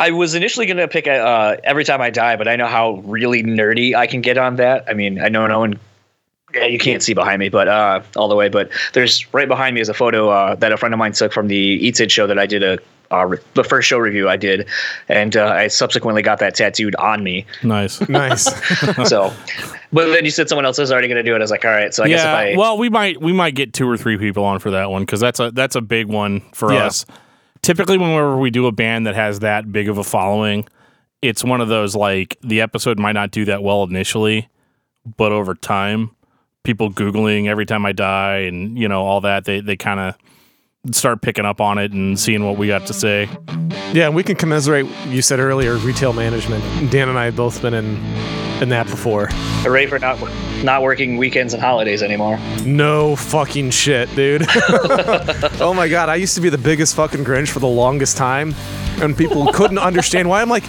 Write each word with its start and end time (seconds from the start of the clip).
I 0.00 0.12
was 0.12 0.34
initially 0.34 0.64
going 0.66 0.78
to 0.78 0.88
pick 0.88 1.06
uh, 1.06 1.56
Every 1.62 1.84
Time 1.84 2.00
I 2.00 2.08
Die, 2.10 2.36
but 2.36 2.48
I 2.48 2.56
know 2.56 2.66
how 2.66 3.02
really 3.04 3.42
nerdy 3.42 3.94
I 3.94 4.06
can 4.06 4.22
get 4.22 4.38
on 4.38 4.56
that. 4.56 4.84
I 4.88 4.94
mean, 4.94 5.20
I 5.20 5.28
know 5.28 5.46
no 5.46 5.58
one. 5.58 5.78
Yeah, 6.54 6.64
you 6.64 6.78
can't 6.78 7.02
see 7.02 7.14
behind 7.14 7.38
me, 7.38 7.48
but 7.48 7.68
uh, 7.68 8.02
all 8.16 8.28
the 8.28 8.34
way. 8.34 8.48
But 8.48 8.70
there's 8.94 9.32
right 9.34 9.46
behind 9.46 9.74
me 9.74 9.80
is 9.82 9.88
a 9.88 9.94
photo 9.94 10.30
uh, 10.30 10.54
that 10.56 10.72
a 10.72 10.76
friend 10.76 10.92
of 10.94 10.98
mine 10.98 11.12
took 11.12 11.32
from 11.32 11.46
the 11.48 11.54
Eats 11.56 12.00
It 12.00 12.10
show 12.10 12.26
that 12.26 12.38
I 12.38 12.46
did 12.46 12.62
a 12.64 12.78
uh, 13.12 13.26
re- 13.26 13.38
the 13.54 13.62
first 13.62 13.88
show 13.88 13.98
review 13.98 14.28
I 14.28 14.36
did, 14.36 14.68
and 15.08 15.36
uh, 15.36 15.46
I 15.46 15.66
subsequently 15.68 16.22
got 16.22 16.38
that 16.38 16.54
tattooed 16.54 16.96
on 16.96 17.22
me. 17.22 17.44
Nice. 17.62 18.00
Nice. 18.08 18.48
So, 19.08 19.32
but 19.92 20.06
then 20.12 20.24
you 20.24 20.30
said 20.30 20.48
someone 20.48 20.64
else 20.64 20.78
is 20.78 20.90
already 20.90 21.08
going 21.08 21.22
to 21.24 21.28
do 21.28 21.34
it. 21.34 21.38
I 21.38 21.40
was 21.42 21.50
like, 21.50 21.64
all 21.64 21.70
right. 21.70 21.92
So 21.94 22.02
I 22.04 22.08
guess 22.08 22.20
if 22.20 22.24
yeah. 22.24 22.34
I 22.54 22.56
well, 22.56 22.78
we 22.78 22.88
might 22.88 23.20
we 23.20 23.32
might 23.32 23.54
get 23.54 23.72
two 23.72 23.88
or 23.88 23.96
three 23.96 24.16
people 24.16 24.44
on 24.44 24.58
for 24.60 24.70
that 24.72 24.90
one 24.90 25.02
because 25.02 25.20
that's 25.20 25.38
a 25.40 25.50
that's 25.52 25.76
a 25.76 25.80
big 25.80 26.06
one 26.08 26.40
for 26.52 26.72
Yeah. 26.72 26.86
us. 26.86 27.04
Typically, 27.62 27.98
whenever 27.98 28.36
we 28.36 28.50
do 28.50 28.66
a 28.66 28.72
band 28.72 29.06
that 29.06 29.14
has 29.14 29.40
that 29.40 29.70
big 29.70 29.88
of 29.88 29.98
a 29.98 30.04
following, 30.04 30.66
it's 31.22 31.44
one 31.44 31.60
of 31.60 31.68
those 31.68 31.94
like 31.94 32.38
the 32.42 32.60
episode 32.60 32.98
might 32.98 33.12
not 33.12 33.30
do 33.30 33.44
that 33.44 33.62
well 33.62 33.82
initially, 33.82 34.48
but 35.16 35.32
over 35.32 35.54
time, 35.54 36.10
people 36.64 36.90
googling 36.90 37.46
every 37.46 37.66
time 37.66 37.84
I 37.84 37.92
die 37.92 38.38
and 38.38 38.78
you 38.78 38.88
know 38.88 39.02
all 39.02 39.20
that 39.22 39.44
they 39.44 39.60
they 39.60 39.76
kind 39.76 40.00
of 40.00 40.14
start 40.92 41.20
picking 41.22 41.44
up 41.44 41.60
on 41.60 41.78
it 41.78 41.92
and 41.92 42.18
seeing 42.18 42.44
what 42.44 42.56
we 42.56 42.66
got 42.66 42.86
to 42.86 42.94
say. 42.94 43.28
yeah, 43.92 44.08
we 44.08 44.22
can 44.22 44.36
commiserate. 44.36 44.86
You 45.08 45.22
said 45.22 45.38
earlier 45.38 45.76
retail 45.76 46.12
management. 46.12 46.90
Dan 46.90 47.08
and 47.08 47.18
I 47.18 47.26
have 47.26 47.36
both 47.36 47.60
been 47.62 47.74
in 47.74 47.96
in 48.62 48.68
that 48.68 48.86
before. 48.88 49.28
hooray 49.62 49.86
for 49.86 49.98
not 49.98 50.18
not 50.62 50.82
working 50.82 51.16
weekends 51.16 51.54
and 51.54 51.62
holidays 51.62 52.02
anymore. 52.02 52.38
No 52.64 53.16
fucking 53.16 53.70
shit, 53.70 54.14
dude. 54.14 54.44
oh 55.60 55.72
my 55.74 55.88
god, 55.88 56.08
I 56.10 56.16
used 56.16 56.34
to 56.34 56.40
be 56.42 56.50
the 56.50 56.58
biggest 56.58 56.94
fucking 56.94 57.24
Grinch 57.24 57.48
for 57.48 57.60
the 57.60 57.68
longest 57.68 58.16
time, 58.18 58.54
and 59.00 59.16
people 59.16 59.50
couldn't 59.52 59.78
understand 59.78 60.28
why. 60.28 60.42
I'm 60.42 60.50
like, 60.50 60.64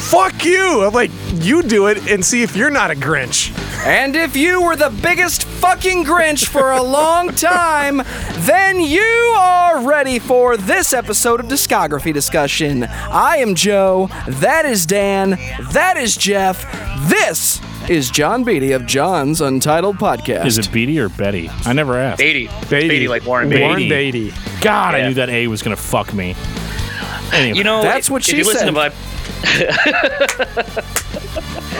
fuck 0.00 0.44
you. 0.44 0.82
I'm 0.84 0.92
like, 0.92 1.10
you 1.34 1.62
do 1.62 1.86
it 1.86 2.10
and 2.10 2.24
see 2.24 2.42
if 2.42 2.56
you're 2.56 2.70
not 2.70 2.90
a 2.90 2.94
Grinch. 2.94 3.56
And 3.86 4.14
if 4.16 4.36
you 4.36 4.62
were 4.62 4.76
the 4.76 4.90
biggest 5.02 5.44
fucking 5.44 6.04
Grinch 6.04 6.46
for 6.46 6.72
a 6.72 6.82
long 6.82 7.28
time, 7.34 8.02
then 8.40 8.80
you 8.80 9.00
are 9.38 9.80
ready 9.86 10.18
for 10.18 10.56
this 10.56 10.92
episode 10.92 11.40
of 11.40 11.46
Discography 11.46 12.12
Discussion. 12.12 12.84
I 12.84 13.38
am 13.38 13.54
Joe, 13.54 14.08
that 14.28 14.64
is 14.64 14.86
Dan, 14.86 15.30
that 15.72 15.96
is 15.96 16.16
Jeff, 16.16 16.62
this 17.08 17.60
is 17.88 18.10
John 18.10 18.44
Beatty 18.44 18.72
of 18.72 18.86
John's 18.86 19.40
Untitled 19.40 19.96
Podcast. 19.96 20.46
Is 20.46 20.58
it 20.58 20.70
Beatty 20.70 20.98
or 20.98 21.08
Betty? 21.08 21.48
I 21.64 21.72
never 21.72 21.96
asked. 21.98 22.18
Beatty, 22.18 22.48
Beatty. 22.68 22.88
Beatty 22.88 23.08
like 23.08 23.24
Warren 23.24 23.48
Beatty. 23.48 23.62
Warren 23.62 23.88
Beatty. 23.88 24.32
God, 24.60 24.94
I 24.94 25.08
knew 25.08 25.14
that 25.14 25.30
A 25.30 25.46
was 25.46 25.62
gonna 25.62 25.76
fuck 25.76 26.12
me. 26.12 26.34
Anyway, 27.32 27.56
You 27.56 27.64
know, 27.64 27.82
That's 27.82 28.10
what 28.10 28.22
if 28.22 28.26
she 28.26 28.38
you 28.38 28.44
listen 28.44 28.60
said. 28.60 28.66
to 28.66 28.72
my 28.72 28.90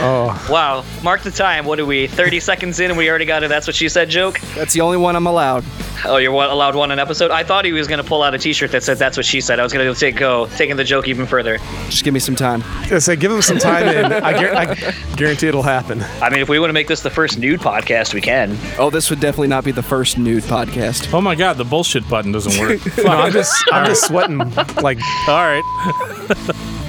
Oh, 0.02 0.46
wow, 0.50 0.82
mark 1.02 1.22
the 1.22 1.30
time. 1.30 1.66
What 1.66 1.78
are 1.78 1.84
we? 1.84 2.06
Thirty 2.06 2.40
seconds 2.40 2.80
in, 2.80 2.90
and 2.90 2.96
we 2.96 3.10
already 3.10 3.26
got 3.26 3.42
a 3.44 3.48
"That's 3.48 3.66
what 3.66 3.76
she 3.76 3.86
said" 3.86 4.08
joke. 4.08 4.40
That's 4.54 4.72
the 4.72 4.80
only 4.80 4.96
one 4.96 5.14
I'm 5.14 5.26
allowed. 5.26 5.62
Oh, 6.06 6.16
you're 6.16 6.32
one, 6.32 6.48
allowed 6.48 6.74
one 6.74 6.90
an 6.90 6.98
episode. 6.98 7.30
I 7.30 7.44
thought 7.44 7.66
he 7.66 7.72
was 7.72 7.86
gonna 7.86 8.04
pull 8.04 8.22
out 8.22 8.34
a 8.34 8.38
T-shirt 8.38 8.70
that 8.72 8.82
said 8.82 8.96
"That's 8.96 9.18
what 9.18 9.26
she 9.26 9.42
said." 9.42 9.60
I 9.60 9.62
was 9.62 9.74
gonna 9.74 9.94
take 9.94 10.16
go 10.16 10.46
taking 10.56 10.76
the 10.76 10.84
joke 10.84 11.06
even 11.06 11.26
further. 11.26 11.58
Just 11.90 12.02
give 12.02 12.14
me 12.14 12.20
some 12.20 12.34
time. 12.34 12.62
I 12.90 12.98
say 12.98 13.14
give 13.14 13.30
him 13.30 13.42
some 13.42 13.58
time, 13.58 13.88
and 13.88 14.14
I, 14.24 14.32
guar- 14.32 14.54
I 14.54 15.16
guarantee 15.16 15.48
it'll 15.48 15.62
happen. 15.62 16.02
I 16.22 16.30
mean, 16.30 16.40
if 16.40 16.48
we 16.48 16.58
want 16.58 16.70
to 16.70 16.74
make 16.74 16.88
this 16.88 17.02
the 17.02 17.10
first 17.10 17.38
nude 17.38 17.60
podcast, 17.60 18.14
we 18.14 18.22
can. 18.22 18.56
Oh, 18.78 18.88
this 18.88 19.10
would 19.10 19.20
definitely 19.20 19.48
not 19.48 19.64
be 19.64 19.72
the 19.72 19.82
first 19.82 20.16
nude 20.16 20.44
podcast. 20.44 21.12
oh 21.12 21.20
my 21.20 21.34
God, 21.34 21.58
the 21.58 21.64
bullshit 21.64 22.08
button 22.08 22.32
doesn't 22.32 22.58
work. 22.58 22.80
No, 23.04 23.10
I'm 23.10 23.32
just, 23.32 23.52
I'm 23.70 23.84
just 23.86 24.06
sweating 24.06 24.38
like 24.82 24.98
All 25.28 25.44
right, 25.44 25.62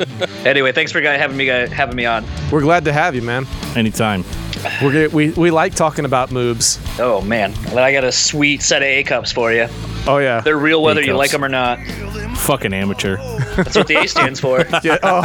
Anyway, 0.46 0.72
thanks 0.72 0.92
for 0.92 1.00
having 1.02 1.38
me 1.38 1.46
having 1.48 1.96
me 1.96 2.06
on. 2.06 2.26
we're 2.52 2.62
glad 2.62 2.84
to 2.86 2.94
have 2.94 3.14
you, 3.16 3.22
man. 3.22 3.46
anytime. 3.76 4.24
We're 4.82 5.10
we 5.10 5.32
we 5.32 5.50
like 5.52 5.74
talking 5.76 6.06
about 6.06 6.30
moobs. 6.30 6.80
Oh 7.00 7.22
man, 7.22 7.54
and 7.70 7.80
I 7.80 7.92
got 7.92 8.04
a 8.04 8.12
sweet 8.12 8.62
set 8.62 8.82
of 8.82 8.88
A 8.88 9.04
cups 9.04 9.32
for 9.32 9.52
you. 9.54 9.68
Oh 10.08 10.18
yeah. 10.18 10.42
They're 10.42 10.58
real, 10.58 10.82
whether 10.84 11.02
you 11.02 11.12
A-cups. 11.14 11.18
like 11.20 11.32
them 11.32 11.44
or 11.46 11.50
not. 11.50 11.80
Fucking 12.38 12.74
amateur. 12.74 13.18
That's 13.56 13.76
what 13.76 13.88
the 13.88 13.98
A 13.98 14.08
stands 14.08 14.40
for. 14.40 14.66
Yeah, 14.84 14.98
oh, 15.04 15.22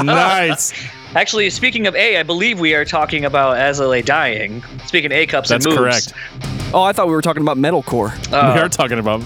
nice. 0.04 0.72
Actually, 1.16 1.50
speaking 1.50 1.86
of 1.88 1.96
A, 1.96 2.18
I 2.18 2.22
believe 2.22 2.60
we 2.60 2.74
are 2.74 2.84
talking 2.84 3.24
about 3.24 3.56
As 3.56 3.80
I 3.80 3.86
Lay 3.86 4.02
Dying. 4.02 4.62
Speaking 4.86 5.10
of 5.10 5.16
A 5.16 5.26
cups 5.26 5.48
That's 5.48 5.66
and 5.66 5.74
moves. 5.74 6.12
correct. 6.12 6.72
Oh, 6.72 6.82
I 6.82 6.92
thought 6.92 7.08
we 7.08 7.12
were 7.14 7.22
talking 7.22 7.42
about 7.42 7.56
metalcore. 7.56 8.10
Uh, 8.32 8.54
we 8.54 8.60
are 8.60 8.68
talking 8.68 8.98
about. 9.00 9.22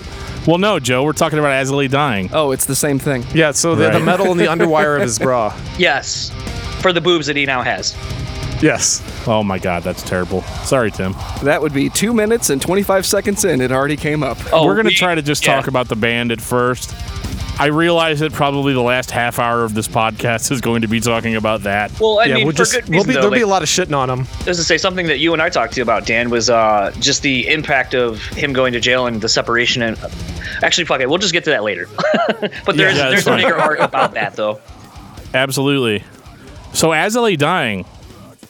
Well, 0.47 0.59
no, 0.59 0.78
Joe, 0.78 1.05
we're 1.05 1.12
talking 1.15 1.38
about 1.38 1.53
As 1.53 1.71
I 1.71 1.75
Lay 1.75 1.88
Dying. 1.88 2.28
Oh, 2.32 2.50
it's 2.50 2.66
the 2.66 2.75
same 2.77 2.99
thing. 2.99 3.25
yeah. 3.34 3.53
So 3.53 3.75
the, 3.75 3.91
the 3.91 4.00
metal 4.00 4.31
in 4.31 4.37
the 4.38 4.44
underwire 4.47 4.97
of 4.97 5.03
his 5.03 5.19
bra. 5.19 5.56
Yes, 5.78 6.31
for 6.82 6.93
the 6.93 7.00
boobs 7.00 7.27
that 7.27 7.37
he 7.37 7.47
now 7.47 7.62
has. 7.62 7.97
Yes. 8.62 9.03
Oh 9.27 9.43
my 9.43 9.59
God, 9.59 9.82
that's 9.82 10.03
terrible. 10.03 10.43
Sorry, 10.65 10.91
Tim. 10.91 11.15
That 11.43 11.60
would 11.60 11.72
be 11.75 11.88
two 11.91 12.12
minutes 12.15 12.50
and 12.50 12.62
25 12.62 13.05
seconds 13.05 13.44
in. 13.44 13.60
It 13.60 13.72
already 13.72 13.97
came 13.97 14.22
up. 14.22 14.38
Oh, 14.53 14.65
we're 14.66 14.77
gonna 14.77 14.88
we- 14.88 14.94
try 14.94 15.15
to 15.15 15.22
just 15.22 15.44
yeah. 15.44 15.56
talk 15.56 15.66
about 15.66 15.88
the 15.88 15.97
band 15.97 16.31
at 16.31 16.41
first. 16.41 16.94
I 17.56 17.66
realize 17.66 18.19
that 18.19 18.32
probably 18.32 18.72
the 18.72 18.82
last 18.82 19.12
half 19.12 19.38
hour 19.38 19.62
of 19.62 19.75
this 19.75 19.87
podcast 19.87 20.50
is 20.50 20.60
going 20.60 20.82
to 20.82 20.88
be 20.88 20.98
talking 20.98 21.37
about 21.37 21.62
that. 21.62 21.92
Well, 22.00 22.19
I 22.19 22.25
yeah, 22.25 22.34
mean, 22.34 22.47
we'll 22.47 22.53
for 22.53 22.59
just 22.59 22.72
good 22.72 22.88
we'll 22.88 23.04
be 23.04 23.12
though, 23.12 23.20
there'll 23.20 23.34
be 23.34 23.42
a 23.42 23.47
lot 23.47 23.62
of 23.62 23.69
shitting 23.69 23.97
on 23.97 24.10
him. 24.10 24.26
Just 24.44 24.59
to 24.59 24.65
say 24.65 24.76
something 24.76 25.06
that 25.06 25.19
you 25.20 25.32
and 25.32 25.41
I 25.41 25.50
talked 25.50 25.75
to 25.75 25.76
you 25.76 25.84
about 25.84 26.04
Dan 26.04 26.31
was 26.31 26.50
uh, 26.50 26.93
just 26.98 27.22
the 27.22 27.47
impact 27.48 27.94
of 27.94 28.20
him 28.28 28.53
going 28.53 28.72
to 28.72 28.81
jail 28.81 29.06
and 29.06 29.20
the 29.20 29.28
separation. 29.28 29.82
And 29.82 29.97
actually, 30.62 30.84
fuck 30.84 31.00
it, 31.00 31.09
we'll 31.09 31.19
just 31.19 31.32
get 31.32 31.44
to 31.44 31.50
that 31.50 31.62
later. 31.62 31.88
but 32.66 32.76
there's 32.76 32.97
Yeah, 32.97 33.10
that's 33.10 33.25
there's 33.25 33.26
a 33.28 33.37
bigger 33.37 33.56
arc 33.56 33.78
about 33.78 34.14
that 34.14 34.34
though. 34.34 34.60
Absolutely. 35.32 36.03
So 36.72 36.93
As 36.93 37.16
I 37.16 37.20
Lay 37.20 37.37
Dying. 37.37 37.84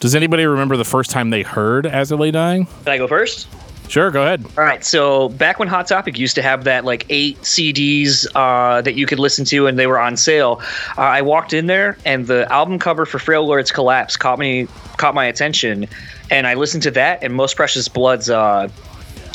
Does 0.00 0.14
anybody 0.14 0.44
remember 0.44 0.76
the 0.76 0.84
first 0.84 1.10
time 1.10 1.30
they 1.30 1.42
heard 1.42 1.86
As 1.86 2.10
I 2.10 2.16
Lay 2.16 2.30
Dying? 2.30 2.66
Can 2.66 2.88
I 2.88 2.98
go 2.98 3.06
first? 3.06 3.48
Sure, 3.88 4.10
go 4.10 4.22
ahead. 4.22 4.44
All 4.56 4.64
right. 4.64 4.84
So 4.84 5.28
back 5.30 5.58
when 5.58 5.68
Hot 5.68 5.86
Topic 5.86 6.18
used 6.18 6.34
to 6.36 6.42
have 6.42 6.64
that 6.64 6.84
like 6.84 7.06
eight 7.10 7.40
CDs 7.42 8.26
uh, 8.34 8.80
that 8.82 8.94
you 8.94 9.06
could 9.06 9.18
listen 9.18 9.44
to 9.46 9.66
and 9.66 9.78
they 9.78 9.86
were 9.86 9.98
on 9.98 10.16
sale, 10.16 10.60
uh, 10.96 11.02
I 11.02 11.22
walked 11.22 11.52
in 11.52 11.66
there 11.66 11.98
and 12.04 12.26
the 12.26 12.50
album 12.52 12.78
cover 12.78 13.06
for 13.06 13.18
Frail 13.18 13.46
Words 13.46 13.70
Collapse 13.70 14.16
caught 14.16 14.38
me 14.38 14.66
caught 14.96 15.14
my 15.14 15.26
attention, 15.26 15.86
and 16.30 16.46
I 16.46 16.54
listened 16.54 16.82
to 16.84 16.90
that 16.92 17.22
and 17.22 17.34
Most 17.34 17.56
Precious 17.56 17.88
Blood's 17.88 18.30
uh, 18.30 18.68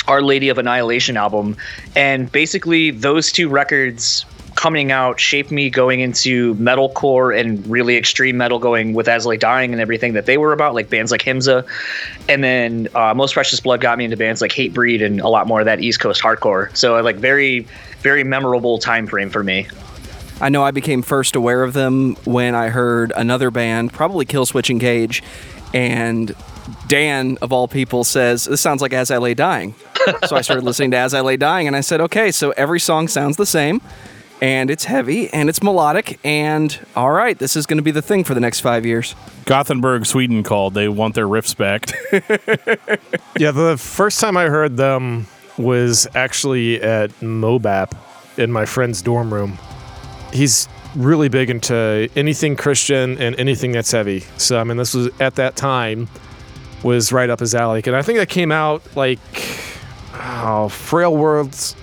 Our 0.08 0.22
Lady 0.22 0.50
of 0.50 0.58
Annihilation 0.58 1.16
album, 1.16 1.56
and 1.96 2.32
basically 2.32 2.92
those 2.92 3.32
two 3.32 3.50
records 3.50 4.26
coming 4.60 4.92
out 4.92 5.22
shaped 5.22 5.52
me 5.52 5.70
going 5.70 6.02
into 6.02 6.54
metalcore 6.56 7.34
and 7.34 7.66
really 7.66 7.96
extreme 7.96 8.36
metal 8.36 8.60
going 8.60 8.94
with 8.94 9.08
As 9.08 9.26
I 9.26 9.30
Lay 9.30 9.38
Dying 9.38 9.72
and 9.72 9.80
everything 9.80 10.12
that 10.16 10.26
they 10.26 10.38
were 10.38 10.52
about, 10.52 10.76
like 10.76 10.90
bands 10.90 11.12
like 11.12 11.22
Himsa. 11.22 11.66
And 12.28 12.44
then 12.44 12.90
uh, 12.94 13.14
Most 13.14 13.36
Precious 13.36 13.62
Blood 13.62 13.80
got 13.80 13.98
me 13.98 14.04
into 14.04 14.18
bands 14.18 14.42
like 14.42 14.52
Hatebreed 14.52 15.02
and 15.02 15.22
a 15.22 15.30
lot 15.30 15.48
more 15.48 15.62
of 15.62 15.66
that 15.66 15.80
East 15.80 16.02
Coast 16.02 16.22
hardcore. 16.22 16.76
So 16.76 17.02
like 17.02 17.16
very, 17.16 17.62
very 18.02 18.26
memorable 18.26 18.80
time 18.80 19.08
frame 19.08 19.30
for 19.30 19.46
me. 19.46 19.66
I 20.42 20.50
know 20.50 20.62
I 20.62 20.72
became 20.72 21.04
first 21.04 21.38
aware 21.38 21.64
of 21.64 21.72
them 21.72 22.16
when 22.26 22.54
I 22.54 22.68
heard 22.68 23.14
another 23.16 23.52
band, 23.52 23.94
probably 23.94 24.26
Killswitch 24.26 24.70
Engage, 24.70 25.24
and 25.74 26.36
Dan, 26.90 27.38
of 27.42 27.54
all 27.54 27.70
people, 27.70 28.04
says, 28.04 28.44
This 28.44 28.60
sounds 28.60 28.82
like 28.82 28.92
As 28.92 29.10
I 29.10 29.20
Lay 29.20 29.36
Dying. 29.36 29.74
so 30.28 30.36
I 30.36 30.42
started 30.42 30.66
listening 30.66 30.92
to 30.92 30.98
As 30.98 31.14
I 31.14 31.22
Lay 31.22 31.38
Dying, 31.38 31.66
and 31.68 31.78
I 31.78 31.82
said, 31.82 32.02
Okay, 32.02 32.30
so 32.32 32.52
every 32.52 32.82
song 32.82 33.08
sounds 33.08 33.38
the 33.38 33.46
same, 33.46 33.82
and 34.42 34.72
it's 34.72 34.86
heavy, 34.86 35.30
and 35.34 35.50
it's 35.50 35.62
melodic, 35.62 36.20
and 36.24 36.80
all 36.96 37.12
right, 37.12 37.38
this 37.38 37.56
is 37.56 37.66
going 37.66 37.78
to 37.78 37.84
be 37.84 37.92
the 37.92 38.02
thing 38.02 38.24
for 38.24 38.34
the 38.34 38.40
next 38.40 38.62
five 38.62 38.86
years. 38.86 39.16
Gothenburg, 39.46 40.06
Sweden 40.06 40.44
called. 40.44 40.74
They 40.74 40.88
want 40.88 41.16
their 41.16 41.28
riffs 41.28 41.56
back. 41.56 41.90
Yeah, 43.40 43.52
the 43.52 43.78
first 43.78 44.20
time 44.20 44.36
I 44.36 44.48
heard 44.48 44.76
them 44.76 45.26
was 45.58 46.08
actually 46.14 46.82
at 46.82 47.10
Mobap 47.22 47.96
in 48.38 48.52
my 48.52 48.66
friend's 48.66 49.02
dorm 49.02 49.34
room. 49.34 49.58
He's 50.34 50.68
really 50.94 51.30
big 51.30 51.50
into 51.50 52.10
anything 52.18 52.58
Christian 52.58 53.18
and 53.18 53.40
anything 53.40 53.72
that's 53.72 53.92
heavy. 53.92 54.22
So 54.36 54.60
I 54.60 54.66
mean, 54.66 54.76
this 54.76 54.94
was 54.94 55.10
at 55.22 55.36
that 55.36 55.56
time 55.56 56.10
was 56.84 57.14
right 57.14 57.30
up 57.30 57.40
his 57.40 57.56
alley, 57.56 57.82
and 57.86 57.96
I 57.96 58.02
think 58.02 58.20
that 58.20 58.28
came 58.28 58.52
out 58.52 58.82
like 58.98 59.20
oh, 60.16 60.68
Frail 60.70 61.16
Worlds. 61.16 61.78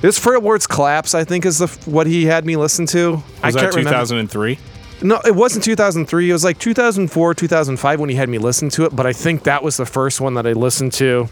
This 0.00 0.18
Frail 0.18 0.40
Words 0.40 0.66
Collapse, 0.66 1.14
I 1.14 1.24
think, 1.24 1.44
is 1.44 1.58
the 1.58 1.66
what 1.90 2.06
he 2.06 2.24
had 2.24 2.46
me 2.46 2.56
listen 2.56 2.86
to. 2.86 3.22
I 3.42 3.48
Was 3.48 3.54
that 3.54 3.60
can't 3.60 3.74
remember. 3.76 3.90
2003? 3.90 4.58
No, 5.02 5.20
it 5.26 5.34
wasn't 5.34 5.64
2003. 5.64 6.28
It 6.28 6.32
was 6.32 6.44
like 6.44 6.58
2004, 6.58 7.34
2005 7.34 8.00
when 8.00 8.08
he 8.08 8.16
had 8.16 8.28
me 8.28 8.38
listen 8.38 8.68
to 8.70 8.84
it. 8.84 8.94
But 8.94 9.06
I 9.06 9.12
think 9.12 9.44
that 9.44 9.62
was 9.62 9.76
the 9.76 9.86
first 9.86 10.20
one 10.20 10.34
that 10.34 10.46
I 10.46 10.52
listened 10.52 10.92
to. 10.94 11.28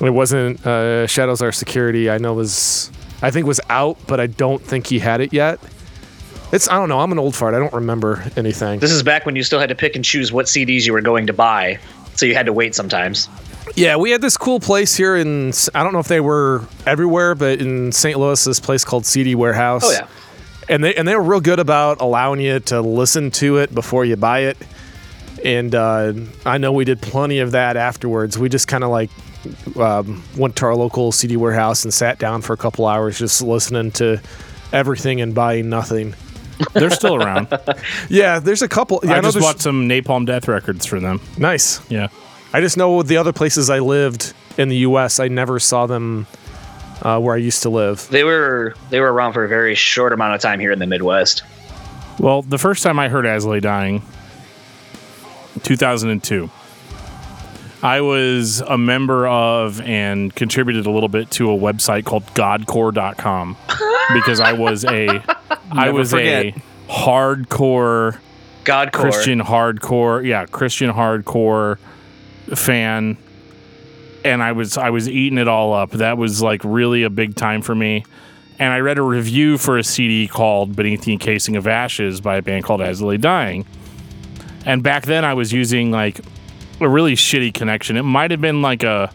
It 0.00 0.10
wasn't 0.10 0.64
uh, 0.66 1.06
Shadows 1.06 1.40
Are 1.42 1.52
Security. 1.52 2.10
I 2.10 2.18
know 2.18 2.34
was 2.34 2.90
I 3.22 3.30
think 3.30 3.46
was 3.46 3.60
out, 3.70 3.98
but 4.06 4.20
I 4.20 4.26
don't 4.26 4.62
think 4.62 4.86
he 4.86 4.98
had 4.98 5.20
it 5.20 5.32
yet. 5.32 5.58
It's 6.52 6.68
I 6.68 6.74
don't 6.74 6.88
know. 6.88 7.00
I'm 7.00 7.12
an 7.12 7.18
old 7.18 7.34
fart. 7.34 7.54
I 7.54 7.58
don't 7.58 7.72
remember 7.72 8.22
anything. 8.36 8.78
This 8.80 8.92
is 8.92 9.02
back 9.02 9.26
when 9.26 9.36
you 9.36 9.42
still 9.42 9.58
had 9.58 9.70
to 9.70 9.74
pick 9.74 9.96
and 9.96 10.04
choose 10.04 10.32
what 10.32 10.46
CDs 10.46 10.86
you 10.86 10.92
were 10.92 11.00
going 11.00 11.26
to 11.26 11.32
buy. 11.32 11.78
So 12.14 12.24
you 12.24 12.34
had 12.34 12.46
to 12.46 12.52
wait 12.52 12.74
sometimes. 12.74 13.28
Yeah, 13.74 13.96
we 13.96 14.10
had 14.10 14.20
this 14.22 14.36
cool 14.36 14.60
place 14.60 14.94
here 14.96 15.16
in 15.16 15.52
I 15.74 15.82
don't 15.82 15.92
know 15.92 15.98
if 15.98 16.08
they 16.08 16.20
were 16.20 16.64
everywhere, 16.86 17.34
but 17.34 17.60
in 17.60 17.92
St. 17.92 18.18
Louis, 18.18 18.42
this 18.44 18.60
place 18.60 18.84
called 18.84 19.04
CD 19.06 19.34
Warehouse. 19.34 19.82
Oh 19.84 19.90
yeah. 19.92 20.06
and 20.68 20.82
they 20.84 20.94
and 20.94 21.06
they 21.06 21.14
were 21.16 21.22
real 21.22 21.40
good 21.40 21.58
about 21.58 22.00
allowing 22.00 22.40
you 22.40 22.60
to 22.60 22.80
listen 22.80 23.30
to 23.32 23.58
it 23.58 23.74
before 23.74 24.04
you 24.04 24.16
buy 24.16 24.40
it. 24.40 24.56
And 25.44 25.74
uh, 25.74 26.12
I 26.44 26.58
know 26.58 26.72
we 26.72 26.84
did 26.84 27.02
plenty 27.02 27.40
of 27.40 27.52
that 27.52 27.76
afterwards. 27.76 28.38
We 28.38 28.48
just 28.48 28.68
kind 28.68 28.82
of 28.82 28.90
like 28.90 29.10
um, 29.76 30.22
went 30.36 30.56
to 30.56 30.66
our 30.66 30.74
local 30.74 31.12
CD 31.12 31.36
warehouse 31.36 31.84
and 31.84 31.92
sat 31.92 32.18
down 32.18 32.42
for 32.42 32.52
a 32.52 32.56
couple 32.56 32.86
hours 32.86 33.18
just 33.18 33.42
listening 33.42 33.90
to 33.92 34.20
everything 34.72 35.20
and 35.20 35.34
buying 35.34 35.68
nothing. 35.68 36.14
They're 36.72 36.90
still 36.90 37.16
around. 37.16 37.48
Yeah, 38.08 38.38
there's 38.38 38.62
a 38.62 38.68
couple. 38.68 39.00
Yeah, 39.04 39.12
I 39.12 39.20
know 39.20 39.30
just 39.30 39.40
bought 39.40 39.60
some 39.60 39.86
Napalm 39.88 40.24
Death 40.24 40.48
records 40.48 40.86
for 40.86 40.98
them. 41.00 41.20
nice. 41.36 41.80
Yeah. 41.90 42.08
I 42.52 42.60
just 42.60 42.76
know 42.76 43.02
the 43.02 43.16
other 43.16 43.32
places 43.32 43.68
I 43.70 43.80
lived 43.80 44.32
in 44.56 44.68
the 44.68 44.76
U.S. 44.78 45.20
I 45.20 45.28
never 45.28 45.58
saw 45.58 45.86
them 45.86 46.26
uh, 47.02 47.18
where 47.20 47.34
I 47.34 47.38
used 47.38 47.62
to 47.62 47.70
live. 47.70 48.08
They 48.10 48.24
were 48.24 48.74
they 48.90 49.00
were 49.00 49.12
around 49.12 49.34
for 49.34 49.44
a 49.44 49.48
very 49.48 49.74
short 49.74 50.12
amount 50.12 50.34
of 50.34 50.40
time 50.40 50.60
here 50.60 50.72
in 50.72 50.78
the 50.78 50.86
Midwest. 50.86 51.42
Well, 52.18 52.42
the 52.42 52.58
first 52.58 52.82
time 52.82 52.98
I 52.98 53.08
heard 53.08 53.26
As 53.26 53.44
I 53.44 53.50
Lay 53.50 53.60
Dying, 53.60 54.02
2002. 55.62 56.50
I 57.82 58.00
was 58.00 58.60
a 58.62 58.78
member 58.78 59.28
of 59.28 59.80
and 59.82 60.34
contributed 60.34 60.86
a 60.86 60.90
little 60.90 61.10
bit 61.10 61.30
to 61.32 61.50
a 61.50 61.56
website 61.56 62.04
called 62.04 62.24
godcore.com 62.34 63.56
because 64.14 64.40
I 64.40 64.54
was 64.54 64.84
a 64.86 65.22
I 65.70 65.90
was 65.90 66.10
forget. 66.10 66.46
a 66.46 66.62
hardcore 66.88 68.18
Godcore. 68.64 68.92
Christian 68.92 69.40
hardcore, 69.40 70.24
yeah, 70.26 70.46
Christian 70.46 70.90
hardcore 70.90 71.78
fan, 72.54 73.16
and 74.24 74.42
I 74.42 74.52
was 74.52 74.76
I 74.76 74.90
was 74.90 75.08
eating 75.08 75.38
it 75.38 75.48
all 75.48 75.72
up. 75.72 75.90
That 75.92 76.18
was 76.18 76.42
like 76.42 76.62
really 76.64 77.02
a 77.02 77.10
big 77.10 77.34
time 77.34 77.62
for 77.62 77.74
me. 77.74 78.04
And 78.58 78.72
I 78.72 78.80
read 78.80 78.96
a 78.96 79.02
review 79.02 79.58
for 79.58 79.76
a 79.78 79.84
CD 79.84 80.28
called 80.28 80.76
"Beneath 80.76 81.02
the 81.02 81.12
Encasing 81.12 81.56
of 81.56 81.66
Ashes" 81.66 82.20
by 82.20 82.36
a 82.36 82.42
band 82.42 82.64
called 82.64 82.80
As 82.80 83.00
Dying. 83.00 83.66
And 84.64 84.82
back 84.82 85.04
then, 85.04 85.24
I 85.24 85.34
was 85.34 85.52
using 85.52 85.90
like 85.90 86.20
a 86.80 86.88
really 86.88 87.14
shitty 87.14 87.54
connection. 87.54 87.96
It 87.96 88.02
might 88.02 88.30
have 88.30 88.40
been 88.40 88.62
like 88.62 88.82
a 88.82 89.12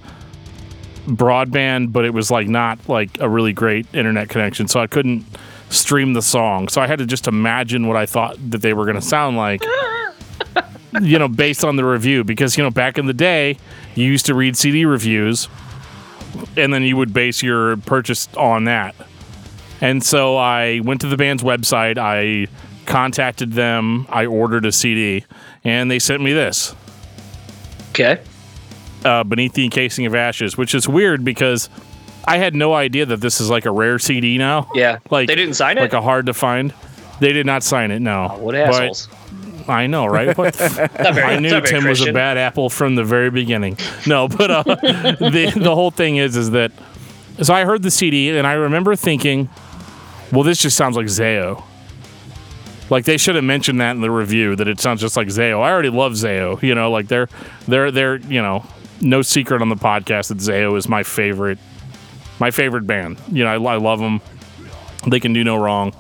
broadband, 1.06 1.92
but 1.92 2.06
it 2.06 2.14
was 2.14 2.32
like 2.32 2.48
not 2.48 2.88
like 2.88 3.20
a 3.20 3.28
really 3.28 3.54
great 3.54 3.88
internet 3.94 4.30
connection, 4.30 4.68
so 4.68 4.80
I 4.80 4.88
couldn't 4.88 5.26
stream 5.70 6.14
the 6.14 6.22
song. 6.22 6.68
So 6.68 6.82
I 6.82 6.88
had 6.88 7.00
to 7.00 7.06
just 7.06 7.28
imagine 7.28 7.88
what 7.88 7.98
I 7.98 8.06
thought 8.06 8.38
that 8.52 8.62
they 8.62 8.74
were 8.74 8.86
going 8.86 8.96
to 8.96 9.02
sound 9.02 9.38
like. 9.38 9.62
You 11.02 11.18
know, 11.20 11.28
based 11.28 11.64
on 11.64 11.76
the 11.76 11.86
review, 11.86 12.24
because 12.24 12.58
you 12.58 12.64
know, 12.64 12.72
back 12.72 12.98
in 12.98 13.06
the 13.06 13.14
day, 13.14 13.58
you 13.96 14.06
used 14.06 14.26
to 14.26 14.36
read 14.36 14.58
CD 14.58 14.86
reviews, 14.86 15.48
and 16.58 16.74
then 16.74 16.84
you 16.84 16.98
would 16.98 17.14
base 17.14 17.42
your 17.42 17.78
purchase 17.78 18.28
on 18.36 18.66
that. 18.66 18.96
And 19.80 20.04
so 20.04 20.38
I 20.38 20.82
went 20.84 21.02
to 21.02 21.08
the 21.08 21.18
band's 21.18 21.44
website. 21.44 21.98
I 21.98 22.48
contacted 22.86 23.54
them. 23.54 24.06
I 24.10 24.26
ordered 24.26 24.66
a 24.66 24.72
CD, 24.72 25.26
and 25.64 25.90
they 25.90 26.00
sent 26.00 26.22
me 26.22 26.34
this 26.34 26.76
Okay. 27.92 28.20
uh, 29.06 29.24
beneath 29.24 29.54
the 29.54 29.64
encasing 29.64 30.06
of 30.06 30.14
ashes, 30.16 30.58
which 30.58 30.76
is 30.76 30.88
weird 30.88 31.24
because 31.26 31.70
I 32.26 32.38
had 32.38 32.54
no 32.56 32.74
idea 32.74 33.06
that 33.08 33.22
this 33.22 33.42
is 33.42 33.50
like 33.50 33.66
a 33.66 33.72
rare 33.72 33.98
CD 33.98 34.38
now. 34.38 34.70
Yeah. 34.76 35.00
like 35.10 35.28
They 35.28 35.36
didn't 35.36 35.56
sign 35.56 35.78
it? 35.78 35.82
Like 35.82 35.94
a 35.94 36.02
hard 36.02 36.28
to 36.28 36.34
find. 36.34 36.74
They 37.20 37.34
did 37.34 37.46
not 37.46 37.64
sign 37.64 37.92
it. 37.92 38.00
No. 38.02 38.28
What 38.40 38.54
But- 38.54 38.68
assholes? 38.70 39.08
I 39.72 39.88
know, 39.88 40.06
right? 40.06 40.38
What 40.38 40.54
the 40.54 40.64
f- 40.92 41.00
Not 41.00 41.16
very, 41.16 41.24
I 41.36 41.40
knew 41.40 41.50
not 41.50 41.68
very 41.68 41.80
Tim 41.80 41.90
was 41.90 42.06
a 42.06 42.12
bad 42.12 42.38
apple 42.38 42.70
from 42.70 42.96
the 42.96 43.04
very 43.04 43.30
beginning. 43.30 43.78
No, 44.06 44.28
but 44.28 44.52
uh, 44.52 44.64
the 44.64 45.54
the 45.56 45.74
whole 45.76 45.92
thing 45.92 46.18
is 46.18 46.36
is 46.36 46.52
that 46.52 46.72
so 47.42 47.54
I 47.54 47.66
heard 47.66 47.82
the 47.82 47.92
CD 47.92 48.30
and 48.38 48.46
I 48.46 48.54
remember 48.54 48.96
thinking, 48.96 49.50
well, 50.32 50.44
this 50.44 50.60
just 50.60 50.78
sounds 50.78 50.96
like 50.96 51.08
Zao. 51.08 51.64
Like 52.90 53.06
they 53.06 53.18
should 53.18 53.36
have 53.36 53.44
mentioned 53.46 53.80
that 53.80 53.92
in 53.92 54.02
the 54.02 54.12
review 54.12 54.56
that 54.58 54.68
it 54.68 54.80
sounds 54.80 55.00
just 55.00 55.16
like 55.16 55.30
Zao. 55.30 55.62
I 55.62 55.72
already 55.72 55.90
love 55.90 56.14
Zao. 56.14 56.62
You 56.62 56.76
know, 56.76 56.92
like 56.92 57.08
they're 57.08 57.30
they're 57.68 57.90
they're 57.92 58.18
you 58.18 58.42
know 58.42 58.66
no 59.00 59.22
secret 59.22 59.62
on 59.62 59.70
the 59.70 59.76
podcast 59.76 60.28
that 60.28 60.38
Zao 60.40 60.78
is 60.78 60.90
my 60.90 61.04
favorite 61.04 61.58
my 62.40 62.52
favorite 62.52 62.86
band. 62.86 63.18
You 63.32 63.46
know, 63.46 63.66
I, 63.68 63.74
I 63.74 63.78
love 63.78 64.00
them. 64.00 64.20
They 65.08 65.20
can 65.20 65.32
do 65.34 65.44
no 65.44 65.56
wrong. 65.56 65.94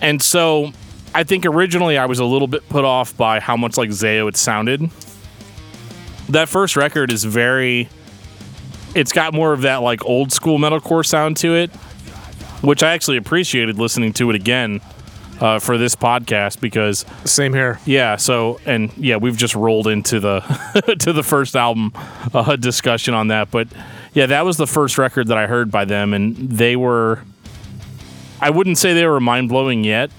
And 0.00 0.20
so 0.20 0.72
I 1.14 1.22
think 1.22 1.46
originally 1.46 1.96
I 1.96 2.06
was 2.06 2.18
a 2.18 2.24
little 2.24 2.48
bit 2.48 2.68
put 2.68 2.84
off 2.84 3.16
by 3.16 3.38
how 3.38 3.56
much 3.56 3.76
like 3.76 3.90
Zao 3.90 4.28
it 4.28 4.36
sounded. 4.36 4.90
That 6.28 6.48
first 6.48 6.76
record 6.76 7.12
is 7.12 7.24
very 7.24 7.88
it's 8.94 9.12
got 9.12 9.32
more 9.32 9.52
of 9.52 9.62
that 9.62 9.76
like 9.76 10.04
old 10.04 10.32
school 10.32 10.58
metalcore 10.58 11.06
sound 11.06 11.36
to 11.38 11.54
it, 11.54 11.70
which 12.62 12.82
I 12.82 12.92
actually 12.92 13.16
appreciated 13.16 13.78
listening 13.78 14.12
to 14.14 14.30
it 14.30 14.36
again 14.36 14.80
uh, 15.40 15.58
for 15.58 15.78
this 15.78 15.94
podcast 15.94 16.60
because 16.60 17.04
Same 17.24 17.52
here. 17.52 17.78
yeah, 17.84 18.16
so 18.16 18.60
and 18.66 18.92
yeah, 18.96 19.16
we've 19.16 19.36
just 19.36 19.54
rolled 19.54 19.86
into 19.86 20.20
the 20.20 20.40
to 21.00 21.12
the 21.12 21.22
first 21.22 21.54
album 21.54 21.92
uh, 22.32 22.56
discussion 22.56 23.14
on 23.14 23.28
that, 23.28 23.50
but 23.50 23.68
yeah, 24.14 24.26
that 24.26 24.44
was 24.44 24.56
the 24.56 24.66
first 24.66 24.98
record 24.98 25.28
that 25.28 25.38
I 25.38 25.46
heard 25.46 25.70
by 25.70 25.84
them, 25.84 26.12
and 26.12 26.36
they 26.36 26.76
were. 26.76 27.22
I 28.40 28.50
wouldn't 28.50 28.78
say 28.78 28.94
they 28.94 29.06
were 29.06 29.20
mind 29.20 29.48
blowing 29.48 29.84
yet. 29.84 30.10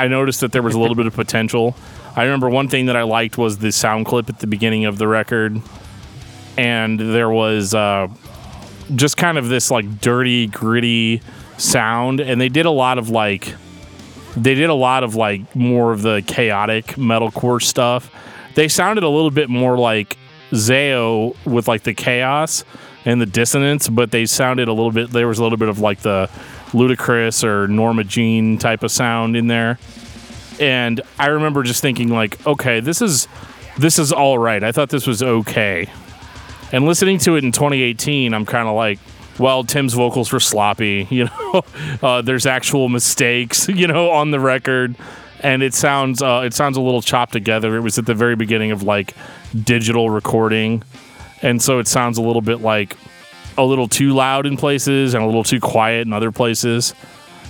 I 0.00 0.08
noticed 0.08 0.40
that 0.40 0.52
there 0.52 0.62
was 0.62 0.74
a 0.74 0.80
little 0.80 0.94
bit 0.96 1.04
of 1.04 1.12
potential. 1.12 1.76
I 2.16 2.22
remember 2.22 2.48
one 2.48 2.68
thing 2.68 2.86
that 2.86 2.96
I 2.96 3.02
liked 3.02 3.36
was 3.36 3.58
the 3.58 3.70
sound 3.70 4.06
clip 4.06 4.30
at 4.30 4.38
the 4.38 4.46
beginning 4.46 4.86
of 4.86 4.96
the 4.96 5.06
record, 5.06 5.60
and 6.56 6.98
there 6.98 7.28
was 7.28 7.74
uh, 7.74 8.08
just 8.94 9.18
kind 9.18 9.36
of 9.36 9.50
this 9.50 9.70
like 9.70 10.00
dirty, 10.00 10.46
gritty 10.46 11.20
sound, 11.58 12.20
and 12.20 12.40
they 12.40 12.48
did 12.48 12.64
a 12.64 12.70
lot 12.70 12.96
of 12.96 13.10
like 13.10 13.54
they 14.34 14.54
did 14.54 14.70
a 14.70 14.74
lot 14.74 15.04
of 15.04 15.16
like 15.16 15.54
more 15.54 15.92
of 15.92 16.00
the 16.00 16.22
chaotic 16.26 16.86
metalcore 16.96 17.62
stuff. 17.62 18.10
They 18.54 18.68
sounded 18.68 19.04
a 19.04 19.08
little 19.10 19.30
bit 19.30 19.50
more 19.50 19.76
like 19.76 20.16
Zao 20.52 21.36
with 21.44 21.68
like 21.68 21.82
the 21.82 21.92
chaos 21.92 22.64
and 23.04 23.20
the 23.20 23.26
dissonance, 23.26 23.90
but 23.90 24.12
they 24.12 24.24
sounded 24.24 24.66
a 24.66 24.72
little 24.72 24.92
bit. 24.92 25.10
There 25.10 25.28
was 25.28 25.38
a 25.38 25.42
little 25.42 25.58
bit 25.58 25.68
of 25.68 25.78
like 25.78 26.00
the 26.00 26.30
Luti-Kriss 26.72 27.44
or 27.44 27.68
Norma 27.68 28.04
Jean 28.04 28.58
type 28.58 28.82
of 28.82 28.90
sound 28.90 29.36
in 29.36 29.46
there. 29.46 29.78
And 30.60 31.00
I 31.18 31.28
remember 31.28 31.62
just 31.62 31.80
thinking 31.80 32.08
like, 32.08 32.44
okay, 32.46 32.80
this 32.80 33.00
is 33.00 33.28
this 33.78 33.98
is 33.98 34.12
all 34.12 34.38
right. 34.38 34.62
I 34.62 34.72
thought 34.72 34.90
this 34.90 35.06
was 35.06 35.22
okay. 35.22 35.90
And 36.72 36.86
listening 36.86 37.18
to 37.20 37.36
it 37.36 37.44
in 37.44 37.52
2018, 37.52 38.34
I'm 38.34 38.46
kind 38.46 38.68
of 38.68 38.74
like, 38.74 38.98
well, 39.38 39.64
Tim's 39.64 39.94
vocals 39.94 40.32
were 40.32 40.40
sloppy. 40.40 41.08
You 41.10 41.24
know, 41.24 41.64
uh, 42.02 42.22
there's 42.22 42.46
actual 42.46 42.88
mistakes, 42.88 43.68
you 43.74 43.86
know, 43.86 44.10
on 44.10 44.30
the 44.30 44.38
record, 44.38 44.94
and 45.40 45.62
it 45.62 45.74
sounds 45.74 46.22
uh, 46.22 46.42
it 46.44 46.54
sounds 46.54 46.76
a 46.76 46.80
little 46.80 47.02
chopped 47.02 47.32
together. 47.32 47.76
It 47.76 47.80
was 47.80 47.98
at 47.98 48.06
the 48.06 48.14
very 48.14 48.36
beginning 48.36 48.70
of 48.70 48.82
like 48.82 49.14
digital 49.64 50.10
recording, 50.10 50.82
and 51.42 51.60
so 51.60 51.78
it 51.78 51.88
sounds 51.88 52.18
a 52.18 52.22
little 52.22 52.42
bit 52.42 52.60
like 52.60 52.96
a 53.64 53.68
little 53.68 53.88
too 53.88 54.12
loud 54.14 54.46
in 54.46 54.56
places 54.56 55.14
and 55.14 55.22
a 55.22 55.26
little 55.26 55.44
too 55.44 55.60
quiet 55.60 56.06
in 56.06 56.12
other 56.12 56.32
places. 56.32 56.94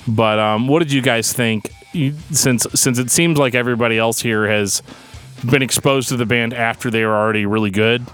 But 0.08 0.38
um, 0.38 0.68
what 0.68 0.80
did 0.80 0.92
you 0.92 1.02
guys 1.02 1.32
think? 1.32 1.70
You, 1.92 2.14
since 2.30 2.66
since 2.74 2.98
it 2.98 3.10
seems 3.10 3.38
like 3.38 3.54
everybody 3.54 3.98
else 3.98 4.20
here 4.20 4.46
has 4.48 4.82
been 5.48 5.62
exposed 5.62 6.08
to 6.10 6.16
the 6.16 6.26
band 6.26 6.54
after 6.54 6.90
they 6.90 7.04
were 7.04 7.14
already 7.14 7.46
really 7.46 7.70
good. 7.70 8.06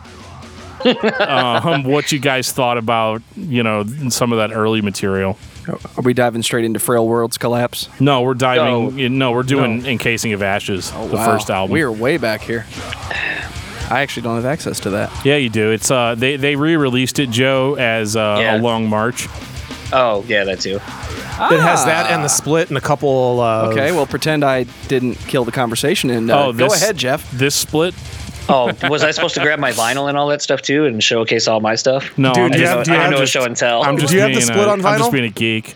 um, 1.21 1.85
what 1.85 2.13
you 2.13 2.19
guys 2.19 2.53
thought 2.53 2.79
about 2.79 3.23
you 3.35 3.63
know 3.63 3.85
some 4.09 4.33
of 4.33 4.39
that 4.39 4.53
early 4.53 4.81
material? 4.81 5.37
Are 5.69 6.03
we 6.03 6.15
diving 6.15 6.43
straight 6.43 6.65
into 6.65 6.79
Frail 6.79 7.09
Worlds 7.09 7.39
Collapse? 7.39 7.89
No, 7.99 8.23
we're 8.23 8.35
diving. 8.35 8.97
No. 8.97 9.03
in, 9.03 9.19
no 9.19 9.33
we're 9.33 9.43
doing 9.43 9.85
Encasing 9.85 10.33
of 10.33 10.43
Ashes, 10.43 10.93
the 10.93 11.17
Wow. 11.17 11.25
first 11.25 11.51
album. 11.51 11.73
We 11.73 11.83
are 11.83 11.91
way 11.91 12.19
back 12.19 12.43
here. 12.43 12.67
I 13.91 14.01
actually 14.01 14.23
don't 14.23 14.37
have 14.37 14.45
access 14.47 14.81
to 14.81 14.91
that. 14.91 15.11
Yeah, 15.25 15.37
you 15.37 15.49
do. 15.49 15.71
It's 15.71 15.91
uh 15.91 16.15
they 16.17 16.37
they 16.37 16.57
re-released 16.57 17.19
it, 17.19 17.31
Joe, 17.31 17.75
as 17.75 18.17
uh, 18.17 18.39
Yeah. 18.41 18.57
a 18.57 18.59
long 18.61 18.89
march. 18.89 19.29
Oh, 19.93 20.25
yeah, 20.27 20.43
that 20.45 20.61
too. 20.61 20.77
It 20.77 20.81
has 21.61 21.85
that 21.85 22.11
and 22.11 22.25
the 22.25 22.29
split 22.29 22.69
and 22.71 22.77
a 22.79 22.81
couple. 22.81 23.39
Uh, 23.41 23.69
Okay, 23.71 23.93
well, 23.93 24.07
pretend 24.07 24.45
I 24.45 24.65
didn't 24.89 25.15
kill 25.29 25.45
the 25.45 25.53
conversation 25.53 26.11
and 26.11 26.31
uh, 26.31 26.47
Oh, 26.47 26.53
go 26.53 26.67
ahead, 26.67 26.97
Jeff. 26.97 27.31
This 27.31 27.55
split. 27.55 27.95
Oh, 28.49 28.73
was 28.89 29.03
I 29.05 29.11
supposed 29.13 29.35
to 29.35 29.41
grab 29.41 29.59
my 29.59 29.73
vinyl 29.73 30.09
and 30.09 30.17
all 30.17 30.29
that 30.29 30.41
stuff 30.43 30.63
too 30.63 30.87
and 30.87 31.03
showcase 31.03 31.47
all 31.49 31.61
my 31.61 31.75
stuff? 31.75 32.17
No, 32.19 32.33
Dude, 32.33 32.43
I'm 32.45 32.51
do 32.53 32.59
you 32.59 32.65
just, 32.65 32.71
have- 32.71 32.79
I 32.81 32.83
do 32.85 32.91
you 32.91 32.97
don't 32.97 33.03
have 33.03 33.11
know 33.13 33.19
just- 33.19 33.33
show 33.33 33.45
and 33.45 33.57
tell. 33.57 33.83
I'm 33.83 33.97
just 33.99 34.11
Do 34.11 34.17
you 34.17 34.23
have 34.23 34.31
the 34.31 34.35
being 34.37 34.47
split 34.47 34.67
a, 34.67 34.71
on 34.71 34.85
I'm 34.87 34.99
just 34.99 35.13
being 35.13 35.25
a 35.25 35.31
geek. 35.31 35.75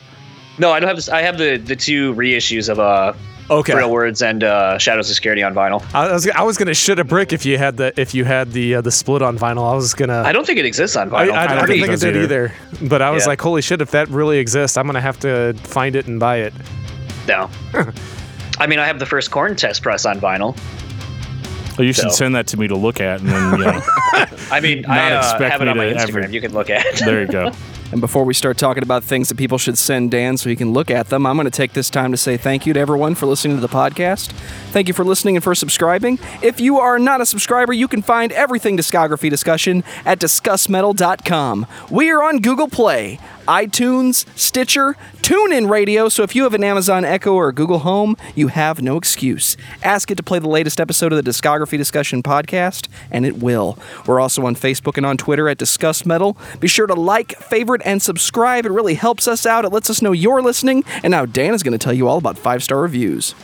no, 0.59 0.73
I 0.73 0.81
don't 0.81 0.89
have 0.89 0.97
this. 0.97 1.09
I 1.09 1.23
have 1.23 1.37
the 1.39 1.57
the 1.59 1.77
two 1.77 2.15
reissues 2.15 2.69
of 2.69 2.79
uh, 2.81 3.13
Okay. 3.51 3.73
Frail 3.73 3.91
Words 3.91 4.23
and 4.23 4.45
uh, 4.45 4.79
Shadows 4.79 5.11
Are 5.11 5.15
Security 5.15 5.43
on 5.43 5.55
vinyl. 5.55 5.85
I 5.93 6.13
was 6.13 6.29
I 6.31 6.43
was 6.43 6.57
gonna 6.57 6.73
shit 6.73 6.99
a 7.01 7.05
brick 7.05 7.33
if 7.33 7.45
you 7.45 7.59
had 7.59 7.77
the 7.77 7.93
if 8.01 8.15
you 8.15 8.25
had 8.25 8.53
the 8.53 8.77
uh, 8.77 8.81
the 8.81 8.93
split 8.93 9.23
on 9.23 9.37
vinyl. 9.39 9.71
I 9.71 9.75
was 9.75 9.93
gonna. 9.93 10.23
I 10.23 10.31
don't 10.33 10.47
think 10.47 10.59
it 10.61 10.65
exists 10.65 10.97
on 10.97 11.11
vinyl. 11.11 11.33
I, 11.33 11.45
I 11.45 11.47
don't 11.49 11.57
don't 11.59 11.67
think 11.67 11.83
think 11.85 11.93
it 11.95 12.03
it 12.05 12.13
did 12.13 12.23
either. 12.25 12.55
either. 12.73 12.89
But 12.89 13.03
I 13.03 13.11
was 13.11 13.25
Yeah. 13.25 13.29
like, 13.31 13.41
holy 13.41 13.61
shit! 13.63 13.81
If 13.81 13.91
that 13.91 14.09
really 14.09 14.39
exists, 14.39 14.77
I'm 14.77 14.87
gonna 14.87 15.01
have 15.01 15.19
to 15.21 15.55
find 15.65 15.97
it 15.97 16.07
and 16.07 16.21
buy 16.21 16.37
it. 16.39 16.55
no. 17.27 17.51
I 18.59 18.67
mean, 18.67 18.79
I 18.79 18.87
have 18.87 18.99
the 18.99 19.07
first 19.07 19.31
Korn 19.31 19.57
test 19.57 19.83
press 19.83 20.05
on 20.07 20.21
vinyl. 20.21 20.57
Oh, 21.79 21.83
you 21.83 21.93
should 21.95 22.11
So. 22.11 22.17
send 22.17 22.35
that 22.35 22.47
to 22.49 22.57
me 22.59 22.69
to 22.69 22.77
look 22.77 23.01
at, 23.01 23.21
and 23.21 23.29
then 23.31 23.59
you 23.59 23.65
know, 23.65 23.81
I 24.53 24.61
mean, 24.61 24.83
Not 24.83 24.91
I 24.99 25.15
uh, 25.15 25.19
expect 25.21 25.53
have 25.53 25.63
it 25.63 25.65
me 25.65 25.71
on 25.71 25.77
my 25.79 25.85
Instagram. 25.87 26.25
ever- 26.25 26.31
You 26.33 26.41
can 26.43 26.53
look 26.53 26.69
at. 26.69 26.85
there 26.99 27.23
you 27.23 27.27
go. 27.29 27.51
And 27.93 28.01
before 28.01 28.25
we 28.25 28.35
start 28.35 28.57
talking 28.57 28.85
about 28.85 29.03
things 29.03 29.29
that 29.31 29.37
people 29.37 29.59
should 29.59 29.77
send 29.77 30.13
Dan 30.13 30.37
so 30.37 30.49
he 30.49 30.55
can 30.55 30.73
look 30.73 30.93
at 30.93 31.09
them, 31.09 31.27
I'm 31.27 31.37
going 31.37 31.47
to 31.47 31.51
take 31.51 31.73
this 31.73 31.91
time 31.91 32.13
to 32.13 32.17
say 32.17 32.37
thank 32.37 32.65
you 32.65 32.73
to 32.73 32.79
everyone 32.79 33.17
for 33.17 33.27
listening 33.27 33.57
to 33.57 33.61
the 33.61 33.69
podcast. 33.69 34.31
Thank 34.71 34.87
you 34.87 34.95
for 34.95 35.05
listening 35.05 35.37
and 35.37 35.43
for 35.43 35.57
subscribing. 35.57 36.21
If 36.41 36.61
you 36.61 36.79
are 36.79 37.01
not 37.01 37.21
a 37.21 37.27
subscriber, 37.27 37.73
you 37.73 37.89
can 37.89 38.01
find 38.01 38.31
everything 38.31 38.77
discography 38.77 39.29
discussion 39.29 39.83
at 40.05 40.21
discussmetal.com. 40.21 41.67
We 41.91 42.11
are 42.11 42.23
on 42.23 42.39
Google 42.39 42.69
Play, 42.69 43.19
iTunes, 43.49 44.25
Stitcher, 44.39 44.97
TuneIn 45.23 45.69
Radio, 45.69 46.09
so 46.09 46.23
if 46.23 46.37
you 46.37 46.45
have 46.45 46.55
an 46.55 46.63
Amazon 46.63 47.05
Echo 47.05 47.35
or 47.35 47.51
Google 47.51 47.81
Home, 47.81 48.17
you 48.37 48.49
have 48.49 48.81
no 48.81 48.97
excuse. 48.97 49.57
Ask 49.83 50.11
it 50.11 50.15
to 50.17 50.23
play 50.23 50.39
the 50.39 50.49
latest 50.49 50.81
episode 50.81 51.13
of 51.13 51.23
the 51.23 51.29
Discography 51.29 51.77
Discussion 51.77 52.23
podcast, 52.23 52.89
and 53.11 53.27
it 53.27 53.39
will. 53.39 53.77
We're 54.07 54.21
also 54.21 54.47
on 54.47 54.55
Facebook 54.55 54.97
and 54.97 55.05
on 55.05 55.17
Twitter 55.17 55.49
at 55.49 55.59
Discuss 55.59 56.07
Metal. 56.07 56.37
Be 56.61 56.69
sure 56.69 56.87
to 56.87 56.95
like, 56.95 57.37
favorite, 57.39 57.80
and 57.85 58.03
subscribe. 58.03 58.67
It 58.67 58.73
really 58.73 58.95
helps 58.95 59.29
us 59.29 59.47
out. 59.47 59.65
It 59.65 59.71
lets 59.71 59.91
us 59.91 60.03
know 60.03 60.13
you're 60.13 60.43
listening. 60.43 60.85
And 61.03 61.11
now 61.11 61.27
Dan 61.27 61.55
is 61.55 61.63
going 61.63 61.73
to 61.73 61.79
tell 61.79 61.93
you 61.93 62.09
all 62.09 62.19
about 62.19 62.39
five 62.39 62.63
star 62.63 62.81
reviews. 62.81 63.35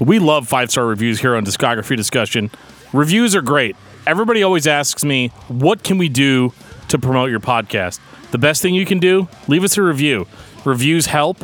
We 0.00 0.18
love 0.18 0.48
five 0.48 0.70
star 0.70 0.86
reviews 0.86 1.20
here 1.20 1.36
on 1.36 1.44
Discography 1.44 1.96
Discussion. 1.96 2.50
Reviews 2.92 3.34
are 3.34 3.42
great. 3.42 3.76
Everybody 4.06 4.42
always 4.42 4.66
asks 4.66 5.04
me, 5.04 5.28
what 5.48 5.82
can 5.82 5.98
we 5.98 6.08
do 6.08 6.52
to 6.88 6.98
promote 6.98 7.30
your 7.30 7.40
podcast? 7.40 8.00
The 8.30 8.38
best 8.38 8.60
thing 8.60 8.74
you 8.74 8.84
can 8.84 8.98
do, 8.98 9.28
leave 9.48 9.64
us 9.64 9.78
a 9.78 9.82
review. 9.82 10.26
Reviews 10.64 11.06
help. 11.06 11.38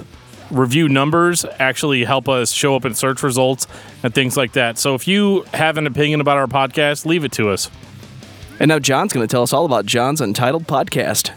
Review 0.51 0.89
numbers 0.89 1.45
actually 1.59 2.05
help 2.05 2.29
us 2.29 2.51
show 2.51 2.75
up 2.75 2.85
in 2.85 2.95
search 2.95 3.23
results 3.23 3.69
and 4.03 4.13
things 4.13 4.37
like 4.37 4.53
that. 4.53 4.79
So 4.79 4.95
if 4.95 5.07
you 5.07 5.43
have 5.55 5.79
an 5.79 5.87
opinion 5.87 6.21
about 6.21 6.39
our 6.39 6.49
podcast, 6.49 7.07
leave 7.07 7.25
it 7.25 7.33
to 7.33 7.51
us. 7.51 7.71
And 8.59 8.69
now 8.69 8.79
John's 8.79 9.13
going 9.13 9.27
to 9.27 9.31
tell 9.31 9.43
us 9.43 9.53
all 9.53 9.65
about 9.65 9.87
John's 9.87 10.21
Untitled 10.21 10.67
podcast. 10.67 11.31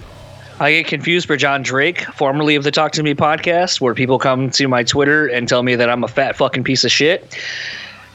I 0.59 0.71
get 0.71 0.87
confused 0.87 1.27
for 1.27 1.35
John 1.35 1.61
Drake, 1.63 2.01
formerly 2.01 2.55
of 2.55 2.63
the 2.63 2.71
Talk 2.71 2.91
to 2.93 3.03
Me 3.03 3.13
podcast, 3.13 3.81
where 3.81 3.93
people 3.93 4.19
come 4.19 4.49
to 4.51 4.67
my 4.67 4.83
Twitter 4.83 5.27
and 5.27 5.47
tell 5.47 5.63
me 5.63 5.75
that 5.75 5.89
I'm 5.89 6.03
a 6.03 6.07
fat 6.07 6.35
fucking 6.35 6.63
piece 6.63 6.83
of 6.83 6.91
shit. 6.91 7.37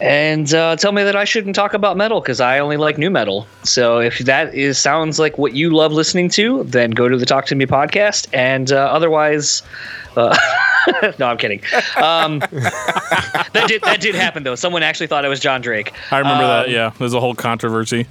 And 0.01 0.55
uh, 0.55 0.77
tell 0.77 0.93
me 0.93 1.03
that 1.03 1.17
I 1.17 1.25
shouldn't 1.25 1.57
talk 1.57 1.75
about 1.75 1.97
metal 1.97 2.21
because 2.21 2.41
I 2.41 2.61
only 2.61 2.77
like 2.77 2.99
new 2.99 3.11
metal. 3.11 3.49
So 3.65 3.99
if 3.99 4.19
that 4.21 4.55
is 4.55 4.79
sounds 4.79 5.19
like 5.19 5.37
what 5.39 5.55
you 5.55 5.71
love 5.71 5.93
listening 5.93 6.29
to, 6.31 6.63
then 6.65 6.93
go 6.93 7.09
to 7.09 7.17
the 7.17 7.27
Talk 7.27 7.47
to 7.47 7.57
Me 7.57 7.67
podcast. 7.67 8.29
And 8.33 8.71
uh, 8.71 8.77
otherwise, 8.77 9.65
uh, 10.17 10.37
no, 11.19 11.27
I'm 11.27 11.37
kidding. 11.37 11.61
Um, 11.97 12.39
that 12.39 13.65
did 13.67 13.83
that 13.83 14.01
did 14.01 14.15
happen 14.15 14.45
though. 14.45 14.55
Someone 14.55 14.85
actually 14.85 15.09
thought 15.09 15.25
it 15.25 15.29
was 15.29 15.41
John 15.41 15.61
Drake. 15.61 15.93
I 16.13 16.19
remember 16.19 16.47
that. 16.47 16.67
Um, 16.67 16.73
Yeah, 16.73 16.93
there's 17.01 17.15
a 17.15 17.21
whole 17.21 17.35
controversy. 17.35 18.07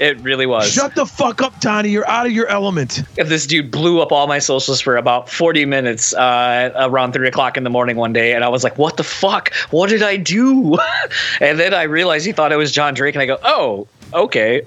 It 0.00 0.18
really 0.20 0.46
was. 0.46 0.72
Shut 0.72 0.94
the 0.94 1.06
fuck 1.06 1.42
up, 1.42 1.60
Tony. 1.60 1.90
You're 1.90 2.08
out 2.08 2.26
of 2.26 2.32
your 2.32 2.46
element. 2.48 3.02
this 3.16 3.46
dude 3.46 3.70
blew 3.70 4.00
up 4.00 4.12
all 4.12 4.26
my 4.26 4.38
socials 4.38 4.80
for 4.80 4.96
about 4.96 5.28
40 5.28 5.66
minutes 5.66 6.14
uh, 6.14 6.72
around 6.76 7.12
3 7.12 7.28
o'clock 7.28 7.56
in 7.56 7.64
the 7.64 7.70
morning 7.70 7.96
one 7.96 8.12
day 8.12 8.32
and 8.32 8.44
i 8.44 8.48
was 8.48 8.64
like 8.64 8.78
what 8.78 8.96
the 8.96 9.04
fuck 9.04 9.52
what 9.70 9.88
did 9.90 10.02
i 10.02 10.16
do 10.16 10.78
and 11.40 11.58
then 11.58 11.74
i 11.74 11.82
realized 11.82 12.26
he 12.26 12.32
thought 12.32 12.52
it 12.52 12.56
was 12.56 12.72
john 12.72 12.94
drake 12.94 13.14
and 13.14 13.22
i 13.22 13.26
go 13.26 13.38
oh 13.44 13.86
okay. 14.12 14.62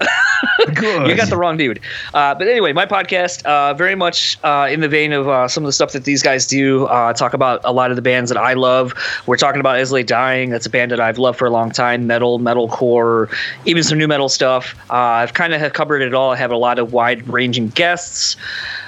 Good. 0.74 1.06
you 1.08 1.14
got 1.14 1.28
the 1.28 1.36
wrong 1.36 1.56
dude. 1.56 1.80
Uh, 2.12 2.34
but 2.34 2.48
anyway 2.48 2.72
my 2.72 2.86
podcast 2.86 3.44
uh, 3.44 3.74
very 3.74 3.94
much 3.94 4.38
uh, 4.42 4.68
in 4.70 4.80
the 4.80 4.88
vein 4.88 5.12
of 5.12 5.28
uh, 5.28 5.48
some 5.48 5.64
of 5.64 5.66
the 5.66 5.72
stuff 5.72 5.92
that 5.92 6.04
these 6.04 6.22
guys 6.22 6.46
do 6.46 6.86
uh, 6.86 7.12
talk 7.12 7.34
about 7.34 7.60
a 7.64 7.72
lot 7.72 7.90
of 7.90 7.96
the 7.96 8.02
bands 8.02 8.30
that 8.30 8.38
i 8.38 8.54
love. 8.54 8.94
We're 9.26 9.36
talking 9.36 9.60
about 9.60 9.78
As 9.78 9.92
I 9.92 9.96
Lay 9.96 10.02
Dying. 10.02 10.50
That's 10.50 10.66
a 10.66 10.70
band 10.70 10.90
that 10.90 11.00
i've 11.00 11.18
loved 11.18 11.38
for 11.38 11.46
a 11.46 11.50
long 11.50 11.70
time. 11.70 12.06
Metal 12.06 12.38
metalcore 12.38 13.34
even 13.64 13.82
some 13.82 13.98
new 13.98 14.08
metal 14.08 14.28
stuff. 14.28 14.74
Uh, 14.90 14.94
i've 14.94 15.34
kind 15.34 15.54
of 15.54 15.72
covered 15.72 16.02
it 16.02 16.14
all. 16.14 16.32
I 16.32 16.36
have 16.36 16.50
a 16.50 16.56
lot 16.56 16.78
of 16.78 16.92
wide 16.92 17.26
ranging 17.28 17.68
guests. 17.68 18.36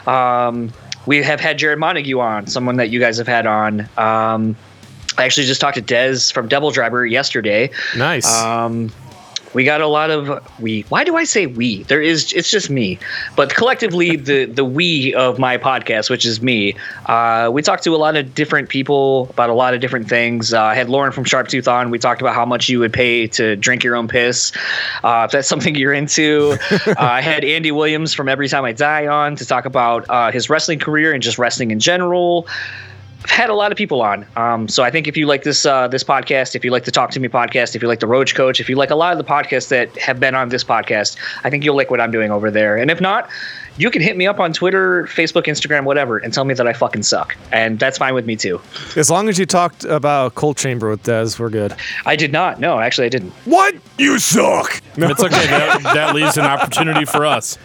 Um, 0.07 0.73
we 1.07 1.23
have 1.23 1.41
had 1.41 1.59
jared 1.59 1.79
montague 1.79 2.19
on 2.19 2.47
someone 2.47 2.77
that 2.77 2.91
you 2.91 3.01
guys 3.01 3.19
have 3.19 3.29
had 3.29 3.47
on. 3.47 3.89
Um, 3.97 4.57
I 5.19 5.25
actually 5.25 5.47
just 5.47 5.61
talked 5.61 5.77
to 5.77 5.83
Dez 5.83 6.33
from 6.33 6.49
Devil 6.49 6.71
Driver 6.71 7.07
yesterday. 7.07 7.71
Nice. 7.97 8.31
Um, 8.33 8.93
we 9.55 9.65
got 9.65 9.81
a 9.81 9.87
lot 9.87 10.11
of 10.11 10.43
we. 10.61 10.83
Why 10.83 11.05
do 11.05 11.17
I 11.17 11.25
say 11.25 11.47
we? 11.47 11.83
There 11.85 12.03
is 12.03 12.33
it's 12.33 12.51
just 12.51 12.71
me, 12.71 12.99
but 13.37 13.55
collectively 13.55 14.17
the 14.31 14.45
the 14.47 14.65
we 14.65 15.15
of 15.15 15.39
my 15.39 15.59
podcast, 15.59 16.11
which 16.11 16.25
is 16.25 16.43
me. 16.43 16.75
Uh, 17.07 17.51
we 17.53 17.63
talked 17.63 17.85
to 17.85 17.95
a 17.95 17.97
lot 17.97 18.17
of 18.17 18.35
different 18.35 18.69
people 18.69 19.29
about 19.31 19.51
a 19.51 19.55
lot 19.55 19.75
of 19.75 19.81
different 19.81 20.09
things. 20.09 20.53
Uh, 20.53 20.63
I 20.63 20.75
had 20.75 20.89
Lauren 20.89 21.13
from 21.13 21.25
Sharptooth 21.25 21.71
on. 21.71 21.91
We 21.91 21.99
talked 21.99 22.21
about 22.21 22.35
how 22.35 22.45
much 22.45 22.69
you 22.69 22.81
would 22.81 22.93
pay 22.93 23.27
to 23.29 23.57
drink 23.57 23.85
your 23.85 23.97
own 23.97 24.09
piss, 24.09 24.53
uh, 25.03 25.25
if 25.27 25.33
that's 25.33 25.49
something 25.49 25.75
you're 25.75 25.95
into. 25.95 26.57
uh, 26.87 26.95
I 26.99 27.21
had 27.21 27.45
Andy 27.45 27.73
Williams 27.73 28.15
from 28.15 28.29
Every 28.29 28.49
Time 28.49 28.65
I 28.65 28.73
Die 28.73 29.07
on 29.07 29.37
to 29.37 29.47
talk 29.47 29.65
about 29.65 30.07
uh, 30.09 30.31
his 30.31 30.51
wrestling 30.51 30.79
career 30.79 31.13
and 31.13 31.23
just 31.23 31.39
wrestling 31.39 31.71
in 31.71 31.81
general. 31.81 32.47
I've 33.27 33.31
had 33.33 33.51
a 33.51 33.55
lot 33.55 33.73
of 33.73 33.77
people 33.77 34.03
on. 34.03 34.25
Um, 34.37 34.69
so 34.69 34.85
I 34.85 34.91
think 34.93 35.09
if 35.09 35.17
you 35.17 35.27
like 35.27 35.43
this 35.43 35.67
uh, 35.67 35.89
this 35.89 36.05
podcast, 36.05 36.55
if 36.55 36.65
you 36.65 36.71
like 36.71 36.85
the 36.85 36.93
Talk 36.93 37.11
to 37.11 37.19
Me 37.19 37.27
podcast, 37.27 37.75
if 37.75 37.83
you 37.83 37.89
like 37.89 37.99
the 37.99 38.07
Roach 38.07 38.37
Coach, 38.37 38.61
if 38.61 38.69
you 38.69 38.77
like 38.77 38.91
a 38.91 38.95
lot 38.95 39.11
of 39.11 39.19
the 39.19 39.25
podcasts 39.25 39.67
that 39.71 39.99
have 39.99 40.21
been 40.21 40.37
on 40.37 40.49
this 40.51 40.63
podcast, 40.63 41.17
I 41.43 41.51
think 41.51 41.65
you'll 41.65 41.75
like 41.75 41.91
what 41.91 42.01
I'm 42.01 42.13
doing 42.13 42.31
over 42.31 42.53
there. 42.53 42.77
And 42.77 42.89
if 42.89 43.01
not, 43.01 43.29
you 43.79 43.91
can 43.91 44.01
hit 44.01 44.17
me 44.17 44.29
up 44.29 44.39
on 44.39 44.53
Twitter, 44.53 45.09
Facebook, 45.09 45.47
Instagram, 45.47 45.83
whatever, 45.83 46.19
and 46.19 46.33
tell 46.33 46.45
me 46.45 46.55
that 46.55 46.69
I 46.69 46.73
fucking 46.73 47.03
suck. 47.03 47.37
And 47.51 47.81
that's 47.81 47.99
fine 47.99 48.15
with 48.15 48.27
me 48.27 48.37
too. 48.37 48.61
as 48.95 49.11
long 49.11 49.29
as 49.29 49.41
you 49.41 49.45
talked 49.45 49.83
about 49.83 50.37
Coal 50.37 50.55
Chamber 50.55 50.89
with 50.89 51.03
Dez, 51.03 51.37
we're 51.37 51.51
good. 51.51 51.75
I 52.05 52.15
did 52.15 52.31
not. 52.31 52.61
No, 52.61 52.79
actually, 52.79 53.07
I 53.07 53.11
didn't. 53.11 53.33
What? 53.45 53.75
You 53.99 54.21
suck. 54.21 54.81
It's 54.97 55.21
okay. 55.21 55.47
that, 55.49 55.81
that 55.83 56.15
leaves 56.15 56.39
an 56.39 56.45
opportunity 56.45 57.05
for 57.05 57.27
us. 57.27 57.59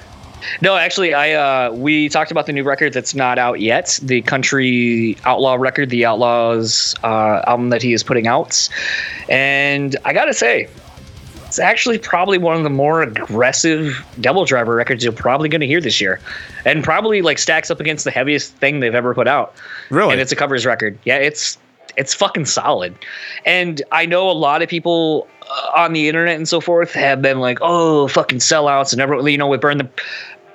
No, 0.61 0.75
actually, 0.75 1.13
I 1.13 1.33
uh, 1.33 1.71
we 1.71 2.09
talked 2.09 2.31
about 2.31 2.45
the 2.45 2.53
new 2.53 2.63
record 2.63 2.93
that's 2.93 3.15
not 3.15 3.37
out 3.37 3.59
yet, 3.59 3.99
the 4.01 4.21
Country 4.21 5.17
Outlaw 5.25 5.55
record, 5.55 5.89
the 5.89 6.05
Outlaws 6.05 6.95
uh, 7.03 7.41
album 7.47 7.69
that 7.69 7.81
he 7.81 7.93
is 7.93 8.03
putting 8.03 8.27
out, 8.27 8.69
and 9.29 9.95
I 10.05 10.13
gotta 10.13 10.33
say, 10.33 10.67
it's 11.51 11.59
actually 11.59 11.97
probably 11.97 12.37
one 12.37 12.55
of 12.55 12.63
the 12.63 12.69
more 12.69 13.01
aggressive 13.01 14.05
Devil 14.21 14.45
Driver 14.45 14.73
records 14.73 15.03
you're 15.03 15.11
probably 15.11 15.49
going 15.49 15.59
to 15.59 15.67
hear 15.67 15.81
this 15.81 15.99
year, 15.99 16.21
and 16.63 16.81
probably 16.81 17.21
like 17.21 17.37
stacks 17.37 17.69
up 17.69 17.81
against 17.81 18.05
the 18.05 18.11
heaviest 18.11 18.55
thing 18.55 18.79
they've 18.79 18.95
ever 18.95 19.13
put 19.13 19.27
out. 19.27 19.53
Really? 19.89 20.13
and 20.13 20.21
it's 20.21 20.31
a 20.31 20.35
covers 20.37 20.65
record. 20.65 20.97
Yeah, 21.03 21.17
it's 21.17 21.57
it's 21.97 22.13
fucking 22.13 22.45
solid. 22.45 22.95
And 23.45 23.81
I 23.91 24.05
know 24.05 24.29
a 24.29 24.31
lot 24.31 24.61
of 24.61 24.69
people 24.69 25.27
uh, 25.41 25.71
on 25.75 25.91
the 25.91 26.07
internet 26.07 26.37
and 26.37 26.47
so 26.47 26.61
forth 26.61 26.93
have 26.93 27.21
been 27.21 27.39
like, 27.39 27.59
"Oh, 27.61 28.07
fucking 28.07 28.39
sellouts," 28.39 28.93
and 28.93 29.01
everyone, 29.01 29.27
you 29.27 29.37
know, 29.37 29.47
with 29.47 29.59
burn 29.61 29.77
the 29.77 29.89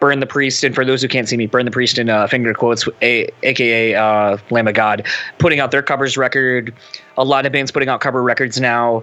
burn 0.00 0.20
the 0.20 0.26
priest. 0.26 0.64
And 0.64 0.74
for 0.74 0.84
those 0.84 1.02
who 1.02 1.08
can't 1.08 1.28
see 1.28 1.36
me, 1.36 1.46
burn 1.46 1.64
the 1.64 1.70
priest 1.70 1.98
in 1.98 2.08
uh, 2.08 2.26
finger 2.26 2.54
quotes, 2.54 2.88
a, 3.02 3.28
aka 3.42 3.94
uh, 3.94 4.38
Lamb 4.50 4.68
of 4.68 4.74
God, 4.74 5.06
putting 5.38 5.60
out 5.60 5.70
their 5.70 5.82
covers 5.82 6.16
record. 6.16 6.74
A 7.16 7.24
lot 7.24 7.46
of 7.46 7.52
bands 7.52 7.70
putting 7.70 7.88
out 7.88 8.00
cover 8.00 8.22
records 8.22 8.60
now. 8.60 9.02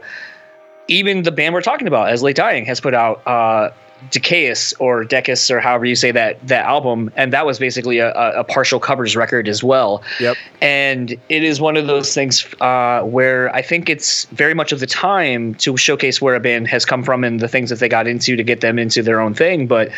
Even 0.87 1.23
the 1.23 1.31
band 1.31 1.53
we're 1.53 1.61
talking 1.61 1.87
about, 1.87 2.09
As 2.09 2.21
I 2.21 2.25
Lay 2.25 2.33
Dying, 2.33 2.65
has 2.65 2.81
put 2.81 2.93
out 2.93 3.25
uh, 3.25 3.69
Decaeus 4.11 4.73
or 4.79 5.03
Decus 5.03 5.49
or 5.49 5.59
however 5.59 5.85
you 5.85 5.95
say 5.95 6.11
that 6.11 6.45
that 6.47 6.65
album, 6.65 7.11
and 7.15 7.33
that 7.33 7.45
was 7.45 7.59
basically 7.59 7.99
a, 7.99 8.11
a 8.11 8.43
partial 8.43 8.79
covers 8.79 9.15
record 9.15 9.47
as 9.47 9.63
well. 9.63 10.03
Yep. 10.19 10.37
And 10.61 11.11
it 11.29 11.43
is 11.43 11.59
one 11.59 11.77
of 11.77 11.87
those 11.87 12.13
things 12.13 12.45
uh, 12.61 13.01
where 13.01 13.53
I 13.55 13.61
think 13.61 13.89
it's 13.89 14.25
very 14.25 14.53
much 14.53 14.71
of 14.71 14.79
the 14.79 14.87
time 14.87 15.55
to 15.55 15.77
showcase 15.77 16.21
where 16.21 16.35
a 16.35 16.39
band 16.39 16.67
has 16.67 16.85
come 16.85 17.03
from 17.03 17.23
and 17.23 17.39
the 17.39 17.47
things 17.47 17.69
that 17.69 17.79
they 17.79 17.89
got 17.89 18.07
into 18.07 18.35
to 18.35 18.43
get 18.43 18.61
them 18.61 18.79
into 18.79 19.03
their 19.03 19.19
own 19.19 19.33
thing. 19.33 19.67
But 19.67 19.89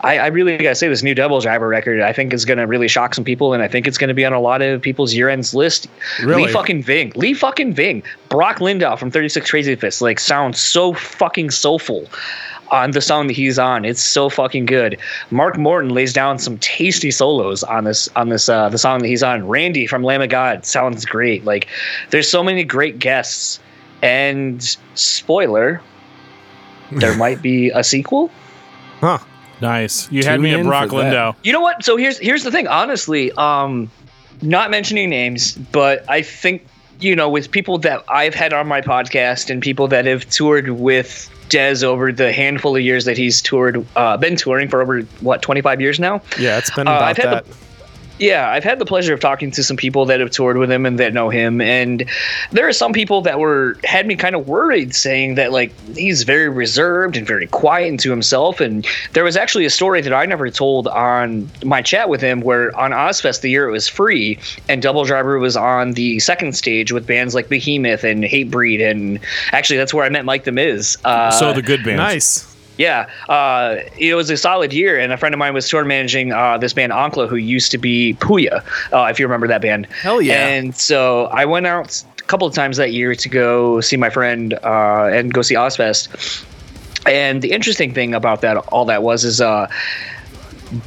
I, 0.00 0.18
I 0.18 0.26
really 0.28 0.56
gotta 0.56 0.74
say, 0.74 0.88
this 0.88 1.02
new 1.02 1.14
Devil 1.14 1.40
Driver 1.40 1.68
record, 1.68 2.00
I 2.00 2.12
think 2.12 2.32
is 2.32 2.44
gonna 2.44 2.66
really 2.66 2.88
shock 2.88 3.14
some 3.14 3.24
people, 3.24 3.54
and 3.54 3.62
I 3.62 3.68
think 3.68 3.86
it's 3.86 3.98
gonna 3.98 4.14
be 4.14 4.24
on 4.24 4.32
a 4.32 4.40
lot 4.40 4.62
of 4.62 4.82
people's 4.82 5.14
year 5.14 5.28
ends 5.28 5.54
list. 5.54 5.88
Really? 6.22 6.46
Lee 6.46 6.52
fucking 6.52 6.82
Ving, 6.82 7.12
Lee 7.16 7.34
fucking 7.34 7.74
Ving, 7.74 8.02
Brock 8.28 8.58
Lindow 8.58 8.98
from 8.98 9.10
Thirty 9.10 9.28
Six 9.28 9.50
Crazy 9.50 9.74
Fists, 9.74 10.00
like 10.00 10.18
sounds 10.18 10.60
so 10.60 10.92
fucking 10.94 11.50
soulful 11.50 12.06
on 12.70 12.92
the 12.92 13.00
song 13.00 13.26
that 13.26 13.34
he's 13.34 13.58
on. 13.58 13.84
It's 13.84 14.02
so 14.02 14.28
fucking 14.28 14.66
good. 14.66 14.98
Mark 15.30 15.58
Morton 15.58 15.90
lays 15.90 16.12
down 16.12 16.38
some 16.38 16.58
tasty 16.58 17.10
solos 17.10 17.62
on 17.64 17.84
this 17.84 18.08
on 18.16 18.28
this 18.28 18.48
uh 18.48 18.68
the 18.68 18.78
song 18.78 19.00
that 19.00 19.08
he's 19.08 19.22
on. 19.22 19.46
Randy 19.46 19.86
from 19.86 20.02
Lamb 20.02 20.22
of 20.22 20.28
God 20.28 20.64
sounds 20.64 21.04
great. 21.04 21.44
Like 21.44 21.68
there's 22.10 22.28
so 22.28 22.42
many 22.42 22.64
great 22.64 22.98
guests. 22.98 23.60
And 24.02 24.62
spoiler, 24.94 25.82
there 26.90 27.14
might 27.16 27.42
be 27.42 27.70
a 27.70 27.84
sequel. 27.84 28.30
Huh. 29.00 29.18
Nice. 29.60 30.10
You 30.10 30.24
had 30.24 30.40
me 30.40 30.54
at 30.54 30.60
in 30.60 30.66
Brock 30.66 30.88
for 30.88 31.02
that. 31.02 31.12
Lindow. 31.12 31.36
You 31.42 31.52
know 31.52 31.60
what? 31.60 31.84
So 31.84 31.96
here's 31.96 32.18
here's 32.18 32.42
the 32.42 32.50
thing. 32.50 32.66
Honestly, 32.66 33.30
um, 33.32 33.90
not 34.42 34.70
mentioning 34.70 35.10
names, 35.10 35.54
but 35.54 36.08
I 36.08 36.22
think 36.22 36.66
you 36.98 37.14
know 37.14 37.28
with 37.28 37.50
people 37.50 37.78
that 37.78 38.02
I've 38.08 38.34
had 38.34 38.52
on 38.52 38.66
my 38.66 38.80
podcast 38.80 39.50
and 39.50 39.60
people 39.60 39.86
that 39.88 40.06
have 40.06 40.28
toured 40.30 40.70
with 40.70 41.30
Dez 41.50 41.82
over 41.84 42.12
the 42.12 42.32
handful 42.32 42.76
of 42.76 42.82
years 42.82 43.04
that 43.04 43.18
he's 43.18 43.42
toured, 43.42 43.84
uh, 43.96 44.16
been 44.16 44.36
touring 44.36 44.68
for 44.68 44.80
over 44.80 45.00
what 45.20 45.42
25 45.42 45.80
years 45.80 45.98
now. 46.00 46.22
Yeah, 46.38 46.56
it's 46.58 46.70
been 46.70 46.88
Uh, 46.88 46.92
about 46.92 47.02
I've 47.02 47.16
had 47.16 47.26
that. 47.32 47.46
the- 47.46 47.54
Yeah, 48.20 48.50
I've 48.50 48.64
had 48.64 48.78
the 48.78 48.84
pleasure 48.84 49.14
of 49.14 49.20
talking 49.20 49.50
to 49.52 49.64
some 49.64 49.78
people 49.78 50.04
that 50.04 50.20
have 50.20 50.30
toured 50.30 50.58
with 50.58 50.70
him 50.70 50.84
and 50.84 50.98
that 50.98 51.14
know 51.14 51.30
him, 51.30 51.62
and 51.62 52.04
there 52.52 52.68
are 52.68 52.72
some 52.72 52.92
people 52.92 53.22
that 53.22 53.38
were 53.38 53.78
had 53.82 54.06
me 54.06 54.14
kind 54.14 54.36
of 54.36 54.46
worried, 54.46 54.94
saying 54.94 55.36
that 55.36 55.52
like 55.52 55.72
he's 55.96 56.24
very 56.24 56.50
reserved 56.50 57.16
and 57.16 57.26
very 57.26 57.46
quiet 57.46 57.88
and 57.88 57.98
to 58.00 58.10
himself. 58.10 58.60
And 58.60 58.86
there 59.14 59.24
was 59.24 59.38
actually 59.38 59.64
a 59.64 59.70
story 59.70 60.02
that 60.02 60.12
I 60.12 60.26
never 60.26 60.50
told 60.50 60.86
on 60.88 61.50
my 61.64 61.80
chat 61.80 62.10
with 62.10 62.20
him, 62.20 62.42
where 62.42 62.78
on 62.78 62.90
Ozzfest 62.90 63.40
the 63.40 63.48
year 63.48 63.66
it 63.66 63.72
was 63.72 63.88
free, 63.88 64.38
and 64.68 64.82
Devil 64.82 65.04
Driver 65.04 65.38
was 65.38 65.56
on 65.56 65.92
the 65.92 66.20
second 66.20 66.54
stage 66.54 66.92
with 66.92 67.06
bands 67.06 67.34
like 67.34 67.48
Behemoth 67.48 68.04
and 68.04 68.22
Hatebreed, 68.24 68.82
and 68.86 69.18
actually 69.52 69.78
that's 69.78 69.94
where 69.94 70.04
I 70.04 70.10
met 70.10 70.26
Mike 70.26 70.44
the 70.44 70.52
Miz. 70.52 70.98
Uh, 71.06 71.30
so 71.30 71.54
the 71.54 71.62
good 71.62 71.82
bands. 71.84 71.96
Nice. 71.96 72.56
Yeah, 72.80 73.10
uh, 73.28 73.76
it 73.98 74.14
was 74.14 74.30
a 74.30 74.38
solid 74.38 74.72
year, 74.72 74.98
and 74.98 75.12
a 75.12 75.18
friend 75.18 75.34
of 75.34 75.38
mine 75.38 75.52
was 75.52 75.68
tour 75.68 75.84
managing 75.84 76.32
uh, 76.32 76.56
this 76.56 76.72
band 76.72 76.92
Ankla, 76.92 77.28
who 77.28 77.36
used 77.36 77.70
to 77.72 77.78
be 77.78 78.14
Puya, 78.14 78.64
uh, 78.90 79.08
if 79.10 79.20
you 79.20 79.26
remember 79.26 79.46
that 79.48 79.60
band. 79.60 79.84
Hell 80.00 80.22
yeah. 80.22 80.46
And 80.46 80.74
so 80.74 81.26
I 81.26 81.44
went 81.44 81.66
out 81.66 82.02
a 82.18 82.22
couple 82.22 82.48
of 82.48 82.54
times 82.54 82.78
that 82.78 82.94
year 82.94 83.14
to 83.14 83.28
go 83.28 83.82
see 83.82 83.98
my 83.98 84.08
friend 84.08 84.54
uh, 84.64 85.10
and 85.12 85.30
go 85.30 85.42
see 85.42 85.56
Ozzfest. 85.56 86.46
And 87.04 87.42
the 87.42 87.52
interesting 87.52 87.92
thing 87.92 88.14
about 88.14 88.40
that, 88.40 88.56
all 88.56 88.86
that 88.86 89.02
was, 89.02 89.26
is 89.26 89.42
uh, 89.42 89.70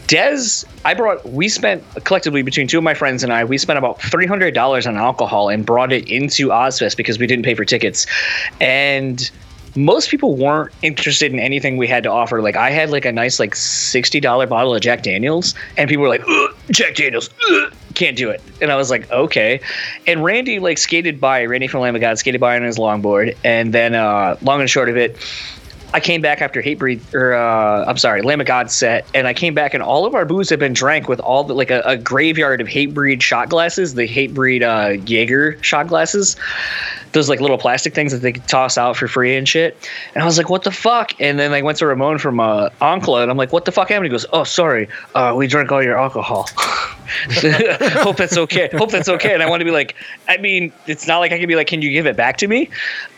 Dez, 0.08 0.66
I 0.86 0.96
brought, 0.96 1.24
we 1.30 1.48
spent 1.48 1.84
collectively 2.06 2.42
between 2.42 2.68
two 2.68 2.80
of 2.80 2.84
my 2.84 2.96
friends 2.96 3.22
and 3.22 3.32
I, 3.32 3.44
we 3.44 3.60
spent 3.60 3.78
about 3.78 4.00
$300 4.00 4.88
on 4.88 4.98
alcohol 4.98 5.50
and 5.50 5.64
brought 5.64 5.92
it 5.92 6.10
into 6.10 6.48
Ozzfest 6.48 6.98
because 6.98 7.20
we 7.20 7.28
didn't 7.28 7.46
pay 7.46 7.54
for 7.54 7.66
tickets. 7.66 8.08
And 8.60 9.30
most 9.75 10.10
people 10.10 10.36
weren't 10.36 10.72
interested 10.82 11.32
in 11.34 11.39
anything 11.39 11.77
we 11.77 11.88
had 11.88 12.03
to 12.03 12.12
offer. 12.12 12.42
Like 12.42 12.56
I 12.56 12.70
had 12.70 12.92
like 12.92 13.06
a 13.06 13.12
nice 13.12 13.39
like 13.39 13.56
$60 13.56 14.50
bottle 14.50 14.75
of 14.75 14.82
Jack 14.82 15.03
Daniels 15.03 15.56
and 15.77 15.89
people 15.89 16.03
were 16.03 16.10
like, 16.10 16.24
Jack 16.72 16.96
Daniels, 16.96 17.30
can't 17.96 18.18
do 18.18 18.30
it. 18.30 18.42
And 18.62 18.72
I 18.72 18.75
was 18.75 18.89
like, 18.89 19.10
okay. 19.12 19.60
And 20.08 20.24
Randy 20.24 20.60
like 20.60 20.77
skated 20.77 21.20
by, 21.20 21.46
Randy 21.46 21.68
from 21.68 21.82
Lamb 21.82 21.96
of 21.96 22.01
God 22.01 22.18
skated 22.18 22.39
by 22.39 22.56
on 22.56 22.63
his 22.63 22.77
longboard. 22.77 23.36
And 23.44 23.74
then 23.74 23.96
uh, 23.96 24.38
long 24.42 24.62
and 24.62 24.70
short 24.70 24.89
of 24.89 24.98
it, 24.98 25.18
I 25.94 26.00
came 26.00 26.22
back 26.22 26.42
after 26.42 26.62
Hatebreed, 26.62 27.13
or 27.13 27.36
uh, 27.36 27.86
I'm 27.86 27.98
sorry, 27.98 28.24
Lamb 28.24 28.42
of 28.42 28.48
God 28.48 28.72
set, 28.72 29.06
and 29.13 29.27
I 29.27 29.34
came 29.34 29.53
back, 29.53 29.75
and 29.75 29.84
all 29.84 30.08
of 30.08 30.15
our 30.15 30.25
booze 30.25 30.50
had 30.50 30.58
been 30.58 30.74
drank 30.74 31.08
with 31.08 31.20
all 31.20 31.44
the 31.44 31.53
like 31.53 31.70
a, 31.70 31.82
a 31.86 31.98
graveyard 31.98 32.62
of 32.62 32.68
Hatebreed 32.68 33.22
shot 33.22 33.50
glasses, 33.50 33.94
the 33.94 34.08
Hatebreed 34.08 34.63
uh, 34.63 35.03
Jaeger 35.03 35.62
shot 35.62 35.88
glasses, 35.88 36.36
those 37.13 37.29
like 37.29 37.39
little 37.39 37.58
plastic 37.58 37.93
things 37.93 38.12
that 38.12 38.20
they 38.20 38.34
could 38.34 38.48
toss 38.48 38.77
out 38.77 38.98
for 38.98 39.08
free 39.08 39.36
and 39.36 39.48
shit. 39.48 39.77
And 40.13 40.24
I 40.24 40.25
was 40.25 40.38
like, 40.38 40.50
what 40.50 40.63
the 40.63 40.72
fuck? 40.72 41.20
And 41.22 41.39
then 41.39 41.53
I 41.53 41.62
went 41.62 41.77
to 41.77 41.88
Ramon 41.88 42.17
from 42.17 42.39
uh, 42.39 42.70
Ankla, 42.82 43.22
and 43.22 43.32
I'm 43.32 43.38
like, 43.38 43.53
what 43.53 43.65
the 43.65 43.72
fuck 43.72 43.89
happened? 43.89 44.05
He 44.05 44.12
goes, 44.12 44.25
oh, 44.34 44.43
sorry, 44.43 44.89
uh, 45.15 45.34
we 45.36 45.48
drank 45.48 45.72
all 45.72 45.82
your 45.82 45.98
alcohol. 45.98 46.48
Hope 48.01 48.17
that's 48.17 48.38
okay. 48.38 48.70
Hope 48.74 48.89
that's 48.89 49.10
okay. 49.10 49.34
And 49.34 49.43
I 49.43 49.50
want 49.50 49.62
to 49.62 49.65
be 49.65 49.72
like, 49.72 49.96
I 50.27 50.38
mean, 50.38 50.74
it's 50.88 51.05
not 51.08 51.20
like 51.20 51.32
I 51.32 51.38
can 51.38 51.48
be 51.48 51.55
like, 51.55 51.67
can 51.67 51.82
you 51.82 51.91
give 51.91 52.08
it 52.08 52.15
back 52.17 52.38
to 52.38 52.48
me? 52.48 52.70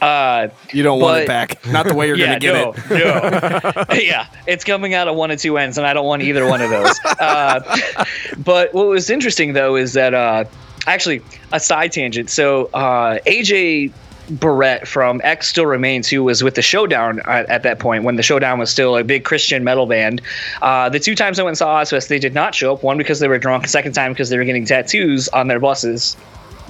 Uh, 0.02 0.50
You 0.72 0.84
don't 0.84 1.00
want 1.00 1.22
it 1.22 1.28
back. 1.28 1.66
Not 1.68 1.88
the 1.88 1.94
way 1.96 2.08
you're 2.08 2.18
yeah, 2.18 2.38
going 2.38 2.74
to 2.74 2.82
get 2.88 2.90
no, 2.90 3.76
it. 3.78 3.88
no. 3.90 3.96
yeah, 3.96 4.28
it's 4.48 4.64
coming 4.64 4.94
out 4.94 5.08
of 5.08 5.16
one 5.16 5.32
of 5.32 5.40
two 5.40 5.58
ends, 5.58 5.78
and 5.78 5.88
I 5.88 5.94
don't 5.94 6.06
want 6.06 6.24
either 6.24 6.46
one 6.46 6.62
of 6.62 6.70
those. 6.70 7.00
Uh, 7.20 8.06
but 8.40 8.74
what 8.74 8.88
was 8.88 9.10
interesting 9.10 9.54
though 9.54 9.76
is 9.76 9.94
that 9.94 10.14
uh, 10.14 10.44
actually 10.88 11.22
a 11.52 11.60
side 11.60 11.92
tangent. 11.92 12.30
So 12.30 12.66
uh, 12.74 13.20
AJ 13.26 13.92
Barrett 14.30 14.88
from 14.88 15.22
X 15.24 15.48
Still 15.48 15.66
Remains, 15.66 16.08
who 16.08 16.24
was 16.24 16.44
with 16.44 16.56
the 16.56 16.62
Showdown 16.62 17.22
at, 17.26 17.48
at 17.50 17.64
that 17.64 17.80
point 17.80 18.04
when 18.04 18.16
the 18.16 18.24
Showdown 18.24 18.60
was 18.60 18.70
still 18.70 18.98
a 18.98 19.04
big 19.04 19.24
Christian 19.24 19.64
metal 19.64 19.86
band. 19.86 20.22
Uh, 20.62 20.90
the 20.90 21.00
two 21.00 21.16
times 21.16 21.40
I 21.40 21.44
went 21.44 21.52
and 21.52 21.58
saw 21.58 21.82
Ozzfest, 21.82 22.08
they 22.08 22.20
did 22.20 22.34
not 22.34 22.56
show 22.56 22.74
up. 22.74 22.84
One 22.84 22.98
because 22.98 23.20
they 23.20 23.28
were 23.28 23.38
drunk. 23.38 23.68
Second 23.68 23.94
time 23.94 24.12
because 24.12 24.30
they 24.30 24.38
were 24.38 24.46
getting 24.46 24.66
tattoos 24.66 25.28
on 25.30 25.48
their 25.48 25.60
buses. 25.60 26.18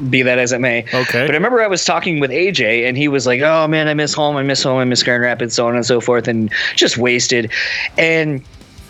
Be 0.09 0.21
that 0.23 0.39
as 0.39 0.51
it 0.51 0.59
may. 0.59 0.83
Okay. 0.93 1.25
But 1.25 1.31
I 1.31 1.35
remember 1.35 1.61
I 1.61 1.67
was 1.67 1.85
talking 1.85 2.19
with 2.19 2.29
AJ, 2.29 2.85
and 2.85 2.97
he 2.97 3.07
was 3.07 3.25
like, 3.25 3.39
"Oh 3.41 3.65
man, 3.65 3.87
I 3.87 3.93
miss 3.93 4.13
home. 4.13 4.35
I 4.35 4.43
miss 4.43 4.61
home. 4.61 4.77
I 4.77 4.83
miss 4.83 5.01
Grand 5.03 5.23
Rapids, 5.23 5.55
so 5.55 5.67
on 5.69 5.75
and 5.75 5.85
so 5.85 6.01
forth," 6.01 6.27
and 6.27 6.51
just 6.75 6.97
wasted. 6.97 7.49
And 7.97 8.43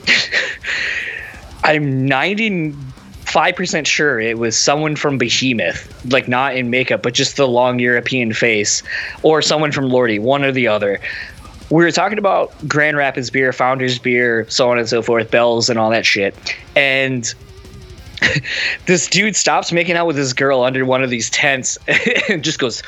I'm 1.63 2.08
95% 3.25 3.88
sure 3.88 4.20
it 4.20 4.38
was 4.38 4.58
someone 4.58 4.96
from 4.96 5.17
Behemoth, 5.17 6.05
like 6.12 6.27
not 6.27 6.55
in 6.55 6.70
makeup, 6.70 7.01
but 7.01 7.13
just 7.13 7.38
the 7.38 7.48
long 7.48 7.79
European 7.79 8.34
face, 8.34 8.84
or 9.24 9.41
someone 9.41 9.72
from 9.72 9.86
Lordi, 9.86 10.20
one 10.20 10.44
or 10.44 10.51
the 10.51 10.67
other. 10.67 11.00
We 11.72 11.84
were 11.84 11.91
talking 11.91 12.20
about 12.20 12.53
Grand 12.68 12.96
Rapids 12.98 13.29
beer, 13.31 13.51
Founders 13.51 13.98
beer, 13.98 14.46
so 14.50 14.70
on 14.70 14.77
and 14.77 14.88
so 14.88 15.01
forth, 15.01 15.31
bells 15.31 15.70
and 15.70 15.79
all 15.79 15.90
that 15.90 16.05
shit. 16.05 16.35
And 16.75 17.33
this 18.85 19.07
dude 19.07 19.35
stops 19.35 19.72
making 19.72 19.96
out 19.96 20.05
with 20.05 20.16
this 20.16 20.33
girl 20.33 20.64
under 20.64 20.85
one 20.85 21.03
of 21.03 21.09
these 21.09 21.29
tents 21.31 21.77
and 22.29 22.44
just 22.44 22.59
goes, 22.59 22.83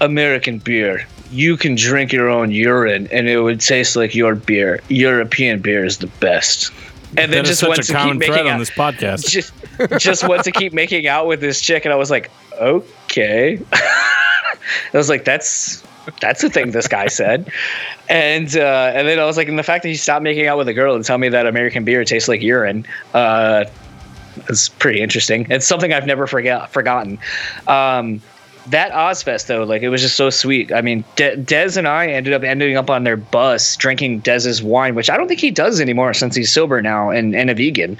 American 0.00 0.58
beer. 0.58 1.06
You 1.30 1.56
can 1.56 1.74
drink 1.74 2.12
your 2.12 2.28
own 2.28 2.50
urine 2.50 3.06
and 3.12 3.28
it 3.28 3.40
would 3.40 3.60
taste 3.60 3.94
like 3.94 4.14
your 4.14 4.34
beer. 4.34 4.80
European 4.88 5.60
beer 5.60 5.84
is 5.84 5.98
the 5.98 6.08
best. 6.18 6.72
And 7.16 7.32
then 7.32 7.44
just 7.44 7.62
went 7.62 7.82
to 7.82 7.94
keep 7.94 8.16
making 8.16 8.34
out. 8.34 8.46
on 8.46 8.58
this 8.58 8.70
podcast. 8.70 9.28
just 9.28 9.52
just 9.98 10.28
went 10.28 10.44
to 10.44 10.52
keep 10.52 10.72
making 10.72 11.06
out 11.06 11.26
with 11.26 11.40
this 11.40 11.60
chick 11.60 11.84
and 11.84 11.92
I 11.92 11.96
was 11.96 12.10
like, 12.10 12.30
okay. 12.60 13.60
I 13.72 14.58
was 14.92 15.08
like, 15.08 15.24
that's 15.24 15.82
that's 16.20 16.42
the 16.42 16.50
thing 16.50 16.70
this 16.70 16.88
guy 16.88 17.08
said. 17.08 17.50
And 18.08 18.56
uh, 18.56 18.92
and 18.94 19.08
then 19.08 19.18
I 19.18 19.24
was 19.24 19.36
like, 19.36 19.48
and 19.48 19.58
the 19.58 19.62
fact 19.62 19.82
that 19.82 19.88
he 19.88 19.96
stopped 19.96 20.22
making 20.22 20.46
out 20.46 20.58
with 20.58 20.68
a 20.68 20.74
girl 20.74 20.94
and 20.94 21.04
tell 21.04 21.18
me 21.18 21.28
that 21.28 21.46
American 21.46 21.84
beer 21.84 22.04
tastes 22.04 22.28
like 22.28 22.42
urine, 22.42 22.86
uh, 23.14 23.64
is 24.48 24.68
pretty 24.68 25.00
interesting. 25.00 25.46
It's 25.50 25.66
something 25.66 25.92
I've 25.92 26.06
never 26.06 26.26
forgot 26.26 26.70
forgotten. 26.70 27.18
Um, 27.66 28.20
that 28.68 28.92
Ozzfest 28.92 29.46
though, 29.46 29.64
like 29.64 29.82
it 29.82 29.88
was 29.88 30.02
just 30.02 30.16
so 30.16 30.30
sweet. 30.30 30.72
I 30.72 30.80
mean, 30.80 31.04
De- 31.16 31.36
Dez 31.36 31.76
and 31.76 31.88
I 31.88 32.08
ended 32.08 32.32
up 32.32 32.42
ending 32.42 32.76
up 32.76 32.90
on 32.90 33.04
their 33.04 33.16
bus 33.16 33.76
drinking 33.76 34.22
Dez's 34.22 34.62
wine, 34.62 34.94
which 34.94 35.08
I 35.08 35.16
don't 35.16 35.28
think 35.28 35.40
he 35.40 35.50
does 35.50 35.80
anymore 35.80 36.14
since 36.14 36.36
he's 36.36 36.52
sober 36.52 36.82
now 36.82 37.10
and, 37.10 37.34
and 37.34 37.50
a 37.50 37.54
vegan. 37.54 37.96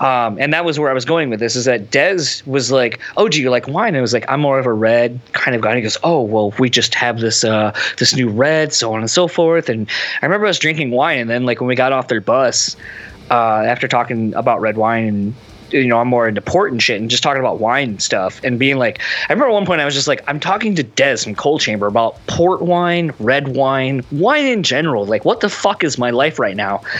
Um, 0.00 0.38
and 0.38 0.52
that 0.52 0.64
was 0.64 0.78
where 0.78 0.90
I 0.90 0.94
was 0.94 1.04
going 1.04 1.30
with 1.30 1.40
this 1.40 1.56
is 1.56 1.64
that 1.64 1.90
Dez 1.90 2.46
was 2.46 2.70
like, 2.70 3.00
"Oh, 3.16 3.28
do 3.28 3.40
you 3.40 3.50
like 3.50 3.66
wine?" 3.68 3.88
And 3.88 3.98
I 3.98 4.00
was 4.00 4.12
like, 4.12 4.24
"I'm 4.28 4.40
more 4.40 4.58
of 4.58 4.66
a 4.66 4.72
red 4.72 5.18
kind 5.32 5.54
of 5.54 5.62
guy." 5.62 5.70
And 5.70 5.78
he 5.78 5.82
goes, 5.82 5.98
"Oh, 6.02 6.22
well, 6.22 6.52
we 6.58 6.70
just 6.70 6.94
have 6.94 7.20
this 7.20 7.44
uh, 7.44 7.74
this 7.98 8.14
new 8.14 8.28
red, 8.28 8.72
so 8.72 8.94
on 8.94 9.00
and 9.00 9.10
so 9.10 9.28
forth." 9.28 9.68
And 9.68 9.88
I 10.22 10.26
remember 10.26 10.46
us 10.46 10.58
drinking 10.58 10.90
wine, 10.90 11.18
and 11.18 11.30
then 11.30 11.44
like 11.44 11.60
when 11.60 11.68
we 11.68 11.74
got 11.74 11.92
off 11.92 12.08
their 12.08 12.20
bus, 12.20 12.76
uh, 13.30 13.62
after 13.66 13.88
talking 13.88 14.34
about 14.34 14.60
red 14.60 14.76
wine 14.76 15.08
and 15.08 15.34
you 15.70 15.86
know, 15.86 15.98
I'm 15.98 16.08
more 16.08 16.28
into 16.28 16.40
port 16.40 16.72
and 16.72 16.82
shit 16.82 17.00
and 17.00 17.10
just 17.10 17.22
talking 17.22 17.40
about 17.40 17.60
wine 17.60 17.90
and 17.90 18.02
stuff 18.02 18.40
and 18.44 18.58
being 18.58 18.76
like, 18.76 19.00
I 19.28 19.32
remember 19.32 19.50
at 19.50 19.54
one 19.54 19.66
point 19.66 19.80
I 19.80 19.84
was 19.84 19.94
just 19.94 20.08
like, 20.08 20.22
I'm 20.26 20.40
talking 20.40 20.74
to 20.76 20.84
Dez 20.84 21.24
from 21.24 21.34
Coal 21.34 21.58
Chamber 21.58 21.86
about 21.86 22.24
port 22.26 22.62
wine, 22.62 23.12
red 23.18 23.56
wine, 23.56 24.04
wine 24.12 24.46
in 24.46 24.62
general. 24.62 25.06
Like, 25.06 25.24
what 25.24 25.40
the 25.40 25.48
fuck 25.48 25.84
is 25.84 25.98
my 25.98 26.10
life 26.10 26.38
right 26.38 26.56
now? 26.56 26.82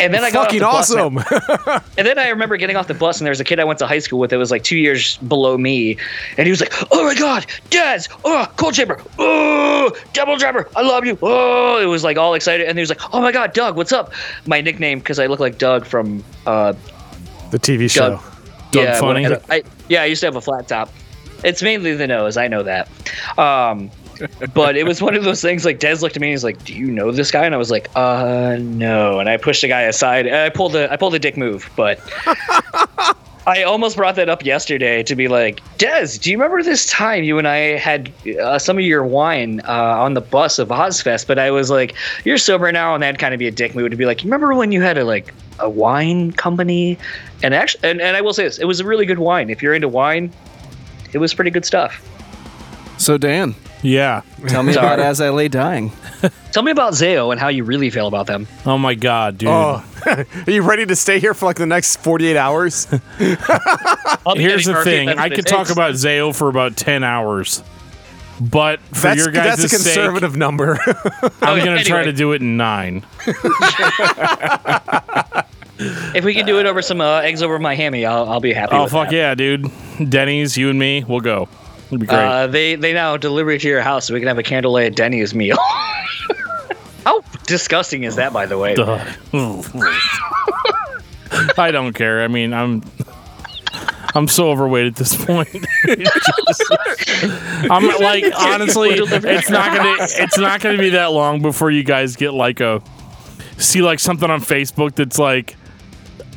And 0.00 0.12
then 0.12 0.24
I 0.24 0.30
got 0.30 0.46
Fucking 0.46 0.62
off 0.62 0.88
the 0.88 1.10
bus, 1.10 1.18
awesome. 1.66 1.82
and 1.98 2.06
then 2.06 2.18
I 2.18 2.28
remember 2.28 2.56
getting 2.56 2.76
off 2.76 2.88
the 2.88 2.94
bus, 2.94 3.20
and 3.20 3.26
there 3.26 3.30
was 3.30 3.40
a 3.40 3.44
kid 3.44 3.60
I 3.60 3.64
went 3.64 3.78
to 3.78 3.86
high 3.86 3.98
school 3.98 4.18
with 4.18 4.30
that 4.30 4.38
was 4.38 4.50
like 4.50 4.64
two 4.64 4.76
years 4.76 5.16
below 5.18 5.56
me, 5.56 5.96
and 6.36 6.46
he 6.46 6.50
was 6.50 6.60
like, 6.60 6.72
"Oh 6.90 7.04
my 7.04 7.14
god, 7.14 7.46
Dez! 7.70 8.08
Oh, 8.24 8.46
Coal 8.56 8.72
Chamber! 8.72 9.00
Oh, 9.18 9.94
Devil 10.12 10.36
Driver! 10.36 10.68
I 10.76 10.82
love 10.82 11.04
you! 11.04 11.18
Oh!" 11.22 11.80
It 11.80 11.86
was 11.86 12.04
like 12.04 12.16
all 12.16 12.34
excited, 12.34 12.66
and 12.66 12.76
he 12.76 12.80
was 12.80 12.88
like, 12.88 13.14
"Oh 13.14 13.20
my 13.20 13.32
god, 13.32 13.52
Doug, 13.52 13.76
what's 13.76 13.92
up?" 13.92 14.12
My 14.46 14.60
nickname 14.60 14.98
because 14.98 15.18
I 15.18 15.26
look 15.26 15.40
like 15.40 15.58
Doug 15.58 15.86
from 15.86 16.24
uh, 16.46 16.74
the 17.54 17.60
TV 17.60 17.88
show. 17.90 18.10
Doug. 18.10 18.20
Doug 18.72 18.84
yeah, 18.84 18.96
I 18.96 19.00
Funny? 19.00 19.22
had 19.22 19.32
a- 19.32 19.42
I, 19.52 19.62
yeah, 19.88 20.02
I 20.02 20.06
used 20.06 20.20
to 20.20 20.26
have 20.26 20.34
a 20.36 20.40
flat 20.40 20.66
top. 20.66 20.92
It's 21.44 21.62
mainly 21.62 21.94
the 21.94 22.06
nose. 22.06 22.36
I 22.36 22.48
know 22.48 22.62
that. 22.64 22.88
Um, 23.38 23.90
but 24.54 24.76
it 24.76 24.84
was 24.84 25.00
one 25.00 25.14
of 25.14 25.22
those 25.24 25.40
things 25.40 25.64
like 25.64 25.78
Dez 25.78 26.02
looked 26.02 26.16
at 26.16 26.20
me 26.22 26.28
and 26.28 26.32
he's 26.32 26.42
like, 26.44 26.64
"Do 26.64 26.74
you 26.74 26.86
know 26.90 27.12
this 27.12 27.30
guy?" 27.30 27.44
And 27.44 27.54
I 27.54 27.58
was 27.58 27.70
like, 27.70 27.88
"Uh, 27.94 28.56
no." 28.58 29.20
And 29.20 29.28
I 29.28 29.36
pushed 29.36 29.62
the 29.62 29.68
guy 29.68 29.82
aside. 29.82 30.26
I 30.26 30.48
pulled 30.50 30.72
the 30.72 30.90
I 30.92 30.96
pulled 30.96 31.14
a 31.14 31.18
dick 31.18 31.36
move, 31.36 31.70
but 31.76 32.00
I 33.46 33.62
almost 33.62 33.96
brought 33.96 34.16
that 34.16 34.30
up 34.30 34.44
yesterday 34.44 35.02
to 35.02 35.14
be 35.14 35.28
like, 35.28 35.62
Dez, 35.76 36.20
do 36.20 36.30
you 36.30 36.38
remember 36.38 36.62
this 36.62 36.86
time 36.86 37.24
you 37.24 37.38
and 37.38 37.46
I 37.46 37.76
had 37.76 38.10
uh, 38.40 38.58
some 38.58 38.78
of 38.78 38.84
your 38.84 39.04
wine 39.04 39.60
uh, 39.68 39.72
on 40.00 40.14
the 40.14 40.22
bus 40.22 40.58
of 40.58 40.68
Ozzfest? 40.68 41.26
But 41.26 41.38
I 41.38 41.50
was 41.50 41.70
like, 41.70 41.94
you're 42.24 42.38
sober 42.38 42.72
now, 42.72 42.94
and 42.94 43.02
that'd 43.02 43.20
kind 43.20 43.34
of 43.34 43.38
be 43.38 43.46
a 43.46 43.50
dick 43.50 43.74
move 43.74 43.90
to 43.90 43.96
be 43.96 44.06
like, 44.06 44.22
remember 44.22 44.54
when 44.54 44.72
you 44.72 44.80
had 44.80 44.96
a 44.96 45.04
like 45.04 45.34
a 45.58 45.68
wine 45.68 46.32
company? 46.32 46.98
And 47.42 47.52
actually, 47.52 47.90
and, 47.90 48.00
and 48.00 48.16
I 48.16 48.22
will 48.22 48.32
say 48.32 48.44
this, 48.44 48.58
it 48.58 48.64
was 48.64 48.80
a 48.80 48.86
really 48.86 49.04
good 49.04 49.18
wine. 49.18 49.50
If 49.50 49.62
you're 49.62 49.74
into 49.74 49.88
wine, 49.88 50.32
it 51.12 51.18
was 51.18 51.34
pretty 51.34 51.50
good 51.50 51.66
stuff. 51.66 52.02
So, 52.96 53.18
Dan, 53.18 53.54
Yeah. 53.84 54.22
tell 54.48 54.62
me 54.62 54.72
Sorry. 54.72 54.86
about 54.86 54.98
As 55.06 55.20
I 55.20 55.28
Lay 55.28 55.48
Dying. 55.48 55.92
Tell 56.52 56.62
me 56.62 56.70
about 56.70 56.94
Zao 56.94 57.30
and 57.32 57.38
how 57.40 57.48
you 57.48 57.64
really 57.64 57.90
feel 57.90 58.06
about 58.06 58.26
them. 58.26 58.48
Oh 58.64 58.78
my 58.78 58.94
god, 58.94 59.36
dude. 59.38 59.50
Oh, 59.50 59.84
are 60.06 60.26
you 60.50 60.62
ready 60.62 60.86
to 60.86 60.96
stay 60.96 61.20
here 61.20 61.34
for 61.34 61.44
like 61.44 61.56
the 61.56 61.66
next 61.66 61.96
48 61.98 62.36
hours? 62.36 62.86
I'll 64.26 64.34
be 64.34 64.42
Here's 64.42 64.62
getting 64.62 64.66
the 64.66 64.72
Murphy 64.72 64.90
thing. 64.90 65.06
Ben's 65.08 65.20
I 65.20 65.28
could 65.28 65.38
mistakes. 65.44 65.50
talk 65.50 65.70
about 65.70 65.92
Zao 65.94 66.34
for 66.34 66.48
about 66.48 66.76
10 66.78 67.04
hours. 67.04 67.62
But 68.40 68.80
for 68.80 68.94
That's, 69.02 69.18
your 69.20 69.30
guys' 69.30 69.58
that's 69.58 69.64
a 69.64 69.68
sake, 69.78 69.94
conservative 69.94 70.34
number. 70.36 70.78
I'm 71.40 71.58
Okay, 71.58 71.64
going 71.64 71.78
to 71.78 71.84
try 71.84 71.98
anyway. 72.00 72.04
to 72.04 72.12
do 72.12 72.32
it 72.32 72.40
in 72.42 72.56
9. 72.56 73.06
If 76.14 76.24
we 76.24 76.34
can 76.34 76.46
do 76.46 76.58
it 76.60 76.66
over 76.66 76.80
some 76.82 77.00
uh, 77.00 77.18
eggs 77.20 77.42
over 77.42 77.58
my 77.58 77.74
hammy, 77.74 78.06
I'll, 78.06 78.28
I'll 78.28 78.40
be 78.40 78.52
happy. 78.52 78.74
Oh 78.74 78.84
with 78.84 78.92
fuck 78.92 79.10
that. 79.10 79.14
yeah, 79.16 79.34
dude! 79.34 79.70
Denny's, 80.08 80.56
you 80.56 80.70
and 80.70 80.78
me, 80.78 81.04
we'll 81.06 81.20
go. 81.20 81.48
It'd 81.86 82.00
be 82.00 82.06
great. 82.06 82.18
Uh, 82.18 82.46
they 82.46 82.76
they 82.76 82.92
now 82.92 83.16
deliver 83.16 83.50
it 83.52 83.60
to 83.62 83.68
your 83.68 83.82
house, 83.82 84.06
so 84.06 84.14
we 84.14 84.20
can 84.20 84.28
have 84.28 84.38
a 84.38 84.42
candlelight 84.42 84.96
Denny's 84.96 85.34
meal. 85.34 85.58
How 87.04 87.20
disgusting 87.46 88.04
is 88.04 88.16
that, 88.16 88.32
by 88.32 88.46
the 88.46 88.56
way? 88.58 88.72
I 91.58 91.70
don't 91.70 91.92
care. 91.92 92.22
I 92.22 92.28
mean, 92.28 92.54
I'm 92.54 92.82
I'm 94.14 94.28
so 94.28 94.50
overweight 94.50 94.86
at 94.86 94.96
this 94.96 95.14
point. 95.14 95.48
I'm 97.70 97.86
like 98.00 98.24
honestly, 98.36 98.90
it's 98.92 99.50
not 99.50 99.76
gonna 99.76 99.96
it's 100.00 100.38
not 100.38 100.60
gonna 100.60 100.78
be 100.78 100.90
that 100.90 101.12
long 101.12 101.42
before 101.42 101.70
you 101.70 101.82
guys 101.82 102.16
get 102.16 102.32
like 102.32 102.60
a 102.60 102.80
see 103.58 103.82
like 103.82 104.00
something 104.00 104.30
on 104.30 104.40
Facebook 104.40 104.94
that's 104.94 105.18
like 105.18 105.56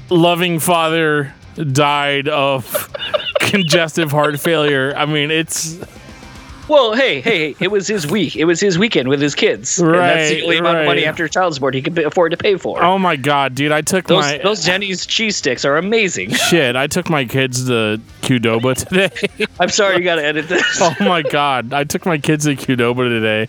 loving 0.09 0.59
father 0.59 1.33
died 1.71 2.27
of 2.27 2.93
congestive 3.39 4.11
heart 4.11 4.39
failure. 4.39 4.93
I 4.95 5.05
mean, 5.05 5.31
it's 5.31 5.79
Well, 6.67 6.93
hey, 6.93 7.21
hey, 7.21 7.55
it 7.61 7.69
was 7.71 7.87
his 7.87 8.05
week. 8.05 8.35
It 8.35 8.43
was 8.45 8.59
his 8.59 8.77
weekend 8.77 9.07
with 9.07 9.21
his 9.21 9.35
kids. 9.35 9.79
and 9.79 9.93
that's 9.93 10.29
the 10.29 10.35
Right, 10.35 10.43
only 10.43 10.57
amount 10.57 10.79
of 10.79 10.85
money 10.85 11.05
after 11.05 11.25
child 11.29 11.53
support 11.53 11.73
he 11.75 11.81
could 11.81 11.97
afford 11.99 12.31
to 12.31 12.37
pay 12.37 12.57
for. 12.57 12.83
oh 12.83 12.99
my 12.99 13.15
god, 13.15 13.55
dude! 13.55 13.71
I 13.71 13.81
took 13.81 14.05
those 14.07 14.21
my 14.23 14.37
those 14.39 14.65
Denny's 14.65 15.05
cheese 15.05 15.35
sticks 15.37 15.63
are 15.63 15.77
amazing. 15.77 16.31
shit. 16.49 16.75
I 16.75 16.87
took 16.87 17.09
my 17.09 17.23
kids 17.25 17.67
to 17.67 18.01
Qdoba 18.21 18.75
today. 18.75 19.45
I'm 19.59 19.69
sorry, 19.69 19.97
you 19.97 20.03
got 20.03 20.15
to 20.15 20.25
edit 20.25 20.49
this. 20.49 20.63
Oh 20.81 20.93
my 20.99 21.21
god! 21.21 21.71
I 21.73 21.83
took 21.85 22.05
my 22.05 22.17
kids 22.17 22.43
to 22.45 22.55
Qdoba 22.55 23.07
today, 23.09 23.47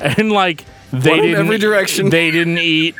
and 0.00 0.32
like 0.32 0.64
they 0.92 1.20
didn't. 1.20 1.36
every 1.36 1.58
direction. 1.58 2.10
They 2.10 2.30
didn't 2.32 2.58
eat. 2.58 2.94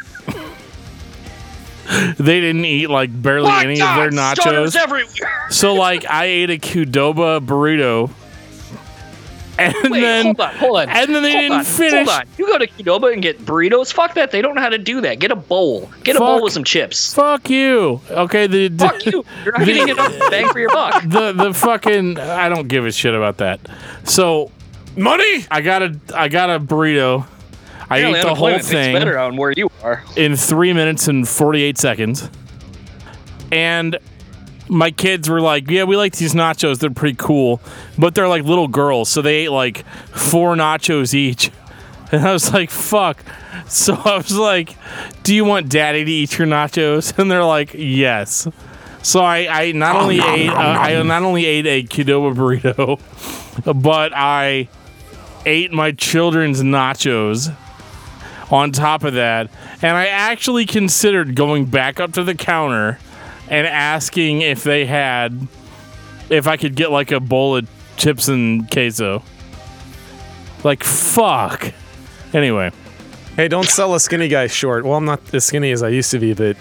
They 2.19 2.41
didn't 2.41 2.65
eat 2.65 2.89
like 2.89 3.11
barely 3.23 3.49
My 3.49 3.65
any 3.65 3.79
God, 3.79 4.07
of 4.07 4.15
their 4.15 4.21
nachos. 4.21 5.53
So 5.53 5.75
like 5.75 6.05
I 6.09 6.27
ate 6.27 6.51
a 6.51 6.59
Qdoba 6.59 7.45
burrito, 7.45 8.11
and 9.59 9.75
Wait, 9.91 10.01
then 10.01 10.25
hold 10.27 10.41
on, 10.41 10.55
hold 10.57 10.77
on. 10.79 10.89
and 10.89 11.15
then 11.15 11.23
they 11.23 11.33
hold 11.33 11.43
didn't 11.43 11.59
on, 11.59 11.65
finish. 11.65 12.09
Hold 12.09 12.21
on. 12.21 12.27
You 12.37 12.47
go 12.47 12.59
to 12.59 12.67
Qdoba 12.67 13.13
and 13.13 13.23
get 13.23 13.45
burritos? 13.45 13.93
Fuck 13.93 14.15
that. 14.15 14.31
They 14.31 14.41
don't 14.41 14.55
know 14.55 14.61
how 14.61 14.69
to 14.69 14.79
do 14.79 15.01
that. 15.01 15.19
Get 15.19 15.31
a 15.31 15.37
bowl. 15.37 15.91
Get 16.05 16.17
a 16.17 16.21
bowl 16.21 16.43
with 16.43 16.53
some 16.53 16.65
chips. 16.65 17.13
Fuck 17.15 17.51
you. 17.51 18.01
Okay, 18.11 18.47
the, 18.47 18.69
the 18.69 18.89
Fuck 18.89 19.07
you. 19.07 19.25
You're 19.45 19.59
not 19.59 19.67
getting 19.67 19.89
enough 19.89 20.17
bang 20.31 20.49
for 20.51 20.59
your 20.61 20.71
buck. 20.71 21.03
the 21.07 21.33
the 21.33 21.55
fucking 21.55 22.19
I 22.19 22.49
don't 22.49 22.69
give 22.69 22.87
a 22.87 22.93
shit 22.93 23.15
about 23.15 23.39
that. 23.39 23.61
So 24.05 24.53
Money? 24.97 25.47
I 25.51 25.61
got 25.61 25.83
a 25.83 25.99
I 26.15 26.29
got 26.29 26.51
a 26.51 26.61
burrito. 26.61 27.27
I 27.91 27.99
ate 28.05 28.23
the 28.23 28.35
whole 28.35 28.59
thing. 28.59 28.95
better 28.95 29.19
on 29.19 29.37
where 29.37 29.53
you 29.53 29.71
are. 29.83 30.03
in 30.17 30.37
three 30.37 30.73
minutes 30.73 31.09
and 31.09 31.27
48 31.27 31.79
seconds. 31.79 32.29
And 33.51 33.99
my 34.69 34.91
kids 34.91 35.29
were 35.31 35.41
like, 35.41 35.71
Yeah, 35.71 35.85
we 35.85 35.97
like 35.97 36.17
these 36.17 36.35
nachos. 36.35 36.79
They're 36.79 36.91
pretty 36.91 37.17
cool. 37.19 37.61
But 37.99 38.15
they're 38.15 38.29
like 38.29 38.45
little 38.45 38.69
girls. 38.69 39.09
So 39.09 39.23
they 39.23 39.37
ate 39.45 39.51
like 39.51 39.87
four 40.09 40.55
nachos 40.55 41.15
each. 41.15 41.51
And 42.11 42.27
I 42.27 42.33
was 42.33 42.55
like, 42.55 42.71
Fuck. 42.71 43.23
So 43.67 43.95
I 43.95 44.17
was 44.17 44.35
like, 44.35 44.77
Do 45.25 45.35
you 45.35 45.45
want 45.45 45.69
daddy 45.69 46.05
to 46.05 46.11
eat 46.11 46.39
your 46.39 46.47
nachos? 46.47 47.19
And 47.19 47.31
they're 47.31 47.45
like, 47.45 47.75
Yes. 47.75 48.49
So 49.03 49.21
I, 49.21 49.47
I 49.65 49.73
not 49.73 49.97
only 49.97 50.19
ate 50.19 50.51
uh, 50.51 50.55
I 50.55 51.03
not 51.03 51.23
only 51.23 51.45
ate 51.45 51.67
a 51.67 51.83
Qdoba 51.83 52.35
burrito, 52.35 53.83
but 53.83 54.13
I 54.15 54.69
ate 55.47 55.73
my 55.73 55.93
children's 55.93 56.63
nachos 56.63 57.55
on 58.51 58.73
top 58.73 59.05
of 59.05 59.15
that. 59.15 59.51
And 59.83 59.97
I 59.97 60.07
actually 60.07 60.67
considered 60.67 61.35
going 61.35 61.67
back 61.67 62.01
up 62.01 62.13
to 62.13 62.25
the 62.25 62.35
counter 62.35 62.99
and 63.49 63.67
asking 63.67 64.43
if 64.43 64.65
they 64.65 64.87
had, 64.87 65.49
if 66.31 66.47
I 66.47 66.57
could 66.57 66.75
get 66.75 66.91
like 66.91 67.11
a 67.11 67.21
bowl 67.21 67.57
of 67.57 67.69
chips 67.97 68.29
and 68.29 68.71
queso. 68.71 69.23
Like, 70.65 70.83
fuck. 70.85 71.73
Anyway, 72.35 72.73
Hey, 73.39 73.47
don't 73.47 73.69
sell 73.69 73.95
a 73.95 74.01
skinny 74.01 74.27
guy 74.27 74.49
short. 74.49 74.85
Well, 74.85 74.95
I'm 74.95 75.05
not 75.05 75.33
as 75.33 75.45
skinny 75.45 75.71
as 75.71 75.81
I 75.81 75.91
used 75.91 76.11
to 76.11 76.19
be, 76.19 76.35
but 76.35 76.57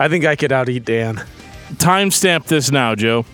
I 0.00 0.08
think 0.08 0.24
I 0.24 0.34
could 0.34 0.50
out 0.50 0.68
eat 0.68 0.84
Dan. 0.84 1.14
timestamp 1.74 2.46
this 2.46 2.72
now, 2.72 2.96
Joe. 2.96 3.24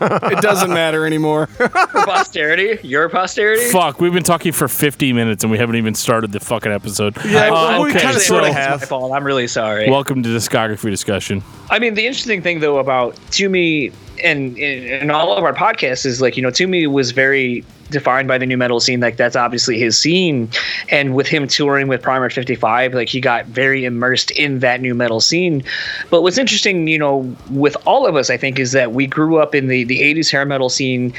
It 0.00 0.42
doesn't 0.42 0.70
matter 0.70 1.06
anymore. 1.06 1.46
For 1.46 1.68
posterity, 1.92 2.86
your 2.86 3.08
posterity. 3.08 3.64
Fuck, 3.70 4.00
we've 4.00 4.12
been 4.12 4.22
talking 4.22 4.52
for 4.52 4.68
50 4.68 5.12
minutes 5.12 5.44
and 5.44 5.50
we 5.50 5.58
haven't 5.58 5.76
even 5.76 5.94
started 5.94 6.32
the 6.32 6.40
fucking 6.40 6.72
episode. 6.72 7.16
Yeah, 7.24 7.48
Uh, 7.48 7.52
well, 7.52 7.82
we 7.84 7.90
kinda 7.92 8.06
Actually, 8.06 8.20
sorta 8.22 8.52
have. 8.52 8.80
My 8.80 8.86
fault. 8.86 9.12
I'm 9.12 9.24
really 9.24 9.46
sorry. 9.46 9.88
welcome 9.90 10.22
to 10.22 10.28
the 10.28 10.38
discography 10.38 10.90
discussion. 10.90 11.42
I 11.70 11.78
mean, 11.78 11.94
the 11.94 12.06
interesting 12.06 12.42
thing 12.42 12.60
though 12.60 12.78
about 12.78 13.16
Toomey 13.30 13.92
and 14.22 14.56
in 14.58 15.10
all 15.10 15.36
of 15.36 15.42
our 15.44 15.54
podcasts 15.54 16.06
is 16.06 16.20
like 16.20 16.36
you 16.36 16.42
know 16.42 16.50
Toomey 16.50 16.86
was 16.86 17.10
very 17.12 17.64
defined 17.92 18.28
by 18.28 18.38
the 18.38 18.46
new 18.46 18.56
metal 18.56 18.80
scene. 18.80 19.00
Like 19.00 19.16
that's 19.16 19.36
obviously 19.36 19.78
his 19.78 19.96
scene, 19.96 20.48
and 20.88 21.14
with 21.14 21.28
him 21.28 21.46
touring 21.46 21.88
with 21.88 22.02
Primer 22.02 22.30
55, 22.30 22.94
like 22.94 23.08
he 23.08 23.20
got 23.20 23.46
very 23.46 23.84
immersed 23.84 24.30
in 24.32 24.58
that 24.60 24.80
new 24.80 24.94
metal 24.94 25.20
scene. 25.20 25.62
But 26.10 26.22
what's 26.22 26.38
interesting, 26.38 26.88
you 26.88 26.98
know, 26.98 27.36
with 27.50 27.76
all 27.86 28.06
of 28.06 28.16
us, 28.16 28.30
I 28.30 28.36
think, 28.36 28.58
is 28.58 28.72
that 28.72 28.92
we 28.92 29.06
grew 29.06 29.38
up 29.38 29.54
in 29.54 29.68
the 29.68 29.84
the 29.84 30.00
80s 30.00 30.30
hair 30.30 30.44
metal 30.44 30.68
scene, 30.68 31.14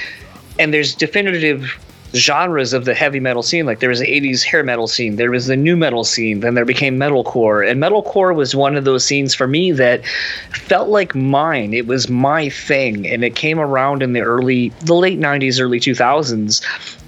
and 0.60 0.74
there's 0.74 0.94
definitive 0.94 1.80
genres 2.16 2.74
of 2.74 2.86
the 2.86 2.94
heavy 2.94 3.20
metal 3.20 3.44
scene. 3.44 3.66
Like 3.66 3.80
there 3.80 3.90
was 3.90 4.00
the 4.00 4.08
80s 4.08 4.44
hair 4.44 4.64
metal 4.64 4.88
scene, 4.88 5.16
there 5.16 5.32
was 5.32 5.48
the 5.48 5.58
new 5.58 5.76
metal 5.76 6.04
scene, 6.04 6.42
then 6.42 6.54
there 6.54 6.66
became 6.66 6.98
metalcore. 6.98 7.68
And 7.68 7.82
metalcore 7.82 8.36
was 8.36 8.56
one 8.56 8.76
of 8.76 8.86
those 8.86 9.04
scenes 9.04 9.34
for 9.34 9.48
me 9.48 9.72
that 9.74 10.06
felt 10.52 10.90
like 10.90 11.16
mine. 11.16 11.74
It 11.74 11.88
was 11.88 12.10
my 12.10 12.50
thing. 12.50 13.08
And 13.08 13.24
it 13.24 13.36
came 13.36 13.60
around 13.60 14.04
in 14.04 14.14
the 14.14 14.22
early, 14.22 14.70
the 14.82 14.96
late 14.96 15.20
90s, 15.20 15.60
early 15.60 15.80
2000s. 15.80 16.64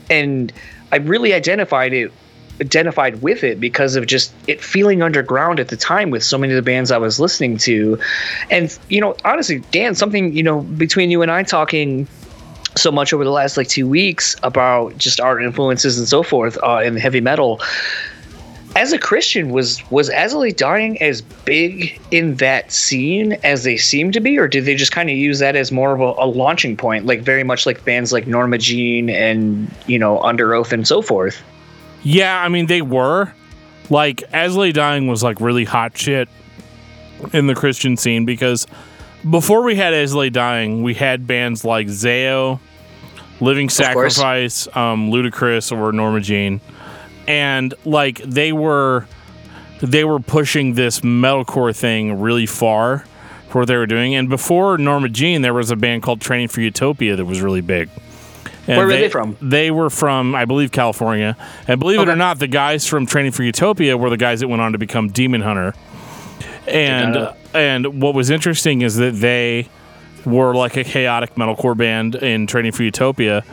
And 0.09 0.51
I 0.91 0.97
really 0.97 1.33
identified 1.33 1.93
it 1.93 2.11
identified 2.61 3.21
with 3.21 3.43
it 3.43 3.59
because 3.59 3.97
of 3.97 4.07
just 4.07 4.33
it 4.47 4.63
feeling 4.63 5.01
underground 5.01 5.59
at 5.59 5.67
the 5.67 5.75
time 5.75 6.09
with 6.09 6.23
so 6.23 6.37
many 6.37 6.53
of 6.53 6.55
the 6.55 6.61
bands 6.61 6.89
I 6.89 6.97
was 6.97 7.19
listening 7.19 7.57
to. 7.59 7.99
And 8.49 8.77
you 8.87 9.01
know, 9.01 9.15
honestly, 9.25 9.59
Dan, 9.71 9.93
something, 9.93 10.33
you 10.33 10.43
know, 10.43 10.61
between 10.61 11.11
you 11.11 11.21
and 11.21 11.29
I 11.29 11.43
talking 11.43 12.07
so 12.77 12.91
much 12.91 13.13
over 13.13 13.23
the 13.23 13.31
last 13.31 13.57
like 13.57 13.67
two 13.67 13.87
weeks 13.87 14.35
about 14.43 14.97
just 14.97 15.19
our 15.19 15.39
influences 15.39 15.97
and 15.97 16.07
so 16.07 16.23
forth 16.23 16.57
uh, 16.63 16.81
in 16.83 16.97
heavy 16.97 17.21
metal. 17.21 17.61
As 18.75 18.91
a 18.91 18.99
Christian, 18.99 19.51
was 19.51 19.81
was 19.89 20.09
As 20.09 20.33
I 20.33 20.37
Lay 20.37 20.51
Dying 20.51 21.01
as 21.01 21.21
big 21.21 21.99
in 22.11 22.35
that 22.35 22.73
scene 22.73 23.33
as 23.43 23.63
they 23.63 23.77
seem 23.77 24.11
to 24.11 24.19
be, 24.19 24.37
or 24.37 24.49
did 24.49 24.65
they 24.65 24.75
just 24.75 24.91
kind 24.91 25.09
of 25.09 25.15
use 25.15 25.39
that 25.39 25.55
as 25.55 25.71
more 25.71 25.93
of 25.93 26.01
a, 26.01 26.21
a 26.21 26.27
launching 26.27 26.75
point, 26.75 27.05
like 27.05 27.21
very 27.21 27.43
much 27.43 27.65
like 27.65 27.85
bands 27.85 28.11
like 28.11 28.27
Norma 28.27 28.57
Jean 28.57 29.09
and 29.09 29.73
you 29.87 29.97
know 29.97 30.19
Under 30.21 30.53
Oath 30.53 30.73
and 30.73 30.85
so 30.85 31.01
forth? 31.01 31.41
Yeah, 32.03 32.41
I 32.41 32.49
mean 32.49 32.65
they 32.67 32.81
were. 32.81 33.33
Like 33.89 34.23
Lay 34.33 34.71
Dying 34.71 35.07
was 35.07 35.23
like 35.23 35.39
really 35.39 35.63
hot 35.63 35.97
shit 35.97 36.27
in 37.33 37.47
the 37.47 37.55
Christian 37.55 37.95
scene 37.95 38.25
because 38.25 38.67
before 39.29 39.63
we 39.63 39.75
had 39.75 39.93
As 39.93 40.13
Lay 40.13 40.29
Dying, 40.29 40.83
we 40.83 40.93
had 40.93 41.27
bands 41.27 41.65
like 41.65 41.87
Zao, 41.87 42.59
Living. 43.41 43.69
Sacrifice, 43.69 44.67
um, 44.75 45.11
Luti-Kriss, 45.11 45.75
or 45.75 45.91
Norma 45.91 46.21
Jean, 46.21 46.61
and 47.27 47.73
like 47.83 48.19
they 48.19 48.53
were 48.53 49.07
they 49.81 50.03
were 50.03 50.19
pushing 50.19 50.73
this 50.73 51.01
metalcore 51.01 51.75
thing 51.75 52.19
really 52.19 52.45
far 52.45 53.05
for 53.49 53.61
what 53.61 53.67
they 53.67 53.75
were 53.75 53.85
doing. 53.85 54.15
And 54.15 54.29
before 54.29 54.77
Norma 54.77 55.09
Jean, 55.09 55.41
there 55.41 55.53
was 55.53 55.69
a 55.71 55.75
band 55.75 56.03
called 56.03 56.21
Training 56.21 56.47
for 56.47 56.61
Utopia 56.61 57.15
that 57.15 57.25
was 57.25 57.41
really 57.41 57.61
big. 57.61 57.89
And 58.67 58.77
Where 58.77 58.87
were 58.87 58.93
they 58.93 59.09
from? 59.09 59.37
They 59.41 59.69
were 59.69 59.89
from, 59.89 60.33
I 60.33 60.45
believe, 60.45 60.71
California. 60.71 61.37
And 61.67 61.79
believe 61.79 61.99
it 61.99 62.09
or 62.09 62.15
not, 62.15 62.39
the 62.39 62.47
guys 62.47 62.87
from 62.87 63.05
Training 63.05 63.31
for 63.31 63.43
Utopia 63.43 63.97
were 63.97 64.09
the 64.09 64.17
guys 64.17 64.39
that 64.39 64.47
went 64.47 64.61
on 64.61 64.71
to 64.71 64.77
become 64.77 65.09
Demon 65.09 65.41
Hunter. 65.41 65.73
And 66.67 67.29
and 67.53 68.01
what 68.01 68.13
was 68.13 68.29
interesting 68.29 68.81
is 68.81 68.95
that 68.95 69.11
they 69.11 69.69
were 70.25 70.55
like 70.55 70.75
a 70.77 70.83
chaotic 70.83 71.35
metalcore 71.35 71.77
band 71.77 72.15
in 72.15 72.47
Training 72.47 72.71
for 72.71 72.83
Utopia, 72.83 73.43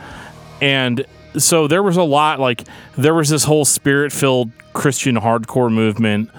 and 0.61 1.05
so 1.37 1.67
there 1.67 1.83
was 1.83 1.97
a 1.97 2.03
lot 2.03 2.39
like 2.39 2.63
there 2.97 3.13
was 3.13 3.29
this 3.29 3.43
whole 3.43 3.65
spirit-filled 3.65 4.51
Christian 4.73 5.15
hardcore 5.15 5.71
movement 5.71 6.29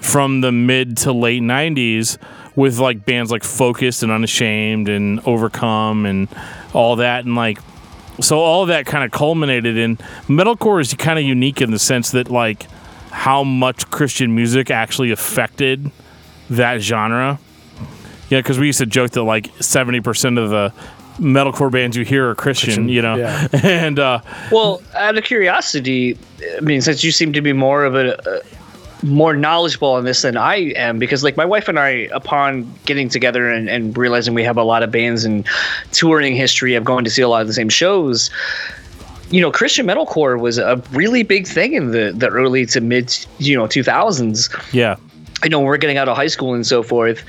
from 0.00 0.40
the 0.42 0.52
mid 0.52 0.96
to 0.98 1.12
late 1.12 1.42
90s 1.42 2.18
with 2.54 2.78
like 2.78 3.04
bands 3.04 3.30
like 3.30 3.44
Focused 3.44 4.02
and 4.02 4.12
Unashamed 4.12 4.88
and 4.88 5.20
Overcome 5.20 6.06
and 6.06 6.28
all 6.72 6.96
that. 6.96 7.24
And 7.24 7.34
like 7.34 7.58
so 8.20 8.38
all 8.38 8.62
of 8.62 8.68
that 8.68 8.86
kind 8.86 9.04
of 9.04 9.10
culminated 9.10 9.76
in 9.76 9.96
metalcore 10.26 10.80
is 10.80 10.92
kind 10.94 11.18
of 11.18 11.24
unique 11.24 11.60
in 11.60 11.70
the 11.70 11.78
sense 11.78 12.10
that 12.12 12.30
like 12.30 12.66
how 13.10 13.44
much 13.44 13.90
Christian 13.90 14.34
music 14.34 14.70
actually 14.70 15.10
affected 15.10 15.90
that 16.50 16.80
genre. 16.80 17.38
Yeah, 18.30 18.40
because 18.40 18.58
we 18.58 18.66
used 18.66 18.78
to 18.78 18.86
joke 18.86 19.12
that 19.12 19.22
like 19.22 19.50
seventy 19.60 20.00
percent 20.00 20.38
of 20.38 20.50
the 20.50 20.72
metalcore 21.18 21.70
bands 21.70 21.96
you 21.96 22.04
hear 22.04 22.30
are 22.30 22.34
Christian, 22.34 22.66
Christian, 22.66 22.88
you 22.88 23.02
know, 23.02 23.16
yeah. 23.16 23.48
and 23.62 23.98
uh, 23.98 24.20
Well, 24.52 24.80
out 24.94 25.18
of 25.18 25.24
curiosity, 25.24 26.16
I 26.56 26.60
mean, 26.60 26.80
since 26.80 27.02
you 27.02 27.10
seem 27.10 27.32
to 27.32 27.40
be 27.40 27.52
more 27.52 27.84
of 27.84 27.96
a, 27.96 28.42
more 29.02 29.34
knowledgeable 29.36 29.92
on 29.92 30.04
this 30.04 30.22
than 30.22 30.36
I 30.36 30.72
am 30.76 30.98
because 30.98 31.22
like 31.22 31.36
my 31.36 31.44
wife 31.44 31.68
and 31.68 31.78
I 31.78 32.08
upon 32.12 32.72
getting 32.84 33.08
together 33.08 33.48
and, 33.48 33.68
and 33.68 33.96
realizing 33.96 34.34
we 34.34 34.42
have 34.44 34.56
a 34.56 34.64
lot 34.64 34.82
of 34.82 34.90
bands 34.90 35.24
and 35.24 35.46
touring 35.92 36.34
history 36.34 36.74
of 36.74 36.84
going 36.84 37.04
to 37.04 37.10
see 37.10 37.22
a 37.22 37.28
lot 37.28 37.40
of 37.40 37.46
the 37.46 37.52
same 37.52 37.68
shows 37.68 38.30
you 39.30 39.40
know 39.40 39.52
Christian 39.52 39.86
metalcore 39.86 40.40
was 40.40 40.58
a 40.58 40.82
really 40.92 41.22
big 41.22 41.46
thing 41.46 41.74
in 41.74 41.92
the 41.92 42.12
the 42.14 42.28
early 42.28 42.66
to 42.66 42.80
mid 42.80 43.14
you 43.38 43.56
know 43.56 43.64
2000s 43.66 44.72
Yeah. 44.72 44.96
I 45.42 45.48
know 45.48 45.58
when 45.58 45.66
we're 45.66 45.76
getting 45.76 45.98
out 45.98 46.08
of 46.08 46.16
high 46.16 46.26
school 46.26 46.54
and 46.54 46.66
so 46.66 46.82
forth 46.82 47.24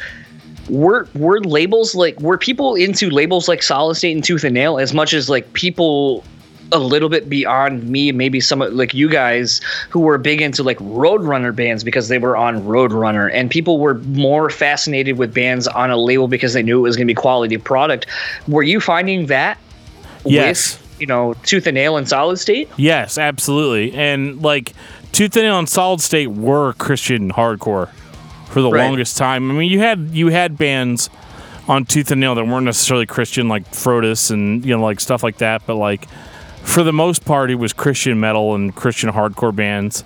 were 0.69 1.07
were 1.15 1.39
labels 1.41 1.95
like 1.95 2.19
were 2.19 2.37
people 2.37 2.75
into 2.75 3.09
labels 3.09 3.47
like 3.47 3.63
Solid 3.63 3.95
State 3.95 4.13
and 4.13 4.23
Tooth 4.23 4.43
and 4.43 4.53
Nail 4.53 4.77
as 4.77 4.93
much 4.93 5.13
as 5.13 5.29
like 5.29 5.51
people 5.53 6.23
a 6.71 6.79
little 6.79 7.09
bit 7.09 7.29
beyond 7.29 7.89
me, 7.89 8.11
maybe 8.11 8.39
some 8.39 8.59
like 8.59 8.93
you 8.93 9.09
guys 9.09 9.61
who 9.89 9.99
were 9.99 10.17
big 10.17 10.41
into 10.41 10.63
like 10.63 10.77
Roadrunner 10.77 11.55
bands 11.55 11.83
because 11.83 12.07
they 12.07 12.17
were 12.17 12.37
on 12.37 12.61
Roadrunner, 12.63 13.31
and 13.33 13.49
people 13.49 13.79
were 13.79 13.95
more 13.95 14.49
fascinated 14.49 15.17
with 15.17 15.33
bands 15.33 15.67
on 15.67 15.89
a 15.89 15.97
label 15.97 16.27
because 16.27 16.53
they 16.53 16.63
knew 16.63 16.79
it 16.79 16.81
was 16.83 16.95
going 16.95 17.07
to 17.07 17.11
be 17.11 17.15
quality 17.15 17.57
product. 17.57 18.05
Were 18.47 18.63
you 18.63 18.79
finding 18.79 19.27
that? 19.27 19.57
Yes. 20.25 20.77
With, 20.77 21.01
you 21.01 21.07
know, 21.07 21.33
Tooth 21.43 21.65
and 21.65 21.75
Nail 21.75 21.97
and 21.97 22.07
Solid 22.07 22.37
State. 22.37 22.69
Yes, 22.77 23.17
absolutely. 23.17 23.93
And 23.93 24.41
like 24.41 24.73
Tooth 25.11 25.35
and 25.35 25.45
Nail 25.45 25.59
and 25.59 25.67
Solid 25.69 26.01
State 26.01 26.27
were 26.27 26.73
Christian 26.73 27.31
hardcore 27.31 27.89
for 28.49 28.61
the 28.61 28.69
Right. 28.69 28.85
longest 28.87 29.17
time. 29.17 29.49
I 29.51 29.53
mean, 29.53 29.69
you 29.71 29.79
had 29.79 30.09
you 30.13 30.27
had 30.29 30.57
bands 30.57 31.09
on 31.67 31.85
Tooth 31.85 32.11
and 32.11 32.19
Nail 32.21 32.35
that 32.35 32.45
weren't 32.47 32.65
necessarily 32.65 33.05
Christian, 33.05 33.47
like 33.49 33.69
Frodus 33.71 34.31
and 34.31 34.65
you 34.65 34.75
know 34.75 34.83
like 34.83 34.99
stuff 34.99 35.23
like 35.23 35.37
that. 35.37 35.63
But 35.65 35.75
like 35.75 36.07
for 36.63 36.83
the 36.83 36.93
most 36.93 37.25
part, 37.25 37.51
it 37.51 37.55
was 37.55 37.73
Christian 37.73 38.19
metal 38.19 38.55
and 38.55 38.75
Christian 38.75 39.11
hardcore 39.11 39.55
bands. 39.55 40.03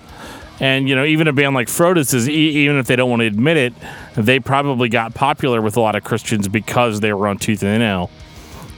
And 0.60 0.88
you 0.88 0.94
know, 0.94 1.04
even 1.04 1.26
a 1.28 1.32
band 1.32 1.54
like 1.54 1.68
Frodus 1.68 2.14
is, 2.14 2.28
e- 2.28 2.32
even 2.32 2.76
if 2.78 2.86
they 2.86 2.96
don't 2.96 3.10
want 3.10 3.20
to 3.20 3.26
admit 3.26 3.56
it, 3.56 3.74
they 4.16 4.38
probably 4.40 4.88
got 4.88 5.12
popular 5.14 5.60
with 5.60 5.76
a 5.76 5.80
lot 5.80 5.96
of 5.96 6.04
Christians 6.04 6.48
because 6.48 7.00
they 7.00 7.12
were 7.12 7.26
on 7.28 7.38
Tooth 7.38 7.62
and 7.62 7.78
Nail 7.78 8.10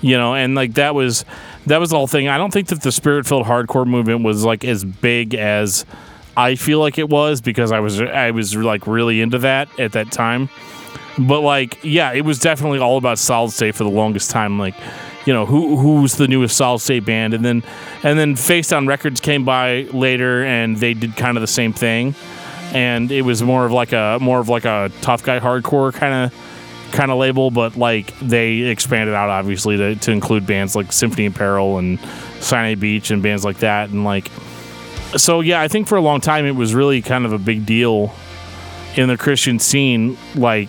you 0.02 0.16
know 0.18 0.34
and 0.34 0.54
like 0.54 0.74
that 0.74 0.94
was 0.94 1.24
that 1.64 1.80
was 1.80 1.88
the 1.88 1.96
whole 1.96 2.06
thing 2.06 2.28
i 2.28 2.36
don't 2.36 2.52
think 2.52 2.68
that 2.68 2.82
the 2.82 2.92
spirit 2.92 3.26
filled 3.26 3.46
hardcore 3.46 3.86
movement 3.86 4.22
was 4.22 4.44
like 4.44 4.62
as 4.62 4.84
big 4.84 5.34
as 5.34 5.86
i 6.37 6.55
feel 6.55 6.79
like 6.79 6.99
it 6.99 7.09
was 7.09 7.40
because 7.40 7.72
i 7.72 7.81
was 7.81 8.01
i 8.01 8.31
was 8.31 8.55
like 8.55 8.87
really 8.87 9.20
into 9.20 9.38
that 9.38 9.68
at 9.79 9.92
that 9.92 10.11
time. 10.11 10.49
But 11.18 11.40
like 11.40 11.79
yeah 11.83 12.12
it 12.12 12.25
was 12.25 12.38
definitely 12.38 12.79
all 12.79 12.99
about 12.99 13.18
solid 13.18 13.51
state 13.51 13.75
for 13.75 13.85
the 13.85 13.90
longest 13.90 14.31
time. 14.31 14.59
Like 14.59 14.75
you 15.25 15.33
know 15.33 15.46
who 15.46 15.77
who's 15.77 16.16
the 16.16 16.29
newest 16.29 16.57
solid 16.57 16.81
state 16.81 17.05
band? 17.05 17.35
And 17.35 17.44
then 17.44 17.62
and 18.03 18.18
then 18.18 18.37
face 18.37 18.68
down 18.68 18.87
records 18.87 19.20
came 19.20 19.44
by 19.44 19.83
later 19.92 20.44
and 20.44 20.77
they 20.77 20.94
did 20.94 21.16
kind 21.16 21.37
of 21.37 21.40
the 21.40 21.46
same 21.46 21.72
thing. 21.72 22.14
And 22.72 23.11
it 23.11 23.22
was 23.22 23.42
more 23.42 23.64
of 23.64 23.72
like 23.72 23.92
a 23.92 24.18
more 24.20 24.40
of 24.40 24.49
like 24.49 24.66
a 24.66 24.90
tough 25.01 25.22
guy 25.22 25.40
hardcore 25.40 25.92
kind 25.94 26.27
of 26.27 26.92
kind 26.92 27.11
of 27.11 27.18
label, 27.18 27.51
but 27.51 27.77
like 27.77 28.16
they 28.20 28.59
expanded 28.59 29.14
out 29.14 29.31
obviously 29.31 29.77
to, 29.77 29.96
to 29.96 30.12
include 30.12 30.46
bands 30.46 30.77
like 30.77 30.92
Symphony 30.92 31.27
in 31.27 31.33
Peril 31.33 31.79
and 31.79 31.99
Sinai 32.40 32.75
Beach 32.75 33.11
and 33.11 33.22
bands 33.22 33.44
like 33.44 33.59
that. 33.59 33.90
And 33.90 34.05
like, 34.05 34.31
so 35.16 35.40
yeah, 35.40 35.61
I 35.61 35.68
think 35.68 35.88
for 35.88 35.96
a 35.96 36.00
long 36.00 36.20
time 36.20 36.46
it 36.46 36.55
was 36.55 36.74
really 36.74 37.02
kind 37.02 37.24
of 37.24 37.33
a 37.33 37.38
big 37.38 37.66
deal 37.66 38.14
in 38.96 39.09
the 39.09 39.16
Christian 39.16 39.59
scene, 39.59 40.16
like 40.35 40.68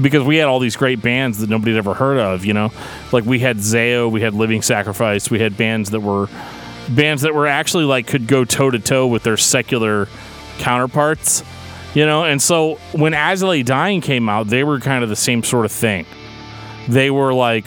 because 0.00 0.22
we 0.24 0.36
had 0.36 0.46
all 0.46 0.60
these 0.60 0.76
great 0.76 1.02
bands 1.02 1.38
that 1.38 1.50
nobody 1.50 1.72
had 1.72 1.78
ever 1.78 1.94
heard 1.94 2.18
of, 2.18 2.44
you 2.44 2.54
know, 2.54 2.72
like 3.12 3.24
we 3.24 3.38
had 3.38 3.58
Zao, 3.58 4.10
we 4.10 4.22
had 4.22 4.34
Living 4.34 4.62
Sacrifice, 4.62 5.30
we 5.30 5.38
had 5.38 5.56
bands 5.56 5.90
that 5.90 6.00
were 6.00 6.28
bands 6.88 7.22
that 7.22 7.34
were 7.34 7.46
actually 7.46 7.84
like 7.84 8.06
could 8.06 8.26
go 8.26 8.44
toe 8.44 8.70
to 8.70 8.78
toe 8.78 9.06
with 9.06 9.22
their 9.22 9.36
secular 9.36 10.06
counterparts 10.58 11.42
you 11.94 12.04
know? 12.04 12.24
And 12.24 12.42
so 12.42 12.74
when 12.92 13.14
I 13.14 13.62
dying 13.62 14.00
came 14.00 14.28
out 14.28 14.48
they 14.48 14.64
were 14.64 14.80
kind 14.80 15.02
of 15.02 15.08
the 15.08 15.16
same 15.16 15.42
sort 15.42 15.64
of 15.64 15.72
thing. 15.72 16.04
They 16.88 17.10
were 17.10 17.32
like 17.32 17.64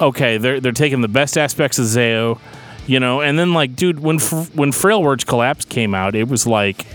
okay 0.00 0.38
they're, 0.38 0.60
they're 0.60 0.72
taking 0.72 1.00
the 1.00 1.08
best 1.08 1.36
aspects 1.36 1.78
of 1.78 1.86
zao 1.86 2.38
you 2.88 2.98
know? 2.98 3.20
And 3.20 3.38
then 3.38 3.52
like 3.52 3.76
dude 3.76 4.00
when 4.00 4.18
when 4.18 4.72
frail 4.72 5.02
words 5.02 5.24
collapse 5.24 5.64
came 5.64 5.94
out 5.94 6.14
it 6.14 6.28
was 6.28 6.46
like 6.46 6.86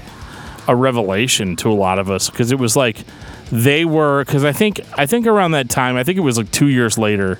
a 0.67 0.75
revelation 0.75 1.56
to 1.58 1.69
a 1.69 1.73
lot 1.73 1.99
of 1.99 2.10
us 2.10 2.29
because 2.29 2.51
it 2.51 2.60
was 2.60 2.75
like 2.75 3.03
they 3.51 3.84
were 3.84 4.23
because 4.23 4.45
i 4.45 4.53
think 4.53 4.79
i 4.97 5.06
think 5.06 5.27
around 5.27 5.51
that 5.51 5.69
time 5.69 5.97
i 5.97 6.03
think 6.03 6.17
it 6.17 6.21
was 6.21 6.38
like 6.38 6.49
two 6.51 6.69
years 6.69 6.97
later 6.97 7.38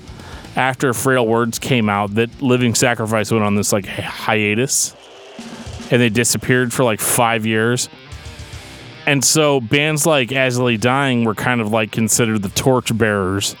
after 0.56 0.92
frail 0.92 1.26
words 1.26 1.58
came 1.58 1.88
out 1.88 2.14
that 2.14 2.42
living 2.42 2.74
sacrifice 2.74 3.30
went 3.30 3.42
on 3.42 3.54
this 3.54 3.72
like 3.72 3.86
hi- 3.86 4.02
hiatus 4.02 4.94
and 5.90 6.00
they 6.00 6.08
disappeared 6.08 6.72
for 6.72 6.84
like 6.84 7.00
five 7.00 7.46
years. 7.46 7.88
And 9.06 9.22
so 9.24 9.60
bands 9.60 10.06
like 10.06 10.30
Lay 10.30 10.76
Dying 10.76 11.24
were 11.24 11.34
kind 11.34 11.60
of 11.60 11.70
like 11.70 11.92
considered 11.92 12.42
the 12.42 12.48
torchbearers 12.48 13.54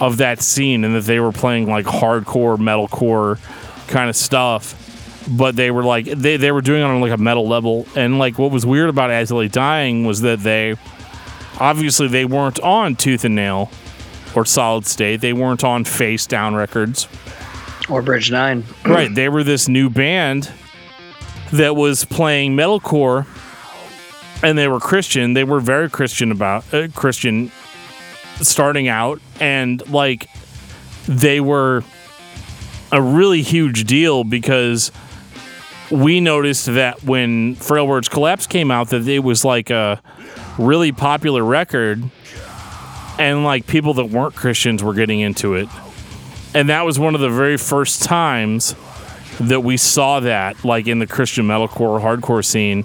of 0.00 0.16
that 0.16 0.42
scene 0.42 0.84
and 0.84 0.94
that 0.94 1.04
they 1.04 1.20
were 1.20 1.32
playing 1.32 1.68
like 1.68 1.86
hardcore 1.86 2.56
metalcore 2.56 3.38
kind 3.86 4.08
of 4.08 4.16
stuff 4.16 4.80
but 5.28 5.56
they 5.56 5.70
were 5.70 5.84
like 5.84 6.06
they, 6.06 6.36
they 6.36 6.52
were 6.52 6.60
doing 6.60 6.82
it 6.82 6.84
on 6.84 7.00
like 7.00 7.12
a 7.12 7.16
metal 7.16 7.48
level. 7.48 7.86
And 7.94 8.18
like 8.18 8.38
what 8.38 8.50
was 8.50 8.66
weird 8.66 8.88
about 8.90 9.30
Lay 9.30 9.48
Dying 9.48 10.04
was 10.04 10.20
that 10.22 10.40
they 10.40 10.76
obviously 11.58 12.08
they 12.08 12.24
weren't 12.24 12.60
on 12.60 12.96
Tooth 12.96 13.24
and 13.24 13.34
Nail 13.34 13.70
or 14.34 14.44
Solid 14.44 14.86
State. 14.86 15.20
They 15.20 15.32
weren't 15.32 15.64
on 15.64 15.84
Face 15.84 16.26
Down 16.26 16.54
Records. 16.54 17.08
Or 17.88 18.02
Bridge 18.02 18.30
Nine. 18.30 18.64
right. 18.84 19.14
They 19.14 19.28
were 19.28 19.44
this 19.44 19.68
new 19.68 19.90
band 19.90 20.50
that 21.52 21.76
was 21.76 22.04
playing 22.04 22.56
metalcore 22.56 23.26
and 24.42 24.58
they 24.58 24.68
were 24.68 24.80
christian. 24.80 25.34
They 25.34 25.44
were 25.44 25.60
very 25.60 25.88
christian 25.88 26.32
about 26.32 26.72
uh, 26.74 26.88
christian 26.94 27.50
starting 28.40 28.88
out. 28.88 29.20
And 29.40 29.86
like 29.90 30.28
they 31.06 31.40
were 31.40 31.84
a 32.94 33.02
really 33.02 33.42
huge 33.42 33.84
deal 33.84 34.22
because 34.22 34.92
we 35.90 36.20
noticed 36.20 36.66
that 36.66 37.02
when 37.02 37.56
frail 37.56 37.88
words 37.88 38.08
collapse 38.08 38.46
came 38.46 38.70
out 38.70 38.90
that 38.90 39.06
it 39.08 39.18
was 39.18 39.44
like 39.44 39.68
a 39.68 40.00
really 40.58 40.92
popular 40.92 41.42
record 41.42 42.04
and 43.18 43.42
like 43.42 43.66
people 43.66 43.94
that 43.94 44.06
weren't 44.06 44.36
christians 44.36 44.80
were 44.80 44.94
getting 44.94 45.18
into 45.18 45.54
it. 45.54 45.68
And 46.54 46.68
that 46.68 46.82
was 46.82 46.96
one 46.96 47.16
of 47.16 47.20
the 47.20 47.28
very 47.28 47.56
first 47.56 48.04
times 48.04 48.76
that 49.40 49.64
we 49.64 49.76
saw 49.76 50.20
that 50.20 50.64
like 50.64 50.86
in 50.86 51.00
the 51.00 51.06
Christian 51.08 51.46
metalcore 51.46 52.00
hardcore 52.00 52.44
scene. 52.44 52.84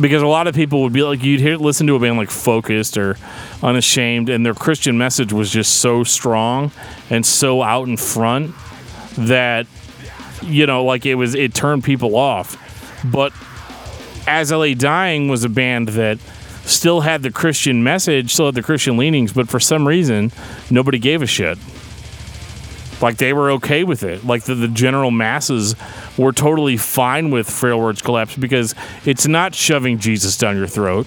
Because 0.00 0.22
a 0.22 0.26
lot 0.26 0.46
of 0.46 0.54
people 0.54 0.82
would 0.82 0.94
be 0.94 1.02
like 1.02 1.22
you'd 1.22 1.40
hear 1.40 1.58
listen 1.58 1.86
to 1.88 1.94
a 1.94 1.98
band 1.98 2.16
like 2.16 2.30
Focused 2.30 2.96
or 2.96 3.18
Unashamed 3.62 4.30
and 4.30 4.46
their 4.46 4.54
Christian 4.54 4.96
message 4.96 5.30
was 5.30 5.50
just 5.50 5.74
so 5.74 6.04
strong 6.04 6.70
and 7.10 7.24
so 7.24 7.62
out 7.62 7.86
in 7.86 7.98
front 7.98 8.54
that 9.16 9.66
you 10.42 10.66
know 10.66 10.84
like 10.84 11.06
it 11.06 11.14
was 11.14 11.34
it 11.34 11.54
turned 11.54 11.84
people 11.84 12.16
off 12.16 12.56
but 13.04 13.32
As 14.26 14.50
LA 14.50 14.74
Dying 14.74 15.28
was 15.28 15.44
a 15.44 15.48
band 15.48 15.88
that 15.90 16.18
still 16.64 17.00
had 17.00 17.22
the 17.22 17.30
Christian 17.30 17.82
message 17.82 18.32
still 18.32 18.46
had 18.46 18.54
the 18.54 18.62
Christian 18.62 18.96
leanings 18.96 19.32
but 19.32 19.48
for 19.48 19.60
some 19.60 19.86
reason 19.86 20.32
nobody 20.70 20.98
gave 20.98 21.22
a 21.22 21.26
shit 21.26 21.58
like 23.00 23.16
they 23.18 23.32
were 23.32 23.50
okay 23.52 23.84
with 23.84 24.02
it. 24.02 24.24
Like 24.24 24.44
the, 24.44 24.54
the 24.54 24.68
general 24.68 25.10
masses 25.10 25.74
were 26.16 26.32
totally 26.32 26.76
fine 26.76 27.30
with 27.30 27.48
frail 27.48 27.80
words 27.80 28.02
collapse 28.02 28.36
because 28.36 28.74
it's 29.04 29.26
not 29.26 29.54
shoving 29.54 29.98
Jesus 29.98 30.36
down 30.38 30.56
your 30.56 30.66
throat. 30.66 31.06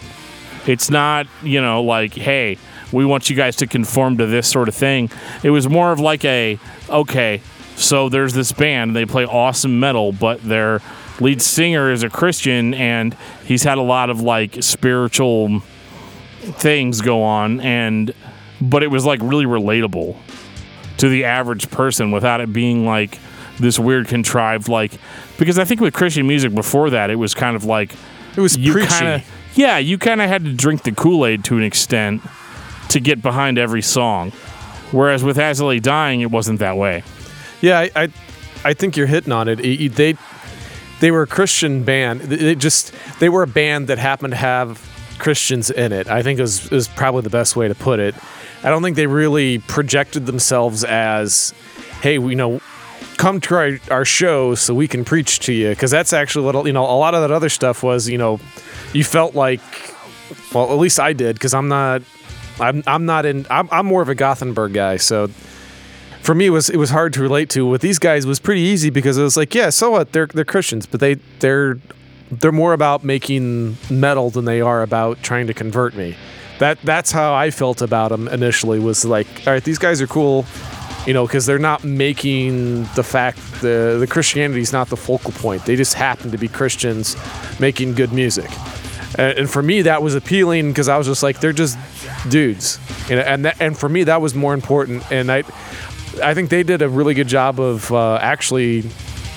It's 0.68 0.90
not, 0.90 1.28
you 1.42 1.62
know, 1.62 1.82
like, 1.82 2.14
hey, 2.14 2.58
we 2.92 3.06
want 3.06 3.30
you 3.30 3.36
guys 3.36 3.56
to 3.58 3.68
conform 3.68 4.18
to 4.18 4.26
this 4.26 4.48
sort 4.48 4.68
of 4.68 4.76
thing. 4.76 5.10
It 5.44 5.50
was 5.50 5.68
more 5.68 5.92
of 5.92 6.00
like 6.00 6.24
a, 6.26 6.60
okay, 6.90 7.42
so 7.80 8.10
there's 8.10 8.34
this 8.34 8.52
band, 8.52 8.96
they 8.96 9.06
play 9.06 9.26
awesome 9.26 9.80
metal, 9.80 10.12
but 10.12 10.42
their 10.44 10.82
lead 11.20 11.42
singer 11.42 11.92
is 11.92 12.04
a 12.04 12.10
Christian 12.10 12.74
and 12.74 13.16
he's 13.46 13.64
had 13.64 13.78
a 13.78 13.82
lot 13.82 14.10
of 14.10 14.22
like 14.22 14.62
spiritual 14.64 15.62
things 16.42 17.02
go 17.02 17.22
on 17.24 17.60
and 17.60 18.14
but 18.62 18.84
it 18.84 18.88
was 18.88 19.06
like 19.06 19.20
really 19.22 19.46
relatable 19.46 20.16
to 20.98 21.10
the 21.10 21.26
average 21.26 21.70
person 21.72 22.12
without 22.12 22.40
it 22.42 22.52
being 22.54 22.86
like 22.86 23.20
this 23.60 23.78
weird 23.78 24.08
contrived 24.08 24.70
like 24.70 24.94
because 25.38 25.60
I 25.60 25.66
think 25.66 25.82
with 25.82 25.94
Christian 25.94 26.26
music 26.28 26.56
before 26.56 26.90
that 26.92 27.10
it 27.10 27.16
was 27.16 27.34
kind 27.34 27.56
of 27.58 27.66
like 27.66 27.94
It 28.38 28.42
was 28.42 28.58
you 28.58 28.72
preachy. 28.72 28.88
kind 28.88 29.08
of 29.08 29.32
yeah 29.56 29.78
you 29.78 29.98
kind 29.98 30.22
of 30.22 30.30
had 30.30 30.46
to 30.46 30.54
drink 30.54 30.84
the 30.84 30.94
Kool-Aid 30.94 31.44
to 31.46 31.58
an 31.58 31.64
extent 31.64 32.22
to 32.90 33.00
get 33.02 33.22
behind 33.22 33.58
every 33.58 33.82
song 33.82 34.32
whereas 34.92 35.24
with 35.24 35.38
Lay 35.38 35.80
Dying 35.80 36.22
it 36.22 36.32
wasn't 36.32 36.60
that 36.60 36.78
way 36.78 37.04
Yeah, 37.62 37.80
I, 37.80 37.92
I, 37.96 38.14
I 38.64 38.74
think 38.74 38.96
you're 38.96 39.08
hitting 39.08 39.32
on 39.32 39.48
it. 39.48 39.58
They, 39.58 40.16
they 41.00 41.12
were 41.12 41.24
a 41.24 41.28
Christian 41.28 41.84
band. 41.84 42.22
They 42.22 42.56
just 42.56 42.94
they 43.20 43.30
were 43.30 43.44
a 43.44 43.48
band 43.48 43.88
that 43.88 43.98
happened 43.98 44.32
to 44.32 44.38
have 44.38 44.86
Christians 45.20 45.70
in 45.70 45.92
it. 45.92 46.08
I 46.08 46.24
think 46.24 46.40
is 46.40 46.72
is 46.72 46.88
probably 46.88 47.22
the 47.22 47.30
best 47.30 47.56
way 47.56 47.68
to 47.68 47.76
put 47.76 48.00
it. 48.00 48.16
I 48.64 48.70
don't 48.70 48.84
think 48.84 48.96
they 48.98 49.08
really 49.08 49.60
projected 49.60 50.26
themselves 50.26 50.84
as, 50.84 51.54
hey, 52.02 52.20
we 52.20 52.36
know, 52.36 52.60
come 53.18 53.40
to 53.40 53.56
our, 53.56 53.72
our 53.90 54.04
show 54.06 54.56
so 54.56 54.74
we 54.74 54.88
can 54.88 55.06
preach 55.06 55.40
to 55.40 55.54
you 55.54 55.70
because 55.70 55.92
that's 55.92 56.14
actually 56.14 56.46
what 56.46 56.66
you 56.66 56.74
know 56.74 56.84
a 56.84 56.98
lot 56.98 57.14
of 57.14 57.22
that 57.22 57.32
other 57.32 57.50
stuff 57.50 57.84
was 57.84 58.08
you 58.08 58.18
know 58.18 58.40
you 58.94 59.04
felt 59.04 59.36
like 59.36 59.60
well 60.54 60.72
at 60.72 60.80
least 60.80 61.02
i 61.02 61.12
did 61.12 61.36
because 61.36 61.54
i'm 61.54 61.68
not 61.68 62.02
i'm, 62.62 62.82
I'm 62.88 63.06
not 63.06 63.26
in 63.26 63.46
I'm, 63.50 63.68
I'm 63.74 63.86
more 63.86 64.02
of 64.02 64.08
a 64.08 64.16
gothenburg 64.16 64.74
guy 64.74 64.96
so 64.96 65.30
for 66.30 66.36
me 66.36 66.46
it 66.46 66.52
was 66.52 66.70
it 66.70 66.78
was 66.78 66.92
hard 66.92 67.12
to 67.12 67.24
relate 67.24 67.50
to 67.50 67.66
with 67.66 67.82
these 67.82 67.98
guys 67.98 68.28
was 68.28 68.40
pretty 68.40 68.62
easy 68.62 68.92
because 68.92 69.18
it 69.18 69.24
was 69.24 69.36
like 69.36 69.56
yeah 69.56 69.72
so 69.72 69.90
what 69.90 70.12
they're 70.12 70.28
they're 70.28 70.46
christians 70.46 70.86
but 70.86 71.00
they 71.00 71.16
they're 71.40 71.80
they're 72.30 72.52
more 72.52 72.74
about 72.74 73.04
making 73.04 73.76
metal 73.90 74.30
than 74.30 74.46
they 74.46 74.62
are 74.62 74.84
about 74.84 75.24
trying 75.24 75.48
to 75.48 75.56
convert 75.56 75.96
me 75.96 76.16
that 76.60 76.80
that's 76.84 77.12
how 77.12 77.34
i 77.34 77.50
felt 77.50 77.82
about 77.82 78.10
them 78.10 78.28
initially 78.28 78.78
was 78.78 79.04
like 79.04 79.26
all 79.48 79.54
right 79.54 79.64
these 79.64 79.80
guys 79.80 80.04
are 80.04 80.08
cool 80.08 80.46
you 81.08 81.14
know, 81.14 81.26
because 81.26 81.46
they're 81.46 81.58
not 81.58 81.84
making 81.84 82.84
the 82.94 83.04
fact 83.04 83.40
the 83.62 83.98
the 84.00 84.06
Christianity 84.06 84.60
is 84.60 84.74
not 84.74 84.90
the 84.90 84.98
focal 84.98 85.32
point. 85.32 85.66
They 85.66 85.78
just 85.78 85.94
happen 85.94 86.30
to 86.32 86.38
be 86.38 86.50
Christians 86.50 87.16
making 87.60 87.96
good 87.96 88.12
music, 88.12 88.52
and, 89.18 89.40
and 89.40 89.50
for 89.50 89.64
me 89.64 89.82
that 89.84 90.04
was 90.04 90.14
appealing 90.14 90.68
because 90.68 90.90
I 90.90 90.98
was 90.98 91.08
just 91.08 91.24
like 91.24 91.40
they're 91.40 91.54
just 91.54 91.80
dudes, 92.30 92.80
and 93.10 93.20
and, 93.20 93.46
that, 93.46 93.62
and 93.62 93.78
for 93.78 93.88
me 93.88 94.04
that 94.04 94.22
was 94.22 94.36
more 94.36 94.54
important. 94.54 95.10
And 95.10 95.32
I 95.32 95.44
I 96.24 96.34
think 96.34 96.50
they 96.50 96.64
did 96.64 96.82
a 96.82 96.90
really 96.90 97.14
good 97.14 97.28
job 97.28 97.60
of 97.60 97.92
uh, 97.92 98.18
actually 98.22 98.84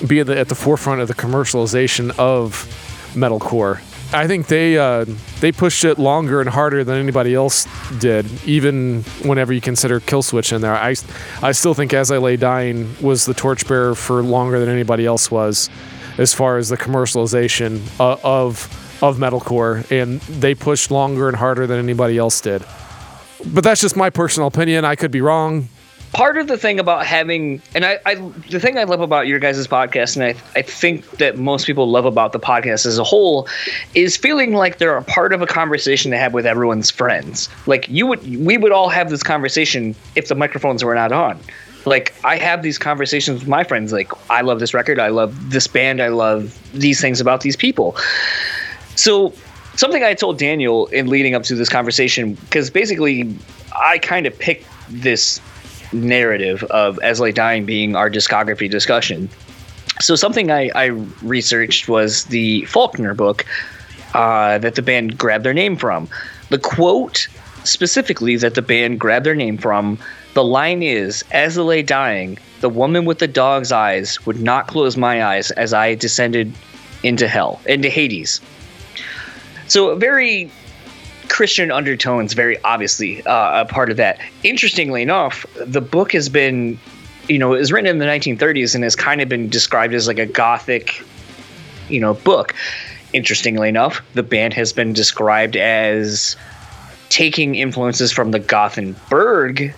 being 0.05 0.29
at 0.29 0.49
the 0.49 0.55
forefront 0.55 1.01
of 1.01 1.07
the 1.07 1.13
commercialization 1.13 2.11
of 2.17 2.67
metalcore. 3.13 3.81
I 4.13 4.27
think 4.27 4.47
they 4.47 4.77
uh, 4.77 5.05
they 5.39 5.51
pushed 5.51 5.83
it 5.85 5.97
longer 5.97 6.39
and 6.39 6.49
harder 6.49 6.83
than 6.83 6.97
anybody 6.97 7.33
else 7.33 7.67
did, 7.99 8.27
even 8.45 9.01
whenever 9.23 9.53
you 9.53 9.61
consider 9.61 9.99
Killswitch 9.99 10.53
in 10.53 10.61
there. 10.61 10.75
I, 10.75 10.95
I 11.41 11.51
still 11.51 11.73
think 11.73 11.93
As 11.93 12.11
I 12.11 12.17
Lay 12.17 12.37
Dying 12.37 12.95
was 13.01 13.25
the 13.25 13.33
torchbearer 13.33 13.95
for 13.95 14.21
longer 14.21 14.59
than 14.59 14.69
anybody 14.69 15.05
else 15.07 15.31
was, 15.31 15.69
as 16.19 16.31
far 16.31 16.57
as 16.57 16.69
the 16.69 16.77
commercialization 16.77 17.81
uh, 17.99 18.17
of 18.23 18.69
of 19.01 19.17
metalcore, 19.17 19.89
and 19.91 20.21
they 20.21 20.53
pushed 20.53 20.91
longer 20.91 21.27
and 21.27 21.37
harder 21.37 21.65
than 21.65 21.79
anybody 21.79 22.17
else 22.17 22.39
did. 22.39 22.63
But 23.45 23.63
that's 23.63 23.81
just 23.81 23.97
my 23.97 24.11
personal 24.11 24.47
opinion. 24.47 24.85
I 24.85 24.95
could 24.95 25.11
be 25.11 25.21
wrong 25.21 25.69
part 26.13 26.37
of 26.37 26.47
the 26.47 26.57
thing 26.57 26.79
about 26.79 27.05
having 27.05 27.61
and 27.73 27.83
I, 27.83 27.99
I 28.05 28.15
the 28.49 28.59
thing 28.59 28.77
I 28.77 28.83
love 28.83 29.01
about 29.01 29.27
your 29.27 29.39
guys' 29.39 29.67
podcast 29.67 30.15
and 30.15 30.23
I, 30.23 30.35
I 30.57 30.61
think 30.61 31.09
that 31.17 31.37
most 31.37 31.65
people 31.65 31.89
love 31.89 32.05
about 32.05 32.31
the 32.31 32.39
podcast 32.39 32.85
as 32.85 32.99
a 32.99 33.03
whole 33.03 33.47
is 33.95 34.15
feeling 34.15 34.53
like 34.53 34.77
they're 34.77 34.95
a 34.95 35.03
part 35.03 35.33
of 35.33 35.41
a 35.41 35.47
conversation 35.47 36.11
to 36.11 36.17
have 36.17 36.33
with 36.33 36.45
everyone's 36.45 36.91
friends. 36.91 37.49
Like 37.65 37.89
you 37.89 38.05
would 38.07 38.21
we 38.39 38.57
would 38.57 38.71
all 38.71 38.89
have 38.89 39.09
this 39.09 39.23
conversation 39.23 39.95
if 40.15 40.27
the 40.27 40.35
microphones 40.35 40.83
were 40.83 40.95
not 40.95 41.11
on. 41.11 41.39
Like 41.85 42.13
I 42.23 42.37
have 42.37 42.61
these 42.61 42.77
conversations 42.77 43.39
with 43.39 43.49
my 43.49 43.63
friends 43.63 43.91
like 43.91 44.11
I 44.29 44.41
love 44.41 44.59
this 44.59 44.73
record, 44.73 44.99
I 44.99 45.09
love 45.09 45.49
this 45.49 45.67
band, 45.67 45.99
I 46.01 46.09
love 46.09 46.57
these 46.73 47.01
things 47.01 47.21
about 47.21 47.41
these 47.41 47.55
people. 47.55 47.97
So 48.95 49.33
something 49.75 50.03
I 50.03 50.13
told 50.13 50.37
Daniel 50.37 50.85
in 50.87 51.07
leading 51.07 51.33
up 51.33 51.41
to 51.43 51.55
this 51.55 51.69
conversation 51.69 52.35
because 52.35 52.69
basically 52.69 53.35
I 53.75 53.97
kind 53.97 54.27
of 54.27 54.37
picked 54.37 54.67
this 54.89 55.41
narrative 55.93 56.63
of 56.65 56.99
As 56.99 57.19
Lay 57.19 57.31
Dying 57.31 57.65
being 57.65 57.95
our 57.95 58.09
discography 58.09 58.69
discussion. 58.69 59.29
So 60.01 60.15
something 60.15 60.51
I, 60.51 60.69
I 60.75 60.85
researched 61.21 61.87
was 61.87 62.25
the 62.25 62.65
Faulkner 62.65 63.13
book 63.13 63.45
uh, 64.13 64.57
that 64.59 64.75
the 64.75 64.81
band 64.81 65.17
grabbed 65.17 65.45
their 65.45 65.53
name 65.53 65.75
from. 65.75 66.09
The 66.49 66.57
quote 66.57 67.27
specifically 67.63 68.35
that 68.37 68.55
the 68.55 68.61
band 68.61 68.99
grabbed 68.99 69.25
their 69.25 69.35
name 69.35 69.57
from, 69.57 69.97
the 70.33 70.43
line 70.43 70.81
is, 70.83 71.23
As 71.31 71.57
I 71.57 71.61
lay 71.61 71.83
dying, 71.83 72.37
the 72.61 72.69
woman 72.69 73.05
with 73.05 73.19
the 73.19 73.27
dog's 73.27 73.71
eyes 73.71 74.25
would 74.25 74.39
not 74.39 74.67
close 74.67 74.97
my 74.97 75.23
eyes 75.23 75.51
as 75.51 75.73
I 75.73 75.95
descended 75.95 76.53
into 77.03 77.27
hell, 77.27 77.59
into 77.65 77.89
Hades. 77.89 78.41
So 79.67 79.89
a 79.89 79.95
very 79.95 80.51
Christian 81.33 81.71
undertones, 81.71 82.33
very 82.33 82.61
obviously 82.63 83.25
uh, 83.25 83.61
a 83.61 83.65
part 83.65 83.89
of 83.89 83.97
that. 83.97 84.19
Interestingly 84.43 85.01
enough, 85.01 85.47
the 85.55 85.81
book 85.81 86.11
has 86.11 86.29
been, 86.29 86.79
you 87.27 87.39
know, 87.39 87.55
it 87.55 87.57
was 87.57 87.71
written 87.71 87.89
in 87.89 87.97
the 87.97 88.05
1930s 88.05 88.75
and 88.75 88.83
has 88.83 88.95
kind 88.95 89.19
of 89.19 89.29
been 89.29 89.49
described 89.49 89.95
as 89.95 90.07
like 90.07 90.19
a 90.19 90.27
gothic, 90.27 91.03
you 91.89 91.99
know, 91.99 92.13
book. 92.13 92.53
Interestingly 93.13 93.67
enough, 93.67 93.99
the 94.13 94.21
band 94.21 94.53
has 94.53 94.71
been 94.71 94.93
described 94.93 95.55
as 95.55 96.35
taking 97.09 97.55
influences 97.55 98.11
from 98.11 98.29
the 98.29 98.39
Gothenburg 98.39 99.73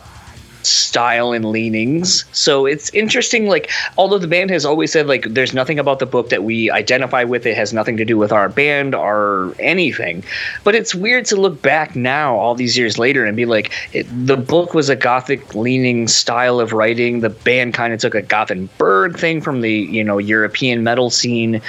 style 0.66 1.32
and 1.32 1.46
leanings. 1.46 2.26
So 2.32 2.66
it's 2.66 2.90
interesting. 2.92 3.48
Like, 3.48 3.72
although 3.98 4.18
the 4.18 4.28
band 4.28 4.50
has 4.50 4.66
always 4.66 4.92
said 4.92 5.08
like 5.08 5.26
there's 5.26 5.54
nothing 5.54 5.80
about 5.80 6.00
the 6.00 6.06
book 6.06 6.30
that 6.30 6.44
we 6.44 6.70
identify 6.72 7.24
with. 7.24 7.46
It 7.46 7.56
has 7.56 7.74
nothing 7.74 7.98
to 7.98 8.06
do 8.06 8.18
with 8.18 8.32
our 8.32 8.50
band 8.50 8.96
or 8.96 9.56
anything. 9.60 10.24
But 10.64 10.76
it's 10.76 10.96
weird 10.96 11.26
to 11.26 11.36
look 11.36 11.62
back 11.62 11.96
now, 11.96 12.36
all 12.36 12.56
these 12.56 12.78
years 12.78 12.98
later, 12.98 13.26
and 13.26 13.36
be 13.36 13.46
like, 13.46 13.72
it, 13.94 14.06
the 14.26 14.38
book 14.38 14.74
was 14.74 14.90
a 14.90 14.96
gothic 14.96 15.56
leaning 15.56 16.08
style 16.08 16.60
of 16.60 16.74
writing. 16.74 17.20
The 17.20 17.30
band 17.30 17.74
kind 17.74 17.94
of 17.94 18.00
took 18.00 18.16
a 18.16 18.22
Gothenburg 18.22 19.18
thing 19.18 19.42
from 19.42 19.62
the 19.62 19.72
you 19.72 20.04
know 20.04 20.18
European 20.18 20.84
metal 20.84 21.10
scene. 21.10 21.62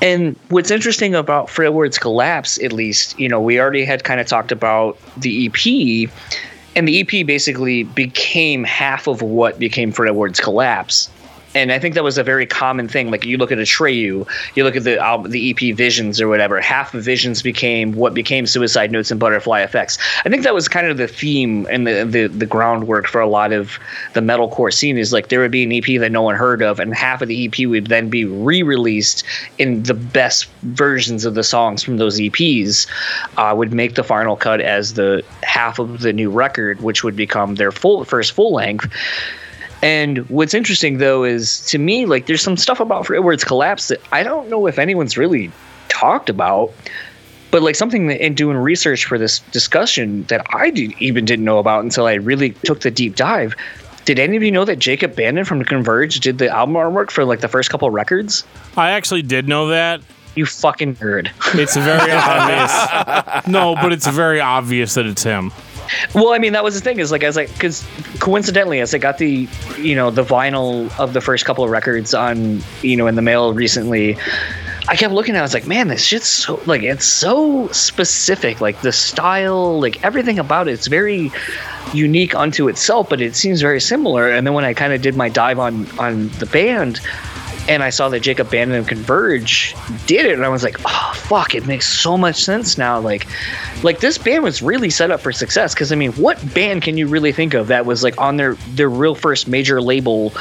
And 0.00 0.36
what's 0.48 0.72
interesting 0.72 1.14
about 1.14 1.48
Frail 1.48 1.72
Words 1.72 1.96
Collapse, 1.96 2.60
at 2.60 2.72
least, 2.72 3.16
you 3.20 3.28
know, 3.28 3.40
we 3.40 3.60
already 3.60 3.84
had 3.84 4.02
kind 4.02 4.20
of 4.20 4.26
talked 4.26 4.50
about 4.50 4.98
the 5.16 5.46
EP, 5.46 6.10
and 6.74 6.88
the 6.88 7.00
EP 7.00 7.26
basically 7.26 7.84
became 7.84 8.64
half 8.64 9.06
of 9.06 9.22
what 9.22 9.58
became 9.58 9.92
Frail 9.92 10.14
Words 10.14 10.40
Collapse. 10.40 11.10
And 11.54 11.70
I 11.70 11.78
think 11.78 11.94
that 11.94 12.04
was 12.04 12.18
a 12.18 12.24
very 12.24 12.46
common 12.46 12.88
thing. 12.88 13.10
Like 13.10 13.24
you 13.24 13.36
look 13.36 13.52
at 13.52 13.58
Atreyu, 13.58 14.26
you 14.54 14.64
look 14.64 14.76
at 14.76 14.84
the 14.84 14.98
album, 14.98 15.30
the 15.30 15.50
EP 15.50 15.76
Visions 15.76 16.20
or 16.20 16.28
whatever. 16.28 16.60
Half 16.60 16.94
of 16.94 17.04
Visions 17.04 17.42
became 17.42 17.92
what 17.92 18.14
became 18.14 18.46
Suicide 18.46 18.90
Notes 18.90 19.10
and 19.10 19.20
Butterfly 19.20 19.60
Effects. 19.60 19.98
I 20.24 20.28
think 20.28 20.44
that 20.44 20.54
was 20.54 20.68
kind 20.68 20.86
of 20.86 20.96
the 20.96 21.08
theme 21.08 21.66
and 21.70 21.86
the, 21.86 22.04
the 22.04 22.26
the 22.28 22.46
groundwork 22.46 23.06
for 23.06 23.20
a 23.20 23.28
lot 23.28 23.52
of 23.52 23.78
the 24.14 24.20
metalcore 24.20 24.72
scene. 24.72 24.96
Is 24.96 25.12
like 25.12 25.28
there 25.28 25.40
would 25.40 25.50
be 25.50 25.64
an 25.64 25.72
EP 25.72 26.00
that 26.00 26.10
no 26.10 26.22
one 26.22 26.36
heard 26.36 26.62
of, 26.62 26.80
and 26.80 26.94
half 26.94 27.22
of 27.22 27.28
the 27.28 27.46
EP 27.46 27.68
would 27.68 27.88
then 27.88 28.08
be 28.08 28.24
re-released 28.24 29.24
in 29.58 29.82
the 29.82 29.94
best 29.94 30.46
versions 30.62 31.24
of 31.24 31.34
the 31.34 31.44
songs 31.44 31.82
from 31.82 31.98
those 31.98 32.18
EPs. 32.18 32.86
Uh, 33.36 33.54
would 33.56 33.72
make 33.72 33.94
the 33.94 34.04
final 34.04 34.36
cut 34.36 34.60
as 34.60 34.94
the 34.94 35.22
half 35.42 35.78
of 35.78 36.00
the 36.00 36.12
new 36.12 36.30
record, 36.30 36.80
which 36.80 37.04
would 37.04 37.16
become 37.16 37.56
their 37.56 37.72
full 37.72 38.04
first 38.04 38.32
full 38.32 38.54
length. 38.54 38.88
And 39.82 40.18
what's 40.30 40.54
interesting 40.54 40.98
though 40.98 41.24
is 41.24 41.60
to 41.66 41.78
me, 41.78 42.06
like 42.06 42.26
there's 42.26 42.40
some 42.40 42.56
stuff 42.56 42.80
about 42.80 43.08
where 43.08 43.32
it's 43.32 43.44
collapsed 43.44 43.88
that 43.88 44.00
I 44.12 44.22
don't 44.22 44.48
know 44.48 44.66
if 44.66 44.78
anyone's 44.78 45.18
really 45.18 45.50
talked 45.88 46.30
about. 46.30 46.72
But 47.50 47.62
like 47.62 47.74
something 47.74 48.06
that 48.06 48.24
in 48.24 48.34
doing 48.34 48.56
research 48.56 49.04
for 49.04 49.18
this 49.18 49.40
discussion 49.50 50.22
that 50.24 50.46
I 50.54 50.70
did, 50.70 50.94
even 51.00 51.26
didn't 51.26 51.44
know 51.44 51.58
about 51.58 51.84
until 51.84 52.06
I 52.06 52.14
really 52.14 52.50
took 52.64 52.80
the 52.80 52.90
deep 52.90 53.14
dive. 53.14 53.54
Did 54.06 54.18
any 54.18 54.36
of 54.36 54.42
you 54.42 54.50
know 54.50 54.64
that 54.64 54.78
Jacob 54.78 55.14
Bannon 55.14 55.44
from 55.44 55.62
Converge 55.64 56.18
did 56.20 56.38
the 56.38 56.48
album 56.48 56.76
artwork 56.76 57.10
for 57.10 57.24
like 57.24 57.40
the 57.40 57.48
first 57.48 57.68
couple 57.68 57.90
records? 57.90 58.44
I 58.76 58.92
actually 58.92 59.22
did 59.22 59.48
know 59.48 59.68
that. 59.68 60.00
You 60.34 60.46
fucking 60.46 60.96
nerd. 60.96 61.28
It's 61.54 61.76
very 61.76 62.10
obvious. 62.12 63.46
No, 63.46 63.74
but 63.74 63.92
it's 63.92 64.06
very 64.06 64.40
obvious 64.40 64.94
that 64.94 65.06
it's 65.06 65.22
him. 65.22 65.52
Well, 66.14 66.32
I 66.32 66.38
mean, 66.38 66.52
that 66.52 66.64
was 66.64 66.74
the 66.74 66.80
thing 66.80 67.00
is 67.00 67.10
like 67.10 67.22
as 67.22 67.36
I 67.36 67.46
because 67.46 67.84
coincidentally, 68.18 68.80
as 68.80 68.94
I 68.94 68.98
got 68.98 69.18
the 69.18 69.48
you 69.78 69.94
know 69.94 70.10
the 70.10 70.24
vinyl 70.24 70.96
of 70.98 71.12
the 71.12 71.20
first 71.20 71.44
couple 71.44 71.64
of 71.64 71.70
records 71.70 72.14
on 72.14 72.62
you 72.82 72.96
know 72.96 73.06
in 73.06 73.14
the 73.14 73.22
mail 73.22 73.52
recently, 73.52 74.16
I 74.88 74.96
kept 74.96 75.12
looking 75.12 75.34
at. 75.34 75.38
it, 75.38 75.40
I 75.40 75.42
was 75.42 75.54
like, 75.54 75.66
man, 75.66 75.88
this 75.88 76.02
shit's 76.02 76.26
so 76.26 76.60
like 76.66 76.82
it's 76.82 77.04
so 77.04 77.68
specific. 77.68 78.60
Like 78.60 78.80
the 78.80 78.92
style, 78.92 79.80
like 79.80 80.02
everything 80.04 80.38
about 80.38 80.68
it, 80.68 80.72
it's 80.72 80.86
very 80.86 81.30
unique 81.92 82.34
unto 82.34 82.68
itself, 82.68 83.08
but 83.08 83.20
it 83.20 83.36
seems 83.36 83.60
very 83.60 83.80
similar. 83.80 84.30
And 84.30 84.46
then 84.46 84.54
when 84.54 84.64
I 84.64 84.74
kind 84.74 84.92
of 84.92 85.02
did 85.02 85.16
my 85.16 85.28
dive 85.28 85.58
on 85.58 85.86
on 85.98 86.28
the 86.38 86.46
band. 86.46 87.00
And 87.68 87.82
I 87.82 87.90
saw 87.90 88.08
that 88.08 88.20
Jacob 88.20 88.50
Bannon 88.50 88.76
and 88.76 88.88
Converge 88.88 89.74
did 90.06 90.26
it, 90.26 90.32
and 90.32 90.44
I 90.44 90.48
was 90.48 90.64
like, 90.64 90.78
"Oh 90.84 91.12
fuck! 91.14 91.54
It 91.54 91.66
makes 91.66 91.88
so 91.88 92.18
much 92.18 92.42
sense 92.42 92.76
now." 92.76 92.98
Like, 92.98 93.26
like 93.82 94.00
this 94.00 94.18
band 94.18 94.42
was 94.42 94.62
really 94.62 94.90
set 94.90 95.10
up 95.10 95.20
for 95.20 95.32
success. 95.32 95.72
Because 95.72 95.92
I 95.92 95.94
mean, 95.94 96.12
what 96.12 96.54
band 96.54 96.82
can 96.82 96.96
you 96.96 97.06
really 97.06 97.32
think 97.32 97.54
of 97.54 97.68
that 97.68 97.86
was 97.86 98.02
like 98.02 98.20
on 98.20 98.36
their 98.36 98.54
their 98.74 98.90
real 98.90 99.14
first 99.14 99.46
major 99.46 99.80
label, 99.80 100.32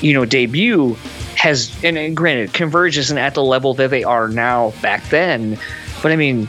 you 0.00 0.14
know, 0.14 0.24
debut? 0.24 0.96
Has 1.36 1.70
and, 1.84 1.98
and 1.98 2.16
granted, 2.16 2.54
Converge 2.54 2.96
isn't 2.96 3.18
at 3.18 3.34
the 3.34 3.42
level 3.42 3.74
that 3.74 3.90
they 3.90 4.02
are 4.02 4.28
now 4.28 4.72
back 4.80 5.06
then, 5.10 5.58
but 6.02 6.12
I 6.12 6.16
mean, 6.16 6.48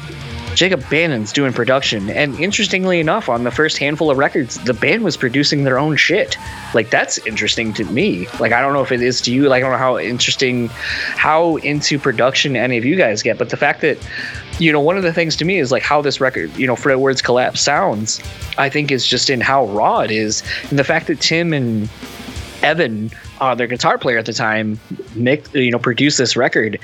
Jacob 0.55 0.89
Bannon's 0.89 1.33
doing 1.33 1.51
production, 1.51 2.09
and 2.09 2.39
interestingly 2.39 3.01
enough, 3.01 3.27
on 3.27 3.43
the 3.43 3.51
first 3.51 3.77
handful 3.77 4.09
of 4.09 4.17
records, 4.17 4.55
the 4.63 4.73
band 4.73 5.03
was 5.03 5.17
producing 5.17 5.65
their 5.65 5.77
own 5.77 5.97
shit. 5.97 6.37
Like 6.73 6.89
that's 6.89 7.17
interesting 7.19 7.73
to 7.73 7.83
me. 7.83 8.27
Like 8.39 8.53
I 8.53 8.61
don't 8.61 8.71
know 8.71 8.81
if 8.81 8.93
it 8.93 9.01
is 9.01 9.19
to 9.21 9.33
you. 9.33 9.49
Like 9.49 9.63
I 9.63 9.67
don't 9.67 9.73
know 9.73 9.77
how 9.77 9.99
interesting, 9.99 10.69
how 10.69 11.57
into 11.57 11.99
production 11.99 12.55
any 12.55 12.77
of 12.77 12.85
you 12.85 12.95
guys 12.95 13.21
get, 13.21 13.37
but 13.37 13.49
the 13.49 13.57
fact 13.57 13.81
that 13.81 13.97
you 14.57 14.71
know 14.71 14.79
one 14.79 14.95
of 14.95 15.03
the 15.03 15.11
things 15.11 15.35
to 15.37 15.45
me 15.45 15.59
is 15.59 15.73
like 15.73 15.83
how 15.83 16.01
this 16.01 16.21
record, 16.21 16.55
you 16.57 16.65
know, 16.65 16.77
Frail 16.77 17.01
Words 17.01 17.21
Collapse 17.21 17.59
sounds. 17.61 18.21
I 18.57 18.69
think 18.69 18.91
is 18.91 19.05
just 19.05 19.29
in 19.29 19.41
how 19.41 19.65
raw 19.67 19.99
it 19.99 20.11
is, 20.11 20.41
and 20.69 20.79
the 20.79 20.85
fact 20.85 21.07
that 21.07 21.19
Tim 21.19 21.51
and 21.51 21.89
Evan, 22.61 23.11
uh, 23.41 23.55
their 23.55 23.67
guitar 23.67 23.97
player 23.97 24.17
at 24.17 24.25
the 24.25 24.33
time, 24.33 24.79
make 25.15 25.53
you 25.53 25.71
know 25.71 25.79
produced 25.79 26.17
this 26.17 26.37
record, 26.37 26.79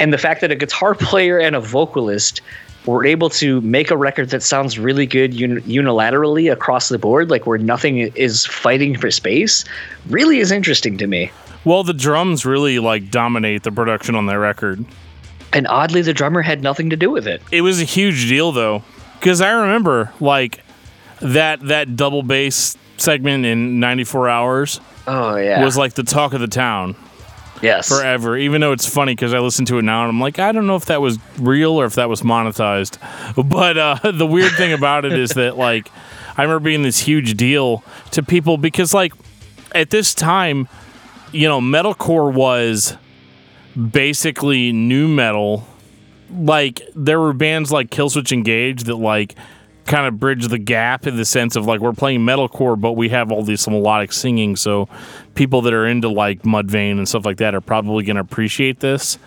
and 0.00 0.12
the 0.12 0.18
fact 0.18 0.40
that 0.40 0.50
a 0.50 0.56
guitar 0.56 0.94
player 0.96 1.38
and 1.38 1.54
a 1.54 1.60
vocalist 1.60 2.40
were 2.86 3.04
able 3.06 3.30
to 3.30 3.60
make 3.60 3.90
a 3.90 3.96
record 3.96 4.30
that 4.30 4.42
sounds 4.42 4.78
really 4.78 5.06
good 5.06 5.32
uni- 5.34 5.60
unilaterally 5.62 6.52
across 6.52 6.88
the 6.88 6.98
board, 6.98 7.30
like 7.30 7.46
where 7.46 7.58
nothing 7.58 7.98
is 7.98 8.44
fighting 8.46 8.96
for 8.98 9.10
space, 9.10 9.64
really 10.08 10.38
is 10.38 10.50
interesting 10.50 10.98
to 10.98 11.06
me. 11.06 11.30
Well, 11.64 11.84
the 11.84 11.94
drums 11.94 12.44
really 12.44 12.78
like 12.78 13.10
dominate 13.10 13.62
the 13.62 13.70
production 13.70 14.14
on 14.16 14.26
that 14.26 14.38
record. 14.38 14.84
And 15.52 15.66
oddly, 15.68 16.02
the 16.02 16.14
drummer 16.14 16.42
had 16.42 16.62
nothing 16.62 16.90
to 16.90 16.96
do 16.96 17.10
with 17.10 17.26
it. 17.26 17.42
It 17.52 17.60
was 17.60 17.80
a 17.80 17.84
huge 17.84 18.28
deal 18.28 18.52
though, 18.52 18.82
because 19.20 19.40
I 19.40 19.50
remember 19.50 20.12
like 20.18 20.60
that 21.20 21.60
that 21.68 21.94
double 21.94 22.22
bass 22.22 22.76
segment 22.96 23.44
in 23.44 23.80
94 23.80 24.28
hours 24.28 24.80
Oh 25.06 25.36
yeah, 25.36 25.64
was 25.64 25.76
like 25.76 25.94
the 25.94 26.02
talk 26.02 26.32
of 26.34 26.40
the 26.40 26.46
town 26.46 26.96
yes, 27.62 27.88
forever. 27.88 28.36
Even 28.36 28.60
though 28.60 28.72
it's 28.72 28.86
funny 28.86 29.14
because 29.14 29.32
I 29.32 29.38
listen 29.38 29.64
to 29.66 29.78
it 29.78 29.82
now 29.82 30.02
and 30.02 30.10
I'm 30.10 30.20
like, 30.20 30.38
I 30.38 30.52
don't 30.52 30.66
know 30.66 30.76
if 30.76 30.86
that 30.86 31.00
was 31.00 31.18
real 31.38 31.80
or 31.80 31.86
if 31.86 31.94
that 31.94 32.08
was 32.08 32.22
monetized. 32.22 32.98
But 33.48 33.78
uh, 33.78 33.98
the 34.12 34.26
weird 34.26 34.52
thing 34.52 34.72
about 34.72 35.04
it 35.04 35.12
is 35.12 35.30
that 35.34 35.56
like 35.56 35.90
I 36.36 36.42
remember 36.42 36.64
being 36.64 36.82
this 36.82 36.98
huge 36.98 37.36
deal 37.36 37.82
to 38.12 38.22
people 38.22 38.58
because 38.58 38.92
like 38.92 39.12
at 39.74 39.90
this 39.90 40.14
time, 40.14 40.68
you 41.32 41.48
know, 41.48 41.60
metalcore 41.60 42.32
was 42.32 42.96
basically 43.90 44.72
new 44.72 45.08
metal. 45.08 45.66
Like 46.30 46.82
there 46.94 47.20
were 47.20 47.32
bands 47.32 47.70
like 47.70 47.90
Killswitch 47.90 48.32
Engage 48.32 48.84
that 48.84 48.96
like 48.96 49.36
kind 49.86 50.06
of 50.06 50.18
bridge 50.18 50.48
the 50.48 50.58
gap 50.58 51.06
in 51.06 51.16
the 51.16 51.24
sense 51.24 51.56
of 51.56 51.66
like 51.66 51.80
we're 51.80 51.92
playing 51.92 52.20
metalcore, 52.20 52.80
but 52.80 52.92
we 52.92 53.08
have 53.08 53.32
all 53.32 53.42
this 53.42 53.66
melodic 53.68 54.12
singing. 54.12 54.56
So 54.56 54.88
people 55.34 55.62
that 55.62 55.72
are 55.72 55.86
into 55.86 56.08
like 56.08 56.42
Mudvayne 56.42 56.92
and 56.92 57.08
stuff 57.08 57.24
like 57.24 57.38
that 57.38 57.54
are 57.54 57.60
probably 57.60 58.04
going 58.04 58.16
to 58.16 58.22
appreciate 58.22 58.80
this. 58.80 59.18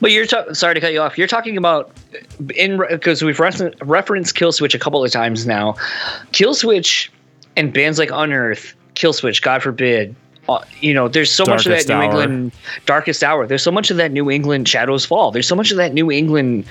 But 0.00 0.10
you're 0.10 0.26
ta- 0.26 0.52
sorry 0.52 0.74
to 0.74 0.80
cut 0.80 0.92
you 0.92 1.00
off. 1.00 1.16
You're 1.16 1.28
talking 1.28 1.56
about 1.56 1.92
in 2.56 2.82
because 2.90 3.22
we've 3.22 3.38
refer- 3.38 3.72
referenced 3.82 4.34
Killswitch 4.34 4.74
a 4.74 4.78
couple 4.78 5.04
of 5.04 5.10
times 5.10 5.46
now. 5.46 5.74
Killswitch 6.32 7.08
and 7.56 7.72
bands 7.72 7.98
like 7.98 8.10
Unearth, 8.12 8.74
Killswitch, 8.94 9.42
God 9.42 9.62
forbid. 9.62 10.14
Uh, 10.48 10.64
you 10.80 10.92
know, 10.92 11.06
there's 11.06 11.30
so 11.30 11.44
much 11.46 11.66
of 11.66 11.72
that 11.72 11.86
New 11.86 11.94
Hour. 11.94 12.04
England 12.04 12.52
Darkest 12.86 13.22
Hour. 13.22 13.46
There's 13.46 13.62
so 13.62 13.70
much 13.70 13.90
of 13.90 13.96
that 13.98 14.10
New 14.10 14.30
England 14.30 14.68
Shadows 14.68 15.04
Fall. 15.04 15.30
There's 15.30 15.46
so 15.46 15.54
much 15.54 15.70
of 15.70 15.76
that 15.76 15.92
New 15.92 16.10
England. 16.10 16.64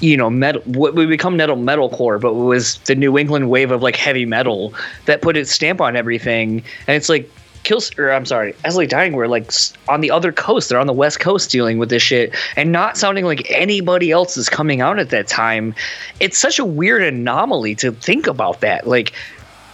You 0.00 0.16
know, 0.16 0.28
metal. 0.28 0.62
Would 0.66 1.08
become 1.08 1.36
metal 1.36 1.56
metalcore, 1.56 2.20
but 2.20 2.30
it 2.30 2.44
was 2.44 2.78
the 2.78 2.94
New 2.94 3.16
England 3.16 3.48
wave 3.50 3.70
of 3.70 3.82
like 3.82 3.96
heavy 3.96 4.26
metal 4.26 4.74
that 5.06 5.22
put 5.22 5.36
its 5.36 5.50
stamp 5.50 5.80
on 5.80 5.96
everything. 5.96 6.62
And 6.86 6.96
it's 6.96 7.08
like 7.08 7.30
kills 7.64 7.90
or 7.98 8.12
I'm 8.12 8.26
sorry, 8.26 8.54
As 8.64 8.76
I 8.76 8.80
Lay 8.80 8.86
Dying 8.86 9.14
were 9.14 9.26
like 9.26 9.50
on 9.88 10.00
the 10.00 10.10
other 10.10 10.30
coast. 10.30 10.68
They're 10.68 10.78
on 10.78 10.86
the 10.86 10.92
west 10.92 11.18
coast 11.20 11.50
dealing 11.50 11.78
with 11.78 11.88
this 11.88 12.02
shit 12.02 12.34
and 12.56 12.70
not 12.70 12.96
sounding 12.96 13.24
like 13.24 13.50
anybody 13.50 14.10
else 14.10 14.36
is 14.36 14.48
coming 14.48 14.80
out 14.80 14.98
at 14.98 15.10
that 15.10 15.26
time. 15.26 15.74
It's 16.20 16.38
such 16.38 16.58
a 16.58 16.64
weird 16.64 17.02
anomaly 17.02 17.74
to 17.76 17.92
think 17.92 18.26
about 18.26 18.60
that. 18.60 18.86
Like 18.86 19.12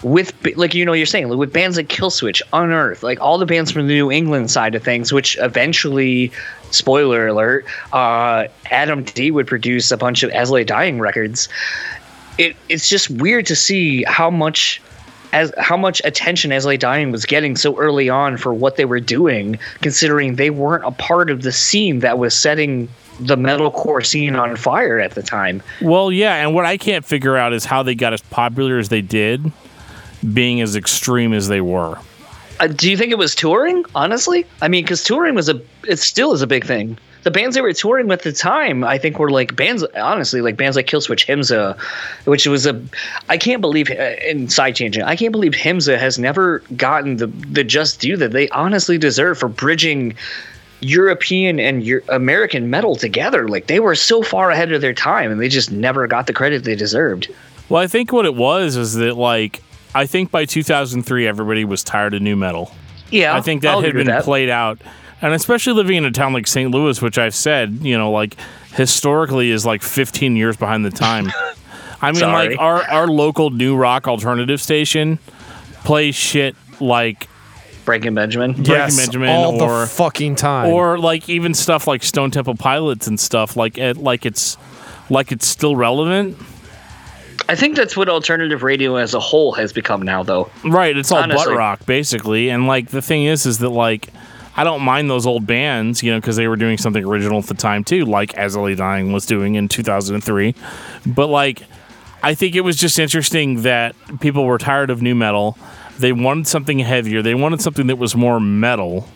with 0.02 0.32
like 0.56 0.74
you 0.74 0.84
know 0.84 0.94
you're 0.94 1.04
saying 1.04 1.28
like, 1.28 1.38
with 1.38 1.52
bands 1.52 1.76
like 1.76 1.88
Killswitch, 1.88 2.40
Unearth, 2.52 3.02
like 3.02 3.20
all 3.20 3.36
the 3.36 3.46
bands 3.46 3.70
from 3.70 3.86
the 3.86 3.94
New 3.94 4.10
England 4.10 4.50
side 4.50 4.74
of 4.74 4.82
things, 4.82 5.12
which 5.12 5.36
eventually, 5.40 6.32
spoiler 6.70 7.28
alert, 7.28 7.66
uh, 7.92 8.46
Adam 8.70 9.04
D 9.04 9.30
would 9.30 9.46
produce 9.46 9.90
a 9.90 9.96
bunch 9.96 10.22
of 10.22 10.30
As 10.30 10.50
I 10.50 10.54
Lay 10.54 10.64
Dying 10.64 11.00
records. 11.00 11.48
It 12.38 12.56
it's 12.68 12.88
just 12.88 13.10
weird 13.10 13.46
to 13.46 13.56
see 13.56 14.04
how 14.04 14.30
much 14.30 14.80
as 15.32 15.52
how 15.58 15.76
much 15.76 16.00
attention 16.04 16.52
As 16.52 16.66
I 16.66 16.70
Lay 16.70 16.76
Dying 16.76 17.12
was 17.12 17.26
getting 17.26 17.56
so 17.56 17.78
early 17.78 18.08
on 18.08 18.36
for 18.36 18.52
what 18.54 18.76
they 18.76 18.84
were 18.84 19.00
doing, 19.00 19.58
considering 19.80 20.36
they 20.36 20.50
weren't 20.50 20.84
a 20.84 20.90
part 20.90 21.30
of 21.30 21.42
the 21.42 21.52
scene 21.52 22.00
that 22.00 22.18
was 22.18 22.34
setting 22.34 22.88
the 23.20 23.36
metalcore 23.36 24.04
scene 24.04 24.34
on 24.34 24.56
fire 24.56 24.98
at 24.98 25.12
the 25.12 25.22
time. 25.22 25.62
Well, 25.82 26.10
yeah, 26.10 26.36
and 26.36 26.54
what 26.54 26.64
I 26.64 26.76
can't 26.78 27.04
figure 27.04 27.36
out 27.36 27.52
is 27.52 27.64
how 27.64 27.82
they 27.82 27.94
got 27.94 28.14
as 28.14 28.22
popular 28.22 28.78
as 28.78 28.88
they 28.88 29.02
did, 29.02 29.52
being 30.32 30.60
as 30.62 30.74
extreme 30.74 31.34
as 31.34 31.48
they 31.48 31.60
were. 31.60 31.98
Uh, 32.60 32.66
do 32.66 32.90
you 32.90 32.96
think 32.96 33.10
it 33.10 33.18
was 33.18 33.34
touring? 33.34 33.84
Honestly, 33.94 34.44
I 34.60 34.68
mean, 34.68 34.84
because 34.84 35.02
touring 35.02 35.34
was 35.34 35.48
a 35.48 35.60
it 35.88 35.98
still 35.98 36.32
is 36.32 36.42
a 36.42 36.46
big 36.46 36.64
thing. 36.64 36.98
The 37.22 37.30
bands 37.30 37.54
they 37.54 37.62
were 37.62 37.72
touring 37.72 38.06
with 38.06 38.20
at 38.20 38.24
the 38.24 38.32
time, 38.32 38.84
I 38.84 38.98
think, 38.98 39.18
were 39.18 39.30
like 39.30 39.56
bands. 39.56 39.82
Honestly, 39.96 40.42
like 40.42 40.56
bands 40.56 40.76
like 40.76 40.86
Killswitch, 40.86 41.26
Himsa, 41.26 41.78
which 42.26 42.46
was 42.46 42.66
a. 42.66 42.80
I 43.30 43.38
can't 43.38 43.62
believe. 43.62 43.90
Uh, 43.90 44.16
in 44.26 44.48
side 44.50 44.76
changing, 44.76 45.02
I 45.02 45.16
can't 45.16 45.32
believe 45.32 45.52
Himsa 45.52 45.98
has 45.98 46.18
never 46.18 46.60
gotten 46.76 47.16
the 47.16 47.26
the 47.26 47.64
just 47.64 47.98
due 47.98 48.16
that 48.18 48.32
they 48.32 48.48
honestly 48.50 48.98
deserve 48.98 49.38
for 49.38 49.48
bridging 49.48 50.14
European 50.80 51.58
and 51.58 51.82
Euro- 51.82 52.04
American 52.10 52.68
metal 52.68 52.94
together. 52.94 53.48
Like 53.48 53.68
they 53.68 53.80
were 53.80 53.94
so 53.94 54.22
far 54.22 54.50
ahead 54.50 54.70
of 54.72 54.82
their 54.82 54.94
time, 54.94 55.32
and 55.32 55.40
they 55.40 55.48
just 55.48 55.72
never 55.72 56.06
got 56.06 56.26
the 56.26 56.34
credit 56.34 56.64
they 56.64 56.76
deserved. 56.76 57.28
Well, 57.70 57.82
I 57.82 57.86
think 57.86 58.12
what 58.12 58.26
it 58.26 58.34
was 58.34 58.76
is 58.76 58.94
that 58.94 59.16
like 59.16 59.62
I 59.94 60.06
think 60.06 60.30
by 60.30 60.44
2003 60.44 61.26
everybody 61.26 61.64
was 61.64 61.82
tired 61.82 62.14
of 62.14 62.22
new 62.22 62.36
metal. 62.36 62.72
Yeah, 63.10 63.34
I 63.36 63.40
think 63.40 63.62
that 63.62 63.72
I'll 63.72 63.80
had 63.80 63.94
been 63.94 64.06
that. 64.06 64.24
played 64.24 64.48
out. 64.48 64.80
And 65.22 65.34
especially 65.34 65.74
living 65.74 65.96
in 65.96 66.04
a 66.04 66.10
town 66.10 66.32
like 66.32 66.46
St. 66.46 66.70
Louis, 66.70 67.02
which 67.02 67.18
I've 67.18 67.34
said, 67.34 67.80
you 67.82 67.98
know, 67.98 68.10
like 68.10 68.36
historically 68.74 69.50
is 69.50 69.66
like 69.66 69.82
15 69.82 70.36
years 70.36 70.56
behind 70.56 70.84
the 70.84 70.90
time. 70.90 71.30
I 72.02 72.12
mean, 72.12 72.20
Sorry. 72.20 72.50
like 72.50 72.58
our, 72.58 72.82
our 72.84 73.06
local 73.06 73.50
new 73.50 73.76
rock 73.76 74.08
alternative 74.08 74.60
station 74.62 75.18
plays 75.84 76.14
shit 76.14 76.56
like, 76.80 77.28
Breaking 77.84 78.14
Benjamin. 78.14 78.52
Breaking 78.52 78.96
Benjamin 78.96 79.28
all 79.28 79.60
or- 79.60 79.80
the 79.80 79.86
fucking 79.86 80.36
time. 80.36 80.70
or 80.70 80.98
like 80.98 81.28
even 81.28 81.52
stuff 81.52 81.86
like 81.86 82.02
Stone 82.02 82.30
Temple 82.30 82.54
Pilots 82.54 83.06
and 83.06 83.18
stuff 83.18 83.56
like 83.56 83.76
it, 83.76 83.96
like 83.96 84.24
it's, 84.24 84.56
like 85.10 85.32
it's 85.32 85.46
still 85.46 85.74
relevant. 85.76 86.38
I 87.48 87.56
think 87.56 87.76
that's 87.76 87.96
what 87.96 88.08
alternative 88.08 88.62
radio 88.62 88.96
as 88.96 89.14
a 89.14 89.20
whole 89.20 89.52
has 89.52 89.72
become 89.72 90.02
now, 90.02 90.22
though. 90.22 90.50
Right, 90.64 90.96
it's 90.96 91.10
all 91.10 91.22
Honestly. 91.22 91.46
butt 91.46 91.56
rock 91.56 91.86
basically, 91.86 92.50
and 92.50 92.66
like 92.66 92.90
the 92.90 93.02
thing 93.02 93.24
is, 93.24 93.46
is 93.46 93.58
that 93.58 93.70
like 93.70 94.08
I 94.56 94.64
don't 94.64 94.82
mind 94.82 95.08
those 95.08 95.26
old 95.26 95.46
bands, 95.46 96.02
you 96.02 96.12
know, 96.12 96.18
because 96.18 96.36
they 96.36 96.48
were 96.48 96.56
doing 96.56 96.76
something 96.76 97.04
original 97.04 97.38
at 97.38 97.46
the 97.46 97.54
time 97.54 97.84
too, 97.84 98.04
like 98.04 98.34
As 98.34 98.56
I 98.56 98.60
Lay 98.60 98.74
Dying 98.74 99.12
was 99.12 99.24
doing 99.26 99.54
in 99.54 99.68
2003. 99.68 100.54
But 101.06 101.28
like, 101.28 101.62
I 102.22 102.34
think 102.34 102.54
it 102.54 102.60
was 102.60 102.76
just 102.76 102.98
interesting 102.98 103.62
that 103.62 103.94
people 104.20 104.44
were 104.44 104.58
tired 104.58 104.90
of 104.90 105.00
new 105.00 105.14
metal. 105.14 105.56
They 105.98 106.12
wanted 106.12 106.46
something 106.46 106.78
heavier. 106.78 107.22
They 107.22 107.34
wanted 107.34 107.62
something 107.62 107.86
that 107.86 107.96
was 107.96 108.14
more 108.14 108.40
metal. 108.40 109.08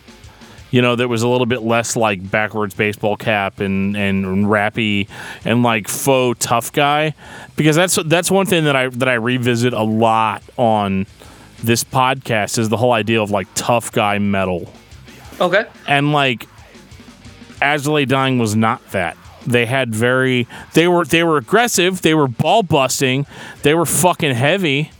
You 0.71 0.81
know, 0.81 0.95
that 0.95 1.07
was 1.07 1.21
a 1.21 1.27
little 1.27 1.45
bit 1.45 1.61
less 1.61 1.95
like 1.95 2.29
backwards 2.29 2.73
baseball 2.73 3.15
cap 3.15 3.59
and 3.59 3.95
and 3.95 4.45
rappy 4.45 5.07
and 5.45 5.63
like 5.63 5.87
faux 5.87 6.43
tough 6.45 6.71
guy, 6.73 7.13
because 7.55 7.75
that's 7.75 7.97
that's 8.05 8.29
one 8.29 8.45
thing 8.45 8.65
that 8.65 8.75
I 8.75 8.89
that 8.89 9.07
I 9.07 9.13
revisit 9.13 9.73
a 9.73 9.83
lot 9.83 10.43
on 10.57 11.05
this 11.63 11.83
podcast 11.83 12.57
is 12.57 12.69
the 12.69 12.77
whole 12.77 12.91
idea 12.91 13.21
of 13.21 13.31
like 13.31 13.47
tough 13.55 13.91
guy 13.91 14.19
metal. 14.19 14.71
Okay. 15.39 15.65
And 15.87 16.11
like 16.11 16.47
As 17.61 17.87
I 17.87 17.91
Lay 17.91 18.05
Dying 18.05 18.39
was 18.39 18.55
not 18.55 18.85
that. 18.91 19.17
They 19.47 19.65
had 19.65 19.93
very 19.93 20.47
they 20.73 20.87
were 20.87 21.05
they 21.05 21.23
were 21.23 21.37
aggressive, 21.37 22.01
they 22.01 22.13
were 22.13 22.27
ball 22.27 22.63
busting, 22.63 23.25
they 23.61 23.73
were 23.73 23.85
fucking 23.85 24.33
heavy. 24.33 24.91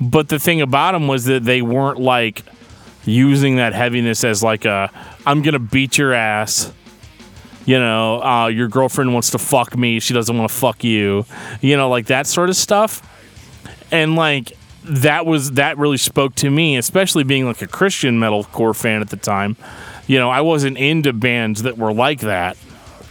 But 0.00 0.28
the 0.30 0.38
thing 0.38 0.60
about 0.62 0.92
them 0.92 1.08
was 1.08 1.26
that 1.26 1.44
they 1.44 1.60
weren't 1.60 2.00
like 2.00 2.42
using 3.04 3.56
that 3.56 3.72
heaviness 3.72 4.24
as 4.24 4.42
like 4.42 4.64
a 4.64 4.90
I'm 5.26 5.42
gonna 5.42 5.58
beat 5.58 5.98
your 5.98 6.12
ass. 6.12 6.72
You 7.66 7.78
know, 7.78 8.22
uh, 8.22 8.46
your 8.48 8.68
girlfriend 8.68 9.12
wants 9.12 9.30
to 9.30 9.38
fuck 9.38 9.76
me, 9.76 10.00
she 10.00 10.14
doesn't 10.14 10.36
want 10.36 10.50
to 10.50 10.54
fuck 10.54 10.82
you. 10.82 11.24
You 11.60 11.76
know, 11.76 11.88
like 11.88 12.06
that 12.06 12.26
sort 12.26 12.48
of 12.48 12.56
stuff. 12.56 13.06
And 13.92 14.16
like 14.16 14.56
that 14.84 15.26
was 15.26 15.52
that 15.52 15.78
really 15.78 15.96
spoke 15.96 16.34
to 16.36 16.50
me, 16.50 16.76
especially 16.76 17.24
being 17.24 17.46
like 17.46 17.62
a 17.62 17.66
Christian 17.66 18.18
metalcore 18.18 18.74
fan 18.74 19.00
at 19.00 19.10
the 19.10 19.16
time. 19.16 19.56
You 20.06 20.18
know, 20.18 20.30
I 20.30 20.40
wasn't 20.40 20.78
into 20.78 21.12
bands 21.12 21.62
that 21.62 21.78
were 21.78 21.92
like 21.92 22.20
that. 22.20 22.56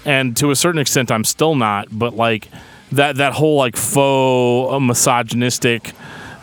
And 0.06 0.36
to 0.38 0.52
a 0.52 0.56
certain 0.56 0.80
extent 0.80 1.12
I'm 1.12 1.24
still 1.24 1.56
not, 1.56 1.88
but 1.92 2.16
like 2.16 2.50
that 2.92 3.18
that 3.18 3.34
whole 3.34 3.58
like 3.58 3.76
faux 3.76 4.74
uh, 4.74 4.80
misogynistic, 4.80 5.94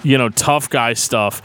you 0.03 0.17
know, 0.17 0.29
tough 0.29 0.71
guy 0.71 0.93
stuff. 0.93 1.43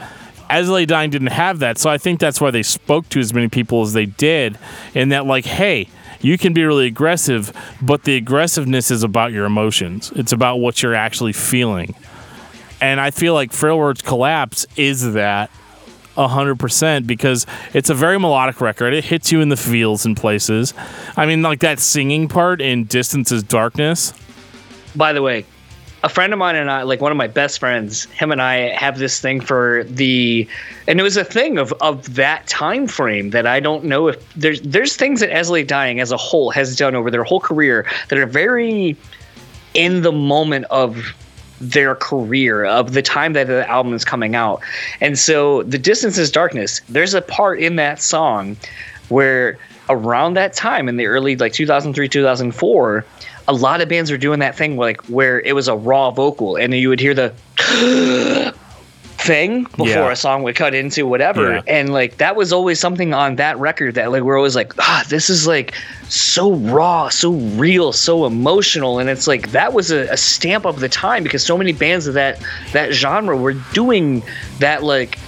As 0.51 0.69
I 0.69 0.73
Lay 0.73 0.85
Dying 0.85 1.09
didn't 1.09 1.27
have 1.27 1.59
that, 1.59 1.77
so 1.77 1.89
I 1.89 1.97
think 1.97 2.19
that's 2.19 2.41
why 2.41 2.51
they 2.51 2.61
spoke 2.61 3.07
to 3.09 3.21
as 3.21 3.33
many 3.33 3.47
people 3.47 3.83
as 3.83 3.93
they 3.93 4.05
did. 4.05 4.59
In 4.93 5.07
that, 5.09 5.25
like, 5.25 5.45
hey, 5.45 5.87
you 6.19 6.37
can 6.37 6.51
be 6.51 6.65
really 6.65 6.87
aggressive, 6.87 7.53
but 7.81 8.03
the 8.03 8.17
aggressiveness 8.17 8.91
is 8.91 9.01
about 9.01 9.31
your 9.31 9.45
emotions. 9.45 10.11
It's 10.13 10.33
about 10.33 10.57
what 10.57 10.83
you're 10.83 10.93
actually 10.93 11.31
feeling. 11.31 11.95
And 12.81 12.99
I 12.99 13.11
feel 13.11 13.33
like 13.33 13.53
Frail 13.53 13.77
Words 13.77 14.01
Collapse 14.01 14.65
is 14.75 15.13
that 15.13 15.49
100% 16.17 17.07
because 17.07 17.45
it's 17.73 17.89
a 17.89 17.95
very 17.95 18.19
melodic 18.19 18.59
record. 18.59 18.93
It 18.93 19.05
hits 19.05 19.31
you 19.31 19.39
in 19.39 19.47
the 19.47 19.55
feels 19.55 20.05
in 20.05 20.15
places. 20.15 20.73
I 21.15 21.27
mean, 21.27 21.41
like 21.41 21.61
that 21.61 21.79
singing 21.79 22.27
part 22.27 22.59
in 22.59 22.83
Distance 22.83 23.31
is 23.31 23.41
Darkness. 23.41 24.13
By 24.97 25.13
the 25.13 25.21
way, 25.21 25.45
a 26.03 26.09
friend 26.09 26.33
of 26.33 26.39
mine 26.39 26.55
and 26.55 26.71
I, 26.71 26.81
like 26.83 27.01
one 27.01 27.11
of 27.11 27.17
my 27.17 27.27
best 27.27 27.59
friends, 27.59 28.05
him 28.05 28.31
and 28.31 28.41
I 28.41 28.69
have 28.75 28.97
this 28.97 29.19
thing 29.19 29.39
for 29.39 29.83
the, 29.83 30.47
and 30.87 30.99
it 30.99 31.03
was 31.03 31.17
a 31.17 31.23
thing 31.23 31.57
of 31.57 31.73
of 31.81 32.15
that 32.15 32.47
time 32.47 32.87
frame 32.87 33.29
that 33.31 33.45
I 33.45 33.59
don't 33.59 33.83
know 33.85 34.07
if 34.07 34.33
there's 34.33 34.61
there's 34.61 34.95
things 34.95 35.19
that 35.19 35.29
As 35.29 35.49
I 35.49 35.53
Lay 35.53 35.63
Dying 35.63 35.99
as 35.99 36.11
a 36.11 36.17
whole 36.17 36.49
has 36.51 36.75
done 36.75 36.95
over 36.95 37.11
their 37.11 37.23
whole 37.23 37.39
career 37.39 37.85
that 38.09 38.17
are 38.17 38.25
very 38.25 38.97
in 39.73 40.01
the 40.01 40.11
moment 40.11 40.65
of 40.69 41.15
their 41.59 41.93
career 41.93 42.65
of 42.65 42.93
the 42.93 43.03
time 43.03 43.33
that 43.33 43.45
the 43.45 43.69
album 43.69 43.93
is 43.93 44.03
coming 44.03 44.35
out. 44.35 44.61
And 44.99 45.17
so 45.19 45.61
the 45.63 45.77
distance 45.77 46.17
is 46.17 46.31
darkness. 46.31 46.81
There's 46.89 47.13
a 47.13 47.21
part 47.21 47.59
in 47.59 47.75
that 47.75 48.01
song 48.01 48.57
where 49.09 49.59
around 49.89 50.33
that 50.33 50.53
time 50.53 50.89
in 50.89 50.97
the 50.97 51.05
early 51.05 51.35
like 51.35 51.53
2003 51.53 52.09
2004 52.09 53.05
a 53.51 53.53
lot 53.53 53.81
of 53.81 53.89
bands 53.89 54.09
were 54.09 54.17
doing 54.17 54.39
that 54.39 54.55
thing 54.57 54.77
like 54.77 55.01
where 55.07 55.41
it 55.41 55.53
was 55.53 55.67
a 55.67 55.75
raw 55.75 56.09
vocal 56.09 56.55
and 56.55 56.73
you 56.73 56.87
would 56.87 57.01
hear 57.01 57.13
the 57.13 57.33
thing 59.17 59.63
before 59.77 59.87
Yeah. 59.87 60.11
a 60.11 60.15
song 60.15 60.41
would 60.43 60.55
cut 60.55 60.73
into 60.73 61.05
whatever 61.05 61.53
Yeah. 61.55 61.61
and 61.67 61.91
like 61.93 62.17
that 62.17 62.35
was 62.35 62.51
always 62.53 62.79
something 62.79 63.13
on 63.13 63.35
that 63.35 63.59
record 63.59 63.93
that 63.95 64.11
like 64.11 64.23
we're 64.23 64.37
always 64.37 64.55
like 64.55 64.73
ah 64.79 65.03
this 65.09 65.29
is 65.29 65.45
like 65.45 65.75
so 66.09 66.53
raw 66.53 67.09
so 67.09 67.33
real 67.33 67.91
so 67.93 68.25
emotional 68.25 68.97
and 68.99 69.09
it's 69.09 69.27
like 69.27 69.51
that 69.51 69.73
was 69.73 69.91
a, 69.91 70.07
a 70.07 70.17
stamp 70.17 70.65
of 70.65 70.79
the 70.79 70.89
time 70.89 71.21
because 71.23 71.45
so 71.45 71.55
many 71.57 71.71
bands 71.73 72.07
of 72.07 72.13
that 72.15 72.41
that 72.73 72.93
genre 72.93 73.35
were 73.37 73.53
doing 73.73 74.23
that 74.59 74.81
like 74.81 75.19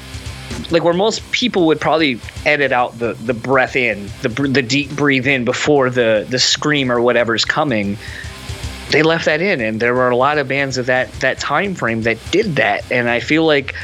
like 0.72 0.84
where 0.84 0.94
most 0.94 1.30
people 1.32 1.68
would 1.68 1.80
probably 1.80 2.20
edit 2.46 2.72
out 2.72 2.98
the 3.00 3.14
the 3.14 3.34
breath 3.34 3.76
in 3.76 4.08
the 4.22 4.30
the 4.30 4.62
deep 4.62 4.92
breathe 4.92 5.28
in 5.28 5.46
before 5.46 5.90
the 5.90 6.26
the 6.30 6.40
scream 6.40 6.92
or 6.92 7.02
whatever's 7.02 7.46
coming. 7.46 7.98
They 8.92 9.04
left 9.04 9.26
that 9.26 9.42
in 9.42 9.62
and 9.62 9.80
there 9.80 9.94
were 9.94 10.10
a 10.10 10.16
lot 10.16 10.38
of 10.38 10.48
bands 10.48 10.78
of 10.78 10.86
that 10.88 11.12
that 11.14 11.40
time 11.40 11.76
frame 11.76 12.04
that 12.04 12.18
did 12.32 12.58
that. 12.58 12.92
And 12.92 13.10
i 13.10 13.20
feel 13.20 13.46
like 13.46 13.76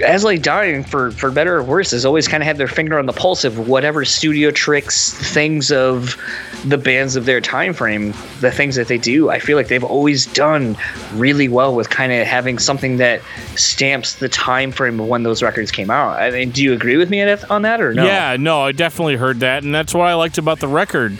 as 0.00 0.24
like 0.24 0.42
dying 0.42 0.82
for 0.82 1.10
for 1.12 1.30
better 1.30 1.58
or 1.58 1.62
worse 1.62 1.90
has 1.90 2.04
always 2.04 2.26
kind 2.26 2.42
of 2.42 2.46
had 2.46 2.56
their 2.56 2.68
finger 2.68 2.98
on 2.98 3.06
the 3.06 3.12
pulse 3.12 3.44
of 3.44 3.68
whatever 3.68 4.04
studio 4.04 4.50
tricks 4.50 5.12
things 5.32 5.70
of 5.70 6.16
the 6.64 6.78
bands 6.78 7.16
of 7.16 7.24
their 7.26 7.40
time 7.40 7.74
frame 7.74 8.12
the 8.40 8.50
things 8.50 8.76
that 8.76 8.88
they 8.88 8.98
do. 8.98 9.30
I 9.30 9.38
feel 9.38 9.56
like 9.56 9.68
they've 9.68 9.84
always 9.84 10.26
done 10.26 10.76
really 11.14 11.48
well 11.48 11.74
with 11.74 11.90
kind 11.90 12.12
of 12.12 12.26
having 12.26 12.58
something 12.58 12.96
that 12.98 13.20
stamps 13.56 14.14
the 14.14 14.28
time 14.28 14.72
frame 14.72 15.00
of 15.00 15.06
when 15.06 15.22
those 15.22 15.42
records 15.42 15.70
came 15.70 15.90
out. 15.90 16.18
I 16.18 16.30
mean 16.30 16.50
do 16.50 16.62
you 16.62 16.72
agree 16.72 16.96
with 16.96 17.10
me 17.10 17.22
on 17.22 17.62
that 17.62 17.80
or 17.80 17.92
no? 17.92 18.04
Yeah, 18.04 18.36
no, 18.38 18.62
I 18.62 18.72
definitely 18.72 19.16
heard 19.16 19.40
that, 19.40 19.64
and 19.64 19.74
that's 19.74 19.94
what 19.94 20.06
I 20.06 20.14
liked 20.14 20.38
about 20.38 20.60
the 20.60 20.68
record. 20.68 21.18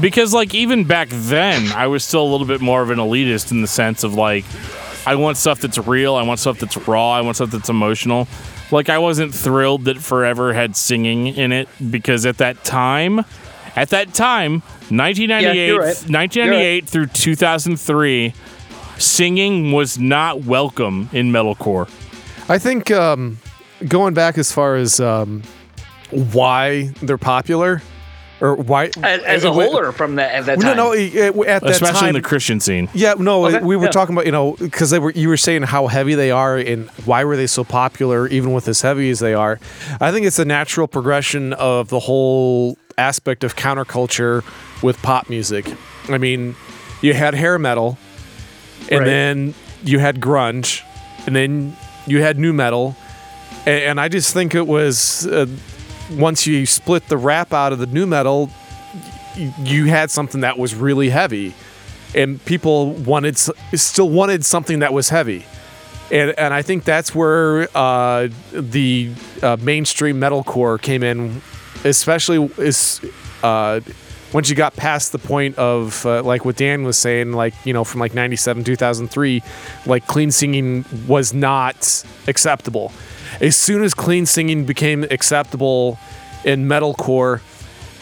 Because 0.00 0.32
like 0.32 0.54
even 0.54 0.84
back 0.84 1.08
then, 1.10 1.72
I 1.72 1.88
was 1.88 2.04
still 2.04 2.22
a 2.22 2.30
little 2.30 2.46
bit 2.46 2.60
more 2.60 2.82
of 2.82 2.90
an 2.90 2.98
elitist 2.98 3.50
in 3.50 3.62
the 3.62 3.66
sense 3.66 4.04
of 4.04 4.14
like, 4.14 4.44
I 5.08 5.14
want 5.14 5.38
stuff 5.38 5.60
that's 5.62 5.78
real, 5.78 6.16
I 6.16 6.22
want 6.22 6.38
stuff 6.38 6.58
that's 6.58 6.76
raw, 6.86 7.12
I 7.12 7.22
want 7.22 7.36
stuff 7.36 7.50
that's 7.50 7.70
emotional. 7.70 8.28
Like 8.70 8.90
I 8.90 8.98
wasn't 8.98 9.34
thrilled 9.34 9.86
that 9.86 9.96
Forever 9.96 10.52
had 10.52 10.76
singing 10.76 11.28
in 11.28 11.50
it 11.50 11.66
because 11.90 12.26
at 12.26 12.36
that 12.38 12.62
time, 12.62 13.24
at 13.74 13.88
that 13.88 14.12
time, 14.12 14.60
1998, 14.90 15.56
Yeah, 15.56 15.66
you're 15.66 15.80
right. 15.80 16.86
through 16.86 17.06
2003, 17.06 18.34
singing 18.98 19.72
was 19.72 19.98
not 19.98 20.42
welcome 20.42 21.08
in 21.14 21.32
metalcore. 21.32 21.88
I 22.50 22.58
think 22.58 22.90
um, 22.90 23.38
going 23.86 24.12
back 24.12 24.36
as 24.36 24.52
far 24.52 24.76
as 24.76 25.00
um, 25.00 25.42
why 26.10 26.92
they're 27.00 27.16
popular 27.16 27.80
or 28.40 28.54
why 28.54 28.84
as, 29.02 29.20
as 29.22 29.44
a 29.44 29.52
whole 29.52 29.76
or 29.78 29.90
from 29.92 30.14
that 30.16 30.32
at 30.34 30.46
that 30.46 30.58
no 30.58 30.64
time 30.64 30.76
no 30.76 30.92
eh, 30.92 31.28
at 31.46 31.62
that 31.62 31.70
Especially 31.70 31.98
time 32.00 32.08
in 32.10 32.14
the 32.14 32.28
Christian 32.28 32.60
scene. 32.60 32.88
Yeah, 32.94 33.14
no, 33.18 33.46
Okay, 33.46 33.60
we 33.60 33.76
were 33.76 33.84
yeah. 33.86 33.90
talking 33.90 34.14
about 34.14 34.26
you 34.26 34.32
know 34.32 34.52
because 34.58 34.90
they 34.90 34.98
were 34.98 35.10
you 35.12 35.28
were 35.28 35.36
saying 35.36 35.62
how 35.64 35.86
heavy 35.88 36.14
they 36.14 36.30
are 36.30 36.56
and 36.56 36.88
why 37.04 37.24
were 37.24 37.36
they 37.36 37.46
so 37.48 37.64
popular 37.64 38.28
even 38.28 38.52
with 38.52 38.68
as 38.68 38.82
heavy 38.82 39.10
as 39.10 39.18
they 39.18 39.34
are. 39.34 39.58
I 40.00 40.12
think 40.12 40.26
it's 40.26 40.38
a 40.38 40.44
natural 40.44 40.86
progression 40.86 41.52
of 41.54 41.88
the 41.88 41.98
whole 42.00 42.78
aspect 42.96 43.44
of 43.44 43.56
counterculture 43.56 44.44
with 44.82 45.00
pop 45.02 45.28
music. 45.28 45.66
I 46.08 46.18
mean, 46.18 46.54
you 47.02 47.14
had 47.14 47.34
hair 47.34 47.58
metal, 47.58 47.98
and 48.90 49.00
Right. 49.00 49.04
then 49.06 49.54
you 49.84 49.98
had 49.98 50.20
grunge, 50.20 50.82
and 51.26 51.34
then 51.36 51.76
you 52.06 52.22
had 52.22 52.38
new 52.38 52.52
metal, 52.52 52.96
and, 53.66 53.82
and 53.84 54.00
I 54.00 54.08
just 54.08 54.32
think 54.32 54.54
it 54.54 54.66
was 54.66 55.26
uh, 55.26 55.46
once 56.10 56.46
you 56.46 56.66
split 56.66 57.08
the 57.08 57.16
rap 57.16 57.52
out 57.52 57.72
of 57.72 57.78
the 57.78 57.86
new 57.86 58.06
metal, 58.06 58.50
you 59.36 59.86
had 59.86 60.10
something 60.10 60.40
that 60.40 60.58
was 60.58 60.74
really 60.74 61.10
heavy. 61.10 61.54
And 62.14 62.42
people 62.44 62.92
wanted 62.92 63.36
still 63.38 64.08
wanted 64.08 64.44
something 64.44 64.78
that 64.78 64.92
was 64.92 65.10
heavy. 65.10 65.44
And 66.10 66.30
and 66.38 66.54
I 66.54 66.62
think 66.62 66.84
that's 66.84 67.14
where 67.14 67.68
uh, 67.76 68.28
the 68.52 69.12
uh, 69.42 69.56
mainstream 69.60 70.18
metalcore 70.18 70.80
came 70.80 71.02
in 71.02 71.42
especially 71.84 72.44
is 72.58 73.00
uh, 73.42 73.80
once 74.32 74.50
you 74.50 74.56
got 74.56 74.76
past 74.76 75.12
the 75.12 75.18
point 75.18 75.56
of 75.56 76.04
uh, 76.04 76.22
like 76.22 76.44
what 76.44 76.56
Dan 76.56 76.84
was 76.84 76.98
saying 76.98 77.32
like 77.32 77.54
you 77.64 77.72
know 77.72 77.84
from 77.84 78.00
like 78.00 78.14
97 78.14 78.64
2003 78.64 79.42
like 79.86 80.06
clean 80.06 80.30
singing 80.30 80.84
was 81.06 81.32
not 81.32 82.04
acceptable 82.26 82.92
as 83.40 83.56
soon 83.56 83.82
as 83.82 83.94
clean 83.94 84.26
singing 84.26 84.64
became 84.64 85.04
acceptable 85.04 85.98
in 86.44 86.66
metalcore 86.66 87.40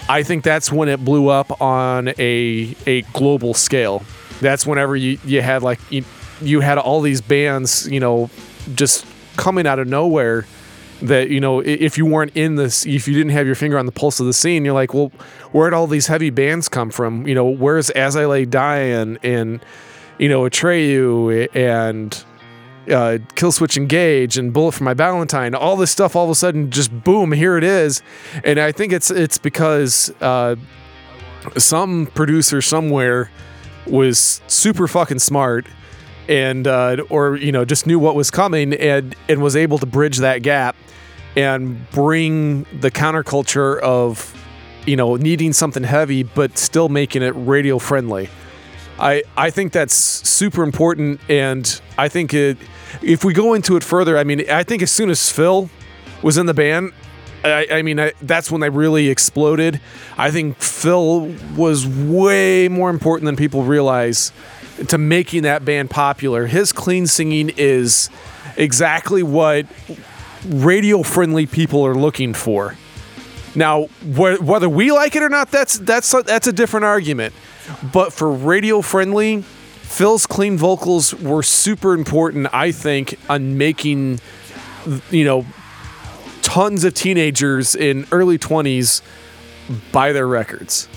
I 0.09 0.22
think 0.22 0.45
that's 0.45 0.70
when 0.70 0.89
it 0.89 1.05
blew 1.05 1.28
up 1.28 1.61
on 1.61 2.09
a 2.18 2.76
a 2.87 3.03
global 3.12 3.55
scale. 3.55 4.05
That's 4.41 4.66
whenever 4.66 4.95
you, 4.95 5.18
you 5.24 5.43
had 5.43 5.62
like 5.62 5.80
you, 5.91 6.05
you 6.41 6.61
had 6.61 6.78
all 6.78 7.01
these 7.01 7.20
bands, 7.20 7.89
you 7.89 8.01
know, 8.01 8.30
just 8.74 9.05
coming 9.37 9.66
out 9.66 9.78
of 9.78 9.89
nowhere 9.89 10.47
that 11.03 11.28
you 11.28 11.41
know 11.41 11.61
if 11.61 11.99
you 11.99 12.07
weren't 12.07 12.34
in 12.34 12.55
this 12.55 12.87
if 12.87 13.07
you 13.07 13.12
didn't 13.12 13.32
have 13.32 13.45
your 13.45 13.55
finger 13.55 13.78
on 13.78 13.84
the 13.84 13.93
pulse 13.93 14.18
of 14.18 14.24
the 14.24 14.32
scene 14.32 14.64
you're 14.64 14.72
like 14.72 14.95
well 14.95 15.12
where'd 15.53 15.74
all 15.74 15.87
these 15.87 16.07
heavy 16.07 16.30
bands 16.30 16.70
come 16.70 16.91
from 16.91 17.26
you 17.26 17.34
know 17.34 17.45
where's 17.45 17.91
as 17.91 18.16
i 18.16 18.24
lay 18.24 18.47
dying 18.47 19.18
and 19.22 19.62
you 20.18 20.26
know 20.26 20.41
atreyu 20.45 21.47
and 21.55 22.24
uh, 22.91 23.18
Kill 23.34 23.53
Switch 23.53 23.76
Engage 23.76 24.39
and 24.39 24.53
Bullet 24.53 24.72
for 24.72 24.84
My 24.84 24.95
Valentine, 24.95 25.55
all 25.55 25.76
this 25.76 25.91
stuff 25.91 26.16
all 26.16 26.24
of 26.24 26.30
a 26.30 26.34
sudden 26.34 26.70
just 26.70 27.05
boom, 27.05 27.32
here 27.32 27.57
it 27.57 27.64
is. 27.64 28.03
And 28.45 28.59
I 28.59 28.72
think 28.72 28.93
it's 28.93 29.11
it's 29.11 29.39
because 29.39 30.12
uh, 30.20 30.57
some 31.57 32.07
producer 32.07 32.61
somewhere 32.62 33.30
was 33.87 34.41
super 34.47 34.89
fucking 34.89 35.20
smart 35.20 35.66
and 36.28 36.66
uh, 36.66 36.97
or 37.09 37.37
you 37.37 37.53
know 37.53 37.64
just 37.64 37.87
knew 37.87 37.99
what 37.99 38.14
was 38.14 38.30
coming 38.30 38.72
and 38.74 39.14
and 39.28 39.43
was 39.43 39.57
able 39.57 39.78
to 39.78 39.87
bridge 39.87 40.18
that 40.18 40.43
gap 40.43 40.76
and 41.37 41.89
bring 41.91 42.64
the 42.80 42.91
counterculture 42.91 43.78
of 43.80 44.34
you 44.87 44.97
know 44.97 45.16
needing 45.16 45.53
something 45.53 45.84
heavy 45.84 46.22
but 46.22 46.59
still 46.59 46.89
making 46.89 47.22
it 47.22 47.34
radio 47.37 47.78
friendly. 47.78 48.28
I, 48.99 49.24
I 49.37 49.51
think 49.51 49.72
that's 49.72 49.95
super 49.95 50.62
important, 50.62 51.20
and 51.28 51.80
I 51.99 52.09
think 52.09 52.32
it. 52.34 52.57
If 53.03 53.24
we 53.24 53.32
go 53.32 53.55
into 53.55 53.76
it 53.76 53.84
further, 53.84 54.16
I 54.18 54.24
mean, 54.24 54.49
I 54.51 54.62
think 54.62 54.82
as 54.82 54.91
soon 54.91 55.11
as 55.11 55.30
Phil 55.30 55.70
was 56.22 56.39
in 56.39 56.47
the 56.47 56.55
band, 56.55 56.93
I, 57.45 57.66
I 57.70 57.82
mean, 57.82 58.01
I, 58.01 58.12
that's 58.22 58.51
when 58.51 58.61
they 58.61 58.70
really 58.70 59.09
exploded. 59.09 59.80
I 60.16 60.30
think 60.30 60.59
Phil 60.59 61.32
was 61.57 61.87
way 61.87 62.68
more 62.68 62.91
important 62.91 63.26
than 63.26 63.37
people 63.37 63.62
realize 63.62 64.32
to 64.89 64.99
making 64.99 65.43
that 65.43 65.64
band 65.64 65.91
popular. 65.91 66.47
His 66.47 66.72
clean 66.72 67.07
singing 67.07 67.51
is 67.57 68.11
exactly 68.57 69.22
what 69.22 69.66
radio 70.45 71.03
friendly 71.03 71.47
people 71.47 71.87
are 71.87 71.95
looking 71.95 72.34
for. 72.34 72.76
Now, 73.55 73.84
wh- 74.03 74.41
whether 74.43 74.68
we 74.68 74.93
like 74.93 75.16
it 75.16 75.22
or 75.22 75.28
not, 75.28 75.51
that's 75.51 75.78
that's 75.78 76.11
that's 76.24 76.47
a 76.47 76.53
different 76.53 76.84
argument. 76.84 77.34
But 77.93 78.12
for 78.12 78.30
radio 78.30 78.80
friendly, 78.82 79.45
Phil's 79.87 80.26
clean 80.26 80.59
vocals 80.59 81.14
were 81.14 81.43
super 81.43 81.95
important, 81.95 82.53
I 82.53 82.70
think, 82.70 83.18
on 83.30 83.57
making 83.57 84.20
you 85.11 85.24
know 85.24 85.47
tons 86.43 86.84
of 86.84 86.93
teenagers 86.93 87.74
in 87.74 88.07
early 88.12 88.39
20s 88.39 89.01
buy 89.93 90.12
their 90.12 90.26
records. 90.26 90.89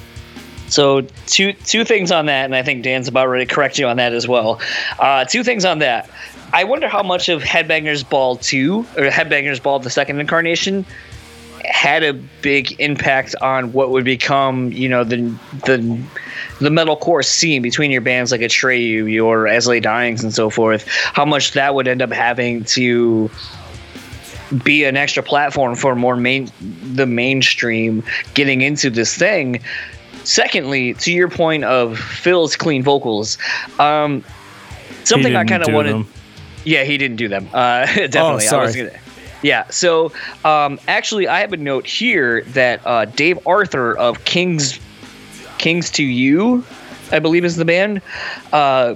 So 0.68 1.02
two 1.28 1.54
two 1.54 1.86
things 1.86 2.12
on 2.12 2.26
that, 2.26 2.46
and 2.46 2.56
I 2.56 2.64
think 2.64 2.84
Dan's 2.84 3.08
about 3.08 3.28
ready 3.28 3.46
to 3.46 3.54
correct 3.54 3.80
you 3.80 3.88
on 3.88 3.98
that 3.98 4.12
as 4.12 4.28
well. 4.28 4.60
Uh, 4.98 5.24
two 5.24 5.44
things 5.44 5.66
on 5.66 5.80
that. 5.80 6.10
I 6.52 6.64
wonder 6.66 6.88
how 6.88 7.04
much 7.04 7.30
of 7.30 7.42
Headbangers 7.42 8.08
Ball 8.08 8.36
two 8.36 8.80
or 8.98 9.06
Headbangers 9.06 9.62
Ball 9.62 9.80
the 9.80 9.90
second 9.90 10.20
incarnation 10.20 10.86
had 11.70 12.04
a 12.04 12.14
big 12.14 12.80
impact 12.80 13.36
on 13.42 13.72
what 13.72 13.92
would 13.92 14.04
become, 14.06 14.72
you 14.72 14.90
know, 14.90 15.04
the 15.04 15.18
the 15.66 15.78
the 16.60 16.70
metalcore 16.70 17.24
scene 17.24 17.62
between 17.62 17.92
your 17.92 18.02
bands 18.02 18.32
like 18.32 18.42
Atreyu, 18.42 19.12
your 19.12 19.48
Lay 19.48 19.80
Dyings, 19.80 20.24
and 20.24 20.34
so 20.34 20.50
forth. 20.50 20.88
How 20.88 21.26
much 21.26 21.52
that 21.54 21.76
would 21.76 21.88
end 21.88 22.02
up 22.02 22.12
having 22.12 22.64
to 22.66 23.30
be 24.64 24.84
an 24.84 24.98
extra 24.98 25.22
platform 25.22 25.76
for 25.76 25.96
more 25.96 26.16
main 26.16 26.52
the 26.94 27.06
mainstream 27.06 28.04
getting 28.34 28.62
into 28.62 28.90
this 28.90 29.16
thing. 29.16 29.62
Secondly, 30.24 30.96
to 30.96 31.12
your 31.12 31.30
point 31.30 31.64
of 31.64 31.98
Phil's 31.98 32.56
clean 32.56 32.84
vocals, 32.84 33.38
um, 33.80 34.24
Something 35.04 35.36
I 35.36 35.46
kind 35.46 35.64
of 35.64 35.74
wanted. 35.74 35.94
them. 35.94 36.08
Yeah, 36.66 36.84
he 36.84 36.98
didn't 36.98 37.18
do 37.18 37.28
them. 37.28 37.48
Uh, 37.54 37.86
definitely. 37.86 38.22
I 38.22 38.34
was 38.34 38.46
sorry. 38.48 38.74
gonna, 38.74 38.92
yeah. 39.42 39.68
So 39.70 40.12
um, 40.44 40.80
actually, 40.88 41.28
I 41.28 41.40
have 41.40 41.54
a 41.54 41.58
note 41.58 41.86
here 41.86 42.44
that 42.48 42.82
uh, 42.86 43.06
Dave 43.06 43.46
Arthur 43.48 43.98
of 43.98 44.24
Kings 44.26 44.80
Kings 45.58 45.92
to 45.92 46.04
You, 46.04 46.64
I 47.12 47.20
believe 47.20 47.46
is 47.46 47.58
the 47.58 47.66
band, 47.66 48.02
uh, 48.52 48.96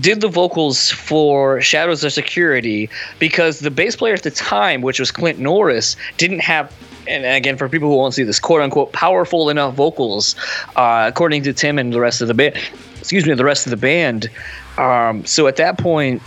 did 0.00 0.20
the 0.20 0.28
vocals 0.28 0.90
for 0.90 1.60
Shadows 1.60 2.04
Are 2.04 2.10
Security 2.10 2.88
because 3.18 3.60
the 3.60 3.70
bass 3.70 3.94
player 3.94 4.14
at 4.14 4.22
the 4.22 4.30
time, 4.30 4.80
which 4.80 4.98
was 4.98 5.10
Clint 5.10 5.38
Norris, 5.38 5.96
didn't 6.16 6.40
have. 6.40 6.74
And 7.06 7.24
again, 7.24 7.56
for 7.56 7.68
people 7.68 7.88
who 7.88 7.96
won't 7.96 8.14
see 8.14 8.22
this, 8.22 8.38
quote 8.38 8.62
unquote, 8.62 8.92
powerful 8.92 9.50
enough 9.50 9.74
vocals, 9.74 10.36
uh, 10.76 11.06
according 11.08 11.42
to 11.42 11.52
Tim 11.52 11.78
and 11.78 11.92
the 11.92 12.00
rest 12.00 12.20
of 12.20 12.28
the 12.28 12.34
band. 12.34 12.56
Excuse 12.98 13.26
me, 13.26 13.34
the 13.34 13.44
rest 13.44 13.66
of 13.66 13.70
the 13.70 13.76
band. 13.76 14.30
Um, 14.78 15.26
so 15.26 15.48
at 15.48 15.56
that 15.56 15.78
point, 15.78 16.22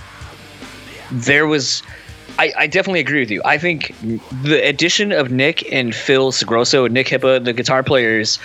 there 1.11 1.47
was 1.47 1.81
I, 2.37 2.53
I 2.57 2.67
definitely 2.67 2.99
agree 2.99 3.21
with 3.21 3.31
you. 3.31 3.41
I 3.45 3.57
think 3.57 3.95
the 4.43 4.59
addition 4.67 5.11
of 5.11 5.31
Nick 5.31 5.71
and 5.71 5.95
Phil 5.95 6.31
Sgrosso 6.31 6.85
and 6.85 6.93
Nick 6.93 7.07
Hipa, 7.07 7.43
the 7.43 7.53
guitar 7.53 7.81
players, 7.81 8.39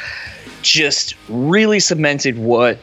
just 0.63 1.15
really 1.29 1.81
cemented 1.81 2.39
what 2.39 2.79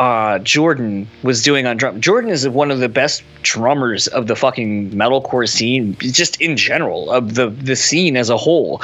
uh, 0.00 0.38
Jordan 0.38 1.06
was 1.22 1.42
doing 1.42 1.66
on 1.66 1.76
drum. 1.76 2.00
Jordan 2.00 2.30
is 2.30 2.48
one 2.48 2.70
of 2.70 2.78
the 2.78 2.88
best 2.88 3.22
drummers 3.42 4.06
of 4.06 4.28
the 4.28 4.34
fucking 4.34 4.92
metalcore 4.92 5.46
scene, 5.46 5.94
just 5.98 6.40
in 6.40 6.56
general, 6.56 7.12
of 7.12 7.34
the 7.34 7.50
the 7.50 7.76
scene 7.76 8.16
as 8.16 8.30
a 8.30 8.38
whole. 8.38 8.80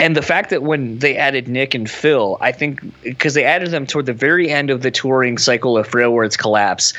And 0.00 0.16
the 0.16 0.22
fact 0.22 0.48
that 0.48 0.62
when 0.62 0.98
they 1.00 1.14
added 1.14 1.46
Nick 1.46 1.74
and 1.74 1.90
Phil, 1.90 2.38
I 2.40 2.52
think 2.52 2.80
because 3.02 3.34
they 3.34 3.44
added 3.44 3.70
them 3.70 3.86
toward 3.86 4.06
the 4.06 4.14
very 4.14 4.50
end 4.50 4.70
of 4.70 4.80
the 4.80 4.90
touring 4.90 5.36
cycle 5.36 5.76
of 5.76 5.86
Frail 5.88 6.14
Words 6.14 6.38
Collapse, 6.38 6.94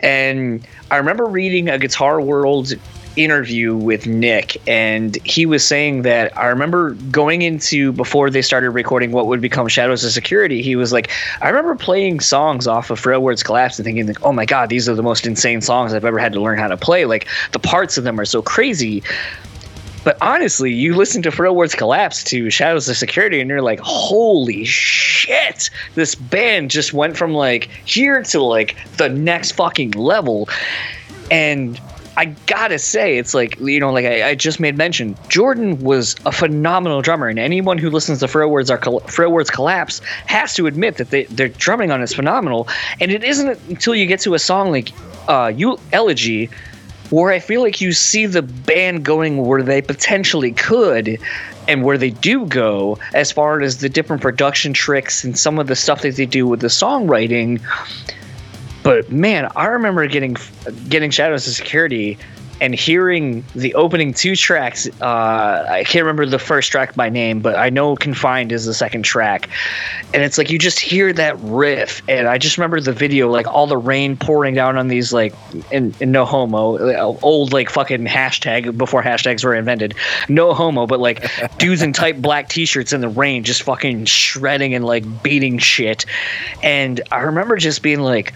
and 0.00 0.66
I 0.90 0.96
remember 0.96 1.26
reading 1.26 1.68
a 1.68 1.78
Guitar 1.78 2.20
World 2.20 2.72
interview 3.16 3.74
with 3.74 4.06
Nick, 4.06 4.56
and 4.68 5.16
he 5.24 5.46
was 5.46 5.66
saying 5.66 6.02
that 6.02 6.36
I 6.36 6.46
remember 6.46 6.90
going 7.10 7.42
into 7.42 7.92
before 7.92 8.30
they 8.30 8.42
started 8.42 8.70
recording 8.70 9.12
what 9.12 9.26
would 9.26 9.40
become 9.40 9.68
Shadows 9.68 10.04
Are 10.04 10.10
Security. 10.10 10.62
He 10.62 10.76
was 10.76 10.92
like, 10.92 11.10
I 11.40 11.48
remember 11.48 11.74
playing 11.74 12.20
songs 12.20 12.66
off 12.66 12.90
of 12.90 12.98
Frail 12.98 13.22
Words 13.22 13.42
Collapse 13.42 13.78
and 13.78 13.84
thinking, 13.84 14.06
like, 14.06 14.22
oh 14.24 14.32
my 14.32 14.44
god, 14.44 14.68
these 14.68 14.88
are 14.88 14.94
the 14.94 15.02
most 15.02 15.26
insane 15.26 15.60
songs 15.60 15.92
I've 15.92 16.04
ever 16.04 16.18
had 16.18 16.32
to 16.34 16.40
learn 16.40 16.58
how 16.58 16.68
to 16.68 16.76
play. 16.76 17.06
Like 17.06 17.26
the 17.52 17.58
parts 17.58 17.96
of 17.98 18.04
them 18.04 18.20
are 18.20 18.24
so 18.24 18.42
crazy. 18.42 19.02
But 20.04 20.16
honestly, 20.20 20.72
you 20.72 20.94
listen 20.94 21.20
to 21.22 21.32
Frail 21.32 21.56
Words 21.56 21.74
Collapse 21.74 22.22
to 22.24 22.48
Shadows 22.48 22.88
Are 22.88 22.94
Security, 22.94 23.40
and 23.40 23.50
you're 23.50 23.60
like, 23.60 23.80
holy 23.80 24.64
shit! 24.64 25.68
This 25.96 26.14
band 26.14 26.70
just 26.70 26.92
went 26.92 27.16
from 27.16 27.34
like 27.34 27.68
here 27.84 28.22
to 28.22 28.40
like 28.40 28.76
the 28.98 29.08
next 29.08 29.52
fucking 29.52 29.90
level. 29.92 30.48
And 31.28 31.80
I 32.16 32.26
gotta 32.46 32.78
say, 32.78 33.18
it's 33.18 33.34
like 33.34 33.60
you 33.60 33.78
know, 33.78 33.92
like 33.92 34.06
I, 34.06 34.30
I 34.30 34.34
just 34.34 34.58
made 34.58 34.76
mention. 34.76 35.16
Jordan 35.28 35.78
was 35.80 36.16
a 36.24 36.32
phenomenal 36.32 37.02
drummer, 37.02 37.28
and 37.28 37.38
anyone 37.38 37.76
who 37.76 37.90
listens 37.90 38.20
to 38.20 38.28
Frail 38.28 38.48
Words, 38.48 38.70
are 38.70 38.80
Frail 39.08 39.30
Words 39.30 39.50
Collapse 39.50 40.00
has 40.26 40.54
to 40.54 40.66
admit 40.66 40.96
that 40.96 41.10
they, 41.10 41.24
their 41.24 41.48
drumming 41.48 41.90
on 41.90 42.02
is 42.02 42.14
phenomenal. 42.14 42.68
And 43.00 43.10
it 43.10 43.22
isn't 43.22 43.60
until 43.68 43.94
you 43.94 44.06
get 44.06 44.20
to 44.20 44.34
a 44.34 44.38
song 44.38 44.70
like 44.70 44.92
uh, 45.28 45.52
"You 45.54 45.78
Elegy" 45.92 46.48
where 47.10 47.30
I 47.30 47.38
feel 47.38 47.62
like 47.62 47.80
you 47.80 47.92
see 47.92 48.26
the 48.26 48.42
band 48.42 49.04
going 49.04 49.36
where 49.46 49.62
they 49.62 49.82
potentially 49.82 50.52
could. 50.52 51.18
And 51.68 51.82
where 51.82 51.98
they 51.98 52.10
do 52.10 52.46
go, 52.46 52.96
as 53.12 53.32
far 53.32 53.60
as 53.60 53.78
the 53.78 53.88
different 53.88 54.22
production 54.22 54.72
tricks 54.72 55.24
and 55.24 55.36
some 55.36 55.58
of 55.58 55.66
the 55.66 55.74
stuff 55.74 56.02
that 56.02 56.14
they 56.14 56.24
do 56.24 56.46
with 56.46 56.60
the 56.60 56.68
songwriting, 56.68 57.60
but 58.86 59.10
man, 59.10 59.50
I 59.56 59.66
remember 59.66 60.06
getting 60.06 60.36
getting 60.88 61.10
Shadows 61.10 61.48
Are 61.48 61.50
Security 61.50 62.16
and 62.60 62.72
hearing 62.72 63.44
the 63.56 63.74
opening 63.74 64.14
two 64.14 64.36
tracks. 64.36 64.88
Uh, 65.02 65.66
I 65.68 65.82
can't 65.82 66.04
remember 66.04 66.24
the 66.24 66.38
first 66.38 66.70
track 66.70 66.94
by 66.94 67.08
name, 67.08 67.40
but 67.40 67.56
I 67.56 67.68
know 67.68 67.96
Confined 67.96 68.52
is 68.52 68.64
the 68.64 68.72
second 68.72 69.02
track. 69.02 69.48
And 70.14 70.22
it's 70.22 70.38
like 70.38 70.50
you 70.50 70.58
just 70.60 70.78
hear 70.78 71.12
that 71.14 71.36
riff, 71.40 72.00
and 72.08 72.28
I 72.28 72.38
just 72.38 72.58
remember 72.58 72.80
the 72.80 72.92
video, 72.92 73.28
like 73.28 73.48
all 73.48 73.66
the 73.66 73.76
rain 73.76 74.16
pouring 74.16 74.54
down 74.54 74.78
on 74.78 74.86
these 74.86 75.12
like 75.12 75.34
in, 75.72 75.92
in 75.98 76.12
no 76.12 76.24
homo, 76.24 76.76
uh, 76.76 77.18
old 77.22 77.52
like 77.52 77.68
fucking 77.68 78.04
hashtag 78.04 78.78
before 78.78 79.02
hashtags 79.02 79.44
were 79.44 79.56
invented, 79.56 79.96
no 80.28 80.54
homo, 80.54 80.86
but 80.86 81.00
like 81.00 81.28
dudes 81.58 81.82
in 81.82 81.92
tight 81.92 82.22
black 82.22 82.48
t-shirts 82.48 82.92
in 82.92 83.00
the 83.00 83.08
rain, 83.08 83.42
just 83.42 83.64
fucking 83.64 84.04
shredding 84.04 84.74
and 84.74 84.84
like 84.84 85.24
beating 85.24 85.58
shit. 85.58 86.06
And 86.62 87.00
I 87.10 87.22
remember 87.22 87.56
just 87.56 87.82
being 87.82 88.00
like 88.00 88.32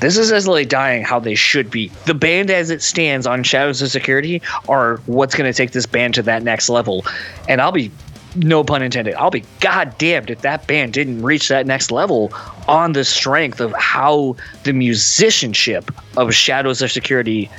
this 0.00 0.18
is 0.18 0.32
as 0.32 0.46
dying 0.66 1.04
how 1.04 1.18
they 1.18 1.34
should 1.34 1.70
be. 1.70 1.88
The 2.04 2.14
band 2.14 2.50
as 2.50 2.70
it 2.70 2.82
stands 2.82 3.26
on 3.26 3.42
Shadows 3.42 3.82
Are 3.82 3.88
Security 3.88 4.42
are 4.68 4.98
what's 5.06 5.34
going 5.34 5.50
to 5.50 5.56
take 5.56 5.72
this 5.72 5.86
band 5.86 6.14
to 6.14 6.22
that 6.22 6.42
next 6.42 6.68
level. 6.68 7.04
And 7.48 7.60
I'll 7.60 7.72
be, 7.72 7.90
no 8.34 8.62
pun 8.62 8.82
intended, 8.82 9.14
I'll 9.14 9.30
be 9.30 9.44
goddamned 9.60 10.30
if 10.30 10.42
that 10.42 10.66
band 10.66 10.92
didn't 10.92 11.22
reach 11.22 11.48
that 11.48 11.66
next 11.66 11.90
level 11.90 12.32
on 12.68 12.92
the 12.92 13.04
strength 13.04 13.60
of 13.60 13.72
how 13.72 14.36
the 14.64 14.72
musicianship 14.72 15.90
of 16.16 16.34
Shadows 16.34 16.82
Are 16.82 16.88
Security 16.88 17.50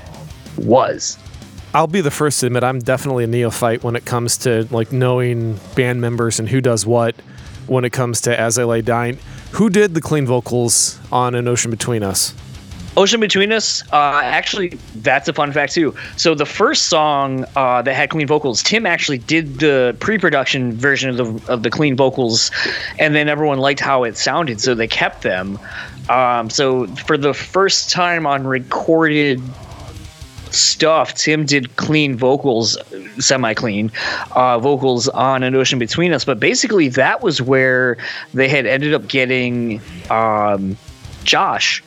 was. 0.57 1.17
I'll 1.73 1.87
be 1.87 2.01
the 2.01 2.11
first 2.11 2.39
to 2.39 2.47
admit 2.47 2.63
I'm 2.63 2.79
definitely 2.79 3.23
a 3.23 3.27
neophyte 3.27 3.83
when 3.83 3.95
it 3.95 4.05
comes 4.05 4.37
to 4.39 4.67
like 4.71 4.91
knowing 4.91 5.59
band 5.75 6.01
members 6.01 6.39
and 6.39 6.47
who 6.47 6.61
does 6.61 6.85
what 6.85 7.15
when 7.67 7.83
it 7.83 7.91
comes 7.91 8.21
to 8.21 8.39
As 8.39 8.57
I 8.57 8.63
Lay 8.63 8.81
Dying. 8.81 9.19
Who 9.51 9.69
did 9.69 9.93
the 9.93 10.01
clean 10.01 10.25
vocals 10.25 10.99
on 11.11 11.33
An 11.33 11.47
Ocean 11.47 11.71
Between 11.71 12.03
Us? 12.03 12.33
Ocean 12.97 13.19
Between 13.19 13.51
Us, 13.51 13.83
uh, 13.93 14.21
actually, 14.23 14.69
that's 14.95 15.27
a 15.27 15.33
fun 15.33 15.51
fact 15.51 15.73
too. 15.73 15.95
So 16.15 16.33
the 16.33 16.47
first 16.47 16.87
song 16.87 17.45
uh, 17.55 17.83
that 17.83 17.93
had 17.93 18.09
clean 18.09 18.25
vocals, 18.25 18.63
Tim 18.63 18.87
actually 18.87 19.19
did 19.19 19.59
the 19.59 19.95
pre-production 19.99 20.73
version 20.73 21.11
of 21.11 21.17
the 21.17 21.53
of 21.53 21.63
the 21.63 21.69
clean 21.69 21.95
vocals, 21.95 22.49
and 22.97 23.13
then 23.13 23.29
everyone 23.29 23.59
liked 23.59 23.79
how 23.79 24.03
it 24.03 24.17
sounded, 24.17 24.59
so 24.59 24.73
they 24.73 24.87
kept 24.87 25.21
them. 25.21 25.59
Um, 26.09 26.49
so 26.49 26.87
for 26.87 27.17
the 27.17 27.33
first 27.33 27.91
time 27.91 28.25
on 28.25 28.47
recorded 28.47 29.41
stuff, 30.57 31.13
Tim 31.13 31.45
did 31.45 31.75
clean 31.75 32.15
vocals, 32.17 32.77
semi-clean 33.19 33.91
uh, 34.31 34.59
vocals 34.59 35.07
on 35.09 35.43
an 35.43 35.55
ocean 35.55 35.79
between 35.79 36.11
us. 36.13 36.25
But 36.25 36.39
basically, 36.39 36.89
that 36.89 37.21
was 37.21 37.41
where 37.41 37.97
they 38.33 38.47
had 38.49 38.65
ended 38.65 38.93
up 38.93 39.07
getting 39.07 39.81
um, 40.09 40.77
Josh. 41.23 41.83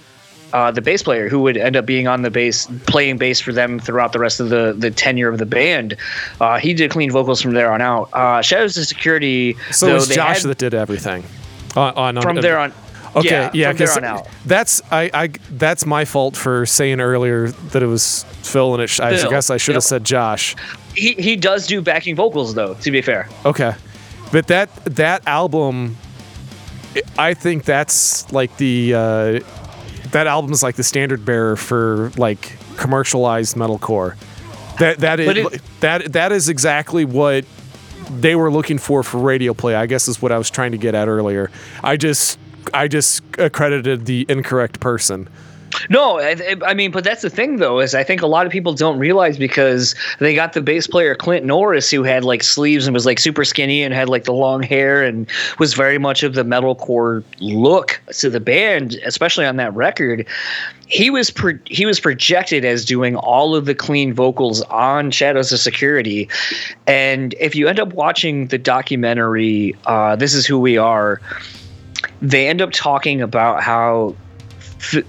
Uh, 0.52 0.70
the 0.72 0.80
bass 0.82 1.00
player 1.00 1.28
who 1.28 1.38
would 1.40 1.56
end 1.56 1.76
up 1.76 1.86
being 1.86 2.08
on 2.08 2.22
the 2.22 2.30
bass, 2.30 2.66
playing 2.86 3.18
bass 3.18 3.38
for 3.38 3.52
them 3.52 3.78
throughout 3.78 4.12
the 4.12 4.18
rest 4.18 4.40
of 4.40 4.48
the, 4.48 4.74
the 4.76 4.90
tenure 4.90 5.28
of 5.28 5.38
the 5.38 5.46
band. 5.46 5.96
Uh, 6.40 6.58
he 6.58 6.74
did 6.74 6.90
clean 6.90 7.08
vocals 7.08 7.40
from 7.40 7.52
there 7.52 7.72
on 7.72 7.80
out. 7.80 8.08
Uh, 8.12 8.42
Shadows 8.42 8.76
Are 8.76 8.84
Security. 8.84 9.54
So 9.70 9.86
though 9.86 9.92
it 9.92 9.94
was 9.94 10.08
Josh 10.08 10.42
had- 10.42 10.50
that 10.50 10.58
did 10.58 10.74
everything. 10.74 11.22
On, 11.76 11.94
on, 11.94 12.16
on- 12.16 12.22
from 12.24 12.36
there 12.40 12.58
on. 12.58 12.72
Okay, 13.16 13.28
yeah, 13.28 13.50
yeah, 13.52 13.68
from 13.70 13.76
there 13.78 13.86
'cause 13.88 13.96
on 13.96 14.04
out. 14.04 14.28
that's 14.46 14.82
I, 14.92 15.10
I 15.12 15.28
that's 15.50 15.84
my 15.84 16.04
fault 16.04 16.36
for 16.36 16.64
saying 16.66 17.00
earlier 17.00 17.48
that 17.72 17.82
it 17.82 17.86
was 17.86 18.24
Phil 18.42 18.72
and 18.74 18.82
it. 18.82 18.86
Sh- 18.88 19.00
I 19.00 19.28
guess 19.28 19.50
I 19.50 19.56
should 19.56 19.74
have 19.74 19.82
yep. 19.82 19.88
said 19.88 20.04
Josh. 20.04 20.54
He 20.94 21.14
he 21.14 21.36
does 21.36 21.66
do 21.66 21.80
backing 21.82 22.14
vocals 22.16 22.54
though. 22.54 22.74
To 22.74 22.90
be 22.90 23.02
fair. 23.02 23.28
Okay, 23.44 23.74
but 24.32 24.46
that 24.46 24.72
that 24.84 25.26
album, 25.26 25.96
I 27.18 27.34
think 27.34 27.64
that's 27.64 28.30
like 28.32 28.56
the 28.58 28.94
uh, 28.94 29.40
that 30.12 30.26
album 30.26 30.52
is 30.52 30.62
like 30.62 30.76
the 30.76 30.84
standard 30.84 31.24
bearer 31.24 31.56
for 31.56 32.12
like 32.16 32.56
commercialized 32.76 33.56
metalcore. 33.56 34.16
That 34.78 34.98
that 34.98 35.20
is 35.20 35.36
it- 35.46 35.62
that 35.80 36.12
that 36.12 36.32
is 36.32 36.48
exactly 36.48 37.04
what 37.04 37.44
they 38.08 38.34
were 38.34 38.50
looking 38.50 38.78
for 38.78 39.02
for 39.02 39.18
radio 39.18 39.52
play. 39.54 39.74
I 39.74 39.86
guess 39.86 40.08
is 40.08 40.20
what 40.22 40.32
I 40.32 40.38
was 40.38 40.50
trying 40.50 40.72
to 40.72 40.78
get 40.78 40.94
at 40.94 41.06
earlier. 41.08 41.50
I 41.84 41.96
just 41.96 42.38
I 42.74 42.88
just 42.88 43.22
accredited 43.38 44.06
the 44.06 44.26
incorrect 44.28 44.80
person. 44.80 45.28
No, 45.88 46.18
I, 46.18 46.56
I 46.64 46.74
mean, 46.74 46.90
but 46.90 47.04
that's 47.04 47.22
the 47.22 47.30
thing 47.30 47.56
though, 47.56 47.80
is 47.80 47.94
I 47.94 48.02
think 48.02 48.22
a 48.22 48.26
lot 48.26 48.46
of 48.46 48.52
people 48.52 48.72
don't 48.72 48.98
realize 48.98 49.38
because 49.38 49.94
they 50.18 50.34
got 50.34 50.52
the 50.52 50.60
bass 50.60 50.86
player 50.86 51.14
Clint 51.14 51.44
Norris 51.46 51.90
who 51.90 52.02
had 52.02 52.24
like 52.24 52.42
sleeves 52.42 52.86
and 52.86 52.94
was 52.94 53.06
like 53.06 53.18
super 53.18 53.44
skinny 53.44 53.82
and 53.82 53.94
had 53.94 54.08
like 54.08 54.24
the 54.24 54.32
long 54.32 54.62
hair 54.62 55.02
and 55.02 55.28
was 55.58 55.74
very 55.74 55.98
much 55.98 56.22
of 56.22 56.34
the 56.34 56.44
metalcore 56.44 57.22
look 57.40 58.00
to 58.12 58.30
the 58.30 58.40
band, 58.40 58.96
especially 59.04 59.46
on 59.46 59.56
that 59.56 59.74
record. 59.74 60.26
He 60.86 61.08
was 61.08 61.30
pro- 61.30 61.58
he 61.66 61.86
was 61.86 62.00
projected 62.00 62.64
as 62.64 62.84
doing 62.84 63.14
all 63.16 63.54
of 63.54 63.66
the 63.66 63.74
clean 63.74 64.12
vocals 64.12 64.62
on 64.62 65.12
Shadows 65.12 65.52
Are 65.52 65.56
Security, 65.56 66.28
and 66.88 67.34
if 67.38 67.54
you 67.54 67.68
end 67.68 67.78
up 67.78 67.92
watching 67.92 68.48
the 68.48 68.58
documentary, 68.58 69.76
uh, 69.86 70.16
"This 70.16 70.34
Is 70.34 70.46
Who 70.46 70.58
We 70.58 70.76
Are," 70.76 71.20
they 72.20 72.48
end 72.48 72.60
up 72.60 72.70
talking 72.72 73.22
about 73.22 73.62
how. 73.62 74.14
F- 74.78 75.04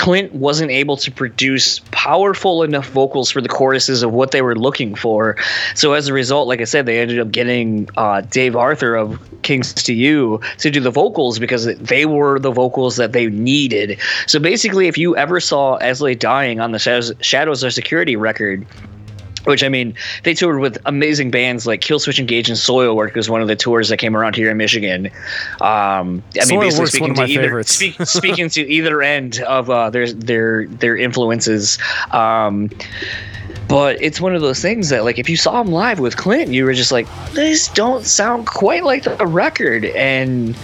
Clint 0.00 0.34
wasn't 0.34 0.70
able 0.70 0.96
to 0.96 1.12
produce 1.12 1.80
powerful 1.90 2.62
enough 2.62 2.88
vocals 2.88 3.30
for 3.30 3.42
the 3.42 3.50
choruses 3.50 4.02
of 4.02 4.14
what 4.14 4.30
they 4.30 4.40
were 4.40 4.56
looking 4.56 4.94
for. 4.94 5.36
So 5.74 5.92
as 5.92 6.08
a 6.08 6.14
result, 6.14 6.48
like 6.48 6.62
I 6.62 6.64
said, 6.64 6.86
they 6.86 7.00
ended 7.00 7.18
up 7.18 7.30
getting 7.30 7.86
uh, 7.98 8.22
Dave 8.22 8.56
Arthur 8.56 8.96
of 8.96 9.20
Kings 9.42 9.74
to 9.74 9.92
You 9.92 10.40
to 10.56 10.70
do 10.70 10.80
the 10.80 10.90
vocals 10.90 11.38
because 11.38 11.66
they 11.66 12.06
were 12.06 12.38
the 12.38 12.50
vocals 12.50 12.96
that 12.96 13.12
they 13.12 13.26
needed. 13.26 14.00
So 14.26 14.40
basically, 14.40 14.88
if 14.88 14.96
you 14.96 15.14
ever 15.18 15.38
saw 15.38 15.74
As 15.76 16.00
I 16.00 16.06
Lay 16.06 16.14
Dying 16.14 16.60
on 16.60 16.72
the 16.72 16.78
Shadows, 16.78 17.12
Shadows 17.20 17.62
Are 17.62 17.70
Security 17.70 18.16
record, 18.16 18.66
which 19.44 19.62
I 19.62 19.68
mean, 19.68 19.94
they 20.24 20.34
toured 20.34 20.60
with 20.60 20.78
amazing 20.86 21.30
bands 21.30 21.66
like 21.66 21.80
Killswitch 21.80 22.18
Engage 22.18 22.48
and 22.48 22.58
Soilwork 22.58 23.14
was 23.14 23.30
one 23.30 23.42
of 23.42 23.48
the 23.48 23.56
tours 23.56 23.88
that 23.88 23.96
came 23.98 24.16
around 24.16 24.36
here 24.36 24.50
in 24.50 24.56
Michigan. 24.56 25.06
Um, 25.60 26.22
I 26.40 26.46
mean, 26.46 26.60
basically 26.60 26.68
Soilwork's 26.68 26.90
speaking 26.90 27.14
one 27.14 27.22
of 27.24 27.28
to 27.28 27.32
either 27.32 27.62
speak, 27.64 28.02
speaking 28.06 28.48
to 28.50 28.70
either 28.70 29.02
end 29.02 29.40
of 29.40 29.70
uh, 29.70 29.90
their 29.90 30.12
their 30.12 30.66
their 30.66 30.96
influences. 30.96 31.78
Um, 32.10 32.70
but 33.68 34.02
it's 34.02 34.20
one 34.20 34.34
of 34.34 34.42
those 34.42 34.60
things 34.60 34.88
that, 34.88 35.04
like, 35.04 35.18
if 35.18 35.28
you 35.28 35.36
saw 35.36 35.62
them 35.62 35.72
live 35.72 36.00
with 36.00 36.16
Clint, 36.16 36.50
you 36.50 36.64
were 36.64 36.74
just 36.74 36.90
like, 36.90 37.06
these 37.34 37.68
don't 37.68 38.04
sound 38.04 38.46
quite 38.46 38.82
like 38.82 39.04
the 39.04 39.26
record. 39.26 39.84
And 39.84 40.56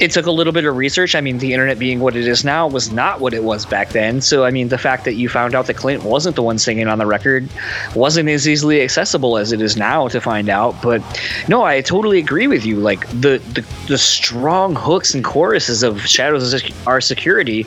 it 0.00 0.10
took 0.10 0.26
a 0.26 0.30
little 0.30 0.52
bit 0.52 0.64
of 0.64 0.76
research. 0.76 1.14
I 1.14 1.20
mean, 1.20 1.38
the 1.38 1.52
internet 1.52 1.78
being 1.78 2.00
what 2.00 2.16
it 2.16 2.26
is 2.26 2.44
now 2.44 2.66
was 2.66 2.90
not 2.90 3.20
what 3.20 3.32
it 3.32 3.44
was 3.44 3.64
back 3.64 3.90
then. 3.90 4.20
So, 4.20 4.44
I 4.44 4.50
mean, 4.50 4.68
the 4.68 4.78
fact 4.78 5.04
that 5.04 5.14
you 5.14 5.28
found 5.28 5.54
out 5.54 5.66
that 5.66 5.74
Clint 5.74 6.02
wasn't 6.02 6.34
the 6.34 6.42
one 6.42 6.58
singing 6.58 6.88
on 6.88 6.98
the 6.98 7.06
record 7.06 7.48
wasn't 7.94 8.28
as 8.28 8.48
easily 8.48 8.82
accessible 8.82 9.38
as 9.38 9.52
it 9.52 9.60
is 9.60 9.76
now 9.76 10.08
to 10.08 10.20
find 10.20 10.48
out. 10.48 10.74
But 10.82 11.02
no, 11.48 11.62
I 11.62 11.80
totally 11.80 12.18
agree 12.18 12.48
with 12.48 12.66
you. 12.66 12.76
Like 12.76 13.08
the 13.08 13.38
the, 13.54 13.64
the 13.86 13.98
strong 13.98 14.74
hooks 14.74 15.14
and 15.14 15.22
choruses 15.22 15.82
of 15.82 16.00
Shadows 16.06 16.52
of 16.52 16.88
Our 16.88 17.00
Security 17.00 17.66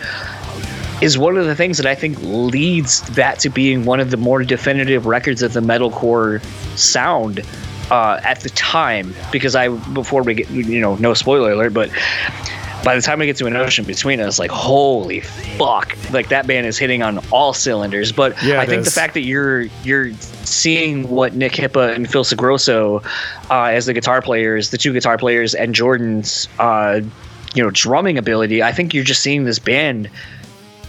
is 1.01 1.17
one 1.17 1.37
of 1.37 1.45
the 1.45 1.55
things 1.55 1.77
that 1.77 1.85
I 1.85 1.95
think 1.95 2.17
leads 2.21 3.01
that 3.09 3.39
to 3.39 3.49
being 3.49 3.85
one 3.85 3.99
of 3.99 4.09
the 4.09 4.17
more 4.17 4.43
definitive 4.43 5.05
records 5.05 5.43
of 5.43 5.53
the 5.53 5.59
metalcore 5.59 6.43
sound 6.75 7.45
uh, 7.91 8.19
at 8.23 8.41
the 8.41 8.49
time. 8.49 9.13
Because 9.31 9.55
I, 9.55 9.69
before 9.69 10.23
we 10.23 10.33
get, 10.33 10.49
you 10.49 10.79
know, 10.79 10.95
no 10.95 11.13
spoiler 11.13 11.51
alert, 11.51 11.73
but 11.73 11.89
by 12.83 12.95
the 12.95 13.01
time 13.01 13.19
we 13.19 13.25
get 13.25 13.37
to 13.37 13.47
an 13.47 13.55
ocean 13.55 13.85
between 13.85 14.19
us, 14.19 14.39
like 14.39 14.51
holy 14.51 15.21
fuck, 15.21 15.97
like 16.11 16.29
that 16.29 16.47
band 16.47 16.65
is 16.67 16.77
hitting 16.77 17.03
on 17.03 17.19
all 17.31 17.53
cylinders. 17.53 18.11
But 18.11 18.41
Yeah, 18.43 18.61
I 18.61 18.65
think 18.65 18.85
the 18.85 18.91
fact 18.91 19.13
that 19.15 19.23
you're 19.23 19.63
you're 19.83 20.13
seeing 20.43 21.09
what 21.09 21.33
Nick 21.35 21.53
Hipa 21.53 21.93
and 21.93 22.09
Phil 22.09 22.23
Sgrosso 22.23 23.03
uh, 23.49 23.63
as 23.63 23.87
the 23.87 23.93
guitar 23.93 24.21
players, 24.21 24.69
the 24.69 24.77
two 24.77 24.93
guitar 24.93 25.17
players, 25.17 25.53
and 25.53 25.75
Jordan's 25.75 26.47
uh, 26.59 27.01
you 27.53 27.63
know 27.63 27.71
drumming 27.71 28.17
ability, 28.17 28.63
I 28.63 28.71
think 28.71 28.93
you're 28.93 29.03
just 29.03 29.21
seeing 29.21 29.43
this 29.43 29.59
band 29.59 30.09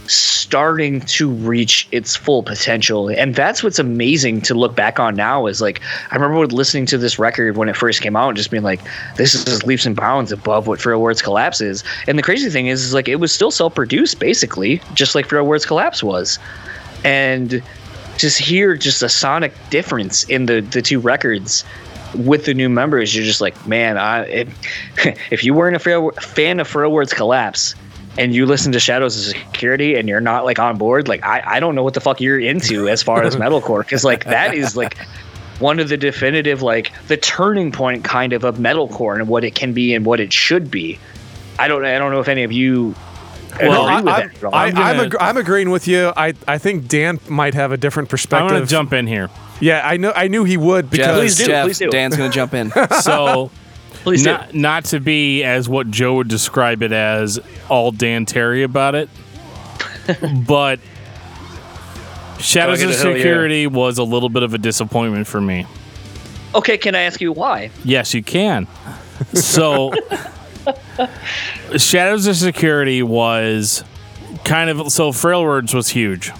starting 0.09 1.01
to 1.01 1.29
reach 1.29 1.87
its 1.91 2.15
full 2.15 2.43
potential. 2.43 3.09
And 3.09 3.35
that's 3.35 3.63
what's 3.63 3.79
amazing 3.79 4.41
to 4.41 4.53
look 4.53 4.75
back 4.75 4.99
on 4.99 5.15
now 5.15 5.45
is 5.45 5.61
like 5.61 5.81
i 6.11 6.15
remember 6.15 6.45
listening 6.47 6.85
to 6.87 6.97
this 6.97 7.19
record 7.19 7.57
when 7.57 7.69
it 7.69 7.75
first 7.75 8.01
came 8.01 8.15
out 8.15 8.29
and 8.29 8.37
just 8.37 8.51
being 8.51 8.63
like 8.63 8.81
this 9.15 9.35
is 9.35 9.63
leaps 9.63 9.85
and 9.85 9.95
bounds 9.95 10.31
above 10.31 10.67
what 10.67 10.79
Frail 10.81 11.01
Words 11.01 11.21
Collapse 11.21 11.61
is. 11.61 11.83
And 12.07 12.17
the 12.17 12.23
crazy 12.23 12.49
thing 12.49 12.67
is, 12.67 12.83
is 12.83 12.93
like 12.93 13.07
it 13.07 13.17
was 13.17 13.31
still 13.31 13.51
self-produced 13.51 14.19
basically 14.19 14.81
just 14.93 15.15
like 15.15 15.27
Frail 15.27 15.45
Words 15.45 15.65
Collapse 15.65 16.03
was. 16.03 16.39
And 17.03 17.61
just 18.17 18.37
hear 18.37 18.75
just 18.75 19.01
a 19.01 19.09
sonic 19.09 19.53
difference 19.69 20.23
in 20.25 20.45
the 20.45 20.61
the 20.61 20.81
two 20.81 20.99
records 20.99 21.63
with 22.15 22.45
the 22.45 22.53
new 22.53 22.67
members 22.67 23.15
you're 23.15 23.23
just 23.23 23.39
like 23.39 23.67
man 23.67 23.97
i 23.97 24.23
it, 24.25 24.47
if 25.31 25.43
you 25.43 25.53
weren't 25.53 25.75
a 25.75 26.11
fan 26.21 26.59
of 26.59 26.67
Frail 26.67 26.91
Words 26.91 27.13
Collapse 27.13 27.75
and 28.17 28.33
you 28.33 28.45
listen 28.45 28.71
to 28.73 28.79
Shadows 28.79 29.17
Are 29.17 29.31
Security 29.37 29.95
and 29.95 30.09
you're 30.09 30.21
not 30.21 30.45
like 30.45 30.59
on 30.59 30.77
board, 30.77 31.07
like 31.07 31.23
I, 31.23 31.41
I 31.45 31.59
don't 31.59 31.75
know 31.75 31.83
what 31.83 31.93
the 31.93 32.01
fuck 32.01 32.19
you're 32.19 32.39
into 32.39 32.89
as 32.89 33.01
far 33.03 33.23
as 33.23 33.35
metalcore 33.35 33.79
because 33.79 34.03
like 34.03 34.25
that 34.25 34.53
is 34.53 34.75
like 34.75 34.97
one 35.59 35.79
of 35.79 35.89
the 35.89 35.97
definitive 35.97 36.61
like 36.61 36.91
the 37.07 37.17
turning 37.17 37.71
point 37.71 38.03
kind 38.03 38.33
of 38.33 38.43
of 38.43 38.57
metalcore 38.57 39.15
and 39.19 39.27
what 39.27 39.43
it 39.43 39.55
can 39.55 39.73
be 39.73 39.93
and 39.93 40.05
what 40.05 40.19
it 40.19 40.33
should 40.33 40.71
be. 40.71 40.97
I 41.57 41.67
don't 41.67 41.85
I 41.85 41.97
don't 41.97 42.11
know 42.11 42.19
if 42.19 42.27
any 42.27 42.43
of 42.43 42.51
you 42.51 42.95
Well, 43.59 43.87
agree 43.87 44.03
with 44.03 44.13
I, 44.13 44.27
that. 44.27 44.53
I, 44.53 44.65
I'm, 44.67 44.77
I'm, 44.77 44.99
ag- 45.05 45.15
I'm 45.19 45.37
agreeing 45.37 45.69
with 45.69 45.87
you. 45.87 46.13
I, 46.15 46.33
I 46.47 46.57
think 46.57 46.87
Dan 46.87 47.19
might 47.27 47.53
have 47.53 47.71
a 47.71 47.77
different 47.77 48.09
perspective. 48.09 48.45
I'm 48.47 48.49
going 48.53 48.63
to 48.63 48.69
jump 48.69 48.93
in 48.93 49.07
here. 49.07 49.29
Yeah, 49.59 49.81
I 49.85 49.97
know. 49.97 50.13
I 50.15 50.29
knew 50.29 50.45
he 50.45 50.55
would 50.55 50.85
Jeff, 50.85 50.91
because 50.91 51.17
Please 51.19 51.35
do, 51.37 51.45
Jeff, 51.45 51.65
please 51.65 51.79
do. 51.79 51.89
Dan's 51.89 52.15
going 52.15 52.31
to 52.31 52.35
jump 52.35 52.53
in. 52.53 52.71
So, 53.01 53.51
Please 54.03 54.23
do. 54.23 54.31
not, 54.31 54.53
not 54.53 54.85
to 54.85 54.99
be 54.99 55.43
as 55.43 55.67
what 55.67 55.91
Joe 55.91 56.15
would 56.15 56.27
describe 56.27 56.81
it 56.81 56.91
as 56.91 57.39
all 57.69 57.91
Dan 57.91 58.25
Terry 58.25 58.63
about 58.63 58.95
it, 58.95 59.09
but 60.47 60.79
Shadows 62.39 62.81
of 62.81 62.89
in 62.89 62.91
the 62.91 62.97
hill, 62.97 63.11
yeah. 63.11 63.17
Security 63.17 63.67
was 63.67 63.97
a 63.97 64.03
little 64.03 64.29
bit 64.29 64.43
of 64.43 64.53
a 64.53 64.57
disappointment 64.57 65.27
for 65.27 65.41
me. 65.41 65.65
Okay, 66.55 66.77
can 66.77 66.95
I 66.95 67.01
ask 67.01 67.19
you 67.21 67.31
why? 67.31 67.69
Yes, 67.83 68.13
you 68.13 68.23
can. 68.23 68.67
So, 69.33 69.91
Shadows 71.77 72.27
Are 72.27 72.33
Security 72.33 73.03
was 73.03 73.83
kind 74.45 74.69
of 74.69 74.91
so 74.91 75.11
Frail 75.11 75.43
Words 75.43 75.73
was 75.73 75.89
huge. 75.89 76.31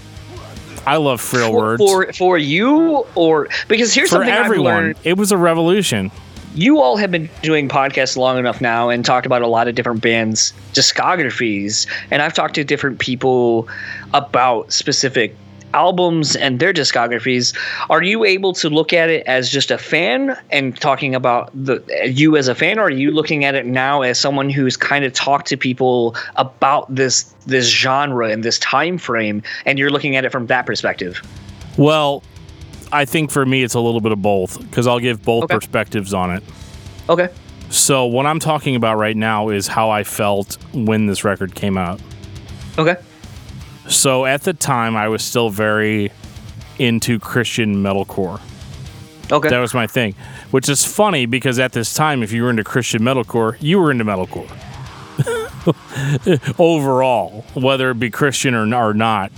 I 0.86 0.96
love 0.96 1.20
Frail 1.20 1.50
For, 1.50 1.56
Words 1.56 1.82
for 1.82 2.12
for 2.14 2.38
you 2.38 3.06
or 3.14 3.48
because 3.68 3.92
here's 3.94 4.08
for 4.08 4.16
something 4.16 4.32
I've 4.32 4.46
everyone. 4.46 4.74
learned. 4.74 4.96
It 5.04 5.18
was 5.18 5.30
a 5.30 5.36
revolution. 5.36 6.10
You 6.54 6.80
all 6.80 6.96
have 6.96 7.10
been 7.10 7.28
doing 7.42 7.68
podcasts 7.68 8.16
long 8.16 8.38
enough 8.38 8.60
now 8.60 8.88
and 8.88 9.04
talked 9.04 9.26
about 9.26 9.42
a 9.42 9.46
lot 9.46 9.68
of 9.68 9.74
different 9.74 10.02
bands' 10.02 10.52
discographies, 10.72 11.86
and 12.10 12.22
I've 12.22 12.34
talked 12.34 12.54
to 12.54 12.64
different 12.64 12.98
people 12.98 13.68
about 14.12 14.72
specific 14.72 15.36
albums 15.72 16.34
and 16.34 16.58
their 16.58 16.72
discographies. 16.72 17.56
Are 17.88 18.02
you 18.02 18.24
able 18.24 18.52
to 18.54 18.68
look 18.68 18.92
at 18.92 19.08
it 19.08 19.24
as 19.26 19.50
just 19.50 19.70
a 19.70 19.78
fan 19.78 20.36
and 20.50 20.76
talking 20.76 21.14
about 21.14 21.50
the 21.54 21.84
you 22.12 22.36
as 22.36 22.48
a 22.48 22.54
fan, 22.54 22.78
or 22.78 22.84
are 22.86 22.90
you 22.90 23.12
looking 23.12 23.44
at 23.44 23.54
it 23.54 23.66
now 23.66 24.02
as 24.02 24.18
someone 24.18 24.50
who's 24.50 24.76
kind 24.76 25.04
of 25.04 25.12
talked 25.12 25.46
to 25.48 25.56
people 25.56 26.16
about 26.36 26.92
this 26.92 27.22
this 27.46 27.68
genre 27.68 28.28
and 28.28 28.42
this 28.42 28.58
time 28.58 28.98
frame, 28.98 29.42
and 29.64 29.78
you're 29.78 29.90
looking 29.90 30.16
at 30.16 30.24
it 30.24 30.32
from 30.32 30.46
that 30.48 30.66
perspective? 30.66 31.22
Well, 31.76 32.24
I 32.92 33.04
think 33.04 33.30
for 33.30 33.44
me 33.46 33.62
it's 33.62 33.74
a 33.74 33.80
little 33.80 34.00
bit 34.00 34.12
of 34.12 34.20
both 34.22 34.58
because 34.60 34.86
I'll 34.86 34.98
give 35.00 35.22
both 35.22 35.44
Okay. 35.44 35.54
perspectives 35.54 36.12
on 36.14 36.30
it. 36.30 36.42
Okay. 37.08 37.28
So 37.70 38.06
what 38.06 38.26
I'm 38.26 38.40
talking 38.40 38.74
about 38.74 38.96
right 38.96 39.16
now 39.16 39.48
is 39.50 39.68
how 39.68 39.90
I 39.90 40.02
felt 40.04 40.58
when 40.72 41.06
this 41.06 41.22
record 41.24 41.54
came 41.54 41.78
out. 41.78 42.00
Okay. 42.78 42.96
So 43.88 44.24
at 44.26 44.42
the 44.42 44.52
time 44.52 44.96
I 44.96 45.08
was 45.08 45.22
still 45.22 45.50
very 45.50 46.10
into 46.78 47.18
Christian 47.18 47.76
metalcore. 47.76 48.40
Okay. 49.30 49.48
That 49.48 49.60
was 49.60 49.74
my 49.74 49.86
thing. 49.86 50.14
Which 50.50 50.68
is 50.68 50.84
funny 50.84 51.26
because 51.26 51.58
at 51.60 51.72
this 51.72 51.94
time 51.94 52.22
if 52.24 52.32
you 52.32 52.42
were 52.42 52.50
into 52.50 52.64
Christian 52.64 53.02
metalcore, 53.02 53.56
you 53.60 53.78
were 53.78 53.90
into 53.92 54.04
metalcore. 54.04 54.48
Overall, 56.58 57.44
whether 57.54 57.90
it 57.90 58.00
be 58.00 58.10
Christian 58.10 58.54
or, 58.54 58.62
or 58.74 58.94
not. 58.94 59.30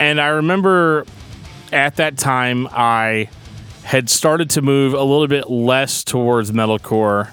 And 0.00 0.20
I 0.20 0.28
remember 0.28 1.04
at 1.74 1.96
that 1.96 2.16
time 2.16 2.68
I 2.70 3.28
had 3.82 4.08
started 4.08 4.50
to 4.50 4.62
move 4.62 4.94
a 4.94 5.02
little 5.02 5.26
bit 5.26 5.50
less 5.50 6.04
towards 6.04 6.50
metalcore 6.52 7.30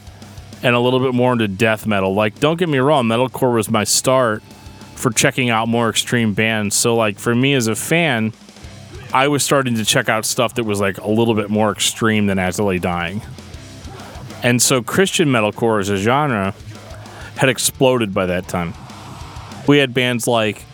and 0.64 0.76
a 0.76 0.80
little 0.80 1.00
bit 1.00 1.14
more 1.14 1.32
into 1.32 1.48
death 1.48 1.88
metal. 1.88 2.14
Like, 2.14 2.40
don't 2.40 2.58
get 2.58 2.68
me 2.68 2.80
wrong, 2.80 3.06
metalcore 3.06 3.56
was 3.56 3.70
my 3.70 3.84
start 3.84 4.44
for 4.96 5.12
checking 5.12 5.50
out 5.50 5.68
more 5.68 5.90
extreme 5.90 6.34
bands. 6.34 6.76
So, 6.76 6.96
like, 6.96 7.18
for 7.20 7.34
me 7.34 7.54
as 7.54 7.68
a 7.68 7.76
fan, 7.76 8.34
I 9.14 9.28
was 9.28 9.44
starting 9.44 9.76
to 9.76 9.86
check 9.86 10.10
out 10.10 10.26
stuff 10.26 10.56
that 10.56 10.64
was 10.64 10.80
like 10.80 10.98
a 10.98 11.08
little 11.08 11.34
bit 11.34 11.50
more 11.50 11.72
extreme 11.72 12.28
than 12.28 12.38
Lay 12.38 12.80
Dying. 12.80 13.22
And 14.44 14.62
so, 14.62 14.82
Christian 14.82 15.30
metalcore 15.30 15.80
as 15.80 15.90
a 15.90 15.98
genre 15.98 16.54
had 17.38 17.50
exploded 17.50 18.14
by 18.14 18.26
that 18.28 18.48
time. 18.48 18.74
We 19.68 19.78
had 19.78 19.94
bands 19.94 20.28
like 20.28 20.66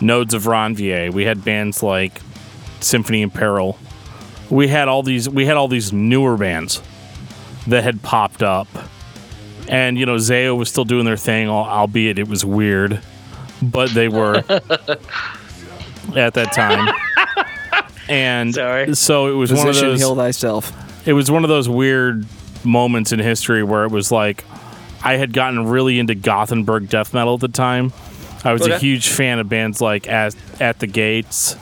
Nodes 0.00 0.34
of 0.34 0.44
Ranvier. 0.44 1.12
We 1.12 1.24
had 1.24 1.44
bands 1.44 1.82
like 1.82 2.20
Symphony 2.82 3.22
in 3.22 3.30
Peril. 3.30 3.78
We 4.50 4.68
had 4.68 4.88
all 4.88 5.02
these 5.02 5.28
we 5.28 5.46
had 5.46 5.56
all 5.56 5.68
these 5.68 5.92
newer 5.92 6.36
bands 6.36 6.82
that 7.66 7.84
had 7.84 8.02
popped 8.02 8.42
up. 8.42 8.68
And 9.68 9.96
you 9.98 10.04
know, 10.06 10.16
Zao 10.16 10.56
was 10.56 10.68
still 10.68 10.84
doing 10.84 11.04
their 11.04 11.16
thing, 11.16 11.48
albeit 11.48 12.18
it 12.18 12.28
was 12.28 12.44
weird, 12.44 13.00
but 13.62 13.90
they 13.90 14.08
were 14.08 14.36
at 16.16 16.34
that 16.34 16.52
time. 16.52 16.92
And 18.08 18.54
Sorry. 18.54 18.94
so 18.94 19.28
it 19.28 19.34
was 19.36 19.52
one 19.52 19.68
of 19.68 19.76
those 19.76 20.00
heal 20.00 20.16
thyself. 20.16 20.72
it 21.06 21.12
was 21.12 21.30
one 21.30 21.44
of 21.44 21.48
those 21.48 21.68
weird 21.68 22.26
moments 22.64 23.12
in 23.12 23.18
history 23.20 23.62
where 23.62 23.84
it 23.84 23.90
was 23.90 24.10
like 24.12 24.44
I 25.02 25.16
had 25.16 25.32
gotten 25.32 25.66
really 25.68 25.98
into 25.98 26.14
Gothenburg 26.14 26.88
death 26.88 27.14
metal 27.14 27.34
at 27.34 27.40
the 27.40 27.48
time. 27.48 27.92
I 28.44 28.52
was 28.52 28.66
a 28.66 28.78
huge 28.78 29.08
fan 29.08 29.38
of 29.38 29.48
bands 29.48 29.80
like 29.80 30.08
At, 30.08 30.34
At 30.60 30.80
the 30.80 30.88
Gates 30.88 31.54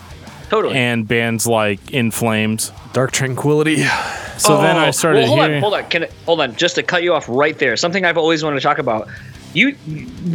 Totally. 0.50 0.74
and 0.76 1.06
bands 1.08 1.46
like 1.46 1.92
In 1.92 2.10
Flames. 2.10 2.72
Dark 2.92 3.12
Tranquillity. 3.12 3.84
So 4.36 4.60
then 4.60 4.76
oh, 4.76 4.80
I 4.80 4.88
Oh, 4.88 4.90
started 4.90 5.18
well, 5.20 5.26
hold 5.28 5.38
hearing. 5.40 5.54
on, 5.56 5.60
hold 5.60 5.74
on, 5.74 5.84
can 5.90 6.04
I, 6.04 6.08
hold 6.26 6.40
on, 6.40 6.56
just 6.56 6.74
to 6.76 6.82
cut 6.82 7.02
you 7.02 7.14
off 7.14 7.26
right 7.28 7.56
there. 7.58 7.76
Something 7.76 8.04
I've 8.04 8.18
always 8.18 8.42
wanted 8.42 8.56
to 8.56 8.62
talk 8.62 8.78
about. 8.78 9.06
you 9.52 9.76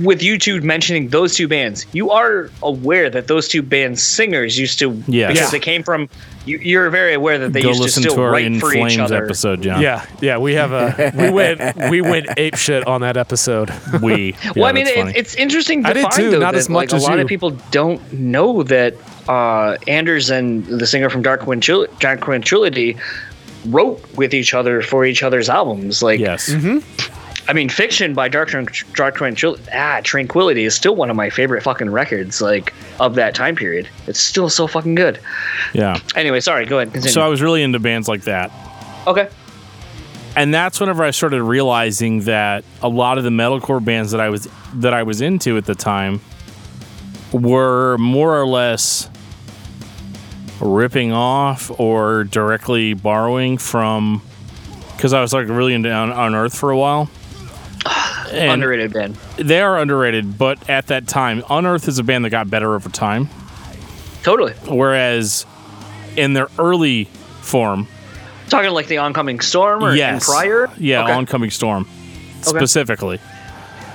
with 0.03 0.21
you 0.21 0.37
two 0.37 0.59
mentioning 0.61 1.07
those 1.09 1.35
two 1.35 1.47
bands, 1.47 1.85
you 1.93 2.11
are 2.11 2.49
aware 2.63 3.09
that 3.09 3.27
those 3.27 3.47
two 3.47 3.61
bands 3.61 4.03
singers 4.03 4.57
used 4.59 4.77
to 4.79 4.91
Yes. 5.07 5.31
because 5.33 5.39
Yeah. 5.47 5.49
they 5.51 5.59
came 5.59 5.83
from. 5.83 6.07
You, 6.45 6.59
you're 6.59 6.89
very 6.91 7.13
aware 7.15 7.39
that 7.39 7.53
they 7.53 7.61
Go 7.63 7.69
used 7.69 7.79
to 7.79 7.83
listen 7.85 8.03
still 8.03 8.15
to 8.15 8.21
our 8.21 8.31
write 8.31 8.45
In 8.45 8.59
for 8.59 8.71
each 8.71 8.93
Flames 8.95 8.99
other. 9.11 9.25
episode, 9.25 9.63
John. 9.63 9.81
Yeah, 9.81 10.05
yeah, 10.21 10.37
we 10.37 10.53
have 10.53 10.71
a 10.73 11.11
we 11.17 11.29
went 11.31 11.89
we 11.89 12.01
went 12.01 12.27
ape 12.37 12.55
shit 12.55 12.85
on 12.85 13.01
that 13.01 13.17
episode. 13.17 13.71
We. 14.01 14.35
Well, 14.55 14.65
I 14.65 14.71
mean, 14.71 14.85
it, 14.85 15.15
it's 15.15 15.33
interesting 15.35 15.81
to 15.83 15.89
I 15.89 15.93
did 15.93 16.03
find 16.03 16.13
too, 16.15 16.31
though 16.31 16.39
not 16.39 16.51
that 16.53 16.59
as 16.59 16.69
much 16.69 16.91
like, 16.91 16.93
as 16.97 17.03
a 17.03 17.07
lot 17.07 17.15
you. 17.15 17.21
of 17.23 17.27
people 17.27 17.51
don't 17.71 18.13
know 18.13 18.61
that 18.63 18.93
uh, 19.27 19.77
Anders 19.87 20.29
and 20.29 20.65
the 20.65 20.85
singer 20.87 21.09
from 21.09 21.21
Dark 21.21 21.41
Tranquil- 21.43 21.87
Dark 21.99 22.21
Tranquillity 22.21 22.97
wrote 23.67 24.01
with 24.15 24.33
each 24.33 24.53
other 24.53 24.81
for 24.81 25.05
each 25.05 25.23
other's 25.23 25.49
albums. 25.49 26.03
Like, 26.03 26.19
yes. 26.19 26.51
I 27.47 27.53
mean, 27.53 27.69
Fiction 27.69 28.13
by 28.15 28.27
Dark, 28.27 28.49
Tran- 28.49 28.93
Dark 28.95 29.15
Tranquil- 29.17 29.57
ah, 29.73 30.01
Tranquility 30.03 30.65
is 30.65 30.73
still 30.75 30.95
one 30.95 31.09
of 31.11 31.15
my 31.15 31.29
favorite 31.29 31.61
fucking 31.61 31.91
records, 31.91 32.41
like, 32.41 32.73
of 32.99 33.15
that 33.15 33.35
time 33.35 33.55
period. 33.55 33.87
It's 34.07 34.19
still 34.19 34.49
so 34.49 34.65
fucking 34.67 34.95
good. 34.95 35.19
Yeah. 35.73 35.99
Anyway, 36.15 36.39
sorry, 36.39 36.65
go 36.65 36.77
ahead. 36.79 36.91
Continue. 36.93 37.11
So 37.13 37.21
I 37.21 37.27
was 37.27 37.41
really 37.41 37.61
into 37.61 37.79
bands 37.79 38.07
like 38.07 38.23
that. 38.23 38.51
okay. 39.07 39.29
and 40.35 40.53
that's 40.53 40.79
whenever 40.79 41.03
I 41.03 41.11
started 41.11 41.41
realizing 41.43 42.21
that 42.21 42.65
a 42.81 42.89
lot 42.89 43.17
of 43.19 43.23
the 43.23 43.29
metalcore 43.29 43.83
bands 43.83 44.11
that 44.11 44.19
I 44.19 44.29
was 44.29 44.47
that 44.73 44.93
I 44.93 45.03
was 45.03 45.21
into 45.21 45.55
at 45.57 45.65
the 45.65 45.75
time 45.75 46.19
were 47.31 47.97
more 47.99 48.39
or 48.39 48.45
less 48.47 49.09
ripping 50.59 51.11
off 51.11 51.71
or 51.79 52.23
directly 52.23 52.93
borrowing 52.93 53.57
from 53.57 54.21
because 54.95 55.13
I 55.13 55.21
was 55.21 55.33
like 55.33 55.47
really 55.47 55.73
into 55.73 55.91
on, 55.91 56.11
Unearth 56.11 56.55
for 56.55 56.71
a 56.71 56.77
while. 56.77 57.09
And 58.31 58.51
Underrated 58.53 58.91
band. 58.91 59.15
they 59.37 59.61
are 59.61 59.77
underrated, 59.77 60.37
but 60.37 60.67
at 60.69 60.87
that 60.87 61.07
time, 61.07 61.43
Unearth 61.49 61.87
is 61.87 61.99
a 61.99 62.03
band 62.03 62.25
that 62.25 62.31
got 62.31 62.49
better 62.49 62.73
over 62.73 62.89
time. 62.89 63.29
Totally. 64.23 64.53
Whereas 64.67 65.45
in 66.17 66.33
their 66.33 66.47
early 66.57 67.05
form, 67.41 67.87
Talking 68.49 68.71
like 68.71 68.87
the 68.87 68.97
Oncoming 68.97 69.39
Storm 69.41 69.83
or 69.83 69.95
yes, 69.95 70.25
Prior? 70.25 70.69
yeah, 70.77 71.03
Okay. 71.03 71.13
Oncoming 71.13 71.49
Storm, 71.51 71.87
Okay. 72.47 72.57
specifically. 72.59 73.19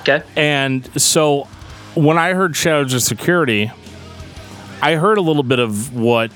Okay. 0.00 0.22
And 0.36 0.88
so 1.00 1.44
when 1.94 2.16
I 2.18 2.32
heard 2.34 2.54
Shadows 2.56 2.94
Are 2.94 3.00
Security, 3.00 3.70
I 4.82 4.94
heard 4.94 5.18
a 5.18 5.22
little 5.22 5.42
bit 5.42 5.58
of 5.58 5.94
what 5.94 6.30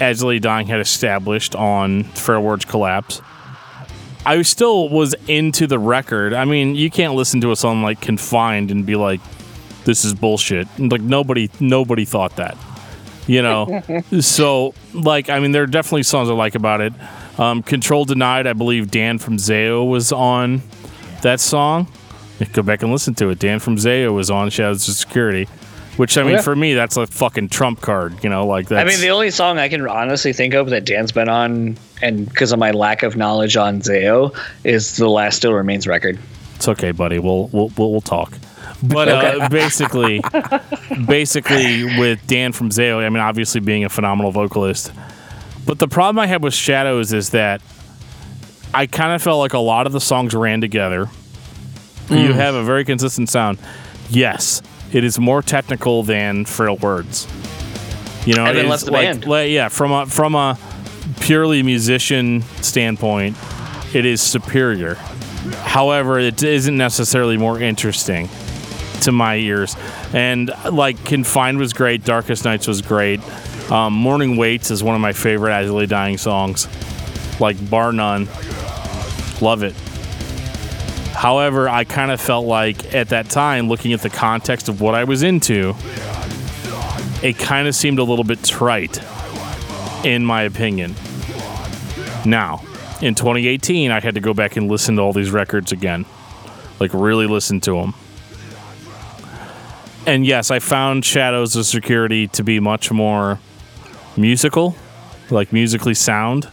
As 0.00 0.20
Dying 0.20 0.66
had 0.66 0.80
established 0.80 1.54
on 1.54 2.04
Frail 2.04 2.42
Words 2.42 2.64
Collapse. 2.64 3.20
I 4.24 4.42
still 4.42 4.88
was 4.88 5.14
into 5.28 5.66
the 5.66 5.78
record. 5.78 6.34
I 6.34 6.44
mean, 6.44 6.74
you 6.74 6.90
can't 6.90 7.14
listen 7.14 7.40
to 7.40 7.52
a 7.52 7.56
song 7.56 7.82
like 7.82 8.00
Confined 8.00 8.70
and 8.70 8.84
be 8.84 8.96
like, 8.96 9.20
this 9.84 10.04
is 10.04 10.14
bullshit. 10.14 10.68
Like 10.78 11.00
nobody 11.00 11.50
nobody 11.58 12.04
thought 12.04 12.36
that. 12.36 12.56
You 13.26 13.42
know? 13.42 13.82
so 14.20 14.74
like 14.92 15.30
I 15.30 15.40
mean 15.40 15.52
there 15.52 15.62
are 15.62 15.66
definitely 15.66 16.02
songs 16.02 16.28
I 16.28 16.34
like 16.34 16.54
about 16.54 16.80
it. 16.80 16.92
Um, 17.38 17.62
Control 17.62 18.04
Denied, 18.04 18.46
I 18.46 18.52
believe 18.52 18.90
Dan 18.90 19.18
from 19.18 19.36
Zao 19.36 19.88
was 19.88 20.12
on 20.12 20.62
that 21.22 21.40
song. 21.40 21.88
Go 22.52 22.62
back 22.62 22.82
and 22.82 22.90
listen 22.90 23.14
to 23.16 23.28
it. 23.30 23.38
Dan 23.38 23.58
from 23.58 23.76
Zao 23.76 24.14
was 24.14 24.30
on 24.30 24.50
Shadows 24.50 24.88
Are 24.88 24.92
Security, 24.92 25.46
which 26.00 26.16
I 26.16 26.22
mean, 26.22 26.32
yeah. 26.36 26.40
for 26.40 26.56
me, 26.56 26.72
that's 26.72 26.96
a 26.96 27.06
fucking 27.06 27.50
trump 27.50 27.82
card. 27.82 28.24
You 28.24 28.30
know, 28.30 28.46
like 28.46 28.68
that. 28.68 28.78
I 28.78 28.88
mean, 28.88 29.02
the 29.02 29.10
only 29.10 29.30
song 29.30 29.58
I 29.58 29.68
can 29.68 29.86
honestly 29.86 30.32
think 30.32 30.54
of 30.54 30.70
that 30.70 30.86
Dan's 30.86 31.12
been 31.12 31.28
on, 31.28 31.76
and 32.00 32.26
because 32.26 32.52
of 32.52 32.58
my 32.58 32.70
lack 32.70 33.02
of 33.02 33.18
knowledge 33.18 33.54
on 33.58 33.82
Zao, 33.82 34.34
is 34.64 34.96
the 34.96 35.10
Last 35.10 35.36
Still 35.36 35.52
Remains 35.52 35.86
record. 35.86 36.18
it's 36.54 36.68
okay, 36.68 36.90
buddy. 36.90 37.18
We'll 37.18 37.48
we'll 37.48 37.70
we'll, 37.76 37.90
we'll 37.90 38.00
talk. 38.00 38.32
But 38.82 39.08
uh, 39.08 39.48
basically, 39.50 40.22
basically 41.06 41.84
with 41.98 42.26
Dan 42.26 42.52
from 42.52 42.70
Zao, 42.70 43.04
I 43.04 43.08
mean, 43.10 43.20
obviously 43.20 43.60
being 43.60 43.84
a 43.84 43.90
phenomenal 43.90 44.32
vocalist. 44.32 44.90
But 45.66 45.80
the 45.80 45.88
problem 45.88 46.18
I 46.18 46.28
had 46.28 46.42
with 46.42 46.54
Shadows 46.54 47.12
is 47.12 47.28
that 47.30 47.60
I 48.72 48.86
kind 48.86 49.12
of 49.12 49.20
felt 49.20 49.40
like 49.40 49.52
a 49.52 49.58
lot 49.58 49.86
of 49.86 49.92
the 49.92 50.00
songs 50.00 50.34
ran 50.34 50.62
together. 50.62 51.10
You 52.08 52.32
have 52.32 52.54
a 52.54 52.64
very 52.64 52.86
consistent 52.86 53.28
sound. 53.28 53.58
Yes, 54.08 54.62
it 54.92 55.04
is 55.04 55.18
more 55.18 55.42
technical 55.42 56.02
than 56.02 56.44
Frail 56.44 56.76
Words. 56.76 57.26
You 58.26 58.34
know, 58.34 58.44
And 58.44 58.56
then 58.56 58.68
left 58.68 58.84
the 58.84 58.92
like, 58.92 59.26
like- 59.26 59.50
yeah, 59.50 59.68
from 59.68 59.92
a 59.92 60.06
from 60.06 60.34
a 60.34 60.58
purely 61.20 61.62
musician 61.62 62.42
standpoint, 62.62 63.36
it 63.94 64.04
is 64.04 64.20
superior. 64.20 64.94
However, 65.64 66.18
it 66.18 66.42
isn't 66.42 66.76
necessarily 66.76 67.36
more 67.38 67.58
interesting 67.60 68.28
to 69.02 69.12
my 69.12 69.36
ears. 69.36 69.74
And 70.12 70.50
like 70.70 71.02
Confined 71.06 71.56
was 71.58 71.72
great, 71.72 72.04
Darkest 72.04 72.44
Nights 72.44 72.66
was 72.68 72.82
great. 72.82 73.20
Um, 73.70 73.94
Morning 73.94 74.36
Waits 74.36 74.70
is 74.70 74.82
one 74.82 74.94
of 74.94 75.00
my 75.00 75.12
favorite 75.14 75.70
Lay 75.72 75.86
Dying 75.86 76.18
songs, 76.18 76.68
like 77.40 77.56
bar 77.70 77.92
none. 77.92 78.28
Love 79.40 79.62
it. 79.62 79.74
However, 81.20 81.68
I 81.68 81.84
kind 81.84 82.10
of 82.10 82.18
felt 82.18 82.46
like 82.46 82.94
at 82.94 83.10
that 83.10 83.28
time, 83.28 83.68
looking 83.68 83.92
at 83.92 84.00
the 84.00 84.08
context 84.08 84.70
of 84.70 84.80
what 84.80 84.94
I 84.94 85.04
was 85.04 85.22
into, 85.22 85.74
it 87.22 87.36
kind 87.36 87.68
of 87.68 87.74
seemed 87.74 87.98
a 87.98 88.02
little 88.02 88.24
bit 88.24 88.42
trite, 88.42 88.98
in 90.02 90.24
my 90.24 90.44
opinion. 90.44 90.94
Now, 92.24 92.62
in 93.02 93.14
2018, 93.14 93.90
I 93.90 94.00
had 94.00 94.14
to 94.14 94.22
go 94.22 94.32
back 94.32 94.56
and 94.56 94.70
listen 94.70 94.96
to 94.96 95.02
all 95.02 95.12
these 95.12 95.30
records 95.30 95.72
again, 95.72 96.06
like 96.80 96.94
really 96.94 97.26
listen 97.26 97.60
to 97.60 97.74
them. 97.74 97.92
And 100.06 100.24
yes, 100.24 100.50
I 100.50 100.58
found 100.58 101.04
Shadows 101.04 101.54
Are 101.54 101.64
Security 101.64 102.28
to 102.28 102.42
be 102.42 102.60
much 102.60 102.90
more 102.90 103.38
musical, 104.16 104.74
like 105.28 105.52
musically 105.52 105.92
sound, 105.92 106.48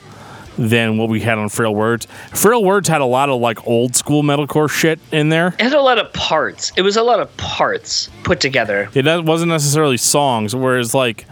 than 0.57 0.97
what 0.97 1.09
we 1.09 1.21
had 1.21 1.37
on 1.37 1.49
Frail 1.49 1.73
Words. 1.73 2.07
Frail 2.33 2.63
Words 2.63 2.87
had 2.87 3.01
a 3.01 3.05
lot 3.05 3.29
of 3.29 3.39
like 3.39 3.65
old 3.67 3.95
school 3.95 4.23
metalcore 4.23 4.69
shit 4.69 4.99
in 5.11 5.29
there. 5.29 5.49
It 5.59 5.61
had 5.61 5.73
a 5.73 5.81
lot 5.81 5.99
of 5.99 6.11
parts. 6.13 6.71
It 6.75 6.81
was 6.81 6.97
a 6.97 7.03
lot 7.03 7.19
of 7.19 7.35
parts 7.37 8.09
put 8.23 8.39
together. 8.39 8.89
It 8.93 9.05
wasn't 9.23 9.49
necessarily 9.49 9.97
songs, 9.97 10.55
whereas 10.55 10.93
like 10.93 11.27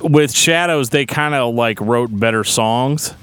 with 0.00 0.32
Shadows, 0.32 0.90
they 0.90 1.06
kind 1.06 1.34
of 1.34 1.54
like 1.54 1.80
wrote 1.80 2.08
better 2.08 2.44
songs, 2.44 3.14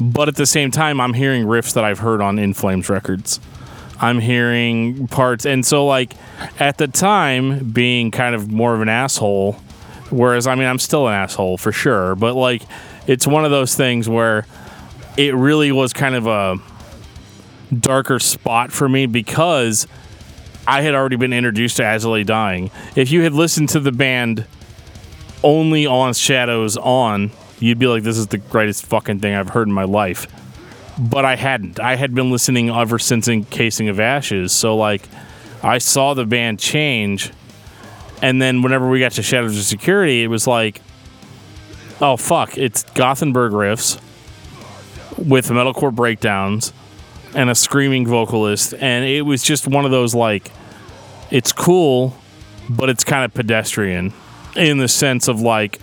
but 0.00 0.28
at 0.28 0.36
the 0.36 0.46
same 0.46 0.70
time, 0.70 1.00
I'm 1.00 1.12
hearing 1.12 1.44
riffs 1.44 1.74
that 1.74 1.84
I've 1.84 1.98
heard 1.98 2.20
on 2.20 2.38
In 2.38 2.54
Flames 2.54 2.88
records. 2.88 3.40
I'm 4.00 4.20
hearing 4.20 5.08
parts, 5.08 5.44
and 5.44 5.66
so 5.66 5.84
like 5.84 6.14
at 6.60 6.78
the 6.78 6.86
time, 6.86 7.70
being 7.70 8.12
kind 8.12 8.34
of 8.34 8.50
more 8.50 8.74
of 8.74 8.80
an 8.80 8.88
asshole, 8.88 9.54
whereas 10.10 10.46
I 10.46 10.54
mean 10.54 10.68
I'm 10.68 10.78
still 10.78 11.08
an 11.08 11.14
asshole 11.14 11.58
for 11.58 11.72
sure, 11.72 12.14
but 12.14 12.34
like 12.34 12.62
it's 13.08 13.26
one 13.26 13.44
of 13.44 13.50
those 13.50 13.74
things 13.74 14.08
where 14.08 14.46
it 15.16 15.34
really 15.34 15.72
was 15.72 15.92
kind 15.92 16.14
of 16.14 16.26
a 16.28 16.58
darker 17.74 18.20
spot 18.20 18.70
for 18.70 18.88
me 18.88 19.06
because 19.06 19.88
I 20.66 20.82
had 20.82 20.94
already 20.94 21.16
been 21.16 21.32
introduced 21.32 21.78
to 21.78 22.08
Lay 22.08 22.22
Dying. 22.22 22.70
If 22.94 23.10
you 23.10 23.22
had 23.22 23.32
listened 23.32 23.70
to 23.70 23.80
the 23.80 23.90
band 23.90 24.46
only 25.42 25.86
on 25.86 26.12
Shadows 26.12 26.76
on, 26.76 27.30
you'd 27.58 27.78
be 27.78 27.86
like, 27.86 28.02
this 28.02 28.18
is 28.18 28.26
the 28.26 28.38
greatest 28.38 28.84
fucking 28.86 29.20
thing 29.20 29.34
I've 29.34 29.48
heard 29.48 29.66
in 29.66 29.72
my 29.72 29.84
life. 29.84 30.26
But 30.98 31.24
I 31.24 31.36
hadn't. 31.36 31.80
I 31.80 31.96
had 31.96 32.14
been 32.14 32.30
listening 32.30 32.68
ever 32.68 32.98
since 32.98 33.26
Encasing 33.26 33.88
of 33.88 33.98
Ashes. 33.98 34.52
So, 34.52 34.76
like, 34.76 35.08
I 35.62 35.78
saw 35.78 36.12
the 36.12 36.26
band 36.26 36.58
change. 36.58 37.32
And 38.20 38.42
then 38.42 38.62
whenever 38.62 38.88
we 38.88 39.00
got 39.00 39.12
to 39.12 39.22
Shadows 39.22 39.58
Are 39.58 39.62
Security, 39.62 40.24
it 40.24 40.26
was 40.26 40.46
like, 40.46 40.82
oh, 42.00 42.16
fuck. 42.16 42.56
It's 42.58 42.82
Gothenburg 42.94 43.52
riffs 43.52 44.00
with 45.16 45.48
metalcore 45.48 45.94
breakdowns 45.94 46.72
and 47.34 47.50
a 47.50 47.54
screaming 47.54 48.06
vocalist. 48.06 48.74
And 48.74 49.04
it 49.04 49.22
was 49.22 49.42
just 49.42 49.66
one 49.66 49.84
of 49.84 49.90
those, 49.90 50.14
like, 50.14 50.50
it's 51.30 51.52
cool, 51.52 52.16
but 52.68 52.88
it's 52.88 53.04
kind 53.04 53.24
of 53.24 53.34
pedestrian 53.34 54.12
in 54.56 54.78
the 54.78 54.88
sense 54.88 55.28
of 55.28 55.40
like 55.40 55.80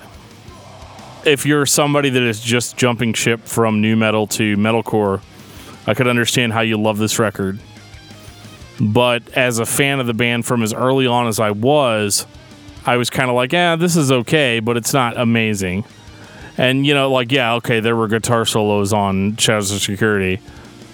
if 1.26 1.46
you're 1.46 1.66
somebody 1.66 2.10
that 2.10 2.22
is 2.22 2.40
just 2.40 2.78
jumping 2.78 3.14
ship 3.14 3.42
from 3.42 3.82
new 3.82 3.96
metal 3.96 4.28
to 4.28 4.56
metalcore, 4.58 5.22
I 5.88 5.94
could 5.94 6.08
understand 6.08 6.54
how 6.54 6.62
you 6.62 6.80
love 6.80 6.98
this 6.98 7.18
record. 7.18 7.60
But 8.80 9.28
as 9.30 9.60
a 9.60 9.66
fan 9.66 10.00
of 10.00 10.08
the 10.08 10.14
band 10.14 10.46
from 10.46 10.62
as 10.62 10.74
early 10.74 11.08
on 11.08 11.28
as 11.28 11.40
I 11.40 11.52
was, 11.52 12.28
I 12.86 12.98
was 12.98 13.10
kind 13.10 13.30
of 13.30 13.36
like, 13.36 13.54
yeah, 13.54 13.76
this 13.76 13.96
is 13.96 14.12
okay, 14.12 14.60
but 14.60 14.78
it's 14.78 14.94
not 14.94 15.18
amazing. 15.18 15.86
And 16.58 16.86
you 16.86 16.94
know, 16.94 17.12
like, 17.12 17.32
yeah, 17.32 17.56
okay, 17.56 17.80
there 17.80 17.96
were 17.96 18.08
guitar 18.08 18.46
solos 18.46 18.94
on 18.94 19.36
Shadows 19.38 19.74
Are 19.74 19.80
Security, 19.80 20.40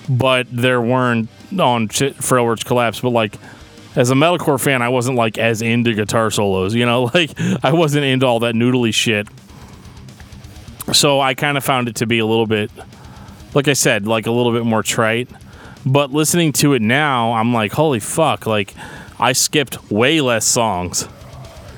but 0.09 0.47
there 0.51 0.81
weren't 0.81 1.29
on 1.57 1.87
Ch- 1.87 2.13
Frail 2.13 2.45
Words 2.45 2.63
Collapse. 2.63 3.01
But 3.01 3.09
like, 3.09 3.35
as 3.95 4.09
a 4.09 4.15
metalcore 4.15 4.59
fan, 4.59 4.81
I 4.81 4.89
wasn't 4.89 5.17
like 5.17 5.37
as 5.37 5.61
into 5.61 5.93
guitar 5.93 6.31
solos, 6.31 6.73
you 6.73 6.85
know, 6.85 7.03
like 7.13 7.31
I 7.63 7.73
wasn't 7.73 8.05
into 8.05 8.25
all 8.25 8.39
that 8.39 8.55
noodly 8.55 8.93
shit. 8.93 9.27
So 10.93 11.21
I 11.21 11.35
kind 11.35 11.57
of 11.57 11.63
found 11.63 11.87
it 11.87 11.97
to 11.97 12.05
be 12.07 12.19
a 12.19 12.25
little 12.25 12.47
bit, 12.47 12.71
like 13.53 13.67
I 13.67 13.73
said, 13.73 14.07
like 14.07 14.25
a 14.25 14.31
little 14.31 14.51
bit 14.51 14.65
more 14.65 14.83
trite. 14.83 15.29
But 15.85 16.11
listening 16.11 16.53
to 16.53 16.73
it 16.73 16.81
now, 16.81 17.33
I'm 17.33 17.53
like, 17.53 17.71
holy 17.71 17.99
fuck! 17.99 18.45
Like, 18.45 18.75
I 19.19 19.33
skipped 19.33 19.91
way 19.91 20.21
less 20.21 20.45
songs 20.45 21.07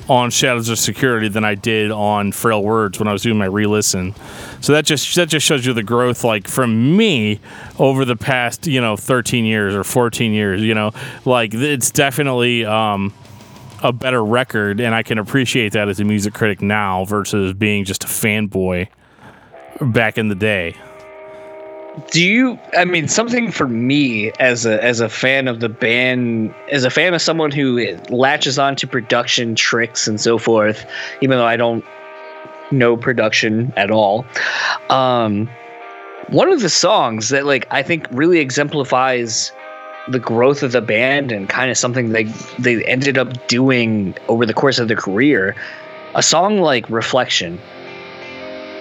on 0.09 0.29
Shadows 0.29 0.69
Are 0.69 0.75
Security 0.75 1.27
than 1.27 1.45
I 1.45 1.55
did 1.55 1.91
on 1.91 2.31
Frail 2.31 2.63
Words 2.63 2.99
when 2.99 3.07
I 3.07 3.13
was 3.13 3.21
doing 3.21 3.37
my 3.37 3.45
re-listen. 3.45 4.13
So 4.61 4.73
that 4.73 4.85
just 4.85 5.15
that 5.15 5.29
just 5.29 5.45
shows 5.45 5.65
you 5.65 5.73
the 5.73 5.83
growth, 5.83 6.23
like 6.23 6.47
from 6.47 6.97
me 6.97 7.39
over 7.79 8.05
the 8.05 8.15
past, 8.15 8.67
you 8.67 8.81
know, 8.81 8.95
13 8.97 9.45
years 9.45 9.75
or 9.75 9.83
14 9.83 10.33
years. 10.33 10.61
You 10.61 10.73
know, 10.73 10.91
like 11.25 11.53
it's 11.53 11.91
definitely. 11.91 12.65
Um, 12.65 13.13
a 13.85 13.91
better 13.91 14.23
record, 14.23 14.79
and 14.79 14.95
I 14.95 15.03
can 15.03 15.17
appreciate 15.17 15.73
that 15.73 15.89
as 15.89 15.99
a 15.99 16.05
music 16.05 16.33
critic 16.33 16.61
now 16.61 17.03
versus 17.03 17.51
being 17.51 17.83
just 17.83 18.05
a 18.05 18.07
fanboy 18.07 18.87
back 19.81 20.17
in 20.17 20.29
the 20.29 20.35
day. 20.35 20.77
Do 22.11 22.23
you? 22.23 22.59
I 22.75 22.85
mean, 22.85 23.07
something 23.07 23.51
for 23.51 23.67
me 23.67 24.31
as 24.39 24.65
a 24.65 24.83
as 24.83 24.99
a 24.99 25.09
fan 25.09 25.47
of 25.47 25.59
the 25.59 25.69
band, 25.69 26.53
as 26.71 26.83
a 26.85 26.89
fan 26.89 27.13
of 27.13 27.21
someone 27.21 27.51
who 27.51 27.97
latches 28.09 28.57
on 28.57 28.75
to 28.77 28.87
production 28.87 29.53
tricks 29.53 30.07
and 30.07 30.19
so 30.19 30.39
forth, 30.39 30.85
even 31.21 31.37
though 31.37 31.45
I 31.45 31.55
don't 31.55 31.85
know 32.71 32.97
production 32.97 33.71
at 33.77 33.91
all. 33.91 34.25
Um, 34.89 35.47
one 36.29 36.51
of 36.51 36.61
the 36.61 36.69
songs 36.69 37.29
that 37.29 37.45
like 37.45 37.67
I 37.69 37.83
think 37.83 38.07
really 38.11 38.39
exemplifies 38.39 39.51
the 40.07 40.19
growth 40.19 40.63
of 40.63 40.71
the 40.71 40.81
band 40.81 41.31
and 41.31 41.47
kind 41.47 41.69
of 41.69 41.77
something 41.77 42.09
they 42.09 42.23
they 42.59 42.83
ended 42.85 43.17
up 43.17 43.47
doing 43.47 44.15
over 44.27 44.45
the 44.45 44.53
course 44.53 44.79
of 44.79 44.87
their 44.87 44.97
career. 44.97 45.55
A 46.15 46.23
song 46.23 46.59
like 46.59 46.89
Reflection. 46.89 47.59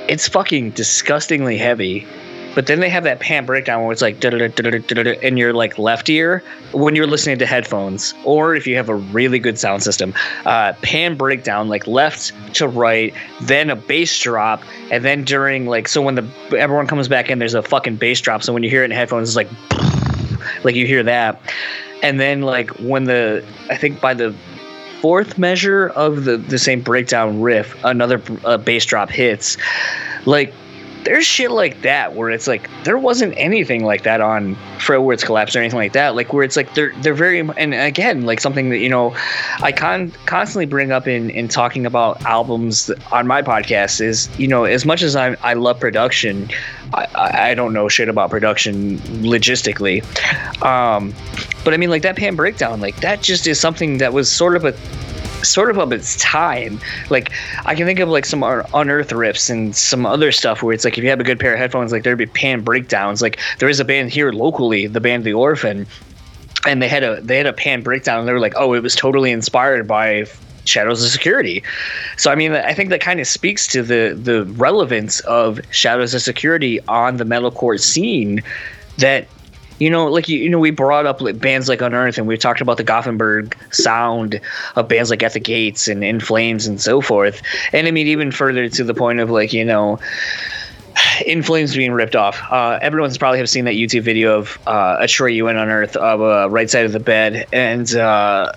It's 0.08 0.28
fucking 0.28 0.70
disgustingly 0.70 1.56
heavy. 1.56 2.06
But 2.54 2.66
then 2.66 2.80
they 2.80 2.88
have 2.88 3.04
that 3.04 3.20
pan 3.20 3.46
breakdown 3.46 3.82
where 3.82 3.92
it's 3.92 4.02
like 4.02 4.22
in 4.22 5.36
your 5.36 5.52
like 5.52 5.78
left 5.78 6.10
ear 6.10 6.42
when 6.72 6.94
you're 6.94 7.06
listening 7.06 7.38
to 7.38 7.46
headphones, 7.46 8.14
or 8.24 8.54
if 8.54 8.66
you 8.66 8.76
have 8.76 8.88
a 8.88 8.94
really 8.94 9.38
good 9.38 9.58
sound 9.58 9.82
system, 9.82 10.12
uh, 10.44 10.74
pan 10.82 11.16
breakdown 11.16 11.68
like 11.68 11.86
left 11.86 12.32
to 12.54 12.68
right, 12.68 13.14
then 13.42 13.70
a 13.70 13.76
bass 13.76 14.18
drop, 14.18 14.62
and 14.90 15.04
then 15.04 15.24
during 15.24 15.66
like 15.66 15.88
so 15.88 16.02
when 16.02 16.14
the 16.14 16.28
everyone 16.56 16.86
comes 16.86 17.08
back 17.08 17.30
in, 17.30 17.38
there's 17.38 17.54
a 17.54 17.62
fucking 17.62 17.96
bass 17.96 18.20
drop. 18.20 18.42
So 18.42 18.52
when 18.52 18.62
you 18.62 18.70
hear 18.70 18.82
it 18.82 18.86
in 18.86 18.90
headphones, 18.90 19.28
it's 19.28 19.36
like 19.36 19.48
like 20.64 20.74
you 20.74 20.86
hear 20.86 21.02
that 21.02 21.40
and 22.02 22.18
then 22.20 22.42
like 22.42 22.70
when 22.80 23.04
the 23.04 23.44
i 23.70 23.76
think 23.76 24.00
by 24.00 24.12
the 24.12 24.34
fourth 25.00 25.38
measure 25.38 25.88
of 25.90 26.24
the 26.24 26.36
the 26.36 26.58
same 26.58 26.80
breakdown 26.80 27.40
riff 27.40 27.76
another 27.84 28.20
uh, 28.44 28.58
bass 28.58 28.84
drop 28.84 29.08
hits 29.08 29.56
like 30.26 30.52
there's 31.04 31.26
shit 31.26 31.50
like 31.50 31.82
that 31.82 32.14
where 32.14 32.30
it's 32.30 32.46
like 32.46 32.70
there 32.84 32.98
wasn't 32.98 33.34
anything 33.36 33.84
like 33.84 34.02
that 34.04 34.20
on 34.20 34.56
Frail 34.78 35.04
Words 35.04 35.24
Collapse 35.24 35.56
or 35.56 35.58
anything 35.58 35.78
like 35.78 35.92
that. 35.92 36.14
Like 36.14 36.32
where 36.32 36.44
it's 36.44 36.56
like 36.56 36.74
they're 36.74 36.92
they're 37.02 37.14
very 37.14 37.40
and 37.40 37.74
again 37.74 38.22
like 38.22 38.40
something 38.40 38.70
that 38.70 38.78
you 38.78 38.88
know 38.88 39.14
I 39.60 39.72
con- 39.72 40.12
constantly 40.26 40.66
bring 40.66 40.92
up 40.92 41.08
in 41.08 41.30
in 41.30 41.48
talking 41.48 41.86
about 41.86 42.22
albums 42.22 42.90
on 43.10 43.26
my 43.26 43.42
podcast 43.42 44.00
is 44.00 44.28
you 44.38 44.46
know 44.46 44.64
as 44.64 44.84
much 44.84 45.02
as 45.02 45.16
I 45.16 45.34
I 45.42 45.54
love 45.54 45.80
production, 45.80 46.48
I 46.94 47.50
I 47.50 47.54
don't 47.54 47.72
know 47.72 47.88
shit 47.88 48.08
about 48.08 48.30
production 48.30 48.98
logistically, 49.22 50.02
um, 50.62 51.12
but 51.64 51.74
I 51.74 51.76
mean 51.76 51.90
like 51.90 52.02
that 52.02 52.16
pan 52.16 52.36
breakdown 52.36 52.80
like 52.80 53.00
that 53.00 53.22
just 53.22 53.46
is 53.46 53.58
something 53.58 53.98
that 53.98 54.12
was 54.12 54.30
sort 54.30 54.56
of 54.56 54.64
a 54.64 54.74
sort 55.42 55.70
of 55.70 55.78
of 55.78 55.92
its 55.92 56.16
time. 56.16 56.80
Like 57.10 57.32
I 57.64 57.74
can 57.74 57.86
think 57.86 58.00
of 58.00 58.08
like 58.08 58.24
some 58.24 58.42
unearth 58.42 59.10
riffs 59.10 59.50
and 59.50 59.74
some 59.74 60.06
other 60.06 60.32
stuff 60.32 60.62
where 60.62 60.72
it's 60.72 60.84
like 60.84 60.98
if 60.98 61.04
you 61.04 61.10
have 61.10 61.20
a 61.20 61.24
good 61.24 61.40
pair 61.40 61.54
of 61.54 61.58
headphones, 61.58 61.92
like 61.92 62.04
there'd 62.04 62.18
be 62.18 62.26
pan 62.26 62.62
breakdowns. 62.62 63.22
Like 63.22 63.38
there 63.58 63.68
is 63.68 63.80
a 63.80 63.84
band 63.84 64.10
here 64.10 64.32
locally, 64.32 64.86
the 64.86 65.00
band 65.00 65.24
The 65.24 65.32
Orphan, 65.32 65.86
and 66.66 66.82
they 66.82 66.88
had 66.88 67.02
a 67.02 67.20
they 67.20 67.36
had 67.36 67.46
a 67.46 67.52
pan 67.52 67.82
breakdown, 67.82 68.20
and 68.20 68.28
they 68.28 68.32
were 68.32 68.40
like, 68.40 68.54
oh, 68.56 68.74
it 68.74 68.82
was 68.82 68.94
totally 68.94 69.30
inspired 69.30 69.86
by 69.86 70.26
Shadows 70.64 71.04
Are 71.04 71.08
Security. 71.08 71.62
So 72.16 72.30
I 72.30 72.34
mean, 72.34 72.52
I 72.52 72.74
think 72.74 72.90
that 72.90 73.00
kind 73.00 73.20
of 73.20 73.26
speaks 73.26 73.66
to 73.68 73.82
the 73.82 74.18
the 74.20 74.44
relevance 74.44 75.20
of 75.20 75.60
Shadows 75.70 76.14
Are 76.14 76.20
Security 76.20 76.80
on 76.86 77.16
the 77.16 77.24
metalcore 77.24 77.80
scene. 77.80 78.42
That 78.98 79.26
you 79.82 79.90
know, 79.90 80.06
like 80.06 80.28
you, 80.28 80.38
you 80.38 80.48
know, 80.48 80.60
we 80.60 80.70
brought 80.70 81.06
up 81.06 81.20
like 81.20 81.40
bands 81.40 81.68
like 81.68 81.80
Unearth, 81.80 82.16
and 82.16 82.28
we 82.28 82.36
talked 82.36 82.60
about 82.60 82.76
the 82.76 82.84
Gothenburg 82.84 83.56
sound 83.72 84.40
of 84.76 84.86
bands 84.86 85.10
like 85.10 85.24
At 85.24 85.32
the 85.32 85.40
Gates 85.40 85.88
and 85.88 86.04
In 86.04 86.20
Flames 86.20 86.68
and 86.68 86.80
so 86.80 87.00
forth. 87.00 87.42
And 87.72 87.88
I 87.88 87.90
mean, 87.90 88.06
even 88.06 88.30
further 88.30 88.68
to 88.68 88.84
the 88.84 88.94
point 88.94 89.18
of 89.18 89.28
like 89.28 89.52
you 89.52 89.64
know, 89.64 89.98
In 91.26 91.42
Flames 91.42 91.74
being 91.74 91.90
ripped 91.90 92.14
off. 92.14 92.40
Uh, 92.52 92.78
everyone's 92.80 93.18
probably 93.18 93.38
have 93.38 93.50
seen 93.50 93.64
that 93.64 93.74
YouTube 93.74 94.02
video 94.02 94.38
of 94.38 94.56
uh, 94.68 94.98
Atreyu 94.98 95.50
Unearth 95.50 95.96
of 95.96 96.20
uh, 96.20 96.48
Right 96.48 96.70
Side 96.70 96.84
of 96.84 96.92
the 96.92 97.00
Bed, 97.00 97.48
and 97.52 97.92
uh, 97.96 98.52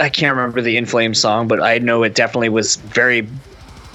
I 0.00 0.08
can't 0.08 0.34
remember 0.34 0.62
the 0.62 0.78
In 0.78 0.86
Flames 0.86 1.20
song, 1.20 1.46
but 1.46 1.60
I 1.60 1.76
know 1.76 2.04
it 2.04 2.14
definitely 2.14 2.48
was 2.48 2.76
very 2.76 3.28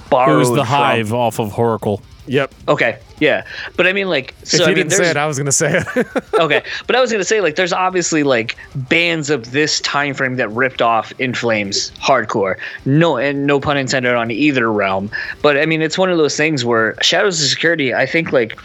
borrowed. 0.08 0.36
It 0.36 0.38
was 0.38 0.50
the 0.50 0.56
from- 0.58 0.66
Hive 0.66 1.12
off 1.12 1.40
of 1.40 1.52
Whoracle. 1.52 2.00
Yep. 2.26 2.54
Okay, 2.68 2.98
yeah, 3.18 3.46
but 3.76 3.86
I 3.86 3.92
mean, 3.92 4.08
like, 4.08 4.34
so 4.42 4.56
if 4.56 4.60
you 4.60 4.64
I 4.64 4.68
mean, 4.68 4.76
didn't 4.88 4.92
say 4.92 5.10
it, 5.10 5.16
I 5.16 5.26
was 5.26 5.38
gonna 5.38 5.52
say 5.52 5.78
it. 5.78 6.06
okay 6.34 6.62
but 6.86 6.96
i 6.96 7.00
was 7.00 7.10
gonna 7.10 7.24
say 7.24 7.40
like 7.40 7.56
there's 7.56 7.72
obviously 7.72 8.22
like 8.22 8.56
bands 8.74 9.30
of 9.30 9.52
this 9.52 9.80
time 9.80 10.14
frame 10.14 10.36
that 10.36 10.48
ripped 10.50 10.82
off 10.82 11.12
in 11.18 11.34
flames 11.34 11.90
hardcore 11.92 12.58
no 12.84 13.16
and 13.16 13.46
no 13.46 13.60
pun 13.60 13.76
intended 13.76 14.14
on 14.14 14.30
either 14.30 14.72
realm 14.72 15.10
but 15.42 15.56
i 15.56 15.66
mean 15.66 15.82
it's 15.82 15.98
one 15.98 16.10
of 16.10 16.18
those 16.18 16.36
things 16.36 16.64
where 16.64 16.94
shadows 17.02 17.42
are 17.42 17.46
security 17.46 17.94
i 17.94 18.06
think 18.06 18.32
like 18.32 18.58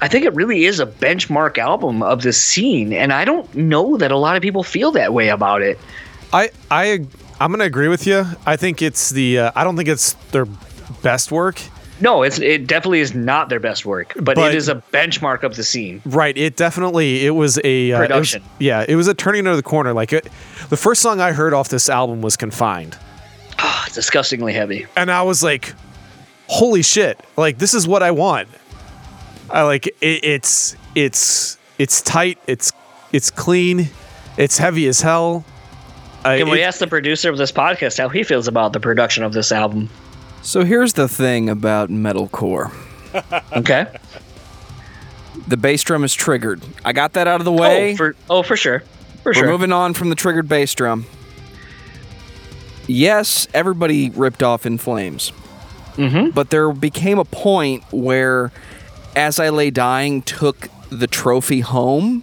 i 0.00 0.08
think 0.08 0.24
it 0.24 0.34
really 0.34 0.64
is 0.64 0.80
a 0.80 0.86
benchmark 0.86 1.58
album 1.58 2.02
of 2.02 2.22
the 2.22 2.32
scene 2.32 2.92
and 2.92 3.12
i 3.12 3.24
don't 3.24 3.54
know 3.54 3.96
that 3.96 4.10
a 4.10 4.16
lot 4.16 4.36
of 4.36 4.42
people 4.42 4.62
feel 4.62 4.90
that 4.90 5.12
way 5.12 5.28
about 5.28 5.62
it 5.62 5.78
I 6.32 6.50
I 6.70 7.06
I'm 7.40 7.50
gonna 7.50 7.64
agree 7.64 7.88
with 7.88 8.06
you. 8.06 8.24
I 8.44 8.56
think 8.56 8.82
it's 8.82 9.10
the. 9.10 9.38
Uh, 9.38 9.52
I 9.54 9.64
don't 9.64 9.76
think 9.76 9.88
it's 9.88 10.14
their 10.32 10.46
best 11.02 11.30
work. 11.30 11.60
No 12.00 12.22
it's 12.22 12.38
it 12.38 12.66
definitely 12.66 13.00
is 13.00 13.14
not 13.14 13.48
their 13.48 13.60
best 13.60 13.86
work 13.86 14.12
but, 14.16 14.36
But- 14.36 14.52
it 14.52 14.56
is 14.56 14.68
a 14.68 14.76
benchmark 14.92 15.42
of 15.42 15.56
the 15.56 15.64
scene 15.64 16.02
Right. 16.04 16.36
It 16.36 16.56
definitely. 16.56 17.24
It 17.26 17.30
was 17.30 17.58
a 17.64 17.92
uh, 17.92 17.96
it 17.96 18.00
was- 18.00 18.08
Production. 18.08 18.42
yeah. 18.58 18.84
It 18.88 18.96
was 18.96 19.08
a 19.08 19.14
turning 19.14 19.46
of 19.46 19.56
the 19.56 19.62
corner. 19.62 19.92
Like 19.92 20.12
it, 20.12 20.28
the 20.68 20.76
first 20.76 21.00
song 21.02 21.20
I 21.20 21.32
heard 21.32 21.52
off 21.54 21.68
this 21.68 21.88
album 21.88 22.20
was 22.22 22.36
"Confined," 22.36 22.96
Ah, 23.58 23.86
disgustingly 23.92 24.52
heavy 24.52 24.86
and 24.96 25.10
I 25.10 25.22
was 25.22 25.42
like, 25.42 25.74
"Holy 26.48 26.82
shit! 26.82 27.18
Like 27.36 27.58
this 27.58 27.72
is 27.74 27.86
what 27.88 28.02
I 28.02 28.10
want." 28.10 28.48
I 29.50 29.62
like 29.62 29.86
it, 29.86 29.94
it's 30.24 30.76
it's 30.94 31.56
it's 31.78 32.02
tight. 32.02 32.38
It's 32.46 32.72
it's 33.12 33.30
clean. 33.30 33.88
It's 34.36 34.58
heavy 34.58 34.86
as 34.88 35.00
hell. 35.00 35.44
Can 36.24 36.50
we 36.50 36.60
it- 36.60 36.64
ask 36.64 36.78
the 36.80 36.86
producer 36.88 37.30
of 37.30 37.38
this 37.38 37.52
podcast 37.52 37.98
how 37.98 38.08
he 38.08 38.22
feels 38.24 38.48
about 38.48 38.72
the 38.72 38.80
production 38.80 39.22
of 39.24 39.32
this 39.32 39.52
album 39.52 39.88
So 40.46 40.64
here's 40.64 40.92
the 40.92 41.08
thing 41.08 41.48
about 41.48 41.90
metalcore. 41.90 42.72
okay 43.56 43.86
The 45.48 45.56
bass 45.56 45.82
drum 45.82 46.04
is 46.04 46.14
triggered. 46.14 46.62
I 46.84 46.92
got 46.92 47.14
that 47.14 47.26
out 47.26 47.40
of 47.40 47.44
the 47.44 47.50
way. 47.50 47.94
Oh, 47.94 47.96
for 47.96 48.16
oh, 48.30 48.42
for 48.44 48.56
sure, 48.56 48.78
for 49.24 49.30
We're 49.30 49.34
sure. 49.34 49.48
moving 49.48 49.72
on 49.72 49.92
from 49.92 50.08
the 50.08 50.14
triggered 50.14 50.48
bass 50.48 50.72
drum. 50.72 51.06
Yes, 52.86 53.48
everybody 53.52 54.10
ripped 54.10 54.44
off 54.44 54.64
in 54.64 54.78
flames. 54.78 55.32
Mm-hmm. 55.96 56.30
But 56.30 56.50
there 56.50 56.72
became 56.72 57.18
a 57.18 57.24
point 57.24 57.82
where 57.90 58.52
As 59.16 59.40
I 59.40 59.48
Lay 59.48 59.70
Dying 59.70 60.22
took 60.22 60.68
the 60.90 61.08
trophy 61.08 61.58
home, 61.58 62.22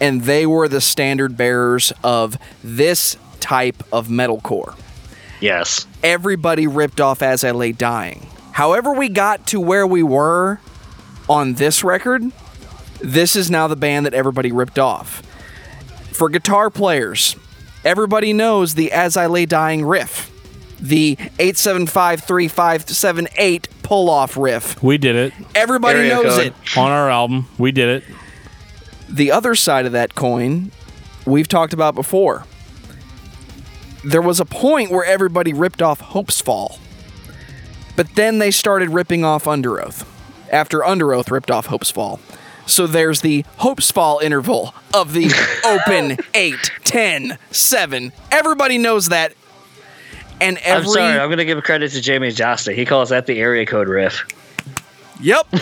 and 0.00 0.22
they 0.22 0.46
were 0.46 0.68
the 0.68 0.80
standard 0.80 1.36
bearers 1.36 1.92
of 2.04 2.38
this 2.62 3.16
type 3.40 3.82
of 3.92 4.06
metalcore. 4.06 4.76
Yes. 5.40 5.86
Everybody 6.02 6.66
ripped 6.66 7.00
off 7.00 7.22
As 7.22 7.44
I 7.44 7.52
Lay 7.52 7.72
Dying. 7.72 8.26
However, 8.52 8.92
we 8.92 9.08
got 9.08 9.46
to 9.48 9.60
where 9.60 9.86
we 9.86 10.02
were 10.02 10.60
on 11.28 11.54
this 11.54 11.82
record, 11.84 12.22
this 13.00 13.34
is 13.36 13.50
now 13.50 13.66
the 13.66 13.76
band 13.76 14.06
that 14.06 14.14
everybody 14.14 14.52
ripped 14.52 14.78
off. 14.78 15.22
For 16.12 16.28
guitar 16.28 16.70
players, 16.70 17.34
everybody 17.84 18.32
knows 18.32 18.74
the 18.74 18.92
As 18.92 19.16
I 19.16 19.26
Lay 19.26 19.46
Dying 19.46 19.84
riff, 19.84 20.30
the 20.80 21.16
8753578 21.38 23.66
pull 23.82 24.08
off 24.10 24.36
riff. 24.36 24.80
We 24.82 24.98
did 24.98 25.16
it 25.16 25.32
Everybody 25.54 26.00
Area 26.00 26.14
knows 26.14 26.36
code. 26.36 26.46
it. 26.48 26.54
on 26.78 26.90
our 26.90 27.08
album. 27.10 27.46
We 27.58 27.72
did 27.72 28.02
it. 28.02 28.04
The 29.08 29.30
other 29.32 29.54
side 29.54 29.86
of 29.86 29.92
that 29.92 30.14
coin, 30.14 30.70
we've 31.26 31.48
talked 31.48 31.72
about 31.72 31.94
before. 31.94 32.44
There 34.04 34.22
was 34.22 34.40
a 34.40 34.44
point 34.44 34.90
where 34.90 35.04
everybody 35.04 35.52
ripped 35.52 35.80
off 35.82 36.00
Hopesfall. 36.00 36.78
But 37.96 38.14
then 38.16 38.38
they 38.38 38.50
started 38.50 38.90
ripping 38.90 39.24
off 39.24 39.44
Underoath 39.44 40.06
after 40.50 40.80
Underoath 40.80 41.30
ripped 41.30 41.50
off 41.50 41.68
Hopesfall. 41.68 42.20
So 42.66 42.86
there's 42.86 43.20
the 43.20 43.44
Hopesfall 43.58 44.22
interval 44.22 44.74
of 44.92 45.12
the 45.12 45.30
open 45.64 46.18
8, 46.32 46.54
10, 46.84 47.38
7. 47.50 48.12
Everybody 48.32 48.78
knows 48.78 49.10
that. 49.10 49.34
And 50.40 50.58
every 50.58 50.86
I'm 50.86 50.92
sorry. 50.92 51.18
I'm 51.20 51.30
gonna 51.30 51.44
give 51.44 51.62
credit 51.62 51.92
to 51.92 51.98
Jamey 51.98 52.34
Jasta. 52.34 52.74
He 52.74 52.84
calls 52.84 53.10
that 53.10 53.26
the 53.26 53.38
area 53.38 53.64
code 53.66 53.88
riff. 53.88 54.26
Yep. 55.20 55.46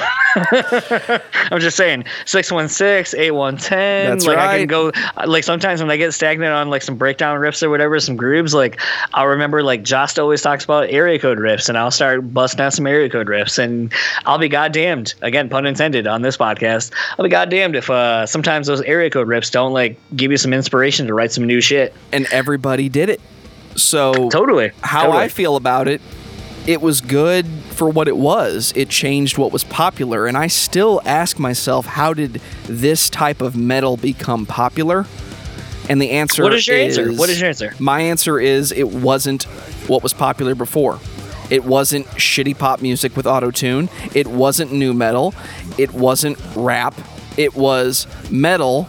I'm 1.51 1.61
just 1.61 1.77
saying 1.77 2.05
616, 2.25 3.19
8110. 3.21 4.11
That's 4.11 4.27
like 4.27 4.39
I 4.39 4.59
can 4.59 4.67
go 4.67 4.93
like 5.27 5.45
sometimes 5.45 5.81
when 5.81 5.91
I 5.91 5.97
get 5.97 6.13
stagnant 6.13 6.53
on 6.53 6.71
like 6.71 6.83
some 6.83 6.97
breakdown 6.97 7.39
riffs 7.39 7.63
or 7.63 7.71
whatever, 7.71 7.99
some 8.01 8.17
grooves, 8.17 8.55
like 8.55 8.81
I'll 9.15 9.27
remember 9.27 9.63
like 9.63 9.83
Jost 9.83 10.19
always 10.19 10.41
talks 10.43 10.65
about 10.65 10.89
area 10.91 11.19
code 11.19 11.39
riffs 11.39 11.69
and 11.69 11.77
I'll 11.77 11.91
start 11.91 12.33
busting 12.33 12.61
out 12.61 12.73
some 12.73 12.87
area 12.87 13.11
code 13.11 13.27
riffs 13.27 13.59
and 13.59 13.93
I'll 14.25 14.39
be 14.39 14.49
goddamned, 14.49 15.15
again 15.23 15.49
pun 15.49 15.67
intended 15.67 16.07
on 16.07 16.23
this 16.23 16.37
podcast. 16.37 16.93
I'll 17.19 17.23
be 17.25 17.29
goddamned 17.29 17.77
if 17.77 17.91
uh 17.91 18.27
sometimes 18.27 18.67
those 18.67 18.81
area 18.83 19.11
code 19.11 19.29
riffs 19.29 19.51
don't 19.51 19.73
like 19.73 19.99
give 20.17 20.31
you 20.31 20.39
some 20.39 20.53
inspiration 20.53 21.07
to 21.07 21.15
write 21.15 21.33
some 21.33 21.45
new 21.45 21.61
shit. 21.61 21.93
and 22.13 22.27
everybody 22.33 22.89
did 22.89 23.09
it. 23.11 23.21
So 23.77 24.29
Totally. 24.31 24.71
how 24.83 25.05
totally. 25.05 25.25
I 25.25 25.29
feel 25.29 25.57
about 25.57 25.89
it, 25.89 26.01
it 26.67 26.81
was 26.81 27.01
good 27.01 27.47
for 27.71 27.89
what 27.89 28.09
it 28.09 28.17
was. 28.17 28.73
It 28.77 28.89
changed 28.89 29.39
what 29.39 29.53
was 29.53 29.65
popular, 29.65 30.27
and 30.27 30.37
I 30.37 30.47
still 30.47 31.01
ask 31.05 31.39
myself, 31.39 31.87
how 31.87 32.15
did 32.15 32.41
this 32.67 33.11
type 33.11 33.41
of 33.43 33.57
metal 33.57 33.97
become 33.97 34.47
popular? 34.47 35.07
And 35.89 36.01
the 36.01 36.11
answer 36.11 36.45
What 36.45 36.55
is 36.55 36.67
your 36.69 36.77
answer? 36.79 37.11
is- 37.11 37.19
What 37.19 37.29
is 37.29 37.41
your 37.41 37.49
answer? 37.49 37.75
My 37.81 38.01
answer 38.01 38.39
is 38.39 38.71
it 38.73 38.89
wasn't 38.89 39.43
what 39.89 40.03
was 40.03 40.13
popular 40.13 40.55
before. 40.55 41.01
It 41.51 41.65
wasn't 41.65 42.07
shitty 42.13 42.57
pop 42.57 42.81
music 42.81 43.17
with 43.17 43.27
auto 43.27 43.51
tune. 43.51 43.89
It 44.15 44.27
wasn't 44.29 44.73
new 44.73 44.95
metal. 44.95 45.35
It 45.77 45.93
wasn't 45.93 46.39
rap. 46.55 46.95
It 47.37 47.57
was 47.57 48.07
metal 48.31 48.89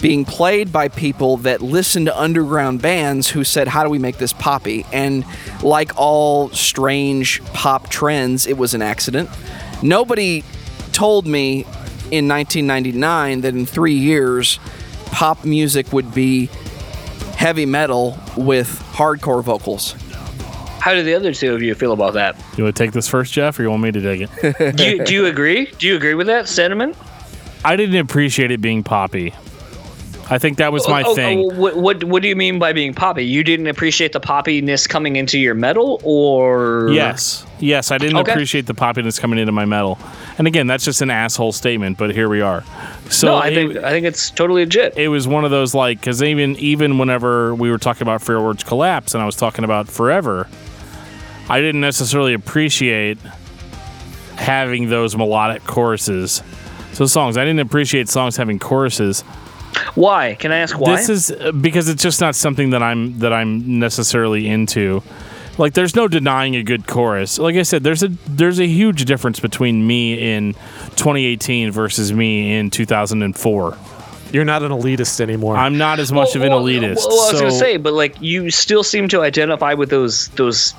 being 0.00 0.24
played 0.24 0.72
by 0.72 0.88
people 0.88 1.36
that 1.38 1.60
listened 1.60 2.06
to 2.06 2.18
underground 2.18 2.80
bands 2.80 3.28
who 3.28 3.44
said, 3.44 3.68
How 3.68 3.84
do 3.84 3.90
we 3.90 3.98
make 3.98 4.18
this 4.18 4.32
poppy? 4.32 4.86
And 4.92 5.24
like 5.62 5.92
all 5.96 6.50
strange 6.50 7.42
pop 7.52 7.88
trends, 7.90 8.46
it 8.46 8.56
was 8.56 8.74
an 8.74 8.82
accident. 8.82 9.28
Nobody 9.82 10.44
told 10.92 11.26
me 11.26 11.60
in 12.10 12.28
1999 12.28 13.42
that 13.42 13.54
in 13.54 13.66
three 13.66 13.94
years, 13.94 14.58
pop 15.06 15.44
music 15.44 15.92
would 15.92 16.12
be 16.14 16.46
heavy 17.36 17.66
metal 17.66 18.18
with 18.36 18.68
hardcore 18.92 19.42
vocals. 19.42 19.94
How 20.80 20.94
do 20.94 21.02
the 21.02 21.14
other 21.14 21.34
two 21.34 21.54
of 21.54 21.62
you 21.62 21.74
feel 21.74 21.92
about 21.92 22.14
that? 22.14 22.36
You 22.56 22.64
want 22.64 22.74
to 22.74 22.82
take 22.82 22.92
this 22.92 23.06
first, 23.06 23.34
Jeff, 23.34 23.58
or 23.58 23.62
you 23.62 23.70
want 23.70 23.82
me 23.82 23.92
to 23.92 24.00
take 24.00 24.28
it? 24.32 24.76
Do 24.76 24.84
you, 24.84 25.04
do 25.04 25.14
you 25.14 25.26
agree? 25.26 25.66
Do 25.66 25.86
you 25.86 25.94
agree 25.96 26.14
with 26.14 26.26
that 26.28 26.48
sentiment? 26.48 26.96
I 27.64 27.76
didn't 27.76 27.96
appreciate 27.96 28.50
it 28.50 28.62
being 28.62 28.82
poppy. 28.82 29.34
I 30.32 30.38
think 30.38 30.58
that 30.58 30.72
was 30.72 30.86
my 30.88 31.02
Oh, 31.02 31.10
oh, 31.10 31.14
thing. 31.16 31.38
oh, 31.40 31.54
what, 31.56 31.76
what 31.76 32.04
what 32.04 32.22
do 32.22 32.28
you 32.28 32.36
mean 32.36 32.58
by 32.60 32.72
being 32.72 32.94
poppy? 32.94 33.24
You 33.24 33.42
didn't 33.42 33.66
appreciate 33.66 34.12
the 34.12 34.20
poppiness 34.20 34.88
coming 34.88 35.16
into 35.16 35.38
your 35.40 35.54
metal, 35.54 36.00
or 36.04 36.88
Yes. 36.92 37.44
Yes, 37.58 37.90
I 37.90 37.98
didn't 37.98 38.16
Okay. 38.18 38.30
appreciate 38.32 38.66
the 38.66 38.74
poppiness 38.74 39.20
coming 39.20 39.38
into 39.40 39.52
my 39.52 39.64
metal. 39.64 39.98
And 40.38 40.46
again, 40.46 40.66
that's 40.68 40.84
just 40.84 41.02
an 41.02 41.10
asshole 41.10 41.52
statement, 41.52 41.98
but 41.98 42.14
here 42.14 42.28
we 42.28 42.40
are. 42.40 42.62
So 43.10 43.26
no, 43.26 43.34
I 43.34 43.48
it, 43.48 43.54
think 43.54 43.76
I 43.78 43.90
think 43.90 44.06
it's 44.06 44.30
totally 44.30 44.62
legit. 44.64 44.96
it 44.96 45.08
was 45.08 45.26
one 45.26 45.44
of 45.44 45.50
those 45.50 45.74
like 45.74 45.98
because 46.00 46.22
even 46.22 46.54
even 46.56 46.96
whenever 46.98 47.54
we 47.54 47.68
were 47.70 47.78
talking 47.78 48.02
about 48.02 48.22
Frail 48.22 48.44
Words 48.44 48.62
Collapse 48.62 49.14
and 49.14 49.22
I 49.22 49.26
was 49.26 49.34
talking 49.36 49.64
about 49.64 49.88
Forever, 49.88 50.46
I 51.48 51.60
didn't 51.60 51.80
necessarily 51.80 52.34
appreciate 52.34 53.18
having 54.36 54.88
those 54.88 55.16
melodic 55.16 55.64
choruses. 55.64 56.42
So 56.92 57.06
songs, 57.06 57.36
I 57.36 57.44
didn't 57.44 57.60
appreciate 57.60 58.08
songs 58.08 58.36
having 58.36 58.58
choruses. 58.58 59.22
Why? 59.94 60.36
Can 60.38 60.52
I 60.52 60.58
ask 60.58 60.78
why? 60.78 60.96
This 60.96 61.08
is 61.08 61.30
uh, 61.30 61.52
because 61.52 61.88
it's 61.88 62.02
just 62.02 62.20
not 62.20 62.34
something 62.34 62.70
that 62.70 62.82
I'm 62.82 63.18
that 63.20 63.32
I'm 63.32 63.78
necessarily 63.78 64.48
into. 64.48 65.02
Like 65.58 65.74
there's 65.74 65.94
no 65.94 66.08
denying 66.08 66.56
a 66.56 66.62
good 66.62 66.86
chorus. 66.86 67.38
Like 67.38 67.56
I 67.56 67.62
said, 67.62 67.82
there's 67.82 68.02
a 68.02 68.08
there's 68.26 68.58
a 68.60 68.66
huge 68.66 69.04
difference 69.04 69.40
between 69.40 69.86
me 69.86 70.32
in 70.34 70.54
2018 70.96 71.70
versus 71.70 72.12
me 72.12 72.56
in 72.56 72.70
2004. 72.70 73.78
You're 74.32 74.44
not 74.44 74.62
an 74.62 74.70
elitist 74.70 75.20
anymore. 75.20 75.56
I'm 75.56 75.76
not 75.76 75.98
as 75.98 76.12
much 76.12 76.36
of 76.36 76.42
an 76.42 76.50
Well, 76.50 76.62
elitist. 76.62 76.96
Well, 76.98 77.08
well, 77.08 77.20
I 77.20 77.30
was 77.32 77.38
so 77.38 77.38
gonna 77.40 77.50
say, 77.50 77.76
but 77.76 77.92
like 77.92 78.20
you 78.20 78.50
still 78.50 78.82
seem 78.84 79.08
to 79.08 79.22
identify 79.22 79.74
with 79.74 79.90
those 79.90 80.28
those 80.28 80.72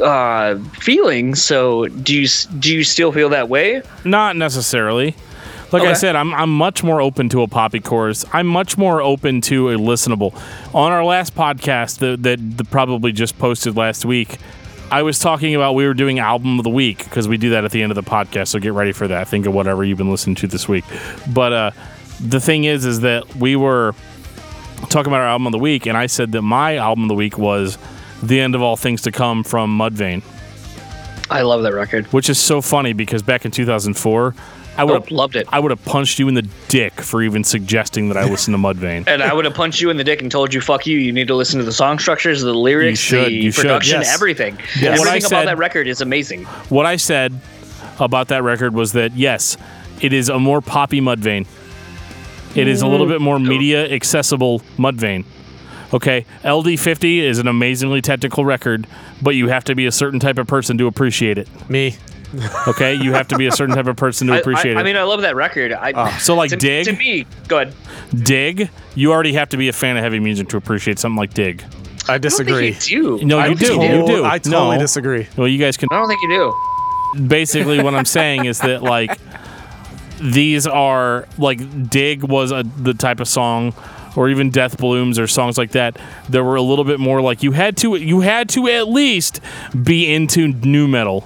uh, 0.00 0.58
feelings. 0.74 1.42
So 1.42 1.86
do 1.86 2.14
you 2.14 2.28
do 2.58 2.74
you 2.74 2.84
still 2.84 3.10
feel 3.10 3.30
that 3.30 3.48
way? 3.48 3.82
not 4.04 4.36
necessarily. 4.36 5.14
Like 5.70 5.82
I 5.82 5.92
said, 5.92 6.16
I'm 6.16 6.32
I'm 6.34 6.54
much 6.54 6.82
more 6.82 7.00
open 7.00 7.28
to 7.30 7.42
a 7.42 7.48
poppy 7.48 7.80
chorus. 7.80 8.24
I'm 8.32 8.46
much 8.46 8.78
more 8.78 9.02
open 9.02 9.40
to 9.42 9.70
a 9.70 9.74
listenable. 9.76 10.34
On 10.74 10.92
our 10.92 11.04
last 11.04 11.34
podcast 11.34 11.98
that 11.98 12.22
that, 12.22 12.56
that 12.56 12.70
probably 12.70 13.12
just 13.12 13.38
posted 13.38 13.76
last 13.76 14.04
week, 14.04 14.38
I 14.90 15.02
was 15.02 15.18
talking 15.18 15.54
about 15.54 15.74
we 15.74 15.86
were 15.86 15.94
doing 15.94 16.18
album 16.18 16.58
of 16.58 16.64
the 16.64 16.70
week 16.70 17.04
because 17.04 17.28
we 17.28 17.36
do 17.36 17.50
that 17.50 17.64
at 17.64 17.70
the 17.72 17.82
end 17.82 17.92
of 17.92 17.96
the 17.96 18.08
podcast. 18.08 18.48
So 18.48 18.58
get 18.58 18.72
ready 18.72 18.92
for 18.92 19.06
that. 19.08 19.28
Think 19.28 19.46
of 19.46 19.52
whatever 19.52 19.84
you've 19.84 19.98
been 19.98 20.10
listening 20.10 20.36
to 20.36 20.46
this 20.46 20.66
week. 20.66 20.84
But 21.34 21.52
uh, 21.52 21.70
the 22.20 22.40
thing 22.40 22.64
is, 22.64 22.86
is 22.86 23.00
that 23.00 23.36
we 23.36 23.54
were 23.54 23.94
talking 24.88 25.12
about 25.12 25.20
our 25.20 25.28
album 25.28 25.46
of 25.46 25.52
the 25.52 25.58
week, 25.58 25.86
and 25.86 25.96
I 25.98 26.06
said 26.06 26.32
that 26.32 26.42
my 26.42 26.76
album 26.76 27.04
of 27.04 27.08
the 27.08 27.14
week 27.14 27.36
was 27.36 27.76
"The 28.22 28.40
End 28.40 28.54
of 28.54 28.62
All 28.62 28.76
Things 28.76 29.02
to 29.02 29.12
Come" 29.12 29.44
from 29.44 29.76
Mudvayne, 29.78 30.22
I 31.30 31.42
love 31.42 31.62
that 31.64 31.74
record. 31.74 32.06
which 32.06 32.30
is 32.30 32.38
so 32.38 32.62
funny 32.62 32.94
because 32.94 33.22
back 33.22 33.44
in 33.44 33.50
2004, 33.50 34.34
I 34.78 34.84
would 34.84 34.94
have 34.94 35.10
loved 35.10 35.36
it. 35.36 35.46
I 35.50 35.58
would 35.58 35.70
have 35.70 35.84
punched 35.84 36.18
you 36.18 36.28
in 36.28 36.34
the 36.34 36.48
dick 36.68 37.00
for 37.00 37.22
even 37.22 37.42
suggesting 37.42 38.08
that 38.08 38.16
I 38.16 38.28
listen 38.28 38.52
to 38.52 38.58
Mudvayne. 38.58 39.08
And 39.08 39.22
I 39.22 39.34
would 39.34 39.44
have 39.44 39.54
punched 39.54 39.80
you 39.80 39.90
in 39.90 39.96
the 39.96 40.04
dick 40.04 40.22
and 40.22 40.30
told 40.30 40.54
you, 40.54 40.60
"Fuck 40.60 40.86
you! 40.86 40.98
You 40.98 41.12
need 41.12 41.26
to 41.28 41.34
listen 41.34 41.58
to 41.58 41.64
the 41.64 41.72
song 41.72 41.98
structures, 41.98 42.42
the 42.42 42.54
lyrics, 42.54 43.00
should, 43.00 43.26
the 43.26 43.32
you 43.32 43.50
should, 43.50 43.62
production, 43.62 44.00
yes. 44.00 44.14
everything. 44.14 44.56
Yes. 44.78 44.98
What 44.98 45.08
I 45.08 45.16
Everything 45.16 45.26
about 45.26 45.40
said- 45.40 45.48
that 45.48 45.58
record 45.58 45.88
is 45.88 46.00
amazing." 46.00 46.44
what 46.68 46.86
I 46.86 46.96
said 46.96 47.40
about 47.98 48.28
that 48.28 48.42
record 48.44 48.74
was 48.74 48.92
that 48.92 49.16
yes, 49.16 49.56
it 50.00 50.12
is 50.12 50.28
a 50.28 50.38
more 50.38 50.60
poppy 50.60 51.00
Mudvayne. 51.00 51.46
It 52.54 52.68
is 52.68 52.80
a 52.80 52.86
little 52.86 53.06
mm-hmm. 53.06 53.14
bit 53.14 53.20
more 53.20 53.38
media 53.38 53.90
accessible 53.90 54.60
Mudvayne. 54.76 55.24
Okay, 55.92 56.26
LD50 56.44 57.18
is 57.22 57.38
an 57.38 57.48
amazingly 57.48 58.02
technical 58.02 58.44
record, 58.44 58.86
but 59.22 59.34
you 59.34 59.48
have 59.48 59.64
to 59.64 59.74
be 59.74 59.86
a 59.86 59.92
certain 59.92 60.20
type 60.20 60.38
of 60.38 60.46
person 60.46 60.76
to 60.78 60.86
appreciate 60.86 61.38
it. 61.38 61.48
Me. 61.70 61.96
Okay, 62.68 62.94
you 62.94 63.12
have 63.14 63.28
to 63.28 63.38
be 63.38 63.46
a 63.46 63.52
certain 63.52 63.74
type 63.74 63.86
of 63.86 63.96
person 63.96 64.26
to 64.28 64.38
appreciate 64.38 64.76
I, 64.76 64.80
it. 64.80 64.82
I 64.82 64.84
mean, 64.84 64.96
I 64.96 65.02
love 65.04 65.22
that 65.22 65.34
record. 65.36 65.72
I, 65.72 65.92
oh, 65.94 66.18
So, 66.20 66.34
like, 66.34 66.50
to, 66.50 66.56
Dig? 66.56 66.84
to 66.86 66.92
me, 66.92 67.24
go 67.48 67.58
ahead. 67.60 67.74
Dig, 68.24 68.68
you 68.94 69.12
already 69.12 69.32
have 69.32 69.48
to 69.50 69.56
be 69.56 69.68
a 69.68 69.72
fan 69.72 69.96
of 69.96 70.02
heavy 70.02 70.20
music 70.20 70.48
to 70.50 70.56
appreciate 70.58 70.98
something 70.98 71.16
like 71.16 71.32
Dig. 71.34 71.62
I 72.06 72.14
I 72.14 72.18
don't 72.18 72.22
disagree. 72.22 72.72
think 72.72 72.90
you 72.90 73.18
do. 73.18 73.24
No, 73.26 73.38
I 73.38 73.46
you 73.46 73.54
don't 73.54 73.58
think 73.68 73.80
do. 73.80 73.86
You 73.86 74.00
You 74.00 74.06
do. 74.06 74.24
I 74.24 74.38
totally 74.38 74.76
No. 74.76 74.82
disagree. 74.82 75.26
Well, 75.36 75.48
you 75.48 75.58
guys 75.58 75.76
can 75.76 75.88
I 75.90 75.96
don't 75.98 76.08
think 76.08 76.20
you 76.22 76.28
do. 77.14 77.26
basically 77.26 77.82
what 77.82 77.94
I'm 77.94 78.04
saying 78.04 78.44
is 78.46 78.58
that 78.60 78.82
like 78.82 79.18
these 80.20 80.66
are 80.66 81.26
like 81.38 81.88
Dig 81.90 82.22
was 82.24 82.50
a, 82.50 82.64
the 82.78 82.94
type 82.94 83.20
of 83.20 83.28
song 83.28 83.74
or 84.16 84.28
even 84.28 84.50
Death 84.50 84.78
Blooms 84.78 85.18
or 85.18 85.26
songs 85.26 85.56
like 85.58 85.72
that 85.72 85.96
that 86.30 86.42
were 86.42 86.56
a 86.56 86.62
little 86.62 86.84
bit 86.84 86.98
more 86.98 87.20
like 87.20 87.42
you 87.42 87.52
had 87.52 87.76
to 87.78 87.94
you 87.96 88.20
had 88.20 88.48
to 88.50 88.68
at 88.68 88.88
least 88.88 89.40
be 89.82 90.12
into 90.12 90.48
new 90.48 90.88
metal. 90.88 91.24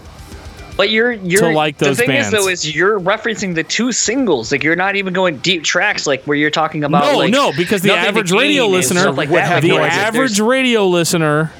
But 0.83 0.91
you're 0.91 1.13
you're 1.13 1.55
like 1.55 1.79
those 1.79 1.97
the 1.97 2.07
thing 2.07 2.09
bands. 2.09 2.27
is 2.27 2.33
though 2.33 2.49
is 2.49 2.75
you're 2.75 2.99
referencing 2.99 3.55
the 3.55 3.63
two 3.63 3.93
singles. 3.93 4.51
Like 4.51 4.65
you're 4.65 4.75
not 4.75 4.97
even 4.97 5.13
going 5.13 5.37
deep 5.39 5.63
tracks 5.63 6.09
like 6.09 6.25
where 6.25 6.37
you're 6.37 6.51
talking 6.51 6.83
about. 6.83 7.05
no, 7.13 7.19
like, 7.19 7.31
no, 7.31 7.53
because 7.57 7.83
the 7.83 7.93
average 7.93 8.33
radio 8.33 8.67
listener 8.67 9.13
like 9.13 9.29
would 9.29 9.39
that. 9.39 9.47
have 9.47 9.55
Like, 9.59 9.63
the 9.63 9.69
no 9.69 9.77
no, 9.77 9.83
idea. 9.85 9.97
average 10.01 10.41
radio 10.41 10.89
listener 10.89 11.53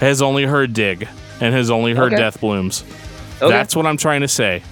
has 0.00 0.22
only 0.22 0.44
heard 0.44 0.72
Dig 0.72 1.06
and 1.42 1.54
has 1.54 1.70
only 1.70 1.92
heard 1.92 2.14
Okay. 2.14 2.22
Death 2.22 2.40
Blooms. 2.40 2.84
Okay. 3.42 3.50
That's 3.50 3.76
what 3.76 3.84
I'm 3.84 3.98
trying 3.98 4.22
to 4.22 4.28
say. 4.28 4.62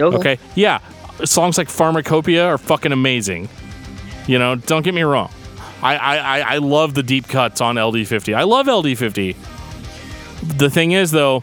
okay. 0.00 0.16
Okay. 0.16 0.38
Yeah. 0.54 0.78
Songs 1.26 1.58
like 1.58 1.68
Pharmacopoeia 1.68 2.46
are 2.46 2.56
fucking 2.56 2.92
amazing. 2.92 3.50
You 4.26 4.38
know, 4.38 4.54
don't 4.54 4.82
get 4.84 4.94
me 4.94 5.02
wrong. 5.02 5.30
I, 5.82 5.96
I, 5.98 6.16
I, 6.16 6.40
I 6.54 6.58
love 6.58 6.94
the 6.94 7.02
deep 7.02 7.28
cuts 7.28 7.60
on 7.60 7.74
LD50. 7.76 8.34
I 8.34 8.44
love 8.44 8.68
LD50. 8.68 9.36
The 10.56 10.70
thing 10.70 10.92
is, 10.92 11.10
though, 11.10 11.42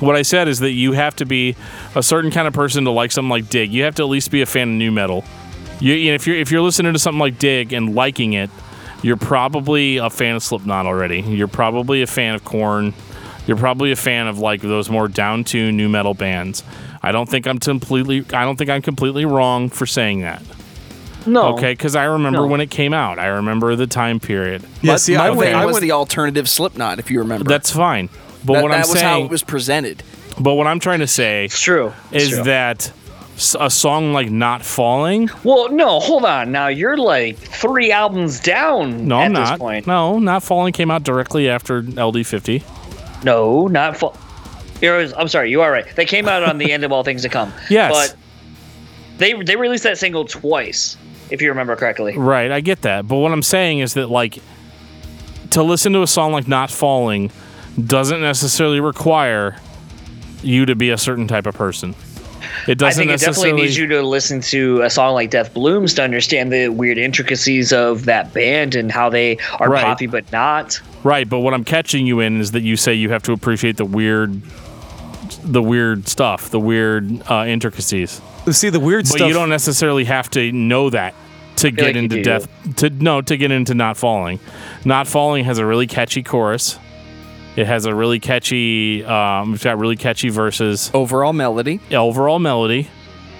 what 0.00 0.16
I 0.16 0.22
said 0.22 0.48
is 0.48 0.58
that 0.60 0.72
you 0.72 0.92
have 0.92 1.16
to 1.16 1.26
be 1.26 1.56
a 1.94 2.02
certain 2.02 2.30
kind 2.30 2.46
of 2.46 2.54
person 2.54 2.84
to 2.84 2.90
like 2.90 3.12
something 3.12 3.30
like 3.30 3.48
Dig. 3.48 3.72
You 3.72 3.84
have 3.84 3.94
to 3.96 4.02
at 4.02 4.08
least 4.08 4.30
be 4.30 4.42
a 4.42 4.46
fan 4.46 4.68
of 4.68 4.74
new 4.74 4.92
metal. 4.92 5.24
You, 5.80 5.94
you 5.94 6.10
know, 6.10 6.14
if 6.14 6.26
you're 6.26 6.36
if 6.36 6.50
you're 6.50 6.62
listening 6.62 6.92
to 6.92 6.98
something 6.98 7.18
like 7.20 7.38
Dig 7.38 7.72
and 7.72 7.94
liking 7.94 8.32
it, 8.34 8.50
you're 9.02 9.16
probably 9.16 9.98
a 9.98 10.10
fan 10.10 10.36
of 10.36 10.42
Slipknot 10.42 10.86
already. 10.86 11.20
You're 11.20 11.48
probably 11.48 12.02
a 12.02 12.06
fan 12.06 12.34
of 12.34 12.44
Korn. 12.44 12.94
You're 13.46 13.56
probably 13.56 13.92
a 13.92 13.96
fan 13.96 14.26
of 14.26 14.38
like 14.38 14.60
those 14.60 14.90
more 14.90 15.06
down 15.08 15.44
tuned 15.44 15.76
new 15.76 15.88
metal 15.88 16.14
bands. 16.14 16.62
I 17.02 17.12
don't 17.12 17.28
think 17.28 17.46
I'm 17.46 17.58
completely. 17.58 18.24
I 18.34 18.44
don't 18.44 18.56
think 18.56 18.70
I'm 18.70 18.82
completely 18.82 19.24
wrong 19.24 19.68
for 19.68 19.86
saying 19.86 20.20
that. 20.22 20.42
No. 21.26 21.54
Okay, 21.54 21.72
because 21.72 21.96
I 21.96 22.04
remember 22.04 22.40
No. 22.40 22.46
when 22.46 22.60
it 22.60 22.70
came 22.70 22.94
out. 22.94 23.18
I 23.18 23.26
remember 23.26 23.74
the 23.76 23.86
time 23.86 24.20
period. 24.20 24.62
Yeah, 24.82 24.92
But 24.92 24.98
see, 25.00 25.16
I 25.16 25.30
Mudvayne 25.30 25.36
went, 25.54 25.66
was 25.66 25.80
the 25.80 25.90
alternative 25.92 26.48
Slipknot, 26.48 26.98
if 27.00 27.10
you 27.10 27.18
remember. 27.18 27.44
That's 27.48 27.70
fine. 27.70 28.08
But 28.46 28.54
that, 28.54 28.62
what 28.62 28.68
that 28.70 28.74
I'm 28.84 28.90
was 28.90 29.00
how 29.00 29.14
saying, 29.14 29.24
it 29.26 29.30
was 29.30 29.42
presented. 29.42 30.02
but 30.38 30.54
what 30.54 30.66
I'm 30.66 30.80
trying 30.80 31.00
to 31.00 31.06
say 31.06 31.44
It's 31.46 31.60
true. 31.60 31.92
It's 32.12 32.24
is 32.24 32.30
true. 32.30 32.44
that 32.44 32.92
a 33.60 33.68
song 33.70 34.12
like 34.14 34.30
"Not 34.30 34.62
Falling." 34.64 35.28
Well, 35.44 35.70
no, 35.70 36.00
hold 36.00 36.24
on. 36.24 36.52
Now 36.52 36.68
you're 36.68 36.96
like 36.96 37.36
three 37.36 37.92
albums 37.92 38.40
down. 38.40 39.06
No, 39.08 39.18
at 39.20 39.26
I'm 39.26 39.32
this 39.34 39.50
not. 39.50 39.58
point. 39.58 39.86
No, 39.86 40.18
"Not 40.18 40.42
Falling" 40.42 40.72
came 40.72 40.90
out 40.90 41.02
directly 41.02 41.48
after 41.50 41.82
LD50. 41.82 42.62
No, 43.24 43.66
not 43.66 43.96
fa- 43.96 44.10
Heroes, 44.80 45.12
I'm 45.16 45.28
sorry, 45.28 45.50
you 45.50 45.62
are 45.62 45.72
right. 45.72 45.86
They 45.96 46.04
came 46.04 46.28
out 46.28 46.42
on 46.42 46.58
the 46.58 46.70
end 46.70 46.84
of 46.84 46.92
All 46.92 47.02
Things 47.02 47.22
to 47.22 47.28
Come. 47.30 47.52
Yes. 47.70 47.92
But 47.92 48.16
they 49.18 49.32
they 49.42 49.56
released 49.56 49.84
that 49.84 49.96
single 49.98 50.24
twice, 50.26 50.96
if 51.30 51.40
you 51.42 51.48
remember 51.48 51.76
correctly. 51.76 52.16
Right, 52.16 52.50
I 52.52 52.60
get 52.60 52.82
that. 52.82 53.08
But 53.08 53.16
what 53.16 53.32
I'm 53.32 53.42
saying 53.42 53.78
is 53.80 53.94
that 53.94 54.08
like 54.10 54.38
to 55.50 55.62
listen 55.62 55.92
to 55.94 56.02
a 56.02 56.06
song 56.06 56.32
like 56.32 56.46
Not 56.48 56.70
Falling 56.70 57.30
doesn't 57.84 58.20
necessarily 58.20 58.80
require 58.80 59.56
you 60.42 60.66
to 60.66 60.74
be 60.74 60.90
a 60.90 60.98
certain 60.98 61.26
type 61.28 61.46
of 61.46 61.54
person. 61.54 61.94
It 62.68 62.78
doesn't 62.78 63.02
I 63.02 63.06
think 63.06 63.22
it 63.22 63.24
definitely 63.24 63.52
needs 63.52 63.76
you 63.76 63.86
to 63.88 64.02
listen 64.02 64.40
to 64.42 64.82
a 64.82 64.90
song 64.90 65.14
like 65.14 65.30
Death 65.30 65.52
Blooms 65.52 65.94
to 65.94 66.02
understand 66.02 66.52
the 66.52 66.68
weird 66.68 66.98
intricacies 66.98 67.72
of 67.72 68.04
that 68.06 68.32
band 68.32 68.74
and 68.74 68.90
how 68.90 69.08
they 69.08 69.38
are 69.58 69.68
Right. 69.68 69.84
poppy 69.84 70.06
but 70.06 70.30
not. 70.32 70.80
Right, 71.04 71.28
but 71.28 71.40
what 71.40 71.54
I'm 71.54 71.64
catching 71.64 72.06
you 72.06 72.20
in 72.20 72.40
is 72.40 72.52
that 72.52 72.62
you 72.62 72.76
say 72.76 72.94
you 72.94 73.10
have 73.10 73.22
to 73.24 73.32
appreciate 73.32 73.76
the 73.76 73.84
weird 73.84 74.40
the 75.42 75.62
weird 75.62 76.08
stuff, 76.08 76.50
the 76.50 76.60
weird 76.60 77.22
uh, 77.30 77.44
intricacies. 77.46 78.20
See 78.50 78.68
the 78.70 78.80
weird 78.80 79.04
But 79.04 79.08
stuff. 79.08 79.20
But 79.20 79.26
you 79.28 79.34
don't 79.34 79.48
necessarily 79.48 80.04
have 80.04 80.30
to 80.30 80.50
know 80.52 80.90
that 80.90 81.14
to 81.56 81.70
get 81.70 81.86
like 81.86 81.96
into 81.96 82.22
death 82.22 82.48
to 82.76 82.90
no 82.90 83.20
to 83.22 83.36
get 83.36 83.50
into 83.50 83.74
not 83.74 83.96
falling. 83.96 84.40
Not 84.84 85.06
falling 85.06 85.44
has 85.44 85.58
a 85.58 85.66
really 85.66 85.86
catchy 85.86 86.22
chorus. 86.22 86.78
It 87.56 87.66
has 87.66 87.86
a 87.86 87.94
really 87.94 88.20
catchy 88.20 89.04
um 89.04 89.54
it's 89.54 89.64
got 89.64 89.78
really 89.78 89.96
catchy 89.96 90.28
verses. 90.28 90.90
Overall 90.94 91.32
melody. 91.32 91.80
Overall 91.90 92.38
melody. 92.38 92.88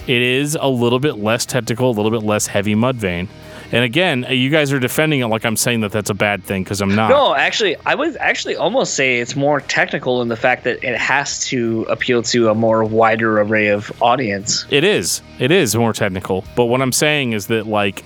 It 0.07 0.23
is 0.23 0.57
a 0.61 0.69
little 0.69 1.01
bit 1.01 1.19
less 1.19 1.45
technical, 1.45 1.91
a 1.91 1.95
little 1.95 2.13
bit 2.13 2.25
less 2.25 2.47
heavy 2.47 2.75
Mudvayne. 2.75 3.29
And 3.73 3.83
again, 3.83 4.25
you 4.31 4.51
guys 4.51 4.73
are 4.73 4.79
defending 4.79 5.21
it 5.21 5.27
like 5.27 5.45
I'm 5.45 5.57
saying 5.57 5.81
that 5.81 5.91
that's 5.91 6.11
a 6.11 6.15
bad 6.15 6.45
thing 6.45 6.63
because 6.63 6.81
I'm 6.81 6.95
not. 6.95 7.11
No, 7.11 7.35
actually, 7.35 7.75
I 7.85 7.97
would 7.97 8.17
actually 8.19 8.55
almost 8.55 8.95
say 8.95 9.19
it's 9.19 9.35
more 9.35 9.61
technical 9.61 10.23
in 10.23 10.29
the 10.29 10.37
fact 10.37 10.63
that 10.65 10.85
it 10.85 10.97
has 10.97 11.45
to 11.47 11.83
appeal 11.89 12.23
to 12.23 12.49
a 12.49 12.55
more 12.55 12.85
wider 12.85 13.41
array 13.41 13.69
of 13.69 13.91
audience. 14.01 14.65
It 14.71 14.85
is. 14.85 15.21
It 15.41 15.51
is 15.51 15.75
more 15.75 15.93
technical. 15.93 16.45
But 16.55 16.67
what 16.67 16.81
I'm 16.81 16.93
saying 16.93 17.33
is 17.33 17.49
that 17.49 17.67
like 17.67 18.05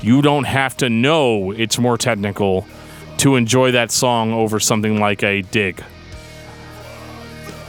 you 0.00 0.22
don't 0.22 0.44
have 0.44 0.76
to 0.78 0.88
know 0.88 1.50
it's 1.50 1.78
more 1.78 1.98
technical 1.98 2.66
to 3.20 3.36
enjoy 3.36 3.70
that 3.72 3.90
song 3.90 4.32
over 4.32 4.58
something 4.58 4.98
like 4.98 5.22
a 5.22 5.42
dig. 5.42 5.82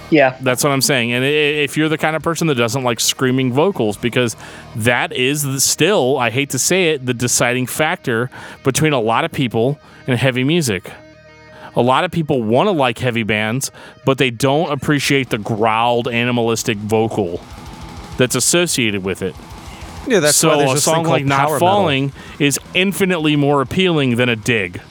Yeah. 0.10 0.38
That's 0.42 0.64
what 0.64 0.72
I'm 0.72 0.82
saying. 0.82 1.14
And 1.14 1.24
if 1.24 1.78
you're 1.78 1.90
the 1.90 1.98
kind 1.98 2.16
of 2.16 2.22
person 2.22 2.48
that 2.48 2.56
doesn't 2.56 2.84
like 2.84 3.00
screaming 3.00 3.54
vocals, 3.54 3.98
because 3.98 4.36
that 4.76 5.14
is 5.14 5.44
the, 5.44 5.60
still, 5.62 6.18
I 6.18 6.30
hate 6.30 6.50
to 6.52 6.60
say 6.60 6.92
it, 6.92 7.06
the 7.06 7.14
deciding 7.14 7.68
factor 7.68 8.30
between 8.64 8.94
a 8.94 9.00
lot 9.00 9.24
of 9.24 9.32
people 9.32 9.80
and 10.08 10.18
heavy 10.18 10.44
music. 10.44 10.92
A 11.76 11.82
lot 11.82 12.04
of 12.04 12.12
people 12.12 12.44
want 12.44 12.68
to 12.68 12.72
like 12.72 12.98
heavy 12.98 13.24
bands, 13.24 13.72
but 14.06 14.18
they 14.18 14.30
don't 14.32 14.70
appreciate 14.72 15.30
the 15.30 15.38
growled 15.38 16.10
animalistic 16.10 16.78
vocal 16.78 17.40
that's 18.18 18.36
associated 18.36 19.06
with 19.06 19.22
it. 19.22 19.34
yeah, 20.08 20.20
that's 20.20 20.36
so 20.36 20.50
why 20.50 20.58
there's 20.58 20.74
a 20.74 20.82
song 20.82 21.06
like 21.06 21.24
Not 21.26 21.40
power 21.40 21.54
metal. 21.56 21.60
Falling 21.60 22.14
is 22.40 22.60
infinitely 22.74 23.38
more 23.38 23.62
appealing 23.62 24.18
than 24.18 24.28
a 24.28 24.36
dig. 24.36 24.82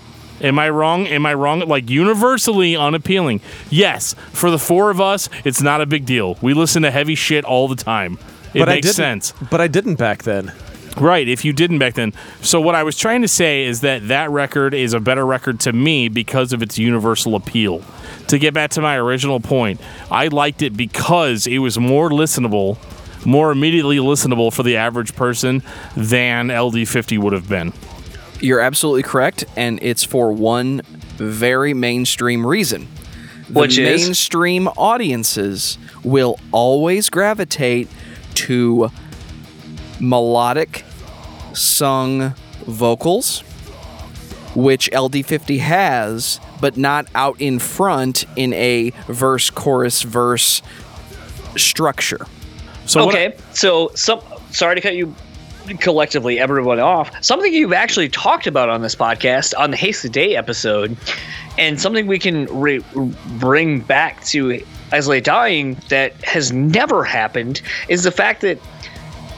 Am 0.41 0.59
I 0.59 0.71
wrong? 0.71 1.07
Am 1.07 1.27
I 1.27 1.35
wrong? 1.35 1.61
Like 1.61 1.91
universally 1.91 2.77
unappealing. 2.77 3.41
Yes, 3.69 4.15
for 4.33 4.51
the 4.51 4.59
four 4.59 4.91
of 4.91 5.01
us, 5.01 5.29
it's 5.45 5.61
not 5.61 5.81
a 5.81 5.87
big 5.87 6.07
deal. 6.07 6.37
We 6.41 6.55
listen 6.55 6.83
to 6.83 6.91
heavy 6.91 7.15
shit 7.15 7.45
all 7.45 7.69
the 7.69 7.77
time. 7.77 8.19
It 8.55 8.61
but 8.61 8.69
I 8.69 8.75
makes 8.77 8.87
didn't, 8.89 8.97
sense. 8.97 9.35
But 9.51 9.61
I 9.61 9.69
didn't 9.69 9.97
back 9.97 10.23
then. 10.25 10.53
Right, 10.97 11.29
if 11.29 11.45
you 11.45 11.53
didn't 11.53 11.79
back 11.79 11.95
then. 11.95 12.13
So 12.43 12.61
what 12.61 12.75
I 12.75 12.83
was 12.83 12.97
trying 12.99 13.23
to 13.23 13.29
say 13.29 13.65
is 13.65 13.81
that 13.83 14.09
that 14.09 14.31
record 14.31 14.75
is 14.75 14.93
a 14.93 14.99
better 15.01 15.25
record 15.25 15.61
to 15.61 15.73
me 15.73 16.09
because 16.09 16.53
of 16.53 16.63
its 16.63 16.79
universal 16.79 17.37
appeal. 17.37 17.85
To 18.29 18.39
get 18.39 18.55
back 18.55 18.71
to 18.73 18.81
my 18.81 18.97
original 18.97 19.39
point, 19.41 19.81
I 20.11 20.29
liked 20.29 20.63
it 20.63 20.77
because 20.77 21.47
it 21.47 21.59
was 21.59 21.79
more 21.79 22.11
listenable, 22.11 22.77
more 23.25 23.53
immediately 23.53 23.99
listenable 23.99 24.53
for 24.53 24.65
the 24.65 24.77
average 24.77 25.15
person 25.15 25.63
than 25.97 26.49
LD50 26.49 27.19
would 27.19 27.35
have 27.35 27.49
been. 27.49 27.73
You're 28.41 28.61
absolutely 28.61 29.03
correct, 29.03 29.45
and 29.57 29.79
it's 29.83 30.03
for 30.05 30.33
one 30.33 30.83
very 31.17 31.75
mainstream 31.75 32.47
reason. 32.47 32.89
The 33.49 33.61
Which 33.61 33.79
is? 33.79 34.05
mainstream 34.05 34.69
audiences 34.69 35.77
will 36.05 36.39
always 36.53 37.11
gravitate 37.11 37.89
to 38.35 38.91
melodic 39.99 40.85
sung 41.53 42.35
vocals, 42.67 43.41
which 44.55 44.89
LD50 44.93 45.59
has, 45.59 46.41
but 46.61 46.77
not 46.77 47.07
out 47.15 47.41
in 47.41 47.59
front 47.59 48.25
in 48.37 48.53
a 48.55 48.91
verse, 49.09 49.51
chorus, 49.51 50.03
verse 50.03 50.63
structure. 51.57 52.27
So 52.87 53.05
what- 53.05 53.15
okay, 53.15 53.35
so 53.53 53.91
some 53.95 54.21
sorry 54.53 54.77
to 54.77 54.81
cut 54.81 54.95
you 54.95 55.15
collectively 55.79 56.39
everyone 56.39 56.81
off. 56.81 57.11
Something 57.23 57.53
you've 57.53 57.73
actually 57.73 58.09
talked 58.09 58.47
about 58.47 58.69
on 58.69 58.83
this 58.83 58.95
podcast 58.95 59.53
on 59.59 59.71
the 59.71 59.77
Haste 59.77 60.03
the 60.03 60.09
Day 60.09 60.37
episode, 60.37 60.97
and 61.59 61.81
something 61.81 62.07
we 62.07 62.19
can 62.19 62.47
re- 62.47 62.83
bring 63.39 63.81
back 63.81 64.25
to 64.27 64.61
As 64.93 65.09
I 65.09 65.13
Lay 65.13 65.21
Dying 65.21 65.77
that 65.89 66.13
has 66.25 66.53
never 66.53 67.05
happened 67.05 67.63
is 67.89 68.03
the 68.03 68.11
fact 68.11 68.41
that 68.43 68.59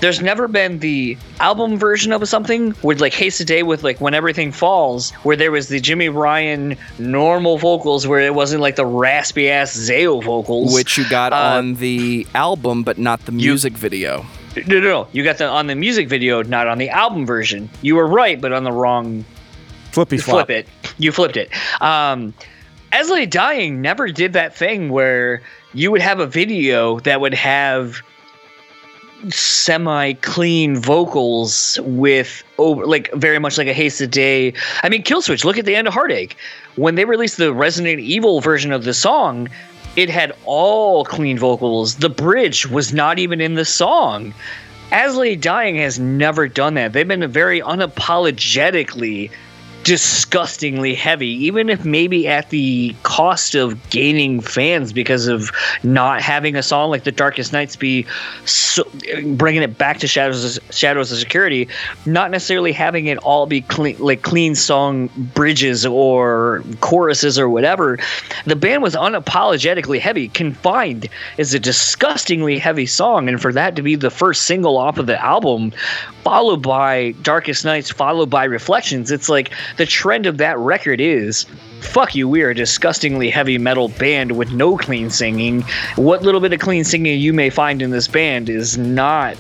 there's 0.01 0.21
never 0.21 0.49
been 0.49 0.81
the 0.81 1.17
album 1.39 1.79
version 1.79 2.11
of 2.11 2.27
something 2.29 2.75
with 2.83 3.01
like 3.01 3.15
Haste 3.15 3.39
the 3.39 3.45
Day 3.45 3.63
with 3.63 3.85
like 3.85 4.01
When 4.01 4.15
Everything 4.15 4.51
Falls, 4.51 5.13
where 5.23 5.37
there 5.37 5.53
was 5.53 5.69
the 5.69 5.79
Jimmy 5.79 6.09
Ryan 6.09 6.77
normal 6.99 7.57
vocals, 7.57 8.05
where 8.05 8.19
it 8.19 8.35
wasn't 8.35 8.63
like 8.63 8.75
the 8.75 8.85
raspy 8.85 9.49
ass 9.49 9.77
Zao 9.77 10.21
vocals, 10.25 10.75
Which 10.75 10.99
you 10.99 11.09
got 11.09 11.33
Uh, 11.33 11.37
on 11.37 11.75
the 11.75 12.27
album, 12.35 12.83
but 12.83 12.99
not 12.99 13.25
the 13.27 13.33
music 13.33 13.75
video. 13.75 14.27
No, 14.57 14.81
no, 14.81 14.81
no. 14.81 15.09
You 15.13 15.25
got 15.25 15.39
the 15.39 15.47
on 15.47 15.67
the 15.67 15.75
music 15.75 16.09
video, 16.09 16.43
not 16.43 16.67
on 16.67 16.79
the 16.79 16.91
album 16.91 17.27
version. 17.27 17.71
You 17.81 17.97
were 17.97 18.07
right, 18.07 18.41
but 18.41 18.53
on 18.53 18.65
the 18.65 18.73
wrong 18.73 19.25
Flippy 19.93 20.19
flop. 20.19 20.47
flip 20.47 20.51
it. 20.51 20.93
You 20.99 21.13
flipped 21.13 21.37
it. 21.37 21.51
Um, 21.81 22.35
As 22.93 23.11
I 23.11 23.15
Lay 23.15 23.27
Dying 23.27 23.81
never 23.81 24.09
did 24.09 24.33
that 24.35 24.55
thing 24.55 24.91
where 24.91 25.43
you 25.75 25.91
would 25.91 26.03
have 26.03 26.21
a 26.21 26.27
video 26.27 27.01
that 27.01 27.21
would 27.21 27.35
have 27.35 28.03
semi 29.31 30.15
clean 30.15 30.77
vocals 30.77 31.79
with 31.83 32.43
over 32.59 32.85
like 32.87 33.13
very 33.15 33.39
much 33.39 33.57
like 33.57 33.69
a 33.69 33.73
Haste 33.73 33.99
the 34.01 34.07
Day. 34.07 34.53
I 34.83 34.89
mean, 34.89 35.03
Killswitch. 35.03 35.45
Look 35.45 35.59
at 35.59 35.65
the 35.65 35.77
end 35.77 35.87
of 35.89 35.95
Heartache 35.95 36.37
when 36.77 36.95
they 36.97 37.05
released 37.05 37.37
the 37.37 37.53
Resident 37.55 38.01
Evil 38.01 38.41
version 38.41 38.73
of 38.73 38.85
the 38.85 38.95
song. 38.95 39.49
It 39.95 40.09
had 40.09 40.33
all 40.45 41.05
clean 41.05 41.39
vocals. 41.39 41.97
The 41.97 42.09
bridge 42.09 42.67
was 42.67 42.93
not 42.93 43.19
even 43.19 43.41
in 43.41 43.55
the 43.55 43.65
song. 43.65 44.35
As 44.91 45.15
I 45.15 45.19
Lay 45.19 45.37
Dying 45.37 45.77
has 45.77 45.99
never 45.99 46.49
done 46.49 46.75
that. 46.75 46.93
They've 46.93 47.07
been 47.07 47.31
very 47.31 47.61
unapologetically 47.61 49.31
disgustingly 49.85 50.95
heavy, 50.95 51.29
even 51.29 51.69
if 51.69 51.85
maybe 51.85 52.29
at 52.29 52.51
the 52.51 52.95
cost 53.03 53.55
of 53.55 53.91
gaining 53.91 54.41
fans 54.41 54.93
because 54.93 55.27
of 55.27 55.51
not 55.83 56.23
having 56.23 56.57
a 56.57 56.63
song 56.63 56.91
like 56.91 57.05
The 57.05 57.13
Darkest 57.13 57.53
Nights 57.53 57.77
be 57.77 58.07
so, 58.45 58.85
bringing 59.35 59.63
it 59.63 59.79
back 59.79 59.99
to 59.99 60.07
Shadows 60.07 60.57
of, 60.57 60.75
Shadows 60.75 61.13
Are 61.13 61.17
Security, 61.17 61.69
not 62.07 62.31
necessarily 62.31 62.73
having 62.73 63.07
it 63.07 63.19
all 63.19 63.47
be 63.47 63.61
clean, 63.63 63.97
like 63.99 64.23
clean 64.23 64.55
song 64.55 65.11
bridges 65.35 65.85
or 65.85 66.63
choruses 66.81 67.39
or 67.39 67.49
whatever. 67.49 67.99
The 68.47 68.57
band 68.57 68.83
was 68.83 68.95
unapologetically 68.95 70.01
heavy. 70.01 70.29
Confined 70.29 71.09
is 71.39 71.55
a 71.55 71.59
disgustingly 71.59 72.59
heavy 72.59 72.87
song, 72.87 73.29
and 73.29 73.41
for 73.41 73.53
that 73.53 73.77
to 73.77 73.83
be 73.83 73.97
the 73.97 74.11
first 74.11 74.45
single 74.45 74.77
off 74.77 74.99
of 74.99 75.07
the 75.07 75.23
album, 75.23 75.73
followed 76.23 76.63
by 76.63 77.13
Darkest 77.23 77.65
Nights, 77.65 77.91
followed 77.91 78.31
by 78.31 78.45
Reflections, 78.45 79.11
it's 79.11 79.29
like 79.29 79.51
the 79.77 79.87
trend 79.87 80.27
of 80.27 80.39
that 80.39 80.59
record 80.59 81.01
is 81.01 81.47
fuck 81.81 82.15
you, 82.15 82.29
we 82.29 82.43
are 82.43 82.51
a 82.51 82.55
disgustingly 82.55 83.29
heavy 83.29 83.59
metal 83.59 83.89
band 83.89 84.33
with 84.33 84.53
no 84.53 84.77
clean 84.77 85.11
singing. 85.11 85.63
What 85.97 86.23
little 86.23 86.41
bit 86.41 86.53
of 86.53 86.61
clean 86.61 86.85
singing 86.85 87.19
you 87.19 87.33
may 87.33 87.51
find 87.51 87.83
in 87.83 87.91
this 87.91 88.09
band 88.09 88.49
is 88.49 88.79
not 88.79 89.37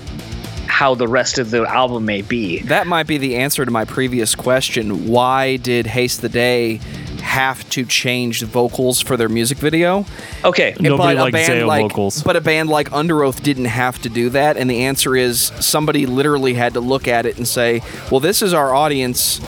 how 0.67 0.95
the 0.95 1.07
rest 1.07 1.39
of 1.39 1.51
the 1.51 1.63
album 1.65 2.05
may 2.05 2.23
be. 2.23 2.61
That 2.63 2.87
might 2.87 3.07
be 3.07 3.19
the 3.19 3.37
answer 3.37 3.65
to 3.65 3.71
my 3.71 3.85
previous 3.85 4.35
question. 4.35 5.07
Why 5.07 5.57
did 5.57 5.87
Haste 5.87 6.23
the 6.23 6.29
Day 6.29 6.81
have 7.21 7.69
to 7.71 7.85
change 7.85 8.41
the 8.41 8.47
vocals 8.47 9.01
for 9.01 9.17
their 9.17 9.29
music 9.29 9.59
video? 9.59 10.05
Okay, 10.45 10.75
Nobody 10.81 11.15
but 11.15 11.21
a 11.21 11.23
likes 11.25 11.33
band 11.33 11.63
Zao 11.63 11.67
like, 11.67 11.83
vocals. 11.83 12.23
But 12.23 12.37
a 12.37 12.41
band 12.41 12.69
like 12.69 12.91
Underoath 12.91 13.43
didn't 13.43 13.67
have 13.67 14.01
to 14.03 14.09
do 14.09 14.31
that, 14.31 14.57
and 14.57 14.69
the 14.69 14.85
answer 14.85 15.15
is 15.15 15.53
somebody 15.61 16.07
literally 16.07 16.55
had 16.55 16.75
to 16.75 16.81
look 16.81 17.07
at 17.07 17.27
it 17.27 17.37
and 17.37 17.47
say, 17.47 17.83
"Well, 18.11 18.21
this 18.21 18.43
is 18.43 18.53
our 18.53 18.75
audience, 18.75 19.41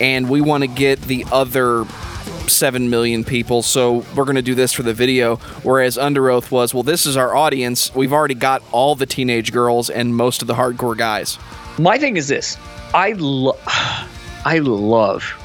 and 0.00 0.28
we 0.28 0.40
want 0.40 0.62
to 0.62 0.68
get 0.68 1.00
the 1.02 1.24
other." 1.32 1.84
7 2.46 2.90
million 2.90 3.22
people, 3.22 3.62
so 3.62 4.04
we're 4.16 4.24
going 4.24 4.34
to 4.34 4.42
do 4.42 4.56
this 4.56 4.72
for 4.72 4.82
the 4.82 4.92
video. 4.92 5.36
Whereas 5.62 5.96
Underoath 5.96 6.50
was, 6.50 6.74
well, 6.74 6.82
this 6.82 7.06
is 7.06 7.16
our 7.16 7.36
audience. 7.36 7.94
We've 7.94 8.12
already 8.12 8.34
got 8.34 8.60
all 8.72 8.96
the 8.96 9.06
teenage 9.06 9.52
girls 9.52 9.88
and 9.88 10.16
most 10.16 10.42
of 10.42 10.48
the 10.48 10.54
hardcore 10.54 10.98
guys. 10.98 11.38
my 11.78 11.96
thing 11.96 12.16
is 12.16 12.26
this: 12.26 12.56
I 12.92 13.12
lo- 13.12 13.56
I 14.44 14.58
love 14.58 15.40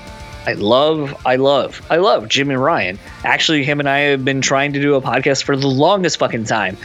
I 0.48 0.54
love, 0.54 1.16
I 1.26 1.38
love, 1.38 1.82
I 1.90 1.98
love 1.98 2.28
Jim 2.28 2.52
and 2.52 2.62
Ryan. 2.62 3.00
Actually, 3.24 3.64
him 3.64 3.80
and 3.80 3.90
I 3.90 4.00
have 4.00 4.24
been 4.24 4.42
trying 4.42 4.74
to 4.74 4.82
do 4.82 4.94
a 4.94 5.02
podcast 5.02 5.44
for 5.44 5.56
the 5.56 5.68
longest 5.68 6.18
fucking 6.20 6.44
time 6.44 6.78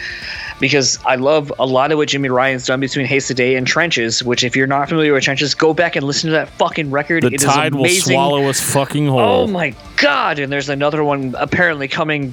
because 0.61 0.99
I 1.07 1.16
love 1.16 1.53
a 1.59 1.66
lot 1.66 1.91
of 1.91 1.99
what 1.99 2.09
Jimmy 2.09 2.28
Ryan's 2.28 2.66
done 2.66 2.78
between 2.81 3.07
Haste 3.07 3.28
the 3.28 3.35
Day 3.35 3.57
and 3.57 3.66
Trenches. 3.66 4.23
Which, 4.23 4.45
if 4.45 4.55
you're 4.55 4.66
not 4.66 4.89
familiar 4.89 5.12
with 5.12 5.24
Trenches, 5.24 5.55
go 5.55 5.73
back 5.74 5.97
and 5.97 6.07
listen 6.07 6.28
to 6.28 6.32
that 6.32 6.49
fucking 6.51 6.91
record. 6.91 7.23
The 7.24 7.28
It 7.28 7.35
is 7.35 7.43
tide 7.45 7.74
will 7.74 7.81
amazing. 7.81 8.15
swallow 8.15 8.45
us 8.49 8.61
fucking 8.61 9.07
whole. 9.09 9.19
Oh 9.19 9.47
my 9.47 9.74
god! 9.97 10.39
And 10.39 10.53
there's 10.53 10.69
another 10.69 11.03
one 11.03 11.35
apparently 11.39 11.89
coming, 11.89 12.32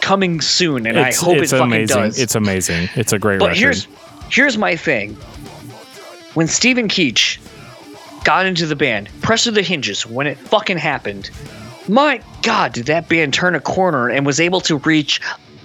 coming 0.00 0.40
soon, 0.40 0.86
and 0.86 0.96
it's, 0.96 1.20
I 1.22 1.24
hope 1.26 1.36
it's 1.38 1.52
it 1.52 1.58
fucking 1.58 1.72
amazing. 1.72 1.96
does. 2.02 2.18
It's 2.18 2.34
amazing. 2.34 2.88
It's 2.94 3.12
a 3.12 3.18
great 3.18 3.38
But 3.40 3.48
record. 3.48 3.58
here's 3.58 3.88
here's 4.30 4.56
my 4.56 4.76
thing. 4.76 5.14
When 6.34 6.46
Stephen 6.48 6.88
Keech 6.88 7.38
got 8.24 8.46
into 8.46 8.66
the 8.66 8.74
band, 8.76 9.08
Pressure 9.22 9.50
the 9.50 9.62
Hinges, 9.62 10.06
when 10.06 10.26
it 10.26 10.36
fucking 10.38 10.78
happened, 10.78 11.30
my 11.88 12.20
god, 12.42 12.72
did 12.72 12.86
that 12.86 13.08
band 13.08 13.34
turn 13.34 13.54
a 13.54 13.60
corner 13.60 14.08
and 14.08 14.24
was 14.26 14.40
able 14.40 14.60
to 14.62 14.78
reach 14.78 15.20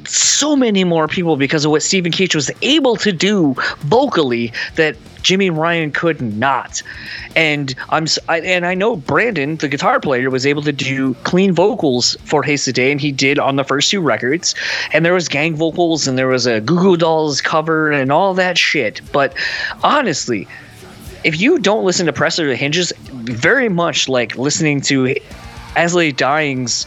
so 0.10 0.56
many 0.56 0.84
more 0.84 1.08
people 1.08 1.38
because 1.38 1.66
of 1.66 1.72
what 1.72 1.84
Stephen 1.84 2.12
Keech 2.12 2.36
was 2.36 2.52
able 2.62 2.96
to 2.98 3.12
do 3.12 3.56
vocally 3.80 4.52
that 4.76 4.96
Jimmy 5.22 5.50
Ryan 5.50 5.92
could 5.92 6.22
not. 6.22 6.82
And 7.36 7.76
I'm 7.90 8.08
I, 8.28 8.40
and 8.42 8.66
I 8.66 8.74
know 8.74 8.96
Brandon, 8.96 9.58
the 9.58 9.68
guitar 9.68 10.00
player, 10.00 10.30
was 10.30 10.46
able 10.46 10.62
to 10.64 10.72
do 10.72 11.14
clean 11.24 11.54
vocals 11.54 12.16
for 12.24 12.44
Haste 12.44 12.66
the 12.66 12.74
Day, 12.74 12.92
and 12.92 13.02
he 13.02 13.12
did 13.12 13.38
on 13.40 13.56
the 13.56 13.64
first 13.64 13.92
two 13.92 14.02
records. 14.02 14.56
And 14.94 15.06
there 15.06 15.14
was 15.14 15.28
gang 15.28 15.56
vocals, 15.56 16.08
and 16.08 16.18
there 16.18 16.28
was 16.28 16.46
a 16.46 16.62
Goo 16.62 16.80
Goo 16.80 16.98
Dolls 16.98 17.42
cover, 17.42 17.92
and 17.92 18.12
all 18.12 18.34
that 18.36 18.58
shit. 18.58 19.02
But 19.12 19.34
honestly, 19.84 20.48
if 21.24 21.40
you 21.40 21.60
don't 21.60 21.84
listen 21.84 22.06
to 22.06 22.14
Pressure 22.14 22.48
the 22.48 22.56
Hinges, 22.56 22.94
very 22.98 23.70
much 23.70 24.08
like 24.08 24.38
listening 24.38 24.82
to 24.82 25.16
As 25.80 25.96
I 25.96 26.00
Lay 26.00 26.12
Dying's 26.12 26.86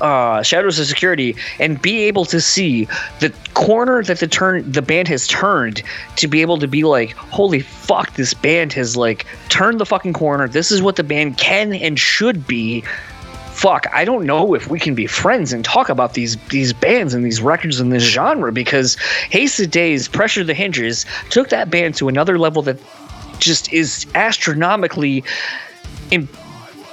uh, 0.00 0.42
Shadows 0.42 0.80
Are 0.80 0.86
Security, 0.86 1.36
and 1.58 1.80
be 1.80 2.04
able 2.04 2.24
to 2.24 2.40
see 2.40 2.88
the 3.20 3.30
corner 3.52 4.02
that 4.04 4.20
the 4.20 4.26
turn 4.26 4.72
the 4.72 4.80
band 4.80 5.06
has 5.08 5.26
turned 5.26 5.82
to 6.16 6.28
be 6.28 6.40
able 6.40 6.58
to 6.58 6.66
be 6.66 6.82
like, 6.82 7.10
holy 7.10 7.60
fuck, 7.60 8.14
this 8.14 8.32
band 8.32 8.72
has 8.72 8.96
like 8.96 9.26
turned 9.50 9.78
the 9.78 9.84
fucking 9.84 10.14
corner. 10.14 10.48
This 10.48 10.72
is 10.72 10.80
what 10.80 10.96
the 10.96 11.04
band 11.04 11.36
can 11.36 11.74
and 11.74 11.98
should 11.98 12.46
be. 12.46 12.82
Fuck, 13.50 13.86
I 13.92 14.06
don't 14.06 14.24
know 14.24 14.54
if 14.54 14.66
we 14.66 14.80
can 14.80 14.94
be 14.94 15.06
friends 15.06 15.52
and 15.52 15.62
talk 15.62 15.90
about 15.90 16.14
these 16.14 16.38
these 16.48 16.72
bands 16.72 17.12
and 17.12 17.26
these 17.26 17.42
records 17.42 17.80
and 17.80 17.92
this 17.92 18.02
genre 18.02 18.50
because 18.50 18.94
Haste 19.28 19.58
the 19.58 19.66
Day's, 19.66 20.08
Pressure 20.08 20.42
the 20.42 20.54
Hinges 20.54 21.04
took 21.28 21.50
that 21.50 21.68
band 21.68 21.96
to 21.96 22.08
another 22.08 22.38
level 22.38 22.62
that 22.62 22.78
just 23.38 23.70
is 23.74 24.06
astronomically 24.14 25.22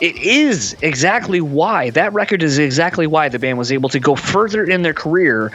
it 0.01 0.15
is 0.15 0.75
exactly 0.81 1.41
why 1.41 1.89
that 1.91 2.13
record 2.13 2.41
is 2.43 2.57
exactly 2.57 3.07
why 3.07 3.29
the 3.29 3.39
band 3.39 3.57
was 3.57 3.71
able 3.71 3.89
to 3.89 3.99
go 3.99 4.15
further 4.15 4.63
in 4.63 4.81
their 4.81 4.93
career 4.93 5.51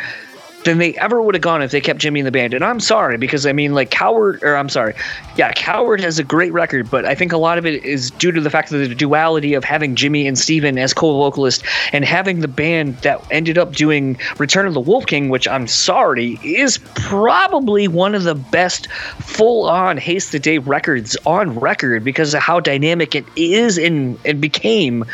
than 0.65 0.78
they 0.78 0.95
ever 0.97 1.20
would 1.20 1.35
have 1.35 1.43
gone 1.43 1.62
if 1.62 1.70
they 1.70 1.81
kept 1.81 2.01
Jimmy 2.01 2.20
in 2.20 2.24
the 2.24 2.32
band. 2.32 2.55
And 2.55 2.65
I'm 2.65 2.81
sorry 2.81 3.16
because 3.16 3.47
I 3.47 3.53
mean, 3.53 3.74
like 3.74 3.91
Coward, 3.91 4.43
or 4.43 4.57
I'm 4.57 4.69
sorry, 4.69 4.95
yeah, 5.36 5.53
Coward 5.53 6.01
has 6.01 6.19
a 6.19 6.24
great 6.24 6.53
record, 6.53 6.91
but 6.91 7.05
I 7.05 7.15
think 7.15 7.32
a 7.32 7.36
lot 7.36 7.59
of 7.59 7.66
it 7.66 7.85
is 7.85 8.11
due 8.11 8.32
to 8.32 8.41
the 8.41 8.51
fact 8.51 8.70
that 8.70 8.78
the 8.78 8.95
duality 8.95 9.55
of 9.55 9.65
having 9.65 9.95
Jimmy 9.95 10.27
and 10.27 10.39
Steven 10.39 10.78
as 10.78 10.93
co-vocalist 10.93 11.65
and 11.93 12.05
having 12.05 12.41
the 12.41 12.49
band 12.49 12.97
that 12.99 13.24
ended 13.31 13.59
up 13.59 13.73
doing 13.73 14.19
Return 14.39 14.66
of 14.66 14.74
the 14.74 14.81
Wolf 14.81 15.07
King, 15.07 15.28
which 15.28 15.47
I'm 15.47 15.66
sorry 15.66 16.39
is 16.43 16.78
probably 16.95 17.89
one 17.89 18.15
of 18.15 18.24
the 18.24 18.35
best 18.35 18.91
full-on 19.20 19.99
Haste 19.99 20.32
the 20.32 20.39
Day 20.39 20.59
records 20.59 21.16
on 21.27 21.59
record 21.59 22.05
because 22.05 22.35
of 22.35 22.41
how 22.41 22.61
dynamic 22.61 23.15
it 23.15 23.24
is 23.36 23.78
and 23.78 24.19
it 24.24 24.41
became 24.41 25.05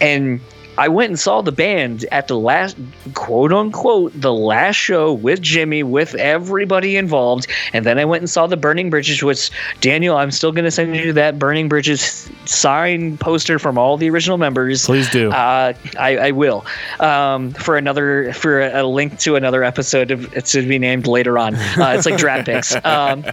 and 0.00 0.40
I 0.78 0.86
went 0.88 1.10
and 1.10 1.18
saw 1.18 1.42
the 1.42 1.50
band 1.50 2.06
at 2.12 2.28
the 2.28 2.38
last 2.38 2.76
quote 3.14 3.52
unquote 3.52 4.12
the 4.14 4.32
last 4.32 4.76
show 4.76 5.12
with 5.12 5.42
Jimmy 5.42 5.82
with 5.82 6.14
everybody 6.14 6.96
involved. 6.96 7.48
And 7.72 7.84
then 7.84 7.98
I 7.98 8.04
went 8.04 8.22
and 8.22 8.30
saw 8.30 8.46
the 8.46 8.56
Burning 8.56 8.88
Bridges 8.88 9.22
which 9.22 9.50
Daniel 9.80 10.16
I'm 10.16 10.30
still 10.30 10.52
going 10.52 10.64
to 10.64 10.70
send 10.70 10.94
you 10.94 11.12
that 11.14 11.38
Burning 11.38 11.68
Bridges 11.68 12.30
sign 12.44 13.18
poster 13.18 13.58
from 13.58 13.76
all 13.76 13.96
the 13.96 14.08
original 14.08 14.38
members. 14.38 14.86
Please 14.86 15.10
do. 15.10 15.30
uh, 15.30 15.72
I, 15.98 16.16
I 16.16 16.30
will. 16.30 16.64
Um, 17.00 17.50
for 17.52 17.76
another 17.76 18.32
for 18.32 18.60
a, 18.60 18.82
a 18.82 18.84
link 18.86 19.18
to 19.20 19.34
another 19.34 19.64
episode 19.64 20.12
of 20.12 20.32
it's 20.32 20.52
to 20.52 20.66
be 20.66 20.78
named 20.78 21.06
later 21.08 21.38
on. 21.38 21.56
Uh, 21.56 21.94
it's 21.96 22.06
like 22.06 22.16
draft 22.16 22.46
picks. 22.46 22.74
Um, 22.88 23.24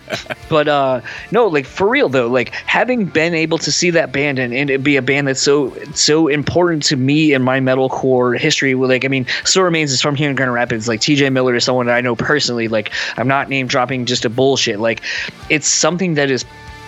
but 0.49 0.67
uh, 0.67 1.01
no 1.31 1.47
like 1.47 1.65
for 1.65 1.88
real 1.88 2.09
though 2.09 2.27
like 2.27 2.49
having 2.49 3.05
been 3.05 3.34
able 3.34 3.57
to 3.59 3.72
see 3.72 3.89
that 3.91 4.11
band 4.11 4.38
and, 4.38 4.53
and 4.53 4.69
it 4.69 4.84
be 4.84 4.97
a 4.97 5.01
band 5.01 5.27
that's 5.27 5.41
so 5.41 5.73
so 5.93 6.27
important 6.27 6.84
to 6.84 6.95
me 6.95 7.35
in 7.36 7.41
my 7.44 7.60
metalcore 7.60 8.38
history 8.40 8.74
like 8.74 9.06
I 9.06 9.07
mean 9.07 9.26
Still 9.44 9.64
Remains 9.64 9.91
is 9.91 10.02
from 10.02 10.16
here 10.16 10.30
in 10.30 10.36
Grand 10.36 10.53
Rapids. 10.53 10.88
Like 10.88 11.02
TJ 11.02 11.32
Miller 11.32 11.56
is 11.56 11.64
someone 11.64 11.86
that 11.88 11.95
I 11.95 12.02
know 12.02 12.16
personally. 12.16 12.68
Like 12.68 12.91
I'm 13.18 13.28
not 13.28 13.49
name 13.49 13.68
dropping 13.68 14.06
just 14.06 14.26
a 14.26 14.30
bullshit. 14.30 14.80
Like 14.80 15.03
it's 15.49 15.68
something 15.68 16.16
that 16.16 16.32
is 16.32 16.45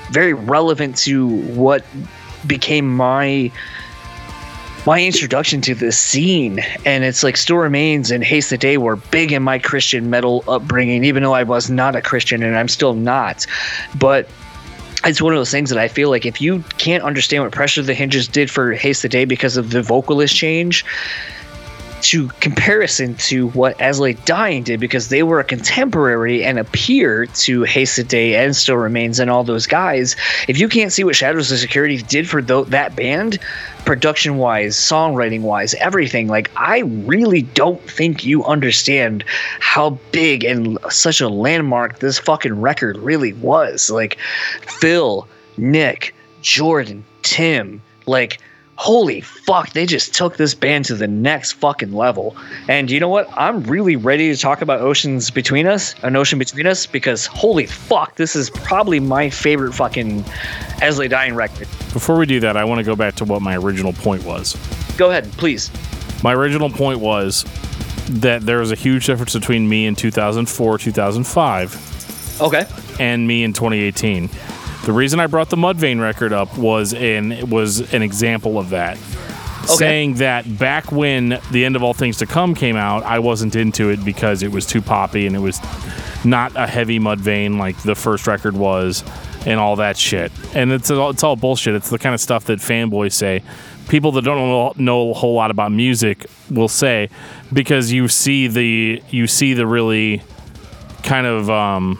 very 0.09 0.33
relevant 0.33 0.97
to 0.97 1.27
what 1.27 1.85
became 2.45 2.87
my 2.87 3.51
my 4.85 5.03
introduction 5.03 5.59
to 5.59 5.75
this 5.75 5.99
scene. 5.99 6.59
And 6.85 7.03
it's 7.03 7.21
like 7.21 7.35
still 7.35 7.57
remains 7.57 8.09
and 8.09 8.23
haste 8.23 8.49
the 8.49 8.57
day 8.57 8.77
were 8.77 8.95
big 8.95 9.33
in 9.33 9.43
my 9.43 9.59
christian 9.59 10.09
metal 10.09 10.45
upbringing 10.47 11.03
even 11.03 11.23
though 11.23 11.33
i 11.33 11.43
was 11.43 11.69
not 11.69 11.95
a 11.95 12.01
christian 12.01 12.41
and 12.41 12.57
i'm 12.57 12.69
still 12.69 12.93
not. 12.93 13.45
But 13.99 14.29
it's 15.07 15.21
one 15.21 15.33
of 15.33 15.39
those 15.39 15.51
things 15.51 15.69
that 15.69 15.79
i 15.79 15.87
feel 15.87 16.09
like 16.09 16.25
if 16.25 16.41
you 16.41 16.63
can't 16.77 17.03
understand 17.03 17.43
what 17.43 17.51
pressure 17.51 17.81
the 17.81 17.93
hinges 17.93 18.27
did 18.27 18.51
for 18.51 18.73
haste 18.73 19.01
the 19.01 19.09
day 19.09 19.25
because 19.25 19.57
of 19.57 19.71
the 19.71 19.81
vocalist 19.81 20.35
change 20.35 20.85
to 22.01 22.27
comparison 22.39 23.15
to 23.15 23.49
what 23.49 23.79
As 23.81 23.99
I 23.99 24.03
Lay 24.03 24.13
Dying 24.13 24.63
did 24.63 24.79
because 24.79 25.09
they 25.09 25.23
were 25.23 25.39
a 25.39 25.43
contemporary 25.43 26.43
and 26.43 26.59
a 26.59 26.63
peer 26.63 27.25
to 27.25 27.65
Day 28.07 28.35
and 28.35 28.55
Still 28.55 28.77
Remains 28.77 29.19
and 29.19 29.29
all 29.29 29.43
those 29.43 29.65
guys. 29.65 30.15
If 30.47 30.59
you 30.59 30.69
can't 30.69 30.91
see 30.91 31.03
what 31.03 31.15
Shadows 31.15 31.51
Are 31.51 31.57
Security 31.57 31.97
did 31.97 32.29
for 32.29 32.41
tho- 32.41 32.65
that 32.65 32.95
band, 32.95 33.39
production 33.85 34.37
wise, 34.37 34.75
songwriting 34.75 35.41
wise, 35.41 35.73
everything, 35.75 36.27
like 36.27 36.51
I 36.55 36.79
really 36.79 37.41
don't 37.41 37.81
think 37.89 38.23
you 38.23 38.43
understand 38.45 39.23
how 39.59 39.91
big 40.11 40.43
and 40.43 40.77
such 40.89 41.21
a 41.21 41.29
landmark 41.29 41.99
this 41.99 42.19
fucking 42.19 42.59
record 42.59 42.97
really 42.97 43.33
was. 43.33 43.89
Like 43.89 44.17
Phil, 44.61 45.27
Nick, 45.57 46.13
Jordan, 46.41 47.03
Tim, 47.23 47.81
like 48.05 48.39
holy 48.77 49.21
fuck, 49.21 49.71
they 49.73 49.85
just 49.85 50.13
took 50.13 50.37
this 50.37 50.53
band 50.53 50.85
to 50.85 50.95
the 50.95 51.07
next 51.07 51.53
fucking 51.53 51.91
level. 51.93 52.35
And 52.67 52.89
you 52.91 52.99
know 52.99 53.09
what? 53.09 53.27
I'm 53.35 53.63
really 53.63 53.95
ready 53.95 54.33
to 54.33 54.39
talk 54.39 54.61
about 54.61 54.81
Oceans 54.81 55.31
Between 55.31 55.65
Us, 55.67 55.95
an 56.03 56.15
ocean 56.15 56.37
between 56.39 56.67
us, 56.67 56.85
because 56.85 57.25
holy 57.25 57.65
fuck, 57.65 58.15
this 58.15 58.35
is 58.35 58.49
probably 58.51 58.99
my 58.99 59.29
favorite 59.29 59.73
fucking 59.73 60.23
As 60.81 60.97
I 60.97 61.01
Lay 61.03 61.07
Dying 61.07 61.35
record. 61.35 61.67
Before 61.91 62.17
we 62.17 62.25
do 62.27 62.39
that, 62.41 62.55
I 62.55 62.63
want 62.63 62.79
to 62.79 62.83
go 62.83 62.95
back 62.95 63.15
to 63.15 63.25
what 63.25 63.41
my 63.41 63.57
original 63.57 63.93
point 63.93 64.23
was. 64.23 64.55
Go 64.97 65.09
ahead, 65.09 65.31
please. 65.33 65.71
My 66.23 66.33
original 66.33 66.69
point 66.69 66.99
was 66.99 67.45
that 68.09 68.41
there 68.43 68.59
was 68.59 68.71
a 68.71 68.75
huge 68.75 69.05
difference 69.07 69.33
between 69.33 69.67
me 69.67 69.85
in 69.87 69.95
2004, 69.95 70.77
2005, 70.77 72.41
Okay. 72.41 72.65
and 72.99 73.27
me 73.27 73.43
in 73.43 73.53
2018. 73.53 74.29
The 74.87 74.93
reason 74.93 75.19
I 75.19 75.27
brought 75.27 75.49
the 75.49 75.57
Mudvayne 75.57 75.99
record 75.99 76.31
up 76.31 76.57
was 76.57 76.93
an 76.93 77.49
was 77.49 77.93
an 77.93 78.01
example 78.01 78.57
of 78.57 78.69
that. 78.69 78.97
Saying 79.65 80.13
that 80.13 80.57
back 80.57 80.93
when 80.93 81.41
the 81.51 81.65
end 81.65 81.75
of 81.75 81.83
all 81.83 81.93
things 81.93 82.19
to 82.19 82.25
come 82.25 82.55
came 82.55 82.77
out, 82.77 83.03
I 83.03 83.19
wasn't 83.19 83.57
into 83.57 83.89
it 83.89 84.05
because 84.05 84.43
it 84.43 84.49
was 84.49 84.65
too 84.65 84.81
poppy 84.81 85.27
and 85.27 85.35
it 85.35 85.39
was 85.39 85.59
not 86.23 86.53
a 86.55 86.65
heavy 86.65 86.99
Mudvayne 86.99 87.57
like 87.57 87.83
the 87.83 87.95
first 87.95 88.27
record 88.27 88.55
was, 88.55 89.03
and 89.45 89.59
all 89.59 89.75
that 89.75 89.97
shit. 89.97 90.31
And 90.55 90.71
it's 90.71 90.89
all, 90.89 91.09
it's 91.09 91.21
all 91.21 91.35
bullshit. 91.35 91.75
It's 91.75 91.89
the 91.89 91.99
kind 91.99 92.15
of 92.15 92.21
stuff 92.21 92.45
that 92.45 92.59
fanboys 92.59 93.11
say. 93.11 93.43
People 93.89 94.13
that 94.13 94.21
don't 94.21 94.37
know, 94.37 94.73
know 94.77 95.11
a 95.11 95.13
whole 95.13 95.33
lot 95.33 95.51
about 95.51 95.73
music 95.73 96.27
will 96.49 96.69
say 96.69 97.09
because 97.51 97.91
you 97.91 98.07
see 98.07 98.47
the 98.47 99.03
you 99.09 99.27
see 99.27 99.53
the 99.53 99.67
really 99.67 100.21
kind 101.03 101.27
of 101.27 101.49
um, 101.49 101.99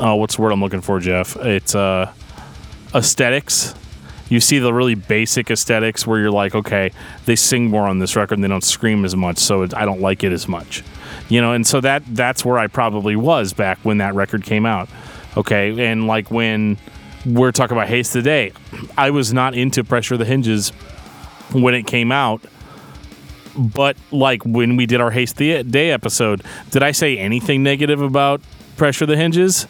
oh, 0.00 0.16
what's 0.16 0.36
the 0.36 0.42
word 0.42 0.52
I'm 0.52 0.60
looking 0.60 0.80
for, 0.80 1.00
Jeff? 1.00 1.36
It's 1.36 1.74
uh, 1.74 2.12
aesthetics. 2.94 3.74
You 4.28 4.40
see 4.40 4.58
the 4.58 4.74
really 4.74 4.94
basic 4.94 5.50
aesthetics 5.50 6.06
where 6.06 6.20
you're 6.20 6.30
like, 6.30 6.54
okay, 6.54 6.92
they 7.24 7.34
sing 7.34 7.70
more 7.70 7.86
on 7.86 7.98
this 7.98 8.14
record 8.14 8.34
and 8.34 8.44
they 8.44 8.48
don't 8.48 8.64
scream 8.64 9.04
as 9.04 9.16
much, 9.16 9.38
so 9.38 9.62
it, 9.62 9.74
I 9.74 9.84
don't 9.84 10.00
like 10.00 10.22
it 10.22 10.32
as 10.32 10.46
much. 10.46 10.84
You 11.28 11.40
know, 11.40 11.52
and 11.52 11.66
so 11.66 11.80
that 11.80 12.02
that's 12.08 12.44
where 12.44 12.58
I 12.58 12.66
probably 12.66 13.16
was 13.16 13.52
back 13.52 13.78
when 13.82 13.98
that 13.98 14.14
record 14.14 14.44
came 14.44 14.66
out. 14.66 14.88
Okay, 15.36 15.86
and 15.86 16.06
like 16.06 16.30
when 16.30 16.76
we're 17.24 17.52
talking 17.52 17.76
about 17.76 17.88
Haste 17.88 18.12
the 18.12 18.22
Day, 18.22 18.52
I 18.96 19.10
was 19.10 19.32
not 19.32 19.54
into 19.54 19.82
Pressure 19.84 20.16
the 20.16 20.24
Hinges 20.24 20.70
when 21.52 21.74
it 21.74 21.86
came 21.86 22.12
out. 22.12 22.42
But 23.56 23.96
like 24.12 24.44
when 24.44 24.76
we 24.76 24.86
did 24.86 25.00
our 25.00 25.10
Haste 25.10 25.36
the 25.36 25.62
Day 25.64 25.90
episode, 25.90 26.44
did 26.70 26.82
I 26.82 26.92
say 26.92 27.18
anything 27.18 27.62
negative 27.62 28.00
about 28.00 28.40
Pressure 28.78 29.04
the 29.06 29.16
Hinges? 29.16 29.66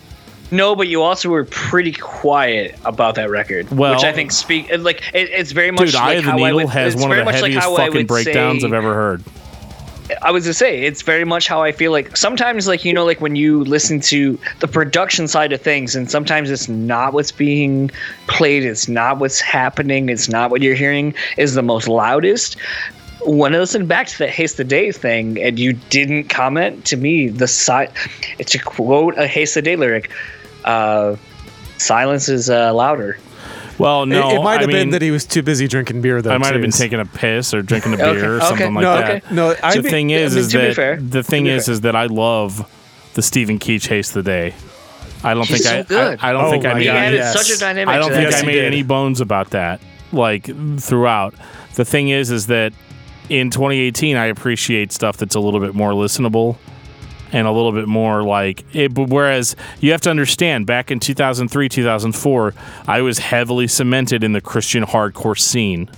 No, 0.51 0.75
but 0.75 0.89
you 0.89 1.03
also 1.03 1.29
were 1.29 1.45
pretty 1.45 1.93
quiet 1.93 2.79
about 2.85 3.17
that 3.17 3.29
record, 3.31 3.71
Well- 3.71 3.95
which 3.95 4.05
I 4.05 4.13
think 4.13 4.33
speak 4.33 4.71
like 4.79 5.03
it, 5.13 5.29
it's 5.31 5.53
very 5.53 5.71
much 5.71 5.87
Dude, 5.87 5.95
like 5.95 6.03
Eye 6.03 6.13
of 6.15 6.25
the 6.25 6.31
how 6.31 6.37
I 6.37 6.41
Needle 6.41 6.57
would, 6.57 6.69
has 6.69 6.97
one 6.97 7.11
of 7.11 7.19
the 7.19 7.25
much 7.25 7.43
like 7.43 7.53
heaviest 7.53 7.77
fucking 7.77 8.07
breakdowns 8.07 8.63
say, 8.63 8.67
I've 8.67 8.73
ever 8.73 8.95
heard. 8.95 9.25
I 10.23 10.31
was 10.31 10.45
to 10.45 10.55
say 10.55 10.85
it's 10.85 11.03
very 11.03 11.25
much 11.25 11.49
how 11.49 11.63
I 11.63 11.71
feel 11.73 11.93
like 11.93 12.17
sometimes 12.17 12.67
like 12.67 12.83
you 12.83 12.95
know 12.95 13.05
like 13.05 13.21
when 13.21 13.37
you 13.37 13.63
listen 13.65 14.01
to 14.01 14.39
the 14.61 14.69
production 14.69 15.29
side 15.29 15.53
of 15.53 15.61
things 15.61 15.95
and 15.95 16.11
sometimes 16.11 16.51
it's 16.51 16.67
not 16.67 17.13
what's 17.13 17.31
being 17.31 17.91
played 18.27 18.65
it's 18.65 18.89
not 18.89 19.19
what's 19.19 19.39
happening 19.39 20.09
it's 20.09 20.27
not 20.27 20.51
what 20.51 20.63
you're 20.63 20.75
hearing 20.75 21.13
is 21.37 21.53
the 21.53 21.63
most 21.63 21.89
loudest 21.89 22.57
when 23.29 23.55
I 23.55 23.59
listened 23.59 23.89
back 23.89 24.07
to 24.09 24.19
that 24.19 24.31
Haste 24.31 24.57
the 24.57 24.65
Day 24.65 24.91
thing 24.93 25.39
and 25.41 25.59
you 25.59 25.75
didn't 25.75 26.25
comment 26.29 26.85
to 26.87 26.97
me 26.97 27.29
the 27.29 27.47
side 27.47 27.91
to 28.39 28.59
quote 28.59 29.17
a 29.19 29.27
Haste 29.27 29.55
the 29.55 29.63
Day 29.63 29.77
lyric 29.77 30.11
uh 30.65 31.15
silence 31.77 32.29
is 32.29 32.51
uh, 32.51 32.73
louder 32.75 33.17
Well, 33.79 34.07
no, 34.07 34.31
it, 34.31 34.35
it 34.37 34.43
might 34.43 34.59
I 34.59 34.61
have 34.63 34.67
been 34.71 34.77
mean, 34.89 34.91
that 34.91 35.03
he 35.03 35.11
was 35.13 35.25
too 35.25 35.43
busy 35.43 35.69
drinking 35.69 36.01
beer, 36.03 36.21
though. 36.21 36.31
I 36.33 36.39
might 36.39 36.53
have 36.53 36.61
been 36.63 36.73
taking 36.73 36.99
a 36.99 37.05
piss 37.05 37.55
or 37.55 37.63
drinking 37.63 37.95
a 37.95 37.97
beer 38.05 38.09
Okay, 38.09 38.27
or 38.27 38.37
okay. 38.39 38.47
something 38.49 38.75
like 38.75 38.83
No, 38.83 38.97
that. 38.97 39.25
okay. 39.25 39.35
No, 39.35 39.55
I 39.63 39.77
the 39.77 39.83
think- 39.83 39.93
thing 39.93 40.11
is, 40.11 40.33
I 40.33 40.35
mean, 40.35 40.45
is 40.45 40.53
that 40.53 40.75
fair, 40.75 40.97
the 40.97 41.23
thing 41.23 41.47
is, 41.47 41.67
fair. 41.67 41.73
is 41.75 41.81
that 41.83 41.95
I 41.95 42.07
love 42.07 42.69
the 43.15 43.23
Stephen 43.23 43.59
Keech 43.61 43.87
haste 43.87 44.15
the 44.15 44.23
day. 44.25 44.55
I 45.23 45.35
don't 45.35 45.47
He's 45.47 45.63
think 45.65 45.65
so 45.65 45.79
I, 45.79 45.83
good. 45.83 46.19
I, 46.21 46.29
I 46.29 46.33
don't 46.33 46.45
Oh 46.47 46.51
think 46.51 46.65
I 46.65 46.75
made 46.75 46.89
any, 46.89 46.99
added 46.99 47.17
yes. 47.19 47.33
such 47.33 47.57
a 47.57 47.61
dynamic 47.61 47.93
I 47.95 47.99
don't 47.99 48.11
think 48.11 48.31
Yes, 48.31 48.43
I 48.43 48.47
made 48.47 48.65
any 48.65 48.83
bones 48.83 49.21
about 49.21 49.51
that. 49.51 49.81
Like 50.13 50.45
throughout, 50.81 51.35
the 51.75 51.85
thing 51.85 52.09
is, 52.09 52.31
is 52.33 52.47
that 52.49 52.73
in 53.29 53.51
2018, 53.51 54.17
I 54.17 54.27
appreciate 54.27 54.93
stuff 54.93 55.17
that's 55.17 55.35
a 55.35 55.41
little 55.41 55.61
bit 55.61 55.75
more 55.75 55.93
listenable 55.93 56.57
and 57.33 57.47
a 57.47 57.51
little 57.51 57.73
bit 57.73 57.89
more 57.89 58.23
like 58.23 58.65
eh, 58.75 58.85
it. 58.85 58.97
Whereas 58.97 59.57
you 59.81 59.93
have 59.93 60.01
to 60.03 60.11
understand, 60.11 60.67
back 60.67 60.91
in 60.91 61.01
2003, 61.01 61.69
2004, 61.69 62.55
I 62.87 63.03
was 63.03 63.19
heavily 63.19 63.69
cemented 63.69 64.25
in 64.25 64.33
the 64.33 64.41
Christian 64.41 64.85
hardcore 64.85 65.39
scene. 65.39 65.91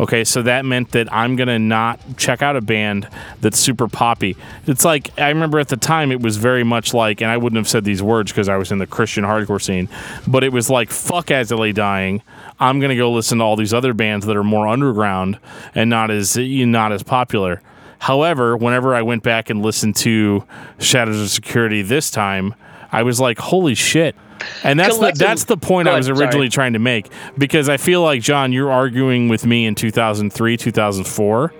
Okay, 0.00 0.24
so 0.24 0.40
that 0.42 0.64
meant 0.64 0.92
that 0.92 1.12
I'm 1.12 1.36
gonna 1.36 1.58
not 1.58 2.00
check 2.16 2.40
out 2.40 2.56
a 2.56 2.62
band 2.62 3.06
that's 3.42 3.58
super 3.58 3.86
poppy. 3.86 4.34
It's 4.66 4.82
like 4.82 5.10
I 5.18 5.28
remember 5.28 5.60
at 5.60 5.68
the 5.68 5.76
time 5.76 6.10
it 6.10 6.22
was 6.22 6.38
very 6.38 6.64
much 6.64 6.94
like, 6.94 7.20
and 7.20 7.30
I 7.30 7.36
wouldn't 7.36 7.58
have 7.58 7.68
said 7.68 7.84
these 7.84 8.02
words 8.02 8.32
because 8.32 8.48
I 8.48 8.56
was 8.56 8.72
in 8.72 8.78
the 8.78 8.86
Christian 8.86 9.24
hardcore 9.24 9.60
scene, 9.60 9.90
but 10.26 10.42
it 10.42 10.54
was 10.54 10.70
like, 10.70 10.90
"Fuck 10.90 11.30
As 11.30 11.52
I 11.52 11.56
Lay 11.56 11.72
Dying." 11.72 12.22
I'm 12.58 12.80
gonna 12.80 12.96
go 12.96 13.12
listen 13.12 13.38
to 13.38 13.44
all 13.44 13.56
these 13.56 13.74
other 13.74 13.92
bands 13.92 14.24
that 14.24 14.38
are 14.38 14.42
more 14.42 14.66
underground 14.66 15.38
and 15.74 15.90
not 15.90 16.10
as 16.10 16.34
eh, 16.34 16.64
not 16.64 16.92
as 16.92 17.02
popular. 17.02 17.60
However, 17.98 18.56
whenever 18.56 18.94
I 18.94 19.02
went 19.02 19.22
back 19.22 19.50
and 19.50 19.60
listened 19.60 19.96
to 19.96 20.44
Shadows 20.78 21.22
Are 21.22 21.28
Security 21.28 21.82
this 21.82 22.10
time, 22.10 22.54
I 22.90 23.02
was 23.02 23.20
like, 23.20 23.38
"Holy 23.38 23.74
shit!" 23.74 24.16
And 24.64 24.78
that's 24.78 24.98
the, 24.98 25.12
that's 25.14 25.44
the 25.44 25.56
point 25.56 25.88
I 25.88 25.96
was 25.96 26.06
ahead, 26.06 26.16
sorry. 26.16 26.26
originally 26.26 26.48
trying 26.48 26.72
to 26.74 26.78
make 26.78 27.08
because 27.36 27.68
I 27.68 27.76
feel 27.76 28.02
like 28.02 28.22
John, 28.22 28.52
you're 28.52 28.70
arguing 28.70 29.28
with 29.28 29.44
me 29.44 29.66
in 29.66 29.74
2003, 29.74 30.56
2004, 30.56 31.52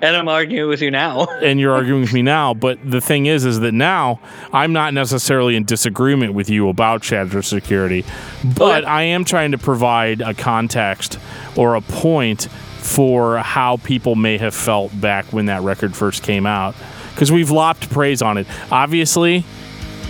and 0.00 0.16
I'm 0.16 0.28
arguing 0.28 0.68
with 0.68 0.80
you 0.80 0.90
now 0.90 1.26
and 1.42 1.58
you're 1.58 1.72
arguing 1.72 2.02
with 2.02 2.12
me 2.12 2.22
now. 2.22 2.54
But 2.54 2.78
the 2.88 3.00
thing 3.00 3.26
is, 3.26 3.44
is 3.44 3.60
that 3.60 3.72
now 3.72 4.20
I'm 4.52 4.72
not 4.72 4.94
necessarily 4.94 5.56
in 5.56 5.64
disagreement 5.64 6.34
with 6.34 6.48
you 6.48 6.68
about 6.68 7.04
Shadow 7.04 7.40
Security, 7.40 8.04
but 8.56 8.84
I 8.84 9.02
am 9.02 9.24
trying 9.24 9.52
to 9.52 9.58
provide 9.58 10.20
a 10.20 10.34
context 10.34 11.18
or 11.56 11.74
a 11.74 11.80
point 11.80 12.48
for 12.78 13.38
how 13.38 13.78
people 13.78 14.14
may 14.14 14.38
have 14.38 14.54
felt 14.54 14.98
back 15.00 15.26
when 15.26 15.46
that 15.46 15.62
record 15.62 15.94
first 15.96 16.22
came 16.22 16.46
out 16.46 16.74
because 17.10 17.32
we've 17.32 17.50
lopped 17.50 17.90
praise 17.90 18.22
on 18.22 18.38
it. 18.38 18.46
Obviously, 18.70 19.44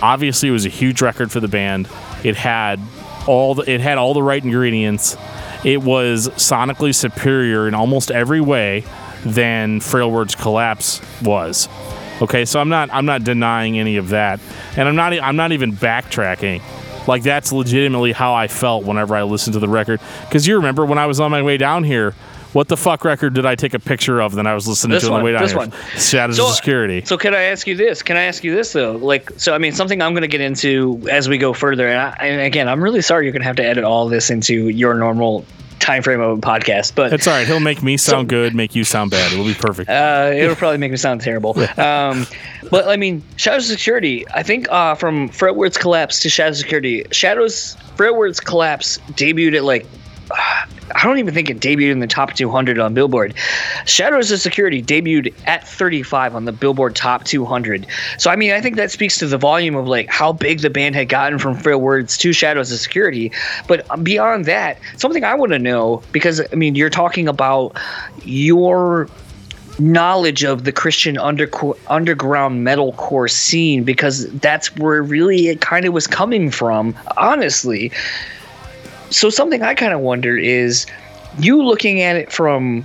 obviously 0.01 0.49
it 0.49 0.53
was 0.53 0.65
a 0.65 0.69
huge 0.69 1.01
record 1.01 1.31
for 1.31 1.39
the 1.39 1.47
band. 1.47 1.89
It 2.23 2.35
had 2.35 2.79
all 3.27 3.55
the, 3.55 3.69
it 3.69 3.81
had 3.81 3.97
all 3.97 4.13
the 4.13 4.23
right 4.23 4.43
ingredients. 4.43 5.17
It 5.63 5.81
was 5.81 6.29
sonically 6.29 6.95
superior 6.95 7.67
in 7.67 7.73
almost 7.73 8.11
every 8.11 8.41
way 8.41 8.85
than 9.25 9.81
Frail 9.81 10.09
Words 10.09 10.35
Collapse 10.35 11.01
was. 11.21 11.67
Okay, 12.21 12.45
so 12.45 12.59
I'm 12.59 12.69
not 12.69 12.89
I'm 12.91 13.05
not 13.05 13.23
denying 13.23 13.79
any 13.79 13.97
of 13.97 14.09
that, 14.09 14.39
and 14.75 14.87
I'm 14.87 14.95
not 14.95 15.13
I'm 15.13 15.35
not 15.35 15.51
even 15.51 15.73
backtracking. 15.73 16.61
Like 17.07 17.23
that's 17.23 17.51
legitimately 17.51 18.11
how 18.11 18.33
I 18.33 18.47
felt 18.47 18.83
whenever 18.83 19.15
I 19.15 19.23
listened 19.23 19.53
to 19.53 19.59
the 19.59 19.69
record. 19.69 20.01
Because 20.25 20.45
you 20.45 20.55
remember 20.57 20.85
when 20.85 20.97
I 20.97 21.05
was 21.05 21.19
on 21.19 21.31
my 21.31 21.41
way 21.41 21.57
down 21.57 21.83
here, 21.83 22.13
what 22.53 22.67
the 22.67 22.77
fuck 22.77 23.03
record 23.05 23.33
did 23.33 23.45
I 23.45 23.55
take 23.55 23.73
a 23.73 23.79
picture 23.79 24.19
of? 24.21 24.33
Then 24.35 24.47
I 24.47 24.53
was 24.53 24.67
listening 24.67 24.95
This 24.95 25.03
to 25.03 25.11
on 25.13 25.19
the 25.19 25.25
way 25.25 25.31
down 25.33 25.41
this 25.43 25.51
here. 25.51 25.57
one. 25.59 25.71
Shadows 25.97 26.37
So- 26.37 26.47
of 26.47 26.55
Security. 26.55 27.03
So 27.05 27.17
can 27.17 27.33
I 27.35 27.43
ask 27.43 27.67
you 27.67 27.75
this? 27.75 28.01
Can 28.01 28.17
I 28.17 28.23
ask 28.23 28.43
you 28.43 28.55
this 28.55 28.73
though? 28.73 28.93
Like, 28.93 29.31
so 29.37 29.53
I 29.53 29.57
mean, 29.57 29.71
something 29.73 30.01
I'm 30.01 30.13
going 30.13 30.21
to 30.21 30.27
get 30.27 30.41
into 30.41 31.07
as 31.11 31.29
we 31.29 31.37
go 31.37 31.53
further. 31.53 31.87
And, 31.87 31.99
I, 31.99 32.25
and 32.25 32.41
again, 32.41 32.67
I'm 32.67 32.83
really 32.83 33.01
sorry 33.01 33.25
you're 33.25 33.31
going 33.33 33.41
to 33.41 33.47
have 33.47 33.55
to 33.57 33.65
edit 33.65 33.83
all 33.83 34.07
this 34.09 34.29
into 34.29 34.69
your 34.69 34.93
normal 34.95 35.45
time 35.79 36.03
frame 36.03 36.19
of 36.19 36.37
a 36.37 36.41
podcast. 36.41 36.93
But 36.95 37.13
It's 37.13 37.25
all 37.27 37.33
right. 37.35 37.47
He'll 37.47 37.59
make 37.61 37.81
me 37.81 37.95
sound 38.09 38.27
good, 38.29 38.53
make 38.55 38.75
you 38.75 38.83
sound 38.83 39.11
bad. 39.11 39.31
It'll 39.31 39.45
be 39.45 39.53
perfect. 39.53 39.89
uh, 39.89 40.31
it'll 40.35 40.55
probably 40.55 40.77
make 40.77 40.91
me 40.91 40.97
sound 40.97 41.21
terrible. 41.21 41.55
Um, 41.79 42.27
but 42.69 42.87
I 42.87 42.97
mean, 42.97 43.23
Shadows 43.37 43.71
Are 43.71 43.75
Security. 43.77 44.25
I 44.33 44.43
think 44.43 44.69
uh, 44.69 44.93
from 44.95 45.29
Frail 45.29 45.55
Words 45.55 45.77
Collapse 45.77 46.19
to 46.21 46.29
Shadows 46.29 46.59
Are 46.59 46.63
Security, 46.63 47.05
Shadows 47.11 47.77
Frail 47.95 48.15
Words 48.17 48.39
Collapse 48.39 48.97
debuted 49.13 49.55
at 49.55 49.63
like. 49.63 49.85
I 50.95 51.03
don't 51.03 51.19
even 51.19 51.33
think 51.33 51.49
it 51.49 51.59
debuted 51.59 51.91
in 51.91 51.99
the 51.99 52.07
top 52.07 52.33
200 52.33 52.79
on 52.79 52.93
Billboard. 52.93 53.33
Shadows 53.85 54.31
Are 54.31 54.37
Security 54.37 54.81
debuted 54.81 55.33
at 55.45 55.67
35 55.67 56.35
on 56.35 56.45
the 56.45 56.51
Billboard 56.51 56.95
Top 56.95 57.23
200. 57.23 57.85
So 58.17 58.29
I 58.29 58.35
mean, 58.35 58.51
I 58.51 58.61
think 58.61 58.75
that 58.77 58.91
speaks 58.91 59.17
to 59.19 59.27
the 59.27 59.37
volume 59.37 59.75
of 59.75 59.87
like 59.87 60.09
how 60.09 60.33
big 60.33 60.61
the 60.61 60.69
band 60.69 60.95
had 60.95 61.09
gotten 61.09 61.39
from 61.39 61.55
Frail 61.55 61.79
Words 61.79 62.17
to 62.19 62.33
Shadows 62.33 62.71
Are 62.71 62.77
Security. 62.77 63.31
But 63.67 63.89
um, 63.91 64.03
beyond 64.03 64.45
that, 64.45 64.79
something 64.97 65.23
I 65.23 65.35
want 65.35 65.51
to 65.51 65.59
know 65.59 66.03
because 66.11 66.41
I 66.51 66.55
mean, 66.55 66.75
you're 66.75 66.89
talking 66.89 67.27
about 67.27 67.77
your 68.23 69.09
knowledge 69.79 70.43
of 70.43 70.65
the 70.65 70.71
Christian 70.71 71.17
under, 71.17 71.49
underground 71.87 72.65
metalcore 72.67 73.29
scene 73.31 73.83
because 73.83 74.29
that's 74.33 74.75
where 74.75 75.01
really 75.01 75.47
it 75.47 75.61
kind 75.61 75.85
of 75.85 75.93
was 75.93 76.07
coming 76.07 76.51
from, 76.51 76.95
honestly. 77.17 77.91
So 79.09 79.29
something 79.29 79.61
I 79.61 79.75
kind 79.75 79.93
of 79.93 80.01
wonder 80.01 80.37
is 80.37 80.85
you 81.39 81.63
looking 81.63 82.01
at 82.01 82.15
it 82.15 82.31
from 82.31 82.83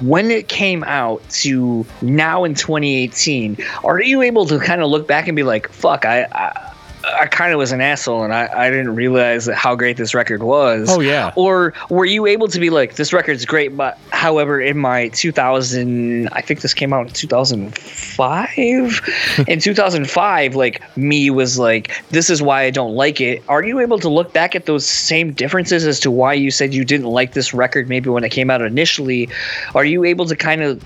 when 0.00 0.30
it 0.30 0.48
came 0.48 0.84
out 0.84 1.28
to 1.28 1.84
now 2.00 2.44
in 2.44 2.54
2018 2.54 3.56
are 3.82 4.00
you 4.00 4.22
able 4.22 4.46
to 4.46 4.58
kind 4.60 4.82
of 4.82 4.88
look 4.88 5.08
back 5.08 5.26
and 5.26 5.34
be 5.34 5.42
like 5.42 5.68
fuck 5.70 6.04
i 6.04 6.26
i, 6.30 6.69
I 7.18 7.26
kind 7.26 7.52
of 7.52 7.58
was 7.58 7.72
an 7.72 7.80
asshole 7.80 8.22
and 8.22 8.34
I, 8.34 8.48
I 8.52 8.70
didn't 8.70 8.94
realize 8.94 9.46
how 9.46 9.74
great 9.74 9.96
this 9.96 10.14
record 10.14 10.42
was. 10.42 10.88
Oh, 10.90 11.00
yeah. 11.00 11.32
or 11.36 11.72
were 11.88 12.04
you 12.04 12.26
able 12.26 12.48
to 12.48 12.60
be 12.60 12.70
like 12.70 12.96
this 12.96 13.12
record's 13.12 13.44
great 13.44 13.76
but 13.76 13.98
however 14.10 14.60
in 14.60 14.78
my 14.78 15.08
2000 15.08 16.28
i 16.32 16.40
think 16.40 16.60
this 16.60 16.74
came 16.74 16.92
out 16.92 17.08
in 17.08 17.12
2005 17.12 19.46
in 19.48 19.60
2005 19.60 20.54
like 20.54 20.96
me 20.96 21.30
was 21.30 21.58
like 21.58 21.90
this 22.10 22.30
is 22.30 22.42
why 22.42 22.62
i 22.62 22.70
don't 22.70 22.94
like 22.94 23.20
it. 23.20 23.42
Are 23.48 23.62
you 23.62 23.80
able 23.80 23.98
to 23.98 24.08
look 24.08 24.32
back 24.32 24.54
at 24.54 24.66
those 24.66 24.86
same 24.86 25.32
differences 25.32 25.86
as 25.86 26.00
to 26.00 26.10
why 26.10 26.34
you 26.34 26.50
said 26.50 26.74
you 26.74 26.84
didn't 26.84 27.06
like 27.06 27.32
this 27.32 27.54
record 27.54 27.88
maybe 27.88 28.10
when 28.10 28.24
it 28.24 28.30
came 28.30 28.50
out 28.50 28.62
initially? 28.62 29.28
Are 29.74 29.84
you 29.84 30.04
able 30.04 30.26
to 30.26 30.36
kind 30.36 30.62
of 30.62 30.82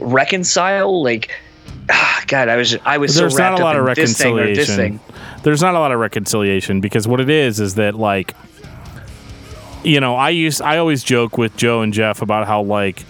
reconcile 0.00 1.02
like 1.02 1.30
ah, 1.90 2.22
god 2.26 2.48
i 2.48 2.56
was 2.56 2.76
i 2.84 2.98
was 2.98 3.14
There's 3.16 3.36
so 3.36 3.42
not 3.42 3.60
a 3.60 3.62
lot 3.62 3.76
of 3.76 3.86
in 3.86 3.94
this 3.94 4.18
thing 4.18 4.38
or 4.38 4.46
this 4.46 4.68
reconciliation. 4.68 5.00
There's 5.42 5.60
not 5.60 5.74
a 5.74 5.78
lot 5.80 5.90
of 5.92 5.98
reconciliation 5.98 6.80
because 6.80 7.08
what 7.08 7.20
it 7.20 7.28
is 7.28 7.58
is 7.60 7.74
that 7.74 7.94
like 7.94 8.34
you 9.84 10.00
know, 10.00 10.14
I 10.14 10.30
used 10.30 10.62
I 10.62 10.78
always 10.78 11.02
joke 11.02 11.36
with 11.38 11.56
Joe 11.56 11.82
and 11.82 11.92
Jeff 11.92 12.22
about 12.22 12.46
how 12.46 12.62
like 12.62 13.04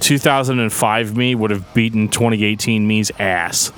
2005 0.00 1.16
me 1.16 1.34
would 1.34 1.50
have 1.50 1.74
beaten 1.74 2.08
2018 2.08 2.86
me's 2.86 3.10
ass. 3.18 3.68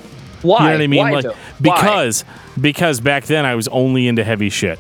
why 0.43 0.59
You 0.59 0.65
know 0.67 0.73
what 0.75 0.83
I 0.83 0.87
mean? 0.87 0.99
why 1.01 1.11
like 1.11 1.25
though? 1.25 1.31
Why? 1.31 1.37
because 1.61 2.25
because 2.61 3.01
back 3.01 3.25
then 3.25 3.45
I 3.45 3.55
was 3.55 3.69
only 3.69 4.07
into 4.09 4.25
heavy 4.25 4.51
shit. 4.51 4.79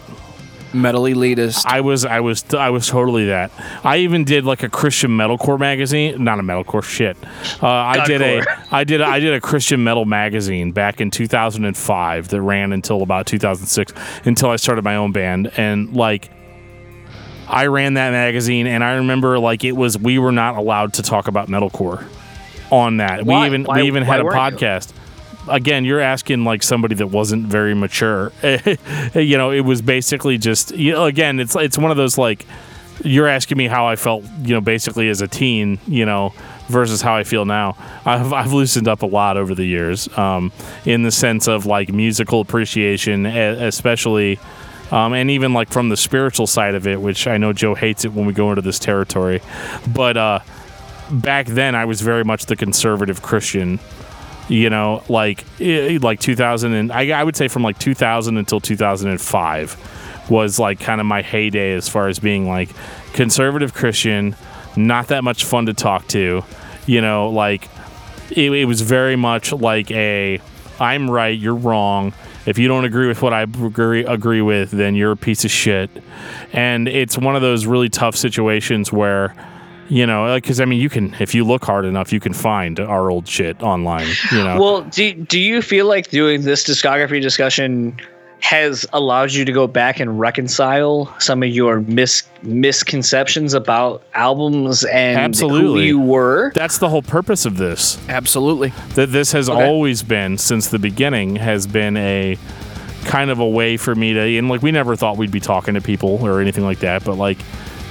Metal 0.77 1.03
elitist. 1.03 1.65
I 1.67 1.81
was 1.81 2.05
I 2.05 2.21
was 2.21 2.45
I 2.55 2.71
was 2.71 2.87
totally 2.87 3.27
that. 3.27 3.51
I 3.85 3.99
even 3.99 4.25
did 4.25 4.45
like 4.45 4.63
a 4.63 4.69
Christian 4.69 5.11
metalcore 5.11 5.59
magazine, 5.59 6.23
not 6.23 6.39
a 6.39 6.43
metalcore 6.43 6.83
shit. 6.83 7.17
Uh, 7.63 7.67
I 7.69 8.07
did 8.07 8.23
a 8.23 8.45
I 8.71 8.85
did 8.85 9.01
I 9.01 9.19
did 9.19 9.35
a 9.35 9.41
Christian 9.41 9.83
metal 9.83 10.05
magazine 10.05 10.73
back 10.73 11.01
in 11.01 11.11
2005 11.11 12.29
that 12.29 12.43
ran 12.43 12.73
until 12.73 13.03
about 13.03 13.27
2006 13.27 13.93
until 14.25 14.51
I 14.51 14.57
started 14.57 14.85
my 14.85 14.97
own 14.97 15.13
band 15.13 15.51
and 15.57 15.95
like 15.95 16.31
I 17.49 17.67
ran 17.67 17.95
that 17.95 18.11
magazine 18.11 18.67
and 18.67 18.83
I 18.83 18.95
remember 18.95 19.39
like 19.39 19.65
it 19.65 19.73
was 19.73 19.99
we 19.99 20.19
were 20.19 20.33
not 20.33 20.57
allowed 20.57 20.95
to 20.95 21.03
talk 21.03 21.29
about 21.29 21.49
metalcore 21.49 22.07
on 22.71 22.97
that. 22.99 23.25
Why? 23.25 23.41
We 23.43 23.47
even 23.47 23.65
Why- 23.65 23.83
we 23.83 23.87
even 23.87 24.03
why 24.07 24.17
had 24.17 24.21
a 24.21 24.25
weren't 24.25 24.61
you? 24.61 24.96
Again, 25.49 25.85
you're 25.85 26.01
asking 26.01 26.45
like 26.45 26.63
somebody 26.63 26.95
that 26.97 27.09
wasn't 27.09 27.47
very 27.47 27.75
mature. 27.75 28.33
you 29.15 29.39
know, 29.39 29.51
it 29.51 29.65
was 29.65 29.83
basically 29.83 30.39
just 30.39 30.73
you 30.73 30.93
know, 30.93 31.05
again, 31.05 31.41
it's 31.41 31.57
it's 31.57 31.79
one 31.79 31.91
of 31.91 31.97
those 31.97 32.19
like 32.19 32.47
you're 33.05 33.29
asking 33.29 33.59
me 33.59 33.67
how 33.67 33.87
I 33.87 33.97
felt, 33.97 34.25
you 34.43 34.55
know, 34.55 34.61
basically 34.61 35.09
as 35.09 35.21
a 35.21 35.29
teen, 35.29 35.79
you 35.87 36.07
know, 36.07 36.33
versus 36.69 37.03
how 37.03 37.15
I 37.15 37.25
feel 37.25 37.45
now. 37.45 37.77
I've, 38.05 38.33
I've 38.33 38.53
loosened 38.53 38.89
up 38.89 39.03
a 39.03 39.07
lot 39.07 39.37
over 39.37 39.55
the 39.55 39.65
years 39.65 40.09
um, 40.17 40.53
in 40.85 41.03
the 41.03 41.11
sense 41.11 41.47
of 41.47 41.67
like 41.67 41.93
musical 41.93 42.41
appreciation, 42.41 43.27
especially, 43.27 44.39
um, 44.91 45.13
and 45.13 45.31
even 45.31 45.53
like 45.53 45.71
from 45.71 45.89
the 45.89 45.97
spiritual 45.97 46.47
side 46.47 46.75
of 46.75 46.87
it, 46.87 47.01
which 47.01 47.27
I 47.27 47.37
know 47.39 47.53
Joe 47.53 47.75
hates 47.75 48.05
it 48.05 48.13
when 48.13 48.27
we 48.27 48.33
go 48.33 48.51
into 48.51 48.63
this 48.63 48.79
territory. 48.79 49.41
But 49.93 50.17
uh, 50.17 50.41
back 51.11 51.47
then, 51.47 51.75
I 51.75 51.85
was 51.85 52.01
very 52.01 52.25
much 52.25 52.47
the 52.47 52.57
conservative 52.57 53.23
Christian. 53.23 53.79
You 54.49 54.71
know, 54.71 55.03
like 55.09 55.45
like 55.59 56.21
2000 56.21 56.73
and 56.73 56.93
I, 56.93 57.19
I 57.19 57.25
would 57.25 57.37
say 57.37 57.49
from 57.49 57.63
like 57.63 57.79
2000 57.79 58.37
until 58.37 58.61
2005 58.61 60.31
was 60.31 60.59
like 60.59 60.81
kind 60.81 61.01
of 61.01 61.07
my 61.07 61.23
heyday 61.23 61.73
as 61.73 61.89
far 61.89 62.09
as 62.09 62.19
being 62.19 62.49
like 62.49 62.71
conservative 63.13 63.75
Christian, 63.75 64.37
not 64.77 65.09
that 65.09 65.25
much 65.25 65.45
fun 65.45 65.67
to 65.67 65.75
talk 65.75 66.07
to. 66.09 66.45
You 66.87 67.01
know, 67.01 67.31
like 67.31 67.69
it, 68.31 68.53
it 68.53 68.65
was 68.67 68.83
very 68.83 69.17
much 69.17 69.53
like 69.53 69.91
a 69.91 70.41
I'm 70.79 71.11
right, 71.11 71.37
you're 71.37 71.55
wrong. 71.55 72.13
If 72.45 72.59
you 72.59 72.69
don't 72.69 72.85
agree 72.85 73.09
with 73.09 73.23
what 73.23 73.33
I 73.33 73.43
agree, 73.43 74.05
agree 74.05 74.43
with, 74.43 74.71
then 74.71 74.95
you're 74.95 75.13
a 75.13 75.17
piece 75.17 75.45
of 75.45 75.51
shit. 75.51 75.91
And 76.53 76.87
it's 76.87 77.19
one 77.19 77.35
of 77.35 77.43
those 77.43 77.67
really 77.67 77.89
tough 77.89 78.15
situations 78.15 78.93
where, 78.93 79.35
you 79.89 80.07
know, 80.07 80.35
because 80.37 80.61
I 80.61 80.65
mean, 80.65 80.81
you 80.81 80.89
can, 80.89 81.15
if 81.21 81.35
you 81.35 81.45
look 81.45 81.65
hard 81.65 81.85
enough, 81.85 82.13
you 82.13 82.21
can 82.21 82.33
find 82.33 82.79
our 82.81 83.11
old 83.11 83.27
shit 83.29 83.63
online, 83.63 84.07
you 84.33 84.39
know. 84.45 84.61
Well, 84.61 84.83
do 84.83 85.13
do 85.15 85.39
you 85.41 85.63
feel 85.63 85.87
like 85.87 86.09
doing 86.11 86.43
this 86.43 86.65
discography 86.65 87.21
discussion 87.21 87.97
has 88.41 88.85
allowed 88.93 89.33
you 89.33 89.45
to 89.47 89.51
go 89.51 89.67
back 89.67 89.99
and 89.99 90.21
reconcile 90.21 91.13
some 91.19 91.43
of 91.43 91.49
your 91.49 91.81
mis- 91.81 92.23
misconceptions 92.43 93.55
about 93.55 94.03
albums 94.15 94.85
and 94.85 95.17
who 95.19 95.25
Absolutely. 95.25 95.87
you 95.87 95.99
were? 95.99 96.53
That's 96.55 96.79
the 96.79 96.89
whole 96.89 97.03
purpose 97.03 97.47
of 97.47 97.57
this. 97.57 97.99
Absolutely. 98.11 98.73
that 98.95 99.11
this 99.11 99.33
has 99.33 99.49
Okay. 99.49 99.67
always 99.67 100.03
been 100.03 100.37
since 100.37 100.69
the 100.69 100.79
beginning 100.79 101.37
has 101.37 101.67
been 101.67 101.97
a 101.97 102.37
kind 103.07 103.31
of 103.31 103.39
a 103.39 103.49
way 103.49 103.77
for 103.77 103.95
me 103.95 104.13
to 104.13 104.21
and 104.37 104.49
like 104.49 104.63
we 104.63 104.71
never 104.73 104.97
thought 104.97 105.17
we'd 105.17 105.31
be 105.31 105.39
talking 105.41 105.75
to 105.75 105.81
people 105.81 106.19
or 106.27 106.41
anything 106.41 106.65
like 106.65 106.81
that 106.81 107.05
but 107.05 107.15
like 107.17 107.39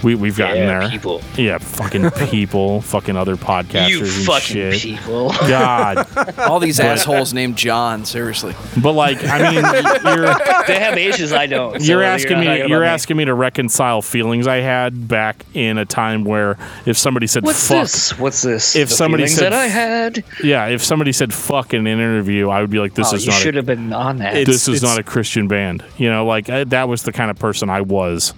we, 0.05 0.15
we've 0.15 0.37
gotten 0.37 0.57
Yeah, 0.59 0.79
there 0.79 0.89
people. 0.89 1.21
yeah 1.35 1.57
fucking 1.57 2.09
people 2.29 2.79
fucking 2.81 3.17
other 3.17 3.35
podcasters 3.35 3.89
You 3.89 3.99
and 3.99 4.07
fucking 4.25 4.71
shit 4.71 4.81
people. 4.81 5.29
god 5.49 6.07
All 6.39 6.59
these 6.61 6.79
assholes 6.79 7.33
named 7.33 7.57
John. 7.57 8.05
Seriously. 8.05 8.53
but 8.81 8.93
like 8.93 9.21
i 9.25 9.39
mean 9.51 9.55
you're 10.15 10.33
they 10.67 10.79
have 10.79 10.97
ages 10.97 11.33
I 11.33 11.47
don't. 11.47 11.79
so 11.81 11.85
you're 11.85 12.03
asking 12.03 12.37
not 12.37 12.45
me 12.45 12.67
you're 12.69 12.83
about 12.83 12.93
asking 12.93 13.17
me 13.17 13.25
to 13.25 13.33
reconcile 13.33 14.01
feelings 14.01 14.47
i 14.47 14.57
had 14.57 15.07
back 15.07 15.43
in 15.53 15.77
a 15.77 15.85
time 15.85 16.23
where 16.23 16.57
if 16.85 16.97
somebody 16.97 17.27
said 17.27 17.43
What's 17.43 17.67
fuck 17.67 17.81
this? 17.81 18.17
What's 18.19 18.41
this? 18.43 18.75
If 18.75 18.89
The 18.89 18.95
somebody 18.95 19.27
said 19.27 19.51
that 19.51 19.53
I 19.53 19.65
f- 19.65 19.71
had, 19.71 20.23
yeah 20.43 20.67
if 20.67 20.83
somebody 20.83 21.11
said 21.11 21.33
fuck 21.33 21.73
in 21.73 21.81
an 21.81 21.87
interview 21.99 22.49
i 22.49 22.61
would 22.61 22.69
be 22.69 22.79
like 22.79 22.93
this 22.93 23.11
oh, 23.11 23.15
is 23.15 23.25
you 23.25 23.31
not 23.31 23.41
should 23.41 23.55
have 23.55 23.65
been 23.65 23.91
on 23.91 24.19
that. 24.19 24.35
It's- 24.37 24.45
this 24.47 24.67
is 24.67 24.83
not 24.83 24.99
a 24.99 25.03
Christian 25.03 25.47
band. 25.47 25.83
You 25.97 26.09
know, 26.09 26.25
like 26.25 26.49
I, 26.49 26.63
that 26.65 26.87
was 26.87 27.03
the 27.03 27.11
kind 27.11 27.31
of 27.31 27.39
person 27.39 27.69
I 27.69 27.81
was 27.81 28.33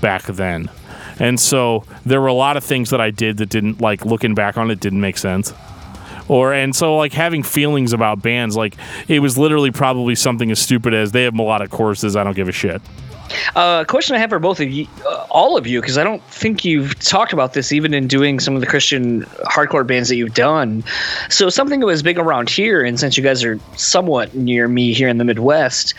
back 0.00 0.22
then. 0.24 0.70
And 1.20 1.38
so 1.38 1.84
there 2.04 2.20
were 2.20 2.26
a 2.26 2.34
lot 2.34 2.56
of 2.56 2.64
things 2.64 2.90
that 2.90 3.00
I 3.00 3.10
did 3.10 3.36
that 3.36 3.50
didn't 3.50 3.80
like 3.80 4.04
looking 4.04 4.34
back 4.34 4.56
on 4.56 4.70
it 4.70 4.80
didn't 4.80 5.00
make 5.00 5.18
sense. 5.18 5.52
Or 6.28 6.52
and 6.52 6.74
so 6.74 6.96
like 6.96 7.12
having 7.12 7.42
feelings 7.42 7.92
about 7.92 8.22
bands 8.22 8.56
like 8.56 8.76
it 9.08 9.20
was 9.20 9.36
literally 9.36 9.70
probably 9.70 10.14
something 10.14 10.50
as 10.50 10.58
stupid 10.58 10.94
as 10.94 11.12
they 11.12 11.24
have 11.24 11.34
melodic 11.34 11.70
choruses 11.70 12.16
I 12.16 12.24
don't 12.24 12.34
give 12.34 12.48
a 12.48 12.52
shit. 12.52 12.80
Uh, 13.54 13.84
question 13.84 14.16
I 14.16 14.18
have 14.18 14.30
for 14.30 14.38
both 14.38 14.60
of 14.60 14.70
you, 14.70 14.86
uh, 15.06 15.26
all 15.30 15.56
of 15.56 15.66
you, 15.66 15.80
because 15.80 15.98
I 15.98 16.04
don't 16.04 16.22
think 16.24 16.64
you've 16.64 16.98
talked 16.98 17.32
about 17.32 17.52
this 17.52 17.72
even 17.72 17.94
in 17.94 18.06
doing 18.06 18.40
some 18.40 18.54
of 18.54 18.60
the 18.60 18.66
Christian 18.66 19.22
hardcore 19.44 19.86
bands 19.86 20.08
that 20.08 20.16
you've 20.16 20.34
done. 20.34 20.82
So 21.28 21.48
something 21.48 21.80
that 21.80 21.86
was 21.86 22.02
big 22.02 22.18
around 22.18 22.50
here, 22.50 22.82
and 22.82 22.98
since 22.98 23.16
you 23.16 23.22
guys 23.22 23.44
are 23.44 23.58
somewhat 23.76 24.34
near 24.34 24.66
me 24.68 24.92
here 24.92 25.08
in 25.08 25.18
the 25.18 25.24
Midwest, 25.24 25.94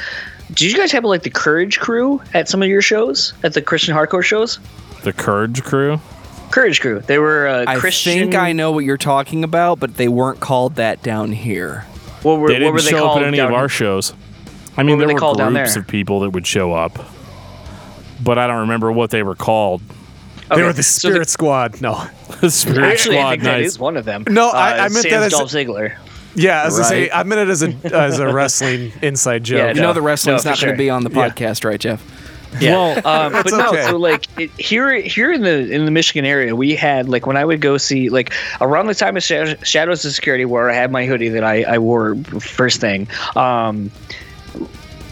did 0.53 0.72
you 0.72 0.77
guys 0.77 0.91
have 0.91 1.06
like 1.06 1.23
the 1.23 1.30
Courage 1.30 1.80
Crew 1.80 2.22
at 2.34 2.49
some 2.49 2.61
of 2.61 2.68
your 2.68 2.81
shows, 2.81 3.34
at 3.43 3.53
the 3.53 3.61
Christian 3.61 3.95
hardcore 3.95 4.23
shows? 4.23 4.60
The 5.03 5.14
Courage 5.14 5.64
Crew. 5.64 5.99
Courage 6.52 6.82
Crew. 6.82 6.99
They 6.99 7.18
were 7.18 7.48
uh, 7.48 7.65
I 7.68 7.78
Christian. 7.78 8.14
think 8.14 8.36
I 8.36 8.52
know 8.53 8.72
what 8.72 8.84
you're 8.86 8.98
talking 8.98 9.44
about, 9.44 9.80
but 9.80 9.95
they 9.95 10.07
weren't 10.07 10.40
called 10.40 10.76
that 10.76 11.02
down 11.02 11.32
here. 11.32 11.86
What 12.23 12.40
were, 12.40 12.48
They 12.49 12.53
what 12.56 12.60
didn't 12.60 12.73
were 12.73 12.82
they 12.82 12.90
show 12.90 12.98
up 12.98 13.03
called 13.14 13.22
at 13.23 13.28
any 13.28 13.38
down 13.38 13.48
of 13.49 13.53
our 13.53 13.61
here? 13.61 13.69
shows. 13.69 14.14
I 14.78 14.84
mean, 14.84 14.98
What 14.98 15.02
were 15.02 15.07
there 15.07 15.14
were 15.15 15.19
called 15.19 15.38
down 15.38 15.53
groups 15.53 15.73
there? 15.73 15.82
of 15.82 15.88
people 15.88 16.19
that 16.22 16.30
would 16.32 16.45
show 16.45 16.73
up, 16.73 16.99
but 18.23 18.38
I 18.38 18.48
don't 18.48 18.60
remember 18.61 18.91
what 18.91 19.10
they 19.10 19.23
were 19.23 19.36
called. 19.36 19.82
They 20.49 20.56
Okay, 20.56 20.64
were 20.64 20.73
the 20.73 20.84
so 20.84 21.10
Spirit 21.10 21.30
Squad. 21.30 21.82
No. 21.82 22.06
The 22.41 22.49
Spirit 22.49 22.80
Actually, 22.94 23.18
I 23.18 23.22
Squad, 23.22 23.30
think 23.32 23.44
that 23.44 23.57
nice. 23.57 23.65
is 23.68 23.80
one 23.80 23.98
of 23.98 24.06
them. 24.06 24.23
No, 24.30 24.49
I- 24.49 24.72
Uh, 24.72 24.76
I 24.76 24.78
meant 24.90 24.94
Sam's 24.94 25.03
that 25.11 25.23
as- 25.23 25.32
Dolph 25.32 25.52
Ziggler. 25.52 25.95
Yeah, 26.34 26.64
as 26.64 26.80
I 26.80 26.84
say, 26.84 27.02
Right. 27.03 27.11
I 27.14 27.23
meant 27.23 27.41
it 27.41 27.49
as 27.52 27.61
a 27.61 27.73
as 27.94 28.19
a 28.19 28.34
wrestling 28.34 28.94
inside 29.02 29.44
joke. 29.44 29.57
Yeah, 29.57 29.68
You 29.69 29.73
No, 29.76 29.82
know 29.88 29.94
the 29.94 30.02
wrestling's 30.02 30.45
no, 30.45 30.52
not 30.52 30.60
for 30.60 30.65
going 30.68 30.78
to 30.78 30.82
be 30.82 30.90
on 30.90 31.03
the 31.03 31.10
Yeah. 31.11 31.30
podcast, 31.30 31.65
right, 31.65 31.80
Jeff? 31.80 32.02
Yeah. 32.60 32.72
Well, 32.72 33.07
um, 33.07 33.32
but 33.44 33.52
no, 33.52 33.69
okay. 33.69 33.86
so 33.86 33.98
like 33.98 34.28
it, 34.40 34.52
here, 34.57 34.94
here 35.02 35.32
in 35.32 35.41
the 35.41 35.72
in 35.72 35.86
the 35.86 35.91
Michigan 35.91 36.26
area, 36.26 36.56
we 36.56 36.76
had 36.76 37.07
like 37.10 37.26
when 37.26 37.38
I 37.38 37.45
would 37.45 37.61
go 37.61 37.78
see 37.78 38.10
like 38.10 38.34
around 38.60 38.88
the 38.88 38.95
time 38.95 39.15
of 39.15 39.23
Shadows, 39.23 39.57
Shadows 39.64 40.06
Are 40.06 40.11
Security, 40.11 40.45
where 40.45 40.69
I 40.69 40.73
had 40.73 40.91
my 40.91 41.06
hoodie 41.06 41.30
that 41.30 41.44
I, 41.44 41.64
I 41.64 41.78
wore 41.78 42.15
first 42.15 42.82
thing. 42.82 43.07
Um, 43.36 43.91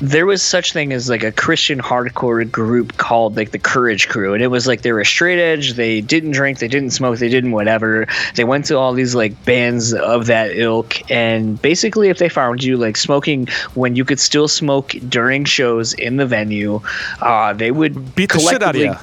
there 0.01 0.26
was 0.26 0.41
such 0.41 0.71
thing 0.73 0.93
as 0.93 1.09
like 1.09 1.23
a 1.23 1.31
Christian 1.31 1.80
hardcore 1.80 2.49
group 2.49 2.95
called 2.97 3.35
like 3.35 3.51
the 3.51 3.59
Courage 3.59 4.07
Crew, 4.07 4.34
and 4.34 4.41
it 4.41 4.47
was 4.47 4.65
like 4.67 4.81
they 4.81 4.91
were 4.91 5.03
straight 5.03 5.39
edge. 5.39 5.73
They 5.73 6.01
didn't 6.01 6.31
drink, 6.31 6.59
they 6.59 6.67
didn't 6.67 6.91
smoke, 6.91 7.19
they 7.19 7.30
didn't 7.30 7.51
whatever. 7.51 8.07
They 8.35 8.43
went 8.45 8.65
to 8.65 8.77
all 8.77 8.93
these 8.93 9.13
like 9.15 9.43
bands 9.45 9.93
of 9.93 10.27
that 10.27 10.55
ilk, 10.55 11.09
and 11.11 11.61
basically, 11.61 12.09
if 12.09 12.17
they 12.17 12.30
found 12.30 12.63
you 12.63 12.77
like 12.77 12.95
smoking 12.97 13.47
when 13.73 13.95
you 13.95 14.05
could 14.05 14.19
still 14.19 14.47
smoke 14.47 14.95
during 15.09 15.43
shows 15.45 15.93
in 15.93 16.17
the 16.17 16.26
venue, 16.26 16.80
uh, 17.21 17.53
they 17.53 17.71
would 17.71 18.15
Beat 18.15 18.31
the 18.31 18.39
shit 18.39 18.63
out 18.63 18.76
of 18.76 18.81
you. 18.81 18.95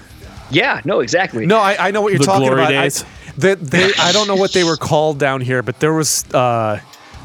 Yeah, 0.50 0.80
no, 0.84 1.00
exactly. 1.00 1.44
No, 1.44 1.58
I, 1.58 1.88
I 1.88 1.90
know 1.90 2.00
what 2.02 2.12
you're 2.12 2.20
The 2.20 2.24
talking 2.26 2.46
glory 2.46 2.62
about. 2.62 2.72
I- 2.74 2.82
days? 2.84 3.04
they, 3.36 3.54
they, 3.54 3.90
I 3.98 4.12
don't 4.12 4.28
know 4.28 4.36
what 4.36 4.52
they 4.52 4.64
were 4.64 4.76
called 4.76 5.18
down 5.18 5.40
here, 5.40 5.62
but 5.62 5.80
there 5.80 5.92
was 5.92 6.24
uh, 6.32 6.78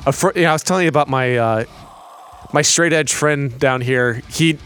a 0.06 0.12
fr- 0.12 0.32
yeah, 0.36 0.50
I 0.50 0.54
was 0.54 0.64
telling 0.64 0.84
you 0.84 0.90
about 0.90 1.08
my 1.08 1.38
uh, 1.38 1.64
my 2.54 2.62
straight 2.62 2.94
edge 2.94 3.14
friend 3.14 3.58
down 3.60 3.82
here. 3.82 4.22
He 4.30 4.58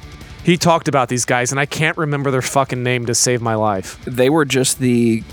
he 0.44 0.58
talked 0.58 0.88
about 0.88 1.10
these 1.10 1.26
guys, 1.26 1.52
and 1.52 1.60
I 1.60 1.66
can't 1.66 1.98
remember 1.98 2.30
their 2.32 2.42
fucking 2.44 2.84
name 2.84 3.06
to 3.08 3.16
save 3.16 3.42
my 3.42 3.56
life. 3.56 4.04
They 4.06 4.30
were 4.30 4.46
just 4.46 4.80
the 4.80 5.24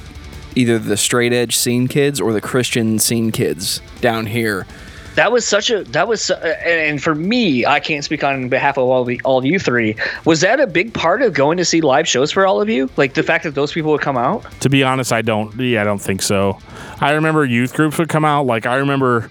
either 0.55 0.79
the 0.79 0.97
straight 0.97 1.33
edge 1.33 1.57
scene 1.57 1.89
kids 1.89 2.21
or 2.21 2.33
the 2.33 2.41
Christian 2.41 2.99
scene 2.99 3.31
kids 3.33 3.81
down 4.01 4.27
here. 4.27 4.67
that 5.15 5.31
was 5.33 5.47
such 5.47 5.71
a 5.71 5.85
that 5.85 6.09
was 6.09 6.23
su- 6.23 6.35
and 6.35 7.03
for 7.03 7.15
me 7.15 7.67
i 7.67 7.79
can't 7.81 8.03
speak 8.05 8.25
on 8.25 8.49
behalf 8.49 8.79
of 8.79 8.85
all, 8.85 9.05
the, 9.05 9.21
all 9.25 9.37
of 9.39 9.45
you 9.45 9.59
three 9.59 9.95
was 10.25 10.41
that 10.41 10.59
a 10.59 10.67
big 10.67 10.93
part 10.95 11.21
of 11.21 11.35
going 11.35 11.59
to 11.59 11.65
see 11.67 11.83
live 11.83 12.09
shows 12.09 12.33
for 12.33 12.47
all 12.47 12.63
of 12.63 12.69
you 12.71 12.89
like 12.97 13.13
the 13.13 13.23
fact 13.23 13.45
that 13.45 13.55
those 13.55 13.73
people 13.73 13.91
would 13.91 14.01
come 14.01 14.17
out 14.17 14.43
To 14.61 14.71
be 14.71 14.83
honest, 14.83 15.13
I 15.13 15.21
don't. 15.23 15.55
Yeah, 15.61 15.83
I 15.83 15.85
don't 15.85 16.01
think 16.01 16.23
so. 16.23 16.59
I 17.01 17.13
remember 17.13 17.45
youth 17.45 17.75
groups 17.75 17.99
would 17.99 18.09
come 18.09 18.25
out. 18.25 18.47
Like 18.47 18.65
I 18.67 18.77
remember, 18.77 19.31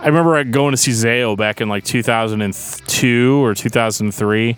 I 0.00 0.06
remember 0.06 0.42
going 0.44 0.70
to 0.72 0.76
see 0.76 0.92
Zao 0.92 1.36
back 1.36 1.60
in 1.60 1.68
like 1.68 1.84
2002 1.84 3.44
or 3.44 3.54
2003, 3.54 4.56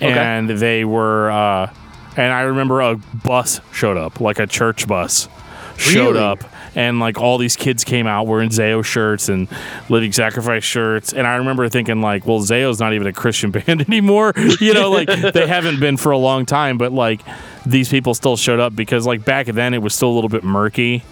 and 0.00 0.48
they 0.50 0.84
were. 0.84 1.30
uh 1.30 1.72
And 2.16 2.32
I 2.32 2.42
remember 2.42 2.80
a 2.80 2.96
bus 2.96 3.60
showed 3.72 3.96
up, 3.96 4.20
like 4.20 4.38
a 4.38 4.46
church 4.46 4.86
bus, 4.88 5.28
showed 5.76 6.14
Really? 6.14 6.18
up. 6.24 6.44
And 6.74 7.00
like 7.00 7.18
all 7.18 7.38
these 7.38 7.56
kids 7.56 7.82
came 7.84 8.06
out 8.06 8.26
wearing 8.26 8.50
Zao 8.50 8.84
shirts 8.84 9.28
and 9.28 9.48
Living 9.88 10.12
Sacrifice 10.12 10.62
shirts, 10.64 11.12
and 11.12 11.26
I 11.26 11.36
remember 11.36 11.68
thinking 11.68 12.00
like, 12.00 12.24
well, 12.26 12.40
Zao's 12.40 12.78
not 12.80 12.92
even 12.94 13.06
a 13.06 13.12
Christian 13.12 13.50
band 13.56 13.82
anymore. 13.88 14.32
You 14.60 14.74
know, 14.74 14.90
like 14.90 15.08
they 15.08 15.46
haven't 15.56 15.80
been 15.80 15.96
for 15.96 16.12
a 16.12 16.18
long 16.18 16.46
time, 16.46 16.78
but 16.78 16.92
like 16.92 17.20
these 17.66 17.88
people 17.88 18.14
still 18.14 18.36
showed 18.36 18.60
up 18.60 18.74
because 18.76 19.06
like 19.06 19.24
back 19.24 19.46
then 19.46 19.74
it 19.74 19.82
was 19.82 19.94
still 19.94 20.08
a 20.10 20.14
little 20.14 20.30
bit 20.30 20.44
murky 20.44 21.02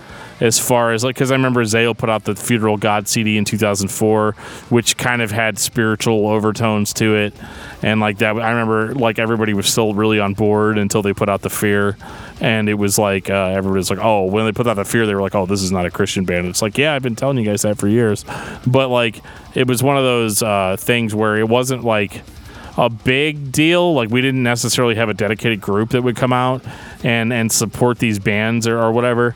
as 0.41 0.59
far 0.59 0.93
as 0.93 1.03
like 1.03 1.15
because 1.15 1.31
I 1.31 1.35
remember 1.35 1.63
Zao 1.65 1.97
put 1.97 2.11
out 2.11 2.25
the 2.25 2.35
Funeral 2.37 2.77
God 2.77 3.09
CD 3.09 3.39
in 3.39 3.45
2004, 3.45 4.33
which 4.69 4.97
kind 4.97 5.23
of 5.23 5.31
had 5.31 5.59
spiritual 5.59 6.29
overtones 6.29 6.93
to 6.95 7.15
it, 7.17 7.35
and 7.83 8.01
like 8.01 8.19
that 8.19 8.37
I 8.37 8.51
remember 8.51 8.95
like 8.95 9.19
everybody 9.19 9.55
was 9.55 9.67
still 9.67 9.95
really 9.95 10.21
on 10.21 10.35
board 10.35 10.79
until 10.79 11.03
they 11.03 11.13
put 11.13 11.29
out 11.29 11.43
the 11.43 11.51
Fear, 11.51 11.97
and 12.41 12.69
it 12.69 12.75
was 12.75 12.99
like 12.99 13.31
uh, 13.31 13.53
everybody 13.55 13.79
was 13.79 13.91
like, 13.91 14.01
oh, 14.03 14.25
when 14.25 14.45
they 14.45 14.53
put 14.53 14.67
out 14.67 14.75
the 14.75 14.85
Fear, 14.85 15.07
they 15.07 15.15
were 15.15 15.23
like, 15.23 15.35
oh, 15.35 15.47
this 15.47 15.63
is 15.63 15.73
not 15.73 15.87
a 15.87 15.91
Christian 15.91 16.25
band. 16.25 16.47
It's 16.47 16.63
like, 16.63 16.77
yeah, 16.77 16.95
I've 16.95 17.03
been 17.03 17.17
telling 17.17 17.39
you 17.39 17.45
guys 17.45 17.63
that 17.63 17.79
for 17.79 17.89
years, 17.89 18.25
but 18.67 18.89
like 18.89 19.23
it 19.55 19.67
was 19.67 19.83
one 19.83 19.97
of 19.97 20.05
those 20.05 20.43
uh, 20.43 20.77
things 20.79 21.15
where 21.15 21.37
it 21.39 21.49
wasn't 21.49 21.83
like 21.83 22.23
a 22.77 22.91
big 22.91 23.53
deal. 23.53 23.95
Like 23.95 24.11
we 24.11 24.21
didn't 24.21 24.43
necessarily 24.43 24.97
have 24.97 25.09
a 25.09 25.15
dedicated 25.15 25.63
group 25.63 25.91
that 25.91 26.03
would 26.03 26.17
come 26.17 26.33
out 26.33 26.63
and 27.03 27.33
and 27.33 27.51
support 27.51 27.99
these 27.99 28.19
bands 28.19 28.67
or, 28.67 28.79
or 28.79 28.93
whatever. 28.93 29.35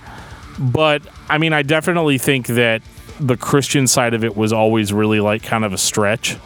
But 0.61 1.03
I 1.29 1.39
mean, 1.39 1.53
I 1.55 1.63
definitely 1.63 2.19
think 2.19 2.47
that 2.49 2.83
the 3.19 3.37
Christian 3.37 3.87
side 3.87 4.15
of 4.15 4.23
it 4.23 4.37
was 4.37 4.53
always 4.53 4.93
really 4.93 5.21
like 5.21 5.43
kind 5.43 5.65
of 5.65 5.73
a 5.73 5.79
stretch, 5.79 6.37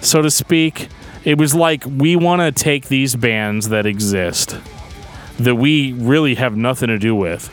so 0.00 0.22
to 0.22 0.30
speak. 0.30 0.88
It 1.24 1.38
was 1.38 1.54
like 1.54 1.84
we 1.86 2.16
want 2.16 2.40
to 2.40 2.52
take 2.52 2.88
these 2.88 3.16
bands 3.16 3.68
that 3.68 3.86
exist 3.86 4.56
that 5.38 5.54
we 5.56 5.92
really 5.92 6.34
have 6.36 6.56
nothing 6.56 6.88
to 6.88 6.98
do 6.98 7.14
with 7.14 7.48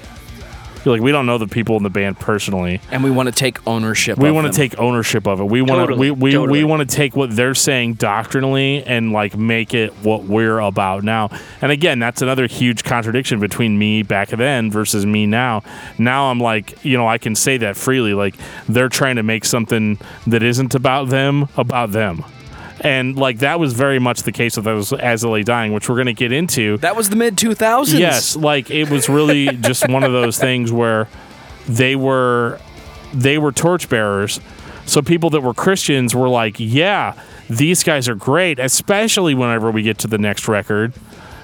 Like 0.86 1.02
we 1.02 1.12
don't 1.12 1.26
know 1.26 1.38
the 1.38 1.48
people 1.48 1.78
in 1.78 1.84
the 1.84 1.90
band 1.90 2.20
personally. 2.20 2.82
And 2.92 3.04
we 3.04 3.12
want 3.12 3.28
to 3.28 3.34
take 3.34 3.66
ownership. 3.68 4.18
We 4.18 4.30
of 4.30 4.36
want 4.36 4.48
to 4.48 4.54
take 4.54 4.78
ownership 4.80 5.28
of 5.28 5.40
it. 5.40 5.46
We 5.46 5.62
want 5.62 5.90
to 5.90 5.96
we 5.96 6.12
we, 6.12 6.32
totally. 6.32 6.60
we 6.60 6.64
want 6.64 6.88
to 6.88 6.96
take 6.96 7.16
what 7.16 7.36
they're 7.36 7.56
saying 7.56 7.96
doctrinally 7.96 8.84
and 8.84 9.12
like 9.12 9.38
make 9.38 9.74
it 9.74 9.94
what 10.04 10.24
we're 10.24 10.60
about 10.60 11.04
now. 11.04 11.30
And 11.62 11.72
again, 11.72 12.00
that's 12.00 12.22
another 12.22 12.48
huge 12.48 12.84
contradiction 12.84 13.40
between 13.40 13.78
me 13.78 14.04
back 14.04 14.30
then 14.30 14.72
versus 14.72 15.06
me 15.06 15.26
now. 15.26 15.64
Now 15.98 16.32
I'm 16.32 16.40
like, 16.40 16.84
you 16.84 16.98
know, 16.98 17.08
I 17.08 17.18
can 17.18 17.36
say 17.36 17.58
that 17.58 17.78
freely. 17.78 18.14
Like 18.14 18.36
they're 18.68 18.90
trying 18.90 19.18
to 19.18 19.24
make 19.24 19.46
something 19.46 20.00
that 20.28 20.44
isn't 20.44 20.76
about 20.76 21.10
them 21.10 21.48
about 21.58 21.92
them. 21.92 22.24
And 22.84 23.16
like 23.16 23.40
that 23.40 23.60
was 23.60 23.74
very 23.74 24.00
much 24.00 24.24
the 24.24 24.32
case 24.32 24.56
with 24.56 24.66
those 24.66 24.92
As 24.92 25.24
I 25.24 25.42
Dying, 25.44 25.72
which 25.74 25.88
we're 25.88 25.96
going 25.96 26.08
to 26.08 26.14
get 26.14 26.32
into. 26.32 26.78
That 26.78 26.96
was 26.96 27.10
the 27.10 27.16
mid 27.16 27.36
2000s. 27.38 27.98
Yes, 27.98 28.36
like 28.36 28.72
it 28.72 28.90
was 28.90 29.08
really 29.08 29.48
just 29.62 29.88
one 29.88 30.04
of 30.04 30.12
those 30.12 30.40
things 30.40 30.72
where 30.72 31.08
they 31.68 31.96
were 31.96 32.60
they 33.14 33.38
were 33.38 33.52
torchbearers. 33.52 34.40
So 34.86 35.02
people 35.02 35.30
that 35.30 35.42
were 35.42 35.54
Christians 35.54 36.16
were 36.16 36.28
like, 36.28 36.56
"Yeah, 36.58 37.14
these 37.50 37.84
guys 37.84 38.10
are 38.10 38.16
great," 38.16 38.58
especially 38.58 39.36
whenever 39.36 39.70
we 39.70 39.84
get 39.84 40.00
to 40.00 40.08
the 40.08 40.18
next 40.18 40.48
record. 40.48 40.94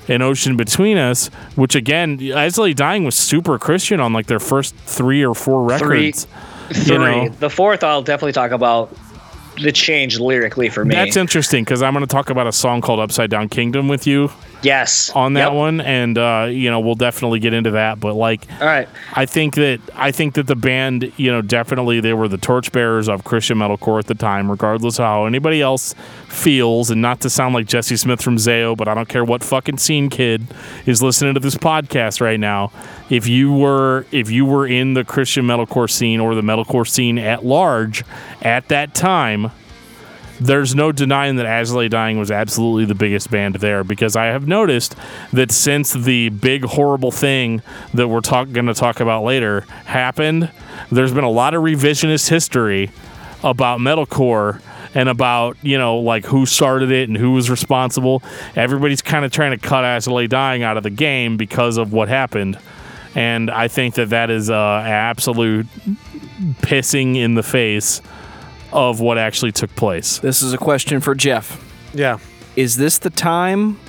An 0.09 0.22
Ocean 0.22 0.55
Between 0.55 0.97
Us, 0.97 1.27
which 1.55 1.76
again, 1.76 2.19
As 2.34 2.57
I 2.57 2.61
Lay 2.64 2.73
Dying 2.73 3.03
was 3.03 3.14
super 3.15 3.59
Christian 3.59 3.99
on 3.99 4.14
like 4.14 4.27
their 4.27 4.39
first 4.39 4.73
three 4.76 5.23
or 5.23 5.35
four 5.35 5.69
Three. 5.77 6.05
records. 6.07 6.27
Three. 6.72 6.93
You 6.93 6.97
know, 6.99 7.30
The 7.30 7.49
fourth, 7.49 7.84
I'll 7.84 8.01
definitely 8.01 8.31
talk 8.31 8.51
about 8.51 8.95
the 9.62 9.72
change 9.72 10.20
lyrically 10.20 10.70
for 10.70 10.86
me. 10.86 10.94
that's 10.96 11.18
interesting 11.18 11.64
because 11.64 11.82
I'm 11.82 11.94
going 11.94 12.06
to 12.06 12.12
talk 12.12 12.30
about 12.30 12.48
a 12.48 12.52
song 12.52 12.82
called 12.82 13.00
Upside 13.00 13.30
Down 13.30 13.50
Kingdom 13.50 13.88
with 13.88 14.06
you 14.08 14.32
yes. 14.62 15.10
on 15.12 15.34
that 15.34 15.48
Yep. 15.52 15.54
one, 15.54 15.82
and 15.82 16.18
uh, 16.18 16.48
you 16.50 16.70
know 16.70 16.80
we'll 16.80 16.96
definitely 16.96 17.40
get 17.40 17.54
into 17.54 17.72
that. 17.72 18.00
But 18.00 18.14
like, 18.16 18.46
All 18.60 18.68
right. 18.68 18.88
I 19.14 19.26
think 19.26 19.56
that 19.56 19.80
I 19.96 20.12
think 20.12 20.36
that 20.36 20.48
the 20.48 20.56
band, 20.56 21.12
you 21.18 21.32
know, 21.32 21.42
definitely 21.42 22.00
they 22.02 22.14
were 22.14 22.28
the 22.28 22.38
torchbearers 22.38 23.08
of 23.10 23.24
Christian 23.24 23.58
metalcore 23.58 24.00
at 24.00 24.08
the 24.08 24.16
time, 24.16 24.50
regardless 24.50 25.00
of 25.00 25.06
how 25.06 25.26
anybody 25.26 25.62
else 25.62 25.94
feels. 26.28 26.92
And 26.92 27.02
not 27.02 27.22
to 27.22 27.30
sound 27.30 27.54
like 27.54 27.68
Jesse 27.68 27.98
Smith 27.98 28.22
from 28.22 28.38
Zao, 28.38 28.76
but 28.78 28.88
I 28.88 28.94
don't 28.94 29.10
care 29.10 29.24
what 29.26 29.44
fucking 29.44 29.78
scene 29.78 30.10
kid 30.10 30.48
is 30.86 31.02
listening 31.02 31.34
to 31.34 31.40
this 31.40 31.56
podcast 31.56 32.22
right 32.22 32.40
now. 32.40 32.72
If 33.10 33.28
you 33.28 33.54
were 33.54 34.06
if 34.12 34.30
you 34.30 34.46
were 34.46 34.68
in 34.68 34.94
the 34.94 35.04
Christian 35.04 35.46
metalcore 35.46 35.90
scene 35.90 36.20
or 36.20 36.36
the 36.36 36.42
metalcore 36.42 36.88
scene 36.88 37.18
at 37.18 37.46
large 37.46 38.04
at 38.42 38.68
that 38.68 38.94
time, 38.94 39.47
there's 40.39 40.76
no 40.76 40.91
denying 40.91 41.38
that 41.38 41.68
Lay 41.72 41.88
Dying 41.88 42.19
was 42.19 42.31
absolutely 42.31 42.85
the 42.85 42.95
biggest 42.95 43.31
band 43.31 43.55
there 43.55 43.84
because 43.84 44.15
I 44.15 44.26
have 44.26 44.47
noticed 44.47 44.95
that 45.34 45.51
since 45.51 45.93
the 45.93 46.30
big 46.30 46.64
horrible 46.64 47.11
thing 47.11 47.61
that 47.93 48.07
we're 48.07 48.22
talk- 48.22 48.51
going 48.51 48.68
to 48.68 48.73
talk 48.73 48.99
about 48.99 49.23
later 49.23 49.61
happened, 49.85 50.51
there's 50.91 51.14
been 51.14 51.23
a 51.23 51.30
lot 51.30 51.53
of 51.53 51.64
revisionist 51.64 52.30
history 52.30 52.91
about 53.43 53.80
metalcore 53.80 54.61
and 54.93 55.09
about 55.09 55.57
you 55.61 55.77
know 55.77 55.97
like 55.97 56.26
who 56.26 56.45
started 56.45 56.91
it 56.91 57.07
and 57.09 57.18
who 57.18 57.31
was 57.31 57.49
responsible. 57.49 58.23
Everybody's 58.55 59.01
kind 59.01 59.26
of 59.26 59.31
trying 59.31 59.51
to 59.51 59.57
cut 59.57 60.07
Lay 60.07 60.27
Dying 60.27 60.64
out 60.64 60.77
of 60.77 60.84
the 60.84 60.89
game 60.89 61.38
because 61.38 61.77
of 61.77 61.93
what 61.93 62.09
happened, 62.09 62.59
and 63.15 63.49
I 63.49 63.68
think 63.68 63.95
that 63.95 64.09
that 64.09 64.30
is 64.30 64.49
uh, 64.49 64.84
absolute 64.85 65.68
pissing 66.61 67.15
in 67.15 67.35
the 67.35 67.43
face 67.43 68.01
of 68.72 68.99
what 68.99 69.18
actually 69.18 69.52
took 69.52 69.76
place. 69.76 70.19
This 70.19 70.41
is 70.41 70.53
a 70.53 70.57
question 70.57 70.99
for 70.99 71.15
Jeff. 71.15 71.64
Yeah. 71.94 72.19
Is 72.56 72.77
this 72.77 72.98
the 72.98 73.10
time 73.10 73.80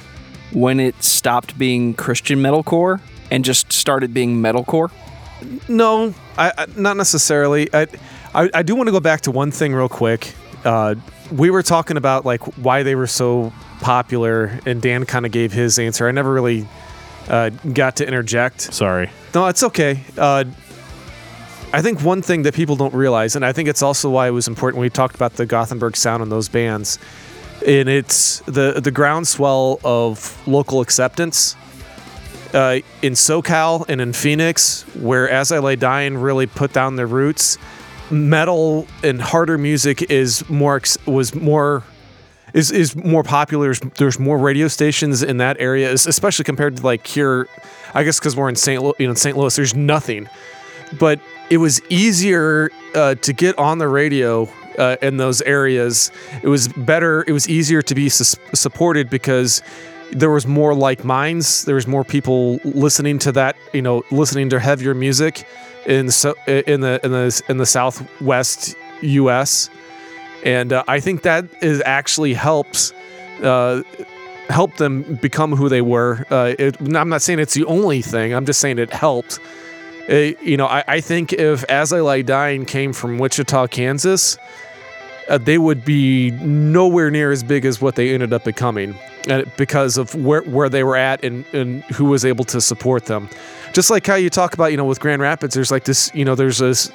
when 0.52 0.80
it 0.80 1.02
stopped 1.02 1.58
being 1.58 1.94
Christian 1.94 2.38
metalcore 2.38 3.00
and 3.30 3.44
just 3.44 3.72
started 3.72 4.14
being 4.14 4.40
metalcore? 4.40 4.90
No, 5.68 6.14
I, 6.36 6.52
I 6.56 6.66
not 6.76 6.96
necessarily. 6.96 7.68
I, 7.72 7.86
I 8.34 8.50
I 8.54 8.62
do 8.62 8.74
want 8.74 8.88
to 8.88 8.92
go 8.92 9.00
back 9.00 9.22
to 9.22 9.30
one 9.30 9.50
thing 9.50 9.74
real 9.74 9.88
quick. 9.88 10.34
Uh, 10.64 10.96
we 11.30 11.50
were 11.50 11.62
talking 11.62 11.96
about 11.96 12.24
like 12.24 12.42
why 12.58 12.82
they 12.82 12.94
were 12.94 13.06
so 13.06 13.52
popular, 13.80 14.58
and 14.66 14.82
Dan 14.82 15.04
kind 15.06 15.26
of 15.26 15.32
gave 15.32 15.52
his 15.52 15.78
answer. 15.78 16.08
I 16.08 16.10
never 16.10 16.32
really 16.32 16.66
uh, 17.28 17.50
got 17.72 17.96
to 17.96 18.06
interject. 18.06 18.60
Sorry. 18.60 19.10
No, 19.34 19.46
it's 19.46 19.62
okay. 19.62 20.00
Uh, 20.16 20.44
I 21.72 21.82
think 21.82 22.02
one 22.02 22.22
thing 22.22 22.42
that 22.42 22.54
people 22.54 22.76
don't 22.76 22.94
realize, 22.94 23.36
and 23.36 23.44
I 23.44 23.52
think 23.52 23.68
it's 23.68 23.82
also 23.82 24.08
why 24.08 24.28
it 24.28 24.30
was 24.30 24.48
important 24.48 24.80
we 24.80 24.88
talked 24.88 25.14
about 25.14 25.34
the 25.34 25.44
Gothenburg 25.44 25.96
sound 25.96 26.22
and 26.22 26.32
those 26.32 26.48
bands, 26.48 26.98
and 27.66 27.88
it's 27.88 28.40
the 28.40 28.80
the 28.80 28.90
groundswell 28.90 29.78
of 29.84 30.40
local 30.48 30.80
acceptance 30.80 31.56
uh, 32.54 32.78
in 33.02 33.12
SoCal 33.12 33.86
and 33.88 34.00
in 34.00 34.12
Phoenix, 34.12 34.82
where 34.94 35.28
As 35.28 35.52
I 35.52 35.58
Lay 35.58 35.76
Dying 35.76 36.16
really 36.16 36.46
put 36.46 36.72
down 36.72 36.96
their 36.96 37.06
roots. 37.06 37.58
Metal 38.10 38.86
and 39.02 39.20
harder 39.20 39.58
music 39.58 40.10
is 40.10 40.48
more 40.48 40.80
was 41.04 41.34
more 41.34 41.82
is 42.54 42.70
is 42.70 42.96
more 42.96 43.22
popular. 43.22 43.74
There's, 43.74 44.18
more 44.18 44.38
radio 44.38 44.68
stations 44.68 45.22
in 45.22 45.36
that 45.36 45.58
area, 45.60 45.92
especially 45.92 46.46
compared 46.46 46.78
to 46.78 46.82
like 46.82 47.06
here. 47.06 47.46
I 47.94 48.04
guess 48.04 48.18
because 48.18 48.34
we're 48.34 48.48
in 48.48 48.56
St. 48.56 48.82
Louis, 48.82 48.94
you 48.98 49.08
know, 49.08 49.12
St. 49.14 49.36
Louis, 49.36 49.54
there's 49.54 49.74
nothing. 49.74 50.28
But 50.98 51.20
it 51.50 51.58
was 51.58 51.80
easier 51.88 52.70
uh, 52.94 53.14
to 53.16 53.32
get 53.32 53.58
on 53.58 53.78
the 53.78 53.88
radio 53.88 54.48
uh, 54.78 54.96
in 55.02 55.16
those 55.16 55.42
areas. 55.42 56.10
It 56.42 56.48
was 56.48 56.68
better. 56.68 57.24
It 57.26 57.32
was 57.32 57.48
easier 57.48 57.82
to 57.82 57.94
be 57.94 58.08
supported 58.08 59.10
because 59.10 59.62
there 60.12 60.30
was 60.30 60.46
more 60.46 60.74
like 60.74 61.04
minds. 61.04 61.64
There 61.64 61.74
was 61.74 61.86
more 61.86 62.04
people 62.04 62.56
listening 62.64 63.18
to 63.20 63.32
that. 63.32 63.56
You 63.72 63.82
know, 63.82 64.04
listening 64.10 64.50
to 64.50 64.60
heavier 64.60 64.94
music 64.94 65.46
in 65.86 66.10
so 66.10 66.34
in 66.46 66.80
the 66.80 67.00
in 67.04 67.12
the 67.12 67.42
in 67.48 67.56
the 67.58 67.66
Southwest 67.66 68.74
U.S 69.02 69.70
and 70.44 70.72
uh, 70.72 70.84
I 70.86 71.00
think 71.00 71.22
that 71.22 71.46
is 71.62 71.82
actually 71.84 72.34
helps 72.34 72.92
uh, 73.42 73.82
help 74.48 74.76
them 74.76 75.18
become 75.20 75.54
who 75.54 75.68
they 75.68 75.82
were. 75.82 76.24
Uh, 76.30 76.54
it, 76.58 76.80
I'm 76.80 77.08
not 77.08 77.22
saying 77.22 77.38
it's 77.38 77.54
the 77.54 77.64
only 77.64 78.02
thing. 78.02 78.32
I'm 78.34 78.46
just 78.46 78.60
saying 78.60 78.78
it 78.78 78.92
helped. 78.92 79.40
Uh, 80.08 80.32
you 80.42 80.56
know, 80.56 80.66
I, 80.66 80.84
I 80.88 81.00
think 81.00 81.32
if 81.32 81.64
As 81.64 81.92
I 81.92 82.00
Lay 82.00 82.22
Dying 82.22 82.64
came 82.64 82.92
from 82.92 83.18
Wichita, 83.18 83.66
Kansas, 83.66 84.38
uh, 85.28 85.36
they 85.36 85.58
would 85.58 85.84
be 85.84 86.30
nowhere 86.30 87.10
near 87.10 87.30
as 87.30 87.42
big 87.42 87.66
as 87.66 87.80
what 87.80 87.94
they 87.96 88.14
ended 88.14 88.32
up 88.32 88.44
becoming 88.44 88.94
uh, 89.28 89.42
because 89.58 89.98
of 89.98 90.14
where, 90.14 90.42
where 90.42 90.70
they 90.70 90.82
were 90.82 90.96
at 90.96 91.22
and, 91.22 91.44
and 91.52 91.84
who 91.84 92.06
was 92.06 92.24
able 92.24 92.44
to 92.46 92.60
support 92.60 93.04
them. 93.04 93.28
Just 93.74 93.90
like 93.90 94.06
how 94.06 94.14
you 94.14 94.30
talk 94.30 94.54
about, 94.54 94.66
you 94.66 94.78
know, 94.78 94.86
with 94.86 95.00
Grand 95.00 95.20
Rapids, 95.20 95.54
there's 95.54 95.70
like 95.70 95.84
this, 95.84 96.10
you 96.14 96.24
know, 96.24 96.34
there's 96.34 96.58
this, 96.58 96.90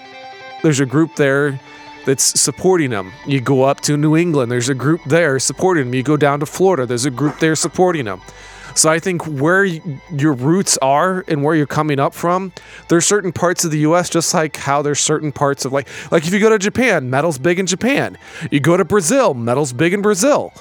there's 0.64 0.80
a 0.80 0.86
group 0.86 1.16
there 1.16 1.60
that's 2.06 2.40
supporting 2.40 2.90
them. 2.90 3.12
You 3.28 3.40
go 3.40 3.64
up 3.64 3.82
to 3.82 3.96
New 3.96 4.18
England, 4.18 4.52
there's 4.52 4.70
a 4.70 4.74
group 4.74 5.02
there 5.06 5.38
supporting 5.38 5.86
them. 5.86 5.94
You 5.94 6.04
go 6.04 6.18
down 6.18 6.40
to 6.40 6.46
Florida, 6.48 6.88
there's 6.88 7.06
a 7.06 7.12
group 7.12 7.40
there 7.40 7.56
supporting 7.56 8.06
them. 8.06 8.22
So 8.76 8.90
I 8.90 9.00
think 9.00 9.26
where 9.28 9.64
your 9.64 10.34
roots 10.34 10.78
are 10.82 11.24
and 11.28 11.44
where 11.44 11.56
you're 11.56 11.68
coming 11.68 12.00
up 12.00 12.14
from, 12.14 12.52
there's 12.90 13.06
certain 13.06 13.32
parts 13.32 13.64
of 13.64 13.72
the 13.72 13.80
U.S. 13.80 14.10
just 14.10 14.34
like 14.34 14.58
how 14.58 14.82
there's 14.82 15.00
certain 15.00 15.32
parts 15.32 15.66
of 15.66 15.74
like 15.74 15.88
like 16.12 16.26
if 16.26 16.34
you 16.34 16.40
go 16.40 16.50
to 16.50 16.60
Japan, 16.60 17.10
metal's 17.10 17.38
big 17.38 17.60
in 17.60 17.66
Japan. 17.66 18.18
You 18.52 18.60
go 18.60 18.78
to 18.78 18.86
Brazil, 18.86 19.34
metal's 19.34 19.74
big 19.74 19.94
in 19.94 20.02
Brazil. 20.02 20.54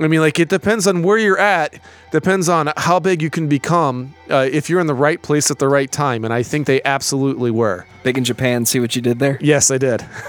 I 0.00 0.06
mean, 0.06 0.20
like 0.20 0.38
it 0.38 0.48
depends 0.48 0.86
on 0.86 1.02
where 1.02 1.18
you're 1.18 1.38
at, 1.38 1.80
depends 2.12 2.48
on 2.48 2.72
how 2.76 3.00
big 3.00 3.20
you 3.20 3.30
can 3.30 3.48
become 3.48 4.14
uh, 4.30 4.48
if 4.50 4.70
you're 4.70 4.80
in 4.80 4.86
the 4.86 4.94
right 4.94 5.20
place 5.20 5.50
at 5.50 5.58
the 5.58 5.68
right 5.68 5.90
time. 5.90 6.24
And 6.24 6.32
I 6.32 6.42
think 6.42 6.66
they 6.66 6.80
absolutely 6.84 7.50
were. 7.50 7.84
Big 8.04 8.16
in 8.16 8.24
Japan, 8.24 8.64
see 8.64 8.78
what 8.78 8.94
you 8.94 9.02
did 9.02 9.18
there? 9.18 9.38
Yes, 9.40 9.70
I 9.70 9.78
did. 9.78 10.00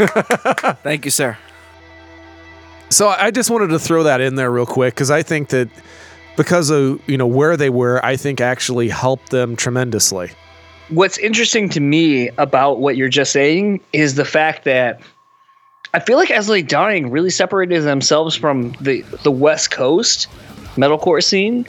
Thank 0.83 1.05
you, 1.05 1.11
sir. 1.11 1.37
So 2.89 3.09
I 3.09 3.29
just 3.29 3.51
wanted 3.51 3.67
to 3.67 3.79
throw 3.79 4.03
that 4.03 4.19
in 4.19 4.35
there 4.35 4.51
real 4.51 4.65
quick 4.65 4.95
because 4.95 5.11
I 5.11 5.21
think 5.21 5.49
that 5.49 5.69
because 6.39 6.69
of 6.69 7.01
you 7.05 7.17
know 7.17 7.27
where 7.27 7.57
they 7.57 7.69
were, 7.69 8.03
I 8.03 8.15
think 8.15 8.39
actually 8.39 8.87
helped 8.87 9.29
them 9.29 9.57
tremendously. 9.57 10.31
What's 10.87 11.17
interesting 11.17 11.67
to 11.69 11.81
me 11.81 12.29
about 12.37 12.79
what 12.79 12.95
you're 12.95 13.09
just 13.09 13.33
saying 13.33 13.81
is 13.91 14.15
the 14.15 14.23
fact 14.23 14.63
that 14.63 15.01
I 15.93 15.99
feel 15.99 16.17
like 16.17 16.31
As 16.31 16.49
I 16.49 16.53
Lay 16.53 16.61
Dying 16.61 17.11
really 17.11 17.29
separated 17.29 17.83
themselves 17.83 18.37
from 18.37 18.71
the 18.79 19.01
the 19.23 19.31
West 19.31 19.71
Coast 19.71 20.29
metalcore 20.77 21.21
scene 21.21 21.67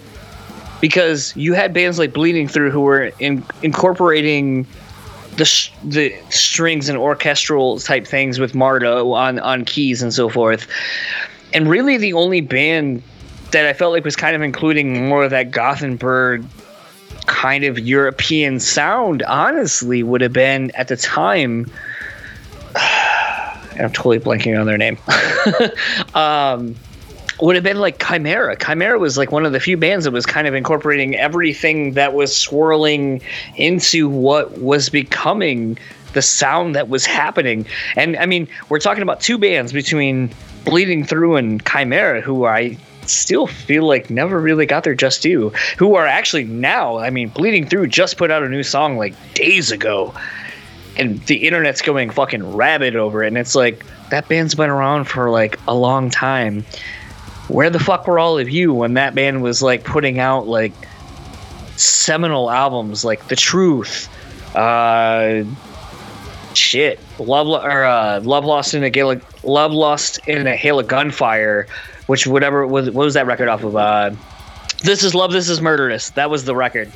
because 0.81 1.37
you 1.37 1.53
had 1.53 1.75
bands 1.75 1.99
like 1.99 2.13
Bleeding 2.13 2.47
Through 2.47 2.71
who 2.71 2.83
were 2.83 3.11
in, 3.19 3.45
incorporating 3.65 4.69
the 5.37 5.47
sh- 5.47 5.73
the 5.83 6.15
strings 6.29 6.89
and 6.89 6.97
orchestral 6.97 7.81
type 7.81 8.07
things 8.07 8.39
with 8.39 8.55
Marta 8.55 8.99
on 8.99 9.41
on 9.41 9.65
keys 9.65 10.01
and 10.01 10.15
so 10.15 10.29
forth, 10.29 10.69
and 11.53 11.69
really 11.69 11.97
the 11.97 12.13
only 12.13 12.41
band 12.41 13.03
that 13.53 13.67
I 13.67 13.73
felt 13.73 13.93
like 13.93 14.05
was 14.05 14.17
kind 14.17 14.37
of 14.37 14.43
including 14.43 15.09
more 15.09 15.25
of 15.25 15.31
that 15.31 15.51
Gothenburg 15.51 16.45
kind 17.27 17.65
of 17.65 17.79
European 17.79 18.61
sound, 18.61 19.23
honestly, 19.23 20.03
would 20.03 20.21
have 20.21 20.33
been 20.33 20.71
at 20.73 20.89
the 20.89 20.97
time. 20.97 21.71
I'm 22.77 23.91
totally 23.93 24.19
blanking 24.19 24.59
on 24.59 24.67
their 24.67 24.77
name. 24.77 24.99
um, 26.15 26.75
would 27.41 27.55
have 27.55 27.65
been 27.65 27.79
like 27.79 28.05
Chimera. 28.05 28.57
Chimera 28.57 28.99
was 28.99 29.17
like 29.17 29.33
one 29.33 29.47
of 29.47 29.53
the 29.53 29.61
few 29.61 29.77
bands 29.77 30.05
that 30.05 30.11
was 30.11 30.27
kind 30.27 30.47
of 30.47 30.55
incorporating 30.55 31.17
everything 31.17 31.93
that 31.93 32.13
was 32.13 32.37
swirling 32.37 33.23
into 33.57 34.09
what 34.09 34.59
was 34.59 34.91
becoming 34.91 35.79
the 36.13 36.23
sound 36.23 36.75
that 36.75 36.89
was 36.89 37.07
happening. 37.07 37.65
And 37.97 38.17
I 38.17 38.27
mean, 38.27 38.49
we're 38.69 38.81
talking 38.81 39.03
about 39.03 39.21
two 39.21 39.39
bands 39.39 39.73
between 39.73 40.31
Bleeding 40.65 41.05
Through 41.05 41.37
and 41.37 41.65
Chimera, 41.65 42.21
who 42.21 42.45
I 42.45 42.77
still 43.07 43.47
feel 43.47 43.87
like 43.87 44.11
never 44.11 44.41
really 44.41 44.67
got 44.67 44.85
their 44.85 44.95
just 44.95 45.23
due. 45.23 45.51
Who 45.79 45.95
are 45.95 46.07
actually 46.07 46.45
now, 46.45 46.99
I 46.99 47.11
mean, 47.11 47.29
Bleeding 47.29 47.67
Through 47.67 47.89
just 47.89 48.17
put 48.17 48.31
out 48.31 48.43
a 48.43 48.49
new 48.49 48.63
song 48.63 48.97
like 48.97 49.15
days 49.35 49.71
ago. 49.71 50.15
And 50.97 51.21
the 51.27 51.47
internet's 51.47 51.83
going 51.83 52.11
fucking 52.11 52.55
rabid 52.55 52.97
over 52.97 53.23
it. 53.23 53.29
And 53.29 53.39
it's 53.39 53.55
like, 53.55 53.85
that 54.11 54.29
band's 54.29 54.55
been 54.55 54.71
around 54.71 55.05
for 55.05 55.31
like 55.31 55.59
a 55.67 55.75
long 55.75 56.11
time. 56.11 56.65
Where 57.49 57.71
the 57.71 57.81
fuck 57.81 58.07
were 58.07 58.19
all 58.19 58.39
of 58.39 58.49
you 58.49 58.73
when 58.73 58.95
that 58.95 59.15
band 59.15 59.43
was 59.43 59.63
like 59.63 59.83
putting 59.83 60.19
out 60.19 60.47
like 60.47 60.73
seminal 61.77 62.51
albums 62.51 63.05
like 63.05 63.29
The 63.29 63.37
Truth, 63.37 64.09
uh, 64.55 65.45
shit, 66.55 67.01
Love 67.19 67.49
or 67.49 67.85
uh, 67.85 68.21
Love 68.21 68.45
Lost 68.45 68.75
in 68.75 68.85
a 68.85 68.91
Gale 68.91 69.21
Love 69.43 69.73
Lost 69.73 70.19
in 70.29 70.47
a 70.47 70.55
Hail 70.55 70.79
of 70.79 70.87
Gunfire, 70.87 71.67
which 72.11 72.27
whatever 72.27 72.67
was 72.67 72.91
what 72.91 73.05
was 73.05 73.15
that 73.15 73.25
record 73.25 73.47
off 73.47 73.63
of? 73.63 73.77
Uh, 73.77 74.11
this 74.83 75.05
is 75.05 75.15
Love, 75.15 75.31
This 75.31 75.49
is 75.49 75.61
Murderous. 75.61 76.11
That 76.11 76.29
was 76.29 76.45
the 76.45 76.57
record. 76.57 76.91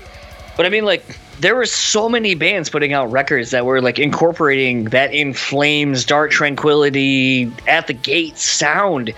But 0.56 0.66
I 0.66 0.70
mean, 0.70 0.84
like, 0.84 1.04
there 1.38 1.54
were 1.54 1.66
so 1.66 2.08
many 2.08 2.34
bands 2.34 2.68
putting 2.68 2.92
out 2.92 3.12
records 3.12 3.52
that 3.52 3.64
were 3.64 3.80
like 3.80 4.00
incorporating 4.00 4.86
that 4.86 5.14
in 5.14 5.32
flames, 5.32 6.04
dark 6.04 6.32
tranquility, 6.32 7.52
at 7.68 7.86
the 7.86 7.92
gate 7.92 8.36
sound 8.38 9.14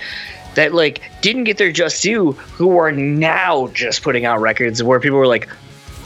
that 0.55 0.75
like 0.75 1.01
didn't 1.23 1.45
get 1.45 1.57
their 1.57 1.73
just 1.73 2.03
due, 2.03 2.33
who 2.33 2.77
are 2.77 2.93
now 2.93 3.69
just 3.69 4.03
putting 4.03 4.27
out 4.27 4.39
records 4.39 4.83
where 4.83 5.01
people 5.01 5.17
were 5.17 5.27
like, 5.27 5.49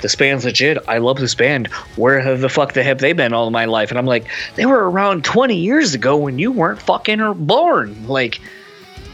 this 0.03 0.15
band's 0.15 0.45
legit. 0.45 0.79
I 0.87 0.99
love 0.99 1.19
this 1.19 1.35
band. 1.35 1.67
Where 1.97 2.37
the 2.37 2.49
fuck 2.49 2.75
the 2.75 2.85
have 2.85 2.99
they 2.99 3.13
been 3.13 3.33
all 3.33 3.51
my 3.51 3.65
life? 3.65 3.91
And 3.91 3.99
I'm 3.99 4.07
like, 4.07 4.27
they 4.55 4.67
were 4.67 4.89
around 4.89 5.25
20 5.25 5.57
years 5.57 5.95
ago 5.95 6.17
when 6.17 6.39
you 6.39 6.53
weren't 6.53 6.81
fucking 6.81 7.21
or 7.21 7.35
born. 7.35 8.07
Like, 8.07 8.41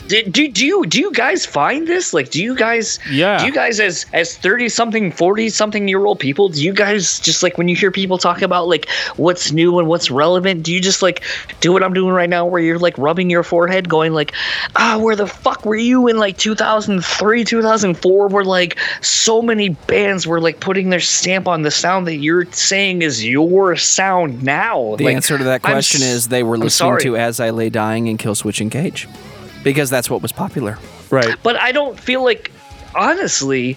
did, 0.09 0.33
do, 0.33 0.49
do 0.49 0.65
you 0.67 0.87
do 0.87 1.01
you 1.01 1.13
guys 1.13 1.45
find 1.47 1.87
this 1.87 2.13
like 2.15 2.31
do 2.31 2.43
you 2.43 2.55
guys 2.55 2.99
Yeah. 3.11 3.39
do 3.39 3.47
you 3.47 3.53
guys 3.53 3.81
as 3.81 4.07
as 4.13 4.37
30 4.37 4.69
something 4.69 5.11
40 5.13 5.49
something 5.51 5.89
year 5.89 6.05
old 6.05 6.19
people 6.19 6.49
do 6.49 6.63
you 6.63 6.73
guys 6.73 7.19
just 7.21 7.43
like 7.43 7.59
when 7.59 7.69
you 7.69 7.77
hear 7.77 7.91
people 7.91 8.19
talk 8.19 8.43
about 8.43 8.69
like 8.69 8.89
what's 9.17 9.53
new 9.53 9.79
and 9.79 9.89
what's 9.89 10.11
relevant 10.11 10.63
do 10.63 10.73
you 10.73 10.81
just 10.81 11.03
like 11.03 11.23
do 11.61 11.73
what 11.73 11.83
i'm 11.83 11.93
doing 11.95 12.13
right 12.13 12.31
now 12.31 12.45
where 12.47 12.61
you're 12.63 12.79
like 12.79 12.97
rubbing 12.99 13.31
your 13.31 13.43
forehead 13.43 13.89
going 13.89 14.13
like 14.13 14.33
ah 14.77 14.99
where 15.01 15.17
the 15.17 15.27
fuck 15.27 15.65
were 15.65 15.77
you 15.77 16.07
in 16.09 16.17
like 16.19 16.37
2003 16.39 17.45
2004 17.45 18.29
where 18.29 18.45
like 18.45 18.79
so 19.01 19.43
many 19.43 19.71
bands 19.71 20.27
were 20.27 20.41
like 20.41 20.61
putting 20.61 20.91
their 20.91 21.01
stamp 21.01 21.49
on 21.49 21.63
the 21.63 21.71
sound 21.71 22.07
that 22.07 22.17
you're 22.17 22.45
saying 22.53 23.03
is 23.03 23.25
your 23.25 23.77
sound 23.77 24.43
now 24.43 24.97
The 24.97 25.05
Like, 25.05 25.17
answer 25.17 25.39
to 25.39 25.45
that 25.45 25.61
I'm 25.65 25.73
question 25.73 26.03
is 26.03 26.29
they 26.29 26.43
were 26.43 26.59
listening 26.59 26.99
to 27.01 27.17
As 27.17 27.41
I 27.41 27.51
Lay 27.51 27.71
Dying 27.71 28.09
and 28.09 28.19
Killswitch 28.19 28.61
Engage. 28.61 29.09
Because 29.67 29.91
that's 29.91 30.09
what 30.09 30.23
was 30.23 30.31
popular. 30.31 30.79
Right. 31.11 31.35
but 31.43 31.57
I 31.57 31.73
don't 31.73 31.99
feel 31.99 32.23
like 32.23 32.53
honestly 32.95 33.77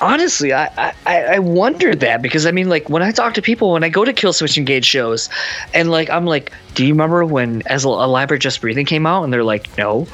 honestly 0.00 0.54
I, 0.54 0.94
I 1.06 1.24
I 1.34 1.38
wonder 1.38 1.94
that 1.94 2.22
because 2.22 2.46
I 2.46 2.50
mean 2.50 2.70
like 2.70 2.88
when 2.88 3.02
I 3.02 3.12
talk 3.12 3.34
to 3.34 3.42
people 3.42 3.72
when 3.72 3.84
I 3.84 3.90
go 3.90 4.04
to 4.06 4.12
Killswitch 4.12 4.56
Engage 4.56 4.86
shows 4.86 5.28
and 5.74 5.90
like 5.90 6.08
I'm 6.08 6.24
like 6.24 6.50
do 6.74 6.84
you 6.86 6.94
remember 6.94 7.26
when 7.26 7.62
as 7.66 7.84
a 7.84 7.88
elaborate 7.88 8.40
just 8.40 8.60
breathing 8.62 8.86
came 8.86 9.06
out 9.06 9.22
and 9.22 9.32
they're 9.32 9.44
like 9.44 9.76
no 9.76 10.08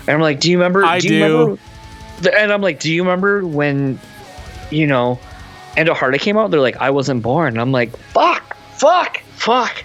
and 0.00 0.10
I'm 0.10 0.20
like 0.20 0.40
do 0.40 0.50
you 0.50 0.58
remember 0.58 0.84
I 0.84 0.96
you 0.96 1.08
do. 1.08 1.22
remember 1.22 1.58
and 2.36 2.52
I'm 2.52 2.60
like 2.60 2.80
do 2.80 2.92
you 2.92 3.02
remember 3.02 3.46
when 3.46 4.00
you 4.70 4.86
know 4.86 5.18
End 5.76 5.88
of 5.88 5.96
Heartache 5.96 6.20
came 6.22 6.36
out 6.36 6.50
they're 6.50 6.60
like 6.60 6.76
I 6.78 6.90
wasn't 6.90 7.22
born 7.22 7.56
I'm 7.56 7.70
like 7.70 7.96
fuck 7.96 8.56
fuck 8.78 9.20
fuck 9.36 9.84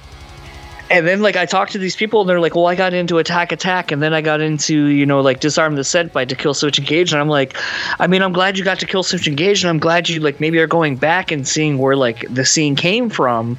and 0.92 1.08
then 1.08 1.22
like 1.22 1.36
I 1.36 1.46
talked 1.46 1.72
to 1.72 1.78
these 1.80 1.96
people 1.96 2.22
and 2.22 2.30
they're 2.30 2.40
like, 2.40 2.56
well, 2.56 2.68
I 2.68 2.76
got 2.76 2.94
into 2.94 3.18
Attack 3.18 3.52
Attack 3.52 3.92
and 3.92 4.04
then 4.04 4.14
I 4.14 4.22
got 4.22 4.40
into, 4.40 4.88
you 4.88 5.06
know, 5.06 5.22
like 5.22 5.40
Disarm 5.40 5.76
the 5.76 5.80
Descent 5.80 6.14
by 6.14 6.26
To 6.26 6.36
Killswitch 6.36 6.78
Engage. 6.78 7.12
And 7.12 7.20
I'm 7.20 7.28
like, 7.28 7.58
I 8.00 8.08
mean, 8.08 8.22
I'm 8.22 8.34
glad 8.34 8.58
you 8.58 8.64
got 8.64 8.80
to 8.80 8.86
Killswitch 8.86 9.28
Engage 9.28 9.64
and 9.64 9.70
I'm 9.70 9.80
glad 9.80 10.10
you 10.10 10.20
like 10.20 10.40
maybe 10.40 10.60
are 10.60 10.68
going 10.68 10.96
back 10.96 11.32
and 11.32 11.48
seeing 11.48 11.80
where 11.80 11.96
like 11.96 12.26
the 12.34 12.46
scene 12.46 12.76
came 12.76 13.10
from. 13.10 13.58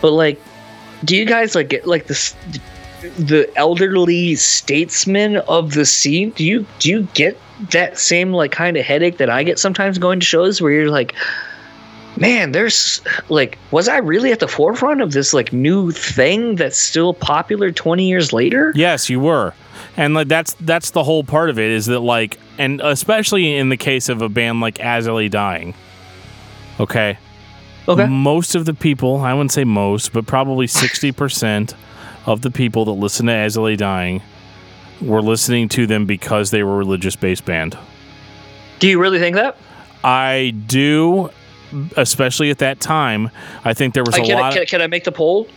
But 0.00 0.12
like, 0.12 0.40
do 1.04 1.16
you 1.16 1.24
guys 1.24 1.54
like 1.56 1.68
get 1.68 1.86
like 1.86 2.06
this 2.06 2.34
the 3.18 3.50
elderly 3.56 4.36
statesman 4.36 5.38
of 5.38 5.74
the 5.74 5.84
scene? 5.84 6.30
Do 6.30 6.44
you 6.44 6.64
do 6.78 6.90
you 6.90 7.02
get 7.14 7.36
that 7.70 7.98
same 7.98 8.32
like 8.32 8.52
kind 8.52 8.76
of 8.76 8.84
headache 8.84 9.18
that 9.18 9.30
I 9.30 9.42
get 9.42 9.58
sometimes 9.58 9.98
going 9.98 10.20
to 10.20 10.26
shows 10.26 10.62
where 10.62 10.70
you're 10.70 10.90
like 10.90 11.14
man 12.22 12.52
there's 12.52 13.02
like 13.28 13.58
was 13.70 13.88
i 13.88 13.98
really 13.98 14.32
at 14.32 14.38
the 14.38 14.48
forefront 14.48 15.00
of 15.02 15.12
this 15.12 15.34
like 15.34 15.52
new 15.52 15.90
thing 15.90 16.54
that's 16.54 16.78
still 16.78 17.12
popular 17.12 17.70
20 17.70 18.08
years 18.08 18.32
later 18.32 18.72
Yes, 18.74 19.08
you 19.10 19.20
were. 19.20 19.54
And 19.96 20.14
like 20.14 20.28
that's 20.28 20.54
that's 20.54 20.90
the 20.90 21.04
whole 21.04 21.24
part 21.24 21.50
of 21.50 21.58
it 21.58 21.70
is 21.70 21.86
that 21.86 22.00
like 22.00 22.38
and 22.58 22.80
especially 22.80 23.56
in 23.56 23.68
the 23.68 23.76
case 23.76 24.08
of 24.08 24.22
a 24.22 24.28
band 24.28 24.60
like 24.60 24.78
Lay 24.78 25.28
Dying. 25.28 25.74
Okay. 26.80 27.18
okay 27.88 28.06
Most 28.06 28.54
of 28.54 28.64
the 28.64 28.74
people, 28.74 29.16
I 29.18 29.34
wouldn't 29.34 29.52
say 29.52 29.64
most, 29.64 30.12
but 30.12 30.26
probably 30.26 30.66
60% 30.66 31.74
of 32.26 32.42
the 32.42 32.50
people 32.50 32.84
that 32.86 32.92
listen 32.92 33.26
to 33.26 33.60
Lay 33.60 33.76
Dying 33.76 34.22
were 35.00 35.22
listening 35.22 35.68
to 35.70 35.86
them 35.86 36.06
because 36.06 36.50
they 36.50 36.62
were 36.62 36.74
a 36.74 36.78
religious 36.78 37.16
based 37.16 37.44
band. 37.44 37.76
do 38.78 38.88
you 38.88 39.00
really 39.00 39.18
think 39.18 39.36
that 39.36 39.56
I 40.04 40.54
do, 40.66 41.30
especially 41.96 42.50
at 42.50 42.58
that 42.58 42.80
time. 42.80 43.30
I 43.64 43.74
think 43.74 43.94
there 43.94 44.04
was 44.04 44.14
I, 44.14 44.18
a 44.22 44.24
can, 44.24 44.36
I, 44.36 44.40
lot. 44.40 44.52
can, 44.54 44.66
can 44.66 44.82
i 44.82 44.86
make 44.86 45.04
the 45.04 45.12
poll 45.12 45.48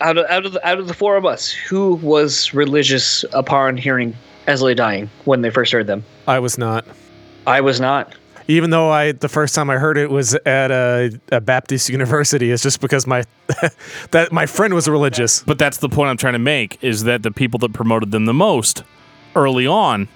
out 0.00 0.18
of 0.18 0.26
out 0.28 0.46
of 0.46 0.52
the, 0.52 0.66
out 0.66 0.78
of 0.78 0.88
the 0.88 0.94
four 0.94 1.16
of 1.16 1.24
us 1.24 1.50
who 1.50 1.94
was 1.96 2.52
religious 2.54 3.24
upon 3.32 3.76
hearing 3.76 4.14
As 4.46 4.62
I 4.62 4.66
Lay 4.66 4.74
Dying 4.74 5.10
when 5.24 5.42
they 5.42 5.50
first 5.50 5.72
heard 5.72 5.86
them 5.86 6.04
I 6.26 6.38
was 6.38 6.58
not. 6.58 6.84
i 7.46 7.60
was 7.60 7.80
not 7.80 8.14
Even 8.48 8.70
though 8.70 8.90
I 8.90 9.12
the 9.12 9.28
first 9.28 9.54
time 9.54 9.70
I 9.70 9.76
heard 9.76 9.96
it 9.98 10.10
was 10.10 10.34
at 10.46 10.70
a, 10.70 11.18
a 11.30 11.40
Baptist 11.40 11.88
university, 11.98 12.50
it's 12.50 12.62
just 12.62 12.80
because 12.80 13.06
my 13.06 13.24
that 14.10 14.32
my 14.32 14.46
friend 14.46 14.74
was 14.74 14.88
religious. 14.88 15.42
but 15.42 15.58
that's 15.58 15.78
the 15.78 15.88
point 15.88 16.10
I'm 16.10 16.16
trying 16.16 16.32
to 16.34 16.38
make 16.40 16.82
is 16.82 17.04
that 17.04 17.22
the 17.22 17.30
people 17.30 17.58
that 17.60 17.72
promoted 17.72 18.10
them 18.10 18.24
the 18.24 18.34
most 18.34 18.82
early 19.36 19.66
on 19.66 20.08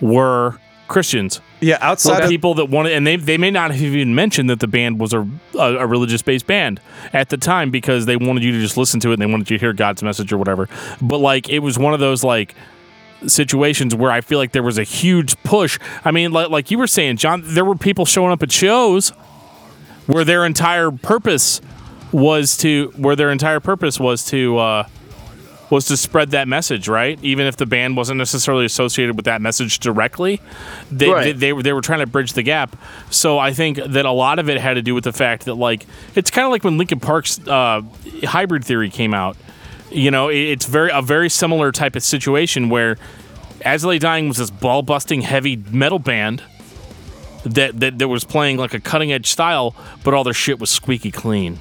were 0.00 0.58
Christians. 0.92 1.40
Yeah, 1.60 1.78
outside 1.80 2.22
of 2.22 2.28
people 2.28 2.54
that 2.54 2.66
wanted, 2.66 2.92
and 2.92 3.06
they 3.06 3.16
they 3.16 3.38
may 3.38 3.50
not 3.50 3.70
have 3.70 3.80
even 3.80 4.14
mentioned 4.14 4.50
that 4.50 4.60
the 4.60 4.66
band 4.66 5.00
was 5.00 5.14
a, 5.14 5.26
a, 5.54 5.78
a 5.78 5.86
religious 5.86 6.20
based 6.20 6.46
band 6.46 6.80
at 7.14 7.30
the 7.30 7.38
time 7.38 7.70
because 7.70 8.04
they 8.04 8.16
wanted 8.16 8.44
you 8.44 8.52
to 8.52 8.60
just 8.60 8.76
listen 8.76 9.00
to 9.00 9.08
it 9.08 9.14
and 9.14 9.22
they 9.22 9.26
wanted 9.26 9.50
you 9.50 9.56
to 9.56 9.60
hear 9.60 9.72
God's 9.72 10.02
message 10.02 10.32
or 10.32 10.36
whatever. 10.36 10.68
But 11.00 11.18
like 11.18 11.48
it 11.48 11.60
was 11.60 11.78
one 11.78 11.94
of 11.94 12.00
those 12.00 12.22
like 12.22 12.54
situations 13.26 13.94
where 13.94 14.10
I 14.10 14.20
feel 14.20 14.38
like 14.38 14.52
there 14.52 14.62
was 14.62 14.76
a 14.76 14.82
huge 14.82 15.42
push. 15.44 15.78
I 16.04 16.10
mean, 16.10 16.30
like, 16.30 16.50
like 16.50 16.70
you 16.70 16.76
were 16.76 16.86
saying, 16.86 17.16
John, 17.16 17.42
there 17.44 17.64
were 17.64 17.76
people 17.76 18.04
showing 18.04 18.30
up 18.30 18.42
at 18.42 18.52
shows 18.52 19.10
where 20.06 20.24
their 20.24 20.44
entire 20.44 20.90
purpose 20.90 21.62
was 22.12 22.56
to 22.58 22.92
where 22.96 23.16
their 23.16 23.30
entire 23.30 23.60
purpose 23.60 23.98
was 23.98 24.26
to 24.26 24.58
uh, 24.58 24.88
was 25.72 25.86
to 25.86 25.96
spread 25.96 26.30
that 26.32 26.46
message, 26.48 26.86
right? 26.86 27.18
Even 27.22 27.46
if 27.46 27.56
the 27.56 27.64
band 27.66 27.96
wasn't 27.96 28.18
necessarily 28.18 28.64
associated 28.66 29.16
with 29.16 29.24
that 29.24 29.40
message 29.40 29.78
directly, 29.78 30.40
they, 30.90 31.08
Right. 31.08 31.24
they, 31.24 31.32
they 31.32 31.52
were 31.54 31.62
they 31.62 31.72
were 31.72 31.80
trying 31.80 32.00
to 32.00 32.06
bridge 32.06 32.34
the 32.34 32.42
gap. 32.42 32.76
So 33.10 33.38
I 33.38 33.52
think 33.52 33.78
that 33.78 34.04
a 34.04 34.12
lot 34.12 34.38
of 34.38 34.50
it 34.50 34.58
had 34.60 34.74
to 34.74 34.82
do 34.82 34.94
with 34.94 35.04
the 35.04 35.12
fact 35.12 35.46
that 35.46 35.54
like 35.54 35.86
it's 36.14 36.30
kind 36.30 36.44
of 36.44 36.52
like 36.52 36.62
when 36.62 36.76
Linkin 36.78 37.00
Park's 37.00 37.40
uh, 37.48 37.80
hybrid 38.24 38.64
theory 38.64 38.90
came 38.90 39.14
out. 39.14 39.36
You 39.90 40.10
know, 40.10 40.28
it- 40.28 40.36
it's 40.52 40.66
very 40.66 40.90
a 40.92 41.00
very 41.02 41.28
similar 41.30 41.72
type 41.72 41.96
of 41.96 42.02
situation 42.02 42.68
where 42.68 42.96
As 43.64 43.82
Dying 43.82 44.28
was 44.28 44.36
this 44.36 44.50
ball 44.50 44.82
busting 44.82 45.22
heavy 45.22 45.56
metal 45.70 45.98
band 45.98 46.42
that, 47.44 47.80
that 47.80 47.98
that 47.98 48.08
was 48.08 48.24
playing 48.24 48.56
like 48.58 48.74
a 48.74 48.80
cutting 48.80 49.10
edge 49.12 49.26
style, 49.26 49.74
but 50.04 50.12
all 50.14 50.24
their 50.24 50.34
shit 50.34 50.60
was 50.60 50.68
squeaky 50.70 51.10
clean. 51.10 51.58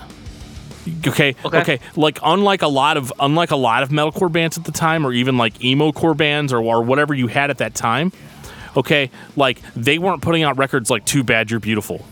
Okay, 1.08 1.36
Okay. 1.46 1.58
okay, 1.60 1.80
Like 1.96 2.20
unlike 2.24 2.62
a 2.64 2.68
lot 2.68 2.98
of 2.98 3.14
unlike 3.20 3.52
a 3.52 3.56
lot 3.56 3.84
of 3.84 3.90
metalcore 3.90 4.32
bands 4.32 4.58
at 4.58 4.64
the 4.64 4.72
time, 4.72 5.06
or 5.06 5.14
even 5.14 5.38
like 5.38 5.64
emo 5.64 5.92
core 5.92 6.14
bands, 6.16 6.52
or, 6.52 6.62
or 6.64 6.82
whatever 6.84 7.14
you 7.14 7.28
had 7.28 7.50
at 7.50 7.60
that 7.60 7.76
time. 7.76 8.12
Okay, 8.76 9.12
like 9.36 9.62
they 9.76 9.98
weren't 10.00 10.22
putting 10.22 10.44
out 10.44 10.58
records 10.58 10.90
like 10.90 11.06
"Too 11.06 11.24
Bad 11.24 11.52
You're 11.52 11.60
Beautiful." 11.60 12.06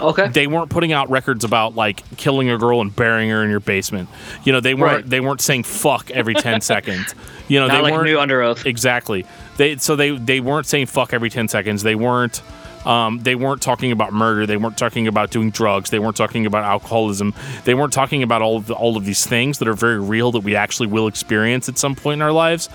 okay 0.00 0.28
They 0.28 0.46
weren't 0.46 0.70
putting 0.70 0.92
out 0.92 1.10
records 1.10 1.44
about 1.44 1.74
like 1.74 2.02
killing 2.16 2.48
a 2.48 2.56
girl 2.56 2.80
and 2.80 2.94
burying 2.94 3.28
her 3.28 3.42
in 3.44 3.50
your 3.50 3.60
basement. 3.60 4.08
You 4.44 4.52
know, 4.52 4.60
they 4.60 4.72
weren't 4.72 4.92
Right. 5.02 5.10
they 5.10 5.20
weren't 5.20 5.40
saying 5.42 5.64
"fuck" 5.64 6.10
every 6.10 6.34
ten 6.34 6.60
seconds. 6.72 7.14
You 7.48 7.60
know, 7.60 7.66
not 7.66 7.74
they 7.76 7.82
like 7.82 7.92
weren't 7.92 8.04
new 8.06 8.16
Underoath 8.16 8.64
Exactly. 8.64 9.26
They 9.58 9.76
so 9.76 9.96
they 9.96 10.16
they 10.16 10.40
weren't 10.40 10.66
saying 10.66 10.86
fuck 10.86 11.12
every 11.12 11.28
ten 11.28 11.48
seconds. 11.48 11.82
They 11.82 11.96
weren't 11.96 12.40
um, 12.86 13.18
they 13.20 13.34
weren't 13.34 13.60
talking 13.62 13.92
about 13.92 14.12
murder. 14.12 14.46
They 14.46 14.56
weren't 14.56 14.78
talking 14.78 15.06
about 15.06 15.30
doing 15.30 15.50
drugs. 15.50 15.90
They 15.90 15.98
weren't 15.98 16.16
talking 16.16 16.46
about 16.46 16.64
alcoholism. 16.64 17.34
They 17.64 17.74
weren't 17.74 17.92
talking 17.92 18.22
about 18.22 18.42
all 18.42 18.56
of 18.56 18.66
the, 18.66 18.74
all 18.74 18.96
of 18.96 19.04
these 19.04 19.26
things 19.26 19.58
that 19.58 19.68
are 19.68 19.74
very 19.74 20.00
real 20.00 20.32
that 20.32 20.40
we 20.40 20.56
actually 20.56 20.86
will 20.88 21.06
experience 21.06 21.68
at 21.68 21.78
some 21.78 21.94
point 21.94 22.18
in 22.18 22.22
our 22.22 22.32
lives. 22.32 22.68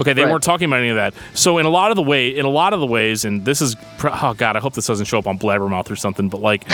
Okay, 0.00 0.14
they 0.14 0.22
Right. 0.24 0.30
weren't 0.30 0.44
talking 0.44 0.64
about 0.66 0.78
any 0.80 0.88
of 0.88 0.96
that. 0.96 1.12
So 1.34 1.58
in 1.58 1.66
a 1.66 1.68
lot 1.68 1.90
of 1.90 1.96
the 1.96 2.02
way, 2.02 2.28
in 2.34 2.46
a 2.46 2.50
lot 2.50 2.72
of 2.72 2.80
the 2.80 2.86
ways, 2.86 3.26
and 3.26 3.44
this 3.44 3.60
is 3.60 3.76
oh 4.02 4.32
god, 4.34 4.56
I 4.56 4.60
hope 4.60 4.72
this 4.72 4.86
doesn't 4.86 5.04
show 5.06 5.18
up 5.18 5.26
on 5.26 5.38
Blabbermouth 5.38 5.90
or 5.90 5.96
something. 5.96 6.30
But 6.30 6.40
like, 6.40 6.64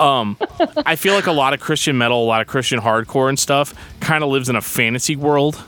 um, 0.00 0.38
I 0.86 0.96
feel 0.96 1.12
like 1.12 1.26
a 1.26 1.32
lot 1.32 1.52
of 1.52 1.60
Christian 1.60 1.98
metal, 1.98 2.24
a 2.24 2.24
lot 2.24 2.40
of 2.40 2.46
Christian 2.46 2.80
hardcore 2.80 3.28
and 3.28 3.38
stuff, 3.38 3.74
kind 4.00 4.24
of 4.24 4.30
lives 4.30 4.48
in 4.48 4.56
a 4.56 4.62
fantasy 4.62 5.14
world 5.14 5.62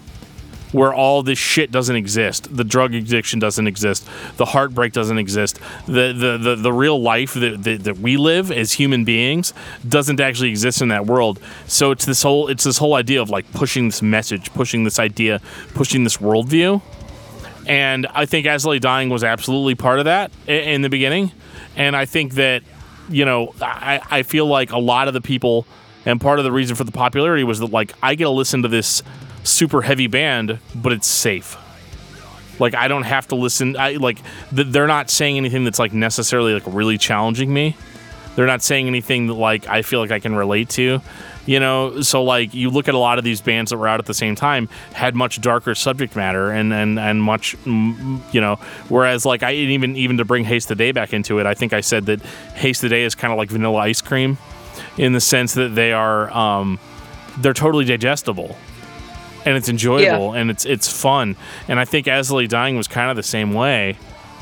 where 0.73 0.93
all 0.93 1.23
this 1.23 1.39
shit 1.39 1.71
doesn't 1.71 1.97
exist. 1.97 2.55
The 2.55 2.65
drug 2.65 2.95
addiction 2.95 3.39
doesn't 3.39 3.67
exist. 3.67 4.09
The 4.37 4.47
heartbreak 4.47 4.93
doesn't 4.93 5.19
exist. 5.19 5.61
The 5.87 6.13
the 6.13 6.39
the, 6.39 6.57
the 6.57 6.73
real 6.73 7.01
life 7.01 7.35
that, 7.35 7.63
that 7.65 7.85
that 7.85 7.99
we 7.99 8.17
live 8.17 8.51
as 8.51 8.73
human 8.73 9.05
beings 9.05 9.55
doesn't 9.87 10.19
actually 10.21 10.51
exist 10.51 10.83
in 10.83 10.89
that 10.89 11.07
world. 11.07 11.41
So 11.67 11.91
it's 11.91 12.05
this 12.05 12.23
whole 12.23 12.49
it's 12.49 12.65
this 12.65 12.79
whole 12.79 12.95
idea 12.95 13.23
of 13.23 13.31
like 13.31 13.51
pushing 13.53 13.87
this 13.89 14.03
message, 14.03 14.53
pushing 14.55 14.85
this 14.85 14.99
idea, 14.99 15.41
pushing 15.75 16.05
this 16.05 16.17
worldview. 16.17 16.83
And 17.67 18.07
I 18.09 18.27
think 18.27 18.47
As 18.47 18.67
I 18.67 18.79
Dying 18.79 19.09
was 19.09 19.23
absolutely 19.23 19.75
part 19.75 19.99
of 19.99 20.07
that 20.07 20.33
in 20.49 20.83
the 20.83 20.89
beginning. 20.89 21.31
And 21.77 21.95
I 21.95 22.07
think 22.07 22.35
that, 22.35 22.63
you 23.09 23.25
know, 23.25 23.55
I, 23.61 24.01
I 24.11 24.23
feel 24.25 24.47
like 24.47 24.73
a 24.73 24.79
lot 24.79 25.07
of 25.09 25.15
the 25.15 25.21
people, 25.21 25.67
and 26.05 26.21
part 26.21 26.39
of 26.39 26.45
the 26.45 26.53
reason 26.53 26.75
for 26.75 26.85
the 26.85 26.93
popularity 26.93 27.45
was 27.45 27.61
that, 27.61 27.71
like, 27.71 27.93
I 28.03 28.15
get 28.17 28.25
to 28.25 28.31
listen 28.31 28.63
to 28.63 28.69
this 28.69 29.03
super 29.45 29.83
heavy 29.83 30.07
band, 30.07 30.59
but 30.75 30.93
it's 30.93 31.07
safe. 31.07 31.57
Like, 32.59 32.75
I 32.75 32.89
don't 32.89 33.05
have 33.05 33.29
to 33.29 33.35
listen. 33.35 33.77
I 33.77 33.93
like, 33.93 34.19
th- 34.55 34.69
they're 34.69 34.87
not 34.87 35.11
saying 35.11 35.37
anything 35.37 35.65
that's, 35.65 35.79
like, 35.79 35.93
necessarily, 35.93 36.55
like, 36.55 36.65
really 36.67 36.99
challenging 36.99 37.53
me. 37.53 37.77
They're 38.37 38.47
not 38.47 38.63
saying 38.63 38.87
anything 38.87 39.27
that, 39.27 39.35
like, 39.35 39.69
I 39.69 39.83
feel 39.83 40.01
like 40.01 40.11
I 40.11 40.19
can 40.21 40.35
relate 40.35 40.69
to. 40.71 41.01
You 41.45 41.59
know, 41.59 42.03
so 42.03 42.23
like 42.23 42.55
you 42.55 42.71
look 42.71 42.87
at 42.87 42.95
a 42.95 42.99
lot 42.99 43.19
of 43.19 43.25
these 43.25 43.41
bands 43.41 43.73
that 43.73 43.77
were 43.77 43.89
out 43.89 43.99
at 43.99 44.07
the 44.07 44.15
same 44.15 44.37
time 44.37 44.69
had 44.93 45.17
much 45.17 45.41
darker 45.41 45.75
subject 45.75 46.15
matter 46.15 46.53
and 46.53 46.73
and 46.73 47.01
and 47.01 47.21
much, 47.21 47.57
you 47.67 48.41
know. 48.41 48.61
Whereas 48.89 49.27
like 49.27 49.43
I 49.43 49.55
even 49.55 49.97
even 49.97 50.19
to 50.19 50.25
bring 50.25 50.45
Haste 50.45 50.69
the 50.69 50.77
Day 50.77 50.93
back 50.93 51.13
into 51.13 51.41
it, 51.41 51.47
I 51.47 51.55
think 51.55 51.73
I 51.73 51.81
said 51.81 52.07
that 52.07 52.23
Haste 52.55 52.81
the 52.81 52.89
Day 52.89 53.03
is 53.03 53.17
kind 53.17 53.33
of 53.33 53.39
like 53.39 53.51
vanilla 53.51 53.79
ice 53.79 54.01
cream, 54.01 54.39
in 54.97 55.15
the 55.15 55.21
sense 55.21 55.55
that 55.55 55.75
they 55.75 55.93
are 55.93 56.31
um, 56.31 56.79
they're 57.39 57.53
totally 57.53 57.87
digestible, 57.87 58.57
and 59.45 59.57
it's 59.57 59.69
enjoyable 59.69 60.33
and 60.33 60.51
it's 60.51 60.65
it's 60.65 60.89
fun. 60.89 61.37
And 61.69 61.79
I 61.81 61.85
think 61.85 62.09
As 62.09 62.31
Dying 62.49 62.77
was 62.77 62.89
kind 62.89 63.11
of 63.11 63.17
the 63.17 63.23
same 63.23 63.53
way, 63.53 63.97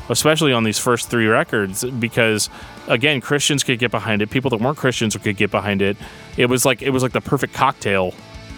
especially 0.09 0.53
on 0.53 0.63
these 0.63 0.79
first 0.79 1.09
three 1.09 1.27
records 1.27 1.83
because 1.83 2.49
again 2.87 3.21
Christians 3.21 3.63
could 3.63 3.79
get 3.79 3.91
behind 3.91 4.21
it, 4.21 4.29
people 4.29 4.49
that 4.51 4.61
weren't 4.61 4.77
Christians 4.77 5.15
could 5.17 5.37
get 5.37 5.51
behind 5.51 5.81
it. 5.81 5.97
It 6.37 6.47
was 6.47 6.65
like 6.65 6.81
it 6.81 6.91
was 6.91 7.03
like 7.03 7.13
the 7.13 7.21
perfect 7.21 7.53
cocktail 7.53 8.13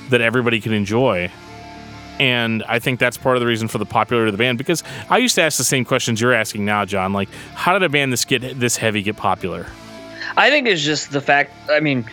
that 0.10 0.22
everybody 0.22 0.60
could 0.60 0.74
enjoy. 0.74 1.32
And 2.20 2.64
I 2.68 2.78
think 2.78 3.00
that's 3.00 3.18
part 3.18 3.38
of 3.38 3.42
the 3.42 3.48
reason 3.48 3.68
for 3.68 3.80
the 3.80 3.86
popularity 3.86 4.30
of 4.30 4.34
the 4.34 4.44
band 4.44 4.60
because 4.60 4.84
I 5.10 5.18
used 5.18 5.34
to 5.36 5.42
ask 5.42 5.58
the 5.58 5.64
same 5.64 5.84
questions 5.84 6.22
you're 6.22 6.34
asking 6.34 6.64
now, 6.64 6.86
John. 6.86 7.12
Like, 7.12 7.28
how 7.56 7.74
did 7.74 7.82
a 7.82 7.90
band 7.90 8.14
this 8.14 8.24
get 8.24 8.60
this 8.60 8.78
heavy 8.78 9.02
get 9.02 9.18
popular? 9.18 9.66
I 10.38 10.50
think 10.50 10.68
it's 10.68 10.84
just 10.84 11.12
the 11.12 11.22
fact. 11.22 11.52
I 11.70 11.80
mean, 11.80 12.06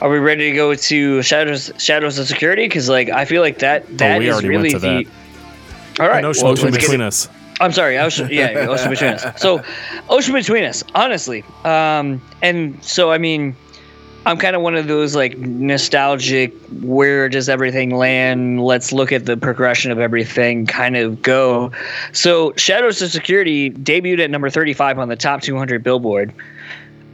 are 0.00 0.08
we 0.10 0.18
ready 0.18 0.50
to 0.50 0.56
go 0.56 0.74
to 0.74 1.22
shadows, 1.22 1.70
shadows 1.78 2.18
are 2.18 2.24
security? 2.24 2.64
Because 2.66 2.88
like 2.88 3.08
I 3.10 3.24
feel 3.24 3.42
like 3.42 3.58
that 3.58 3.86
that 3.98 4.16
Oh, 4.16 4.18
we 4.18 4.28
is 4.28 4.32
already 4.34 4.48
really 4.48 4.70
went 4.74 4.82
to 4.82 4.88
the. 4.88 5.04
that. 5.04 6.00
All 6.02 6.08
right, 6.08 6.18
An 6.18 6.24
ocean 6.24 6.44
well, 6.44 6.52
Ocean 6.52 6.70
between 6.70 7.00
us. 7.00 7.28
I'm 7.60 7.72
sorry, 7.72 7.98
ocean. 7.98 8.28
Yeah, 8.30 8.66
ocean 8.68 8.88
between 8.96 9.10
us. 9.10 9.40
So, 9.40 9.62
ocean 10.08 10.32
between 10.34 10.64
us. 10.64 10.82
Honestly, 10.94 11.44
um, 11.64 12.22
and 12.40 12.82
so 12.82 13.10
I 13.12 13.18
mean, 13.18 13.54
I'm 14.24 14.38
kind 14.38 14.56
of 14.56 14.62
one 14.62 14.76
of 14.76 14.86
those 14.88 15.14
like 15.14 15.36
nostalgic. 15.36 16.54
Where 16.80 17.28
does 17.28 17.50
everything 17.50 17.90
land? 17.94 18.64
Let's 18.64 18.92
look 18.92 19.12
at 19.12 19.26
the 19.26 19.36
progression 19.36 19.90
of 19.90 19.98
everything. 19.98 20.64
Kind 20.66 20.96
of 20.96 21.20
go. 21.20 21.70
So, 22.12 22.54
Shadows 22.56 23.02
Are 23.02 23.08
Security 23.08 23.70
debuted 23.70 24.20
at 24.20 24.30
number 24.30 24.48
35 24.48 24.98
on 24.98 25.08
the 25.08 25.16
top 25.16 25.42
200 25.42 25.82
Billboard. 25.82 26.32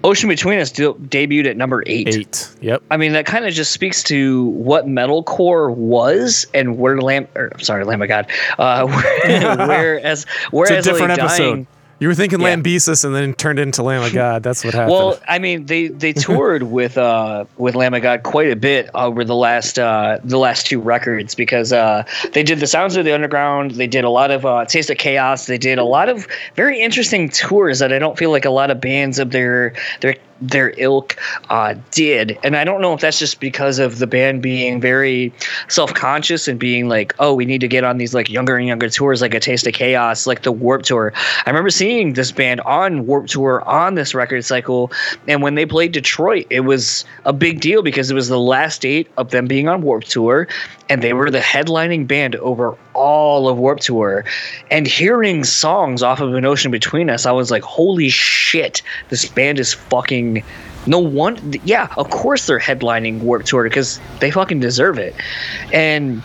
Ocean 0.06 0.28
Between 0.28 0.60
Us 0.60 0.70
de- 0.70 0.94
debuted 0.94 1.46
at 1.46 1.56
number 1.56 1.82
eight. 1.84 2.14
Eight. 2.14 2.48
Yep. 2.60 2.84
I 2.92 2.96
mean, 2.96 3.12
that 3.14 3.26
kind 3.26 3.44
of 3.44 3.52
just 3.52 3.72
speaks 3.72 4.04
to 4.04 4.44
what 4.50 4.86
metalcore 4.86 5.74
was 5.74 6.46
and 6.54 6.78
where 6.78 7.00
Lamb, 7.00 7.26
or, 7.34 7.50
I'm 7.52 7.60
sorry, 7.60 7.84
Lamb 7.84 8.00
of 8.02 8.06
God, 8.06 8.30
uh, 8.56 8.86
where, 8.86 9.56
whereas, 9.66 10.24
whereas 10.52 10.84
different 10.84 11.10
like, 11.10 11.18
episode. 11.18 11.66
You 11.98 12.08
were 12.08 12.14
thinking 12.14 12.40
Yeah. 12.40 12.54
Lambesis 12.56 13.04
and 13.06 13.14
then 13.14 13.32
turned 13.32 13.58
into 13.58 13.82
Lamb 13.82 14.02
of 14.02 14.12
God. 14.12 14.42
That's 14.42 14.64
what 14.64 14.74
happened. 14.74 14.92
well, 14.92 15.18
I 15.26 15.38
mean, 15.38 15.64
they 15.66 15.88
they 15.88 16.12
toured 16.26 16.64
with 16.64 16.98
uh 16.98 17.46
with 17.56 17.74
Lamb 17.74 17.94
of 17.94 18.02
God 18.02 18.22
quite 18.22 18.50
a 18.50 18.56
bit 18.56 18.90
over 18.94 19.24
the 19.24 19.34
last 19.34 19.78
uh 19.78 20.18
the 20.22 20.38
last 20.38 20.66
two 20.66 20.80
records 20.80 21.34
because 21.34 21.72
uh 21.72 22.04
they 22.32 22.42
did 22.42 22.60
the 22.60 22.66
Sounds 22.66 22.96
of 22.96 23.04
the 23.06 23.14
Underground, 23.14 23.72
they 23.72 23.86
did 23.86 24.04
a 24.04 24.10
lot 24.10 24.30
of 24.30 24.44
uh 24.44 24.64
Taste 24.66 24.90
of 24.90 24.98
Chaos, 24.98 25.46
they 25.46 25.58
did 25.58 25.78
a 25.78 25.84
lot 25.84 26.08
of 26.10 26.26
very 26.54 26.80
interesting 26.80 27.28
tours 27.30 27.78
that 27.78 27.92
I 27.92 27.98
don't 27.98 28.18
feel 28.18 28.30
like 28.30 28.44
a 28.44 28.50
lot 28.50 28.70
of 28.70 28.80
bands 28.80 29.18
of 29.18 29.30
their 29.30 29.72
their 30.02 30.16
their 30.40 30.74
ilk 30.76 31.16
uh, 31.50 31.74
did. 31.90 32.38
And 32.42 32.56
I 32.56 32.64
don't 32.64 32.80
know 32.80 32.92
if 32.92 33.00
that's 33.00 33.18
just 33.18 33.40
because 33.40 33.78
of 33.78 33.98
the 33.98 34.06
band 34.06 34.42
being 34.42 34.80
very 34.80 35.32
self 35.68 35.94
conscious 35.94 36.48
and 36.48 36.58
being 36.58 36.88
like, 36.88 37.14
oh, 37.18 37.34
we 37.34 37.44
need 37.44 37.60
to 37.60 37.68
get 37.68 37.84
on 37.84 37.98
these 37.98 38.14
like 38.14 38.28
younger 38.30 38.56
and 38.56 38.66
younger 38.66 38.88
tours, 38.88 39.20
like 39.22 39.34
a 39.34 39.40
Taste 39.40 39.66
of 39.66 39.74
Chaos, 39.74 40.26
like 40.26 40.42
the 40.42 40.52
Warped 40.52 40.86
Tour. 40.86 41.12
I 41.44 41.50
remember 41.50 41.70
seeing 41.70 42.12
this 42.14 42.32
band 42.32 42.60
on 42.62 43.06
Warped 43.06 43.30
Tour 43.30 43.62
on 43.66 43.94
this 43.94 44.14
record 44.14 44.44
cycle. 44.44 44.92
And 45.26 45.42
when 45.42 45.54
they 45.54 45.66
played 45.66 45.92
Detroit, 45.92 46.46
it 46.50 46.60
was 46.60 47.04
a 47.24 47.32
big 47.32 47.60
deal 47.60 47.82
because 47.82 48.10
it 48.10 48.14
was 48.14 48.28
the 48.28 48.38
last 48.38 48.82
date 48.82 49.08
of 49.16 49.30
them 49.30 49.46
being 49.46 49.68
on 49.68 49.82
Warped 49.82 50.10
Tour. 50.10 50.48
And 50.88 51.02
they 51.02 51.12
were 51.12 51.30
the 51.30 51.40
headlining 51.40 52.06
band 52.06 52.36
over 52.36 52.76
all 52.94 53.48
of 53.48 53.58
Warped 53.58 53.82
Tour. 53.82 54.24
And 54.70 54.86
hearing 54.86 55.42
songs 55.42 56.02
off 56.02 56.20
of 56.20 56.34
An 56.34 56.44
Ocean 56.44 56.70
Between 56.70 57.10
Us, 57.10 57.26
I 57.26 57.32
was 57.32 57.50
like, 57.50 57.62
holy 57.62 58.08
shit, 58.08 58.82
this 59.08 59.28
band 59.28 59.58
is 59.58 59.74
fucking. 59.74 60.44
No 60.88 61.00
one, 61.00 61.54
yeah, 61.64 61.92
of 61.96 62.10
course 62.10 62.46
they're 62.46 62.60
headlining 62.60 63.20
Warped 63.20 63.46
Tour 63.46 63.64
because 63.64 64.00
they 64.20 64.30
fucking 64.30 64.60
deserve 64.60 64.98
it. 64.98 65.16
And 65.72 66.22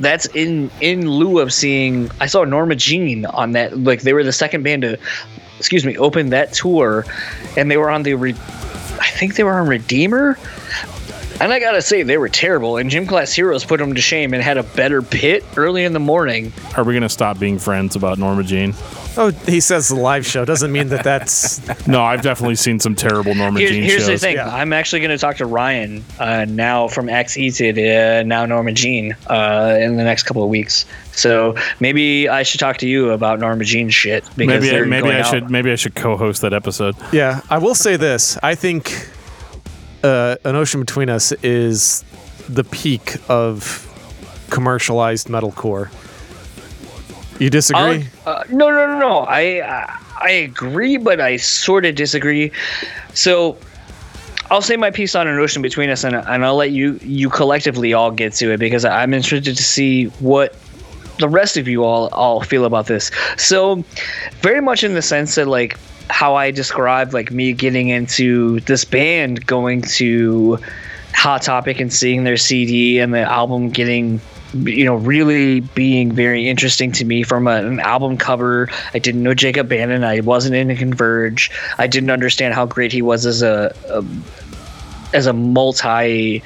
that's 0.00 0.26
in 0.26 0.70
in 0.80 1.10
lieu 1.10 1.40
of 1.40 1.52
seeing 1.52 2.10
I 2.20 2.26
saw 2.26 2.44
Norma 2.44 2.76
Jean 2.76 3.26
on 3.26 3.52
that 3.52 3.78
like 3.78 4.02
they 4.02 4.12
were 4.12 4.24
the 4.24 4.32
second 4.32 4.62
band 4.62 4.82
to 4.82 4.98
excuse 5.58 5.84
me 5.84 5.96
open 5.98 6.30
that 6.30 6.52
tour 6.52 7.04
and 7.56 7.70
they 7.70 7.76
were 7.76 7.90
on 7.90 8.04
the 8.04 8.14
Re- 8.14 8.32
I 9.00 9.10
think 9.10 9.34
they 9.34 9.44
were 9.44 9.58
on 9.58 9.68
Redeemer 9.68 10.38
and 11.40 11.52
I 11.52 11.58
gotta 11.60 11.82
say 11.82 12.02
they 12.02 12.18
were 12.18 12.28
terrible 12.28 12.76
and 12.76 12.90
Gym 12.90 13.06
Class 13.06 13.32
Heroes 13.32 13.64
put 13.64 13.78
them 13.78 13.94
to 13.94 14.00
shame 14.00 14.34
and 14.34 14.42
had 14.42 14.56
a 14.58 14.62
better 14.62 15.02
pit 15.02 15.44
early 15.56 15.84
in 15.84 15.92
the 15.92 16.00
morning 16.00 16.52
Are 16.76 16.84
we 16.84 16.94
gonna 16.94 17.08
stop 17.08 17.38
being 17.38 17.58
friends 17.58 17.96
about 17.96 18.18
Norma 18.18 18.42
Jean? 18.42 18.74
oh, 19.16 19.30
he 19.46 19.60
says 19.60 19.88
the 19.88 19.94
live 19.96 20.24
show 20.24 20.44
doesn't 20.44 20.70
mean 20.70 20.88
that 20.88 21.02
that's. 21.04 21.60
No, 21.88 22.02
I've 22.02 22.22
definitely 22.22 22.56
seen 22.56 22.78
some 22.80 22.94
terrible 22.94 23.34
Norma 23.34 23.58
Here- 23.60 23.70
Jean 23.70 23.82
here's 23.82 24.00
shows. 24.06 24.06
the 24.08 24.18
thing 24.18 24.36
yeah. 24.36 24.54
I'm 24.54 24.72
actually 24.72 25.00
gonna 25.00 25.18
talk 25.18 25.36
to 25.38 25.46
Ryan 25.46 26.04
uh, 26.18 26.44
now 26.48 26.86
from 26.88 27.08
X 27.08 27.36
Eated 27.36 27.78
uh, 27.78 28.22
now 28.24 28.44
Norma 28.46 28.72
Jean 28.72 29.16
uh, 29.28 29.76
in 29.80 29.96
the 29.96 30.04
next 30.04 30.24
couple 30.24 30.42
of 30.42 30.48
weeks 30.50 30.84
so 31.12 31.56
maybe 31.80 32.28
I 32.28 32.42
should 32.44 32.60
talk 32.60 32.76
to 32.78 32.86
you 32.88 33.10
about 33.10 33.40
Norma 33.40 33.64
Jean 33.64 33.88
shit 33.90 34.22
because 34.36 34.62
Maybe 34.62 34.68
they're 34.70 34.86
maybe 34.86 35.02
going 35.04 35.16
I 35.16 35.20
out. 35.20 35.26
should 35.30 35.50
maybe 35.50 35.72
I 35.72 35.76
should 35.76 35.94
co-host 35.96 36.42
that 36.42 36.52
episode. 36.52 36.94
Yeah, 37.12 37.40
I 37.50 37.58
will 37.58 37.74
say 37.74 37.96
this. 37.96 38.38
I 38.42 38.54
think 38.54 39.08
uh, 40.02 40.36
An 40.44 40.56
Ocean 40.56 40.80
Between 40.80 41.08
Us 41.08 41.32
is 41.42 42.04
the 42.48 42.64
peak 42.64 43.16
of 43.28 43.84
commercialized 44.50 45.28
metalcore. 45.28 45.90
You 47.38 47.50
disagree? 47.50 48.08
Uh, 48.26 48.44
no, 48.50 48.70
no, 48.70 48.86
no, 48.86 48.98
no. 48.98 49.18
I 49.20 49.60
uh, 49.60 49.86
I 50.20 50.30
agree, 50.30 50.96
but 50.96 51.20
I 51.20 51.36
sort 51.36 51.84
of 51.84 51.94
disagree. 51.94 52.50
So 53.14 53.56
I'll 54.50 54.62
say 54.62 54.76
my 54.76 54.90
piece 54.90 55.14
on 55.14 55.28
an 55.28 55.38
ocean 55.38 55.62
between 55.62 55.90
us, 55.90 56.04
and, 56.04 56.16
and 56.16 56.44
I'll 56.44 56.56
let 56.56 56.72
you 56.72 56.98
you 57.02 57.30
collectively 57.30 57.92
all 57.92 58.10
get 58.10 58.32
to 58.34 58.52
it 58.52 58.58
because 58.58 58.84
I'm 58.84 59.14
interested 59.14 59.56
to 59.56 59.62
see 59.62 60.06
what 60.20 60.56
the 61.18 61.28
rest 61.28 61.56
of 61.56 61.68
you 61.68 61.84
all 61.84 62.08
all 62.08 62.42
feel 62.42 62.64
about 62.64 62.86
this. 62.86 63.10
So 63.36 63.84
very 64.40 64.60
much 64.60 64.82
in 64.82 64.94
the 64.94 65.02
sense 65.02 65.36
that 65.36 65.46
like 65.46 65.78
how 66.10 66.34
I 66.34 66.50
described 66.50 67.12
like 67.12 67.30
me 67.30 67.52
getting 67.52 67.88
into 67.88 68.60
this 68.60 68.84
band 68.84 69.46
going 69.46 69.82
to 69.82 70.58
Hot 71.14 71.42
Topic 71.42 71.80
and 71.80 71.92
seeing 71.92 72.24
their 72.24 72.36
CD 72.36 72.98
and 72.98 73.12
the 73.12 73.20
album 73.20 73.70
getting 73.70 74.20
you 74.54 74.84
know 74.84 74.94
really 74.94 75.60
being 75.60 76.10
very 76.12 76.48
interesting 76.48 76.90
to 76.92 77.04
me 77.04 77.22
from 77.22 77.46
a, 77.46 77.56
an 77.56 77.80
album 77.80 78.16
cover. 78.16 78.68
I 78.94 78.98
didn't 78.98 79.22
know 79.22 79.34
jacob 79.34 79.68
bannon. 79.68 80.04
I 80.04 80.20
wasn't 80.20 80.54
into 80.54 80.74
converge. 80.74 81.50
I 81.76 81.86
didn't 81.86 82.10
understand 82.10 82.54
how 82.54 82.66
great 82.66 82.92
he 82.92 83.02
was 83.02 83.26
as 83.26 83.42
a, 83.42 83.74
a 83.88 84.04
as 85.14 85.26
a 85.26 85.32
multi 85.32 86.42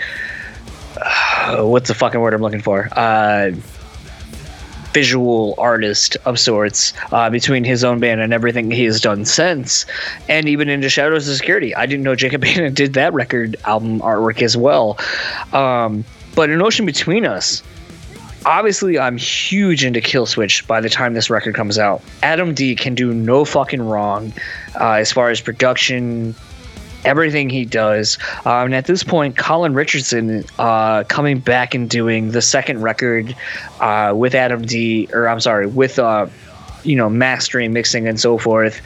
uh, 0.97 1.65
what's 1.67 1.89
the 1.89 1.95
fucking 1.95 2.21
word 2.21 2.35
i'm 2.35 2.43
looking 2.43 2.63
for? 2.63 2.89
Uh 2.93 3.53
visual 4.93 5.55
artist 5.59 6.17
of 6.25 6.39
sorts 6.39 6.93
uh, 7.13 7.31
between 7.31 7.65
his 7.65 7.85
own 7.85 7.99
band 8.01 8.21
and 8.21 8.33
everything 8.33 8.71
he 8.71 8.85
has 8.85 9.01
done 9.01 9.25
since, 9.25 9.87
and 10.29 10.49
even 10.49 10.69
into 10.69 10.89
Shadows 10.89 11.29
Are 11.29 11.35
Security. 11.35 11.75
I 11.75 11.87
didn't 11.87 12.05
know 12.05 12.15
Jacob 12.15 12.41
Bannon 12.43 12.75
did 12.75 12.95
that 12.95 13.13
record 13.13 13.57
album 13.65 14.01
artwork 14.01 14.43
as 14.43 14.57
well. 14.57 14.99
Um, 15.53 16.05
but 16.35 16.51
An 16.51 16.63
Ocean 16.63 16.87
Between 16.87 17.27
Us, 17.27 17.63
obviously 18.47 18.99
I'm 18.99 19.17
huge 19.17 19.85
into 19.85 20.01
Killswitch 20.01 20.67
by 20.67 20.81
the 20.81 20.89
time 20.89 21.15
this 21.15 21.31
record 21.31 21.55
comes 21.55 21.79
out. 21.79 22.03
Adam 22.23 22.55
D 22.55 22.75
can 22.75 22.95
do 22.95 23.13
no 23.13 23.45
fucking 23.45 23.83
wrong 23.83 24.33
uh, 24.81 24.93
as 24.93 25.13
far 25.13 25.31
as 25.31 25.41
production, 25.41 26.35
everything 27.05 27.51
he 27.51 27.65
does. 27.65 28.19
Um, 28.45 28.67
and 28.67 28.75
at 28.75 28.87
this 28.87 29.03
point, 29.03 29.37
Colin 29.37 29.75
Richardson 29.75 30.45
uh, 30.59 31.05
coming 31.05 31.39
back 31.39 31.75
and 31.75 31.89
doing 31.89 32.31
the 32.31 32.43
second 32.43 32.83
record 32.83 33.35
uh, 33.81 34.13
with 34.17 34.35
Adam 34.35 34.63
D, 34.63 35.09
or 35.13 35.29
I'm 35.29 35.41
sorry, 35.41 35.67
with 35.67 35.99
uh, 35.99 36.27
you 36.85 36.97
know 36.97 37.09
mastering, 37.09 37.73
mixing, 37.73 38.07
and 38.07 38.19
so 38.19 38.39
forth. 38.39 38.81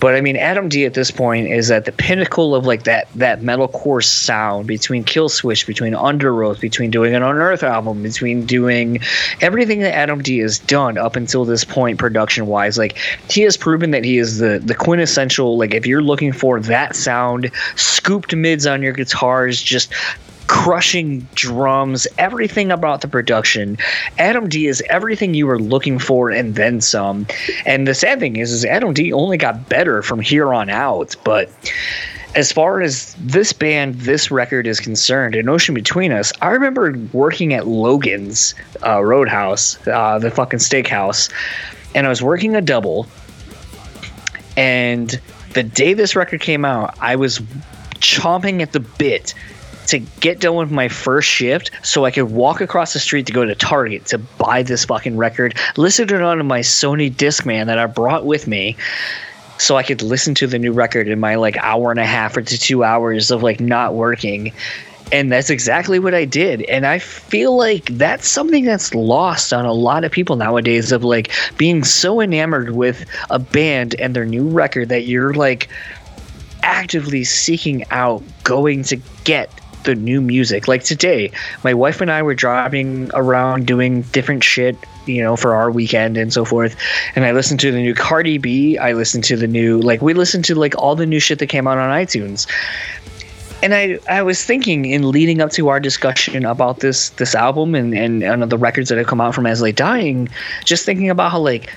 But 0.00 0.14
I 0.14 0.20
mean, 0.20 0.36
Adam 0.36 0.68
D 0.68 0.84
at 0.84 0.94
this 0.94 1.10
point 1.10 1.48
is 1.48 1.70
at 1.70 1.84
the 1.84 1.92
pinnacle 1.92 2.54
of 2.54 2.66
like 2.66 2.84
that 2.84 3.08
that 3.14 3.40
metalcore 3.40 4.04
sound 4.04 4.66
between 4.66 5.04
Killswitch, 5.04 5.66
between 5.66 5.94
Underoath, 5.94 6.60
between 6.60 6.90
doing 6.90 7.14
an 7.14 7.22
Unearth 7.22 7.62
album, 7.62 8.02
between 8.02 8.44
doing 8.44 9.00
everything 9.40 9.80
that 9.80 9.94
Adam 9.94 10.22
D 10.22 10.38
has 10.38 10.58
done 10.58 10.98
up 10.98 11.16
until 11.16 11.44
this 11.44 11.64
point, 11.64 11.98
production 11.98 12.46
wise. 12.46 12.78
Like 12.78 12.96
he 13.30 13.42
has 13.42 13.56
proven 13.56 13.90
that 13.92 14.04
he 14.04 14.18
is 14.18 14.38
the 14.38 14.60
the 14.62 14.74
quintessential. 14.74 15.56
Like 15.56 15.74
if 15.74 15.86
you're 15.86 16.02
looking 16.02 16.32
for 16.32 16.60
that 16.60 16.96
sound, 16.96 17.50
scooped 17.76 18.34
mids 18.34 18.66
on 18.66 18.82
your 18.82 18.92
guitars, 18.92 19.62
just 19.62 19.92
crushing 20.46 21.20
drums, 21.34 22.06
everything 22.18 22.70
about 22.70 23.00
the 23.00 23.08
production. 23.08 23.78
Adam 24.18 24.48
D 24.48 24.66
is 24.66 24.82
everything 24.88 25.34
you 25.34 25.46
were 25.46 25.58
looking 25.58 25.98
for 25.98 26.30
and 26.30 26.54
then 26.54 26.80
some. 26.80 27.26
And 27.64 27.86
the 27.88 27.94
sad 27.94 28.20
thing 28.20 28.36
is, 28.36 28.52
is 28.52 28.64
Adam 28.64 28.92
D 28.92 29.12
only 29.12 29.36
got 29.36 29.68
better 29.68 30.02
from 30.02 30.20
here 30.20 30.52
on 30.52 30.70
out. 30.70 31.16
But 31.24 31.50
as 32.34 32.50
far 32.50 32.80
as 32.80 33.14
this 33.18 33.52
band, 33.52 33.94
this 34.00 34.30
record 34.30 34.66
is 34.66 34.80
concerned, 34.80 35.34
An 35.34 35.48
Ocean 35.48 35.74
Between 35.74 36.12
Us, 36.12 36.32
I 36.42 36.50
remember 36.50 36.98
working 37.12 37.54
at 37.54 37.66
Logan's 37.66 38.54
uh, 38.84 39.02
Roadhouse, 39.02 39.78
uh, 39.86 40.18
the 40.18 40.30
fucking 40.30 40.58
steakhouse, 40.58 41.30
and 41.94 42.06
I 42.06 42.08
was 42.08 42.22
working 42.22 42.56
a 42.56 42.60
double. 42.60 43.06
And 44.56 45.20
the 45.54 45.62
day 45.62 45.94
this 45.94 46.16
record 46.16 46.40
came 46.40 46.64
out, 46.64 46.96
I 47.00 47.16
was 47.16 47.38
chomping 48.00 48.60
at 48.60 48.72
the 48.72 48.80
bit 48.80 49.34
to 49.86 49.98
get 49.98 50.40
done 50.40 50.56
with 50.56 50.70
my 50.70 50.88
first 50.88 51.28
shift 51.28 51.70
so 51.82 52.04
I 52.04 52.10
could 52.10 52.30
walk 52.30 52.60
across 52.60 52.92
the 52.92 52.98
street 52.98 53.26
to 53.26 53.32
go 53.32 53.44
to 53.44 53.54
Target 53.54 54.06
to 54.06 54.18
buy 54.18 54.62
this 54.62 54.84
fucking 54.84 55.16
record, 55.16 55.54
listen 55.76 56.08
to 56.08 56.16
it 56.16 56.22
on 56.22 56.44
my 56.46 56.60
Sony 56.60 57.12
Discman 57.12 57.66
that 57.66 57.78
I 57.78 57.86
brought 57.86 58.26
with 58.26 58.46
me 58.46 58.76
so 59.58 59.76
I 59.76 59.82
could 59.82 60.02
listen 60.02 60.34
to 60.36 60.46
the 60.46 60.58
new 60.58 60.72
record 60.72 61.08
in 61.08 61.20
my 61.20 61.36
like 61.36 61.56
hour 61.58 61.90
and 61.90 62.00
a 62.00 62.06
half 62.06 62.36
or 62.36 62.42
to 62.42 62.58
two 62.58 62.84
hours 62.84 63.30
of 63.30 63.42
like 63.42 63.60
not 63.60 63.94
working. 63.94 64.52
And 65.12 65.30
that's 65.30 65.50
exactly 65.50 65.98
what 65.98 66.14
I 66.14 66.24
did. 66.24 66.62
And 66.62 66.86
I 66.86 66.98
feel 66.98 67.56
like 67.56 67.84
that's 67.86 68.26
something 68.26 68.64
that's 68.64 68.94
lost 68.94 69.52
on 69.52 69.64
a 69.64 69.72
lot 69.72 70.02
of 70.02 70.10
people 70.10 70.36
nowadays 70.36 70.92
of 70.92 71.04
like 71.04 71.30
being 71.56 71.84
so 71.84 72.20
enamored 72.20 72.70
with 72.70 73.04
a 73.30 73.38
band 73.38 73.94
and 74.00 74.16
their 74.16 74.24
new 74.24 74.48
record 74.48 74.88
that 74.88 75.06
you're 75.06 75.34
like 75.34 75.68
actively 76.62 77.22
seeking 77.24 77.84
out 77.90 78.22
going 78.42 78.82
to 78.82 78.96
get 79.24 79.50
the 79.84 79.94
new 79.94 80.20
music. 80.20 80.68
Like 80.68 80.82
today, 80.82 81.30
my 81.62 81.74
wife 81.74 82.00
and 82.00 82.10
I 82.10 82.22
were 82.22 82.34
driving 82.34 83.10
around 83.14 83.66
doing 83.66 84.02
different 84.02 84.44
shit, 84.44 84.76
you 85.06 85.22
know, 85.22 85.36
for 85.36 85.54
our 85.54 85.70
weekend 85.70 86.16
and 86.16 86.32
so 86.32 86.44
forth. 86.44 86.76
And 87.14 87.24
I 87.24 87.32
listened 87.32 87.60
to 87.60 87.70
the 87.70 87.78
new 87.78 87.94
Cardi 87.94 88.38
B. 88.38 88.78
I 88.78 88.92
listened 88.92 89.24
to 89.24 89.36
the 89.36 89.46
new, 89.46 89.80
like, 89.80 90.02
we 90.02 90.14
listened 90.14 90.44
to 90.46 90.54
like 90.54 90.74
all 90.76 90.96
the 90.96 91.06
new 91.06 91.20
shit 91.20 91.38
that 91.38 91.46
came 91.46 91.66
out 91.66 91.78
on 91.78 91.90
iTunes. 91.90 92.46
And 93.62 93.74
I, 93.74 93.98
I 94.10 94.20
was 94.20 94.44
thinking 94.44 94.84
in 94.84 95.10
leading 95.10 95.40
up 95.40 95.50
to 95.52 95.68
our 95.68 95.80
discussion 95.80 96.44
about 96.44 96.80
this 96.80 97.08
this 97.10 97.34
album 97.34 97.74
and, 97.74 97.94
and, 97.94 98.22
and 98.22 98.50
the 98.50 98.58
records 98.58 98.90
that 98.90 98.98
have 98.98 99.06
come 99.06 99.22
out 99.22 99.34
from 99.34 99.46
As 99.46 99.62
Lay 99.62 99.72
Dying, 99.72 100.28
just 100.66 100.84
thinking 100.84 101.08
about 101.08 101.32
how 101.32 101.38
like 101.38 101.72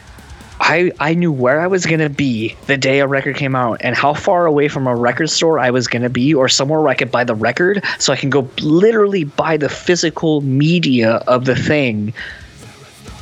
I, 0.67 0.91
I 0.99 1.13
knew 1.13 1.31
where 1.31 1.61
I 1.61 1.67
was 1.67 1.85
going 1.85 2.01
to 2.01 2.09
be 2.09 2.53
the 2.65 2.75
day 2.75 2.99
a 2.99 3.07
record 3.07 3.37
came 3.37 3.55
out 3.55 3.79
and 3.79 3.95
how 3.95 4.13
far 4.13 4.45
away 4.45 4.67
from 4.67 4.85
a 4.85 4.93
record 4.93 5.29
store 5.29 5.59
I 5.59 5.71
was 5.71 5.87
going 5.87 6.01
to 6.01 6.09
be 6.09 6.33
or 6.33 6.49
somewhere 6.49 6.81
where 6.81 6.89
I 6.89 6.93
could 6.93 7.09
buy 7.09 7.23
the 7.23 7.35
record 7.35 7.81
so 7.99 8.11
I 8.11 8.17
can 8.17 8.29
go 8.29 8.49
literally 8.59 9.23
buy 9.23 9.55
the 9.55 9.69
physical 9.69 10.41
media 10.41 11.23
of 11.25 11.45
the 11.45 11.55
thing. 11.55 12.13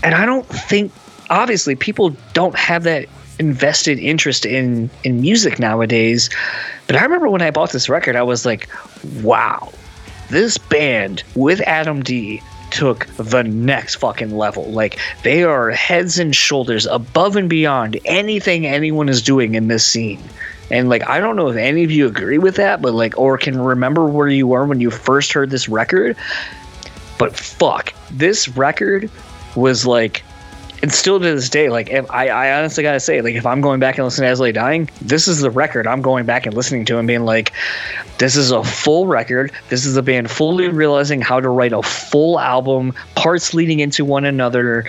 And 0.02 0.16
I 0.16 0.26
don't 0.26 0.48
think, 0.48 0.92
obviously, 1.30 1.76
people 1.76 2.16
don't 2.34 2.56
have 2.56 2.82
that 2.84 3.06
invested 3.38 4.00
interest 4.00 4.48
in, 4.48 4.90
in 5.04 5.22
music 5.22 5.60
nowadays. 5.60 6.32
But 6.88 6.96
I 6.96 7.04
remember 7.04 7.30
when 7.30 7.44
I 7.44 7.52
bought 7.52 7.72
this 7.72 7.90
record, 7.90 8.16
I 8.16 8.24
was 8.24 8.44
like, 8.44 8.68
wow, 9.22 9.72
this 10.32 10.58
band 10.58 11.22
with 11.36 11.62
Adam 11.62 12.02
D 12.02 12.42
took 12.76 13.08
the 13.16 13.42
next 13.42 13.96
fucking 13.96 14.36
level. 14.36 14.66
Like 14.66 15.00
they 15.24 15.44
are 15.44 15.72
heads 15.72 16.20
and 16.20 16.36
shoulders 16.36 16.86
above 16.86 17.38
and 17.38 17.50
beyond 17.50 17.98
anything 18.04 18.68
anyone 18.68 19.08
is 19.08 19.22
doing 19.22 19.56
in 19.56 19.70
this 19.70 19.86
scene. 19.86 20.22
And 20.70 20.90
like 20.90 21.08
I 21.08 21.20
don't 21.20 21.38
know 21.38 21.48
if 21.48 21.56
any 21.56 21.86
of 21.86 21.92
you 21.92 22.06
agree 22.06 22.38
with 22.38 22.58
that, 22.58 22.82
but 22.82 22.94
like 22.94 23.18
or 23.18 23.38
can 23.38 23.58
remember 23.58 24.06
where 24.06 24.28
you 24.28 24.48
were 24.48 24.66
when 24.66 24.82
you 24.82 24.92
first 24.92 25.32
heard 25.32 25.50
this 25.50 25.70
record. 25.70 26.18
But 27.18 27.34
fuck, 27.34 27.94
this 28.12 28.50
record 28.50 29.10
was 29.56 29.86
like 29.86 30.24
and 30.82 30.92
still 30.92 31.20
to 31.20 31.26
this 31.26 31.50
day, 31.50 31.70
like 31.70 31.90
if 31.90 32.10
I, 32.12 32.28
I 32.28 32.58
honestly 32.58 32.84
gotta 32.84 33.00
say, 33.00 33.22
like 33.22 33.36
if 33.36 33.46
I'm 33.46 33.62
going 33.62 33.80
back 33.80 33.98
and 33.98 34.06
listening 34.06 34.36
to 34.36 34.46
As 34.46 34.54
Dying, 34.54 34.90
this 35.02 35.28
is 35.28 35.40
the 35.40 35.50
record 35.50 35.88
I'm 35.88 36.02
going 36.02 36.26
back 36.26 36.46
and 36.46 36.56
listening 36.56 36.86
to 36.86 36.98
and 36.98 37.08
being 37.08 37.26
like, 37.26 37.54
this 38.18 38.36
is 38.36 38.52
a 38.52 38.64
full 38.64 39.08
record. 39.08 39.52
This 39.70 39.86
is 39.86 39.98
a 39.98 40.04
band 40.04 40.30
fully 40.30 40.70
realizing 40.70 41.22
how 41.22 41.40
to 41.40 41.50
write 41.50 41.74
a 41.74 41.82
full 41.82 42.40
album, 42.40 42.94
parts 43.16 43.54
leading 43.54 43.80
into 43.80 44.06
one 44.06 44.26
another, 44.26 44.86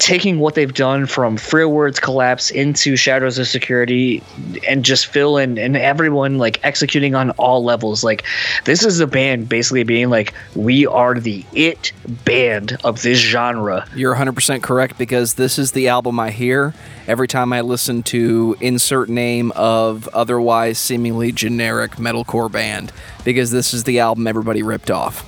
taking 0.00 0.38
what 0.38 0.54
they've 0.54 0.72
done 0.72 1.04
from 1.04 1.36
Frail 1.36 1.70
Words 1.70 2.00
Collapse 2.00 2.50
into 2.50 2.96
Shadows 2.96 3.38
Are 3.38 3.44
Security 3.44 4.22
and 4.66 4.82
just 4.82 5.06
Phil 5.06 5.36
and, 5.36 5.58
and 5.58 5.76
everyone 5.76 6.38
like 6.38 6.58
executing 6.64 7.14
on 7.14 7.30
all 7.32 7.62
levels. 7.62 8.02
Like 8.02 8.24
this 8.64 8.84
is 8.84 8.98
a 8.98 9.06
band 9.06 9.48
basically 9.48 9.84
being 9.84 10.08
like, 10.08 10.32
we 10.56 10.86
are 10.86 11.14
the 11.14 11.44
it 11.52 11.92
band 12.24 12.78
of 12.82 13.02
this 13.02 13.18
genre. 13.18 13.86
You're 13.94 14.14
100% 14.14 14.62
correct 14.62 14.96
because 14.96 15.34
this 15.34 15.58
is 15.58 15.72
the 15.72 15.88
album 15.88 16.18
I 16.18 16.30
hear 16.30 16.74
every 17.06 17.28
time 17.28 17.52
I 17.52 17.60
listen 17.60 18.02
to 18.04 18.56
insert 18.60 19.10
name 19.10 19.52
of 19.54 20.08
otherwise 20.08 20.78
seemingly 20.78 21.30
generic 21.30 21.92
metalcore 21.92 22.50
band 22.50 22.90
because 23.22 23.50
this 23.50 23.74
is 23.74 23.84
the 23.84 24.00
album 24.00 24.26
everybody 24.26 24.62
ripped 24.62 24.90
off. 24.90 25.26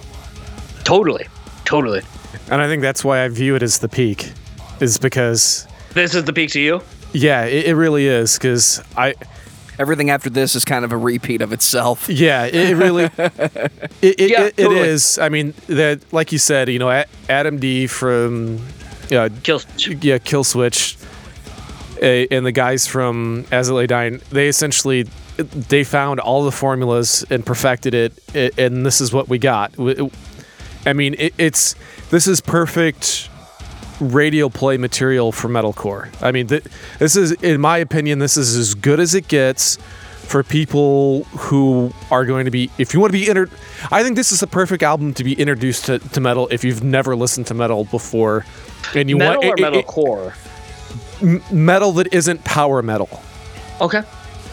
Totally. 0.83 1.27
Totally. 1.67 2.01
And 2.51 2.63
I 2.63 2.67
think 2.69 2.81
that's 2.81 3.05
why 3.05 3.23
I 3.25 3.29
view 3.29 3.55
it 3.55 3.63
as 3.63 3.79
the 3.79 3.89
peak, 3.89 4.33
is 4.81 4.99
because, 4.99 5.67
This 5.95 6.15
is 6.15 6.25
the 6.25 6.33
peak 6.33 6.51
to 6.53 6.61
you? 6.61 6.83
yeah, 7.13 7.45
it, 7.45 7.67
it 7.67 7.75
really 7.75 8.07
is. 8.07 8.37
Because 8.39 8.83
I, 8.97 9.15
Everything 9.79 10.11
after 10.11 10.29
this 10.31 10.55
is 10.55 10.65
kind 10.67 10.85
of 10.85 10.93
a 10.93 10.97
repeat 10.97 11.41
of 11.41 11.53
itself. 11.53 12.09
yeah, 12.09 12.45
it, 12.45 12.55
it 12.55 12.77
really, 12.77 13.05
it, 13.19 14.21
it, 14.21 14.31
Yeah, 14.31 14.43
it, 14.45 14.55
it 14.59 14.63
totally. 14.65 14.81
is. 14.81 15.19
I 15.19 15.29
mean, 15.31 15.55
that, 15.67 16.01
like 16.13 16.31
you 16.31 16.39
said, 16.39 16.69
you 16.69 16.79
know, 16.79 16.91
A- 16.91 17.07
Adam 17.29 17.59
D 17.59 17.87
from, 17.87 18.61
yeah, 19.09 19.29
Kills. 19.43 19.67
yeah, 19.89 20.19
Killswitch, 20.19 21.03
uh, 22.03 22.27
and 22.31 22.45
the 22.45 22.53
guys 22.53 22.87
from 22.87 23.47
As 23.51 23.71
I 23.71 23.73
Lay 23.75 23.87
Dying, 23.87 24.21
they 24.31 24.47
essentially 24.49 25.07
they 25.39 25.83
found 25.85 26.21
all 26.21 26.45
the 26.45 26.53
formulas 26.53 27.25
and 27.31 27.45
perfected 27.45 27.95
it, 27.95 28.59
and 28.59 28.85
this 28.85 29.01
is 29.01 29.13
what 29.13 29.29
we 29.29 29.39
got. 29.39 29.73
I 30.87 30.93
mean, 30.93 31.15
it, 31.19 31.35
it's 31.39 31.75
this 32.11 32.27
is 32.27 32.41
perfect 32.43 33.31
radio 34.03 34.49
play 34.49 34.77
material 34.77 35.33
for 35.33 35.49
metalcore. 35.49 36.09
I 36.23 36.33
mean, 36.33 36.47
th- 36.49 36.65
this 36.99 37.17
is, 37.17 37.33
in 37.33 37.61
my 37.61 37.79
opinion, 37.79 38.19
this 38.19 38.37
is 38.37 38.57
as 38.57 38.75
good 38.75 39.01
as 39.01 39.15
it 39.15 39.29
gets 39.29 39.77
for 40.27 40.43
people 40.43 41.25
who 41.25 41.93
are 42.11 42.25
going 42.25 42.45
to 42.47 42.51
be. 42.51 42.71
If 42.79 42.95
you 42.95 43.01
want 43.01 43.13
to 43.13 43.19
be 43.19 43.29
inter, 43.29 43.49
I 43.91 44.03
think 44.03 44.17
this 44.17 44.33
is 44.33 44.41
the 44.41 44.47
perfect 44.47 44.83
album 44.83 45.15
to 45.15 45.25
be 45.25 45.35
introduced 45.35 45.87
to, 45.87 45.99
to 45.99 46.21
metal 46.21 46.49
if 46.51 46.65
you've 46.65 46.83
never 46.83 47.15
listened 47.17 47.47
to 47.49 47.55
metal 47.55 47.85
before, 47.85 48.45
and 48.95 49.09
you 49.11 49.17
Metal 49.17 49.43
want 49.43 49.61
or 49.61 49.67
it- 49.67 49.75
it- 49.75 49.87
metalcore? 49.87 50.35
metal 51.53 51.93
that 51.93 52.13
isn't 52.13 52.45
power 52.45 52.83
metal. 52.83 53.23
Okay. 53.81 54.03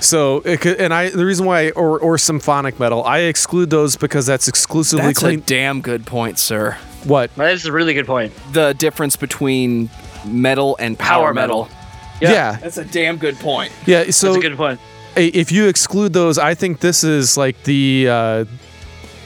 So, 0.01 0.38
it 0.45 0.61
could, 0.61 0.77
and 0.80 0.93
I 0.93 1.09
the 1.09 1.26
reason 1.26 1.45
why 1.45 1.71
or 1.71 1.99
or 1.99 2.17
symphonic 2.17 2.80
metal, 2.80 3.03
I 3.03 3.19
exclude 3.19 3.69
those 3.69 3.97
because 3.97 4.26
that's 4.26 4.47
exclusively 4.47 5.07
That's 5.07 5.19
a 5.19 5.26
clean. 5.26 5.43
damn 5.45 5.81
good 5.81 6.05
point, 6.05 6.39
sir. 6.39 6.77
What? 7.05 7.34
That 7.35 7.51
is 7.53 7.65
a 7.65 7.71
really 7.71 7.93
good 7.93 8.05
point. 8.05 8.34
The 8.53 8.73
difference 8.73 9.15
between 9.15 9.89
metal 10.26 10.76
and 10.80 10.97
power, 10.97 11.26
Power 11.26 11.34
metal. 11.34 11.63
metal. 11.63 11.77
Yeah, 12.21 12.57
That's 12.57 12.77
a 12.77 12.84
damn 12.85 13.17
good 13.17 13.38
point. 13.38 13.71
yeah. 13.85 14.09
so 14.11 14.34
That's 14.34 14.45
a 14.45 14.49
good 14.49 14.57
point. 14.57 14.80
if 15.15 15.51
you 15.51 15.67
exclude 15.67 16.11
those, 16.13 16.38
I 16.38 16.53
think 16.53 16.81
this 16.81 17.03
is 17.03 17.38
like 17.38 17.63
the 17.63 18.07
uh, 18.09 18.45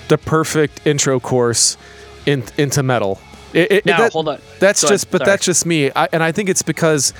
the 0.10 0.18
perfect 0.18 0.86
intro 0.86 1.20
course 1.20 1.78
in, 2.26 2.44
into 2.58 2.84
metal. 2.84 3.20
It, 3.54 3.72
it- 3.72 3.86
Now, 3.86 3.98
that- 4.00 4.14
hold 4.14 4.28
on. 4.30 4.40
That's 4.60 4.82
Go 4.82 4.88
ahead. 4.88 4.94
just, 4.96 5.12
but 5.12 5.20
Sorry. 5.20 5.30
that's 5.32 5.46
just 5.46 5.66
me, 5.66 5.92
I, 5.96 6.08
and 6.12 6.24
I 6.24 6.32
think 6.32 6.50
it's 6.50 6.62
because 6.64 7.14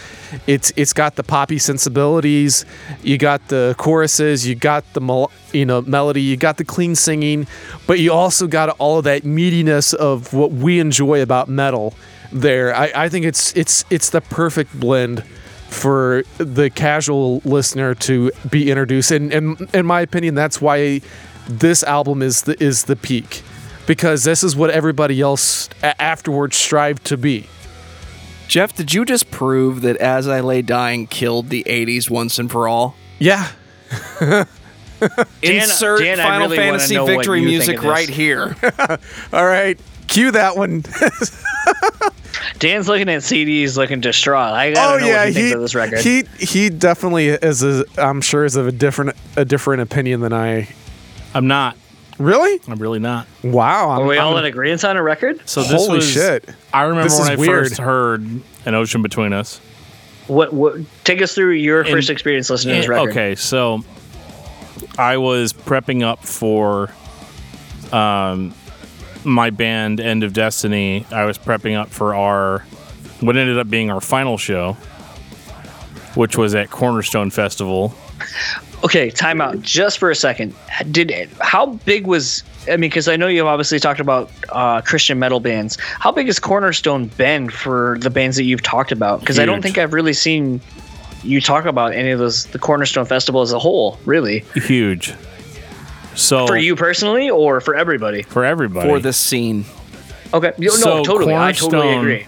it's 0.48 0.72
it's 0.76 0.94
got 0.94 1.16
the 1.16 1.24
poppy 1.24 1.60
sensibilities. 1.60 2.66
You 3.04 3.18
got 3.18 3.48
the 3.50 3.76
choruses, 3.78 4.48
you 4.48 4.56
got 4.56 4.84
the 4.94 5.02
mel- 5.02 5.32
you 5.52 5.66
know 5.66 5.82
melody, 5.82 6.22
you 6.22 6.38
got 6.38 6.58
the 6.58 6.66
clean 6.66 6.96
singing, 6.96 7.48
but 7.88 8.00
you 8.00 8.12
also 8.12 8.48
got 8.48 8.70
all 8.80 8.98
of 8.98 9.04
that 9.04 9.24
meatiness 9.24 9.94
of 9.94 10.34
what 10.34 10.52
we 10.52 10.80
enjoy 10.80 11.22
about 11.22 11.48
metal. 11.50 11.94
There, 12.32 12.76
I, 12.76 12.92
I 12.96 13.10
think 13.10 13.26
it's 13.26 13.56
it's 13.56 13.86
it's 13.92 14.10
the 14.10 14.22
perfect 14.22 14.80
blend 14.80 15.24
for 15.70 16.24
the 16.38 16.70
casual 16.70 17.42
listener 17.46 17.96
to 17.96 18.32
be 18.50 18.70
introduced. 18.72 19.12
And, 19.12 19.34
and 19.34 19.70
in 19.74 19.86
my 19.86 20.02
opinion, 20.02 20.36
that's 20.36 20.62
why 20.62 21.02
this 21.48 21.84
album 21.84 22.22
is 22.22 22.44
the 22.44 22.62
is 22.64 22.84
the 22.86 22.96
peak 22.96 23.44
because 23.86 24.24
this 24.24 24.44
is 24.44 24.56
what 24.56 24.70
everybody 24.70 25.22
else 25.22 25.70
a- 25.82 26.02
afterwards 26.02 26.56
strived 26.56 27.06
to 27.06 27.18
be. 27.18 27.48
Jeff, 28.48 28.76
did 28.76 28.94
you 28.94 29.06
just 29.06 29.32
prove 29.32 29.82
that 29.82 29.98
As 29.98 30.28
I 30.28 30.42
Lay 30.42 30.62
Dying 30.62 31.08
killed 31.08 31.50
the 31.50 31.64
80s 31.64 32.10
once 32.10 32.38
and 32.38 32.52
for 32.52 32.68
all? 32.68 32.96
Yeah. 33.20 33.52
Insert 35.42 36.00
Dan, 36.00 36.20
I 36.20 36.24
Final 36.24 36.48
really 36.48 36.58
Fantasy 36.58 36.98
victory 36.98 37.42
music 37.42 37.84
right 37.84 38.10
here. 38.10 38.56
All 39.34 39.46
right. 39.46 39.80
Cue 40.08 40.32
that 40.32 40.56
one. 40.56 40.84
Dan's 42.60 42.88
looking 42.88 43.10
at 43.10 43.22
CDs, 43.22 43.78
looking 43.78 44.02
distraught. 44.02 44.54
I 44.54 44.72
oh 44.72 44.74
gotta 44.74 45.02
know 45.02 45.08
yeah, 45.08 45.20
what 45.20 45.28
he, 45.30 45.34
thinks 45.34 45.56
of 45.56 45.62
this 45.62 45.76
record. 45.76 46.00
he 46.00 46.24
he 46.38 46.70
definitely 46.70 47.30
is. 47.30 47.64
A, 47.64 47.86
I'm 47.98 48.22
sure 48.22 48.46
is 48.46 48.56
of 48.56 48.68
a 48.68 48.72
different 48.72 49.16
a 49.36 49.46
different 49.46 49.82
opinion 49.82 50.22
than 50.22 50.34
I. 50.34 50.70
I'm 51.34 51.48
not. 51.48 51.78
Really? 52.20 52.60
I'm 52.68 52.80
really 52.80 53.00
not. 53.00 53.28
Wow. 53.44 53.90
I'm, 53.90 54.02
Are 54.02 54.06
we 54.06 54.18
all 54.18 54.36
I'm- 54.36 54.40
in 54.40 54.46
agreement 54.46 54.84
on 54.84 54.98
a 54.98 55.04
record? 55.04 55.42
So 55.50 55.62
this 55.64 55.72
Holy 55.72 55.98
was, 55.98 56.08
shit. 56.10 56.48
I 56.74 56.84
remember 56.84 57.04
This 57.10 57.20
when 57.20 57.24
is 57.24 57.30
I 57.30 57.36
weird. 57.36 57.68
first 57.70 57.78
heard 57.82 58.22
an 58.66 58.76
ocean 58.76 59.02
between 59.02 59.34
us. 59.34 59.60
What? 60.28 60.54
What? 60.54 60.76
Take 61.04 61.22
us 61.22 61.34
through 61.36 61.52
your 61.54 61.82
In- 61.82 61.92
first 61.92 62.10
experience 62.10 62.50
listening 62.50 62.76
to 62.76 62.82
this 62.82 62.88
record. 62.88 63.10
Okay, 63.10 63.36
so 63.36 63.84
I 64.98 65.18
was 65.18 65.54
prepping 65.54 66.02
up 66.04 66.24
for 66.24 66.92
um, 67.92 68.54
my 69.26 69.50
band 69.50 70.00
End 70.00 70.24
of 70.24 70.34
Destiny. 70.34 71.06
I 71.12 71.26
was 71.26 71.38
prepping 71.38 71.76
up 71.78 71.90
for 71.90 72.16
our 72.16 72.60
what 73.20 73.38
ended 73.38 73.58
up 73.58 73.70
being 73.70 73.90
our 73.92 74.02
final 74.02 74.38
show, 74.38 74.74
which 76.16 76.38
was 76.38 76.56
at 76.56 76.70
Cornerstone 76.70 77.30
Festival. 77.32 77.94
Okay, 78.84 79.10
time 79.10 79.40
out 79.40 79.62
just 79.62 79.98
for 79.98 80.12
a 80.12 80.16
second. 80.16 80.54
Did 80.92 81.30
how 81.40 81.68
big 81.86 82.06
was? 82.06 82.44
I 82.68 82.72
mean, 82.72 82.90
because 82.90 83.08
I 83.08 83.16
know 83.16 83.28
you've 83.28 83.46
obviously 83.48 83.80
talked 83.80 84.00
about 84.00 84.30
uh, 84.50 84.82
Christian 84.82 85.20
metal 85.20 85.40
bands. 85.40 85.78
How 85.80 86.12
big 86.12 86.28
has 86.28 86.40
Cornerstone 86.40 87.06
been 87.18 87.50
for 87.50 87.98
the 88.00 88.10
bands 88.10 88.36
that 88.38 88.44
you've 88.44 88.62
talked 88.64 88.92
about? 88.92 89.20
Because 89.22 89.40
I 89.40 89.46
don't 89.46 89.62
think 89.62 89.78
I've 89.78 89.94
really 89.94 90.14
seen 90.14 90.60
you 91.24 91.40
talk 91.40 91.66
about 91.66 91.94
any 91.94 92.12
of 92.12 92.20
those 92.20 92.46
the 92.48 92.60
Cornerstone 92.60 93.06
Festival 93.06 93.42
as 93.42 93.54
a 93.54 93.60
whole, 93.60 93.98
really. 94.06 94.40
Huge. 94.56 95.14
So 96.16 96.46
For 96.46 96.58
you 96.58 96.76
personally, 96.76 97.30
or 97.30 97.60
for 97.62 97.76
everybody? 97.76 98.22
for 98.24 98.44
everybody, 98.46 98.88
for 98.90 99.00
this 99.00 99.18
scene. 99.18 99.66
Okay, 100.34 100.52
no, 100.58 100.70
So, 100.70 101.04
totally. 101.04 101.34
I 101.34 101.52
totally 101.54 101.82
Cornerstone- 101.84 102.00
agree. 102.02 102.28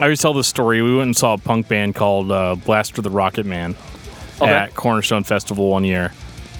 I 0.00 0.02
always 0.02 0.20
tell 0.20 0.34
this 0.34 0.48
story. 0.48 0.82
We 0.82 0.90
went 0.96 1.06
and 1.06 1.16
saw 1.16 1.34
a 1.34 1.38
punk 1.38 1.68
band 1.68 1.94
called 1.94 2.32
uh, 2.32 2.56
Blaster 2.56 3.00
the 3.00 3.10
Rocket 3.10 3.46
Man 3.46 3.76
Okay. 4.36 4.50
at 4.50 4.74
Cornerstone 4.74 5.24
Festival 5.24 5.68
one 5.68 5.84
year, 5.84 6.12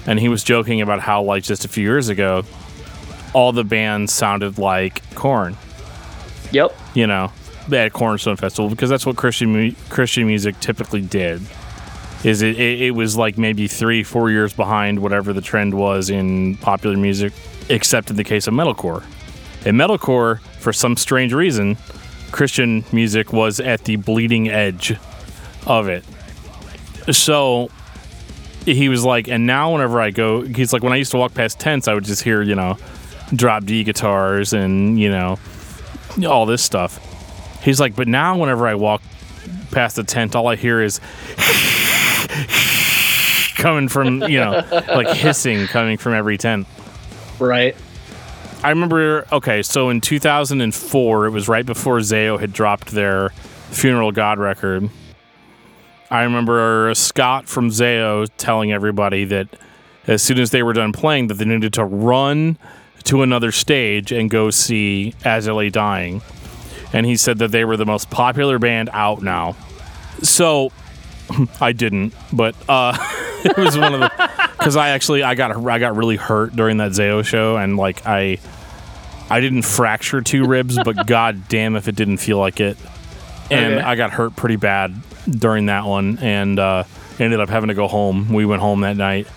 and 0.05 0.19
he 0.19 0.29
was 0.29 0.43
joking 0.43 0.81
about 0.81 0.99
how 0.99 1.21
like 1.23 1.43
just 1.43 1.65
a 1.65 1.67
few 1.67 1.83
years 1.83 2.09
ago, 2.09 2.43
all 3.33 3.51
the 3.51 3.63
bands 3.63 4.13
sounded 4.13 4.57
like 4.57 5.01
Korn. 5.15 5.57
Yep. 6.51 6.73
You 6.93 7.07
know, 7.07 7.31
at 7.71 7.93
Cornerstone 7.93 8.37
Festival 8.37 8.69
because 8.69 8.89
that's 8.89 9.05
what 9.05 9.15
Christian 9.15 9.51
mu- 9.51 9.71
Christian 9.89 10.27
music 10.27 10.59
typically 10.59 11.01
did. 11.01 11.41
Is 12.23 12.41
it, 12.41 12.59
it? 12.59 12.81
It 12.81 12.91
was 12.91 13.17
like 13.17 13.37
maybe 13.37 13.67
three, 13.67 14.03
four 14.03 14.31
years 14.31 14.53
behind 14.53 14.99
whatever 14.99 15.33
the 15.33 15.41
trend 15.41 15.73
was 15.73 16.09
in 16.09 16.57
popular 16.57 16.97
music, 16.97 17.33
except 17.69 18.09
in 18.09 18.15
the 18.15 18.23
case 18.23 18.47
of 18.47 18.53
metalcore. 18.53 19.03
In 19.65 19.75
metalcore, 19.75 20.39
for 20.59 20.73
some 20.73 20.97
strange 20.97 21.33
reason, 21.33 21.77
Christian 22.31 22.83
music 22.91 23.31
was 23.33 23.59
at 23.59 23.83
the 23.83 23.97
bleeding 23.97 24.49
edge 24.49 24.95
of 25.67 25.87
it. 25.87 26.03
So 27.11 27.69
he 28.65 28.89
was 28.89 29.03
like, 29.03 29.27
and 29.27 29.45
now 29.45 29.73
whenever 29.73 30.01
I 30.01 30.11
go, 30.11 30.41
he's 30.41 30.73
like, 30.73 30.83
when 30.83 30.93
I 30.93 30.97
used 30.97 31.11
to 31.11 31.17
walk 31.17 31.33
past 31.33 31.59
tents, 31.59 31.87
I 31.87 31.93
would 31.93 32.03
just 32.03 32.23
hear, 32.23 32.41
you 32.41 32.55
know, 32.55 32.77
drop 33.33 33.65
D 33.65 33.83
guitars 33.83 34.53
and, 34.53 34.99
you 34.99 35.09
know, 35.09 35.37
all 36.27 36.45
this 36.45 36.63
stuff. 36.63 37.01
He's 37.63 37.79
like, 37.79 37.95
but 37.95 38.07
now 38.07 38.37
whenever 38.37 38.67
I 38.67 38.75
walk 38.75 39.01
past 39.71 39.95
the 39.95 40.03
tent, 40.03 40.35
all 40.35 40.47
I 40.47 40.55
hear 40.55 40.81
is 40.81 40.99
coming 43.55 43.87
from, 43.87 44.23
you 44.23 44.39
know, 44.39 44.63
like 44.87 45.15
hissing 45.15 45.67
coming 45.67 45.97
from 45.97 46.13
every 46.13 46.37
tent. 46.37 46.67
Right. 47.39 47.75
I 48.63 48.69
remember, 48.69 49.27
okay, 49.31 49.61
so 49.61 49.89
in 49.89 50.01
2004, 50.01 51.27
it 51.27 51.29
was 51.29 51.47
right 51.47 51.65
before 51.65 51.99
Zao 51.99 52.39
had 52.39 52.51
dropped 52.51 52.87
their 52.87 53.29
Funeral 53.69 54.11
God 54.11 54.39
record. 54.39 54.89
I 56.15 56.23
remember 56.23 56.93
Scott 56.95 57.49
from 57.49 57.71
Zao 57.71 58.29
telling 58.37 58.71
everybody 58.71 59.25
that 59.25 59.49
as 60.07 60.23
soon 60.23 60.39
as 60.39 60.51
they 60.51 60.63
were 60.63 60.71
done 60.71 60.93
playing, 60.93 61.27
that 61.27 61.33
they 61.33 61.43
needed 61.43 61.73
to 61.73 61.83
run 61.83 62.57
to 63.03 63.21
another 63.21 63.51
stage 63.51 64.13
and 64.13 64.29
go 64.29 64.49
see 64.49 65.13
As 65.25 65.45
Lay 65.49 65.69
Dying. 65.69 66.21
And 66.93 67.05
he 67.05 67.17
said 67.17 67.39
that 67.39 67.51
they 67.51 67.65
were 67.65 67.75
the 67.75 67.85
most 67.85 68.09
popular 68.11 68.59
band 68.59 68.89
out 68.93 69.23
now. 69.23 69.57
So 70.21 70.71
I 71.59 71.73
didn't, 71.73 72.13
but 72.31 72.55
uh, 72.69 72.97
it 73.43 73.57
was 73.57 73.77
one 73.77 73.93
of 73.93 73.99
the 73.99 74.29
because 74.57 74.77
I 74.77 74.89
actually 74.89 75.21
I 75.21 75.35
got 75.35 75.67
I 75.67 75.79
got 75.79 75.97
really 75.97 76.15
hurt 76.15 76.55
during 76.55 76.77
that 76.77 76.93
Zao 76.93 77.25
show, 77.25 77.57
and 77.57 77.75
like 77.75 78.07
I 78.07 78.39
I 79.29 79.41
didn't 79.41 79.63
fracture 79.63 80.21
two 80.21 80.45
ribs, 80.45 80.79
but 80.81 81.07
god 81.07 81.49
damn 81.49 81.75
if 81.75 81.89
it 81.89 81.95
didn't 81.97 82.17
feel 82.17 82.37
like 82.37 82.61
it. 82.61 82.77
And 83.51 83.75
Okay. 83.75 83.83
I 83.83 83.95
got 83.95 84.11
hurt 84.11 84.35
pretty 84.35 84.55
bad 84.55 84.95
during 85.29 85.67
that 85.67 85.85
one, 85.85 86.17
and 86.19 86.57
uh, 86.59 86.83
ended 87.19 87.39
up 87.39 87.49
having 87.49 87.67
to 87.69 87.73
go 87.75 87.87
home. 87.87 88.33
We 88.33 88.45
went 88.45 88.61
home 88.61 88.81
that 88.81 88.97
night, 88.97 89.27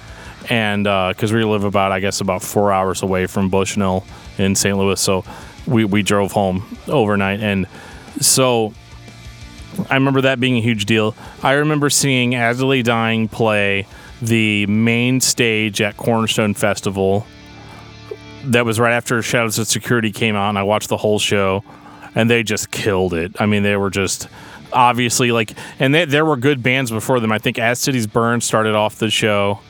and 0.49 0.85
because 0.85 1.33
we 1.33 1.45
live 1.45 1.65
about 1.65 1.93
I 1.93 2.01
guess 2.01 2.21
about 2.21 2.43
four 2.43 2.73
hours 2.73 3.03
away 3.03 3.27
from 3.27 3.51
Bushnell 3.51 4.05
in 4.39 4.55
St. 4.55 4.77
Louis, 4.77 5.01
so 5.01 5.25
we 5.67 5.85
we 5.85 6.03
drove 6.03 6.33
home 6.33 6.77
overnight, 6.89 7.41
and 7.41 7.67
so 8.21 8.73
I 9.91 9.95
remember 9.95 10.23
that 10.23 10.41
being 10.41 10.57
a 10.57 10.61
huge 10.61 10.87
deal. 10.87 11.15
I 11.43 11.53
remember 11.53 11.91
seeing 11.91 12.35
As 12.35 12.61
Dying 12.61 13.29
play 13.29 13.87
the 14.23 14.67
main 14.67 15.21
stage 15.21 15.81
at 15.81 15.97
Cornerstone 15.97 16.55
Festival. 16.55 17.27
That 18.45 18.65
was 18.65 18.81
right 18.81 18.93
after 18.93 19.21
Shadows 19.23 19.59
Are 19.59 19.65
Security 19.65 20.11
came 20.13 20.35
out, 20.35 20.49
and 20.49 20.59
I 20.59 20.63
watched 20.63 20.89
the 20.89 20.97
whole 20.97 21.19
show, 21.19 21.63
and 22.19 22.29
they 22.29 22.43
just 22.43 22.73
killed 22.73 23.15
it. 23.15 23.41
I 23.41 23.47
mean, 23.47 23.63
they 23.63 23.77
were 23.77 23.91
just 23.91 24.29
obviously 24.73 25.31
like, 25.31 25.53
and 25.79 25.95
they, 25.95 26.05
there 26.05 26.25
were 26.25 26.37
good 26.37 26.63
bands 26.63 26.91
before 26.91 27.21
them. 27.21 27.31
I 27.31 27.39
think 27.39 27.59
As 27.59 27.79
Cities 27.79 28.09
Burn 28.09 28.41
started 28.41 28.75
off 28.75 28.97
the 28.97 29.09
show, 29.09 29.61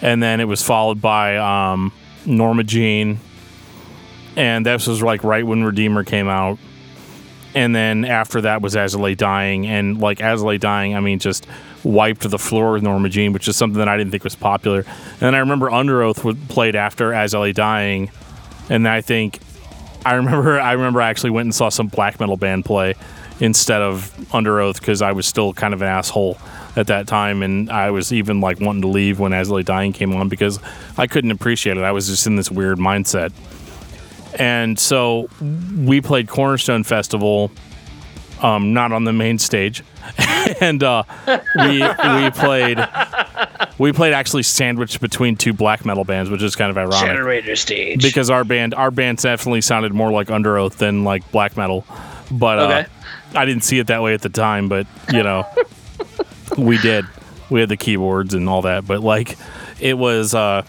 and 0.00 0.22
then 0.22 0.40
it 0.40 0.44
was 0.44 0.62
followed 0.62 1.02
by 1.02 1.36
um, 1.36 1.92
Norma 2.24 2.62
Jean, 2.62 3.18
and 4.36 4.64
this 4.64 4.86
was 4.86 5.02
like 5.02 5.24
right 5.24 5.44
when 5.44 5.64
Redeemer 5.64 6.04
came 6.04 6.28
out 6.28 6.58
and 7.54 7.74
then 7.74 8.04
after 8.04 8.42
that 8.42 8.62
was 8.62 8.76
Lay 8.94 9.14
Dying, 9.14 9.66
and 9.66 9.98
like 9.98 10.20
Lay 10.20 10.58
Dying, 10.58 10.94
I 10.94 11.00
mean, 11.00 11.18
just 11.18 11.46
wiped 11.82 12.28
the 12.28 12.38
floor 12.38 12.72
with 12.72 12.82
Norma 12.82 13.08
Jean, 13.08 13.32
which 13.32 13.48
is 13.48 13.56
something 13.56 13.78
that 13.78 13.88
I 13.88 13.96
didn't 13.96 14.12
think 14.12 14.24
was 14.24 14.36
popular. 14.36 14.84
And 15.20 15.34
I 15.34 15.40
remember 15.40 15.68
Underoath 15.68 16.48
played 16.48 16.76
after 16.76 17.12
As 17.12 17.34
I 17.34 17.40
Lay 17.40 17.52
Dying, 17.52 18.10
and 18.68 18.86
I 18.86 19.00
think 19.00 19.40
I 20.04 20.14
remember 20.14 20.58
I 20.60 20.72
remember 20.72 21.02
I 21.02 21.08
actually 21.10 21.30
went 21.30 21.46
and 21.46 21.54
saw 21.54 21.68
some 21.68 21.88
black 21.88 22.20
metal 22.20 22.36
band 22.36 22.64
play 22.64 22.94
instead 23.40 23.82
of 23.82 24.14
Underoath 24.30 24.78
because 24.80 25.02
I 25.02 25.12
was 25.12 25.26
still 25.26 25.52
kind 25.52 25.74
of 25.74 25.82
an 25.82 25.88
asshole 25.88 26.38
at 26.76 26.86
that 26.86 27.06
time, 27.06 27.42
and 27.42 27.70
I 27.70 27.90
was 27.90 28.12
even 28.12 28.40
like 28.40 28.60
wanting 28.60 28.82
to 28.82 28.88
leave 28.88 29.18
when 29.18 29.32
As 29.32 29.50
Dying 29.64 29.92
came 29.92 30.14
on 30.14 30.28
because 30.28 30.58
I 30.96 31.06
couldn't 31.06 31.30
appreciate 31.30 31.76
it. 31.76 31.82
I 31.82 31.92
was 31.92 32.08
just 32.08 32.26
in 32.26 32.36
this 32.36 32.50
weird 32.50 32.78
mindset. 32.78 33.32
And 34.38 34.78
so 34.78 35.28
we 35.84 36.00
played 36.00 36.28
Cornerstone 36.28 36.84
Festival, 36.84 37.50
um, 38.40 38.72
not 38.72 38.92
on 38.92 39.04
the 39.04 39.12
main 39.12 39.38
stage, 39.38 39.82
and 40.60 40.82
uh, 40.82 41.02
we 41.56 41.82
we 41.82 42.30
played 42.30 42.78
we 43.78 43.92
played 43.92 44.12
actually 44.12 44.42
sandwiched 44.42 45.00
between 45.00 45.36
two 45.36 45.52
black 45.52 45.84
metal 45.84 46.04
bands, 46.04 46.30
which 46.30 46.42
is 46.42 46.56
kind 46.56 46.70
of 46.70 46.78
ironic 46.78 47.00
Generator 47.00 47.56
stage. 47.56 48.02
because 48.02 48.30
our 48.30 48.44
band 48.44 48.74
our 48.74 48.90
band 48.90 49.18
definitely 49.18 49.60
sounded 49.60 49.92
more 49.92 50.10
like 50.10 50.28
Underoath 50.28 50.76
than 50.76 51.04
like 51.04 51.30
black 51.32 51.56
metal, 51.56 51.84
but 52.30 52.58
uh, 52.58 52.84
I 53.34 53.44
didn't 53.44 53.64
see 53.64 53.78
it 53.78 53.88
that 53.88 54.02
way 54.02 54.14
at 54.14 54.22
the 54.22 54.28
time. 54.28 54.68
But 54.68 54.86
you 55.12 55.22
know, 55.22 55.46
we 56.58 56.78
did. 56.78 57.06
We 57.50 57.60
had 57.60 57.68
the 57.68 57.76
keyboards 57.76 58.34
and 58.34 58.48
all 58.48 58.62
that, 58.62 58.86
but 58.86 59.00
like 59.00 59.36
it 59.80 59.98
was 59.98 60.34
uh, 60.34 60.64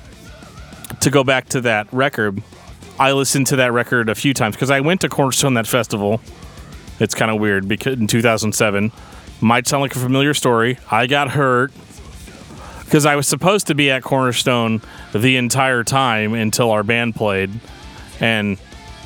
to 1.02 1.10
go 1.10 1.24
back 1.24 1.50
to 1.50 1.62
that 1.62 1.92
record. 1.94 2.42
I 3.00 3.14
listened 3.14 3.48
to 3.48 3.56
that 3.58 3.72
record 3.72 4.10
a 4.10 4.16
few 4.16 4.34
times 4.34 4.56
because 4.56 4.70
I 4.70 4.80
went 4.80 5.02
to 5.02 5.10
Cornerstone 5.10 5.56
that 5.56 5.68
festival. 5.68 6.22
It's 7.00 7.16
kind 7.16 7.32
of 7.32 7.40
weird 7.40 7.68
because 7.68 8.00
in 8.00 8.06
2007, 8.06 8.92
might 9.42 9.68
sound 9.68 9.82
like 9.82 9.96
a 9.96 10.00
familiar 10.00 10.34
story. 10.34 10.78
I 10.90 11.08
got 11.08 11.32
hurt 11.32 11.72
because 12.86 13.06
I 13.06 13.16
was 13.16 13.28
supposed 13.28 13.68
to 13.68 13.76
be 13.76 13.90
at 13.90 14.04
Cornerstone 14.04 14.82
the 15.14 15.38
entire 15.38 15.84
time 15.84 16.34
until 16.34 16.72
our 16.72 16.84
band 16.84 17.16
played, 17.16 17.50
and 18.20 18.58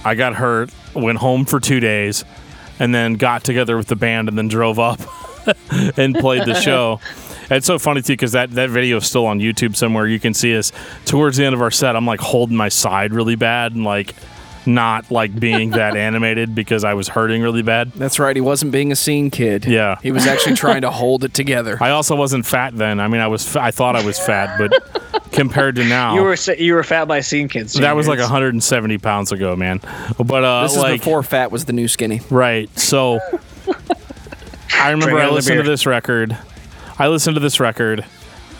I 0.03 0.15
got 0.15 0.35
hurt. 0.35 0.71
Went 0.93 1.17
home 1.17 1.45
for 1.45 1.59
two 1.59 1.79
days, 1.79 2.23
and 2.79 2.93
then 2.93 3.15
got 3.15 3.43
together 3.43 3.77
with 3.77 3.87
the 3.87 3.95
band 3.95 4.29
and 4.29 4.37
then 4.37 4.47
drove 4.47 4.79
up 4.79 4.99
and 5.97 6.15
played 6.15 6.45
the 6.45 6.59
show. 6.59 6.99
It's 7.47 7.67
so 7.67 7.77
funny 7.77 8.01
too 8.01 8.13
because 8.13 8.31
that 8.31 8.49
that 8.53 8.71
video 8.71 8.97
is 8.97 9.05
still 9.05 9.27
on 9.27 9.39
YouTube 9.39 9.75
somewhere. 9.75 10.07
You 10.07 10.19
can 10.19 10.33
see 10.33 10.57
us 10.57 10.71
towards 11.05 11.37
the 11.37 11.45
end 11.45 11.53
of 11.53 11.61
our 11.61 11.69
set. 11.69 11.95
I'm 11.95 12.07
like 12.07 12.19
holding 12.19 12.57
my 12.57 12.69
side 12.69 13.13
really 13.13 13.35
bad 13.35 13.73
and 13.73 13.83
like 13.83 14.15
not 14.67 15.11
like 15.11 15.37
being 15.39 15.71
that 15.71 15.95
animated 16.07 16.55
because 16.55 16.83
I 16.83 16.93
was 16.93 17.07
hurting 17.07 17.41
really 17.41 17.61
bad. 17.61 17.91
That's 17.93 18.19
right. 18.19 18.35
He 18.35 18.41
wasn't 18.41 18.71
being 18.71 18.91
a 18.91 18.95
scene 18.95 19.29
kid. 19.29 19.65
Yeah. 19.65 19.97
He 20.01 20.11
was 20.11 20.25
actually 20.27 20.55
trying 20.65 20.81
to 20.81 20.91
hold 20.91 21.23
it 21.23 21.33
together. 21.33 21.77
I 21.81 21.91
also 21.91 22.15
wasn't 22.15 22.45
fat 22.45 22.75
then. 22.75 22.99
I 22.99 23.07
mean, 23.07 23.21
I 23.21 23.27
was. 23.27 23.47
Fa- 23.47 23.61
I 23.61 23.71
thought 23.71 23.95
I 23.95 24.05
was 24.05 24.17
fat, 24.19 24.57
but 24.57 25.31
compared 25.31 25.75
to 25.75 25.83
now, 25.83 26.15
You 26.15 26.23
were 26.23 26.35
you 26.57 26.73
were 26.73 26.83
fat 26.83 27.05
by 27.07 27.19
scene 27.21 27.47
kids. 27.47 27.73
that 27.73 27.95
was 27.95 28.07
like 28.07 28.19
170 28.19 28.97
pounds 28.99 29.31
ago, 29.31 29.55
man. 29.55 29.79
But 30.17 30.43
uh, 30.43 30.63
this 30.63 30.73
is 30.73 30.77
like 30.79 31.01
before 31.01 31.23
fat 31.23 31.51
was 31.51 31.65
the 31.65 31.73
new 31.73 31.87
skinny. 31.87 32.21
right. 32.29 32.69
So 32.77 33.19
I 34.73 34.89
remember 34.91 35.11
Drink 35.15 35.29
I 35.29 35.33
listened 35.33 35.63
to 35.63 35.69
this 35.69 35.85
record. 35.85 36.37
I 36.97 37.07
listened 37.07 37.35
to 37.35 37.39
this 37.39 37.59
record, 37.59 38.05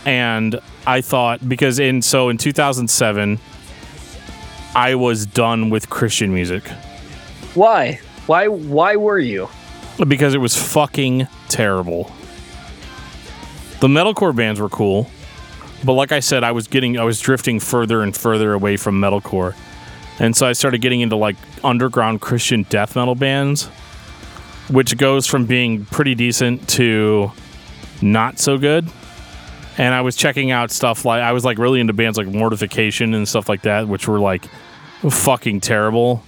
and 0.04 0.58
I 0.86 1.00
thought 1.00 1.46
because 1.48 1.78
in 1.78 2.02
so 2.02 2.28
in 2.28 2.36
2007, 2.38 3.38
I 4.74 4.94
was 4.94 5.26
done 5.26 5.70
with 5.70 5.88
Christian 5.88 6.34
music 6.34 6.68
Why? 7.54 8.00
Why? 8.26 8.48
Why 8.48 8.96
were 8.96 9.18
you? 9.18 9.48
because 10.08 10.34
it 10.34 10.38
was 10.38 10.54
fucking 10.54 11.26
terrible. 11.48 12.12
The 13.80 13.88
metalcore 13.88 14.36
bands 14.36 14.60
were 14.60 14.68
cool, 14.68 15.08
but 15.84 15.94
like 15.94 16.12
I 16.12 16.20
said, 16.20 16.44
I 16.44 16.52
was 16.52 16.66
getting 16.68 16.98
I 16.98 17.04
was 17.04 17.20
drifting 17.20 17.60
further 17.60 18.02
and 18.02 18.14
further 18.14 18.52
away 18.52 18.76
from 18.76 19.00
metalcore. 19.00 19.54
And 20.18 20.34
so 20.36 20.46
I 20.46 20.52
started 20.52 20.80
getting 20.80 21.00
into 21.00 21.16
like 21.16 21.36
underground 21.62 22.20
Christian 22.20 22.64
death 22.68 22.96
metal 22.96 23.14
bands, 23.14 23.66
which 24.68 24.96
goes 24.96 25.26
from 25.26 25.46
being 25.46 25.84
pretty 25.86 26.14
decent 26.14 26.68
to 26.70 27.32
not 28.02 28.38
so 28.38 28.58
good. 28.58 28.88
And 29.78 29.94
I 29.94 30.00
was 30.00 30.16
checking 30.16 30.50
out 30.50 30.70
stuff 30.70 31.04
like 31.04 31.22
I 31.22 31.32
was 31.32 31.44
like 31.44 31.58
really 31.58 31.80
into 31.80 31.92
bands 31.92 32.16
like 32.16 32.26
Mortification 32.26 33.14
and 33.14 33.28
stuff 33.28 33.48
like 33.48 33.62
that, 33.62 33.88
which 33.88 34.08
were 34.08 34.18
like 34.18 34.46
fucking 35.08 35.60
terrible, 35.60 36.22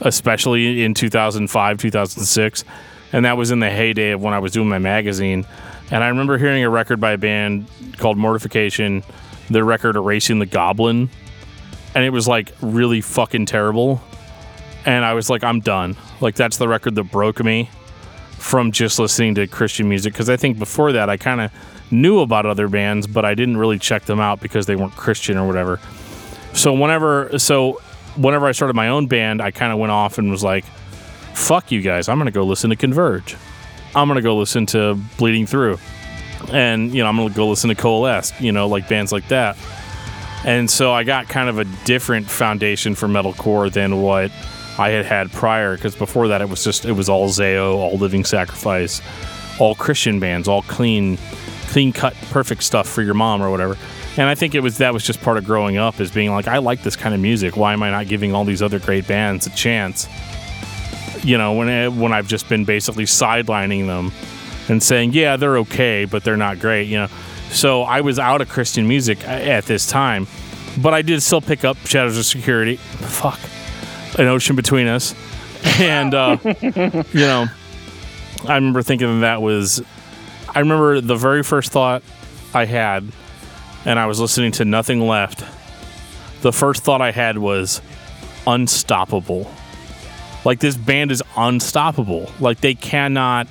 especially 0.00 0.82
in 0.82 0.94
2005, 0.94 1.78
2006. 1.78 2.64
And 3.12 3.24
that 3.24 3.36
was 3.36 3.50
in 3.50 3.60
the 3.60 3.70
heyday 3.70 4.12
of 4.12 4.22
when 4.22 4.34
I 4.34 4.38
was 4.38 4.52
doing 4.52 4.68
my 4.68 4.78
magazine. 4.78 5.46
And 5.90 6.02
I 6.02 6.08
remember 6.08 6.38
hearing 6.38 6.64
a 6.64 6.70
record 6.70 7.00
by 7.00 7.12
a 7.12 7.18
band 7.18 7.68
called 7.98 8.16
Mortification, 8.18 9.04
their 9.50 9.64
record 9.64 9.96
Erasing 9.96 10.38
the 10.38 10.46
Goblin. 10.46 11.08
And 11.94 12.04
it 12.04 12.10
was 12.10 12.26
like 12.26 12.52
really 12.60 13.00
fucking 13.00 13.46
terrible. 13.46 14.02
And 14.84 15.04
I 15.04 15.14
was 15.14 15.30
like, 15.30 15.44
I'm 15.44 15.60
done. 15.60 15.96
Like, 16.20 16.34
that's 16.34 16.58
the 16.58 16.68
record 16.68 16.94
that 16.94 17.04
broke 17.04 17.42
me 17.42 17.68
from 18.38 18.70
just 18.70 18.98
listening 18.98 19.34
to 19.34 19.46
Christian 19.46 19.88
music. 19.88 20.12
Because 20.12 20.30
I 20.30 20.36
think 20.36 20.58
before 20.58 20.92
that, 20.92 21.08
I 21.10 21.16
kind 21.16 21.40
of 21.40 21.52
knew 21.90 22.20
about 22.20 22.46
other 22.46 22.68
bands, 22.68 23.06
but 23.06 23.24
I 23.24 23.34
didn't 23.34 23.56
really 23.56 23.78
check 23.78 24.04
them 24.04 24.20
out 24.20 24.40
because 24.40 24.66
they 24.66 24.76
weren't 24.76 24.96
Christian 24.96 25.36
or 25.36 25.46
whatever. 25.46 25.80
So, 26.52 26.72
whenever, 26.72 27.38
so 27.38 27.80
whenever 28.16 28.46
I 28.46 28.52
started 28.52 28.74
my 28.74 28.88
own 28.88 29.06
band, 29.06 29.42
I 29.42 29.50
kind 29.50 29.72
of 29.72 29.78
went 29.78 29.92
off 29.92 30.18
and 30.18 30.30
was 30.30 30.42
like, 30.42 30.64
fuck 31.34 31.70
you 31.70 31.82
guys. 31.82 32.08
I'm 32.08 32.18
to 32.24 32.30
go 32.30 32.44
listen 32.44 32.70
to 32.70 32.76
Converge. 32.76 33.36
I'm 33.94 34.08
to 34.08 34.22
go 34.22 34.36
listen 34.36 34.66
to 34.66 34.94
Bleeding 35.18 35.46
Through. 35.46 35.78
And, 36.52 36.94
you 36.94 37.02
know, 37.02 37.08
I'm 37.08 37.16
to 37.16 37.34
go 37.34 37.48
listen 37.48 37.68
to 37.68 37.74
Coalesce, 37.74 38.38
you 38.40 38.52
know, 38.52 38.68
like 38.68 38.88
bands 38.88 39.12
like 39.12 39.28
that. 39.28 39.56
And 40.44 40.70
so 40.70 40.92
I 40.92 41.02
got 41.02 41.28
kind 41.28 41.48
of 41.48 41.58
a 41.58 41.64
different 41.84 42.28
foundation 42.28 42.94
for 42.94 43.08
metalcore 43.08 43.72
than 43.72 44.00
what 44.00 44.30
I 44.78 44.90
had 44.90 45.06
had 45.06 45.32
prior 45.32 45.74
because 45.74 45.96
before 45.96 46.28
that 46.28 46.40
it 46.40 46.48
was 46.48 46.62
just 46.62 46.84
it 46.84 46.92
was 46.92 47.08
all 47.08 47.28
Zao, 47.28 47.76
all 47.76 47.96
Living 47.96 48.24
Sacrifice, 48.24 49.00
all 49.58 49.74
Christian 49.74 50.20
bands, 50.20 50.46
all 50.46 50.62
clean 50.62 51.18
clean 51.76 51.92
cut 51.92 52.14
perfect 52.30 52.62
stuff 52.62 52.88
for 52.88 53.02
your 53.02 53.12
mom 53.12 53.42
or 53.42 53.50
whatever. 53.50 53.76
And 54.16 54.30
I 54.30 54.34
think 54.34 54.54
it 54.54 54.60
was 54.60 54.78
that 54.78 54.94
was 54.94 55.04
just 55.04 55.20
part 55.20 55.36
of 55.36 55.44
growing 55.44 55.76
up 55.76 56.00
is 56.00 56.10
being 56.10 56.30
like 56.30 56.48
I 56.48 56.56
like 56.56 56.82
this 56.82 56.96
kind 56.96 57.14
of 57.14 57.20
music. 57.20 57.54
Why 57.54 57.74
am 57.74 57.82
I 57.82 57.90
not 57.90 58.08
giving 58.08 58.34
all 58.34 58.46
these 58.46 58.62
other 58.62 58.78
great 58.78 59.06
bands 59.06 59.46
a 59.46 59.50
chance? 59.50 60.08
You 61.22 61.36
know, 61.36 61.52
when 61.52 61.68
it, 61.68 61.92
when 61.92 62.14
I've 62.14 62.28
just 62.28 62.48
been 62.48 62.64
basically 62.64 63.04
sidelining 63.04 63.88
them 63.88 64.10
and 64.70 64.82
saying, 64.82 65.12
"Yeah, 65.12 65.36
they're 65.36 65.58
okay, 65.58 66.06
but 66.06 66.24
they're 66.24 66.38
not 66.38 66.60
great," 66.60 66.84
you 66.84 66.96
know. 66.96 67.08
So 67.50 67.82
I 67.82 68.00
was 68.00 68.18
out 68.18 68.40
of 68.40 68.48
Christian 68.48 68.88
music 68.88 69.22
at 69.28 69.66
this 69.66 69.86
time, 69.86 70.26
but 70.78 70.94
I 70.94 71.02
did 71.02 71.22
still 71.22 71.42
pick 71.42 71.62
up 71.62 71.76
Shadows 71.84 72.18
Are 72.18 72.22
Security. 72.22 72.76
Fuck, 72.76 73.38
an 74.18 74.28
ocean 74.28 74.56
between 74.56 74.86
us, 74.86 75.14
and 75.78 76.14
uh, 76.14 76.38
you 76.62 77.20
know, 77.20 77.48
I 78.48 78.54
remember 78.54 78.80
thinking 78.80 79.20
that 79.20 79.42
was. 79.42 79.82
I 80.56 80.60
remember 80.60 81.02
the 81.02 81.16
very 81.16 81.42
first 81.42 81.70
thought 81.70 82.02
I 82.54 82.64
had, 82.64 83.04
and 83.84 83.98
I 83.98 84.06
was 84.06 84.18
listening 84.18 84.52
to 84.52 84.64
Nothing 84.64 85.06
Left. 85.06 85.40
The 86.40 86.50
first 86.50 86.82
thought 86.82 87.02
I 87.02 87.10
had 87.10 87.36
was 87.36 87.82
unstoppable. 88.46 89.52
Like 90.46 90.60
this 90.60 90.74
band 90.74 91.12
is 91.12 91.22
unstoppable. 91.36 92.32
Like 92.40 92.62
they 92.62 92.74
cannot, 92.74 93.48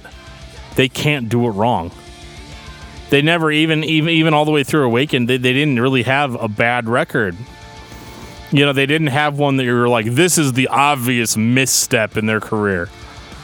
they 0.76 0.90
can't 0.90 1.30
do 1.30 1.46
it 1.46 1.52
wrong 1.52 1.92
they 3.12 3.22
never 3.22 3.52
even 3.52 3.84
even 3.84 4.10
even 4.10 4.34
all 4.34 4.46
the 4.46 4.52
way 4.52 4.64
through 4.64 4.84
awakened 4.84 5.30
they, 5.30 5.38
they 5.38 5.54
didn't 5.54 5.80
really 5.80 6.02
have 6.02 6.34
a 6.42 6.48
bad 6.48 6.90
record 6.90 7.36
you 8.52 8.66
know 8.66 8.74
they 8.74 8.88
didn't 8.88 9.08
have 9.08 9.38
one 9.38 9.58
that 9.58 9.64
you 9.64 9.74
were 9.74 9.88
like 9.88 10.08
this 10.08 10.40
is 10.40 10.54
the 10.54 10.68
obvious 10.70 11.38
misstep 11.38 12.18
in 12.18 12.26
their 12.26 12.40
career 12.40 12.90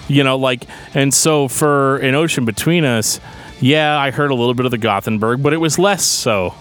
you 0.07 0.23
know 0.23 0.35
like 0.35 0.65
and 0.95 1.13
so 1.13 1.47
for 1.47 1.97
an 1.97 2.15
ocean 2.15 2.43
between 2.43 2.83
us 2.83 3.19
yeah 3.61 3.97
i 3.97 4.11
heard 4.11 4.31
a 4.31 4.35
little 4.35 4.53
bit 4.53 4.65
of 4.65 4.71
the 4.71 4.77
gothenburg 4.77 5.41
but 5.41 5.53
it 5.53 5.57
was 5.57 5.79
less 5.79 6.03
so 6.03 6.53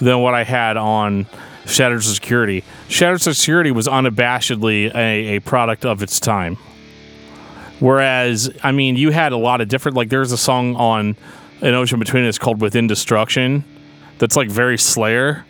than 0.00 0.20
what 0.20 0.34
i 0.34 0.44
had 0.44 0.76
on 0.76 1.26
shadows 1.66 2.10
are 2.10 2.14
security 2.14 2.62
shadows 2.88 3.26
are 3.28 3.32
security 3.34 3.70
was 3.70 3.86
unabashedly 3.88 4.92
a, 4.94 5.36
a 5.36 5.40
product 5.40 5.84
of 5.86 6.02
its 6.02 6.18
time 6.20 6.56
Whereas, 7.78 8.48
I 8.62 8.70
mean, 8.70 8.94
you 8.94 9.10
had 9.10 9.32
a 9.32 9.36
lot 9.36 9.60
of 9.60 9.66
different. 9.66 9.96
Like, 9.96 10.08
there's 10.08 10.30
a 10.30 10.36
song 10.36 10.76
on 10.76 11.16
an 11.62 11.74
ocean 11.74 11.98
between 11.98 12.24
us 12.26 12.38
called 12.38 12.60
"Within 12.60 12.86
Destruction," 12.86 13.64
that's 14.18 14.36
like 14.36 14.48
very 14.48 14.78
Slayer, 14.78 15.44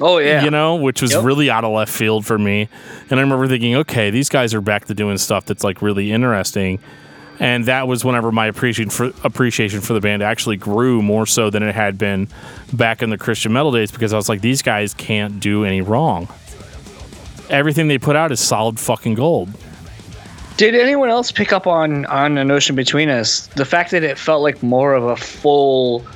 Oh 0.00 0.18
yeah. 0.18 0.44
you 0.44 0.50
know, 0.52 0.76
which 0.76 1.02
was 1.02 1.12
Yep. 1.12 1.24
really 1.24 1.50
out 1.50 1.64
of 1.64 1.72
left 1.72 1.92
field 1.92 2.24
for 2.24 2.38
me. 2.38 2.68
And 3.10 3.18
I 3.18 3.22
remember 3.22 3.48
thinking, 3.48 3.74
okay, 3.76 4.10
these 4.10 4.28
guys 4.28 4.54
are 4.54 4.60
back 4.60 4.84
to 4.86 4.94
doing 4.94 5.18
stuff 5.18 5.44
that's 5.44 5.64
like 5.64 5.82
really 5.82 6.12
interesting. 6.12 6.78
And 7.42 7.66
that 7.66 7.88
was 7.88 8.04
whenever 8.04 8.30
my 8.30 8.46
appreciation 8.46 8.88
for 8.88 9.06
appreciation 9.24 9.80
for 9.80 9.94
the 9.94 10.00
band 10.00 10.22
actually 10.22 10.56
grew 10.56 11.02
more 11.02 11.26
so 11.26 11.50
than 11.50 11.64
it 11.64 11.74
had 11.74 11.98
been 11.98 12.28
back 12.72 13.02
in 13.02 13.10
the 13.10 13.18
Christian 13.18 13.52
metal 13.52 13.72
days 13.72 13.90
because 13.90 14.12
I 14.12 14.16
was 14.16 14.28
like, 14.28 14.42
these 14.42 14.62
guys 14.62 14.94
can't 14.94 15.40
do 15.40 15.64
any 15.64 15.80
wrong. 15.80 16.28
Everything 17.50 17.88
they 17.88 17.98
put 17.98 18.14
out 18.14 18.30
is 18.30 18.38
solid 18.38 18.78
fucking 18.78 19.14
gold. 19.14 19.48
Did 20.56 20.76
anyone 20.76 21.08
else 21.08 21.32
pick 21.32 21.52
up 21.52 21.66
on 21.66 22.06
on 22.06 22.38
an 22.38 22.48
ocean 22.52 22.76
between 22.76 23.08
us? 23.08 23.48
The 23.48 23.64
fact 23.64 23.90
that 23.90 24.04
it 24.04 24.18
felt 24.18 24.42
like 24.42 24.62
more 24.62 24.94
of 24.94 25.02
a 25.02 25.16
full 25.16 26.06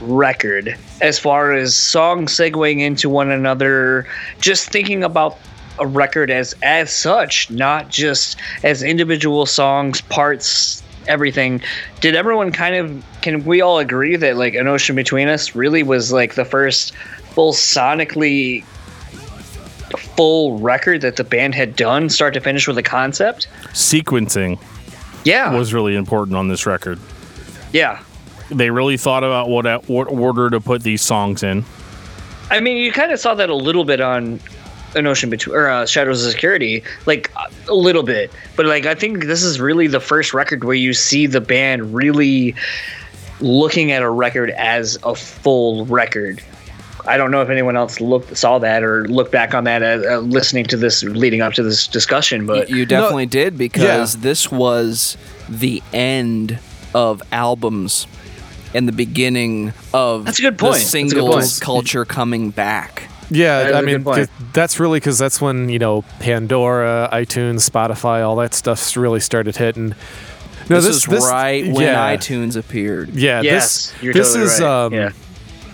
record 0.00 0.76
as 1.00 1.20
far 1.20 1.52
as 1.52 1.76
songs 1.76 2.32
segueing 2.32 2.80
into 2.80 3.08
one 3.08 3.30
another, 3.30 4.08
just 4.40 4.70
thinking 4.70 5.04
about 5.04 5.38
a 5.78 5.86
record 5.86 6.30
as 6.30 6.54
as 6.62 6.92
such, 6.92 7.50
not 7.50 7.88
just 7.88 8.36
as 8.62 8.82
individual 8.82 9.46
songs, 9.46 10.00
parts, 10.02 10.82
everything. 11.08 11.60
Did 12.00 12.14
everyone 12.14 12.52
kind 12.52 12.74
of 12.74 13.04
can 13.22 13.44
we 13.44 13.60
all 13.60 13.78
agree 13.78 14.16
that 14.16 14.36
like 14.36 14.54
an 14.54 14.66
ocean 14.68 14.94
between 14.96 15.28
us 15.28 15.54
really 15.54 15.82
was 15.82 16.12
like 16.12 16.34
the 16.34 16.44
first 16.44 16.94
full 17.34 17.52
sonically 17.52 18.64
full 20.16 20.58
record 20.58 21.00
that 21.02 21.16
the 21.16 21.24
band 21.24 21.54
had 21.54 21.76
done 21.76 22.08
start 22.08 22.34
to 22.34 22.40
finish 22.40 22.66
with 22.68 22.78
a 22.78 22.82
concept? 22.82 23.48
Sequencing 23.72 24.58
Yeah. 25.24 25.52
was 25.56 25.72
really 25.74 25.96
important 25.96 26.36
on 26.36 26.48
this 26.48 26.66
record. 26.66 26.98
yeah. 27.72 28.00
They 28.50 28.68
really 28.70 28.98
thought 28.98 29.24
about 29.24 29.48
what 29.48 29.88
what 29.88 30.06
order 30.08 30.50
to 30.50 30.60
put 30.60 30.82
these 30.82 31.00
songs 31.00 31.42
in. 31.42 31.64
I 32.50 32.60
mean, 32.60 32.76
you 32.76 32.92
kind 32.92 33.10
of 33.10 33.18
saw 33.18 33.34
that 33.34 33.48
a 33.48 33.54
little 33.54 33.84
bit 33.86 34.02
on 34.02 34.38
an 34.94 35.06
ocean 35.06 35.30
between 35.30 35.56
or 35.56 35.68
uh, 35.68 35.86
Shadows 35.86 36.26
Are 36.26 36.30
Security, 36.30 36.82
like 37.06 37.32
a 37.68 37.74
little 37.74 38.02
bit. 38.02 38.30
But 38.56 38.66
like, 38.66 38.86
I 38.86 38.94
think 38.94 39.24
this 39.24 39.42
is 39.42 39.60
really 39.60 39.86
the 39.86 40.00
first 40.00 40.34
record 40.34 40.64
where 40.64 40.74
you 40.74 40.92
see 40.92 41.26
the 41.26 41.40
band 41.40 41.94
really 41.94 42.54
looking 43.40 43.92
at 43.92 44.02
a 44.02 44.10
record 44.10 44.50
as 44.50 44.98
a 45.02 45.14
full 45.14 45.86
record. 45.86 46.42
I 47.06 47.18
don't 47.18 47.30
know 47.30 47.42
if 47.42 47.50
anyone 47.50 47.76
else 47.76 48.00
looked 48.00 48.36
saw 48.36 48.58
that 48.60 48.82
or 48.82 49.06
looked 49.08 49.30
back 49.30 49.52
on 49.52 49.64
that 49.64 49.82
uh, 49.82 50.14
uh, 50.14 50.18
listening 50.20 50.64
to 50.66 50.76
this 50.76 51.02
leading 51.02 51.42
up 51.42 51.52
to 51.54 51.62
this 51.62 51.86
discussion, 51.86 52.46
but 52.46 52.70
you 52.70 52.86
definitely 52.86 53.26
did 53.26 53.58
because 53.58 54.18
this 54.18 54.50
was 54.50 55.18
the 55.48 55.82
end 55.92 56.58
of 56.94 57.22
albums 57.30 58.06
and 58.72 58.88
the 58.88 58.92
beginning 58.92 59.72
of 59.92 60.24
That's 60.24 60.38
a 60.38 60.42
good 60.42 60.58
the 60.58 60.62
point. 60.62 60.74
That's 60.74 60.94
a 60.94 61.02
good 61.02 61.10
singles 61.10 61.52
point. 61.52 61.60
culture 61.60 62.04
coming 62.04 62.50
back. 62.50 63.10
Yeah, 63.30 63.62
That 63.62 63.70
is 63.70 63.76
I 63.76 63.78
a 63.78 63.82
mean 63.82 63.94
good 63.96 64.04
point. 64.04 64.18
'cause 64.18 64.28
that's 64.52 64.78
really 64.80 65.00
because 65.00 65.18
that's 65.18 65.40
when 65.40 65.68
you 65.68 65.78
know 65.78 66.02
Pandora, 66.20 67.08
iTunes, 67.12 67.68
Spotify, 67.68 68.22
all 68.26 68.36
that 68.36 68.54
stuff 68.54 68.96
really 68.96 69.20
started 69.20 69.56
hitting. 69.56 69.94
No, 70.70 70.80
this, 70.80 70.96
is 71.06 71.08
right 71.08 71.64
when 71.66 71.82
yeah, 71.82 72.16
iTunes 72.16 72.56
appeared. 72.56 73.10
Yeah, 73.10 73.42
Yes, 73.42 73.90
this, 73.90 74.02
you're 74.02 74.14
this 74.14 74.28
totally 74.32 74.44
is 74.52 74.60
right. 74.60 74.84
um, 74.86 74.92
Yeah. 74.94 75.10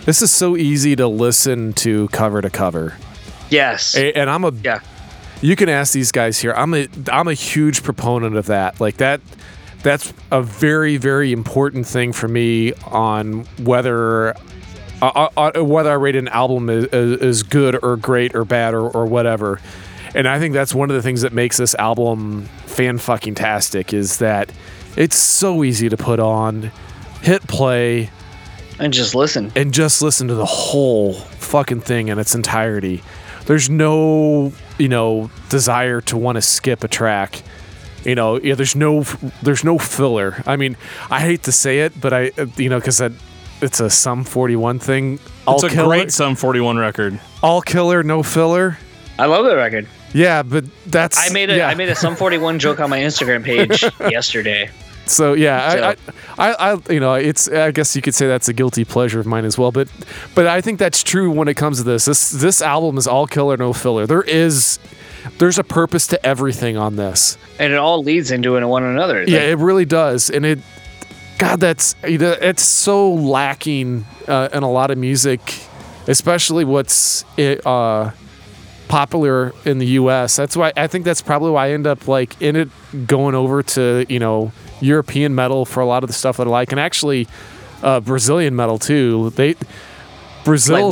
this 0.05 0.21
is 0.21 0.31
so 0.31 0.57
easy 0.57 0.95
to 0.97 1.07
listen 1.07 1.71
to 1.73 2.07
cover 2.09 2.41
to 2.41 2.49
cover, 2.49 2.95
yes, 3.49 3.95
A- 3.95 4.11
and 4.17 4.29
I'm 4.29 4.43
a 4.43 4.51
yeah, 4.63 4.79
you 5.41 5.55
can 5.55 5.69
ask 5.69 5.93
these 5.93 6.11
guys 6.11 6.39
here. 6.39 6.53
I'm 6.57 6.73
a 6.73 6.87
I'm 7.11 7.27
a 7.29 7.33
huge 7.33 7.83
proponent 7.83 8.35
of 8.35 8.47
that. 8.47 8.81
Like 8.81 8.97
that 8.97 9.21
that's 9.81 10.13
a 10.29 10.41
very 10.41 10.97
very 10.97 11.31
important 11.31 11.87
thing 11.87 12.11
for 12.13 12.27
me 12.27 12.73
on 12.85 13.45
whether 13.63 14.35
uh, 15.01 15.29
uh, 15.37 15.63
whether 15.63 15.91
I 15.91 15.95
rate 15.95 16.15
an 16.15 16.27
album 16.27 16.69
is, 16.69 17.43
good 17.43 17.83
or 17.83 17.97
great 17.97 18.35
or 18.35 18.45
bad 18.45 18.73
or, 18.73 18.89
or 18.89 19.05
whatever. 19.05 19.59
And 20.13 20.27
I 20.27 20.39
think 20.39 20.53
that's 20.53 20.75
one 20.75 20.89
of 20.89 20.95
the 20.95 21.01
things 21.01 21.21
that 21.21 21.33
makes 21.33 21.57
this 21.57 21.73
album 21.75 22.45
fan 22.65 22.97
fucking 22.97 23.35
tastic 23.35 23.93
is 23.93 24.17
that 24.17 24.51
it's 24.97 25.15
so 25.15 25.63
easy 25.63 25.89
to 25.89 25.97
put 25.97 26.19
on, 26.19 26.71
hit 27.21 27.47
play, 27.47 28.09
and 28.79 28.91
just 28.91 29.15
listen. 29.15 29.51
and 29.55 29.73
just 29.73 30.01
listen 30.01 30.27
to 30.27 30.35
the 30.35 30.45
whole 30.45 31.13
fucking 31.13 31.81
thing 31.81 32.09
in 32.09 32.19
its 32.19 32.35
entirety. 32.35 33.01
There's 33.45 33.69
no, 33.69 34.51
you 34.77 34.89
know, 34.89 35.31
desire 35.49 36.01
to 36.01 36.17
want 36.17 36.35
to 36.35 36.41
skip 36.41 36.83
a 36.83 36.87
track. 36.87 37.41
You 38.03 38.15
know, 38.15 38.39
yeah, 38.39 38.55
there's 38.55 38.75
no, 38.75 39.03
there's 39.43 39.63
no 39.63 39.77
filler. 39.77 40.43
I 40.45 40.55
mean, 40.55 40.75
I 41.09 41.21
hate 41.21 41.43
to 41.43 41.51
say 41.51 41.81
it, 41.81 41.99
but 42.01 42.13
I, 42.13 42.31
you 42.57 42.69
know, 42.69 42.79
because 42.79 43.01
it's 43.61 43.79
a 43.79 43.89
Sum 43.89 44.23
41 44.23 44.79
thing. 44.79 45.19
All 45.47 45.55
It's 45.55 45.63
a 45.63 45.69
killer, 45.69 45.87
great 45.87 46.11
Sum 46.11 46.35
41 46.35 46.77
record. 46.77 47.19
all 47.41 47.61
killer, 47.61 48.03
no 48.03 48.23
filler. 48.23 48.77
I 49.19 49.25
love 49.25 49.45
the 49.45 49.55
record. 49.55 49.87
Yeah, 50.13 50.43
but 50.43 50.65
that's 50.87 51.17
I 51.17 51.31
made 51.33 51.49
a 51.49 51.53
I 51.53 51.69
yeah. 51.71 51.73
made 51.75 51.89
a 51.89 51.95
Sum 51.95 52.15
41 52.15 52.59
joke 52.59 52.79
on 52.79 52.89
my 52.89 52.99
Instagram 52.99 53.43
page 53.43 53.83
yesterday. 54.11 54.69
So 55.05 55.33
yeah, 55.33 55.71
So- 55.71 55.83
I, 56.37 56.51
I, 56.51 56.53
I, 56.53 56.73
I, 56.73 56.93
you 56.93 56.99
know, 56.99 57.13
it's. 57.15 57.49
I 57.49 57.71
guess 57.71 57.95
you 57.95 58.01
could 58.01 58.13
say 58.15 58.27
that's 58.27 58.47
a 58.47 58.53
guilty 58.53 58.85
pleasure 58.85 59.19
of 59.19 59.25
mine 59.25 59.45
as 59.45 59.57
well. 59.57 59.71
But, 59.71 59.89
but 60.35 60.47
I 60.47 60.61
think 60.61 60.79
that's 60.79 61.03
true 61.03 61.31
when 61.31 61.47
it 61.47 61.55
comes 61.55 61.77
to 61.79 61.83
this. 61.83 62.05
This 62.05 62.29
this 62.29 62.61
album 62.61 62.97
is 62.97 63.07
all 63.07 63.25
killer, 63.27 63.57
no 63.57 63.73
filler. 63.73 64.05
There 64.05 64.21
is, 64.21 64.79
there's 65.37 65.57
a 65.57 65.63
purpose 65.63 66.07
to 66.07 66.25
everything 66.25 66.77
on 66.77 66.95
this. 66.97 67.37
And 67.59 67.73
it 67.73 67.77
all 67.79 68.03
leads 68.03 68.31
into 68.31 68.53
one 68.67 68.83
another. 68.83 69.23
Yeah, 69.23 69.39
it 69.41 69.57
really 69.57 69.85
does, 69.85 70.29
and 70.29 70.45
it, 70.45 70.59
God, 71.41 71.59
that's 71.59 71.95
it's 72.03 72.61
so 72.61 73.13
lacking 73.13 74.05
uh, 74.27 74.49
in 74.53 74.61
a 74.61 74.69
lot 74.69 74.91
of 74.91 74.99
music, 74.99 75.41
especially 76.07 76.65
what's 76.65 77.25
it, 77.35 77.65
uh, 77.65 78.11
popular 78.87 79.51
in 79.65 79.79
the 79.79 79.87
U.S. 79.87 80.35
That's 80.35 80.55
why 80.55 80.71
I 80.77 80.85
think 80.85 81.03
that's 81.03 81.23
probably 81.23 81.49
why 81.49 81.69
I 81.69 81.71
end 81.71 81.87
up 81.87 82.07
like 82.07 82.39
in 82.43 82.55
it 82.55 82.69
going 83.07 83.33
over 83.33 83.63
to 83.63 84.05
you 84.07 84.19
know 84.19 84.51
European 84.81 85.33
metal 85.33 85.65
for 85.65 85.79
a 85.79 85.85
lot 85.87 86.03
of 86.03 86.09
the 86.09 86.13
stuff 86.13 86.37
that 86.37 86.45
I 86.45 86.49
like, 86.51 86.71
and 86.71 86.79
actually 86.79 87.27
uh, 87.81 88.01
Brazilian 88.01 88.55
metal 88.55 88.77
too. 88.77 89.31
They 89.31 89.55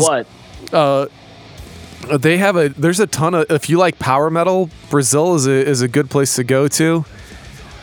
like 0.01 0.25
what? 0.71 0.73
uh, 0.73 2.17
they 2.17 2.39
have 2.39 2.55
a 2.55 2.69
there's 2.69 2.99
a 2.99 3.05
ton 3.05 3.35
of 3.35 3.51
if 3.51 3.69
you 3.69 3.77
like 3.77 3.99
power 3.99 4.31
metal, 4.31 4.71
Brazil 4.89 5.35
is 5.35 5.45
a 5.45 5.51
is 5.51 5.83
a 5.83 5.87
good 5.87 6.09
place 6.09 6.37
to 6.37 6.43
go 6.43 6.67
to. 6.69 7.05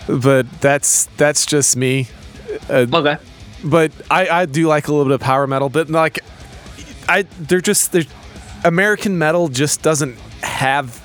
But 0.09 0.51
that's 0.61 1.07
that's 1.17 1.47
just 1.47 1.77
me. 1.77 2.09
Okay. 2.71 3.17
But 3.65 3.93
I 4.11 4.29
I 4.29 4.47
do 4.47 4.67
like 4.69 4.89
a 4.89 4.93
little 4.93 5.05
bit 5.07 5.15
of 5.15 5.21
power 5.21 5.47
metal, 5.47 5.69
but 5.69 5.89
like 5.91 6.21
I 7.09 7.23
they're 7.41 7.61
just 7.61 7.93
they're 7.93 8.05
American 8.65 9.19
metal 9.19 9.49
just 9.49 9.83
doesn't 9.83 10.19
have 10.43 11.03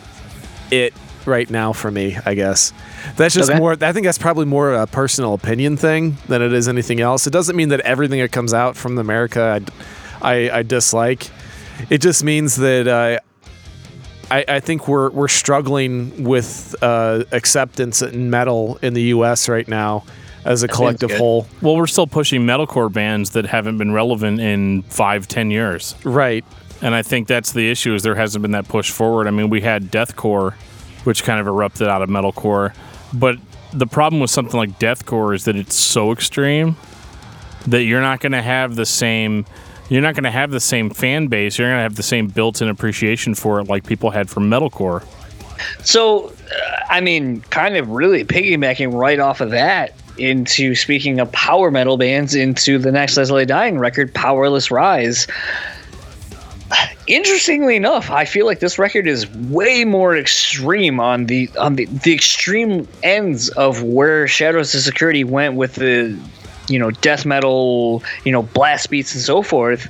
it 0.72 0.94
right 1.26 1.50
now 1.50 1.72
for 1.74 1.92
me, 1.92 2.18
I 2.26 2.34
guess. 2.34 2.74
That's 3.16 3.34
just 3.36 3.50
Okay. 3.50 3.60
more 3.60 3.74
I 3.82 3.94
think 3.94 4.06
that's 4.06 4.18
probably 4.18 4.46
more 4.46 4.74
a 4.74 4.88
personal 4.88 5.34
opinion 5.34 5.78
thing 5.78 6.18
than 6.28 6.42
it 6.42 6.54
is 6.54 6.68
anything 6.68 7.00
else. 7.00 7.28
It 7.28 7.32
doesn't 7.32 7.56
mean 7.56 7.70
that 7.70 7.80
everything 7.82 8.20
that 8.20 8.32
comes 8.32 8.54
out 8.54 8.76
from 8.76 8.98
America 8.98 9.62
I, 10.22 10.34
I, 10.50 10.58
I 10.60 10.64
dislike. 10.64 11.30
It 11.90 12.00
just 12.00 12.24
means 12.24 12.58
that 12.58 12.88
uh, 12.88 13.20
I, 14.30 14.46
I 14.48 14.60
think 14.60 14.88
we're 14.88 15.10
we're 15.12 15.28
struggling 15.28 16.24
with 16.24 16.76
uh, 16.82 17.24
acceptance 17.32 18.02
in 18.02 18.30
metal 18.30 18.78
in 18.82 18.94
the 18.94 19.02
U.S. 19.16 19.50
right 19.50 19.68
now 19.68 20.04
as 20.46 20.64
a 20.64 20.68
collective 20.68 21.12
whole. 21.12 21.48
Well, 21.62 21.76
we're 21.76 21.88
still 21.88 22.08
pushing 22.08 22.42
metalcore 22.42 22.92
bands 22.92 23.32
that 23.32 23.46
haven't 23.46 23.78
been 23.78 23.92
relevant 23.92 24.40
in 24.40 24.84
five, 24.84 25.28
ten 25.28 25.52
years. 25.52 25.96
Right. 26.04 26.46
And 26.82 26.96
I 26.96 27.04
think 27.04 27.28
that's 27.28 27.52
the 27.52 27.70
issue 27.70 27.94
is 27.94 28.04
there 28.04 28.16
hasn't 28.16 28.42
been 28.42 28.52
that 28.52 28.68
push 28.68 28.90
forward. 28.90 29.28
I 29.28 29.32
mean, 29.32 29.50
we 29.50 29.62
had 29.62 29.92
deathcore, 29.92 30.54
which 31.04 31.24
kind 31.24 31.40
of 31.40 31.48
erupted 31.48 31.88
out 31.88 32.02
of 32.02 32.10
metalcore, 32.10 32.74
but 33.14 33.38
the 33.74 33.88
problem 33.88 34.20
with 34.20 34.32
something 34.32 34.58
like 34.58 34.80
deathcore 34.80 35.34
is 35.36 35.46
that 35.46 35.56
it's 35.56 35.76
so 35.76 36.12
extreme 36.12 36.76
that 37.68 37.84
you're 37.84 38.02
not 38.02 38.20
going 38.20 38.32
to 38.32 38.42
have 38.42 38.76
the 38.76 38.86
same 38.86 39.46
you're 39.90 40.02
not 40.02 40.16
going 40.16 40.24
to 40.24 40.32
have 40.32 40.52
the 40.52 40.60
same 40.62 40.90
fan 40.90 41.28
base. 41.28 41.60
You're 41.60 41.68
going 41.68 41.80
to 41.80 41.84
have 41.84 41.96
the 41.96 42.04
same 42.04 42.28
built-in 42.28 42.70
appreciation 42.70 43.36
for 43.36 43.60
it 43.60 43.68
like 43.68 43.86
people 43.86 44.10
had 44.10 44.30
for 44.30 44.40
metalcore. 44.40 45.06
So, 45.84 46.30
uh, 46.30 46.84
I 46.90 47.02
mean, 47.02 47.42
kind 47.50 47.76
of 47.76 47.90
really 47.90 48.24
piggybacking 48.24 48.98
right 48.98 49.20
off 49.20 49.42
of 49.42 49.52
that 49.52 49.94
into 50.22 50.76
speaking 50.76 51.20
of 51.20 51.32
power 51.32 51.72
metal 51.72 51.98
bands 51.98 52.36
into 52.36 52.78
the 52.78 52.92
next 52.92 53.18
As 53.18 53.32
I 53.32 53.36
Lay 53.36 53.46
Dying 53.46 53.80
record, 53.80 54.14
Powerless 54.14 54.72
Rise. 54.72 55.28
Interestingly 57.08 57.76
enough, 57.76 58.10
I 58.10 58.24
feel 58.26 58.46
like 58.46 58.60
this 58.60 58.80
record 58.80 59.08
is 59.08 59.30
way 59.30 59.84
more 59.84 60.16
extreme 60.16 61.00
on 61.00 61.26
the 61.26 61.50
on 61.60 61.76
the, 61.76 61.86
the 61.86 62.14
extreme 62.14 62.88
ends 63.04 63.50
of 63.50 63.84
where 63.84 64.28
Shadows 64.28 64.74
Are 64.74 64.80
Security 64.80 65.24
went 65.24 65.56
with 65.56 65.76
the 65.76 66.18
you 66.70 66.80
know 66.80 66.92
death 66.92 67.26
metal, 67.26 68.04
you 68.24 68.32
know 68.32 68.44
blast 68.44 68.90
beats 68.90 69.14
and 69.14 69.22
so 69.22 69.42
forth 69.42 69.90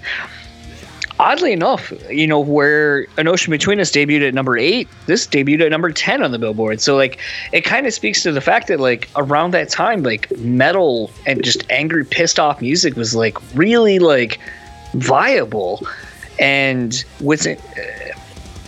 oddly 1.21 1.53
enough, 1.53 1.93
you 2.09 2.25
know, 2.25 2.39
where 2.39 3.05
An 3.17 3.27
Ocean 3.27 3.51
Between 3.51 3.79
Us 3.79 3.91
debuted 3.91 4.27
at 4.27 4.33
number 4.33 4.57
eight, 4.57 4.87
this 5.05 5.27
debuted 5.27 5.61
at 5.61 5.69
number 5.69 5.91
10 5.91 6.23
on 6.23 6.31
the 6.31 6.39
Billboard. 6.39 6.81
So, 6.81 6.97
like, 6.97 7.19
it 7.53 7.61
kind 7.61 7.85
of 7.85 7.93
speaks 7.93 8.23
to 8.23 8.31
the 8.31 8.41
fact 8.41 8.67
that, 8.69 8.79
like, 8.79 9.07
around 9.15 9.51
that 9.51 9.69
time, 9.69 10.01
like, 10.01 10.35
metal 10.39 11.11
and 11.27 11.43
just 11.43 11.63
angry, 11.69 12.03
pissed 12.03 12.39
off 12.39 12.59
music 12.59 12.95
was, 12.95 13.15
like, 13.15 13.37
really, 13.55 13.99
like, 13.99 14.39
viable. 14.95 15.85
And 16.39 17.05
what's 17.19 17.45
uh, 17.45 17.55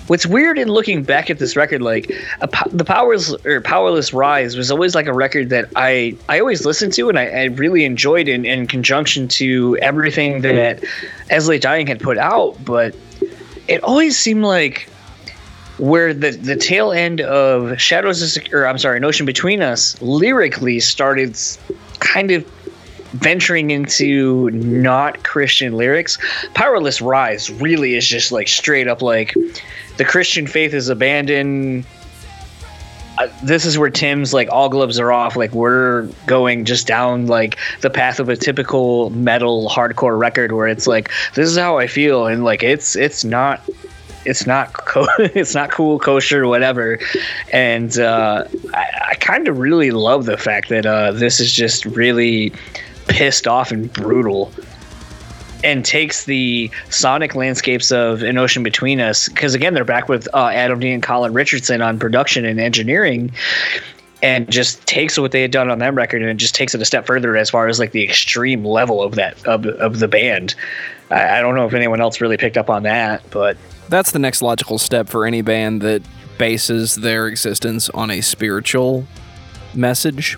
what's 0.08 0.26
weird 0.26 0.58
in 0.58 0.68
looking 0.68 1.04
back 1.04 1.30
at 1.30 1.40
this 1.40 1.56
record, 1.56 1.82
like 1.82 2.12
the 2.72 2.86
powers 2.86 3.34
or 3.46 3.62
powerless 3.62 4.14
rise 4.14 4.56
was 4.56 4.72
always 4.72 4.96
like 4.96 5.08
a 5.08 5.14
record 5.14 5.50
that 5.50 5.70
I 5.76 6.16
I 6.30 6.40
always 6.40 6.66
listened 6.66 6.94
to 6.94 7.10
and 7.10 7.18
I, 7.18 7.28
I 7.28 7.44
really 7.46 7.86
enjoyed 7.86 8.28
in, 8.28 8.46
in 8.46 8.68
conjunction 8.68 9.28
to 9.30 9.78
everything 9.82 10.42
that 10.42 10.82
Esley 11.30 11.60
Dying 11.60 11.88
had 11.88 12.00
put 12.00 12.18
out, 12.18 12.58
but 12.64 12.96
it 13.68 13.84
always 13.84 14.18
seemed 14.18 14.44
like 14.44 14.90
where 15.78 16.14
the 16.14 16.32
the 16.32 16.56
tail 16.56 16.92
end 16.92 17.22
of 17.22 17.80
Shadows 17.80 18.38
of 18.38 18.44
or 18.54 18.68
I'm 18.68 18.78
sorry, 18.78 19.02
Ocean 19.04 19.26
Between 19.26 19.62
Us 19.62 20.00
lyrically 20.02 20.80
started 20.80 21.38
kind 22.00 22.32
of 22.32 22.46
venturing 23.14 23.72
into 23.72 24.50
not 24.52 25.24
Christian 25.24 25.74
lyrics. 25.74 26.18
Powerless 26.56 27.02
Rise 27.02 27.50
really 27.52 27.96
is 27.96 28.08
just 28.08 28.32
like 28.32 28.48
straight 28.48 28.88
up 28.88 29.02
like 29.02 29.36
the 29.98 30.06
Christian 30.06 30.48
faith 30.48 30.74
is 30.74 30.90
abandoned. 30.90 31.86
Uh, 33.18 33.28
this 33.44 33.65
is 33.65 33.78
where 33.78 33.91
Tim's 33.91 34.34
like 34.34 34.49
all 34.49 34.70
gloves 34.70 34.99
are 34.99 35.11
off. 35.11 35.36
Like 35.36 35.52
we're 35.52 36.07
going 36.26 36.65
just 36.65 36.88
down 36.88 37.28
like 37.28 37.60
the 37.82 37.90
path 37.90 38.20
of 38.20 38.30
a 38.30 38.36
typical 38.36 39.11
metal 39.11 39.70
hardcore 39.70 40.18
record 40.18 40.52
where 40.52 40.68
it's 40.68 40.88
like 40.88 41.11
this 41.36 41.49
is 41.49 41.57
how 41.57 41.78
I 41.78 41.88
feel 41.88 42.26
and 42.26 42.44
like 42.44 42.64
it's 42.64 42.95
it's 42.95 43.24
not 43.24 43.61
it's 44.26 44.48
not 44.48 44.74
co- 44.74 45.07
it's 45.20 45.53
not 45.53 45.72
cool 45.72 45.99
kosher 45.99 46.48
whatever 46.48 46.98
and 47.52 47.99
uh, 47.99 48.45
I, 48.74 48.86
I 49.10 49.15
kind 49.15 49.48
of 49.48 49.60
really 49.60 49.91
love 49.91 50.26
the 50.26 50.38
fact 50.38 50.70
that 50.70 50.86
uh, 50.86 51.11
this 51.11 51.40
is 51.40 51.52
just 51.52 51.86
really 51.86 52.52
pissed 53.07 53.48
off 53.48 53.72
and 53.72 53.91
brutal 53.94 54.52
and 55.64 55.85
takes 55.85 56.26
the 56.26 56.69
sonic 56.90 57.35
landscapes 57.35 57.91
of 57.91 58.23
an 58.23 58.38
ocean 58.38 58.64
between 58.64 58.99
us 58.99 59.30
because 59.30 59.53
again 59.53 59.73
they're 59.73 59.85
back 59.85 60.10
with 60.10 60.27
uh, 60.34 60.48
adam 60.48 60.80
d 60.80 60.91
and 60.91 61.03
colin 61.03 61.34
richardson 61.34 61.81
on 61.81 61.99
production 61.99 62.45
and 62.45 62.60
engineering 62.60 63.31
and 64.22 64.49
just 64.49 64.85
takes 64.88 65.19
what 65.19 65.31
they 65.31 65.41
had 65.41 65.52
done 65.52 65.69
on 65.69 65.80
that 65.80 65.94
record 65.94 66.22
and 66.22 66.40
just 66.40 66.56
takes 66.56 66.73
it 66.73 66.81
a 66.81 66.85
step 66.85 67.06
further 67.06 67.35
as 67.35 67.49
far 67.49 67.68
as 67.68 67.80
like 67.80 67.91
the 67.91 68.03
extreme 68.03 68.64
level 68.64 69.02
of 69.02 69.15
that 69.15 69.44
of, 69.45 69.65
of 69.65 69.99
the 69.99 70.07
band 70.07 70.56
I, 71.14 71.38
I 71.38 71.41
don't 71.41 71.56
know 71.56 71.65
if 71.65 71.73
anyone 71.73 72.02
else 72.02 72.19
really 72.19 72.38
picked 72.38 72.57
up 72.57 72.69
on 72.69 72.84
that, 72.84 73.22
but 73.30 73.57
That's 73.90 74.11
the 74.11 74.19
next 74.19 74.41
logical 74.41 74.77
step 74.77 75.07
for 75.07 75.26
any 75.26 75.41
band 75.41 75.81
that 75.81 76.02
bases 76.38 76.95
their 76.95 77.27
existence 77.27 77.90
on 77.91 78.10
a 78.10 78.22
spiritual 78.22 79.06
message. 79.73 80.38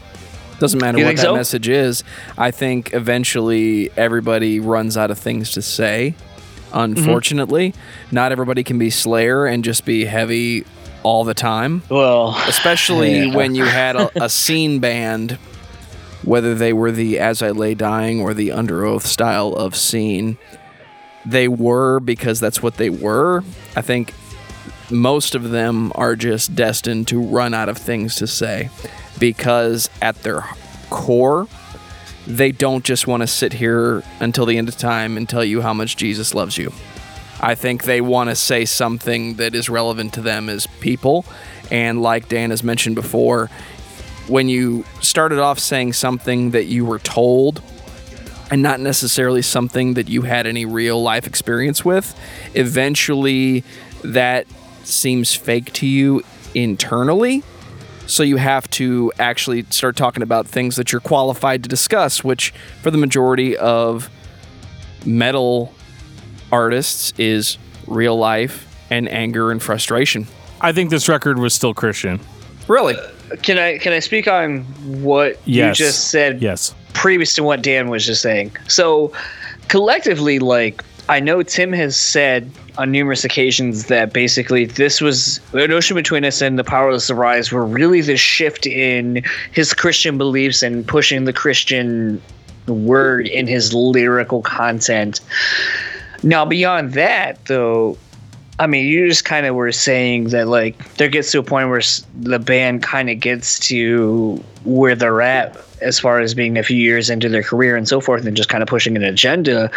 Doesn't 0.60 0.80
matter 0.80 0.98
You 0.98 1.06
what 1.06 1.16
that 1.18 1.22
so? 1.22 1.36
message 1.36 1.68
is. 1.68 2.04
I 2.38 2.52
think 2.52 2.94
eventually 2.94 3.92
everybody 3.98 4.60
runs 4.60 4.96
out 4.98 5.12
of 5.12 5.18
things 5.20 5.52
to 5.52 5.62
say. 5.62 6.16
Mm-hmm. 6.70 6.78
Unfortunately, 6.78 7.74
not 8.12 8.32
everybody 8.32 8.64
can 8.64 8.78
be 8.78 8.90
Slayer 8.90 9.46
and 9.46 9.64
just 9.64 9.86
be 9.86 10.06
heavy 10.06 10.66
all 11.04 11.24
the 11.24 11.34
time. 11.34 11.84
well, 11.90 12.36
especially 12.48 13.30
when 13.32 13.54
you 13.54 13.64
had 13.66 13.96
a, 13.96 14.24
a 14.24 14.30
scene 14.30 14.80
band, 14.80 15.34
whether 16.24 16.56
they 16.56 16.74
were 16.74 16.92
the 16.92 17.20
As 17.20 17.42
I 17.44 17.52
Lay 17.52 17.76
Dying 17.76 18.20
or 18.22 18.34
the 18.34 18.50
Underoath 18.50 19.04
style 19.04 19.54
of 19.54 19.76
scene. 19.76 20.38
They 21.28 21.48
were 21.48 22.00
because 22.00 22.40
that's 22.40 22.62
what 22.62 22.76
they 22.78 22.90
were. 22.90 23.44
I 23.76 23.82
think 23.82 24.14
most 24.92 25.34
of 25.36 25.50
them 25.50 25.92
are 25.96 26.16
just 26.16 26.56
destined 26.56 27.08
to 27.10 27.20
run 27.20 27.54
out 27.54 27.68
of 27.70 27.78
things 27.78 28.16
to 28.18 28.28
say 28.28 28.70
because 29.20 29.90
at 30.02 30.22
their 30.24 30.42
core, 30.90 31.48
they 32.28 32.52
don't 32.52 32.84
just 32.84 33.08
want 33.08 33.22
to 33.22 33.28
sit 33.28 33.54
here 33.54 34.04
until 34.20 34.46
the 34.46 34.58
end 34.58 34.68
of 34.68 34.78
time 34.78 35.18
and 35.18 35.30
tell 35.30 35.44
you 35.44 35.62
how 35.62 35.74
much 35.74 35.96
Jesus 35.96 36.34
loves 36.34 36.58
you. 36.58 36.72
I 37.40 37.54
think 37.54 37.84
they 37.84 38.02
want 38.02 38.30
to 38.30 38.36
say 38.36 38.66
something 38.66 39.36
that 39.36 39.54
is 39.54 39.70
relevant 39.70 40.14
to 40.14 40.22
them 40.22 40.50
as 40.50 40.68
people. 40.80 41.26
And 41.70 42.02
like 42.02 42.30
Dan 42.30 42.50
has 42.50 42.64
mentioned 42.64 42.96
before, 42.96 43.48
when 44.28 44.50
you 44.50 44.86
started 45.02 45.40
off 45.40 45.60
saying 45.60 45.94
something 45.94 46.52
that 46.52 46.66
you 46.66 46.86
were 46.86 47.00
told 47.00 47.62
and 48.50 48.62
not 48.62 48.80
necessarily 48.80 49.42
something 49.42 49.96
that 49.96 50.08
you 50.08 50.24
had 50.24 50.48
any 50.48 50.66
real 50.66 51.02
life 51.02 51.28
experience 51.28 51.86
with, 51.86 52.18
eventually 52.56 53.64
that 54.04 54.48
seems 54.84 55.36
fake 55.36 55.74
to 55.74 55.86
you 55.86 56.24
internally. 56.54 57.44
So 58.08 58.24
you 58.24 58.38
have 58.38 58.70
to 58.72 59.12
actually 59.20 59.66
start 59.72 59.96
talking 59.96 60.22
about 60.24 60.48
things 60.48 60.76
that 60.76 60.92
you're 60.92 61.02
qualified 61.02 61.64
to 61.64 61.70
discuss, 61.70 62.24
which 62.24 62.54
for 62.82 62.92
the 62.92 62.98
majority 62.98 63.58
of 63.58 64.10
metal 65.06 65.74
artists 66.52 67.14
is 67.18 67.58
real 67.88 68.18
life 68.18 68.68
and 68.90 69.10
anger 69.10 69.52
and 69.52 69.62
frustration. 69.62 70.28
I 70.62 70.72
think 70.72 70.90
this 70.90 71.10
record 71.10 71.40
was 71.40 71.54
still 71.54 71.74
Christian. 71.74 72.20
Really? 72.68 72.96
can 73.42 73.58
I 73.58 73.80
can 73.80 73.92
I 73.92 74.00
speak 74.00 74.28
on 74.28 74.62
what 75.02 75.40
Yes. 75.46 75.80
you 75.80 75.86
just 75.86 76.10
said 76.12 76.42
Yes. 76.44 76.76
previous 76.94 77.34
to 77.34 77.44
what 77.44 77.64
Dan 77.64 77.90
was 77.90 78.06
just 78.06 78.22
saying. 78.22 78.56
So 78.68 79.12
collectively, 79.68 80.38
like 80.38 80.84
I 81.08 81.20
know 81.20 81.44
Tim 81.44 81.72
has 81.74 81.96
said 81.96 82.50
on 82.78 82.92
numerous 82.92 83.24
occasions 83.24 83.86
that 83.86 84.12
basically 84.12 84.66
this 84.66 85.02
was 85.02 85.40
an 85.54 85.72
ocean 85.72 85.96
between 85.96 86.26
us 86.26 86.42
and 86.42 86.58
the 86.58 86.64
powerless 86.64 87.12
rise 87.12 87.52
were 87.52 87.66
really 87.66 88.02
the 88.02 88.18
shift 88.18 88.66
in 88.66 89.24
his 89.52 89.74
Christian 89.74 90.18
beliefs 90.18 90.64
and 90.64 90.88
pushing 90.88 91.26
the 91.26 91.34
Christian 91.34 92.22
word 92.68 93.28
in 93.28 93.46
his 93.46 93.74
lyrical 93.74 94.42
content. 94.42 95.22
Now 96.24 96.44
beyond 96.44 96.94
that 96.94 97.44
though, 97.46 97.98
I 98.58 98.68
mean, 98.68 98.86
you 98.88 99.08
just 99.08 99.26
kind 99.26 99.46
of 99.46 99.54
were 99.54 99.72
saying 99.72 100.30
that 100.30 100.48
like 100.48 100.96
there 100.96 101.10
gets 101.10 101.32
to 101.34 101.40
a 101.40 101.44
point 101.44 101.70
where 101.70 101.82
the 102.20 102.40
band 102.40 102.82
kind 102.82 103.10
of 103.10 103.20
gets 103.20 103.60
to 103.68 104.44
where 104.64 104.96
they're 104.96 105.22
at 105.22 105.62
as 105.82 106.00
far 106.00 106.20
as 106.20 106.34
being 106.34 106.58
a 106.58 106.64
few 106.64 106.78
years 106.78 107.10
into 107.10 107.30
their 107.30 107.44
career 107.44 107.76
and 107.76 107.88
so 107.88 108.00
forth, 108.00 108.26
and 108.26 108.36
just 108.36 108.50
kind 108.50 108.64
of 108.64 108.70
pushing 108.70 108.96
an 108.96 109.04
agenda. 109.04 109.70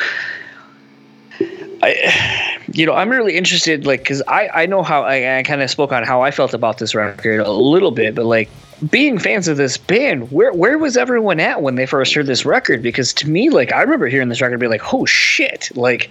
I, 1.82 2.59
you 2.72 2.86
know, 2.86 2.94
I'm 2.94 3.10
really 3.10 3.36
interested, 3.36 3.86
like, 3.86 4.00
because 4.00 4.22
I 4.26 4.48
I 4.48 4.66
know 4.66 4.82
how 4.82 5.02
I, 5.02 5.38
I 5.38 5.42
kind 5.42 5.62
of 5.62 5.70
spoke 5.70 5.92
on 5.92 6.05
how 6.05 6.22
I 6.22 6.30
felt 6.30 6.55
about 6.55 6.78
this 6.78 6.94
record 6.94 7.40
a 7.40 7.50
little 7.50 7.90
bit, 7.90 8.14
but 8.14 8.24
like 8.24 8.50
being 8.90 9.18
fans 9.18 9.48
of 9.48 9.56
this 9.56 9.76
band, 9.76 10.30
where 10.30 10.52
where 10.52 10.78
was 10.78 10.96
everyone 10.96 11.40
at 11.40 11.62
when 11.62 11.74
they 11.74 11.86
first 11.86 12.14
heard 12.14 12.26
this 12.26 12.44
record? 12.44 12.82
Because 12.82 13.12
to 13.14 13.28
me, 13.28 13.50
like, 13.50 13.72
I 13.72 13.82
remember 13.82 14.06
hearing 14.09 14.28
this 14.28 14.40
record 14.40 14.60
be 14.60 14.68
like, 14.68 14.92
oh 14.92 15.05
shit, 15.06 15.70
like 15.76 16.10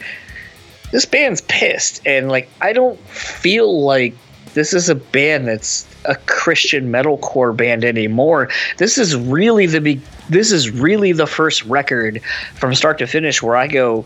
this 0.92 1.06
band's 1.06 1.42
pissed 1.42 2.02
and 2.06 2.30
like 2.30 2.50
i 2.62 2.72
don't 2.74 3.00
feel 3.08 3.84
like 3.84 4.16
this 4.54 4.74
is 4.74 4.90
a 4.90 4.96
band 4.96 5.48
that's 5.48 5.86
a 6.06 6.16
christian 6.28 6.90
metalcore 6.92 7.56
band 7.56 7.84
anymore 7.84 8.50
this 8.78 8.98
is 8.98 9.16
really 9.16 9.66
the 9.66 9.82
be- 9.82 10.02
this 10.30 10.52
is 10.52 10.70
really 10.70 11.12
the 11.12 11.28
first 11.28 11.64
record 11.66 12.22
from 12.56 12.74
start 12.74 12.98
to 12.98 13.08
finish 13.08 13.42
where 13.42 13.56
i 13.56 13.68
go 13.68 14.06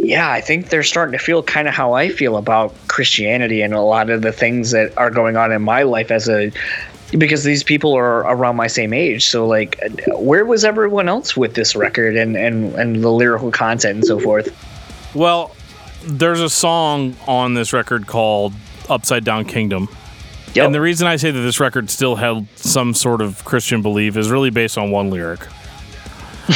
yeah 0.00 0.30
i 0.30 0.40
think 0.40 0.68
they're 0.68 0.82
starting 0.82 1.12
to 1.12 1.18
feel 1.18 1.42
kind 1.42 1.68
of 1.68 1.74
how 1.74 1.92
i 1.92 2.08
feel 2.08 2.36
about 2.36 2.74
christianity 2.88 3.62
and 3.62 3.74
a 3.74 3.80
lot 3.80 4.10
of 4.10 4.22
the 4.22 4.32
things 4.32 4.70
that 4.70 4.96
are 4.96 5.10
going 5.10 5.36
on 5.36 5.52
in 5.52 5.62
my 5.62 5.82
life 5.82 6.10
as 6.10 6.28
a 6.28 6.50
because 7.12 7.42
these 7.42 7.62
people 7.62 7.94
are 7.94 8.18
around 8.20 8.56
my 8.56 8.66
same 8.66 8.92
age 8.92 9.26
so 9.26 9.46
like 9.46 9.80
where 10.14 10.44
was 10.44 10.64
everyone 10.64 11.08
else 11.08 11.36
with 11.36 11.54
this 11.54 11.74
record 11.74 12.16
and 12.16 12.36
and 12.36 12.74
and 12.74 13.02
the 13.02 13.10
lyrical 13.10 13.50
content 13.50 13.96
and 13.96 14.04
so 14.04 14.20
forth 14.20 14.54
Well, 15.14 15.54
there's 16.04 16.40
a 16.40 16.50
song 16.50 17.16
on 17.26 17.54
this 17.54 17.72
record 17.72 18.06
called 18.06 18.52
Upside 18.88 19.24
Down 19.24 19.44
Kingdom. 19.44 19.88
Yep. 20.54 20.66
And 20.66 20.74
the 20.74 20.80
reason 20.80 21.06
I 21.06 21.16
say 21.16 21.30
that 21.30 21.40
this 21.40 21.60
record 21.60 21.90
still 21.90 22.16
held 22.16 22.46
some 22.56 22.94
sort 22.94 23.20
of 23.20 23.44
Christian 23.44 23.82
belief 23.82 24.16
is 24.16 24.30
really 24.30 24.50
based 24.50 24.78
on 24.78 24.90
one 24.90 25.10
lyric. 25.10 25.40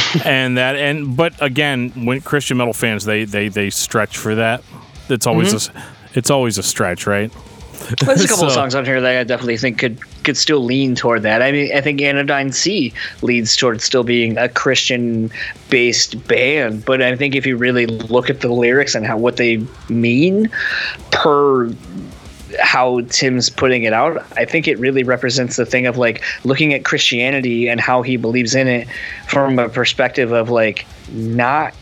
and 0.25 0.57
that 0.57 0.75
and 0.75 1.15
but 1.15 1.33
again, 1.41 1.89
when 2.05 2.21
Christian 2.21 2.57
metal 2.57 2.73
fans 2.73 3.05
they 3.05 3.25
they 3.25 3.49
they 3.49 3.69
stretch 3.69 4.17
for 4.17 4.35
that. 4.35 4.63
It's 5.09 5.27
always 5.27 5.53
mm-hmm. 5.53 5.77
a 5.77 5.81
s 5.81 5.87
it's 6.15 6.29
always 6.29 6.57
a 6.57 6.63
stretch, 6.63 7.07
right? 7.07 7.31
There's 7.99 8.23
a 8.23 8.27
couple 8.29 8.45
of 8.45 8.53
songs 8.53 8.75
on 8.75 8.85
here 8.85 9.01
that 9.01 9.17
I 9.17 9.23
definitely 9.23 9.57
think 9.57 9.79
could 9.79 9.99
could 10.23 10.37
still 10.37 10.63
lean 10.63 10.95
toward 10.95 11.23
that. 11.23 11.41
I 11.41 11.51
mean, 11.51 11.75
I 11.75 11.81
think 11.81 12.01
Anodyne 12.01 12.51
Sea 12.51 12.93
leads 13.21 13.55
towards 13.55 13.83
still 13.83 14.03
being 14.03 14.37
a 14.37 14.47
Christian 14.47 15.29
based 15.69 16.25
band, 16.27 16.85
but 16.85 17.01
I 17.01 17.15
think 17.15 17.35
if 17.35 17.45
you 17.45 17.57
really 17.57 17.85
look 17.85 18.29
at 18.29 18.41
the 18.41 18.49
lyrics 18.49 18.95
and 18.95 19.05
how 19.05 19.17
what 19.17 19.37
they 19.37 19.65
mean 19.89 20.49
per 21.11 21.73
how 22.59 23.01
Tim's 23.09 23.49
putting 23.49 23.83
it 23.83 23.93
out, 23.93 24.25
I 24.37 24.45
think 24.45 24.67
it 24.67 24.79
really 24.79 25.03
represents 25.03 25.55
the 25.55 25.65
thing 25.65 25.85
of 25.85 25.97
like 25.97 26.23
looking 26.43 26.73
at 26.73 26.85
Christianity 26.85 27.67
and 27.67 27.79
how 27.79 28.01
he 28.01 28.17
believes 28.17 28.55
in 28.55 28.67
it 28.67 28.87
from 29.27 29.59
a 29.59 29.69
perspective 29.69 30.31
of 30.31 30.49
like 30.49 30.85
not 31.11 31.73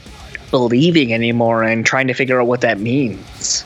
believing 0.50 1.14
anymore 1.14 1.64
and 1.64 1.86
trying 1.86 2.08
to 2.08 2.14
figure 2.14 2.40
out 2.42 2.48
what 2.48 2.62
that 2.62 2.80
means. 2.80 3.66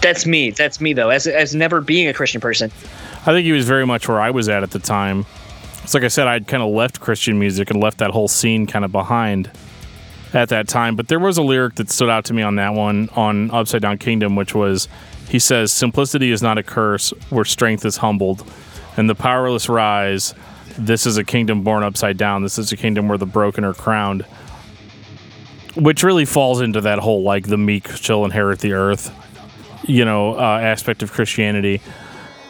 That's 0.00 0.26
me. 0.26 0.50
That's 0.50 0.80
me 0.80 0.92
though. 0.92 1.08
As 1.08 1.26
as 1.26 1.54
never 1.54 1.80
being 1.80 2.08
a 2.08 2.12
Christian 2.12 2.40
person. 2.40 2.70
I 3.22 3.32
think 3.32 3.44
he 3.46 3.52
was 3.52 3.66
very 3.66 3.86
much 3.86 4.06
where 4.06 4.20
I 4.20 4.30
was 4.30 4.50
at 4.50 4.62
at 4.62 4.70
the 4.70 4.78
time. 4.78 5.24
It's 5.82 5.94
like 5.94 6.02
I 6.02 6.08
said, 6.08 6.26
I'd 6.26 6.46
kind 6.46 6.62
of 6.62 6.70
left 6.70 7.00
Christian 7.00 7.38
music 7.38 7.70
and 7.70 7.80
left 7.80 7.98
that 7.98 8.10
whole 8.10 8.28
scene 8.28 8.66
kind 8.66 8.84
of 8.84 8.92
behind 8.92 9.50
at 10.34 10.50
that 10.50 10.68
time. 10.68 10.96
But 10.96 11.08
there 11.08 11.18
was 11.18 11.38
a 11.38 11.42
lyric 11.42 11.76
that 11.76 11.90
stood 11.90 12.10
out 12.10 12.26
to 12.26 12.34
me 12.34 12.42
on 12.42 12.56
that 12.56 12.74
one 12.74 13.08
on 13.16 13.50
Upside 13.50 13.82
Down 13.82 13.96
Kingdom, 13.96 14.36
which 14.36 14.54
was 14.54 14.88
he 15.28 15.38
says, 15.38 15.72
Simplicity 15.72 16.30
is 16.30 16.42
not 16.42 16.58
a 16.58 16.62
curse 16.62 17.10
where 17.30 17.44
strength 17.44 17.84
is 17.84 17.98
humbled, 17.98 18.44
and 18.96 19.08
the 19.08 19.14
powerless 19.14 19.68
rise. 19.68 20.34
This 20.76 21.06
is 21.06 21.16
a 21.16 21.24
kingdom 21.24 21.62
born 21.62 21.82
upside 21.82 22.16
down. 22.16 22.42
This 22.42 22.58
is 22.58 22.72
a 22.72 22.76
kingdom 22.76 23.08
where 23.08 23.18
the 23.18 23.26
broken 23.26 23.64
are 23.64 23.74
crowned. 23.74 24.22
Which 25.76 26.02
really 26.02 26.24
falls 26.24 26.60
into 26.60 26.80
that 26.82 26.98
whole 27.00 27.22
like 27.22 27.46
the 27.46 27.56
meek 27.56 27.88
shall 27.88 28.24
inherit 28.24 28.60
the 28.60 28.72
earth, 28.74 29.12
you 29.88 30.04
know, 30.04 30.34
uh, 30.34 30.58
aspect 30.60 31.02
of 31.02 31.12
Christianity 31.12 31.80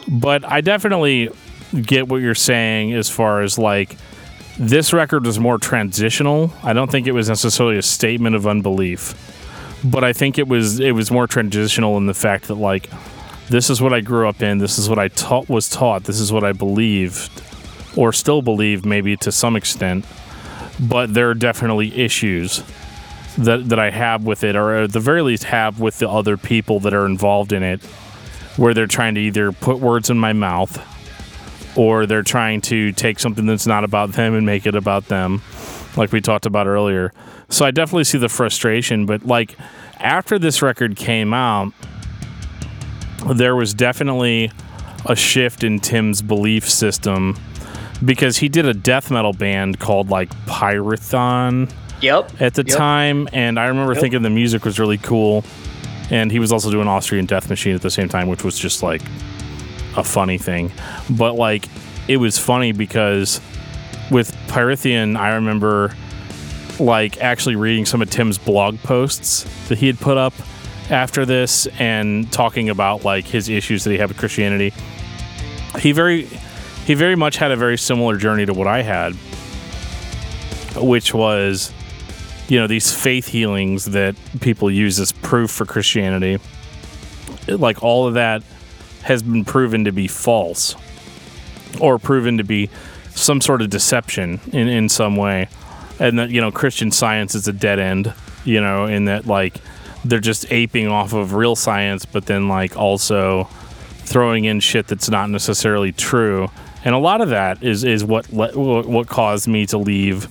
but 0.07 0.45
I 0.45 0.61
definitely 0.61 1.29
get 1.73 2.07
what 2.07 2.17
you're 2.17 2.35
saying 2.35 2.93
as 2.93 3.09
far 3.09 3.41
as 3.41 3.57
like 3.57 3.97
this 4.57 4.93
record 4.93 5.25
was 5.25 5.39
more 5.39 5.57
transitional. 5.57 6.53
I 6.63 6.73
don't 6.73 6.89
think 6.89 7.07
it 7.07 7.11
was 7.11 7.27
necessarily 7.27 7.77
a 7.77 7.81
statement 7.81 8.35
of 8.35 8.47
unbelief, 8.47 9.13
but 9.91 10.03
I 10.03 10.13
think 10.13 10.37
it 10.37 10.47
was 10.47 10.79
it 10.79 10.91
was 10.91 11.11
more 11.11 11.27
transitional 11.27 11.97
in 11.97 12.07
the 12.07 12.13
fact 12.13 12.47
that 12.47 12.55
like 12.55 12.89
this 13.49 13.69
is 13.69 13.81
what 13.81 13.93
I 13.93 14.01
grew 14.01 14.27
up 14.27 14.41
in, 14.41 14.57
this 14.57 14.79
is 14.79 14.89
what 14.89 14.97
I 14.97 15.07
taught 15.09 15.47
was 15.49 15.69
taught, 15.69 16.05
this 16.05 16.19
is 16.19 16.31
what 16.31 16.43
I 16.43 16.51
believed 16.51 17.29
or 17.95 18.11
still 18.11 18.41
believe 18.41 18.85
maybe 18.85 19.15
to 19.17 19.31
some 19.31 19.55
extent, 19.55 20.05
but 20.79 21.13
there 21.13 21.29
are 21.29 21.35
definitely 21.35 21.95
issues 21.95 22.63
that 23.37 23.69
that 23.69 23.79
I 23.79 23.91
have 23.91 24.23
with 24.23 24.43
it 24.43 24.55
or 24.55 24.83
at 24.83 24.93
the 24.93 24.99
very 24.99 25.21
least 25.21 25.43
have 25.45 25.79
with 25.79 25.99
the 25.99 26.09
other 26.09 26.37
people 26.37 26.79
that 26.81 26.93
are 26.93 27.05
involved 27.05 27.53
in 27.53 27.63
it 27.63 27.83
where 28.57 28.73
they're 28.73 28.87
trying 28.87 29.15
to 29.15 29.21
either 29.21 29.51
put 29.51 29.79
words 29.79 30.09
in 30.09 30.17
my 30.17 30.33
mouth 30.33 30.79
or 31.77 32.05
they're 32.05 32.23
trying 32.23 32.61
to 32.61 32.91
take 32.93 33.19
something 33.19 33.45
that's 33.45 33.67
not 33.67 33.83
about 33.83 34.13
them 34.13 34.33
and 34.33 34.45
make 34.45 34.65
it 34.65 34.75
about 34.75 35.07
them, 35.07 35.41
like 35.97 36.11
we 36.11 36.21
talked 36.21 36.45
about 36.45 36.67
earlier. 36.67 37.11
So 37.49 37.65
I 37.65 37.71
definitely 37.71 38.03
see 38.05 38.17
the 38.17 38.29
frustration, 38.29 39.05
but 39.05 39.25
like 39.25 39.55
after 39.99 40.37
this 40.39 40.61
record 40.61 40.95
came 40.95 41.33
out, 41.33 41.71
there 43.35 43.55
was 43.55 43.73
definitely 43.73 44.51
a 45.05 45.15
shift 45.15 45.63
in 45.63 45.79
Tim's 45.79 46.21
belief 46.21 46.69
system 46.69 47.37
because 48.03 48.37
he 48.37 48.49
did 48.49 48.65
a 48.65 48.73
death 48.73 49.09
metal 49.09 49.33
band 49.33 49.79
called 49.79 50.09
like 50.09 50.29
Pyrithion 50.45 51.71
Yep. 52.01 52.41
at 52.41 52.53
the 52.55 52.63
Yep. 52.67 52.77
time, 52.77 53.29
and 53.31 53.57
I 53.59 53.67
remember 53.67 53.93
Yep. 53.93 54.01
thinking 54.01 54.21
the 54.21 54.29
music 54.29 54.65
was 54.65 54.79
really 54.79 54.97
cool. 54.97 55.43
And 56.11 56.31
he 56.31 56.37
was 56.37 56.51
also 56.51 56.69
doing 56.69 56.87
Austrian 56.87 57.25
Death 57.25 57.49
Machine 57.49 57.73
at 57.73 57.81
the 57.81 57.89
same 57.89 58.09
time, 58.09 58.27
which 58.27 58.43
was 58.43 58.59
just 58.59 58.83
like 58.83 59.01
a 59.97 60.03
funny 60.03 60.37
thing. 60.37 60.71
But 61.09 61.33
like, 61.35 61.67
it 62.07 62.17
was 62.17 62.37
funny 62.37 62.73
because 62.73 63.41
with 64.11 64.35
Pyrithion, 64.47 65.17
I 65.17 65.35
remember 65.35 65.95
like 66.79 67.21
actually 67.21 67.55
reading 67.55 67.85
some 67.85 68.01
of 68.01 68.09
Tim's 68.09 68.37
blog 68.37 68.79
posts 68.79 69.43
that 69.69 69.77
he 69.77 69.87
had 69.87 69.99
put 69.99 70.17
up 70.17 70.33
after 70.89 71.25
this 71.25 71.67
and 71.79 72.31
talking 72.31 72.69
about 72.69 73.03
like 73.03 73.25
his 73.25 73.49
issues 73.49 73.83
that 73.83 73.91
he 73.91 73.97
had 73.97 74.09
with 74.09 74.17
Christianity. 74.17 74.73
He 75.79 75.91
very 75.91 76.25
he 76.85 76.93
very 76.93 77.15
much 77.15 77.37
had 77.37 77.51
a 77.51 77.55
very 77.55 77.77
similar 77.77 78.17
journey 78.17 78.45
to 78.45 78.53
what 78.53 78.67
I 78.67 78.81
had, 78.81 79.13
which 80.75 81.13
was 81.13 81.73
you 82.47 82.59
know 82.59 82.67
these 82.67 82.93
faith 82.93 83.27
healings 83.27 83.85
that 83.85 84.15
people 84.41 84.69
use 84.69 84.99
as 84.99 85.11
proof 85.11 85.49
for 85.51 85.65
Christianity. 85.65 86.39
Like 87.47 87.83
all 87.83 88.07
of 88.07 88.15
that 88.15 88.43
has 89.03 89.23
been 89.23 89.45
proven 89.45 89.85
to 89.85 89.91
be 89.91 90.07
false 90.07 90.75
or 91.79 91.99
proven 91.99 92.37
to 92.37 92.43
be 92.43 92.69
some 93.15 93.41
sort 93.41 93.61
of 93.61 93.69
deception 93.69 94.39
in, 94.51 94.67
in 94.67 94.89
some 94.89 95.15
way. 95.15 95.47
And 95.99 96.19
that, 96.19 96.29
you 96.29 96.41
know, 96.41 96.51
Christian 96.51 96.91
science 96.91 97.33
is 97.33 97.47
a 97.47 97.53
dead 97.53 97.79
end, 97.79 98.13
you 98.43 98.59
know, 98.61 98.85
in 98.85 99.05
that 99.05 99.25
like 99.25 99.61
they're 100.03 100.19
just 100.19 100.45
aping 100.51 100.87
off 100.87 101.13
of 101.13 101.33
real 101.33 101.55
science, 101.55 102.05
but 102.05 102.25
then 102.25 102.47
like 102.47 102.77
also 102.77 103.45
throwing 104.05 104.45
in 104.45 104.59
shit 104.59 104.87
that's 104.87 105.09
not 105.09 105.29
necessarily 105.29 105.91
true. 105.91 106.49
And 106.83 106.93
a 106.93 106.99
lot 106.99 107.21
of 107.21 107.29
that 107.29 107.63
is 107.63 107.83
is 107.83 108.03
what 108.03 108.31
le- 108.31 108.51
what 108.53 109.07
caused 109.07 109.47
me 109.47 109.65
to 109.67 109.77
leave 109.77 110.27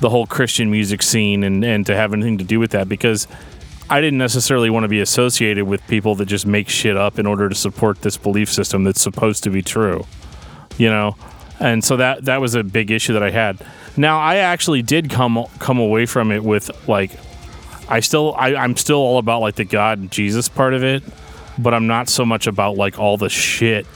the 0.00 0.08
whole 0.08 0.26
Christian 0.26 0.70
music 0.70 1.02
scene 1.02 1.44
and 1.44 1.62
and 1.64 1.84
to 1.86 1.94
have 1.94 2.14
anything 2.14 2.38
to 2.38 2.44
do 2.44 2.58
with 2.58 2.70
that 2.70 2.88
because 2.88 3.26
I 3.90 4.00
didn't 4.00 4.18
necessarily 4.18 4.70
want 4.70 4.84
to 4.84 4.88
be 4.88 5.00
associated 5.00 5.64
with 5.64 5.84
people 5.88 6.14
that 6.14 6.26
just 6.26 6.46
make 6.46 6.68
shit 6.68 6.96
up 6.96 7.18
in 7.18 7.26
order 7.26 7.48
to 7.48 7.54
support 7.56 8.02
this 8.02 8.16
belief 8.16 8.50
system 8.50 8.84
that's 8.84 9.00
supposed 9.00 9.42
to 9.42 9.50
be 9.50 9.62
true. 9.62 10.06
You 10.78 10.90
know? 10.90 11.16
And 11.60 11.84
so 11.84 11.98
that 11.98 12.24
that 12.24 12.40
was 12.40 12.54
a 12.54 12.64
big 12.64 12.90
issue 12.90 13.12
that 13.12 13.22
I 13.22 13.30
had. 13.30 13.58
Now 13.96 14.18
I 14.18 14.36
actually 14.36 14.82
did 14.82 15.10
come 15.10 15.46
come 15.58 15.78
away 15.78 16.06
from 16.06 16.32
it 16.32 16.42
with 16.42 16.70
like 16.88 17.12
I 17.88 18.00
still 18.00 18.34
I, 18.36 18.54
I'm 18.54 18.76
still 18.76 18.96
all 18.96 19.18
about 19.18 19.40
like 19.40 19.56
the 19.56 19.64
God 19.64 19.98
and 19.98 20.10
Jesus 20.10 20.48
part 20.48 20.74
of 20.74 20.82
it, 20.82 21.02
but 21.58 21.74
I'm 21.74 21.86
not 21.86 22.08
so 22.08 22.24
much 22.24 22.46
about 22.46 22.76
like 22.76 22.98
all 22.98 23.16
the 23.16 23.28
shit 23.28 23.86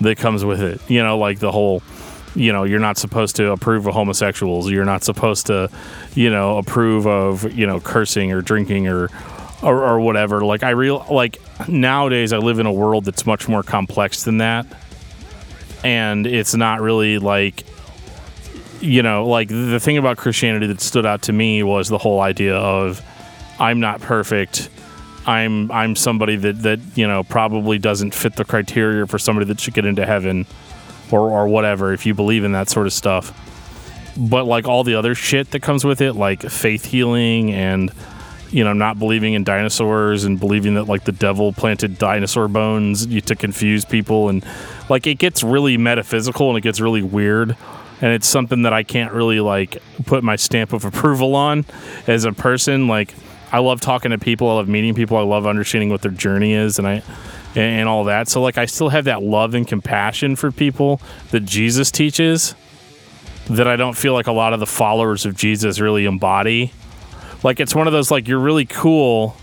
that 0.00 0.18
comes 0.18 0.44
with 0.44 0.60
it. 0.60 0.80
You 0.90 1.02
know, 1.02 1.18
like 1.18 1.38
the 1.38 1.52
whole 1.52 1.82
you 2.34 2.52
know, 2.52 2.64
you're 2.64 2.78
not 2.78 2.98
supposed 2.98 3.36
to 3.36 3.52
approve 3.52 3.86
of 3.86 3.94
homosexuals. 3.94 4.70
You're 4.70 4.84
not 4.84 5.02
supposed 5.02 5.46
to, 5.46 5.70
you 6.14 6.30
know, 6.30 6.58
approve 6.58 7.06
of, 7.06 7.52
you 7.52 7.66
know, 7.66 7.80
cursing 7.80 8.32
or 8.32 8.42
drinking 8.42 8.88
or 8.88 9.08
or, 9.62 9.82
or 9.84 10.00
whatever. 10.00 10.44
Like 10.44 10.62
I 10.62 10.70
real 10.70 11.04
like 11.10 11.40
nowadays 11.68 12.32
I 12.32 12.38
live 12.38 12.58
in 12.58 12.66
a 12.66 12.72
world 12.72 13.04
that's 13.04 13.26
much 13.26 13.48
more 13.48 13.62
complex 13.62 14.24
than 14.24 14.38
that. 14.38 14.66
And 15.84 16.26
it's 16.26 16.54
not 16.54 16.80
really 16.80 17.18
like 17.18 17.64
you 18.80 19.02
know, 19.02 19.26
like 19.26 19.48
the 19.48 19.80
thing 19.80 19.98
about 19.98 20.16
Christianity 20.16 20.66
that 20.68 20.80
stood 20.80 21.06
out 21.06 21.22
to 21.22 21.32
me 21.32 21.62
was 21.62 21.88
the 21.88 21.98
whole 21.98 22.20
idea 22.20 22.56
of 22.56 23.02
I'm 23.58 23.80
not 23.80 24.00
perfect. 24.00 24.68
I'm 25.26 25.70
I'm 25.70 25.96
somebody 25.96 26.36
that 26.36 26.62
that 26.62 26.80
you 26.94 27.06
know 27.06 27.24
probably 27.24 27.78
doesn't 27.78 28.14
fit 28.14 28.36
the 28.36 28.44
criteria 28.44 29.06
for 29.06 29.18
somebody 29.18 29.46
that 29.46 29.60
should 29.60 29.74
get 29.74 29.84
into 29.84 30.06
heaven 30.06 30.46
or 31.10 31.30
or 31.30 31.48
whatever 31.48 31.92
if 31.92 32.06
you 32.06 32.14
believe 32.14 32.44
in 32.44 32.52
that 32.52 32.68
sort 32.68 32.86
of 32.86 32.92
stuff. 32.92 33.34
But 34.16 34.44
like 34.44 34.66
all 34.66 34.84
the 34.84 34.94
other 34.94 35.14
shit 35.14 35.50
that 35.50 35.60
comes 35.60 35.84
with 35.84 36.00
it, 36.00 36.14
like 36.14 36.42
faith 36.42 36.84
healing 36.84 37.52
and 37.52 37.92
you 38.50 38.64
know 38.64 38.72
not 38.72 38.98
believing 38.98 39.34
in 39.34 39.44
dinosaurs 39.44 40.24
and 40.24 40.40
believing 40.40 40.74
that 40.74 40.84
like 40.84 41.04
the 41.04 41.12
devil 41.12 41.52
planted 41.52 41.98
dinosaur 41.98 42.48
bones 42.48 43.06
to 43.22 43.36
confuse 43.36 43.84
people 43.84 44.28
and 44.28 44.44
like 44.88 45.06
it 45.06 45.18
gets 45.18 45.42
really 45.42 45.76
metaphysical 45.76 46.48
and 46.48 46.58
it 46.58 46.62
gets 46.62 46.80
really 46.80 47.02
weird 47.02 47.56
and 48.00 48.12
it's 48.12 48.26
something 48.26 48.62
that 48.62 48.72
I 48.72 48.82
can't 48.82 49.12
really 49.12 49.40
like 49.40 49.78
put 50.06 50.22
my 50.22 50.36
stamp 50.36 50.72
of 50.72 50.84
approval 50.84 51.34
on 51.34 51.64
as 52.06 52.24
a 52.24 52.32
person. 52.32 52.86
Like 52.86 53.14
I 53.50 53.58
love 53.58 53.80
talking 53.80 54.10
to 54.12 54.18
people, 54.18 54.48
I 54.50 54.54
love 54.54 54.68
meeting 54.68 54.94
people, 54.94 55.16
I 55.16 55.22
love 55.22 55.46
understanding 55.46 55.90
what 55.90 56.02
their 56.02 56.12
journey 56.12 56.52
is, 56.52 56.78
and 56.78 56.86
I 56.86 57.02
and, 57.56 57.88
all 57.88 58.04
that. 58.04 58.28
So 58.28 58.40
like 58.40 58.58
I 58.58 58.66
still 58.66 58.90
have 58.90 59.04
that 59.06 59.22
love 59.22 59.54
and 59.54 59.66
compassion 59.66 60.36
for 60.36 60.52
people 60.52 61.00
that 61.30 61.40
Jesus 61.40 61.90
teaches 61.90 62.54
that 63.48 63.66
I 63.66 63.76
don't 63.76 63.96
feel 63.96 64.12
like 64.12 64.26
a 64.26 64.32
lot 64.32 64.52
of 64.52 64.60
the 64.60 64.66
followers 64.66 65.26
of 65.26 65.34
Jesus 65.34 65.80
really 65.80 66.04
embody. 66.04 66.72
Like 67.42 67.58
it's 67.58 67.74
one 67.74 67.86
of 67.86 67.92
those 67.92 68.10
like 68.10 68.28
you're 68.28 68.38
really 68.38 68.66
cool 68.66 69.36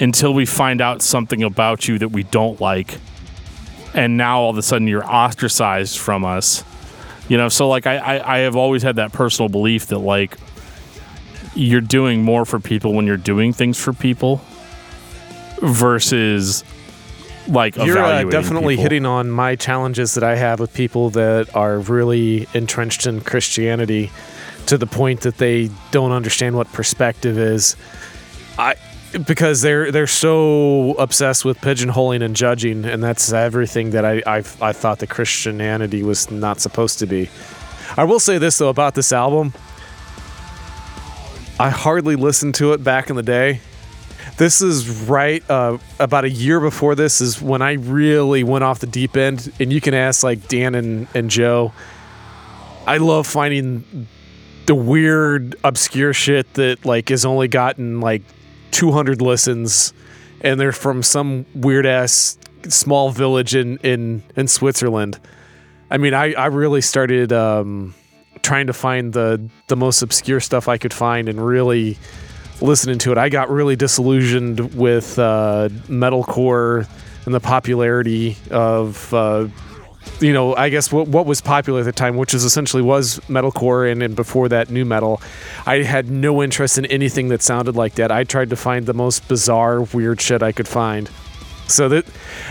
until 0.00 0.34
we 0.34 0.44
find 0.44 0.80
out 0.80 1.00
something 1.00 1.42
about 1.42 1.86
you 1.86 1.98
that 2.00 2.08
we 2.08 2.24
don't 2.24 2.60
like. 2.60 2.98
And 3.94 4.16
now 4.16 4.40
all 4.40 4.50
of 4.50 4.58
a 4.58 4.62
sudden 4.62 4.88
you're 4.88 5.04
ostracized 5.04 5.98
from 5.98 6.24
us 6.24 6.64
you 7.28 7.36
know 7.36 7.48
so 7.48 7.68
like 7.68 7.86
I, 7.86 7.96
I 7.98 8.36
i 8.36 8.38
have 8.38 8.56
always 8.56 8.82
had 8.82 8.96
that 8.96 9.12
personal 9.12 9.48
belief 9.48 9.86
that 9.86 9.98
like 9.98 10.36
you're 11.54 11.80
doing 11.80 12.22
more 12.22 12.44
for 12.44 12.58
people 12.58 12.94
when 12.94 13.06
you're 13.06 13.16
doing 13.16 13.52
things 13.52 13.78
for 13.78 13.92
people 13.92 14.40
versus 15.60 16.64
like 17.48 17.76
You're 17.76 17.98
uh, 17.98 18.24
definitely 18.24 18.74
people. 18.74 18.82
hitting 18.84 19.06
on 19.06 19.30
my 19.30 19.56
challenges 19.56 20.14
that 20.14 20.22
I 20.22 20.36
have 20.36 20.60
with 20.60 20.72
people 20.72 21.10
that 21.10 21.54
are 21.56 21.80
really 21.80 22.46
entrenched 22.54 23.06
in 23.06 23.20
Christianity 23.20 24.12
to 24.66 24.78
the 24.78 24.86
point 24.86 25.22
that 25.22 25.38
they 25.38 25.70
don't 25.90 26.12
understand 26.12 26.54
what 26.54 26.72
perspective 26.72 27.38
is. 27.38 27.76
I 28.58 28.76
because 29.26 29.62
they're 29.62 29.90
they're 29.92 30.06
so 30.06 30.94
obsessed 30.98 31.44
with 31.44 31.58
pigeonholing 31.58 32.22
and 32.22 32.34
judging, 32.34 32.84
and 32.84 33.02
that's 33.02 33.32
everything 33.32 33.90
that 33.90 34.04
I 34.04 34.22
I, 34.26 34.38
I 34.60 34.72
thought 34.72 34.98
the 34.98 35.06
Christianity 35.06 36.02
was 36.02 36.30
not 36.30 36.60
supposed 36.60 36.98
to 37.00 37.06
be. 37.06 37.30
I 37.96 38.04
will 38.04 38.20
say 38.20 38.38
this 38.38 38.58
though 38.58 38.68
about 38.68 38.94
this 38.94 39.12
album. 39.12 39.52
I 41.60 41.70
hardly 41.70 42.16
listened 42.16 42.54
to 42.56 42.72
it 42.72 42.82
back 42.82 43.10
in 43.10 43.16
the 43.16 43.22
day. 43.22 43.60
This 44.36 44.62
is 44.62 45.02
right 45.02 45.48
uh, 45.50 45.78
about 46.00 46.24
a 46.24 46.30
year 46.30 46.58
before 46.58 46.94
this 46.94 47.20
is 47.20 47.40
when 47.40 47.60
I 47.60 47.72
really 47.74 48.42
went 48.42 48.64
off 48.64 48.80
the 48.80 48.86
deep 48.86 49.16
end. 49.16 49.52
And 49.60 49.72
you 49.72 49.80
can 49.80 49.94
ask 49.94 50.22
like 50.22 50.48
Dan 50.48 50.74
and, 50.74 51.06
and 51.14 51.30
Joe. 51.30 51.72
I 52.86 52.96
love 52.96 53.26
finding 53.26 54.08
the 54.66 54.74
weird, 54.74 55.54
obscure 55.62 56.12
shit 56.12 56.52
that 56.54 56.84
like 56.84 57.10
has 57.10 57.24
only 57.24 57.46
gotten 57.46 58.00
like 58.00 58.22
200 58.72 59.22
listens, 59.22 59.92
and 60.40 60.58
they're 60.58 60.72
from 60.72 61.02
some 61.02 61.46
weird 61.54 61.86
ass 61.86 62.36
small 62.68 63.10
village 63.10 63.54
in 63.54 63.78
in 63.78 64.22
in 64.36 64.48
Switzerland. 64.48 65.20
I 65.90 65.98
mean, 65.98 66.14
I 66.14 66.32
I 66.32 66.46
really 66.46 66.80
started 66.80 67.32
um, 67.32 67.94
trying 68.42 68.66
to 68.66 68.72
find 68.72 69.12
the 69.12 69.48
the 69.68 69.76
most 69.76 70.02
obscure 70.02 70.40
stuff 70.40 70.68
I 70.68 70.78
could 70.78 70.92
find 70.92 71.28
and 71.28 71.44
really 71.44 71.96
listening 72.60 72.98
to 72.98 73.12
it. 73.12 73.18
I 73.18 73.28
got 73.28 73.50
really 73.50 73.76
disillusioned 73.76 74.74
with 74.74 75.18
uh, 75.18 75.68
metalcore 75.88 76.88
and 77.24 77.34
the 77.34 77.40
popularity 77.40 78.36
of. 78.50 79.12
Uh, 79.14 79.48
you 80.20 80.32
know, 80.32 80.54
I 80.54 80.68
guess 80.68 80.92
what 80.92 81.08
what 81.08 81.26
was 81.26 81.40
popular 81.40 81.80
at 81.80 81.84
the 81.84 81.92
time, 81.92 82.16
which 82.16 82.34
is 82.34 82.44
essentially 82.44 82.82
was 82.82 83.18
metalcore, 83.28 83.90
and, 83.90 84.02
and 84.02 84.14
before 84.14 84.48
that, 84.48 84.70
new 84.70 84.84
metal. 84.84 85.20
I 85.66 85.82
had 85.82 86.10
no 86.10 86.42
interest 86.42 86.78
in 86.78 86.86
anything 86.86 87.28
that 87.28 87.42
sounded 87.42 87.76
like 87.76 87.94
that. 87.94 88.10
I 88.12 88.24
tried 88.24 88.50
to 88.50 88.56
find 88.56 88.86
the 88.86 88.94
most 88.94 89.26
bizarre, 89.28 89.82
weird 89.82 90.20
shit 90.20 90.42
I 90.42 90.52
could 90.52 90.68
find. 90.68 91.10
So 91.68 91.88
that 91.88 92.04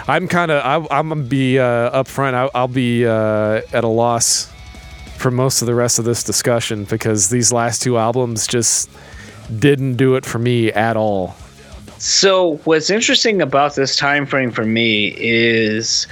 I'm 0.08 0.28
kind 0.28 0.52
of 0.52 0.88
I'm 0.92 1.10
gonna 1.10 1.24
be 1.24 1.60
uh, 1.60 2.04
upfront. 2.04 2.34
I'll, 2.34 2.52
I'll 2.54 2.68
be 2.68 3.06
uh, 3.06 3.62
at 3.74 3.84
a 3.84 3.88
loss 3.88 4.52
for 5.18 5.32
most 5.32 5.62
of 5.62 5.68
the 5.68 5.76
rest 5.76 6.00
of 6.00 6.06
this 6.06 6.24
discussion 6.24 6.84
because 6.86 7.30
these 7.30 7.54
last 7.54 7.82
two 7.84 7.98
albums 7.98 8.48
just 8.48 8.90
didn't 9.60 9.96
do 9.96 10.16
it 10.16 10.26
for 10.26 10.40
me 10.40 10.72
at 10.72 10.98
all. 10.98 11.36
So 12.00 12.58
what's 12.64 12.90
interesting 12.90 13.42
about 13.42 13.76
this 13.76 13.96
time 13.96 14.26
frame 14.26 14.50
for 14.50 14.66
me 14.66 15.14
is 15.20 16.08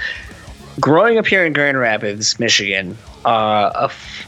growing 0.78 1.18
up 1.18 1.26
here 1.26 1.44
in 1.44 1.52
Grand 1.52 1.78
Rapids, 1.78 2.38
Michigan. 2.38 2.96
Uh, 3.24 3.70
a 3.74 3.84
f- 3.84 4.26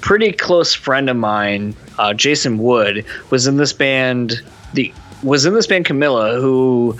pretty 0.00 0.32
close 0.32 0.74
friend 0.74 1.08
of 1.08 1.16
mine, 1.16 1.74
uh, 1.98 2.14
Jason 2.14 2.58
Wood, 2.58 3.04
was 3.30 3.46
in 3.46 3.56
this 3.56 3.72
band. 3.72 4.42
The 4.74 4.92
was 5.22 5.46
in 5.46 5.54
this 5.54 5.66
band 5.66 5.84
Camilla, 5.84 6.40
who 6.40 6.96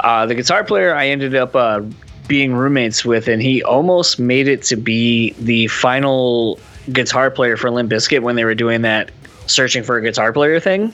uh, 0.00 0.26
the 0.26 0.34
guitar 0.34 0.64
player 0.64 0.94
I 0.94 1.08
ended 1.08 1.34
up 1.34 1.56
uh, 1.56 1.82
being 2.28 2.54
roommates 2.54 3.04
with, 3.04 3.28
and 3.28 3.42
he 3.42 3.62
almost 3.62 4.18
made 4.18 4.48
it 4.48 4.62
to 4.64 4.76
be 4.76 5.32
the 5.38 5.66
final 5.68 6.58
guitar 6.90 7.30
player 7.30 7.56
for 7.56 7.70
Limp 7.70 7.90
Bizkit 7.90 8.20
when 8.20 8.36
they 8.36 8.44
were 8.44 8.54
doing 8.54 8.82
that 8.82 9.10
searching 9.46 9.82
for 9.82 9.96
a 9.96 10.02
guitar 10.02 10.32
player 10.32 10.60
thing. 10.60 10.92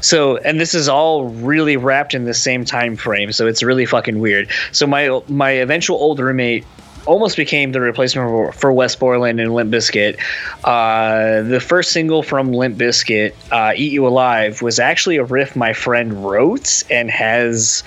So, 0.00 0.36
and 0.38 0.60
this 0.60 0.74
is 0.74 0.88
all 0.88 1.26
really 1.26 1.76
wrapped 1.76 2.14
in 2.14 2.24
the 2.24 2.34
same 2.34 2.64
time 2.64 2.96
frame, 2.96 3.32
so 3.32 3.46
it's 3.46 3.62
really 3.62 3.86
fucking 3.86 4.18
weird. 4.18 4.48
So 4.72 4.86
my 4.86 5.20
my 5.28 5.50
eventual 5.50 5.96
old 5.96 6.18
roommate 6.20 6.64
almost 7.06 7.36
became 7.36 7.72
the 7.72 7.80
replacement 7.80 8.28
for, 8.28 8.52
for 8.52 8.72
Wes 8.72 8.96
Borland 8.96 9.40
and 9.40 9.54
Limp 9.54 9.70
Bizkit. 9.70 10.18
Uh, 10.64 11.42
the 11.42 11.60
first 11.60 11.92
single 11.92 12.22
from 12.22 12.52
Limp 12.52 12.76
Bizkit, 12.76 13.32
uh, 13.50 13.72
"Eat 13.76 13.92
You 13.92 14.06
Alive," 14.06 14.60
was 14.60 14.78
actually 14.78 15.16
a 15.16 15.24
riff 15.24 15.56
my 15.56 15.72
friend 15.72 16.24
wrote 16.24 16.82
and 16.90 17.10
has 17.10 17.82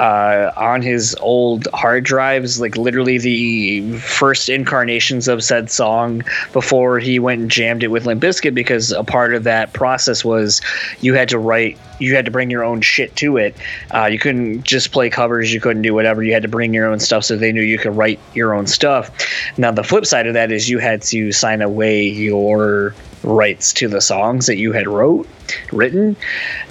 uh, 0.00 0.50
on 0.56 0.80
his 0.80 1.14
old 1.20 1.68
hard 1.74 2.04
drives, 2.04 2.58
like 2.58 2.74
literally 2.78 3.18
the 3.18 3.98
first 3.98 4.48
incarnations 4.48 5.28
of 5.28 5.44
said 5.44 5.70
song 5.70 6.22
before 6.54 6.98
he 6.98 7.18
went 7.18 7.42
and 7.42 7.50
jammed 7.50 7.82
it 7.82 7.88
with 7.88 8.06
Limp 8.06 8.22
Bizkit 8.22 8.54
because 8.54 8.92
a 8.92 9.04
part 9.04 9.34
of 9.34 9.44
that 9.44 9.74
process 9.74 10.24
was 10.24 10.62
you 11.02 11.12
had 11.12 11.28
to 11.28 11.38
write, 11.38 11.78
you 11.98 12.14
had 12.16 12.24
to 12.24 12.30
bring 12.30 12.50
your 12.50 12.64
own 12.64 12.80
shit 12.80 13.14
to 13.16 13.36
it. 13.36 13.54
Uh, 13.90 14.06
you 14.06 14.18
couldn't 14.18 14.62
just 14.62 14.90
play 14.90 15.10
covers, 15.10 15.52
you 15.52 15.60
couldn't 15.60 15.82
do 15.82 15.92
whatever. 15.92 16.22
You 16.22 16.32
had 16.32 16.42
to 16.42 16.48
bring 16.48 16.72
your 16.72 16.86
own 16.86 16.98
stuff 16.98 17.24
so 17.24 17.36
they 17.36 17.52
knew 17.52 17.60
you 17.60 17.76
could 17.76 17.94
write 17.94 18.18
your 18.32 18.54
own 18.54 18.66
stuff. 18.66 19.10
Now, 19.58 19.70
the 19.70 19.84
flip 19.84 20.06
side 20.06 20.26
of 20.26 20.32
that 20.32 20.50
is 20.50 20.70
you 20.70 20.78
had 20.78 21.02
to 21.02 21.30
sign 21.30 21.60
away 21.60 22.04
your 22.08 22.94
rights 23.22 23.72
to 23.74 23.88
the 23.88 24.00
songs 24.00 24.46
that 24.46 24.56
you 24.56 24.72
had 24.72 24.86
wrote 24.86 25.28
written. 25.72 26.16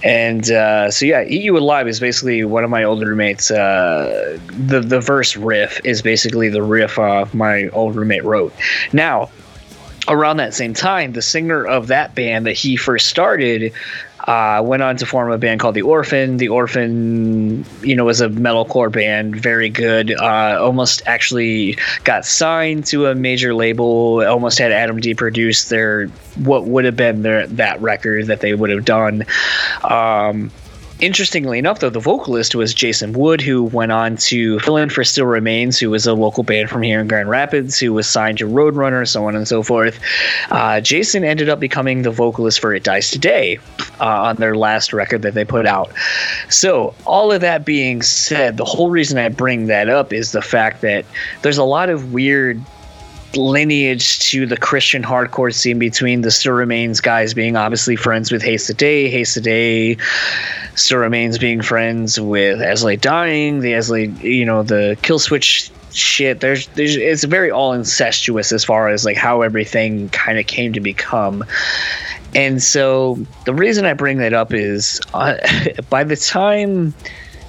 And 0.04 0.50
uh, 0.50 0.92
so 0.92 1.06
yeah 1.06 1.24
eat 1.24 1.44
you 1.44 1.58
alive 1.58 1.88
is 1.88 2.00
basically 2.00 2.44
one 2.44 2.64
of 2.64 2.70
my 2.70 2.84
old 2.84 3.04
roommates 3.04 3.52
uh, 3.52 4.40
the 4.48 4.80
the 4.80 5.00
verse 5.00 5.36
riff 5.36 5.80
is 5.84 6.02
basically 6.02 6.50
the 6.50 6.64
riff 6.64 6.98
uh, 6.98 7.26
my 7.34 7.70
old 7.70 7.96
roommate 7.96 8.24
wrote. 8.24 8.54
Now 8.94 9.30
around 10.08 10.38
that 10.38 10.54
same 10.54 10.74
time 10.74 11.14
the 11.14 11.22
singer 11.22 11.66
of 11.66 11.88
that 11.88 12.16
band 12.16 12.46
that 12.46 12.54
he 12.54 12.76
first 12.76 13.08
started 13.08 13.72
uh, 14.28 14.62
went 14.64 14.84
on 14.84 14.98
to 14.98 15.06
form 15.06 15.32
a 15.32 15.38
band 15.38 15.60
called 15.60 15.76
The 15.76 15.82
Orphan. 15.82 16.38
The 16.38 16.50
Orphan, 16.50 17.66
you 17.82 17.96
know, 17.96 18.06
was 18.06 18.22
a 18.22 18.30
metalcore 18.30 18.92
band, 18.92 19.36
very 19.36 19.70
good. 19.70 20.12
Uh, 20.12 20.58
almost 20.60 21.02
actually 21.06 21.78
got 22.04 22.26
signed 22.26 22.86
to 22.88 23.08
a 23.08 23.16
major 23.16 23.54
label. 23.54 24.26
Almost 24.26 24.60
had 24.60 24.72
Adam 24.72 25.00
D 25.00 25.14
produce 25.14 25.70
their 25.70 26.08
what 26.36 26.66
would 26.66 26.86
have 26.86 26.96
been 26.96 27.22
their 27.22 27.48
that 27.48 27.82
record 27.82 28.28
that 28.28 28.42
they 28.42 28.54
would 28.54 28.70
have 28.70 28.86
done. 28.86 29.26
Um, 29.84 30.52
Interestingly 31.00 31.58
enough, 31.58 31.80
though, 31.80 31.90
the 31.90 32.02
vocalist 32.02 32.56
was 32.56 32.74
Jason 32.74 33.14
Wood, 33.14 33.40
who 33.40 33.64
went 33.64 33.94
on 33.94 34.18
to 34.18 34.60
fill 34.60 34.76
in 34.76 34.90
for 34.90 35.06
Still 35.06 35.28
Remains, 35.28 35.80
who 35.80 35.90
was 35.90 36.06
a 36.06 36.14
local 36.14 36.44
band 36.44 36.70
from 36.70 36.82
here 36.82 37.00
in 37.00 37.08
Grand 37.08 37.30
Rapids, 37.30 37.80
who 37.80 37.94
was 37.94 38.06
signed 38.06 38.38
to 38.40 38.46
Roadrunner, 38.46 39.08
so 39.08 39.26
on 39.26 39.34
and 39.34 39.48
so 39.48 39.64
forth. 39.64 39.98
Uh, 40.52 40.82
Jason 40.82 41.24
ended 41.24 41.48
up 41.48 41.58
becoming 41.58 42.02
the 42.02 42.12
vocalist 42.12 42.60
for 42.60 42.74
It 42.74 42.84
Dies 42.84 43.12
Today 43.12 43.60
uh, 44.02 44.24
on 44.24 44.36
their 44.36 44.56
last 44.56 44.92
record 44.92 45.22
that 45.22 45.36
they 45.36 45.46
put 45.46 45.66
out. 45.66 45.90
So, 46.50 46.94
all 47.06 47.32
of 47.32 47.40
that 47.40 47.64
being 47.64 48.02
said, 48.02 48.58
the 48.58 48.66
whole 48.66 48.90
reason 48.90 49.18
I 49.18 49.30
bring 49.30 49.68
that 49.68 49.88
up 49.88 50.12
is 50.12 50.34
the 50.34 50.42
fact 50.42 50.82
that 50.82 51.06
there's 51.44 51.58
a 51.58 51.64
lot 51.64 51.90
of 51.90 52.12
weird 52.12 52.62
lineage 53.36 54.20
to 54.30 54.46
the 54.46 54.58
Christian 54.58 55.04
hardcore 55.04 55.54
scene 55.54 55.80
between 55.80 56.22
the 56.22 56.32
Still 56.32 56.54
Remains 56.54 57.00
guys 57.00 57.34
being 57.34 57.56
obviously 57.56 57.96
friends 57.96 58.32
with 58.32 58.42
Haste 58.42 58.68
the 58.68 58.74
Day, 58.74 59.10
Haste 59.10 59.36
the 59.36 59.42
Day 59.42 59.98
still 60.76 61.00
remains 61.00 61.38
being 61.38 61.62
friends 61.62 62.20
with 62.20 62.62
I 62.62 62.96
Dying, 62.96 63.60
the 63.60 63.76
I 63.76 63.96
you 64.26 64.46
know, 64.46 64.64
the 64.64 64.98
Killswitch 65.02 65.72
shit. 65.92 66.40
There's, 66.40 66.68
there's, 66.70 66.96
it's 66.96 67.24
very 67.24 67.52
all 67.52 67.74
incestuous 67.74 68.52
as 68.52 68.64
far 68.64 68.90
as 68.90 69.06
like 69.06 69.18
how 69.18 69.42
everything 69.42 70.10
kind 70.10 70.40
of 70.40 70.48
came 70.48 70.74
to 70.74 70.80
become. 70.80 71.44
And 72.36 72.62
so 72.62 73.20
the 73.46 73.54
reason 73.54 73.86
I 73.86 73.94
bring 73.94 74.20
that 74.20 74.34
up 74.34 74.54
is 74.54 75.02
uh, 75.14 75.36
by 75.90 76.04
the 76.04 76.16
time 76.16 76.94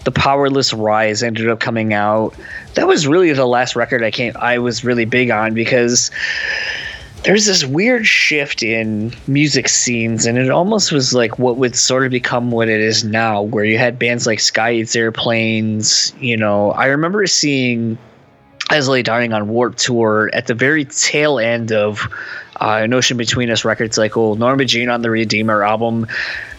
the 0.04 0.10
Powerless 0.10 0.72
Rise 0.72 1.22
ended 1.22 1.48
up 1.48 1.60
coming 1.60 1.92
out, 1.92 2.34
that 2.74 2.86
was 2.86 3.06
really 3.06 3.32
the 3.32 3.46
last 3.46 3.76
record 3.76 4.02
I 4.02 4.10
came 4.10 4.32
I 4.36 4.58
was 4.58 4.84
really 4.84 5.04
big 5.04 5.30
on 5.30 5.54
because 5.54 6.10
there's 7.24 7.44
this 7.44 7.64
weird 7.64 8.06
shift 8.06 8.62
in 8.62 9.12
music 9.26 9.68
scenes 9.68 10.24
and 10.24 10.38
it 10.38 10.50
almost 10.50 10.90
was 10.90 11.12
like 11.12 11.38
what 11.38 11.56
would 11.56 11.76
sort 11.76 12.04
of 12.04 12.10
become 12.10 12.50
what 12.50 12.68
it 12.68 12.80
is 12.80 13.04
now 13.04 13.42
where 13.42 13.64
you 13.64 13.76
had 13.76 13.98
bands 13.98 14.26
like 14.26 14.40
sky 14.40 14.72
eats 14.72 14.96
airplanes 14.96 16.14
you 16.20 16.36
know. 16.36 16.72
I 16.72 16.86
remember 16.86 17.26
seeing 17.26 17.98
as 18.70 18.88
lay 18.88 19.02
dying 19.02 19.32
on 19.32 19.48
Warped 19.48 19.78
Tour 19.78 20.30
at 20.32 20.46
the 20.46 20.54
very 20.54 20.84
tail 20.84 21.38
end 21.38 21.72
of 21.72 22.08
uh, 22.60 22.86
ocean 22.92 23.16
between 23.16 23.50
us 23.50 23.64
record 23.64 23.94
cycle 23.94 24.36
norma 24.36 24.64
jean 24.64 24.88
on 24.88 25.02
the 25.02 25.10
redeemer 25.10 25.62
album 25.62 26.06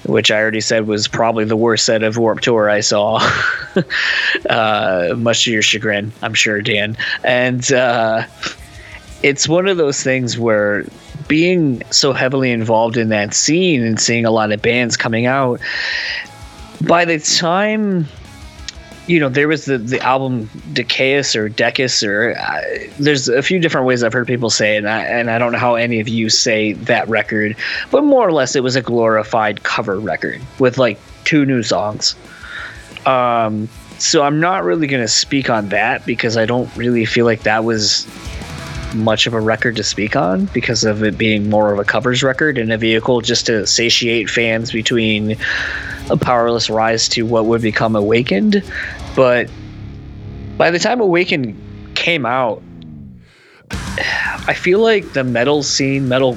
which 0.06 0.32
i 0.32 0.40
already 0.40 0.62
said 0.62 0.88
was 0.88 1.08
probably 1.08 1.46
the 1.46 1.56
worst 1.56 1.86
set 1.86 2.04
of 2.04 2.18
Warped 2.18 2.44
Tour 2.44 2.70
i 2.70 2.80
saw. 2.82 3.20
Uh, 4.50 5.14
much 5.18 5.46
to 5.46 5.52
your 5.52 5.62
chagrin 5.62 6.12
i'm 6.22 6.34
sure 6.34 6.62
dan. 6.62 6.98
And 7.24 7.72
uh, 7.72 8.26
it's 9.24 9.48
one 9.48 9.68
of 9.68 9.78
those 9.78 10.04
things 10.04 10.38
where 10.38 10.86
being 11.28 11.82
so 11.92 12.12
heavily 12.12 12.52
involved 12.52 12.98
in 12.98 13.10
that 13.10 13.34
scene 13.34 13.84
and 13.84 14.00
seeing 14.00 14.26
a 14.26 14.32
lot 14.32 14.52
of 14.52 14.62
bands 14.62 14.98
coming 14.98 15.26
out 15.26 15.62
by 16.82 17.06
the 17.06 17.20
time 17.20 18.08
you 19.08 19.20
know 19.20 19.30
there 19.30 19.48
was 19.48 19.66
the 19.66 19.78
the 19.78 20.00
album 20.02 20.50
Decaus 20.74 21.36
or 21.36 21.50
Decus 21.50 22.04
or 22.04 22.36
uh, 22.38 22.62
there's 23.00 23.28
a 23.28 23.42
few 23.42 23.60
different 23.60 23.88
ways 23.88 24.04
I've 24.04 24.14
heard 24.14 24.28
people 24.28 24.50
say 24.50 24.76
it 24.76 24.80
and 24.80 24.90
I, 24.90 25.04
and 25.04 25.32
I 25.32 25.38
don't 25.38 25.52
know 25.52 25.58
how 25.58 25.76
any 25.76 26.00
of 26.00 26.08
you 26.08 26.30
say 26.30 26.74
that 26.74 27.08
record 27.08 27.56
but 27.90 28.04
more 28.04 28.28
or 28.28 28.32
less 28.32 28.56
it 28.56 28.64
was 28.64 28.76
a 28.76 28.82
glorified 28.82 29.64
cover 29.64 30.00
record 30.00 30.42
with 30.60 30.78
like 30.78 31.00
two 31.24 31.46
new 31.46 31.64
songs. 31.64 32.16
Um 33.06 33.68
so 34.02 34.24
I'm 34.24 34.40
not 34.40 34.64
really 34.64 34.88
going 34.88 35.04
to 35.04 35.08
speak 35.08 35.48
on 35.52 35.70
that 35.70 36.08
because 36.08 36.36
I 36.36 36.48
don't 36.48 36.76
really 36.76 37.06
feel 37.06 37.26
like 37.26 37.44
that 37.44 37.64
was 37.64 38.08
much 38.94 39.28
of 39.28 39.34
a 39.34 39.40
record 39.40 39.76
to 39.78 39.84
speak 39.84 40.16
on 40.16 40.46
because 40.48 40.84
of 40.84 41.04
it 41.04 41.18
being 41.18 41.50
more 41.50 41.72
of 41.72 41.80
a 41.80 41.84
covers 41.84 42.24
record 42.24 42.58
and 42.58 42.72
a 42.72 42.78
vehicle 42.78 43.22
just 43.22 43.46
to 43.46 43.66
satiate 43.66 44.30
fans 44.30 44.72
between 44.72 45.38
a 46.10 46.18
powerless 46.18 46.70
rise 46.70 47.08
to 47.10 47.26
what 47.26 47.46
would 47.46 47.62
become 47.62 47.96
awakened. 47.96 48.64
But 49.16 49.50
by 50.58 50.70
the 50.70 50.80
time 50.80 51.02
awakened 51.02 51.58
came 51.96 52.26
out 52.26 52.62
i 54.48 54.54
feel 54.54 54.80
like 54.80 55.14
the 55.14 55.24
metal 55.24 55.64
scene 55.64 56.08
metal 56.08 56.36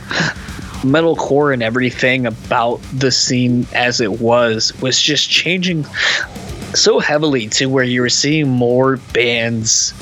metalcore 0.83 1.53
and 1.53 1.63
everything 1.63 2.27
about 2.27 2.77
the 2.93 3.11
scene 3.11 3.67
as 3.75 4.01
it 4.01 4.21
was 4.21 4.73
was 4.81 5.01
just 5.01 5.29
changing 5.29 5.85
so 6.75 6.99
heavily 6.99 7.49
to 7.49 7.67
where 7.67 7.85
you 7.85 8.01
were 8.01 8.09
seeing 8.09 8.49
more 8.49 8.97
bands. 9.13 9.95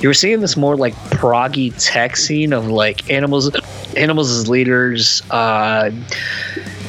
You 0.00 0.08
were 0.08 0.14
seeing 0.14 0.40
this 0.40 0.56
more 0.56 0.76
like 0.76 0.94
proggy 1.10 1.74
tech 1.78 2.16
scene 2.16 2.52
of 2.52 2.68
like 2.68 3.10
animals, 3.10 3.50
animals 3.96 4.30
as 4.30 4.48
leaders. 4.48 5.22
Uh, 5.30 5.90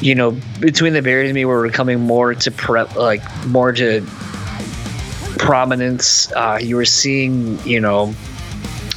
you 0.01 0.15
know, 0.15 0.38
Between 0.60 0.93
the 0.93 1.01
Buried 1.01 1.26
and 1.27 1.35
Me, 1.35 1.45
were 1.45 1.69
coming 1.69 2.01
more 2.01 2.34
to 2.35 2.51
prep, 2.51 2.95
like 2.95 3.22
more 3.47 3.72
to 3.72 4.01
prominence. 5.38 6.31
Uh, 6.34 6.60
you 6.61 6.76
were 6.76 6.85
seeing, 6.85 7.60
you 7.65 7.80
know, 7.80 8.14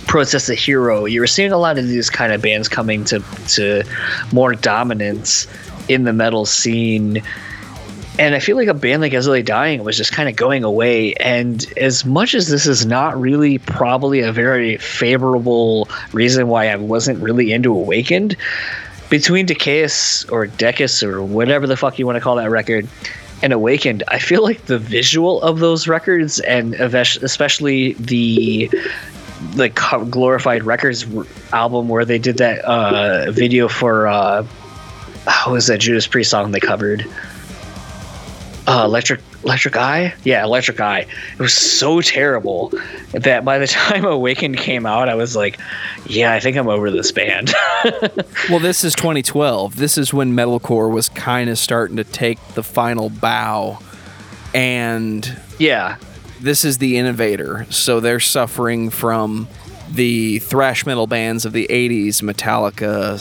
Protest 0.06 0.46
the 0.46 0.54
Hero. 0.54 1.04
You 1.04 1.20
were 1.20 1.26
seeing 1.26 1.52
a 1.52 1.58
lot 1.58 1.78
of 1.78 1.86
these 1.86 2.10
kind 2.10 2.32
of 2.32 2.42
bands 2.42 2.68
coming 2.68 3.04
to 3.06 3.20
to 3.48 3.82
more 4.32 4.54
dominance 4.54 5.46
in 5.88 6.04
the 6.04 6.12
metal 6.12 6.46
scene 6.46 7.22
and 8.18 8.34
I 8.34 8.38
feel 8.38 8.56
like 8.56 8.68
a 8.68 8.74
band 8.74 9.02
like 9.02 9.12
As 9.12 9.28
Lay 9.28 9.42
Dying 9.42 9.84
was 9.84 9.96
just 9.96 10.12
kind 10.12 10.28
of 10.28 10.36
going 10.36 10.64
away. 10.64 11.12
And 11.14 11.66
as 11.76 12.04
much 12.04 12.34
as 12.34 12.48
this 12.48 12.66
is 12.66 12.86
not 12.86 13.18
really 13.20 13.58
probably 13.58 14.20
a 14.20 14.32
very 14.32 14.78
favorable 14.78 15.88
reason 16.12 16.48
why 16.48 16.68
I 16.68 16.76
wasn't 16.76 17.22
really 17.22 17.52
into 17.52 17.72
Awakened, 17.72 18.36
between 19.10 19.46
Decaus 19.46 20.30
or 20.30 20.46
Decus 20.46 21.02
or 21.02 21.22
whatever 21.22 21.66
the 21.66 21.76
fuck 21.76 21.98
you 21.98 22.06
want 22.06 22.16
to 22.16 22.20
call 22.20 22.36
that 22.36 22.50
record 22.50 22.88
and 23.42 23.52
Awakened, 23.52 24.02
I 24.08 24.18
feel 24.18 24.42
like 24.42 24.64
the 24.64 24.78
visual 24.78 25.42
of 25.42 25.58
those 25.58 25.86
records 25.86 26.40
and 26.40 26.74
especially 26.74 27.92
the 27.94 28.70
the 29.54 29.68
glorified 30.10 30.64
records 30.64 31.06
album 31.52 31.88
where 31.88 32.06
they 32.06 32.18
did 32.18 32.38
that 32.38 32.64
uh, 32.64 33.30
video 33.30 33.68
for 33.68 34.06
uh, 34.06 34.42
what 35.24 35.52
was 35.52 35.66
that 35.66 35.78
Judas 35.78 36.06
Priest 36.06 36.30
song 36.30 36.52
they 36.52 36.60
covered? 36.60 37.06
Uh, 38.66 38.82
electric 38.84 39.20
electric 39.44 39.76
eye? 39.76 40.14
Yeah 40.24 40.44
electric 40.44 40.80
eye. 40.80 41.06
It 41.32 41.38
was 41.38 41.54
so 41.54 42.00
terrible 42.00 42.72
that 43.12 43.44
by 43.44 43.58
the 43.58 43.66
time 43.78 44.04
awakened 44.04 44.58
came 44.58 44.86
out 44.86 45.08
i 45.08 45.14
was 45.14 45.36
like 45.36 45.58
yeah 46.06 46.32
i 46.32 46.40
think 46.40 46.56
i'm 46.56 46.68
over 46.68 46.90
this 46.90 47.12
band. 47.12 47.54
Well 48.50 48.60
this 48.60 48.84
is 48.84 48.94
2012 48.94 49.76
this 49.76 49.98
is 49.98 50.12
when 50.12 50.32
metalcore 50.32 50.90
was 50.90 51.08
kind 51.08 51.50
of 51.50 51.58
starting 51.58 51.96
to 51.96 52.04
take 52.04 52.38
the 52.54 52.62
final 52.62 53.10
bow. 53.10 53.78
And 54.54 55.36
yeah. 55.58 55.96
this 56.40 56.64
is 56.64 56.78
the 56.78 56.96
innovator. 56.96 57.66
So 57.70 58.00
they're 58.00 58.20
suffering 58.20 58.90
from 58.90 59.48
the 59.90 60.38
thrash 60.40 60.86
metal 60.86 61.06
bands 61.06 61.44
of 61.44 61.52
the 61.52 61.66
80s 61.68 62.22
metallica 62.22 63.20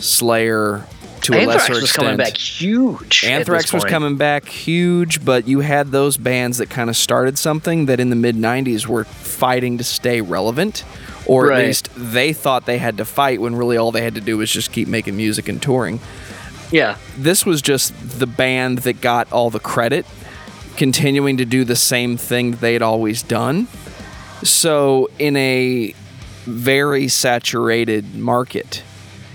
slayer 0.00 0.84
to 1.24 1.34
Anthrax 1.34 1.68
a 1.68 1.72
lesser 1.72 1.72
extent. 1.72 1.82
was 1.82 1.92
coming 1.92 2.16
back 2.16 2.36
huge. 2.36 3.24
Anthrax 3.24 3.72
was 3.72 3.84
coming 3.84 4.16
back 4.16 4.46
huge, 4.48 5.24
but 5.24 5.46
you 5.48 5.60
had 5.60 5.90
those 5.90 6.16
bands 6.16 6.58
that 6.58 6.70
kind 6.70 6.88
of 6.88 6.96
started 6.96 7.36
something 7.38 7.86
that 7.86 8.00
in 8.00 8.10
the 8.10 8.16
mid 8.16 8.36
90s 8.36 8.86
were 8.86 9.04
fighting 9.04 9.78
to 9.78 9.84
stay 9.84 10.20
relevant 10.20 10.84
or 11.26 11.48
Right. 11.48 11.60
at 11.60 11.66
least 11.66 11.88
they 11.96 12.32
thought 12.32 12.66
they 12.66 12.78
had 12.78 12.96
to 12.98 13.04
fight 13.04 13.40
when 13.40 13.56
really 13.56 13.76
all 13.76 13.90
they 13.92 14.02
had 14.02 14.14
to 14.14 14.20
do 14.20 14.36
was 14.38 14.50
just 14.50 14.72
keep 14.72 14.88
making 14.88 15.16
music 15.16 15.48
and 15.48 15.60
touring. 15.62 16.00
Yeah. 16.70 16.96
This 17.16 17.44
was 17.46 17.62
just 17.62 18.18
the 18.18 18.26
band 18.26 18.78
that 18.80 19.00
got 19.00 19.30
all 19.32 19.48
the 19.50 19.60
credit, 19.60 20.04
continuing 20.76 21.36
to 21.38 21.44
do 21.44 21.64
the 21.64 21.76
same 21.76 22.16
thing 22.16 22.52
they 22.52 22.72
had 22.72 22.82
always 22.82 23.22
done. 23.22 23.68
So, 24.42 25.08
in 25.18 25.36
a 25.36 25.94
very 26.44 27.08
saturated 27.08 28.14
market, 28.14 28.82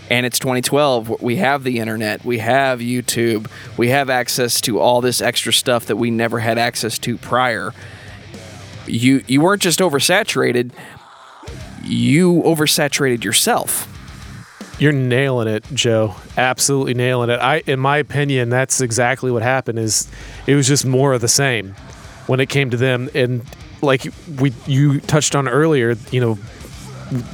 and 0.09 0.25
it's 0.25 0.39
2012, 0.39 1.21
we 1.21 1.35
have 1.37 1.63
the 1.63 1.79
internet, 1.79 2.25
we 2.25 2.39
have 2.39 2.79
YouTube, 2.79 3.49
we 3.77 3.89
have 3.89 4.09
access 4.09 4.59
to 4.61 4.79
all 4.79 5.01
this 5.01 5.21
extra 5.21 5.53
stuff 5.53 5.85
that 5.85 5.97
we 5.97 6.09
never 6.09 6.39
had 6.39 6.57
access 6.57 6.97
to 6.99 7.17
prior. 7.17 7.73
You 8.87 9.23
you 9.27 9.41
weren't 9.41 9.61
just 9.61 9.79
oversaturated, 9.79 10.71
you 11.83 12.41
oversaturated 12.43 13.23
yourself. 13.23 13.87
You're 14.79 14.93
nailing 14.93 15.49
it, 15.49 15.65
Joe. 15.73 16.15
Absolutely 16.37 16.93
nailing 16.93 17.29
it. 17.29 17.39
I, 17.39 17.57
in 17.67 17.81
my 17.81 17.97
opinion, 17.97 18.49
that's 18.49 18.79
exactly 18.79 19.29
what 19.29 19.43
happened. 19.43 19.77
Is 19.77 20.09
it 20.47 20.55
was 20.55 20.67
just 20.67 20.85
more 20.85 21.13
of 21.13 21.21
the 21.21 21.27
same 21.27 21.75
when 22.27 22.39
it 22.39 22.47
came 22.47 22.69
to 22.69 22.77
them, 22.77 23.09
and 23.13 23.45
like 23.81 24.07
we 24.39 24.53
you 24.65 25.01
touched 25.01 25.35
on 25.35 25.47
earlier, 25.47 25.95
you 26.11 26.21
know, 26.21 26.39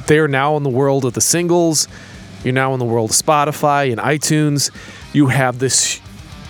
they're 0.06 0.28
now 0.28 0.56
in 0.56 0.64
the 0.64 0.70
world 0.70 1.04
of 1.04 1.14
the 1.14 1.20
singles. 1.20 1.86
You're 2.46 2.52
now 2.54 2.72
in 2.74 2.78
the 2.78 2.84
world 2.84 3.10
of 3.10 3.16
Spotify 3.16 3.90
and 3.90 4.00
iTunes. 4.00 4.70
You 5.12 5.26
have 5.26 5.58
this 5.58 6.00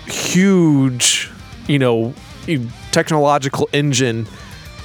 huge, 0.05 1.31
you 1.65 1.79
know, 1.79 2.13
technological 2.91 3.67
engine 3.73 4.27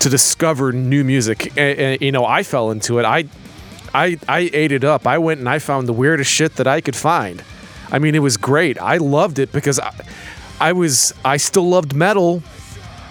to 0.01 0.09
discover 0.09 0.73
new 0.73 1.05
music. 1.05 1.49
And, 1.59 1.79
and, 1.79 2.01
you 2.01 2.13
know, 2.13 2.25
I 2.25 2.43
fell 2.43 2.71
into 2.71 2.99
it. 2.99 3.05
I 3.05 3.27
I 3.93 4.19
I 4.27 4.49
ate 4.55 4.73
it 4.73 4.85
up. 4.85 5.07
I 5.07 5.19
went 5.19 5.39
and 5.41 5.51
I 5.51 5.59
found 5.59 5.87
the 5.87 5.93
weirdest 5.93 6.31
shit 6.31 6.57
that 6.57 6.67
I 6.67 6.81
could 6.81 6.97
find. 6.97 7.45
I 7.91 7.99
mean, 7.99 8.15
it 8.15 8.21
was 8.21 8.39
great. 8.39 8.81
I 8.81 8.97
loved 8.97 9.39
it 9.39 9.53
because 9.53 9.79
I, 9.79 9.93
I 10.61 10.73
was 10.73 11.13
I 11.27 11.37
still 11.37 11.69
loved 11.69 11.95
metal, 11.95 12.43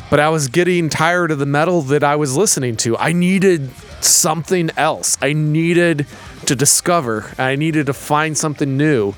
but 0.09 0.19
I 0.19 0.29
was 0.29 0.47
getting 0.47 0.89
tired 0.89 1.29
of 1.29 1.37
the 1.37 1.45
metal 1.45 1.83
that 1.83 2.03
I 2.03 2.15
was 2.15 2.35
listening 2.35 2.77
to. 2.77 2.97
I 2.97 3.13
needed 3.13 3.69
something 4.03 4.71
else. 4.75 5.19
I 5.21 5.33
needed 5.33 6.07
to 6.45 6.55
discover. 6.55 7.31
I 7.37 7.55
needed 7.55 7.85
to 7.87 7.93
find 7.93 8.37
something 8.37 8.77
new. 8.77 9.13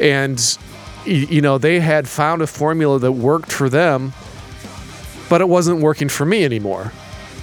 And 0.00 0.40
you 1.04 1.40
know, 1.40 1.58
they 1.58 1.80
had 1.80 2.08
found 2.08 2.42
a 2.42 2.46
formula 2.46 2.98
that 2.98 3.12
worked 3.12 3.50
for 3.50 3.68
them, 3.68 4.12
but 5.28 5.40
it 5.40 5.48
wasn't 5.48 5.80
working 5.80 6.08
for 6.08 6.26
me 6.26 6.44
anymore. 6.44 6.92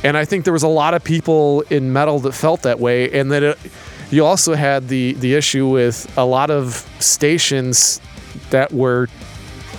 And 0.04 0.16
I 0.16 0.26
think 0.26 0.44
there 0.44 0.54
was 0.54 0.64
a 0.64 0.68
lot 0.68 0.94
of 0.94 1.04
people 1.04 1.62
in 1.70 1.92
metal 1.92 2.20
that 2.20 2.34
felt 2.34 2.62
that 2.62 2.80
way, 2.80 3.12
and 3.12 3.32
that 3.32 3.42
it, 3.42 3.58
uh, 3.58 3.70
you 4.12 4.24
also 4.24 4.54
had 4.54 4.88
the 4.88 5.14
the 5.14 5.34
issue 5.34 5.68
with 5.68 6.12
a 6.18 6.26
lot 6.26 6.52
of 6.52 6.88
stations 7.00 8.00
that 8.52 8.72
were 8.72 9.08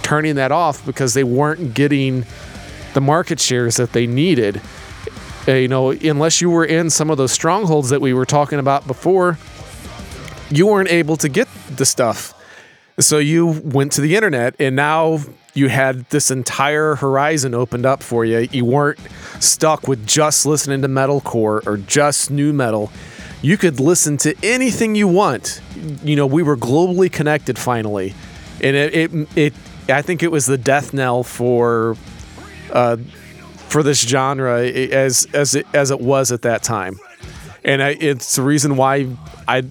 turning 0.03 0.35
that 0.35 0.51
off 0.51 0.85
because 0.85 1.15
they 1.15 1.25
weren't 1.25 1.75
getting 1.75 2.25
the 2.95 3.01
market 3.01 3.39
shares 3.39 3.77
that 3.77 3.93
they 3.93 4.07
needed. 4.07 4.61
Uh, 5.49 5.53
you 5.53 5.69
know, 5.69 5.91
unless 5.91 6.41
you 6.41 6.51
were 6.51 6.65
in 6.65 6.91
some 6.91 7.11
of 7.11 7.19
those 7.19 7.33
strongholds 7.33 7.91
that 7.91 8.01
we 8.01 8.13
were 8.13 8.27
talking 8.27 8.59
about 8.59 8.87
before, 8.87 9.39
you 10.51 10.67
weren't 10.67 10.91
able 10.91 11.17
to 11.17 11.29
get 11.29 11.49
the 11.75 11.87
stuff. 11.87 12.33
So 12.99 13.19
you 13.19 13.47
went 13.47 13.93
to 13.93 14.01
the 14.01 14.17
internet, 14.17 14.55
and 14.59 14.75
now 14.75 15.21
you 15.55 15.69
had 15.69 16.09
this 16.11 16.31
entire 16.31 16.95
horizon 16.97 17.55
opened 17.55 17.87
up 17.87 18.03
for 18.03 18.25
you. 18.25 18.49
You 18.51 18.65
weren't 18.65 18.99
stuck 19.41 19.87
with 19.87 20.07
just 20.07 20.47
listening 20.47 20.83
to 20.83 20.89
metalcore 20.89 21.67
or 21.67 21.77
just 21.77 22.31
new 22.31 22.53
metal. 22.53 22.91
You 23.43 23.57
could 23.57 23.81
listen 23.81 24.17
to 24.19 24.35
anything 24.43 24.95
you 24.95 25.09
want. 25.09 25.61
You 26.03 26.17
know, 26.17 26.27
we 26.27 26.43
were 26.43 26.57
globally 26.57 27.13
connected 27.13 27.59
finally, 27.59 28.15
and 28.63 28.75
it 28.75 28.95
it, 28.95 29.29
it 29.37 29.55
I 29.89 30.03
think 30.03 30.23
it 30.23 30.31
was 30.33 30.47
the 30.47 30.59
death 30.59 30.95
knell 30.95 31.23
for 31.23 31.97
uh, 32.73 32.97
for 33.69 33.83
this 33.83 34.01
genre 34.01 34.63
as 34.63 35.27
as 35.33 35.55
it, 35.55 35.67
as 35.75 35.91
it 35.91 36.01
was 36.01 36.33
at 36.33 36.43
that 36.43 36.63
time, 36.63 36.99
and 37.65 37.83
I, 37.83 37.91
it's 37.91 38.37
the 38.37 38.43
reason 38.43 38.77
why 38.77 39.09
I 39.47 39.65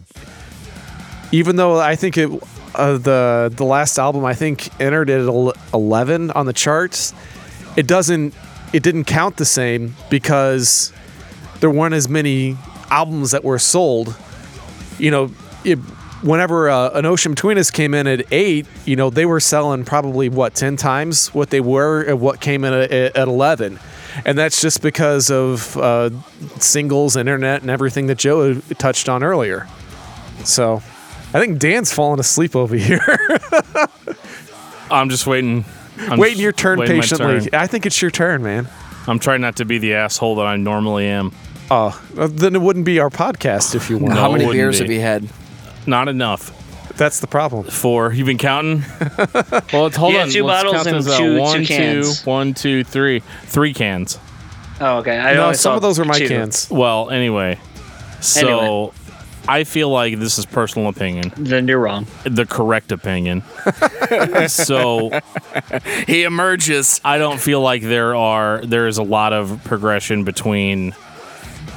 even 1.32 1.56
though 1.56 1.80
I 1.80 1.96
think 1.96 2.18
it 2.18 2.30
uh, 2.76 2.98
the 2.98 3.52
the 3.56 3.64
last 3.64 3.98
album 3.98 4.26
I 4.26 4.34
think 4.34 4.70
entered 4.82 5.10
at 5.10 5.22
11 5.74 6.32
on 6.32 6.46
the 6.46 6.54
charts, 6.54 7.14
it 7.76 7.88
doesn't 7.88 8.34
it 8.74 8.84
didn't 8.84 9.06
count 9.06 9.38
the 9.38 9.46
same 9.46 9.96
because 10.10 10.92
there 11.60 11.70
weren't 11.70 11.94
as 11.94 12.10
many 12.10 12.58
albums 12.90 13.32
that 13.32 13.44
were 13.44 13.60
sold. 13.60 14.16
You 14.98 15.12
know, 15.12 15.32
it, 15.64 15.80
whenever 16.26 16.70
uh, 16.70 16.90
an 16.90 17.06
Ocean 17.06 17.34
Between 17.34 17.58
Us 17.58 17.72
came 17.72 17.94
in 17.94 18.08
at 18.08 18.26
eight, 18.32 18.66
you 18.86 18.95
know 18.95 19.10
they 19.10 19.26
were 19.26 19.40
selling 19.40 19.86
probably 19.86 20.28
what 20.28 20.56
ten 20.56 20.76
times 20.76 21.34
what 21.34 21.50
they 21.52 21.62
were 21.62 22.04
at 22.06 22.18
what 22.20 22.42
came 22.42 22.64
in 22.66 22.74
at, 22.74 22.92
at 22.92 23.28
11. 23.28 23.80
And 24.26 24.38
that's 24.38 24.62
just 24.62 24.82
because 24.82 25.30
of 25.30 25.76
uh, 25.78 26.10
singles, 26.60 27.16
internet, 27.18 27.62
and 27.62 27.70
everything 27.70 28.08
that 28.08 28.18
Joe 28.18 28.56
touched 28.78 29.10
on 29.10 29.24
earlier. 29.24 29.68
So, 30.45 30.78
I 31.34 31.40
think 31.42 31.60
Dan's 31.60 31.92
falling 31.94 32.22
asleep 32.22 32.56
over 32.56 32.76
here. 32.78 33.02
I'm 34.90 35.10
just 35.10 35.28
waiting. 35.28 35.66
I'm 35.98 36.18
Waiting 36.20 36.42
your 36.42 36.52
turn 36.54 36.80
waiting 36.80 37.02
patiently. 37.02 37.42
turn. 37.42 37.60
I 37.60 37.68
think 37.68 37.86
it's 37.86 38.02
your 38.02 38.12
turn, 38.12 38.42
man. 38.44 38.70
I'm 39.08 39.20
trying 39.20 39.42
not 39.42 39.58
to 39.58 39.66
be 39.66 39.78
the 39.80 39.95
asshole 39.95 40.36
that 40.36 40.45
I 40.45 40.56
normally 40.58 41.08
am. 41.08 41.32
Oh, 41.70 42.00
uh, 42.18 42.28
then 42.28 42.56
it 42.56 42.62
wouldn't 42.62 42.86
be 42.86 43.00
our 43.00 43.10
podcast 43.10 43.76
if 43.76 43.90
you 43.90 43.98
weren't. 43.98 44.16
No. 44.16 44.22
How 44.22 44.32
many 44.32 44.45
beers 44.52 44.80
be. 44.80 44.84
have 44.86 44.92
you 44.92 45.02
had? 45.02 45.30
Not 45.88 46.08
enough. 46.08 46.62
That's 46.98 47.20
the 47.20 47.28
problem. 47.28 47.66
Four. 47.66 48.14
You've 48.14 48.28
been 48.28 48.38
counting? 48.38 48.84
well, 49.74 49.88
it's, 49.88 49.96
hold 49.98 50.14
Yeah, 50.14 50.22
on. 50.22 50.30
two 50.30 50.44
Let's 50.46 50.64
bottles 50.64 50.76
count 50.84 50.88
and 50.88 50.98
this 50.98 51.14
out. 51.14 51.18
two- 51.18 51.36
two 51.36 51.42
One, 51.42 51.66
cans. 51.66 52.22
two, 52.24 52.30
one, 52.30 52.54
two, 52.54 52.84
three. 52.86 53.20
Three 53.44 53.74
cans. 53.74 54.18
Oh, 54.80 54.98
okay. 55.00 55.18
I 55.18 55.34
No, 55.34 55.46
only 55.46 55.56
some 55.56 55.76
of 55.76 55.82
those 55.82 56.00
are 56.00 56.06
my 56.06 56.18
two. 56.20 56.28
cans. 56.28 56.70
Well, 56.72 57.10
anyway. 57.10 57.60
So 58.22 58.48
Anyway. 58.48 58.92
I 59.48 59.64
feel 59.64 59.90
like 59.90 60.18
this 60.20 60.40
is 60.40 60.46
personal 60.46 60.88
opinion, 60.90 61.32
Then 61.38 61.68
you're 61.68 61.80
wrong. 61.80 62.08
the 62.24 62.46
correct 62.48 62.92
opinion. 62.92 63.44
so 64.48 65.12
He 66.08 66.24
emerges. 66.24 67.00
I 67.06 67.18
don't 67.20 67.40
feel 67.40 67.62
like 67.62 67.82
there 67.84 68.16
are 68.16 68.62
there 68.66 68.88
is 68.88 68.98
a 68.98 69.04
lot 69.04 69.34
of 69.34 69.62
progression 69.66 70.24
between 70.24 70.96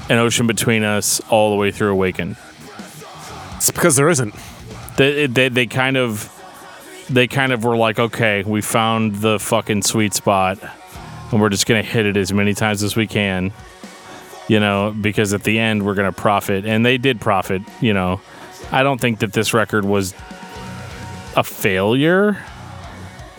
an 0.08 0.18
ocean 0.18 0.46
between 0.46 0.82
us 0.82 1.20
all 1.28 1.50
the 1.50 1.56
way 1.56 1.70
through 1.70 1.92
Awaken. 1.92 2.36
It's 3.58 3.72
because 3.72 3.96
there 3.96 4.08
isn't. 4.08 4.34
They, 4.96 5.26
they 5.26 5.48
they 5.48 5.66
kind 5.66 5.96
of 5.96 6.32
they 7.10 7.26
kind 7.26 7.52
of 7.52 7.64
were 7.64 7.76
like, 7.76 7.98
okay, 7.98 8.44
we 8.44 8.60
found 8.60 9.16
the 9.16 9.40
fucking 9.40 9.82
sweet 9.82 10.14
spot, 10.14 10.58
and 11.32 11.40
we're 11.40 11.48
just 11.48 11.66
gonna 11.66 11.82
hit 11.82 12.06
it 12.06 12.16
as 12.16 12.32
many 12.32 12.54
times 12.54 12.84
as 12.84 12.94
we 12.94 13.08
can. 13.08 13.52
You 14.46 14.60
know, 14.60 14.94
because 14.98 15.34
at 15.34 15.42
the 15.42 15.58
end 15.58 15.84
we're 15.84 15.94
gonna 15.94 16.12
profit, 16.12 16.66
and 16.66 16.86
they 16.86 16.98
did 16.98 17.20
profit. 17.20 17.62
You 17.80 17.94
know, 17.94 18.20
I 18.70 18.84
don't 18.84 19.00
think 19.00 19.18
that 19.18 19.32
this 19.32 19.52
record 19.52 19.84
was 19.84 20.14
a 21.36 21.42
failure, 21.42 22.40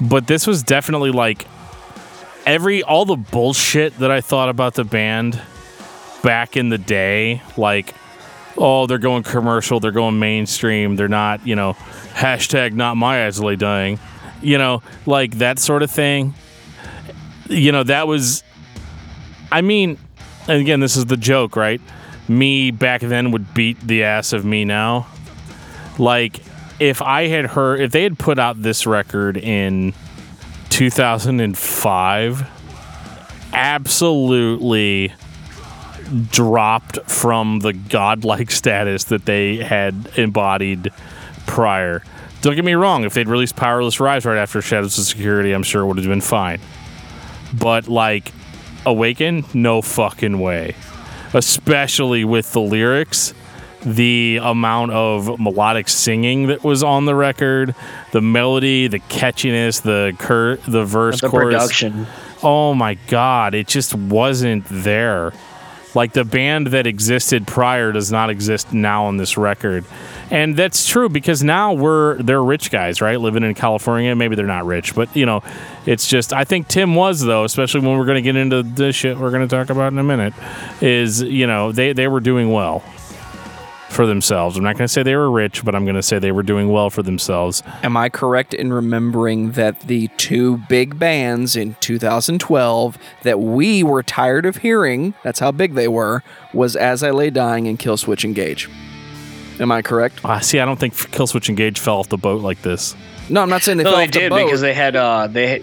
but 0.02 0.28
this 0.28 0.46
was 0.46 0.64
definitely 0.64 1.12
like 1.12 1.48
every 2.46 2.84
all 2.84 3.06
the 3.06 3.16
bullshit 3.16 3.98
that 4.00 4.12
I 4.12 4.20
thought 4.20 4.50
about 4.50 4.74
the 4.74 4.84
band 4.84 5.42
back 6.24 6.58
in 6.58 6.68
the 6.68 6.78
day, 6.78 7.42
like 7.56 7.96
oh, 8.58 8.88
they're 8.88 8.98
going 8.98 9.24
commercial, 9.24 9.80
they're 9.80 9.92
going 9.92 10.20
mainstream, 10.20 10.96
they're 10.96 11.08
not, 11.08 11.46
you 11.46 11.56
know, 11.56 11.74
hashtag 12.14 12.74
not 12.74 12.98
my 12.98 13.18
Asley 13.18 13.58
dying, 13.58 14.00
you 14.42 14.58
know, 14.58 14.82
like 15.06 15.38
that 15.40 15.60
sort 15.60 15.84
of 15.84 15.92
thing. 15.92 16.34
You 17.48 17.72
know, 17.72 17.84
that 17.84 18.08
was, 18.08 18.44
I 19.52 19.62
mean, 19.62 19.98
and 20.48 20.62
again, 20.62 20.80
this 20.80 20.98
is 20.98 21.06
the 21.06 21.18
joke, 21.18 21.56
right? 21.56 21.82
Me 22.28 22.72
back 22.72 23.02
then 23.02 23.32
would 23.32 23.54
beat 23.54 23.80
the 23.82 24.04
ass 24.04 24.34
of 24.34 24.46
me 24.46 24.66
now. 24.66 25.08
Like, 25.98 26.42
if 26.80 27.02
I 27.02 27.28
had 27.28 27.46
heard, 27.46 27.82
if 27.82 27.92
they 27.92 28.04
had 28.04 28.18
put 28.18 28.40
out 28.40 28.62
this 28.62 28.88
record 28.88 29.36
in 29.38 29.94
2005, 30.70 32.50
absolutely 33.54 35.14
dropped 36.32 37.00
from 37.10 37.60
the 37.60 37.74
godlike 37.74 38.52
status 38.62 39.06
that 39.06 39.26
they 39.26 39.58
had 39.58 40.10
embodied 40.18 40.92
prior. 41.48 42.04
Don't 42.42 42.56
get 42.56 42.64
me 42.64 42.74
wrong, 42.74 43.04
if 43.04 43.14
they'd 43.14 43.28
released 43.28 43.56
Powerless 43.56 44.00
Rise 44.00 44.26
right 44.26 44.38
after 44.38 44.62
Shadows 44.62 44.98
Are 44.98 45.04
Security, 45.04 45.52
I'm 45.52 45.64
sure 45.64 45.82
it 45.84 45.88
would 45.88 45.98
have 45.98 46.06
been 46.08 46.22
fine. 46.22 46.60
But 47.54 47.88
like 47.88 48.32
Awaken, 48.86 49.44
no 49.54 49.82
fucking 49.82 50.40
way. 50.40 50.76
Especially 51.34 52.24
with 52.24 52.54
the 52.54 52.62
lyrics, 52.62 53.34
the 53.84 54.40
amount 54.42 54.92
of 54.94 55.40
melodic 55.40 55.90
singing 55.90 56.48
that 56.48 56.64
was 56.64 56.82
on 56.82 57.06
the 57.06 57.14
record, 57.16 57.76
the 58.14 58.22
melody, 58.22 58.88
the 58.88 59.00
catchiness, 59.00 59.82
the 59.82 60.16
cur- 60.18 60.58
the 60.68 60.86
verse 60.86 61.22
The 61.22 61.30
chorus 61.30 61.54
production. 61.56 62.08
oh 62.42 62.74
my 62.74 62.96
god 63.08 63.54
it 63.54 63.68
just 63.68 63.94
wasn't 63.94 64.66
there 64.70 65.34
Like 65.96 66.14
the 66.14 66.24
band 66.24 66.68
that 66.68 66.86
existed 66.86 67.48
prior 67.48 67.92
does 67.92 68.12
not 68.12 68.30
exist 68.30 68.74
now 68.74 69.06
on 69.06 69.18
this 69.18 69.38
record. 69.38 69.86
And 70.30 70.56
that's 70.56 70.88
true 70.88 71.10
because 71.10 71.44
now 71.44 71.74
we're 71.74 72.22
they're 72.22 72.44
rich 72.44 72.70
guys, 72.70 73.02
right? 73.02 73.20
Living 73.20 73.44
in 73.44 73.56
California. 73.56 74.16
Maybe 74.16 74.36
they're 74.36 74.46
not 74.46 74.66
rich, 74.66 74.94
but 74.94 75.16
you 75.16 75.26
know, 75.26 75.42
it's 75.86 76.08
just 76.08 76.34
I 76.34 76.44
think 76.44 76.68
Tim 76.68 76.96
was 76.96 77.22
though, 77.22 77.44
especially 77.44 77.82
when 77.82 77.98
we're 77.98 78.06
going 78.06 78.18
to 78.18 78.22
get 78.22 78.36
into 78.36 78.62
the 78.62 78.92
shit 78.92 79.18
we're 79.18 79.32
going 79.32 79.48
to 79.48 79.56
talk 79.56 79.70
about 79.70 79.92
in 79.92 80.00
a 80.00 80.04
minute. 80.04 80.34
Is 80.82 81.22
you 81.22 81.48
know 81.48 81.72
they 81.72 81.94
they 81.94 82.08
were 82.08 82.20
doing 82.20 82.52
well 82.52 82.84
for 83.90 84.06
themselves. 84.06 84.56
I'm 84.58 84.64
not 84.64 84.78
going 84.78 84.86
to 84.88 84.92
say 84.94 85.04
they 85.04 85.16
were 85.16 85.30
rich, 85.32 85.66
but 85.66 85.76
I'm 85.76 85.84
going 85.84 85.96
to 85.96 86.04
say 86.04 86.20
they 86.20 86.32
were 86.32 86.44
doing 86.44 86.70
well 86.70 86.90
for 86.90 87.02
themselves. 87.04 87.64
Am 87.84 87.98
I 87.98 88.08
correct 88.10 88.54
in 88.54 88.72
remembering 88.72 89.52
that 89.54 89.80
the 89.82 90.08
two 90.18 90.58
big 90.70 90.98
bands 91.00 91.56
in 91.56 91.76
2012 91.82 92.98
that 93.24 93.40
we 93.40 93.84
were 93.84 94.04
tired 94.04 94.46
of 94.46 94.58
hearing, 94.58 95.14
that's 95.24 95.40
how 95.40 95.52
big 95.52 95.74
they 95.74 95.88
were, 95.88 96.24
was 96.54 96.76
As 96.76 97.04
I 97.04 97.10
Lay 97.12 97.30
Dying 97.30 97.68
and 97.68 97.78
Killswitch 97.80 98.24
Engage? 98.24 98.70
Am 99.60 99.72
I 99.72 99.82
correct? 99.82 100.24
Uh, 100.24 100.40
see, 100.40 100.60
I 100.60 100.66
don't 100.66 100.80
think 100.80 100.94
Killswitch 100.94 101.50
Engage 101.50 101.80
fell 101.80 101.98
off 101.98 102.10
the 102.10 102.18
boat 102.18 102.42
like 102.42 102.62
this. 102.62 102.96
No, 103.30 103.42
I'm 103.42 103.50
not 103.50 103.62
saying 103.64 103.78
they 103.78 103.84
No, 103.84 103.90
fell 103.92 103.98
they 104.00 104.06
off 104.06 104.12
the 104.12 104.20
did 104.20 104.30
boat. 104.30 104.46
because 104.46 104.62
they 104.62 104.74
had 104.74 104.96
uh 104.96 105.28
they 105.28 105.62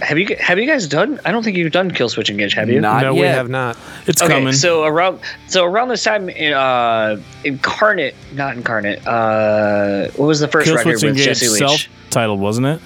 have 0.00 0.18
you 0.18 0.36
have 0.38 0.58
you 0.58 0.66
guys 0.66 0.86
done? 0.86 1.20
I 1.24 1.32
don't 1.32 1.42
think 1.42 1.56
you've 1.56 1.72
done 1.72 1.90
Killswitch 1.90 2.30
Engage, 2.30 2.54
have 2.54 2.68
you? 2.68 2.80
Not 2.80 3.02
no, 3.02 3.14
we 3.14 3.20
have 3.20 3.48
not. 3.48 3.76
It's 4.06 4.22
Okay, 4.22 4.32
coming. 4.34 4.52
so 4.52 4.84
around 4.84 5.20
so 5.48 5.64
around 5.64 5.88
this 5.88 6.04
time, 6.04 6.28
in, 6.28 6.52
uh, 6.52 7.20
Incarnate, 7.44 8.14
not 8.34 8.56
Incarnate. 8.56 9.06
Uh, 9.06 10.08
what 10.16 10.26
was 10.26 10.40
the 10.40 10.48
first 10.48 10.70
record 10.70 10.86
Killswitch 10.86 10.92
with 10.94 11.04
Engage 11.04 11.24
Jesse 11.24 11.48
Leach? 11.48 11.58
self-titled, 11.58 12.40
wasn't 12.40 12.66
it? 12.66 12.80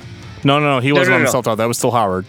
No, 0.44 0.58
no, 0.58 0.76
no. 0.76 0.80
He 0.80 0.92
wasn't 0.92 1.10
no, 1.10 1.14
on 1.16 1.20
the 1.20 1.26
no. 1.26 1.30
self-titled. 1.32 1.58
That 1.60 1.68
was 1.68 1.78
still 1.78 1.90
Howard. 1.92 2.26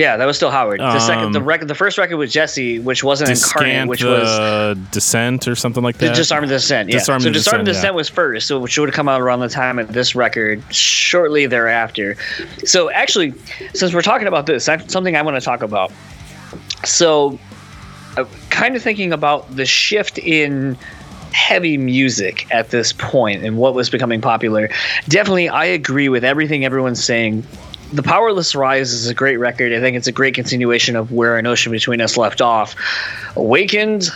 Yeah, 0.00 0.16
that 0.16 0.24
was 0.24 0.36
still 0.36 0.50
Howard. 0.50 0.80
The 0.80 0.98
second, 0.98 1.32
the 1.32 1.40
Um, 1.40 1.44
record, 1.44 1.68
the 1.68 1.74
first 1.74 1.98
record 1.98 2.16
was 2.16 2.32
Jesse, 2.32 2.78
which 2.78 3.04
wasn't 3.04 3.28
Incarnate, 3.28 3.86
which 3.86 4.02
was 4.02 4.78
Descent 4.92 5.46
or 5.46 5.54
something 5.54 5.82
like 5.82 5.98
that. 5.98 6.16
Disarm 6.16 6.46
the 6.46 6.54
Descent. 6.54 6.88
Yeah, 6.88 7.00
Disarm 7.00 7.20
so 7.20 7.28
the 7.28 7.34
Disarm 7.34 7.58
the 7.58 7.64
Descent, 7.64 7.82
Descent 7.82 7.92
yeah. 7.92 7.96
was 7.96 8.08
first, 8.08 8.46
so 8.46 8.58
which 8.58 8.78
would 8.78 8.88
have 8.88 8.94
come 8.94 9.10
out 9.10 9.20
around 9.20 9.40
the 9.40 9.50
time 9.50 9.78
of 9.78 9.92
this 9.92 10.14
record, 10.14 10.62
shortly 10.72 11.44
thereafter. 11.44 12.16
So 12.64 12.90
actually, 12.90 13.34
since 13.74 13.92
we're 13.92 14.00
talking 14.00 14.26
about 14.26 14.46
this, 14.46 14.70
I 14.70 14.78
something 14.86 15.16
I 15.16 15.20
want 15.22 15.36
to 15.36 15.44
talk 15.44 15.62
about. 15.62 15.92
So, 16.86 17.38
uh, 18.16 18.24
kind 18.48 18.76
of 18.76 18.82
thinking 18.82 19.12
about 19.12 19.54
the 19.54 19.66
shift 19.66 20.16
in 20.16 20.78
heavy 21.32 21.76
music 21.76 22.46
at 22.50 22.70
this 22.70 22.94
point 22.94 23.44
and 23.44 23.58
what 23.58 23.74
was 23.74 23.90
becoming 23.90 24.22
popular. 24.22 24.70
Definitely, 25.08 25.50
I 25.50 25.66
agree 25.66 26.08
with 26.08 26.24
everything 26.24 26.64
everyone's 26.64 27.04
saying. 27.04 27.44
The 27.92 28.02
Powerless 28.04 28.54
Rise 28.54 28.92
is 28.92 29.08
a 29.08 29.14
great 29.14 29.38
record. 29.38 29.72
I 29.72 29.80
think 29.80 29.96
it's 29.96 30.06
a 30.06 30.12
great 30.12 30.34
continuation 30.34 30.94
of 30.94 31.10
where 31.10 31.36
An 31.36 31.46
Ocean 31.46 31.72
Between 31.72 32.00
Us 32.00 32.16
left 32.16 32.40
off. 32.40 32.76
Awakened, 33.34 34.10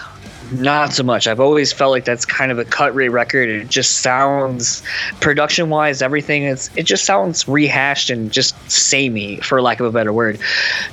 not 0.52 0.92
so 0.92 1.02
much. 1.02 1.26
I've 1.26 1.40
always 1.40 1.72
felt 1.72 1.90
like 1.90 2.04
that's 2.04 2.24
kind 2.24 2.52
of 2.52 2.58
a 2.60 2.64
cut 2.64 2.94
rate 2.94 3.08
record. 3.08 3.48
It 3.48 3.68
just 3.68 3.98
sounds, 3.98 4.82
production 5.20 5.70
wise, 5.70 6.02
everything. 6.02 6.44
It's 6.44 6.70
it 6.76 6.84
just 6.84 7.04
sounds 7.04 7.48
rehashed 7.48 8.10
and 8.10 8.30
just 8.30 8.54
samey, 8.70 9.38
for 9.38 9.60
lack 9.60 9.80
of 9.80 9.86
a 9.86 9.90
better 9.90 10.12
word. 10.12 10.38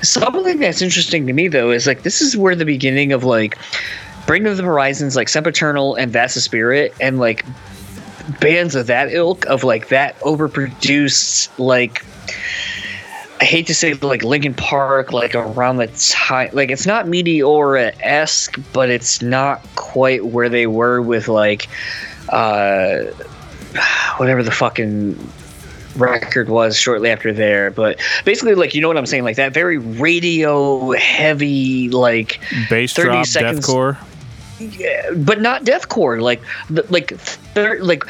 Something 0.01 0.60
that's 0.60 0.82
interesting 0.82 1.27
to 1.27 1.34
me 1.34 1.48
though 1.48 1.69
is 1.69 1.85
like 1.85 2.01
this 2.01 2.19
is 2.22 2.35
where 2.35 2.56
the 2.56 2.66
beginning 2.66 3.11
of 3.11 3.24
like 3.24 3.60
Bring 4.26 4.43
Me 4.43 4.53
the 4.53 4.64
Horizons, 4.64 5.16
like 5.16 5.30
Sempiternal 5.30 5.95
and 5.95 6.14
That's 6.14 6.34
Spirit, 6.34 6.95
and 7.00 7.19
like 7.19 7.45
bands 8.40 8.76
of 8.76 8.88
that 8.88 9.11
ilk 9.11 9.45
of 9.45 9.64
like 9.64 9.90
that 9.90 10.18
overproduced 10.22 11.50
like 11.60 12.03
I 13.41 13.45
hate 13.45 13.65
to 13.67 13.73
say 13.73 13.95
like 13.95 14.23
Linkin 14.23 14.53
Park, 14.53 15.11
like 15.11 15.33
around 15.33 15.77
the 15.77 15.87
time, 15.87 16.51
like 16.53 16.69
it's 16.69 16.85
not 16.85 17.07
Meteora 17.07 17.91
esque, 17.99 18.59
but 18.71 18.91
it's 18.91 19.19
not 19.23 19.65
quite 19.75 20.23
where 20.27 20.47
they 20.47 20.67
were 20.67 21.01
with 21.01 21.27
like, 21.27 21.67
uh, 22.29 22.99
whatever 24.17 24.43
the 24.43 24.51
fucking 24.51 25.17
record 25.95 26.49
was 26.49 26.77
shortly 26.77 27.09
after 27.09 27.33
there. 27.33 27.71
But 27.71 27.99
basically, 28.25 28.53
like 28.53 28.75
you 28.75 28.81
know 28.81 28.87
what 28.87 28.97
I'm 28.97 29.07
saying, 29.07 29.23
like 29.23 29.37
that 29.37 29.53
very 29.55 29.79
radio 29.79 30.91
heavy, 30.91 31.89
like 31.89 32.39
Bass 32.69 32.93
30 32.93 33.09
drop, 33.09 33.25
seconds- 33.25 33.67
deathcore. 33.67 33.97
but 35.25 35.41
not 35.41 35.63
deathcore. 35.63 36.21
Like, 36.21 36.43
like, 36.91 37.17
thir- 37.17 37.79
like 37.81 38.03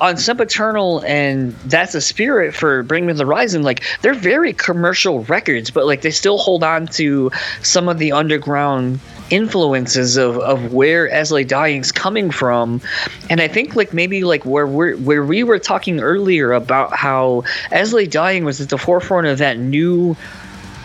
on 0.00 0.16
Sempiternal 0.16 1.04
and 1.04 1.52
That's 1.66 1.94
a 1.94 2.00
Spirit 2.00 2.54
for 2.54 2.82
Bring 2.82 3.06
Me 3.06 3.12
the 3.12 3.24
Horizon. 3.24 3.62
Like, 3.62 3.82
they're 4.02 4.14
very 4.14 4.52
commercial 4.52 5.24
records, 5.24 5.70
but 5.70 5.86
like 5.86 6.02
they 6.02 6.10
still 6.10 6.38
hold 6.38 6.62
on 6.62 6.86
to 6.88 7.30
some 7.62 7.88
of 7.88 7.98
the 7.98 8.12
underground 8.12 9.00
influences 9.30 10.16
of, 10.16 10.38
of 10.38 10.72
where 10.72 11.10
As 11.10 11.30
Lay 11.30 11.44
Dying's 11.44 11.92
coming 11.92 12.30
from. 12.30 12.80
And 13.28 13.40
I 13.40 13.48
think 13.48 13.76
like 13.76 13.92
maybe 13.92 14.24
like 14.24 14.44
where 14.44 14.66
we're 14.66 14.96
where 14.96 15.24
we 15.24 15.42
were 15.42 15.58
talking 15.58 16.00
earlier 16.00 16.52
about 16.52 16.94
how 16.94 17.44
As 17.70 17.92
Lay 17.92 18.06
Dying 18.06 18.44
was 18.44 18.60
at 18.60 18.70
the 18.70 18.78
forefront 18.78 19.26
of 19.26 19.38
that 19.38 19.58
new 19.58 20.16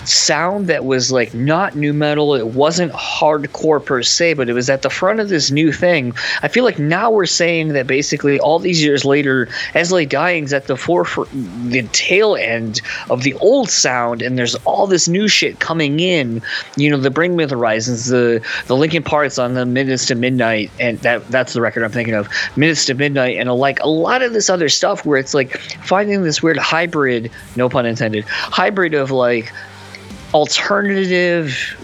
sound 0.08 0.68
that 0.68 0.86
was 0.86 1.12
like 1.12 1.34
not 1.34 1.76
new 1.76 1.94
metal. 1.94 2.36
It 2.36 2.48
wasn't 2.48 2.92
hardcore 2.94 3.84
per 3.84 4.04
se 4.04 4.34
but 4.34 4.50
it 4.50 4.54
was 4.54 4.70
at 4.70 4.82
the 4.82 4.90
front 4.90 5.20
of 5.20 5.30
this 5.30 5.52
new 5.52 5.72
thing. 5.72 6.14
I 6.42 6.48
feel 6.48 6.64
like 6.64 6.80
now 6.80 7.12
we're 7.12 7.26
saying 7.26 7.70
that 7.70 7.88
basically 7.88 8.40
all 8.40 8.60
these 8.60 8.84
years 8.84 9.06
later 9.06 9.48
Esley 9.74 10.08
dying's 10.08 10.54
at 10.54 10.68
the 10.68 10.78
forefront 10.78 11.30
the 11.70 11.84
tail 11.94 12.36
end 12.36 12.82
of 13.10 13.24
the 13.24 13.34
old 13.36 13.70
sound 13.70 14.22
and 14.22 14.38
there's 14.38 14.56
all 14.66 14.88
this 14.88 15.08
new 15.08 15.28
shit 15.28 15.60
coming 15.60 16.00
in. 16.00 16.42
You 16.78 16.90
know 16.90 16.98
the 16.98 17.12
bring 17.12 17.36
me 17.36 17.46
the 17.46 17.56
horizons 17.56 18.08
the 18.08 18.42
the 18.68 18.76
Linkin 18.76 19.04
Parks 19.04 19.38
on 19.38 19.54
the 19.54 19.66
minutes 19.66 20.06
to 20.08 20.16
midnight 20.16 20.72
and 20.80 21.00
that 21.00 21.28
that's 21.30 21.54
the 21.54 21.62
record 21.62 21.84
i'm 21.84 21.92
thinking 21.92 22.14
of 22.14 22.28
minutes 22.56 22.86
to 22.86 22.94
midnight 22.94 23.38
and 23.38 23.52
like 23.54 23.80
a 23.82 23.88
lot 23.88 24.22
of 24.22 24.34
this 24.34 24.50
other 24.50 24.70
stuff 24.70 25.06
where 25.06 25.18
it's 25.18 25.34
like 25.34 25.58
finding 25.86 26.24
this 26.24 26.42
weird 26.42 26.58
hybrid 26.58 27.32
no 27.56 27.70
pun 27.70 27.86
intended 27.86 28.24
hybrid 28.26 28.94
of 28.94 29.12
like 29.12 29.52
alternative 30.34 31.78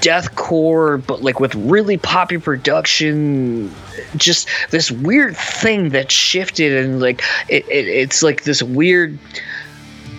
deathcore 0.00 1.04
but 1.06 1.22
like 1.22 1.38
with 1.38 1.54
really 1.54 1.96
poppy 1.96 2.36
production 2.36 3.72
just 4.16 4.48
this 4.70 4.90
weird 4.90 5.36
thing 5.36 5.90
that 5.90 6.10
shifted 6.10 6.84
and 6.84 7.00
like 7.00 7.22
it, 7.48 7.64
it 7.68 7.86
it's 7.86 8.22
like 8.22 8.42
this 8.42 8.62
weird 8.62 9.16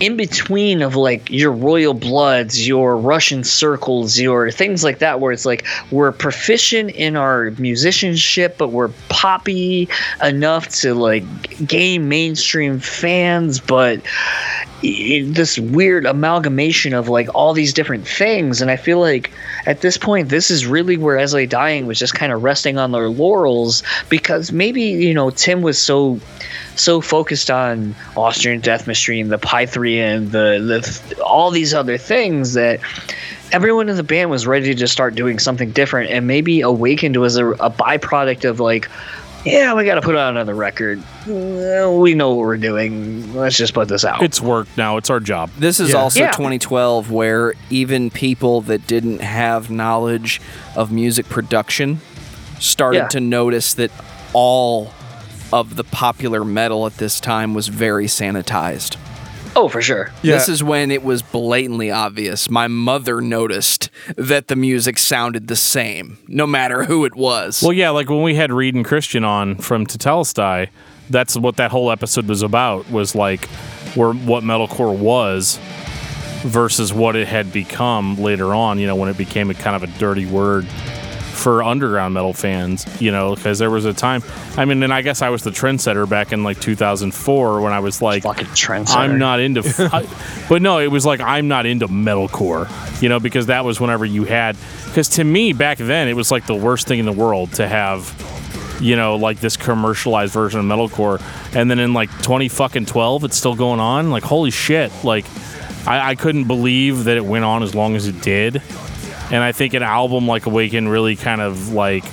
in 0.03 0.17
between 0.17 0.81
of 0.81 0.97
like 0.97 1.29
your 1.29 1.53
royal 1.53 1.93
bloods, 1.93 2.67
your 2.67 2.97
Russian 2.97 3.41
circles, 3.45 4.19
your 4.19 4.51
things 4.51 4.83
like 4.83 4.99
that, 4.99 5.21
where 5.21 5.31
it's 5.31 5.45
like 5.45 5.65
we're 5.91 6.11
proficient 6.11 6.91
in 6.91 7.15
our 7.15 7.51
musicianship, 7.51 8.57
but 8.57 8.73
we're 8.73 8.91
poppy 9.07 9.87
enough 10.21 10.67
to 10.67 10.93
like 10.93 11.23
gain 11.65 12.09
mainstream 12.09 12.79
fans, 12.79 13.61
but 13.61 14.01
this 14.81 15.57
weird 15.57 16.05
amalgamation 16.05 16.93
of 16.93 17.07
like 17.07 17.33
all 17.33 17.53
these 17.53 17.71
different 17.71 18.05
things. 18.05 18.61
And 18.61 18.69
I 18.69 18.75
feel 18.75 18.99
like 18.99 19.31
at 19.65 19.81
this 19.81 19.97
point, 19.97 20.29
this 20.29 20.51
is 20.51 20.65
really 20.65 20.97
where 20.97 21.17
Esley 21.17 21.47
Dying 21.47 21.85
was 21.85 21.97
just 21.97 22.13
kind 22.13 22.31
of 22.31 22.43
resting 22.43 22.77
on 22.77 22.91
their 22.91 23.09
laurels 23.09 23.83
because 24.09 24.51
maybe, 24.51 24.81
you 24.81 25.13
know, 25.13 25.29
Tim 25.29 25.61
was 25.61 25.77
so 25.77 26.19
so 26.75 27.01
focused 27.01 27.51
on 27.51 27.95
Austrian 28.17 28.59
Death 28.59 28.87
Machine, 28.87 29.29
the 29.29 29.37
Pyrithion, 29.37 30.31
the 30.31 30.59
the 30.59 31.23
all 31.23 31.51
these 31.51 31.73
other 31.73 31.97
things 31.97 32.53
that 32.53 32.79
everyone 33.51 33.87
in 33.87 33.95
the 33.95 34.03
band 34.03 34.31
was 34.31 34.47
ready 34.47 34.73
to 34.73 34.87
start 34.87 35.15
doing 35.15 35.39
something 35.39 35.71
different, 35.71 36.09
and 36.09 36.27
maybe 36.27 36.61
Awakened 36.61 37.17
was 37.17 37.37
a, 37.37 37.51
a 37.51 37.69
byproduct 37.69 38.49
of 38.49 38.59
like, 38.59 38.89
yeah, 39.45 39.73
we 39.73 39.83
got 39.85 39.95
to 39.95 40.01
put 40.01 40.15
out 40.15 40.31
another 40.31 40.55
record. 40.55 41.01
We 41.27 42.13
know 42.13 42.29
what 42.33 42.37
we're 42.45 42.57
doing. 42.57 43.33
Let's 43.33 43.57
just 43.57 43.73
put 43.73 43.87
this 43.87 44.05
out. 44.05 44.21
It's 44.23 44.39
work 44.41 44.67
now. 44.77 44.97
It's 44.97 45.09
our 45.09 45.19
job. 45.19 45.49
This 45.57 45.79
is 45.79 45.89
Yeah. 45.91 45.97
also 45.97 46.19
Yeah. 46.21 46.31
2012 46.31 47.11
where 47.11 47.53
even 47.69 48.09
people 48.09 48.61
that 48.61 48.87
didn't 48.87 49.21
have 49.21 49.69
knowledge 49.69 50.41
of 50.75 50.91
music 50.91 51.27
production 51.29 52.01
started 52.59 52.97
Yeah. 52.99 53.07
to 53.09 53.19
notice 53.19 53.73
that 53.73 53.91
all 54.33 54.91
of 55.51 55.75
the 55.75 55.83
popular 55.83 56.43
metal 56.43 56.85
at 56.87 56.97
this 56.97 57.19
time 57.19 57.53
was 57.53 57.67
very 57.67 58.07
sanitized. 58.07 58.95
Oh, 59.55 59.69
for 59.69 59.81
sure. 59.81 60.11
Yeah. 60.21 60.35
This 60.35 60.49
is 60.49 60.63
when 60.63 60.91
it 60.91 61.03
was 61.03 61.21
blatantly 61.21 61.91
obvious. 61.91 62.49
My 62.49 62.67
mother 62.67 63.21
noticed 63.21 63.89
that 64.17 64.47
the 64.47 64.55
music 64.55 64.97
sounded 64.97 65.47
the 65.47 65.55
same, 65.55 66.17
no 66.27 66.47
matter 66.47 66.83
who 66.83 67.05
it 67.05 67.15
was. 67.15 67.61
Well, 67.61 67.73
yeah, 67.73 67.89
like 67.89 68.09
when 68.09 68.21
we 68.21 68.35
had 68.35 68.51
Reed 68.51 68.75
and 68.75 68.85
Christian 68.85 69.23
on 69.23 69.55
from 69.57 69.85
Tetelestai, 69.85 70.69
that's 71.09 71.37
what 71.37 71.57
that 71.57 71.71
whole 71.71 71.91
episode 71.91 72.27
was 72.27 72.41
about. 72.41 72.89
Was 72.89 73.15
like 73.15 73.45
where 73.95 74.13
what 74.13 74.43
metalcore 74.43 74.97
was 74.97 75.59
versus 76.43 76.93
what 76.93 77.15
it 77.15 77.27
had 77.27 77.51
become 77.53 78.17
later 78.17 78.53
on. 78.53 78.79
You 78.79 78.87
know, 78.87 78.95
when 78.95 79.09
it 79.09 79.17
became 79.17 79.49
a 79.49 79.53
kind 79.53 79.75
of 79.75 79.83
a 79.83 79.99
dirty 79.99 80.25
word 80.25 80.67
for 81.43 81.61
underground 81.61 82.13
metal 82.13 82.33
fans, 82.33 82.87
you 83.01 83.11
know, 83.11 83.35
because 83.35 83.59
there 83.59 83.69
was 83.69 83.83
a 83.83 83.93
time. 83.93 84.23
I 84.55 84.63
mean, 84.63 84.81
and 84.81 84.93
I 84.93 85.01
guess 85.01 85.21
I 85.21 85.27
was 85.29 85.43
the 85.43 85.49
trendsetter 85.51 86.07
back 86.07 86.31
in 86.31 86.43
like 86.43 86.61
2004 86.61 87.59
when 87.61 87.73
I 87.73 87.79
was 87.79 88.01
like, 88.01 88.23
Fucking 88.23 88.47
trendsetter. 88.47 88.95
I'm 88.95 89.19
not 89.19 89.41
into, 89.41 89.61
but 90.47 90.61
no, 90.61 90.79
it 90.79 90.87
was 90.87 91.05
like 91.05 91.19
I'm 91.19 91.49
not 91.49 91.65
into 91.65 91.87
metalcore, 91.89 92.69
you 93.01 93.09
know, 93.09 93.19
because 93.19 93.47
that 93.47 93.65
was 93.65 93.81
whenever 93.81 94.05
you 94.05 94.23
had. 94.23 94.55
Because 94.85 95.09
to 95.09 95.23
me 95.23 95.51
back 95.51 95.79
then, 95.79 96.07
it 96.07 96.15
was 96.15 96.31
like 96.31 96.45
the 96.45 96.55
worst 96.55 96.87
thing 96.87 96.99
in 96.99 97.05
the 97.05 97.11
world 97.11 97.51
to 97.53 97.67
have, 97.67 98.79
you 98.81 98.95
know, 98.95 99.17
like 99.17 99.41
this 99.41 99.57
commercialized 99.57 100.33
version 100.33 100.61
of 100.61 100.65
metalcore, 100.65 101.21
and 101.53 101.69
then 101.69 101.79
in 101.79 101.93
like 101.93 102.09
20 102.21 102.47
fucking 102.47 102.85
12, 102.85 103.25
it's 103.25 103.35
still 103.35 103.55
going 103.55 103.81
on. 103.81 104.11
Like 104.11 104.23
holy 104.23 104.51
shit, 104.51 104.91
like 105.03 105.25
I, 105.85 106.11
I 106.11 106.15
couldn't 106.15 106.45
believe 106.45 107.03
that 107.03 107.17
it 107.17 107.25
went 107.25 107.43
on 107.43 107.63
as 107.63 107.75
long 107.75 107.97
as 107.97 108.07
it 108.07 108.21
did, 108.21 108.61
and 109.31 109.43
I 109.43 109.51
think 109.51 109.73
an 109.73 109.83
album 109.83 110.27
like 110.27 110.45
Awaken 110.45 110.87
really 110.87 111.15
kind 111.15 111.41
of 111.41 111.69
like 111.73 112.03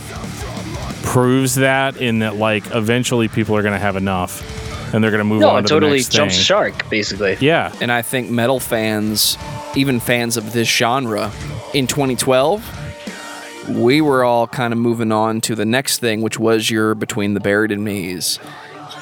proves 1.03 1.57
that 1.57 1.97
in 1.97 2.21
that 2.21 2.37
like 2.37 2.65
eventually 2.75 3.29
people 3.29 3.57
are 3.57 3.63
gonna 3.63 3.79
have 3.79 3.97
enough. 3.97 4.59
And 4.93 5.05
they're 5.05 5.11
gonna 5.13 5.25
move 5.25 5.41
No, 5.41 5.51
on 5.51 5.59
it 5.65 5.69
to 5.69 5.75
the 5.75 5.81
totally 5.81 5.99
next 5.99 6.09
jumps 6.13 6.35
thing. 6.35 6.43
shark, 6.45 6.89
basically. 6.91 7.37
Yeah, 7.41 7.73
And 7.81 7.93
I 7.93 8.03
think 8.03 8.29
metal 8.29 8.59
fans, 8.59 9.39
even 9.77 10.01
fans 10.01 10.37
of 10.37 10.53
this 10.53 10.69
genre, 10.69 11.31
in 11.75 11.87
2012, 11.87 13.69
we 13.69 14.01
were 14.01 14.25
all 14.25 14.49
kind 14.49 14.73
of 14.73 14.79
moving 14.81 15.13
on 15.13 15.41
to 15.43 15.55
the 15.55 15.65
next 15.65 15.99
thing, 15.99 16.23
which 16.23 16.41
was 16.41 16.69
your 16.71 16.97
Between 16.97 17.35
the 17.35 17.41
Buried 17.41 17.71
and 17.71 17.85
Me's 17.85 18.41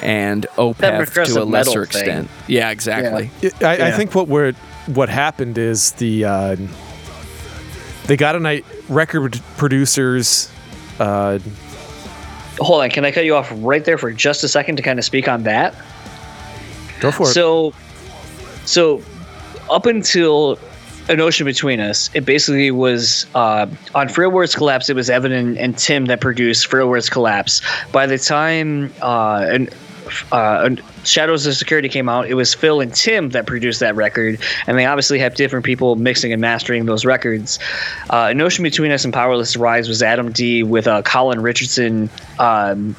and 0.03 0.45
Opeth 0.57 1.13
to 1.25 1.41
a 1.41 1.43
lesser 1.43 1.47
metal 1.47 1.73
thing. 1.73 1.83
extent. 1.83 2.29
Yeah, 2.47 2.69
exactly. 2.69 3.31
I, 3.61 3.65
I 3.65 3.75
Yeah. 3.77 3.97
think 3.97 4.13
what 4.13 4.27
we're, 4.27 4.53
what 4.93 5.09
happened 5.09 5.57
is 5.57 5.93
the 5.93 6.23
uh, 6.25 6.55
they 8.09 8.17
got 8.17 8.35
a 8.35 8.39
night 8.39 8.65
record 8.89 9.39
producers. 9.55 10.51
Uh, 10.99 11.37
Hold 12.57 12.81
on, 12.81 12.89
can 12.89 13.05
I 13.05 13.11
cut 13.11 13.23
you 13.23 13.35
off 13.35 13.53
right 13.57 13.85
there 13.85 13.99
for 13.99 14.11
just 14.11 14.43
a 14.43 14.49
second 14.49 14.77
to 14.77 14.81
kind 14.81 14.97
of 14.97 15.05
speak 15.05 15.29
on 15.29 15.43
that? 15.43 15.75
go 16.99 17.11
for 17.11 17.23
it. 17.23 17.33
So, 17.33 17.71
so 18.65 19.01
up 19.69 19.85
until 19.85 20.57
an 21.07 21.21
ocean 21.21 21.45
between 21.45 21.79
us, 21.79 22.09
it 22.15 22.25
basically 22.25 22.71
was 22.71 23.27
uh, 23.35 23.67
on 23.93 24.09
Words 24.17 24.55
Collapse. 24.55 24.89
It 24.89 24.95
was 24.95 25.09
Evan 25.09 25.31
and 25.31 25.77
Tim 25.77 26.07
that 26.07 26.19
produced 26.19 26.65
Frail 26.65 26.89
Words 26.89 27.09
Collapse. 27.09 27.61
By 27.91 28.07
the 28.07 28.17
time 28.17 28.91
uh, 29.03 29.45
and 29.49 29.69
uh, 30.31 30.75
Shadows 31.03 31.47
Are 31.47 31.53
Security 31.53 31.89
came 31.89 32.09
out, 32.09 32.27
it 32.27 32.33
was 32.33 32.53
Phil 32.53 32.81
and 32.81 32.93
Tim 32.93 33.29
that 33.29 33.45
produced 33.45 33.79
that 33.79 33.95
record, 33.95 34.39
and 34.67 34.77
they 34.77 34.85
obviously 34.85 35.19
have 35.19 35.35
different 35.35 35.65
people 35.65 35.95
mixing 35.95 36.31
and 36.31 36.41
mastering 36.41 36.85
those 36.85 37.05
records. 37.05 37.59
Uh, 38.09 38.27
An 38.31 38.41
Ocean 38.41 38.63
Between 38.63 38.91
Us 38.91 39.03
and 39.03 39.13
Powerless 39.13 39.55
Rise 39.57 39.87
was 39.87 40.01
Adam 40.03 40.31
D 40.31 40.63
with 40.63 40.87
uh, 40.87 41.01
Colin 41.01 41.41
Richardson 41.41 42.09
um, 42.37 42.95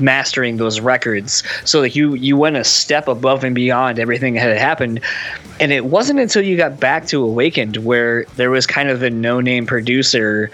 mastering 0.00 0.56
those 0.56 0.80
records. 0.80 1.42
So 1.64 1.80
like 1.80 1.96
you 1.96 2.14
you 2.14 2.36
went 2.36 2.56
a 2.56 2.64
step 2.64 3.08
above 3.08 3.44
and 3.44 3.54
beyond 3.54 3.98
everything 3.98 4.34
that 4.34 4.42
had 4.42 4.58
happened. 4.58 5.00
And 5.60 5.72
it 5.72 5.86
wasn't 5.86 6.20
until 6.20 6.42
you 6.42 6.56
got 6.56 6.78
back 6.78 7.06
to 7.08 7.22
Awakened 7.24 7.78
where 7.78 8.24
there 8.36 8.50
was 8.50 8.66
kind 8.66 8.88
of 8.90 9.02
a 9.02 9.10
no 9.10 9.40
name 9.40 9.66
producer 9.66 10.50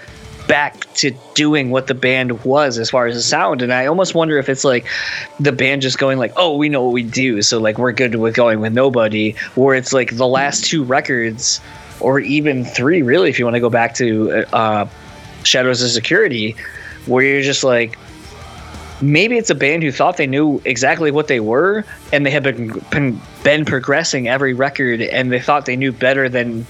back 0.47 0.93
to 0.95 1.11
doing 1.35 1.71
what 1.71 1.87
the 1.87 1.95
band 1.95 2.45
was 2.45 2.79
as 2.79 2.91
far 2.91 3.07
as 3.07 3.15
the 3.15 3.23
sound. 3.23 3.63
And 3.63 3.73
i 3.73 3.87
almost 3.87 4.15
wonder 4.15 4.39
if 4.39 4.49
it's 4.49 4.65
like 4.65 4.87
the 5.41 5.53
band 5.53 5.83
just 5.83 5.99
going 5.99 6.19
like 6.19 6.33
oh 6.37 6.57
we 6.57 6.69
know 6.69 6.83
what 6.85 6.93
we 6.93 7.03
do 7.03 7.43
so 7.43 7.59
like 7.59 7.79
we're 7.79 7.93
good 7.93 8.15
with 8.17 8.35
going 8.35 8.61
with 8.61 8.73
nobody 8.73 9.33
where 9.55 9.75
it's 9.75 9.93
like 9.93 10.17
the 10.17 10.27
last 10.27 10.65
two 10.65 10.85
records 10.85 11.61
or 12.01 12.21
even 12.21 12.65
three 12.65 13.03
really 13.03 13.31
if 13.31 13.39
you 13.39 13.45
want 13.45 13.55
to 13.55 13.61
go 13.61 13.71
back 13.71 13.95
to 13.95 14.45
uh 14.55 14.87
shadows 15.45 15.83
are 15.83 15.89
security 15.89 16.57
where 17.07 17.25
you're 17.25 17.43
just 17.43 17.65
like 17.65 17.99
maybe 19.01 19.37
it's 19.37 19.51
a 19.51 19.55
band 19.55 19.83
who 19.83 19.93
thought 19.93 20.17
they 20.17 20.27
knew 20.27 20.61
exactly 20.65 21.11
what 21.11 21.29
they 21.29 21.41
were 21.41 21.85
and 22.13 22.25
they 22.25 22.31
have 22.31 22.43
been, 22.43 22.69
been 22.91 23.21
been 23.43 23.65
progressing 23.65 24.29
every 24.29 24.55
record 24.55 25.01
and 25.01 25.33
they 25.33 25.41
thought 25.41 25.67
they 25.67 25.77
knew 25.77 25.93
better 25.93 26.29
than 26.29 26.67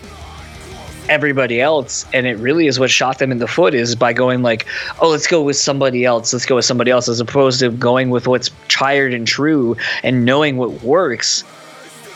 everybody 1.08 1.60
else 1.60 2.06
and 2.12 2.26
it 2.26 2.38
really 2.38 2.66
is 2.66 2.80
what 2.80 2.90
shot 2.90 3.18
them 3.18 3.30
in 3.30 3.38
the 3.38 3.46
foot 3.46 3.74
is 3.74 3.94
by 3.94 4.12
going 4.12 4.42
like 4.42 4.66
oh 5.00 5.08
let's 5.08 5.26
go 5.26 5.42
with 5.42 5.56
somebody 5.56 6.04
else. 6.04 6.32
Let's 6.32 6.46
go 6.46 6.56
with 6.56 6.64
somebody 6.64 6.90
else 6.90 7.08
as 7.08 7.20
opposed 7.20 7.60
to 7.60 7.70
going 7.70 8.10
with 8.10 8.26
what's 8.26 8.50
tried 8.68 9.12
and 9.12 9.26
true 9.26 9.76
and 10.02 10.24
knowing 10.24 10.56
what 10.56 10.82
works. 10.82 11.44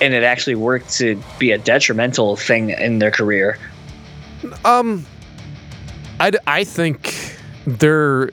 And 0.00 0.14
it 0.14 0.22
actually 0.22 0.54
worked 0.54 0.90
to 0.98 1.20
be 1.38 1.50
a 1.50 1.58
detrimental 1.58 2.36
thing 2.36 2.70
in 2.70 3.00
their 3.00 3.10
career. 3.10 3.58
Um, 4.64 5.04
I, 6.20 6.32
I 6.46 6.64
think 6.64 7.36
their 7.66 8.30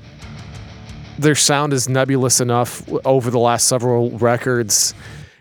their 1.18 1.36
sound 1.36 1.74
is 1.74 1.88
nebulous 1.88 2.40
enough 2.40 2.88
over 3.06 3.32
the 3.32 3.40
last 3.40 3.68
several 3.68 4.12
records 4.12 4.94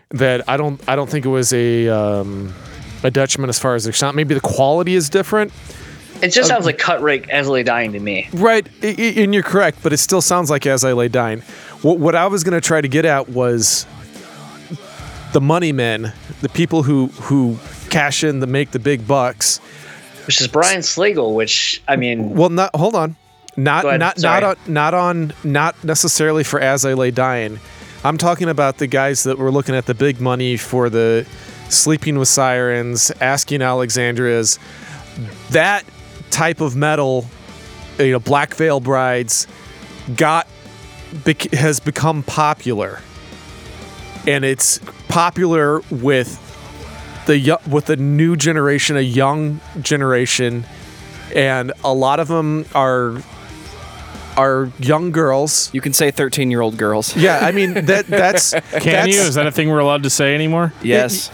that 0.09 0.47
I 0.49 0.57
don't 0.57 0.81
I 0.87 0.95
don't 0.95 1.09
think 1.09 1.25
it 1.25 1.29
was 1.29 1.53
a 1.53 1.89
um, 1.89 2.53
a 3.05 3.11
detriment 3.11 3.49
as 3.49 3.59
far 3.59 3.75
as 3.75 3.83
their 3.83 3.93
sound. 3.93 4.15
Maybe 4.15 4.33
the 4.33 4.41
quality 4.41 4.95
is 4.95 5.09
different, 5.09 5.51
it 6.21 6.29
just 6.29 6.47
sounds 6.47 6.65
like 6.65 6.77
cut 6.77 7.01
rate 7.01 7.29
as 7.29 7.47
I 7.47 7.51
lay 7.51 7.63
dying 7.63 7.91
to 7.93 7.99
me 7.99 8.27
right? 8.33 8.67
And 8.83 9.33
you're 9.33 9.43
correct, 9.43 9.79
but 9.83 9.91
it 9.93 9.97
still 9.97 10.21
sounds 10.21 10.49
like 10.49 10.65
As 10.65 10.83
I 10.85 10.93
Lay 10.93 11.07
Dying. 11.09 11.41
What, 11.81 11.99
what 11.99 12.15
I 12.15 12.27
was 12.27 12.43
going 12.43 12.53
to 12.59 12.65
try 12.65 12.79
to 12.81 12.87
get 12.87 13.03
at 13.05 13.29
was 13.29 13.85
the 15.33 15.41
money 15.41 15.71
men, 15.73 16.13
the 16.41 16.49
people 16.49 16.83
who 16.83 17.07
who 17.07 17.57
cash 17.89 18.23
in 18.23 18.39
to 18.41 18.47
make 18.47 18.71
the 18.71 18.79
big 18.79 19.07
bucks. 19.07 19.59
which 20.25 20.41
is 20.41 20.47
brian 20.47 20.79
slagel 20.81 21.35
which 21.35 21.81
i 21.87 21.95
mean 21.95 22.31
Well, 22.31 22.49
not 22.49 22.75
hold 22.75 22.95
on, 22.95 23.15
not 23.57 23.83
not 23.99 24.17
sorry. 24.19 24.41
not 24.41 24.57
on, 24.57 24.73
not 24.73 24.93
on 24.93 25.33
not 25.43 25.83
necessarily 25.83 26.43
for 26.43 26.59
as 26.59 26.83
I 26.85 26.93
lay 26.93 27.11
dying. 27.11 27.59
I'm 28.03 28.17
talking 28.17 28.49
about 28.49 28.77
the 28.77 28.87
guys 28.87 29.23
that 29.23 29.37
were 29.37 29.51
looking 29.51 29.75
at 29.75 29.85
the 29.85 29.93
big 29.93 30.21
money 30.21 30.57
for 30.57 30.89
the 30.89 31.25
sleeping 31.69 32.17
with 32.17 32.27
sirens, 32.27 33.11
asking 33.21 33.61
Alexandrias, 33.61 34.59
that 35.51 35.83
type 36.31 36.61
of 36.61 36.75
metal, 36.75 37.25
you 37.99 38.11
know, 38.11 38.19
Black 38.19 38.53
Veil 38.55 38.79
Brides, 38.79 39.47
got 40.15 40.47
bec- 41.23 41.51
has 41.53 41.79
become 41.79 42.23
popular, 42.23 43.01
and 44.27 44.43
it's 44.43 44.79
popular 45.07 45.81
with 45.89 46.41
the 47.25 47.37
yo- 47.37 47.61
with 47.69 47.85
the 47.85 47.95
new 47.95 48.35
generation, 48.35 48.97
a 48.97 49.01
young 49.01 49.59
generation 49.81 50.65
and 51.33 51.73
a 51.83 51.93
lot 51.93 52.19
of 52.19 52.27
them 52.27 52.65
are 52.73 53.15
are 54.37 54.69
young 54.79 55.11
girls. 55.11 55.69
You 55.73 55.81
can 55.81 55.93
say 55.93 56.11
13 56.11 56.51
year 56.51 56.61
old 56.61 56.77
girls. 56.77 57.15
Yeah, 57.15 57.39
I 57.41 57.51
mean 57.51 57.73
that 57.85 58.07
that's 58.07 58.51
can 58.51 58.61
that's, 58.71 59.07
you? 59.07 59.21
Is 59.21 59.35
that 59.35 59.47
a 59.47 59.51
thing 59.51 59.69
we're 59.69 59.79
allowed 59.79 60.03
to 60.03 60.09
say 60.09 60.35
anymore? 60.35 60.73
Yes. 60.83 61.31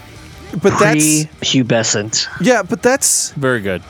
But 0.60 0.78
that's 0.78 1.24
prepubescent 1.40 2.28
yeah, 2.40 2.62
but 2.62 2.82
that's 2.82 3.30
Very 3.32 3.60
good. 3.60 3.82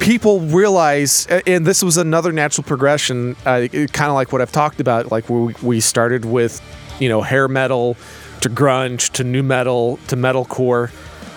people 0.00 0.40
realize, 0.40 1.26
and 1.46 1.66
this 1.66 1.82
was 1.82 1.96
another 1.96 2.32
natural 2.32 2.64
progression, 2.64 3.36
uh, 3.44 3.68
kind 3.68 4.08
of 4.08 4.14
like 4.14 4.32
what 4.32 4.40
I've 4.40 4.52
talked 4.52 4.80
about. 4.80 5.12
Like 5.12 5.28
we 5.28 5.54
we 5.62 5.80
started 5.80 6.24
with, 6.24 6.60
you 7.00 7.08
know, 7.08 7.22
hair 7.22 7.46
metal 7.48 7.96
to 8.40 8.48
grunge 8.48 9.10
to 9.12 9.24
nu 9.24 9.42
metal 9.42 9.98
to 10.08 10.16
metalcore. 10.16 10.90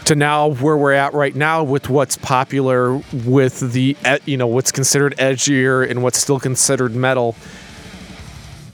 To 0.06 0.14
now 0.16 0.50
where 0.50 0.78
we're 0.78 0.94
at 0.94 1.14
right 1.16 1.36
now 1.36 1.64
with 1.64 1.90
what's 1.90 2.16
popular 2.16 3.02
with 3.26 3.74
the 3.74 3.98
you 4.26 4.38
know 4.38 4.46
what's 4.46 4.72
considered 4.72 5.16
edgier 5.18 5.90
and 5.90 6.04
what's 6.04 6.20
still 6.20 6.40
considered 6.40 6.96
metal, 6.96 7.36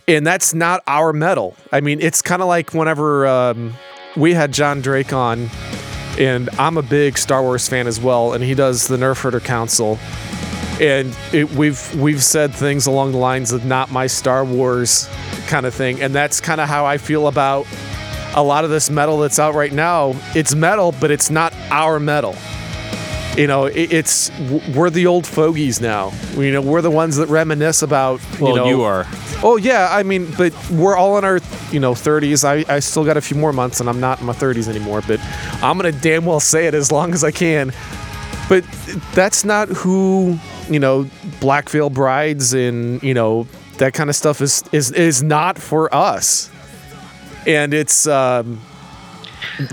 and 0.09 0.27
that's 0.27 0.53
not 0.53 0.83
our 0.87 1.13
metal. 1.13 1.55
I 1.71 1.79
mean, 1.79 2.01
it's 2.01 2.21
kind 2.21 2.41
of 2.41 2.49
like 2.49 2.73
whenever 2.73 3.25
um, 3.27 3.73
we 4.15 4.33
had 4.33 4.51
John 4.51 4.81
Drake 4.81 5.13
on, 5.13 5.49
and 6.19 6.49
I'm 6.59 6.77
a 6.77 6.81
big 6.81 7.17
Star 7.17 7.41
Wars 7.41 7.67
fan 7.67 7.87
as 7.87 7.99
well, 7.99 8.33
and 8.33 8.43
he 8.43 8.53
does 8.53 8.87
the 8.87 8.97
Nerf 8.97 9.21
Herder 9.21 9.39
Council, 9.39 9.97
and 10.79 11.15
it, 11.31 11.51
we've 11.51 11.95
we've 11.95 12.23
said 12.23 12.53
things 12.53 12.87
along 12.87 13.11
the 13.11 13.17
lines 13.17 13.51
of 13.51 13.65
not 13.65 13.91
my 13.91 14.07
Star 14.07 14.43
Wars 14.43 15.09
kind 15.47 15.65
of 15.65 15.73
thing, 15.73 16.01
and 16.01 16.13
that's 16.13 16.41
kind 16.41 16.61
of 16.61 16.67
how 16.67 16.85
I 16.85 16.97
feel 16.97 17.27
about 17.27 17.67
a 18.35 18.43
lot 18.43 18.63
of 18.63 18.69
this 18.69 18.89
metal 18.89 19.19
that's 19.19 19.39
out 19.39 19.55
right 19.55 19.73
now. 19.73 20.13
It's 20.35 20.55
metal, 20.55 20.93
but 20.99 21.11
it's 21.11 21.29
not 21.29 21.53
our 21.69 21.99
metal. 21.99 22.35
You 23.37 23.47
know, 23.47 23.65
it, 23.65 23.93
it's 23.93 24.29
we're 24.75 24.89
the 24.89 25.07
old 25.07 25.25
fogies 25.25 25.79
now. 25.79 26.11
You 26.35 26.51
know, 26.51 26.61
we're 26.61 26.81
the 26.81 26.91
ones 26.91 27.15
that 27.15 27.29
reminisce 27.29 27.81
about. 27.81 28.19
Well, 28.39 28.51
you, 28.51 28.55
know, 28.57 28.65
you 28.67 28.81
are. 28.81 29.05
Oh 29.41 29.57
yeah, 29.57 29.87
I 29.89 30.03
mean, 30.03 30.29
but 30.37 30.53
we're 30.69 30.97
all 30.97 31.17
in 31.17 31.23
our 31.23 31.39
you 31.71 31.79
know 31.79 31.93
30s. 31.93 32.43
I, 32.43 32.73
I 32.73 32.79
still 32.79 33.05
got 33.05 33.15
a 33.17 33.21
few 33.21 33.37
more 33.37 33.53
months, 33.53 33.79
and 33.79 33.89
I'm 33.89 33.99
not 34.01 34.19
in 34.19 34.25
my 34.25 34.33
30s 34.33 34.67
anymore. 34.67 35.01
But 35.07 35.19
I'm 35.63 35.77
gonna 35.77 35.93
damn 35.93 36.25
well 36.25 36.41
say 36.41 36.67
it 36.67 36.73
as 36.73 36.91
long 36.91 37.13
as 37.13 37.23
I 37.23 37.31
can. 37.31 37.71
But 38.49 38.65
that's 39.13 39.45
not 39.45 39.69
who 39.69 40.37
you 40.69 40.79
know. 40.79 41.09
Black 41.39 41.69
Veil 41.69 41.89
Brides 41.89 42.53
and 42.53 43.01
you 43.01 43.15
know 43.15 43.47
that 43.77 43.93
kind 43.93 44.09
of 44.09 44.15
stuff 44.15 44.41
is 44.41 44.63
is 44.71 44.91
is 44.91 45.23
not 45.23 45.57
for 45.57 45.93
us. 45.93 46.51
And 47.47 47.73
it's 47.73 48.05
um, 48.05 48.61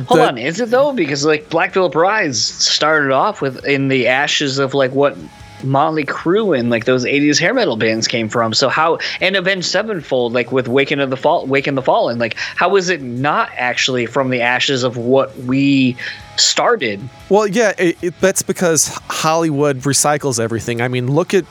Hold 0.06 0.20
on, 0.20 0.38
is 0.38 0.60
it 0.60 0.70
though? 0.70 0.92
Because 0.92 1.24
like 1.24 1.48
Black 1.50 1.72
Veil 1.72 1.88
Brides 1.88 2.42
started 2.42 3.12
off 3.12 3.40
with 3.40 3.64
in 3.64 3.88
the 3.88 4.06
ashes 4.06 4.58
of 4.58 4.74
like 4.74 4.92
what 4.92 5.16
Motley 5.64 6.04
Crue 6.04 6.58
and 6.58 6.70
like 6.70 6.84
those 6.84 7.04
'80s 7.04 7.38
hair 7.38 7.54
metal 7.54 7.76
bands 7.76 8.06
came 8.08 8.28
from. 8.28 8.54
So 8.54 8.68
how 8.68 8.98
and 9.20 9.36
Avenged 9.36 9.66
Sevenfold, 9.66 10.32
like 10.32 10.52
with 10.52 10.68
Waken 10.68 11.00
of 11.00 11.10
the 11.10 11.16
Fall, 11.16 11.46
Waking 11.46 11.74
the 11.74 11.82
Fallen, 11.82 12.18
like 12.18 12.34
how 12.36 12.76
is 12.76 12.88
it 12.88 13.02
not 13.02 13.50
actually 13.56 14.06
from 14.06 14.30
the 14.30 14.40
ashes 14.40 14.82
of 14.82 14.96
what 14.96 15.36
we 15.38 15.96
started? 16.36 17.00
Well, 17.28 17.46
yeah, 17.46 17.72
it, 17.78 17.96
it, 18.02 18.20
that's 18.20 18.42
because 18.42 18.88
Hollywood 19.08 19.78
recycles 19.80 20.40
everything. 20.40 20.80
I 20.80 20.88
mean, 20.88 21.12
look 21.12 21.34
at. 21.34 21.44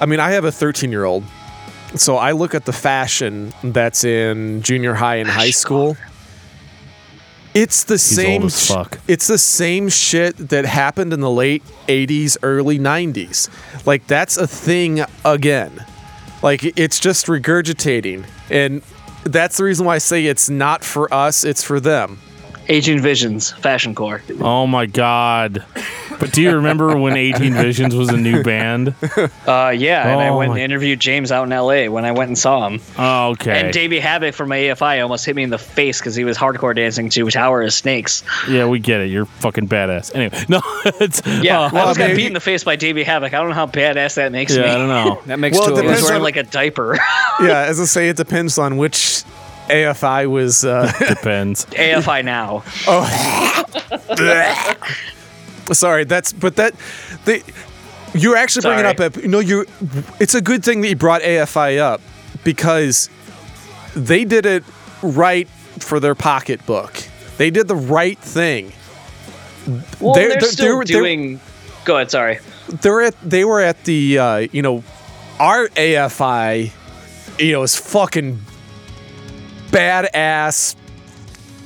I 0.00 0.06
mean, 0.06 0.20
I 0.20 0.32
have 0.32 0.44
a 0.44 0.52
13 0.52 0.90
year 0.90 1.04
old, 1.04 1.24
so 1.94 2.16
I 2.16 2.32
look 2.32 2.54
at 2.54 2.66
the 2.66 2.72
fashion 2.72 3.52
that's 3.64 4.04
in 4.04 4.62
junior 4.62 4.94
high 4.94 5.16
and 5.16 5.28
high 5.28 5.50
school. 5.50 5.96
It's 7.56 7.84
the 7.84 7.98
same. 7.98 8.42
old 8.42 8.52
as 8.52 8.66
sh- 8.66 8.72
It's 9.08 9.26
the 9.26 9.38
same 9.38 9.88
shit 9.88 10.36
that 10.50 10.64
happened 10.66 11.12
in 11.12 11.20
the 11.20 11.30
late 11.30 11.62
80s, 11.88 12.36
early 12.42 12.78
90s. 12.78 13.48
Like 13.86 14.06
that's 14.06 14.36
a 14.36 14.46
thing 14.46 15.04
again. 15.24 15.84
Like 16.42 16.62
it's 16.78 17.00
just 17.00 17.26
regurgitating, 17.26 18.26
and 18.50 18.82
that's 19.24 19.56
the 19.56 19.64
reason 19.64 19.86
why 19.86 19.94
I 19.94 19.98
say 19.98 20.26
it's 20.26 20.50
not 20.50 20.84
for 20.84 21.12
us. 21.12 21.44
It's 21.44 21.62
for 21.64 21.80
them. 21.80 22.18
Aging 22.68 23.00
Visions, 23.00 23.52
Fashion 23.52 23.94
Core. 23.94 24.22
Oh 24.40 24.66
my 24.66 24.86
god. 24.86 25.64
But 26.18 26.32
do 26.32 26.40
you 26.42 26.54
remember 26.56 26.96
when 26.96 27.14
18 27.16 27.52
Visions 27.54 27.94
was 27.94 28.08
a 28.08 28.16
new 28.16 28.42
band? 28.42 28.94
Uh, 29.46 29.68
yeah, 29.76 30.08
and 30.08 30.20
I 30.20 30.28
Oh 30.28 30.38
went 30.38 30.50
my- 30.52 30.56
and 30.58 30.64
interviewed 30.72 30.98
James 30.98 31.30
out 31.30 31.44
in 31.44 31.52
L.A. 31.52 31.88
when 31.90 32.04
I 32.06 32.12
went 32.12 32.28
and 32.28 32.38
saw 32.38 32.66
him. 32.66 32.80
Oh, 32.98 33.28
okay. 33.32 33.60
And 33.60 33.72
Davey 33.72 34.00
Havok 34.00 34.32
from 34.34 34.48
AFI 34.48 35.02
almost 35.02 35.26
hit 35.26 35.36
me 35.36 35.42
in 35.42 35.50
the 35.50 35.58
face 35.58 36.00
because 36.00 36.14
he 36.16 36.24
was 36.24 36.38
hardcore 36.38 36.74
dancing 36.74 37.10
to 37.10 37.28
Tower 37.30 37.62
of 37.62 37.72
Snakes. 37.72 38.22
yeah, 38.48 38.66
we 38.66 38.78
get 38.78 39.00
it. 39.02 39.10
You're 39.10 39.26
fucking 39.26 39.68
badass. 39.68 40.14
Anyway, 40.14 40.42
no, 40.48 40.60
it's 41.00 41.20
Yeah, 41.42 41.60
uh, 41.60 41.70
I 41.72 41.86
was 41.86 41.98
got 41.98 42.08
maybe- 42.08 42.16
beat 42.22 42.26
in 42.28 42.32
the 42.32 42.40
face 42.40 42.64
by 42.64 42.76
Davey 42.76 43.04
Havok. 43.04 43.26
I 43.26 43.30
don't 43.30 43.48
know 43.50 43.54
how 43.54 43.66
badass 43.66 44.14
that 44.14 44.32
makes 44.32 44.56
yeah, 44.56 44.62
me. 44.62 44.68
I 44.70 44.74
don't 44.76 44.88
know. 44.88 45.22
That 45.26 45.38
makes 45.38 45.58
Well, 45.58 45.66
two 45.68 45.74
it 45.74 45.78
of 45.78 45.82
depends 45.84 46.00
us. 46.02 46.08
wearing 46.08 46.20
on- 46.20 46.24
like 46.24 46.36
a 46.36 46.42
diaper. 46.44 46.94
yeah, 47.40 47.64
as 47.68 47.78
I 47.78 47.84
say, 47.84 48.08
it 48.08 48.16
depends 48.16 48.56
on 48.58 48.76
which 48.78 49.22
AFI 49.68 50.30
was. 50.30 50.64
Uh, 50.64 50.90
Depends. 51.08 51.64
AFI 51.70 52.24
now. 52.24 52.62
Oh, 52.86 53.06
sorry, 55.72 56.04
that's 56.04 56.32
but 56.32 56.56
that 56.56 56.74
they. 57.24 57.42
You're 58.14 58.36
actually 58.36 58.62
bringing 58.62 58.86
up. 58.86 58.98
a- 59.00 59.20
You 59.20 59.28
know, 59.28 59.40
you. 59.40 59.66
It's 60.20 60.34
a 60.34 60.40
good 60.40 60.64
thing 60.64 60.80
that 60.80 60.88
you 60.88 60.96
brought 60.96 61.20
AFI 61.22 61.78
up 61.78 62.00
because 62.44 63.10
they 63.94 64.24
did 64.24 64.46
it 64.46 64.64
right 65.02 65.48
for 65.48 66.00
their 66.00 66.14
pocketbook. 66.14 66.94
They 67.36 67.50
did 67.50 67.68
the 67.68 67.74
right 67.76 68.18
thing. 68.18 68.72
Well, 70.00 70.14
They're- 70.14 70.28
they're, 70.28 70.40
they're- 70.40 70.48
still 70.48 70.76
they're- 70.78 70.84
doing. 70.84 71.40
Go 71.84 71.96
ahead. 71.96 72.10
Sorry. 72.10 72.38
They're 72.68 73.02
at. 73.02 73.14
They 73.22 73.44
were 73.44 73.60
at 73.60 73.84
the. 73.84 74.18
Uh, 74.18 74.36
you 74.52 74.62
know, 74.62 74.82
our 75.38 75.68
AFI. 75.68 76.70
You 77.38 77.52
know, 77.52 77.62
is 77.64 77.76
fucking 77.76 78.40
badass, 79.70 80.76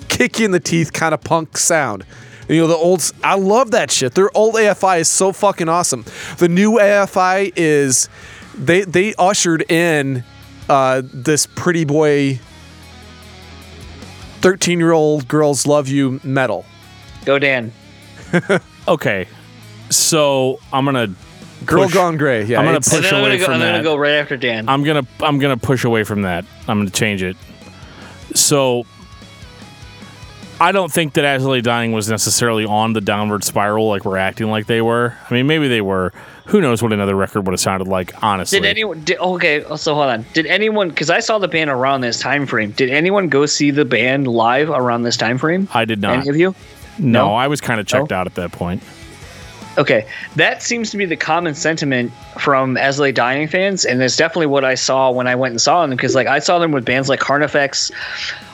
kick 0.09 0.39
you 0.39 0.45
in 0.47 0.51
the 0.51 0.61
teeth 0.61 0.93
kind 0.93 1.15
of 1.15 1.23
punk 1.23 1.57
sound. 1.57 2.05
You 2.49 2.63
know 2.63 2.67
the 2.67 2.75
old. 2.77 3.11
I 3.23 3.37
love 3.37 3.71
that 3.73 3.91
shit. 3.91 4.15
Their 4.15 4.37
old 4.37 4.55
AFI 4.57 5.01
is 5.01 5.09
so 5.09 5.33
fucking 5.33 5.69
awesome. 5.69 6.05
The 6.39 6.49
new 6.49 6.73
AFI 6.73 7.53
is, 7.55 8.09
they 8.57 8.83
they 8.83 9.15
ushered 9.15 9.71
in, 9.71 10.25
uh, 10.69 11.03
this 11.05 11.47
pretty 11.47 11.85
boy. 11.85 12.41
Thirteen 14.41 14.79
year 14.81 14.93
old 14.93 15.29
girls 15.29 15.67
love 15.67 15.87
you 15.89 16.21
metal. 16.25 16.65
Go 17.25 17.39
Dan. 17.39 17.73
Okay. 18.89 19.29
So 19.91 20.59
I'm 20.73 20.85
gonna 20.85 21.15
Girl 21.65 21.85
Push. 21.85 21.95
Gone 21.95 22.17
Gray. 22.17 22.45
Yeah, 22.45 22.59
I'm 22.59 22.65
gonna 22.65 22.79
it's- 22.79 22.89
push 22.89 22.97
And 22.97 23.05
then 23.05 23.15
I'm 23.15 23.21
away 23.25 23.39
go. 23.39 23.45
I'm 23.53 23.61
gonna 23.61 23.83
go 23.85 23.95
right 23.97 24.15
after 24.15 24.37
Dan. 24.37 24.69
I'm 24.69 24.83
gonna 24.83 25.07
I'm 25.21 25.39
gonna 25.39 25.57
push 25.59 25.85
away 25.85 26.03
from 26.03 26.23
that. 26.23 26.45
I'm 26.67 26.79
gonna 26.79 26.91
change 26.91 27.23
it. 27.23 27.37
So 28.35 28.85
I 30.61 30.73
don't 30.73 30.93
think 30.93 31.15
that 31.15 31.25
As 31.25 31.45
I 31.45 31.49
Lay 31.49 31.61
Dying 31.63 31.93
was 31.93 32.11
necessarily 32.11 32.67
on 32.67 32.93
the 32.93 33.01
downward 33.01 33.45
spiral 33.45 33.89
like 33.89 34.05
we're 34.05 34.19
acting 34.19 34.51
like 34.51 34.67
they 34.67 34.83
were. 34.83 35.17
I 35.29 35.35
mean, 35.35 35.47
maybe 35.47 35.69
they 35.69 35.81
were. 35.81 36.13
Who 36.47 36.61
knows 36.61 36.83
what 36.83 36.93
another 36.93 37.15
record 37.15 37.47
would 37.47 37.53
have 37.53 37.61
sounded 37.61 37.89
like? 37.89 38.13
Honestly, 38.23 38.61
Did 38.61 38.69
anyone? 38.69 39.03
Did, 39.05 39.19
okay, 39.19 39.65
so 39.77 39.95
hold 39.95 40.09
on. 40.09 40.27
Did 40.35 40.45
anyone? 40.47 40.91
Because 40.91 41.09
I 41.09 41.21
saw 41.21 41.39
the 41.39 41.49
band 41.49 41.71
around 41.71 42.03
this 42.03 42.21
time 42.21 42.45
frame. 42.45 42.73
Did 42.73 42.91
anyone 42.91 43.29
go 43.29 43.47
see 43.47 43.71
the 43.71 43.87
band 43.87 44.27
live 44.27 44.69
around 44.69 45.03
this 45.03 45.17
time 45.17 45.39
frame? 45.39 45.67
I 45.73 45.87
did 45.87 46.03
not. 46.03 46.19
Any 46.19 46.29
of 46.29 46.37
you? 46.37 46.55
no, 46.99 47.29
No? 47.29 47.35
I 47.35 47.47
was 47.47 47.63
kind 47.63 47.81
of 47.81 47.87
checked 47.87 48.13
out 48.13 48.27
at 48.27 48.35
that 48.35 48.53
point. 48.53 48.83
Okay, 49.81 50.07
that 50.37 50.63
seems 50.63 50.91
to 50.91 50.99
be 50.99 51.07
the 51.07 51.17
common 51.17 51.55
sentiment 51.55 52.13
from 52.39 52.77
As 52.77 53.01
I 53.01 53.05
Lay 53.05 53.13
Dying 53.13 53.49
fans, 53.49 53.87
and 53.87 54.03
it's 54.03 54.15
definitely 54.15 54.49
what 54.49 54.63
I 54.63 54.75
saw 54.75 55.11
when 55.11 55.27
I 55.27 55.35
went 55.35 55.53
and 55.53 55.61
saw 55.61 55.81
them. 55.81 55.97
Because 55.97 56.15
like 56.15 56.27
I 56.27 56.39
saw 56.39 56.59
them 56.59 56.71
with 56.71 56.85
bands 56.85 57.09
like 57.09 57.19
Carnifex, 57.19 57.91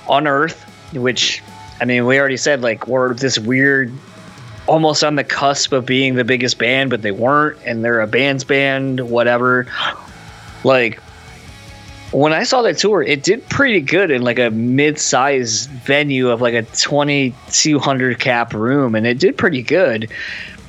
Unearth, 0.08 0.62
which 0.94 1.42
I 1.80 1.84
mean 1.84 2.06
we 2.06 2.20
already 2.20 2.36
said 2.36 2.62
like 2.62 2.86
were 2.86 3.12
this 3.12 3.40
weird, 3.40 3.92
almost 4.68 5.02
on 5.02 5.16
the 5.16 5.24
cusp 5.24 5.72
of 5.72 5.84
being 5.84 6.14
the 6.14 6.22
biggest 6.22 6.58
band, 6.58 6.90
but 6.90 7.02
they 7.02 7.10
weren't, 7.10 7.58
and 7.66 7.84
they're 7.84 8.02
a 8.02 8.06
band's 8.06 8.44
band, 8.44 9.10
whatever. 9.10 9.66
Like 10.62 11.00
when 12.12 12.32
I 12.32 12.44
saw 12.44 12.62
that 12.62 12.78
tour, 12.78 13.02
it 13.02 13.24
did 13.24 13.48
pretty 13.48 13.80
good 13.80 14.12
in 14.12 14.22
like 14.22 14.38
a 14.38 14.50
mid-sized 14.50 15.70
venue 15.70 16.30
of 16.30 16.40
like 16.40 16.54
a 16.54 16.62
2200 16.62 18.20
cap 18.20 18.54
room, 18.54 18.94
and 18.94 19.08
it 19.08 19.18
did 19.18 19.36
pretty 19.36 19.62
good. 19.62 20.08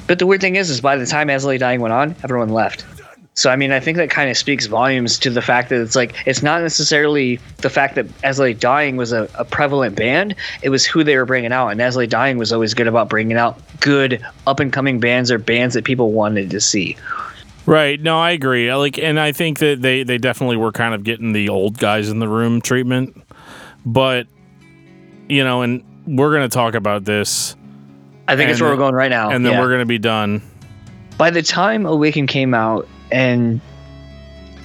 But 0.08 0.20
the 0.20 0.26
weird 0.26 0.42
thing 0.42 0.56
is, 0.56 0.70
is 0.70 0.82
by 0.82 0.96
the 0.96 1.06
time 1.06 1.30
As 1.30 1.46
I 1.46 1.50
Lay 1.50 1.58
Dying 1.58 1.82
went 1.82 1.94
on, 1.94 2.16
everyone 2.24 2.50
left. 2.50 2.86
So 3.34 3.52
I 3.52 3.56
mean, 3.56 3.72
I 3.72 3.80
think 3.80 3.98
that 3.98 4.10
kind 4.10 4.32
of 4.32 4.38
speaks 4.38 4.66
volumes 4.66 5.20
to 5.20 5.30
the 5.30 5.44
fact 5.44 5.70
that 5.70 5.80
it's 5.80 5.96
like 5.96 6.16
it's 6.26 6.42
not 6.42 6.64
necessarily 6.64 7.40
the 7.58 7.70
fact 7.70 7.94
that 7.94 8.08
As 8.24 8.40
I 8.40 8.46
Lay 8.46 8.54
Dying 8.54 8.98
was 8.98 9.12
a, 9.12 9.30
a 9.36 9.46
prevalent 9.46 9.96
band; 9.96 10.34
it 10.64 10.70
was 10.70 10.86
who 10.88 11.04
they 11.04 11.16
were 11.16 11.26
bringing 11.26 11.52
out, 11.52 11.68
and 11.68 11.80
As 11.80 11.96
I 11.96 12.00
Lay 12.00 12.08
Dying 12.08 12.40
was 12.40 12.52
always 12.52 12.74
good 12.74 12.88
about 12.88 13.10
bringing 13.10 13.38
out 13.38 13.62
good 13.80 14.26
up 14.48 14.60
and 14.60 14.74
coming 14.74 15.00
bands 15.00 15.30
or 15.30 15.38
bands 15.38 15.76
that 15.76 15.84
people 15.84 16.14
wanted 16.14 16.50
to 16.50 16.60
see. 16.60 16.98
Right. 17.68 18.02
No, 18.02 18.18
I 18.18 18.32
agree. 18.32 18.74
Like, 18.74 18.98
and 18.98 19.20
I 19.20 19.34
think 19.34 19.60
that 19.60 19.82
they 19.82 20.02
they 20.02 20.18
definitely 20.18 20.58
were 20.58 20.72
kind 20.72 20.96
of 20.96 21.04
getting 21.04 21.34
the 21.34 21.50
old 21.50 21.78
guys 21.78 22.10
in 22.10 22.20
the 22.20 22.28
room 22.28 22.62
treatment. 22.62 23.22
But 23.86 24.26
you 25.28 25.44
know, 25.44 25.64
and 25.64 25.84
we're 26.08 26.34
gonna 26.34 26.48
talk 26.48 26.76
about 26.76 27.04
this, 27.04 27.57
I 28.28 28.36
think 28.36 28.50
it's 28.50 28.60
And 28.60 28.66
where 28.68 28.76
we're 28.76 28.78
going 28.82 28.94
right 28.96 29.10
now. 29.10 29.30
and 29.30 29.46
then 29.46 29.54
Yeah. 29.54 29.60
we're 29.62 29.72
gonna 29.72 29.86
be 29.86 30.00
done. 30.00 30.42
by 31.18 31.30
the 31.32 31.42
time 31.42 31.86
Awaken 31.86 32.28
came 32.28 32.54
out 32.54 32.88
and 33.12 33.60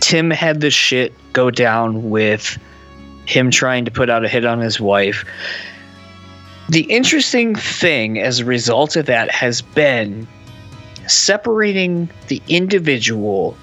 Tim 0.01 0.31
had 0.31 0.61
the 0.61 0.71
shit 0.71 1.15
go 1.33 1.51
down 1.51 2.11
with 2.11 2.59
him 3.25 3.51
trying 3.51 3.85
to 3.87 3.91
put 3.91 4.11
out 4.11 4.25
a 4.25 4.29
hit 4.29 4.45
on 4.45 4.59
his 4.61 4.79
wife, 4.81 5.25
the 6.69 6.83
interesting 6.83 7.55
thing 7.55 8.19
as 8.19 8.41
a 8.41 8.45
result 8.45 8.97
of 8.97 9.07
that 9.07 9.31
has 9.31 9.63
been 9.63 10.27
separating 11.07 12.09
the 12.29 12.43
individual 12.49 13.57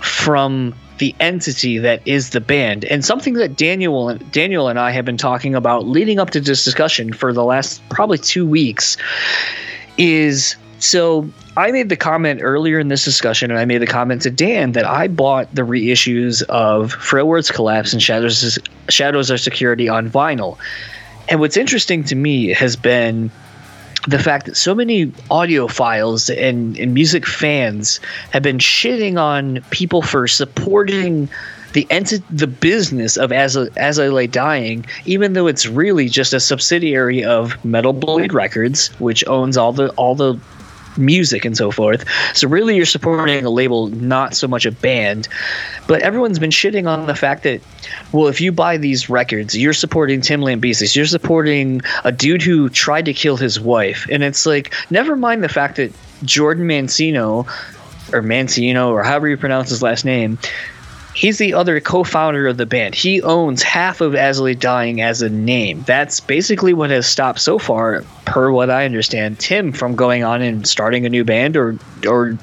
from 0.00 0.74
the 0.98 1.14
entity 1.20 1.78
that 1.78 2.00
is 2.06 2.30
the 2.30 2.40
band 2.40 2.84
and 2.84 3.04
something 3.04 3.34
that 3.34 3.56
Daniel 3.56 4.16
Daniel 4.30 4.68
and 4.68 4.78
I 4.78 4.92
have 4.92 5.04
been 5.04 5.16
talking 5.16 5.54
about 5.54 5.86
leading 5.86 6.18
up 6.18 6.30
to 6.30 6.40
this 6.40 6.64
discussion 6.64 7.12
for 7.12 7.32
the 7.32 7.44
last 7.44 7.82
probably 7.88 8.18
2 8.18 8.46
weeks 8.46 8.96
is 9.98 10.56
so 10.78 11.28
I 11.56 11.70
made 11.70 11.88
the 11.88 11.96
comment 11.96 12.40
earlier 12.42 12.80
in 12.80 12.88
this 12.88 13.04
discussion, 13.04 13.50
and 13.50 13.60
I 13.60 13.64
made 13.64 13.78
the 13.78 13.86
comment 13.86 14.22
to 14.22 14.30
Dan 14.30 14.72
that 14.72 14.84
I 14.84 15.06
bought 15.06 15.54
the 15.54 15.62
reissues 15.62 16.42
of 16.48 16.92
Frail 16.92 17.28
Words 17.28 17.50
Collapse 17.50 17.92
and 17.92 18.02
Shadows 18.02 18.58
Shadows 18.88 19.30
Are 19.30 19.38
Security 19.38 19.88
on 19.88 20.10
vinyl. 20.10 20.58
And 21.28 21.40
what's 21.40 21.56
interesting 21.56 22.04
to 22.04 22.16
me 22.16 22.48
has 22.48 22.76
been 22.76 23.30
the 24.06 24.18
fact 24.18 24.46
that 24.46 24.56
so 24.56 24.74
many 24.74 25.06
audiophiles 25.30 26.34
and, 26.36 26.78
and 26.78 26.94
music 26.94 27.26
fans 27.26 28.00
have 28.30 28.42
been 28.42 28.58
shitting 28.58 29.18
on 29.18 29.62
people 29.70 30.02
for 30.02 30.26
supporting 30.28 31.28
the 31.72 31.86
enti- 31.86 32.22
the 32.30 32.46
business 32.46 33.16
of 33.16 33.32
As 33.32 33.56
I, 33.56 33.66
As 33.76 33.98
I 33.98 34.08
Lay 34.08 34.26
Dying, 34.26 34.86
even 35.06 35.32
though 35.32 35.46
it's 35.46 35.66
really 35.66 36.08
just 36.08 36.32
a 36.32 36.40
subsidiary 36.40 37.24
of 37.24 37.62
Metal 37.64 37.92
Blade 37.92 38.32
Records, 38.32 38.88
which 39.00 39.26
owns 39.26 39.56
all 39.56 39.72
the 39.72 39.88
all 39.90 40.14
the 40.14 40.38
music 40.96 41.44
and 41.44 41.56
so 41.56 41.70
forth. 41.70 42.04
So 42.34 42.48
really 42.48 42.76
you're 42.76 42.86
supporting 42.86 43.44
a 43.44 43.50
label, 43.50 43.88
not 43.88 44.34
so 44.34 44.48
much 44.48 44.66
a 44.66 44.72
band. 44.72 45.28
But 45.86 46.02
everyone's 46.02 46.38
been 46.38 46.50
shitting 46.50 46.88
on 46.88 47.06
the 47.06 47.14
fact 47.14 47.42
that, 47.44 47.60
well, 48.12 48.28
if 48.28 48.40
you 48.40 48.52
buy 48.52 48.76
these 48.76 49.10
records, 49.10 49.56
you're 49.56 49.72
supporting 49.72 50.20
Tim 50.20 50.40
Lambesis. 50.40 50.96
You're 50.96 51.06
supporting 51.06 51.82
a 52.04 52.12
dude 52.12 52.42
who 52.42 52.68
tried 52.68 53.04
to 53.06 53.12
kill 53.12 53.36
his 53.36 53.60
wife. 53.60 54.06
And 54.10 54.22
it's 54.22 54.46
like, 54.46 54.74
never 54.90 55.16
mind 55.16 55.42
the 55.42 55.48
fact 55.48 55.76
that 55.76 55.92
Jordan 56.22 56.66
Mancino, 56.66 57.46
or 58.12 58.22
Mancino, 58.22 58.90
or 58.90 59.02
however 59.02 59.28
you 59.28 59.36
pronounce 59.36 59.70
his 59.70 59.82
last 59.82 60.04
name, 60.04 60.38
he's 61.14 61.38
the 61.38 61.54
other 61.54 61.80
co-founder 61.80 62.48
of 62.48 62.56
the 62.56 62.66
band. 62.66 62.94
He 62.94 63.22
owns 63.22 63.62
half 63.62 64.00
of 64.00 64.12
Lay 64.12 64.54
Dying 64.54 65.00
as 65.00 65.22
a 65.22 65.30
name. 65.30 65.82
That's 65.86 66.20
basically 66.20 66.74
what 66.74 66.90
has 66.90 67.06
stopped 67.06 67.40
so 67.40 67.58
far, 67.58 68.04
per 68.24 68.50
what 68.50 68.68
I 68.68 68.84
understand, 68.84 69.38
Tim 69.38 69.72
from 69.72 69.94
going 69.94 70.24
on 70.24 70.42
and 70.42 70.66
starting 70.66 71.06
a 71.06 71.08
new 71.08 71.24
band, 71.24 71.56
or 71.56 71.78
or 72.06 72.36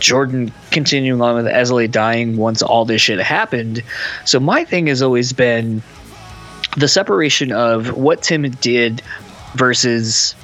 Jordan 0.00 0.52
continuing 0.70 1.22
on 1.22 1.36
with 1.36 1.70
Lay 1.70 1.86
Dying 1.86 2.36
once 2.36 2.62
all 2.62 2.84
this 2.84 3.00
shit 3.00 3.20
happened. 3.20 3.82
So 4.24 4.40
my 4.40 4.64
thing 4.64 4.88
has 4.88 5.02
always 5.02 5.32
been 5.32 5.82
the 6.76 6.88
separation 6.88 7.52
of 7.52 7.96
what 7.96 8.22
Tim 8.22 8.50
did 8.50 9.02
versus 9.54 10.34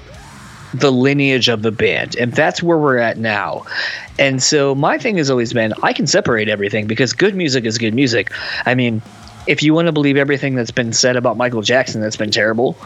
the 0.75 0.91
lineage 0.91 1.49
of 1.49 1.63
the 1.63 1.71
band 1.71 2.17
and 2.17 2.33
that's 2.33 2.63
where 2.63 2.79
we're 2.79 2.99
at 2.99 3.19
now. 3.19 3.65
And 4.19 4.43
so 4.43 4.75
my 4.75 4.99
thing 4.99 5.17
has 5.19 5.31
always 5.31 5.53
been 5.53 5.73
i 5.83 5.93
can 5.93 6.07
separate 6.07 6.49
everything 6.49 6.87
because 6.87 7.13
good 7.13 7.35
music 7.35 7.65
is 7.65 7.79
good 7.79 7.95
music. 7.95 8.31
I 8.67 8.75
mean 8.75 9.03
if 9.47 9.63
you 9.63 9.75
want 9.75 9.87
to 9.87 9.93
believe 9.93 10.17
everything 10.17 10.55
that's 10.55 10.71
been 10.71 10.93
said 10.93 11.17
about 11.17 11.37
michael 11.37 11.63
jackson 11.63 12.01
that's 12.01 12.17
been 12.17 12.31
terrible 12.31 12.77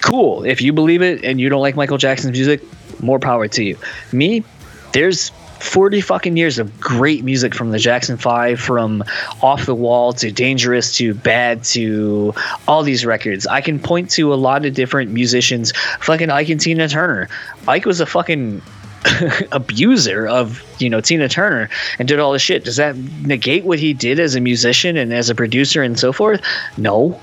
cool. 0.00 0.44
If 0.44 0.62
you 0.62 0.72
believe 0.72 1.02
it 1.02 1.24
and 1.24 1.40
you 1.40 1.48
don't 1.48 1.60
like 1.60 1.76
michael 1.76 1.98
jackson's 1.98 2.32
music 2.32 2.62
more 3.02 3.18
power 3.18 3.46
to 3.48 3.62
you. 3.62 3.76
Me 4.12 4.44
there's 4.92 5.30
40 5.60 6.00
fucking 6.00 6.36
years 6.36 6.58
of 6.58 6.80
great 6.80 7.24
music 7.24 7.54
from 7.54 7.70
the 7.70 7.78
Jackson 7.78 8.16
5 8.16 8.60
from 8.60 9.02
Off 9.42 9.66
the 9.66 9.74
Wall 9.74 10.12
to 10.14 10.30
Dangerous 10.30 10.96
to 10.96 11.14
Bad 11.14 11.64
to 11.64 12.34
all 12.66 12.82
these 12.82 13.04
records. 13.04 13.46
I 13.46 13.60
can 13.60 13.78
point 13.78 14.10
to 14.12 14.32
a 14.32 14.36
lot 14.36 14.64
of 14.64 14.74
different 14.74 15.10
musicians, 15.10 15.72
fucking 16.00 16.30
Ike 16.30 16.48
and 16.50 16.60
Tina 16.60 16.88
Turner. 16.88 17.28
Ike 17.66 17.84
was 17.84 18.00
a 18.00 18.06
fucking 18.06 18.62
abuser 19.52 20.26
of, 20.26 20.62
you 20.80 20.90
know, 20.90 21.00
Tina 21.00 21.28
Turner 21.28 21.68
and 21.98 22.08
did 22.08 22.18
all 22.18 22.32
this 22.32 22.42
shit. 22.42 22.64
Does 22.64 22.76
that 22.76 22.96
negate 22.96 23.64
what 23.64 23.78
he 23.78 23.94
did 23.94 24.18
as 24.18 24.34
a 24.34 24.40
musician 24.40 24.96
and 24.96 25.12
as 25.12 25.30
a 25.30 25.34
producer 25.34 25.82
and 25.82 25.98
so 25.98 26.12
forth? 26.12 26.40
No 26.76 27.20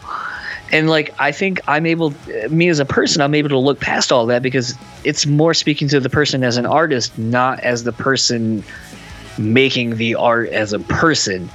and 0.71 0.89
like 0.89 1.13
i 1.19 1.31
think 1.31 1.59
i'm 1.67 1.85
able 1.85 2.13
me 2.49 2.69
as 2.69 2.79
a 2.79 2.85
person 2.85 3.21
i'm 3.21 3.35
able 3.35 3.49
to 3.49 3.57
look 3.57 3.79
past 3.79 4.11
all 4.11 4.25
that 4.25 4.41
because 4.41 4.75
it's 5.03 5.25
more 5.25 5.53
speaking 5.53 5.87
to 5.87 5.99
the 5.99 6.09
person 6.09 6.43
as 6.43 6.57
an 6.57 6.65
artist 6.65 7.17
not 7.17 7.59
as 7.59 7.83
the 7.83 7.91
person 7.91 8.63
making 9.37 9.97
the 9.97 10.15
art 10.15 10.49
as 10.49 10.73
a 10.73 10.79
person. 10.79 11.49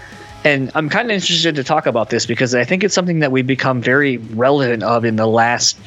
And 0.45 0.71
i'm 0.75 0.89
kind 0.89 1.11
of 1.11 1.15
interested 1.15 1.55
to 1.57 1.65
talk 1.65 1.87
about 1.87 2.11
this 2.11 2.25
because 2.25 2.55
i 2.55 2.65
think 2.65 2.83
it's 2.83 2.95
something 2.95 3.19
that 3.21 3.31
we've 3.31 3.47
become 3.47 3.83
very 3.83 4.17
relevant 4.17 4.83
of 4.83 5.05
in 5.05 5.17
the 5.17 5.27
last 5.27 5.79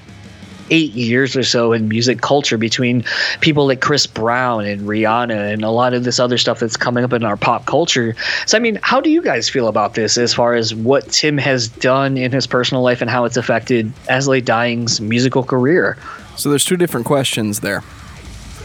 eight 0.74 0.92
years 0.94 1.36
or 1.36 1.44
so 1.44 1.72
in 1.72 1.88
music 1.88 2.22
culture 2.22 2.58
between 2.58 3.04
people 3.42 3.68
like 3.68 3.80
Chris 3.80 4.08
Brown 4.08 4.66
and 4.66 4.82
Rihanna 4.82 5.54
and 5.54 5.64
a 5.64 5.70
lot 5.70 5.94
of 5.94 6.04
this 6.04 6.20
other 6.20 6.38
stuff 6.40 6.60
that's 6.60 6.76
coming 6.76 7.04
up 7.04 7.14
in 7.14 7.24
our 7.24 7.38
pop 7.38 7.68
culture. 7.68 8.16
So, 8.48 8.58
I 8.58 8.60
mean, 8.60 8.80
how 8.82 9.00
do 9.00 9.12
you 9.12 9.22
guys 9.22 9.48
feel 9.50 9.68
about 9.68 9.94
this 9.94 10.18
as 10.18 10.34
far 10.34 10.56
as 10.56 10.74
what 10.74 11.08
Tim 11.12 11.38
has 11.38 11.68
done 11.68 12.18
in 12.18 12.32
his 12.32 12.48
personal 12.48 12.82
life 12.82 13.02
and 13.02 13.10
how 13.10 13.26
it's 13.26 13.38
affected 13.38 13.94
As 14.10 14.28
I 14.28 14.40
Dying's 14.40 15.00
musical 15.00 15.44
career? 15.44 15.96
So 16.38 16.50
there's 16.50 16.66
two 16.66 16.78
different 16.78 17.06
questions 17.06 17.60
there. 17.60 17.84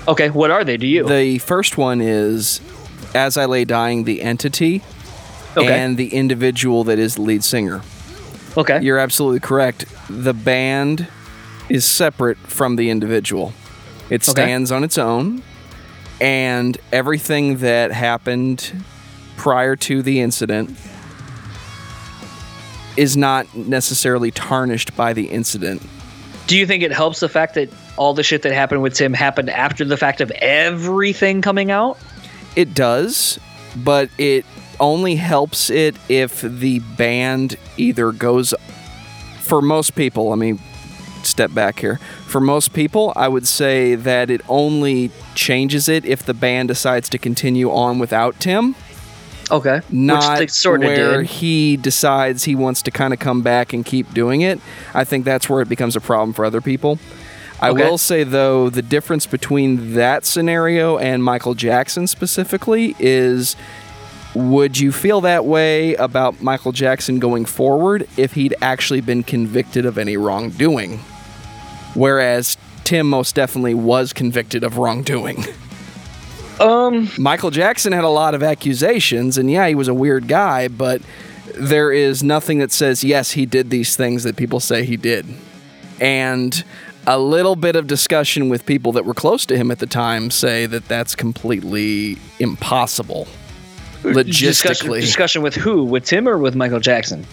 Okay, 0.07 0.31
what 0.31 0.51
are 0.51 0.65
they 0.65 0.79
Do 0.79 0.87
you? 0.87 1.07
The 1.07 1.37
first 1.39 1.77
one 1.77 2.01
is 2.01 2.63
As 3.15 3.37
I 3.37 3.45
Lay 3.45 3.67
Dying, 3.67 4.05
the 4.05 4.23
entity, 4.23 4.81
Okay. 5.57 5.79
and 5.79 5.99
the 5.99 6.15
individual 6.15 6.85
that 6.85 6.99
is 6.99 7.17
the 7.17 7.23
lead 7.23 7.45
singer. 7.45 7.83
okay. 8.57 8.81
You're 8.81 8.99
absolutely 8.99 9.41
correct. 9.41 9.85
The 10.09 10.33
band 10.33 11.07
is 11.69 11.85
separate 11.85 12.39
from 12.39 12.77
the 12.77 12.91
individual. 12.91 13.53
It 14.11 14.23
Okay. 14.23 14.31
stands 14.43 14.73
on 14.73 14.85
its 14.85 14.97
own, 14.99 15.43
and 16.21 16.77
everything 16.93 17.59
that 17.59 17.93
happened 17.93 18.83
prior 19.37 19.77
to 19.77 20.03
the 20.03 20.21
incident 20.21 20.77
is 22.97 23.17
not 23.17 23.47
necessarily 23.55 24.31
tarnished 24.31 24.97
by 24.97 25.13
the 25.13 25.27
incident. 25.27 25.83
do 26.49 26.57
you 26.57 26.67
think 26.67 26.83
it 26.83 26.91
helps 26.91 27.21
the 27.21 27.29
fact 27.29 27.53
that 27.55 27.69
all 27.99 28.15
the 28.15 28.23
shit 28.23 28.41
that 28.41 28.55
happened 28.55 28.81
with 28.81 28.95
Tim 28.95 29.13
happened 29.13 29.51
after 29.51 29.85
the 29.85 29.99
fact 29.99 30.23
of 30.23 30.31
everything 30.41 31.43
coming 31.43 31.71
out? 31.71 31.99
It 32.57 32.73
does, 32.73 33.39
but 33.77 34.09
it 34.17 34.47
only 34.81 35.17
helps 35.17 35.69
it 35.69 35.95
if 36.09 36.41
the 36.41 36.79
band 36.97 37.59
either 37.77 38.13
goes. 38.13 38.55
For 39.43 39.61
most 39.61 39.95
people, 39.95 40.33
I 40.33 40.37
me 40.37 40.59
step 41.29 41.53
back 41.55 41.81
here. 41.81 41.97
For 42.27 42.41
most 42.41 42.73
people, 42.73 43.13
I 43.17 43.29
would 43.29 43.47
say 43.47 43.95
that 43.95 44.31
it 44.31 44.41
only 44.49 45.11
changes 45.35 45.89
it 45.89 46.05
if 46.05 46.23
the 46.25 46.35
band 46.35 46.69
decides 46.69 47.09
to 47.11 47.19
continue 47.19 47.71
on 47.71 47.99
without 47.99 48.39
Tim. 48.41 48.75
Okay. 49.51 49.81
Not 49.91 50.31
Which 50.33 50.39
they 50.39 50.47
sort 50.49 50.83
of 50.83 50.89
where 50.89 51.19
did. 51.23 51.27
he 51.31 51.77
decides 51.79 52.45
he 52.45 52.55
wants 52.55 52.83
to 52.83 52.91
kind 52.91 53.15
of 53.15 53.19
come 53.21 53.41
back 53.43 53.73
and 53.73 53.85
keep 53.85 54.13
doing 54.13 54.43
it. 54.43 54.61
I 54.95 55.05
think 55.05 55.25
that's 55.25 55.49
where 55.49 55.63
it 55.63 55.69
becomes 55.69 55.97
a 55.97 56.01
problem 56.01 56.33
for 56.35 56.45
other 56.45 56.61
people. 56.61 56.99
I 57.61 57.71
Okay. 57.71 57.83
will 57.83 57.99
say 57.99 58.25
though, 58.25 58.69
the 58.71 58.83
difference 58.83 59.27
between 59.27 59.95
that 59.95 60.25
scenario 60.27 60.99
and 60.99 61.25
Michael 61.25 61.55
Jackson 61.55 62.07
specifically 62.07 62.95
is 62.99 63.57
would 64.35 64.79
you 64.79 64.93
feel 64.93 65.23
that 65.23 65.47
way 65.47 65.95
about 65.95 66.43
Michael 66.43 66.71
Jackson 66.73 67.19
going 67.19 67.47
forward 67.47 68.07
if 68.19 68.35
he'd 68.35 68.55
actually 68.61 69.01
been 69.01 69.23
convicted 69.23 69.87
of 69.87 69.97
any 69.97 70.17
wrongdoing? 70.19 71.01
Whereas 71.95 72.57
Tim 72.85 73.09
most 73.09 73.35
definitely 73.35 73.75
was 73.75 74.13
convicted 74.13 74.65
of 74.65 74.79
wrongdoing. 74.79 75.45
Um, 76.61 77.09
Michael 77.19 77.51
Jackson 77.51 77.93
had 77.93 78.03
a 78.03 78.09
lot 78.09 78.35
of 78.35 78.43
accusations, 78.43 79.39
and 79.39 79.49
yeah, 79.51 79.69
he 79.69 79.77
was 79.77 79.87
a 79.87 79.95
weird 79.95 80.27
guy, 80.27 80.67
but 80.67 81.01
there 81.55 81.93
is 81.93 82.23
nothing 82.25 82.59
that 82.59 82.73
says, 82.73 83.05
yes, 83.05 83.31
he 83.33 83.47
did 83.47 83.71
these 83.71 83.95
things 83.95 84.25
that 84.25 84.37
people 84.37 84.59
say 84.59 84.85
he 84.85 84.97
did. 84.97 85.25
And 86.01 86.65
a 87.07 87.19
little 87.19 87.55
bit 87.55 87.77
of 87.77 87.87
discussion 87.87 88.49
with 88.49 88.67
people 88.67 88.91
that 88.93 89.05
were 89.05 89.15
close 89.15 89.47
to 89.47 89.57
him 89.57 89.71
at 89.71 89.79
the 89.79 89.87
time 89.87 90.31
say 90.31 90.67
that 90.67 90.89
that's 90.89 91.15
completely 91.15 92.19
impossible. 92.41 93.29
discussion, 94.03 94.89
Logistically. 94.91 95.01
discussion 95.01 95.43
with 95.43 95.55
who? 95.55 95.85
With 95.85 96.05
Tim 96.05 96.29
or 96.29 96.39
with 96.39 96.55
Michael 96.57 96.81
Jackson? 96.81 97.25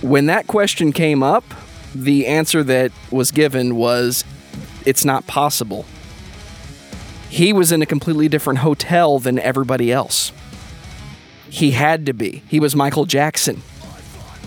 when 0.00 0.26
that 0.26 0.46
question 0.46 0.92
came 0.92 1.22
up, 1.22 1.44
the 1.94 2.26
answer 2.26 2.62
that 2.64 2.92
was 3.10 3.30
given 3.30 3.76
was 3.76 4.24
it's 4.84 5.04
not 5.04 5.26
possible. 5.26 5.84
He 7.30 7.52
was 7.52 7.72
in 7.72 7.82
a 7.82 7.86
completely 7.86 8.28
different 8.28 8.60
hotel 8.60 9.18
than 9.18 9.38
everybody 9.38 9.92
else. 9.92 10.32
He 11.50 11.72
had 11.72 12.06
to 12.06 12.12
be. 12.12 12.42
He 12.48 12.60
was 12.60 12.74
Michael 12.74 13.04
Jackson. 13.04 13.62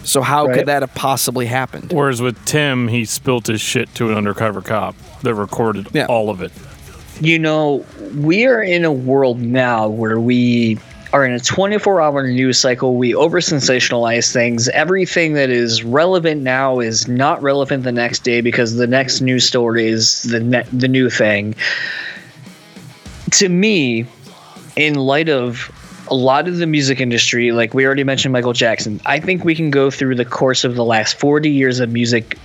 So 0.03 0.21
how 0.21 0.47
Right. 0.47 0.57
could 0.57 0.65
that 0.67 0.81
have 0.81 0.93
possibly 0.95 1.45
happened? 1.45 1.91
Whereas 1.93 2.21
with 2.21 2.43
Tim, 2.45 2.87
he 2.87 3.05
spilt 3.05 3.47
his 3.47 3.61
shit 3.61 3.93
to 3.95 4.09
an 4.09 4.17
undercover 4.17 4.61
cop 4.61 4.95
that 5.21 5.35
recorded 5.35 5.87
Yeah. 5.93 6.05
all 6.07 6.29
of 6.31 6.41
it. 6.41 6.51
You 7.19 7.37
know, 7.37 7.85
we 8.15 8.45
are 8.47 8.63
in 8.63 8.83
a 8.83 8.91
world 8.91 9.39
now 9.39 9.87
where 9.87 10.19
we 10.19 10.79
are 11.13 11.25
in 11.25 11.33
a 11.33 11.39
24 11.39 12.01
hour 12.01 12.27
news 12.27 12.57
cycle. 12.57 12.95
We 12.95 13.13
over 13.13 13.41
sensationalize 13.41 14.31
things. 14.31 14.69
Everything 14.69 15.33
that 15.33 15.49
is 15.49 15.83
relevant 15.83 16.41
now 16.41 16.79
is 16.79 17.07
not 17.07 17.41
relevant 17.41 17.83
the 17.83 17.91
next 17.91 18.19
day 18.23 18.41
because 18.41 18.75
the 18.75 18.87
next 18.87 19.21
news 19.21 19.45
story 19.45 19.87
is 19.87 20.23
the, 20.23 20.39
ne- 20.39 20.67
the 20.71 20.87
new 20.87 21.09
thing. 21.09 21.55
To 23.31 23.49
me, 23.49 24.05
in 24.75 24.95
light 24.95 25.29
of 25.29 25.71
a 26.09 26.15
lot 26.15 26.47
of 26.47 26.57
the 26.57 26.67
music 26.67 26.99
industry, 26.99 27.51
like 27.51 27.73
we 27.73 27.85
already 27.85 28.03
mentioned 28.03 28.33
Michael 28.33 28.53
Jackson, 28.53 28.99
I 29.05 29.19
think 29.19 29.43
we 29.43 29.55
can 29.55 29.69
go 29.69 29.91
through 29.91 30.15
the 30.15 30.25
course 30.25 30.63
of 30.63 30.75
the 30.75 30.85
last 30.85 31.19
40 31.19 31.49
years 31.49 31.79
of 31.79 31.91
music 31.91 32.37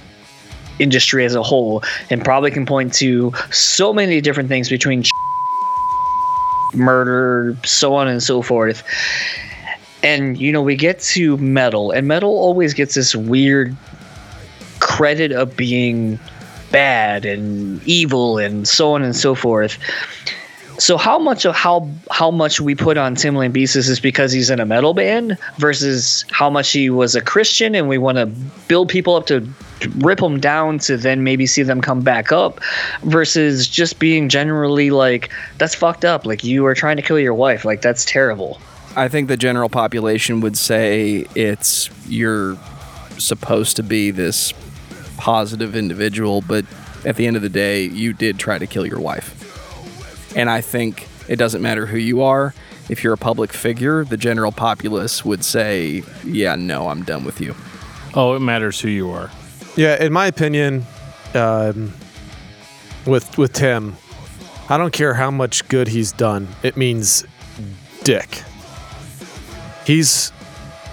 industry 0.79 1.25
as 1.25 1.35
a 1.35 1.43
whole 1.43 1.83
and 2.11 2.23
probably 2.25 2.51
can 2.51 2.67
point 2.67 2.93
to 2.95 3.33
so 3.51 3.93
many 3.93 4.21
different 4.21 4.49
things 4.49 4.69
between 4.69 5.03
murder, 6.75 7.57
so 7.65 7.95
on 7.95 8.09
and 8.09 8.23
so 8.23 8.43
forth. 8.43 8.83
And 10.03 10.39
you 10.39 10.53
know, 10.53 10.63
we 10.63 10.77
get 10.77 11.01
to 11.01 11.37
metal, 11.39 11.91
and 11.91 12.07
metal 12.07 12.31
always 12.31 12.75
gets 12.75 12.95
this 12.95 13.15
weird 13.15 13.77
credit 14.81 15.33
of 15.33 15.57
being 15.57 16.19
bad 16.71 17.25
and 17.25 17.83
evil 17.87 18.39
and 18.39 18.67
so 18.69 18.93
on 18.93 19.03
and 19.03 19.17
so 19.17 19.35
forth. 19.35 19.79
So 20.79 20.99
how 20.99 21.19
much 21.19 21.47
of 21.47 21.55
how 21.55 21.89
how 22.11 22.31
much 22.31 22.61
we 22.61 22.75
put 22.75 22.99
on 22.99 23.15
Tim 23.15 23.35
Lambesis 23.35 23.89
is 23.89 23.99
because 23.99 24.33
he's 24.33 24.51
in 24.51 24.61
a 24.61 24.67
metal 24.67 24.93
band 24.93 25.39
versus 25.57 26.25
how 26.31 26.51
much 26.51 26.71
he 26.71 26.91
was 26.91 27.15
a 27.15 27.23
Christian 27.23 27.75
and 27.75 27.89
we 27.89 27.97
want 27.99 28.19
to 28.19 28.27
build 28.69 28.89
people 28.89 29.15
up 29.15 29.27
to 29.27 29.49
rip 29.99 30.19
them 30.19 30.39
down 30.39 30.79
to 30.81 30.97
then 30.97 31.25
maybe 31.25 31.47
see 31.47 31.63
them 31.63 31.81
come 31.81 32.01
back 32.01 32.33
up 32.33 32.61
versus 33.03 33.67
just 33.67 33.99
being 33.99 34.29
generally 34.29 34.91
like 34.91 35.31
that's 35.59 35.75
fucked 35.75 36.05
up 36.05 36.27
like 36.27 36.45
you 36.45 36.65
are 36.67 36.75
trying 36.75 36.97
to 36.97 37.03
kill 37.03 37.19
your 37.19 37.35
wife 37.35 37.65
like 37.65 37.81
that's 37.81 38.05
terrible. 38.05 38.61
I 38.97 39.09
think 39.09 39.29
the 39.29 39.37
general 39.37 39.69
population 39.69 40.41
would 40.41 40.57
say 40.57 41.27
it's 41.35 41.91
you're 42.09 42.57
supposed 43.19 43.77
to 43.77 43.83
be 43.83 44.11
this 44.11 44.53
positive 45.17 45.75
individual, 45.75 46.43
but 46.43 46.65
at 47.05 47.17
the 47.17 47.27
end 47.27 47.37
of 47.37 47.43
the 47.43 47.49
day, 47.49 47.85
you 47.85 48.13
did 48.13 48.39
try 48.39 48.59
to 48.59 48.67
kill 48.67 48.87
your 48.87 49.01
wife. 49.01 49.46
And 50.37 50.49
I 50.49 50.61
think 50.61 51.09
it 51.29 51.37
doesn't 51.37 51.63
matter 51.63 51.87
who 51.87 51.99
you 51.99 52.23
are. 52.23 52.55
if 52.89 53.03
you're 53.03 53.15
a 53.15 53.19
public 53.19 53.53
figure, 53.53 54.05
the 54.05 54.17
general 54.17 54.53
populace 54.53 55.25
would 55.25 55.45
say, 55.45 56.05
"Yeah, 56.25 56.55
no, 56.55 56.89
I'm 56.89 57.03
done 57.03 57.25
with 57.25 57.41
you." 57.41 57.57
Oh, 58.15 58.37
it 58.37 58.41
matters 58.41 58.81
who 58.81 58.89
you 58.89 59.11
are. 59.11 59.29
Yeah, 59.75 60.01
in 60.01 60.13
my 60.13 60.27
opinion, 60.29 60.87
um, 61.35 61.93
with 63.05 63.37
with 63.39 63.53
Tim, 63.55 63.97
I 64.69 64.77
don't 64.79 64.93
care 64.93 65.15
how 65.15 65.33
much 65.33 65.67
good 65.69 65.89
he's 65.89 66.13
done. 66.13 66.47
It 66.63 66.77
means 66.77 67.25
dick. 68.05 68.45
He's 69.85 70.31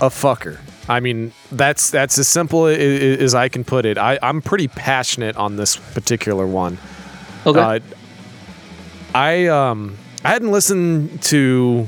a 0.01 0.09
fucker. 0.09 0.57
I 0.89 0.99
mean, 0.99 1.31
that's 1.51 1.91
that's 1.91 2.17
as 2.17 2.27
simple 2.27 2.67
a- 2.67 2.73
a- 2.73 3.17
as 3.19 3.35
I 3.35 3.49
can 3.49 3.63
put 3.63 3.85
it. 3.85 3.97
I, 3.97 4.19
I'm 4.21 4.41
pretty 4.41 4.67
passionate 4.67 5.35
on 5.37 5.55
this 5.57 5.75
particular 5.75 6.45
one. 6.47 6.77
Okay. 7.45 7.59
Uh, 7.59 7.79
I 9.13 9.47
um 9.47 9.97
I 10.23 10.29
hadn't 10.29 10.51
listened 10.51 11.21
to 11.23 11.87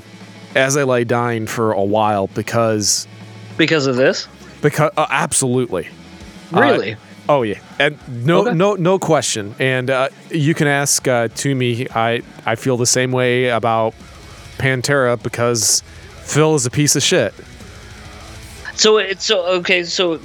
As 0.56 0.78
I 0.78 0.84
Lay 0.84 1.04
Dying 1.04 1.48
for 1.48 1.72
a 1.72 1.84
while 1.84 2.28
because 2.28 3.08
because 3.58 3.88
of 3.88 3.96
this? 3.96 4.28
because 4.62 4.92
uh, 4.98 5.06
absolutely. 5.10 5.88
Uh, 6.54 6.60
Really? 6.62 6.96
oh 7.28 7.42
yeah, 7.44 7.60
and 7.80 7.98
no, 8.26 8.42
Okay. 8.42 8.54
no, 8.54 8.76
no 8.76 9.00
question. 9.00 9.56
And 9.60 9.90
uh, 9.90 10.10
you 10.30 10.54
can 10.54 10.68
ask 10.68 11.08
uh, 11.08 11.28
to 11.36 11.56
me. 11.56 11.88
I 11.94 12.22
I 12.46 12.56
feel 12.56 12.78
the 12.78 12.86
same 12.86 13.12
way 13.12 13.48
about 13.50 13.94
Pantera 14.58 15.22
because 15.22 15.82
Phil 16.24 16.56
is 16.56 16.66
a 16.66 16.70
piece 16.72 16.96
of 16.96 17.04
shit. 17.04 17.34
So 18.76 18.98
it's 18.98 19.26
so 19.26 19.46
okay. 19.60 19.84
So 19.86 20.20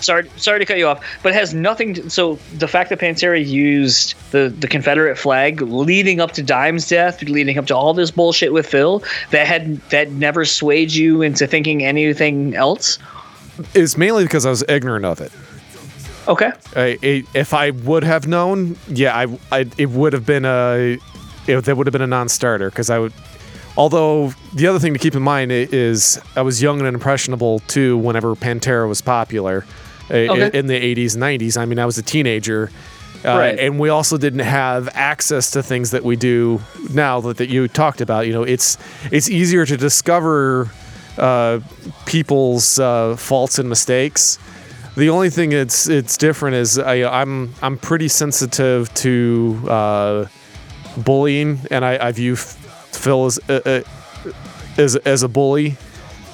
sorry, 0.00 0.30
sorry 0.36 0.58
to 0.58 0.66
cut 0.66 0.78
you 0.78 0.86
off, 0.86 1.04
but 1.22 1.32
it 1.32 1.34
has 1.34 1.54
nothing. 1.54 1.94
To, 1.94 2.10
so 2.10 2.38
the 2.58 2.68
fact 2.68 2.90
that 2.90 2.98
Pantera 2.98 3.44
used 3.44 4.14
the 4.32 4.48
the 4.48 4.68
Confederate 4.68 5.16
flag 5.16 5.60
leading 5.62 6.20
up 6.20 6.32
to 6.32 6.42
Dime's 6.42 6.88
death, 6.88 7.22
leading 7.22 7.58
up 7.58 7.66
to 7.66 7.76
all 7.76 7.94
this 7.94 8.10
bullshit 8.10 8.52
with 8.52 8.66
Phil, 8.66 9.02
that 9.30 9.46
had 9.46 9.76
that 9.90 10.12
never 10.12 10.44
swayed 10.44 10.92
you 10.92 11.22
into 11.22 11.46
thinking 11.46 11.84
anything 11.84 12.54
else. 12.54 12.98
Is 13.74 13.96
mainly 13.96 14.24
because 14.24 14.46
I 14.46 14.50
was 14.50 14.64
ignorant 14.68 15.04
of 15.04 15.20
it. 15.20 15.32
Okay. 16.28 16.52
I, 16.76 16.98
I, 17.02 17.24
if 17.34 17.52
I 17.52 17.70
would 17.70 18.04
have 18.04 18.26
known, 18.26 18.76
yeah, 18.88 19.16
I, 19.16 19.38
I 19.50 19.66
it 19.76 19.90
would 19.90 20.12
have 20.12 20.26
been 20.26 20.44
a 20.44 20.98
it, 21.46 21.64
that 21.64 21.76
would 21.76 21.86
have 21.86 21.92
been 21.92 22.02
a 22.02 22.06
non-starter 22.06 22.70
because 22.70 22.90
I 22.90 22.98
would. 22.98 23.12
Although 23.76 24.32
the 24.54 24.66
other 24.66 24.78
thing 24.78 24.92
to 24.92 24.98
keep 24.98 25.14
in 25.14 25.22
mind 25.22 25.52
is 25.52 26.20
I 26.36 26.42
was 26.42 26.60
young 26.60 26.78
and 26.80 26.88
impressionable 26.88 27.60
too 27.60 27.96
whenever 27.96 28.34
Pantera 28.34 28.88
was 28.88 29.00
popular 29.00 29.64
Okay. 30.10 30.58
in 30.58 30.66
the 30.66 30.74
80s 30.74 31.14
and 31.14 31.22
90s. 31.22 31.56
I 31.56 31.64
mean, 31.64 31.78
I 31.78 31.86
was 31.86 31.98
a 31.98 32.02
teenager. 32.02 32.70
Uh, 33.24 33.36
Right. 33.38 33.58
And 33.58 33.78
we 33.78 33.90
also 33.90 34.16
didn't 34.16 34.40
have 34.46 34.88
access 34.94 35.50
to 35.50 35.62
things 35.62 35.90
that 35.90 36.02
we 36.04 36.16
do 36.16 36.60
now 36.94 37.20
that, 37.20 37.36
that 37.36 37.50
you 37.50 37.68
talked 37.68 38.00
about. 38.00 38.26
You 38.26 38.32
know, 38.32 38.42
it's 38.44 38.78
it's 39.12 39.28
easier 39.28 39.66
to 39.66 39.76
discover 39.76 40.70
uh, 41.18 41.60
people's 42.06 42.78
uh, 42.78 43.16
faults 43.16 43.58
and 43.58 43.68
mistakes. 43.68 44.38
The 44.96 45.10
only 45.10 45.28
thing 45.28 45.52
it's 45.52 45.86
it's 45.86 46.16
different 46.16 46.56
is 46.56 46.78
I, 46.78 47.04
I'm 47.20 47.52
I'm 47.60 47.76
pretty 47.76 48.08
sensitive 48.08 48.92
to 48.94 49.60
uh, 49.68 50.26
bullying, 50.96 51.60
and 51.70 51.84
I, 51.84 52.08
I 52.08 52.12
view 52.12 52.36
Phil 52.36 53.26
as 53.26 53.38
uh, 53.50 53.60
uh, 53.66 53.82
as 54.78 54.96
as 54.96 55.22
a 55.22 55.28
bully. 55.28 55.76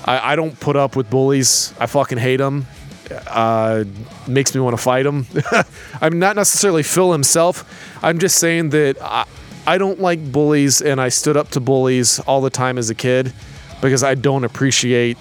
I, 0.04 0.32
I 0.32 0.36
don't 0.36 0.58
put 0.60 0.76
up 0.76 0.94
with 0.94 1.10
bullies. 1.10 1.74
I 1.80 1.86
fucking 1.86 2.18
hate 2.18 2.36
them. 2.36 2.66
Uh, 3.10 3.84
makes 4.26 4.54
me 4.54 4.60
want 4.60 4.76
to 4.76 4.82
fight 4.82 5.06
him. 5.06 5.26
I'm 6.00 6.18
not 6.18 6.36
necessarily 6.36 6.82
Phil 6.82 7.12
himself. 7.12 7.64
I'm 8.02 8.18
just 8.18 8.38
saying 8.38 8.70
that 8.70 9.00
I, 9.00 9.26
I 9.66 9.78
don't 9.78 10.00
like 10.00 10.32
bullies, 10.32 10.80
and 10.80 11.00
I 11.00 11.08
stood 11.08 11.36
up 11.36 11.50
to 11.50 11.60
bullies 11.60 12.18
all 12.20 12.40
the 12.40 12.50
time 12.50 12.78
as 12.78 12.90
a 12.90 12.94
kid 12.94 13.32
because 13.80 14.02
I 14.02 14.14
don't 14.14 14.44
appreciate 14.44 15.18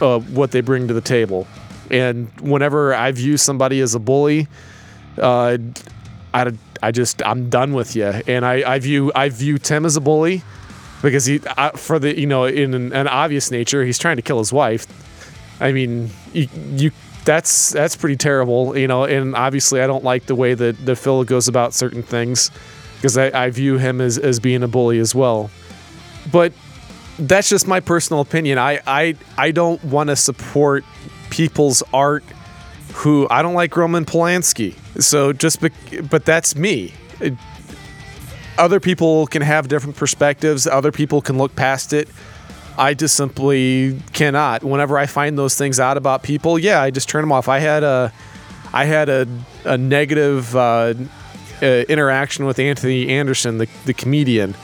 uh, 0.00 0.18
what 0.20 0.50
they 0.50 0.60
bring 0.60 0.88
to 0.88 0.94
the 0.94 1.00
table. 1.00 1.46
And 1.90 2.28
whenever 2.40 2.94
I 2.94 3.12
view 3.12 3.36
somebody 3.36 3.80
as 3.80 3.94
a 3.94 4.00
bully, 4.00 4.48
uh, 5.18 5.58
I, 6.34 6.52
I 6.82 6.90
just 6.90 7.24
I'm 7.24 7.48
done 7.48 7.72
with 7.72 7.96
you. 7.96 8.06
And 8.06 8.44
I, 8.44 8.74
I 8.74 8.78
view 8.78 9.12
I 9.14 9.28
view 9.28 9.58
Tim 9.58 9.86
as 9.86 9.96
a 9.96 10.00
bully 10.00 10.42
because 11.02 11.26
he 11.26 11.40
uh, 11.56 11.70
for 11.70 11.98
the 11.98 12.18
you 12.18 12.26
know 12.26 12.44
in 12.44 12.74
an, 12.74 12.92
an 12.92 13.08
obvious 13.08 13.50
nature 13.50 13.84
he's 13.84 13.98
trying 13.98 14.16
to 14.16 14.22
kill 14.22 14.38
his 14.38 14.52
wife. 14.52 14.86
I 15.60 15.72
mean 15.72 16.10
you, 16.32 16.48
you 16.54 16.90
that's 17.26 17.70
that's 17.70 17.96
pretty 17.96 18.16
terrible 18.16 18.76
you 18.78 18.88
know. 18.88 19.04
And 19.04 19.34
obviously 19.34 19.82
I 19.82 19.86
don't 19.86 20.04
like 20.04 20.24
the 20.26 20.34
way 20.34 20.54
that 20.54 20.86
the 20.86 20.96
Phil 20.96 21.24
goes 21.24 21.48
about 21.48 21.74
certain 21.74 22.02
things 22.02 22.50
because 22.96 23.18
I, 23.18 23.44
I 23.46 23.50
view 23.50 23.76
him 23.76 24.00
as 24.00 24.16
as 24.16 24.40
being 24.40 24.62
a 24.62 24.68
bully 24.68 24.98
as 24.98 25.14
well. 25.14 25.50
But 26.32 26.54
that's 27.18 27.48
just 27.48 27.66
my 27.66 27.80
personal 27.80 28.22
opinion. 28.22 28.58
I 28.58 28.80
I 28.86 29.16
I 29.36 29.50
don't 29.50 29.82
want 29.84 30.08
to 30.08 30.16
support 30.16 30.84
people's 31.30 31.82
art 31.92 32.24
who 32.94 33.26
I 33.30 33.42
don't 33.42 33.54
like 33.54 33.76
Roman 33.76 34.04
Polanski. 34.06 34.74
So 35.02 35.32
just 35.32 35.60
bec- 35.60 36.08
but 36.08 36.24
that's 36.24 36.56
me. 36.56 36.94
It- 37.20 37.34
other 38.58 38.80
people 38.80 39.26
can 39.26 39.42
have 39.42 39.68
different 39.68 39.96
perspectives. 39.96 40.66
Other 40.66 40.90
people 40.90 41.20
can 41.20 41.36
look 41.36 41.54
past 41.54 41.92
it. 41.92 42.08
I 42.78 42.94
just 42.94 43.16
simply 43.16 44.00
cannot. 44.12 44.62
Whenever 44.62 44.98
I 44.98 45.06
find 45.06 45.38
those 45.38 45.56
things 45.56 45.80
out 45.80 45.96
about 45.96 46.22
people, 46.22 46.58
yeah, 46.58 46.82
I 46.82 46.90
just 46.90 47.08
turn 47.08 47.22
them 47.22 47.32
off. 47.32 47.48
I 47.48 47.58
had 47.58 47.82
a 47.82 48.12
I 48.72 48.84
had 48.84 49.08
a, 49.08 49.26
a 49.64 49.78
negative 49.78 50.54
uh, 50.54 50.94
uh, 51.62 51.66
interaction 51.66 52.44
with 52.44 52.58
Anthony 52.58 53.08
Anderson, 53.08 53.58
the, 53.58 53.68
the 53.86 53.94
comedian. 53.94 54.54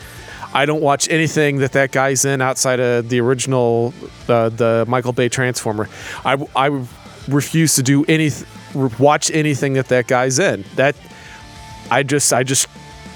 I 0.53 0.67
don't 0.67 0.83
watch 0.83 1.09
anything 1.09 1.59
that 1.59 1.73
that 1.73 1.93
guy's 1.93 2.27
in 2.27 2.43
outside 2.43 2.79
of 2.79 3.09
the 3.09 3.21
original, 3.21 3.95
uh, 4.29 4.51
the 4.51 4.85
Michael 4.87 5.15
Bay 5.15 5.31
Transformer. 5.31 5.89
I, 6.25 6.47
I 6.55 6.85
refuse 7.27 7.75
to 7.77 7.83
do 7.83 8.05
any, 8.05 8.31
watch 8.99 9.31
anything 9.31 9.75
that 9.75 9.89
that 9.89 10.07
guy's 10.07 10.39
in. 10.39 10.65
That 10.77 10.95
I 11.91 12.03
just, 12.03 12.35
I 12.35 12.43
just, 12.43 12.67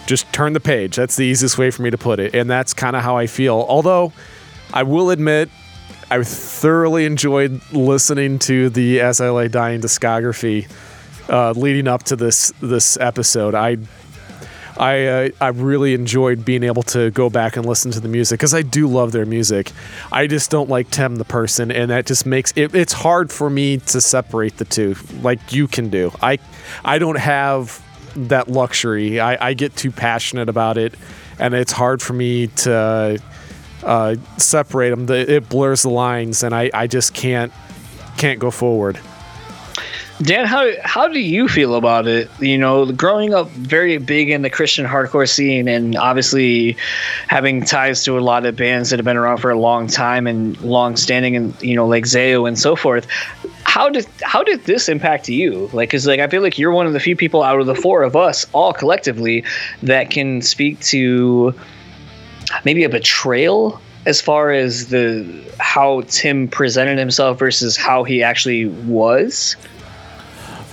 just 0.07 0.33
turn 0.33 0.55
the 0.55 0.60
page. 0.60 0.97
That's 0.97 1.16
the 1.16 1.25
easiest 1.26 1.58
way 1.58 1.70
for 1.70 1.83
me 1.83 1.91
to 1.91 1.99
put 1.99 2.20
it, 2.20 2.34
and 2.34 2.49
that's 2.49 2.73
kind 2.73 2.97
of 2.97 3.02
how 3.02 3.18
I 3.18 3.26
feel. 3.26 3.66
Although, 3.68 4.15
I 4.73 4.83
will 4.83 5.11
admit, 5.11 5.51
I 6.11 6.23
thoroughly 6.23 7.05
enjoyed 7.05 7.61
listening 7.73 8.39
to 8.41 8.69
the 8.70 9.01
As 9.01 9.20
I 9.20 9.31
Lay 9.31 9.49
Dying 9.49 9.81
discography 9.81 10.69
uh, 11.28 11.53
leading 11.53 11.89
up 11.89 12.05
to 12.05 12.17
this 12.17 12.53
this 12.61 12.97
episode. 12.99 13.55
I 13.55 13.78
I 14.77 15.07
uh, 15.07 15.28
I 15.41 15.49
really 15.49 15.95
enjoyed 15.95 16.45
being 16.45 16.62
able 16.62 16.83
to 16.85 17.11
go 17.11 17.31
back 17.31 17.57
and 17.57 17.67
listen 17.67 17.91
to 17.93 18.01
the 18.01 18.09
music 18.09 18.39
because 18.39 18.55
I 18.55 18.62
do 18.62 18.86
love 18.86 19.12
their 19.12 19.27
music. 19.27 19.73
I 20.12 20.27
just 20.27 20.51
don't 20.51 20.69
like 20.69 20.91
Tim 20.91 21.17
the 21.17 21.25
person, 21.25 21.70
and 21.70 21.91
that 21.91 22.07
just 22.07 22.27
makes 22.27 22.53
it. 22.57 22.75
It's 22.75 22.93
hard 22.93 23.33
for 23.33 23.51
me 23.51 23.78
to 23.78 24.01
separate 24.01 24.59
the 24.59 24.65
two, 24.65 24.97
like 25.23 25.53
you 25.53 25.67
can 25.67 25.89
do. 25.89 26.12
I 26.23 26.39
I 26.85 26.99
don't 26.99 27.19
have 27.19 27.83
that 28.17 28.49
luxury. 28.49 29.20
I, 29.20 29.49
I 29.49 29.55
get 29.55 29.77
too 29.77 29.91
passionate 29.91 30.49
about 30.49 30.78
it, 30.78 30.95
and 31.39 31.55
it's 31.55 31.73
hard 31.73 32.03
for 32.03 32.12
me 32.12 32.49
to 32.49 32.75
uh, 32.75 33.17
Uh, 33.86 34.16
separate 34.36 34.90
them. 34.90 35.06
The, 35.06 35.36
it 35.36 35.48
blurs 35.48 35.82
the 35.82 35.90
lines, 35.90 36.42
and 36.42 36.52
I, 36.52 36.70
I 36.74 36.89
just 36.89 37.15
can't 37.15 37.52
can't 38.18 38.40
go 38.40 38.50
forward. 38.50 38.98
Dan, 40.23 40.47
how 40.47 40.73
how 40.82 41.06
do 41.06 41.20
you 41.20 41.47
feel 41.47 41.76
about 41.76 42.08
it? 42.08 42.28
You 42.40 42.58
know, 42.58 42.90
growing 42.90 43.32
up 43.32 43.48
very 43.50 43.98
big 43.98 44.31
in 44.31 44.42
the 44.42 44.50
Christian 44.50 44.86
hardcore 44.86 45.28
scene, 45.28 45.68
and 45.68 45.94
obviously 45.94 46.76
having 47.28 47.65
ties 47.65 48.02
to 48.05 48.18
a 48.18 48.20
lot 48.20 48.44
of 48.44 48.56
bands 48.56 48.90
that 48.90 48.98
have 48.98 49.05
been 49.05 49.16
around 49.16 49.39
for 49.39 49.50
a 49.50 49.58
long 49.58 49.86
time 49.86 50.26
and 50.26 50.60
long 50.62 50.97
standing, 50.97 51.36
and 51.36 51.62
you 51.62 51.76
know, 51.76 51.86
like 51.86 52.05
Zao 52.05 52.48
and 52.48 52.58
so 52.58 52.74
forth. 52.74 53.06
How 53.62 53.89
did 53.89 54.06
how 54.23 54.42
did 54.42 54.65
this 54.65 54.89
impact 54.89 55.28
you? 55.28 55.70
Like, 55.73 55.90
cause 55.90 56.08
like 56.08 56.18
I 56.18 56.26
feel 56.26 56.42
like 56.42 56.58
you're 56.58 56.73
one 56.73 56.86
of 56.86 56.92
the 56.92 57.00
few 57.00 57.15
people 57.15 57.44
out 57.44 57.60
of 57.60 57.66
the 57.66 57.74
four 57.76 58.02
of 58.02 58.16
us, 58.16 58.47
all 58.52 58.73
collectively, 58.73 59.44
that 59.82 60.10
can 60.10 60.42
speak 60.42 60.81
to 60.81 61.55
maybe 62.65 62.85
a 62.85 62.89
betrayal 62.89 63.81
as 64.07 64.20
far 64.20 64.52
as 64.52 64.89
the 64.89 65.25
how 65.59 66.02
Tim 66.09 66.49
presented 66.49 66.99
himself 66.99 67.39
versus 67.39 67.76
how 67.76 68.05
he 68.05 68.23
actually 68.23 68.67
was. 68.67 69.57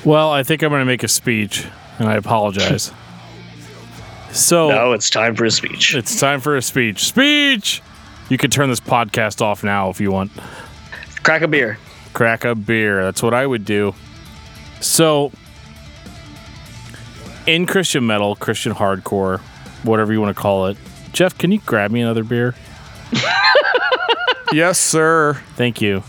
Well, 0.05 0.31
I 0.31 0.43
think 0.43 0.61
I'm 0.61 0.69
going 0.69 0.81
to 0.81 0.85
make 0.85 1.03
a 1.03 1.07
speech, 1.07 1.65
and 1.99 2.07
I 2.09 2.15
apologize. 2.15 2.91
So 4.31 4.69
Now 4.69 4.93
it's 4.93 5.11
time 5.11 5.35
for 5.35 5.45
a 5.45 5.51
speech. 5.51 5.93
it's 5.93 6.19
time 6.19 6.39
for 6.41 6.57
a 6.57 6.61
speech. 6.63 7.03
Speech. 7.03 7.83
You 8.29 8.39
can 8.39 8.49
turn 8.49 8.67
this 8.67 8.79
podcast 8.79 9.41
off 9.43 9.63
now 9.63 9.91
if 9.91 10.01
you 10.01 10.11
want. 10.11 10.31
Crack 11.21 11.43
a 11.43 11.47
beer. 11.47 11.77
Crack 12.13 12.43
a 12.43 12.55
beer. 12.55 13.03
That's 13.03 13.21
what 13.21 13.35
I 13.35 13.45
would 13.45 13.63
do. 13.63 13.93
So, 14.81 15.31
in 17.45 17.67
Christian 17.67 18.07
metal, 18.07 18.35
Christian 18.35 18.73
hardcore, 18.73 19.39
whatever 19.83 20.11
you 20.11 20.19
want 20.19 20.35
to 20.35 20.41
call 20.41 20.65
it, 20.65 20.77
Jeff, 21.13 21.37
can 21.37 21.51
you 21.51 21.59
grab 21.65 21.91
me 21.91 22.01
another 22.01 22.23
beer? 22.23 22.55
Yes, 24.51 24.77
sir. 24.79 25.33
Thank 25.55 25.81
you. 25.81 26.03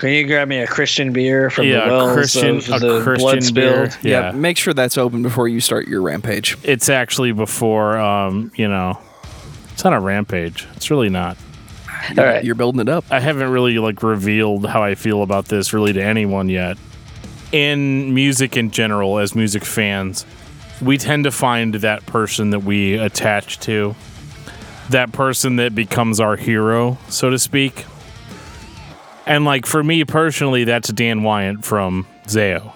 Can 0.00 0.08
you 0.10 0.26
grab 0.26 0.48
me 0.48 0.58
a 0.58 0.66
Christian 0.66 1.12
beer 1.12 1.48
from 1.48 1.66
Yeah, 1.66 1.84
the 1.86 1.94
a 1.94 1.96
wells 1.98 2.12
Christian- 2.12 2.56
of 2.56 2.68
a 2.70 2.78
the 2.80 3.02
Christian 3.04 3.24
blood 3.44 3.54
beer. 3.54 3.90
spilled? 3.90 4.04
Yeah. 4.04 4.32
Make 4.32 4.56
sure 4.56 4.74
that's 4.74 4.98
open 4.98 5.22
before 5.22 5.46
you 5.46 5.60
start 5.60 5.86
your 5.86 6.02
rampage. 6.02 6.56
It's 6.64 6.88
actually 6.88 7.30
before, 7.30 7.96
um, 7.98 8.50
you 8.56 8.66
know, 8.66 8.98
it's 9.72 9.84
not 9.84 9.92
a 9.92 10.00
rampage. 10.00 10.66
It's 10.74 10.90
really 10.90 11.08
not. 11.08 11.36
All 12.16 12.24
right. 12.24 12.42
You're 12.44 12.56
building 12.56 12.80
it 12.80 12.88
up. 12.88 13.04
I 13.12 13.20
haven't 13.20 13.50
really 13.50 13.78
like 13.78 14.02
revealed 14.02 14.66
how 14.66 14.82
I 14.82 14.96
feel 14.96 15.22
about 15.22 15.44
this 15.44 15.72
really 15.72 15.92
to 15.92 16.02
anyone 16.02 16.48
yet. 16.48 16.78
In 17.52 18.12
music 18.12 18.56
in 18.56 18.72
general, 18.72 19.18
as 19.18 19.36
music 19.36 19.64
fans, 19.64 20.26
we 20.82 20.98
tend 20.98 21.24
to 21.24 21.30
find 21.30 21.74
that 21.74 22.06
person 22.06 22.50
that 22.50 22.64
we 22.64 22.94
attach 22.94 23.60
to, 23.60 23.94
that 24.90 25.12
person 25.12 25.56
that 25.56 25.74
becomes 25.74 26.20
our 26.20 26.36
hero, 26.36 26.98
so 27.08 27.30
to 27.30 27.38
speak. 27.38 27.84
And 29.26 29.44
like 29.44 29.66
for 29.66 29.84
me 29.84 30.04
personally, 30.04 30.64
that's 30.64 30.90
Dan 30.90 31.20
Weyandt 31.20 31.64
from 31.64 32.06
Zao. 32.24 32.72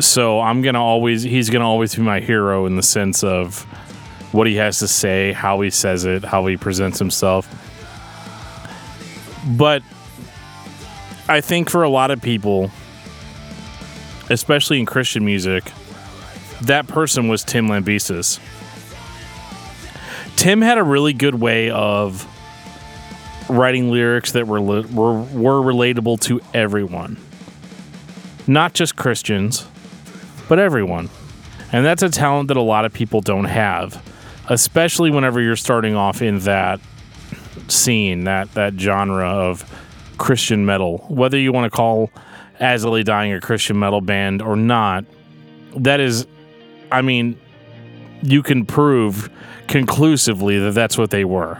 So 0.00 0.40
I'm 0.40 0.62
gonna 0.62 0.82
always 0.82 1.22
he's 1.22 1.50
gonna 1.50 1.68
always 1.68 1.94
be 1.94 2.02
my 2.02 2.20
hero 2.20 2.66
in 2.66 2.76
the 2.76 2.82
sense 2.82 3.22
of 3.22 3.62
what 4.32 4.46
he 4.46 4.56
has 4.56 4.78
to 4.78 4.88
say, 4.88 5.32
how 5.32 5.60
he 5.60 5.70
says 5.70 6.04
it, 6.04 6.24
how 6.24 6.46
he 6.46 6.56
presents 6.56 6.98
himself. 6.98 7.46
But 9.46 9.82
I 11.28 11.40
think 11.40 11.68
for 11.68 11.82
a 11.82 11.88
lot 11.88 12.10
of 12.10 12.22
people, 12.22 12.70
especially 14.30 14.80
in 14.80 14.86
Christian 14.86 15.24
music, 15.24 15.64
that 16.62 16.86
person 16.86 17.28
was 17.28 17.44
Tim 17.44 17.68
Lambesis. 17.68 18.38
Tim 20.36 20.60
had 20.60 20.78
a 20.78 20.82
really 20.82 21.12
good 21.12 21.34
way 21.34 21.70
of 21.70 22.26
writing 23.48 23.90
lyrics 23.90 24.32
that 24.32 24.46
were 24.46 24.60
were, 24.60 24.82
were 24.82 25.60
relatable 25.60 26.20
to 26.20 26.40
everyone, 26.54 27.16
not 28.46 28.74
just 28.74 28.96
Christians, 28.96 29.66
but 30.48 30.58
everyone. 30.58 31.10
And 31.72 31.86
that's 31.86 32.02
a 32.02 32.10
talent 32.10 32.48
that 32.48 32.56
a 32.56 32.62
lot 32.62 32.84
of 32.84 32.92
people 32.92 33.20
don't 33.20 33.44
have, 33.44 34.02
especially 34.48 35.10
whenever 35.10 35.40
you're 35.40 35.56
starting 35.56 35.94
off 35.94 36.20
in 36.20 36.40
that 36.40 36.80
scene, 37.68 38.24
that 38.24 38.52
that 38.54 38.74
genre 38.74 39.28
of 39.28 39.64
Christian 40.18 40.66
metal. 40.66 40.98
Whether 41.08 41.38
you 41.38 41.52
want 41.52 41.70
to 41.72 41.76
call 41.76 42.10
Lay 42.60 43.02
Dying 43.02 43.32
a 43.32 43.40
Christian 43.40 43.78
metal 43.78 44.00
band 44.00 44.42
or 44.42 44.56
not, 44.56 45.04
that 45.76 46.00
is, 46.00 46.26
I 46.90 47.02
mean, 47.02 47.40
you 48.22 48.42
can 48.42 48.66
prove 48.66 49.30
conclusively 49.72 50.58
that 50.58 50.72
that's 50.72 50.98
what 50.98 51.10
they 51.10 51.24
were, 51.24 51.58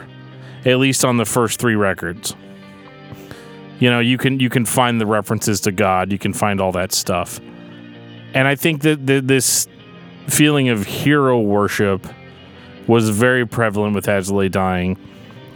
at 0.67 0.79
least 0.79 1.03
on 1.03 1.17
the 1.17 1.25
first 1.25 1.59
three 1.59 1.75
records. 1.75 2.37
You 3.79 3.91
know, 3.91 4.01
you 4.01 4.19
can 4.19 4.39
you 4.39 4.51
can 4.51 4.67
find 4.67 5.01
the 5.01 5.07
references 5.07 5.63
to 5.63 5.73
God, 5.73 6.13
you 6.13 6.19
can 6.19 6.35
find 6.35 6.61
all 6.61 6.73
that 6.73 6.93
stuff, 6.93 7.41
and 8.35 8.47
I 8.47 8.55
think 8.55 8.83
that, 8.83 9.07
that 9.07 9.27
this 9.27 9.67
feeling 10.29 10.69
of 10.69 10.87
hero 10.87 11.41
worship 11.41 12.07
was 12.87 13.09
very 13.09 13.47
prevalent 13.47 13.95
with 13.95 14.09
As 14.09 14.31
Dying 14.51 14.99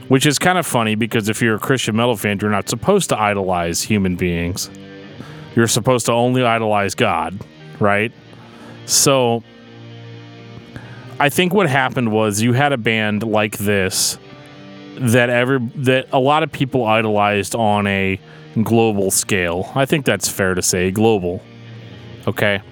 which 0.09 0.25
is 0.25 0.39
kind 0.39 0.57
of 0.57 0.67
funny 0.67 0.95
because 0.95 1.29
if 1.29 1.43
you're 1.43 1.57
a 1.57 1.61
Christian 1.61 1.97
metal 1.97 2.17
fan, 2.17 2.39
you're 2.41 2.51
not 2.51 2.69
supposed 2.69 3.09
to 3.09 3.19
idolize 3.19 3.83
human 3.83 4.15
beings. 4.15 4.71
You're 5.57 5.67
supposed 5.67 6.07
to 6.07 6.13
only 6.13 6.45
idolize 6.45 6.95
God, 6.95 7.37
right? 7.81 8.13
So 8.85 9.43
I 11.19 11.29
think 11.31 11.55
what 11.55 11.69
happened 11.69 12.13
was 12.13 12.43
you 12.43 12.53
had 12.53 12.73
a 12.73 12.77
band 12.77 13.23
like 13.23 13.57
this 13.59 14.19
that 14.99 15.31
every 15.31 15.59
that 15.77 16.09
a 16.13 16.19
lot 16.19 16.43
of 16.43 16.53
people 16.53 16.85
idolized 16.85 17.55
on 17.55 17.87
a 17.87 18.21
global 18.63 19.11
scale. 19.11 19.71
I 19.75 19.87
think 19.87 20.05
that's 20.05 20.29
fair 20.29 20.55
to 20.55 20.63
say, 20.63 20.91
global. 20.91 21.43
Okay. 22.27 22.63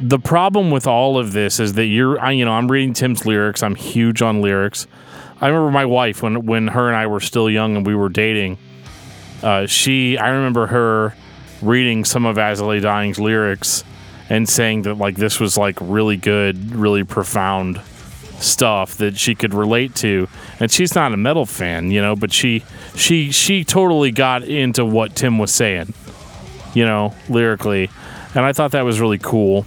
The 0.00 0.18
problem 0.18 0.70
with 0.72 0.86
all 0.86 1.16
of 1.16 1.32
this 1.32 1.60
is 1.60 1.74
that 1.74 1.86
you're, 1.86 2.20
I, 2.20 2.32
you 2.32 2.44
know, 2.44 2.52
I'm 2.52 2.70
reading 2.70 2.92
Tim's 2.92 3.24
lyrics. 3.24 3.62
I'm 3.62 3.76
huge 3.76 4.20
on 4.20 4.40
lyrics. 4.40 4.88
I 5.40 5.46
remember 5.46 5.70
my 5.70 5.84
wife 5.84 6.22
when 6.22 6.44
when 6.46 6.68
her 6.68 6.88
and 6.88 6.96
I 6.96 7.06
were 7.06 7.20
still 7.20 7.48
young 7.48 7.76
and 7.76 7.86
we 7.86 7.94
were 7.94 8.08
dating. 8.08 8.58
Uh, 9.42 9.66
she, 9.66 10.18
I 10.18 10.30
remember 10.30 10.68
her 10.68 11.16
reading 11.60 12.04
some 12.04 12.26
of 12.26 12.38
I 12.38 12.80
Dying's 12.80 13.18
lyrics 13.18 13.84
and 14.32 14.48
saying 14.48 14.80
that 14.80 14.94
like 14.94 15.16
this 15.16 15.38
was 15.38 15.58
like 15.58 15.76
really 15.78 16.16
good, 16.16 16.74
really 16.74 17.04
profound 17.04 17.78
stuff 18.40 18.96
that 18.96 19.18
she 19.18 19.34
could 19.34 19.52
relate 19.52 19.94
to. 19.94 20.26
And 20.58 20.70
she's 20.70 20.94
not 20.94 21.12
a 21.12 21.18
metal 21.18 21.44
fan, 21.44 21.90
you 21.90 22.00
know, 22.00 22.16
but 22.16 22.32
she 22.32 22.64
she 22.94 23.30
she 23.30 23.62
totally 23.62 24.10
got 24.10 24.42
into 24.42 24.86
what 24.86 25.14
Tim 25.14 25.36
was 25.36 25.52
saying, 25.52 25.92
you 26.72 26.86
know, 26.86 27.14
lyrically. 27.28 27.90
And 28.34 28.42
I 28.46 28.54
thought 28.54 28.70
that 28.70 28.86
was 28.86 29.00
really 29.00 29.18
cool. 29.18 29.66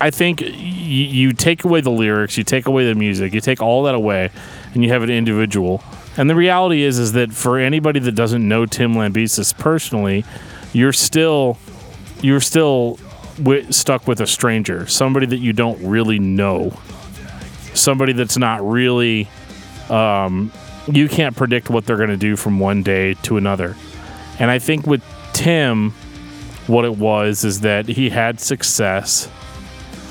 I 0.00 0.10
think 0.12 0.40
y- 0.40 0.48
you 0.52 1.32
take 1.32 1.64
away 1.64 1.80
the 1.80 1.90
lyrics, 1.90 2.38
you 2.38 2.44
take 2.44 2.68
away 2.68 2.86
the 2.86 2.94
music, 2.94 3.34
you 3.34 3.40
take 3.40 3.60
all 3.60 3.82
that 3.82 3.96
away, 3.96 4.30
and 4.74 4.84
you 4.84 4.90
have 4.90 5.02
an 5.02 5.10
individual. 5.10 5.82
And 6.16 6.30
the 6.30 6.36
reality 6.36 6.84
is, 6.84 7.00
is 7.00 7.12
that 7.14 7.32
for 7.32 7.58
anybody 7.58 7.98
that 7.98 8.12
doesn't 8.12 8.46
know 8.46 8.64
Tim 8.64 8.94
Lambesis 8.94 9.58
personally, 9.58 10.24
you're 10.72 10.92
still, 10.92 11.58
you're 12.22 12.40
still 12.40 12.98
stuck 13.70 14.06
with 14.06 14.20
a 14.20 14.26
stranger, 14.26 14.86
somebody 14.86 15.26
that 15.26 15.38
you 15.38 15.52
don't 15.52 15.82
really 15.82 16.18
know, 16.18 16.72
somebody 17.74 18.12
that's 18.12 18.36
not 18.36 18.66
really, 18.66 19.28
um, 19.88 20.52
you 20.86 21.08
can't 21.08 21.36
predict 21.36 21.70
what 21.70 21.86
they're 21.86 21.96
going 21.96 22.10
to 22.10 22.16
do 22.16 22.36
from 22.36 22.58
one 22.58 22.82
day 22.82 23.14
to 23.22 23.36
another. 23.36 23.76
And 24.38 24.50
I 24.50 24.58
think 24.58 24.86
with 24.86 25.02
Tim, 25.32 25.92
what 26.66 26.84
it 26.84 26.96
was 26.96 27.44
is 27.44 27.60
that 27.60 27.86
he 27.88 28.10
had 28.10 28.40
success. 28.40 29.28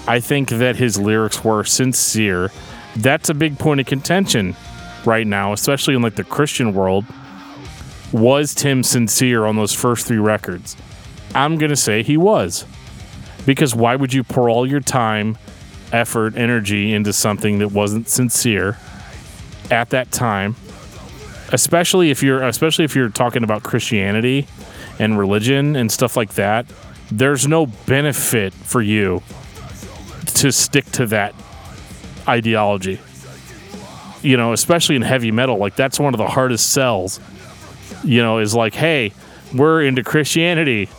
I 0.07 0.19
think 0.19 0.49
that 0.49 0.75
his 0.75 0.97
lyrics 0.97 1.43
were 1.43 1.63
sincere. 1.63 2.51
That's 2.95 3.29
a 3.29 3.33
big 3.33 3.59
point 3.59 3.79
of 3.79 3.85
contention 3.85 4.55
right 5.05 5.27
now, 5.27 5.53
especially 5.53 5.95
in 5.95 6.01
like 6.01 6.15
the 6.15 6.23
Christian 6.23 6.73
world. 6.73 7.05
Was 8.11 8.55
Tim 8.55 8.83
sincere 8.83 9.45
on 9.45 9.55
those 9.55 9.73
first 9.73 10.07
three 10.07 10.17
records? 10.17 10.75
I'm 11.35 11.57
going 11.57 11.69
to 11.69 11.75
say 11.75 12.03
he 12.03 12.17
was. 12.17 12.65
Because 13.45 13.73
why 13.73 13.95
would 13.95 14.13
you 14.13 14.23
pour 14.23 14.49
all 14.49 14.65
your 14.65 14.79
time, 14.79 15.37
effort, 15.91 16.35
energy 16.35 16.93
into 16.93 17.13
something 17.13 17.59
that 17.59 17.69
wasn't 17.69 18.09
sincere 18.09 18.77
at 19.71 19.89
that 19.91 20.11
time? 20.11 20.55
Especially 21.51 22.11
if 22.11 22.21
you're 22.21 22.43
especially 22.43 22.85
if 22.85 22.95
you're 22.95 23.09
talking 23.09 23.43
about 23.43 23.63
Christianity 23.63 24.45
and 24.99 25.17
religion 25.17 25.75
and 25.75 25.91
stuff 25.91 26.15
like 26.15 26.35
that, 26.35 26.67
there's 27.11 27.47
no 27.47 27.65
benefit 27.65 28.53
for 28.53 28.81
you 28.81 29.23
to 30.35 30.51
stick 30.51 30.85
to 30.91 31.07
that 31.07 31.33
ideology. 32.27 32.99
You 34.21 34.37
know, 34.37 34.53
especially 34.53 34.95
in 34.95 35.01
heavy 35.01 35.31
metal, 35.31 35.57
like 35.57 35.75
that's 35.75 35.99
one 35.99 36.13
of 36.13 36.17
the 36.17 36.27
hardest 36.27 36.71
sells. 36.71 37.19
You 38.03 38.21
know, 38.21 38.37
is 38.37 38.53
like, 38.53 38.75
hey, 38.75 39.13
we're 39.53 39.83
into 39.83 40.03
Christianity. 40.03 40.89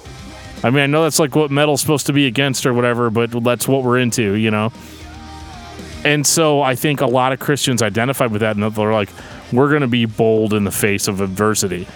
I 0.63 0.71
mean, 0.71 0.83
I 0.83 0.87
know 0.87 1.03
that's 1.05 1.19
like 1.19 1.35
what 1.35 1.51
metal's 1.51 1.81
supposed 1.81 2.07
to 2.07 2.13
be 2.13 2.27
against 2.27 2.67
or 2.67 2.75
whatever, 2.75 3.09
but 3.11 3.31
that's 3.43 3.67
what 3.67 3.83
we're 3.83 3.99
into, 3.99 4.35
you 4.35 4.51
know? 4.51 4.73
And 6.05 6.27
so 6.27 6.63
I 6.63 6.75
think 6.75 7.01
a 7.01 7.07
lot 7.07 7.33
of 7.33 7.41
Christians 7.41 7.83
identified 7.83 8.31
with 8.31 8.41
that 8.41 8.57
and 8.57 8.75
they're 8.75 8.93
like, 8.93 9.11
we're 9.53 9.69
going 9.69 9.83
to 9.83 9.89
be 9.89 10.07
bold 10.07 10.55
in 10.55 10.65
the 10.65 10.71
face 10.71 11.09
of 11.09 11.21
adversity. 11.21 11.87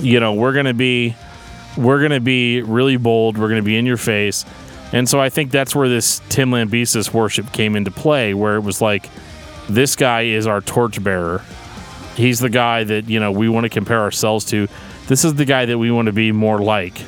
You 0.00 0.20
know, 0.20 0.34
we're 0.34 0.52
going 0.52 0.66
to 0.66 0.74
be 0.74 1.16
we're 1.76 1.98
going 1.98 2.12
to 2.12 2.20
be 2.20 2.62
really 2.62 2.96
bold, 2.96 3.38
we're 3.38 3.48
going 3.48 3.60
to 3.60 3.66
be 3.66 3.76
in 3.76 3.86
your 3.86 3.96
face. 3.96 4.44
And 4.92 5.08
so 5.08 5.20
I 5.20 5.28
think 5.28 5.50
that's 5.50 5.74
where 5.74 5.88
this 5.88 6.20
Tim 6.28 6.50
Lambesis 6.50 7.12
worship 7.12 7.52
came 7.52 7.76
into 7.76 7.90
play 7.90 8.34
where 8.34 8.56
it 8.56 8.60
was 8.60 8.80
like 8.80 9.08
this 9.68 9.96
guy 9.96 10.22
is 10.22 10.46
our 10.46 10.60
torchbearer. 10.60 11.42
He's 12.16 12.40
the 12.40 12.48
guy 12.48 12.84
that, 12.84 13.08
you 13.08 13.20
know, 13.20 13.30
we 13.30 13.48
want 13.48 13.64
to 13.64 13.68
compare 13.68 14.00
ourselves 14.00 14.44
to. 14.46 14.66
This 15.06 15.24
is 15.24 15.34
the 15.34 15.44
guy 15.44 15.66
that 15.66 15.78
we 15.78 15.90
want 15.90 16.06
to 16.06 16.12
be 16.12 16.32
more 16.32 16.58
like. 16.58 17.00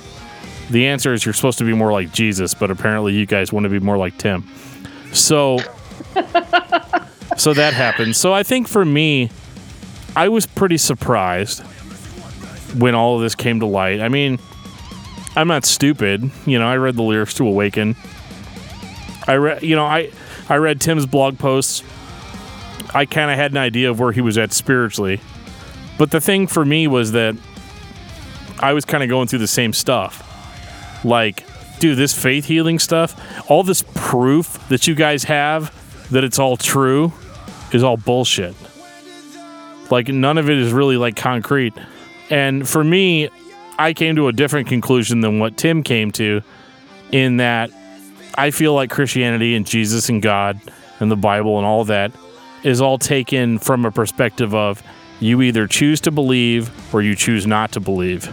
The 0.71 0.87
answer 0.87 1.13
is 1.13 1.25
you're 1.25 1.35
supposed 1.35 1.59
to 1.59 1.65
be 1.65 1.75
more 1.75 1.93
like 1.93 2.13
Jesus, 2.13 2.55
but 2.55 2.71
apparently 2.71 3.13
you 3.13 3.27
guys 3.27 3.53
want 3.53 3.65
to 3.65 3.71
be 3.71 3.81
more 3.81 3.99
like 3.99 4.17
Tim. 4.19 4.49
So 5.13 5.59
so 7.37 7.55
that 7.55 7.75
happened. 7.75 8.17
So 8.17 8.33
I 8.33 8.43
think 8.43 8.69
for 8.69 8.85
me, 8.85 9.31
I 10.15 10.29
was 10.29 10.47
pretty 10.47 10.79
surprised 10.79 11.61
when 12.79 12.95
all 12.95 13.17
of 13.17 13.23
this 13.23 13.35
came 13.35 13.61
to 13.61 13.67
light. 13.67 14.01
I 14.01 14.09
mean, 14.09 14.39
I'm 15.37 15.49
not 15.49 15.65
stupid. 15.65 16.31
You 16.47 16.59
know, 16.59 16.67
I 16.67 16.77
read 16.77 16.97
the 16.97 17.03
lyrics 17.03 17.35
to 17.35 17.47
Awaken. 17.47 17.97
I 19.27 19.35
read, 19.37 19.63
you 19.63 19.75
know, 19.75 19.85
I 19.85 20.11
I 20.49 20.57
read 20.57 20.81
Tim's 20.81 21.07
blog 21.07 21.39
posts. 21.39 21.83
I 22.95 23.07
kind 23.07 23.31
of 23.31 23.37
had 23.37 23.53
an 23.53 23.57
idea 23.57 23.91
of 23.91 24.01
where 24.01 24.13
he 24.13 24.21
was 24.21 24.37
at 24.39 24.53
spiritually. 24.53 25.21
But 25.99 26.11
the 26.11 26.21
thing 26.21 26.47
for 26.47 26.65
me 26.65 26.87
was 26.87 27.13
that 27.13 27.37
I 28.59 28.73
was 28.73 28.85
kind 28.85 29.03
of 29.03 29.09
going 29.09 29.29
through 29.29 29.41
the 29.41 29.47
same 29.47 29.73
stuff. 29.73 30.27
Like, 31.05 31.45
dude, 31.79 31.97
this 31.97 32.13
faith 32.13 32.45
healing 32.45 32.79
stuff, 32.79 33.51
all 33.51 33.63
this 33.63 33.85
proof 33.95 34.69
that 34.69 34.87
you 34.87 34.95
guys 34.95 35.25
have 35.25 35.75
that 36.11 36.25
it's 36.25 36.39
all 36.39 36.57
true 36.57 37.13
is 37.73 37.83
all 37.83 37.97
bullshit. 37.97 38.55
Like, 39.91 40.09
none 40.09 40.39
of 40.39 40.49
it 40.49 40.59
is 40.59 40.73
really 40.73 40.97
like 40.97 41.17
concrete. 41.17 41.75
And 42.29 42.69
for 42.69 42.85
me, 42.85 43.29
I 43.79 43.93
came 43.93 44.17
to 44.17 44.29
a 44.29 44.33
different 44.33 44.69
conclusion 44.69 45.21
than 45.21 45.39
what 45.39 45.57
Tim 45.57 45.83
came 45.83 46.13
to, 46.13 46.43
in 47.13 47.39
that 47.39 47.71
I 48.35 48.51
feel 48.51 48.75
like 48.75 48.91
Christianity 48.91 49.55
and 49.55 49.67
Jesus 49.67 50.09
and 50.09 50.23
God 50.23 50.61
and 51.01 51.11
the 51.11 51.17
Bible 51.17 51.59
and 51.59 51.67
all 51.67 51.85
that 51.87 52.13
is 52.63 52.81
all 52.81 52.99
taken 52.99 53.59
from 53.59 53.85
a 53.85 53.91
perspective 53.91 54.55
of 54.55 54.83
you 55.19 55.43
either 55.43 55.67
choose 55.67 56.01
to 56.03 56.11
believe 56.11 56.71
or 56.95 57.03
you 57.03 57.15
choose 57.15 57.47
not 57.47 57.73
to 57.73 57.81
believe. 57.81 58.29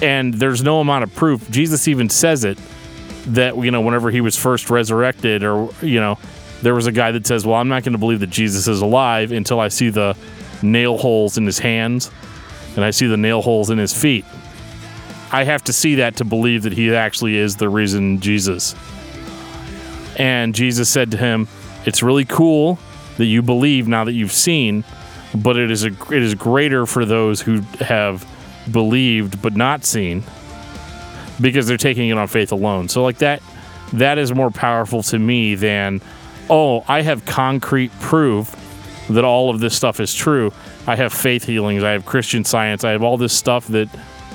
And 0.00 0.34
there's 0.34 0.62
no 0.62 0.80
amount 0.80 1.04
of 1.04 1.14
proof. 1.14 1.50
Jesus 1.50 1.88
even 1.88 2.08
says 2.08 2.44
it 2.44 2.58
that 3.26 3.56
you 3.56 3.70
know 3.70 3.80
whenever 3.80 4.10
he 4.10 4.20
was 4.20 4.36
first 4.36 4.70
resurrected 4.70 5.44
or 5.44 5.68
you 5.82 6.00
know 6.00 6.18
there 6.62 6.74
was 6.74 6.86
a 6.86 6.92
guy 6.92 7.12
that 7.12 7.26
says, 7.26 7.44
"Well, 7.46 7.56
I'm 7.56 7.68
not 7.68 7.84
going 7.84 7.92
to 7.92 7.98
believe 7.98 8.20
that 8.20 8.30
Jesus 8.30 8.68
is 8.68 8.80
alive 8.80 9.32
until 9.32 9.60
I 9.60 9.68
see 9.68 9.90
the 9.90 10.16
nail 10.62 10.98
holes 10.98 11.38
in 11.38 11.46
his 11.46 11.58
hands 11.58 12.10
and 12.74 12.84
I 12.84 12.90
see 12.90 13.06
the 13.06 13.16
nail 13.16 13.42
holes 13.42 13.70
in 13.70 13.78
his 13.78 13.92
feet." 13.92 14.24
I 15.30 15.44
have 15.44 15.62
to 15.64 15.72
see 15.72 15.96
that 15.96 16.16
to 16.16 16.24
believe 16.24 16.62
that 16.62 16.72
he 16.72 16.94
actually 16.94 17.36
is 17.36 17.56
the 17.56 17.68
reason 17.68 18.20
Jesus. 18.20 18.74
And 20.16 20.54
Jesus 20.54 20.88
said 20.88 21.10
to 21.10 21.16
him, 21.16 21.48
"It's 21.84 22.02
really 22.02 22.24
cool 22.24 22.78
that 23.18 23.26
you 23.26 23.42
believe 23.42 23.86
now 23.88 24.04
that 24.04 24.14
you've 24.14 24.32
seen, 24.32 24.84
but 25.34 25.56
it 25.56 25.70
is 25.70 25.84
a 25.84 25.88
it 26.10 26.22
is 26.22 26.34
greater 26.34 26.86
for 26.86 27.04
those 27.04 27.40
who 27.42 27.60
have 27.80 28.24
believed 28.72 29.40
but 29.42 29.54
not 29.54 29.84
seen 29.84 30.22
because 31.40 31.66
they're 31.66 31.76
taking 31.76 32.08
it 32.08 32.18
on 32.18 32.28
faith 32.28 32.52
alone. 32.52 32.88
So 32.88 33.02
like 33.02 33.18
that 33.18 33.42
that 33.94 34.18
is 34.18 34.34
more 34.34 34.50
powerful 34.50 35.02
to 35.04 35.18
me 35.18 35.54
than 35.54 36.00
oh, 36.50 36.84
I 36.88 37.02
have 37.02 37.24
concrete 37.26 37.92
proof 38.00 38.54
that 39.10 39.24
all 39.24 39.50
of 39.50 39.60
this 39.60 39.74
stuff 39.74 40.00
is 40.00 40.14
true. 40.14 40.52
I 40.86 40.96
have 40.96 41.12
faith 41.12 41.44
healings, 41.44 41.82
I 41.82 41.92
have 41.92 42.04
Christian 42.06 42.44
science, 42.44 42.84
I 42.84 42.92
have 42.92 43.02
all 43.02 43.16
this 43.16 43.32
stuff 43.32 43.66
that 43.68 43.88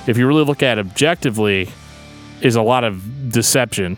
if 0.06 0.18
you 0.18 0.26
really 0.26 0.44
look 0.44 0.62
at 0.62 0.78
objectively 0.78 1.68
is 2.40 2.56
a 2.56 2.62
lot 2.62 2.84
of 2.84 3.30
deception 3.30 3.96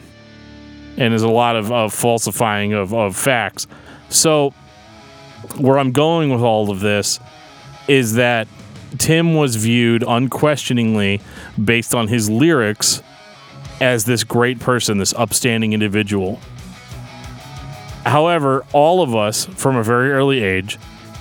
and 0.97 1.12
is 1.12 1.23
a 1.23 1.28
lot 1.28 1.56
of, 1.56 1.73
of 1.73 1.92
falsifying 1.92 2.73
of, 2.73 2.94
of 2.94 3.16
facts. 3.16 3.66
So 4.08 4.50
where 5.58 5.78
I'm 5.78 5.92
going 5.92 6.31
with 6.31 6.42
all 6.42 6.70
of 6.70 6.81
this 6.81 7.20
is 7.89 8.15
that 8.15 8.48
Tim 8.99 9.34
was 9.34 9.57
viewed 9.57 10.05
unquestioningly 10.07 11.20
based 11.62 11.94
on 11.94 12.08
his 12.08 12.28
lyrics 12.31 13.02
as 13.81 14.05
this 14.05 14.25
great 14.25 14.58
person, 14.60 14.99
this 14.99 15.15
upstanding 15.15 15.73
individual. 15.73 16.41
However, 18.05 18.65
all 18.73 19.02
of 19.02 19.15
us 19.15 19.47
from 19.47 19.76
a 19.76 19.83
very 19.83 20.12
early 20.12 20.42
age 20.42 20.78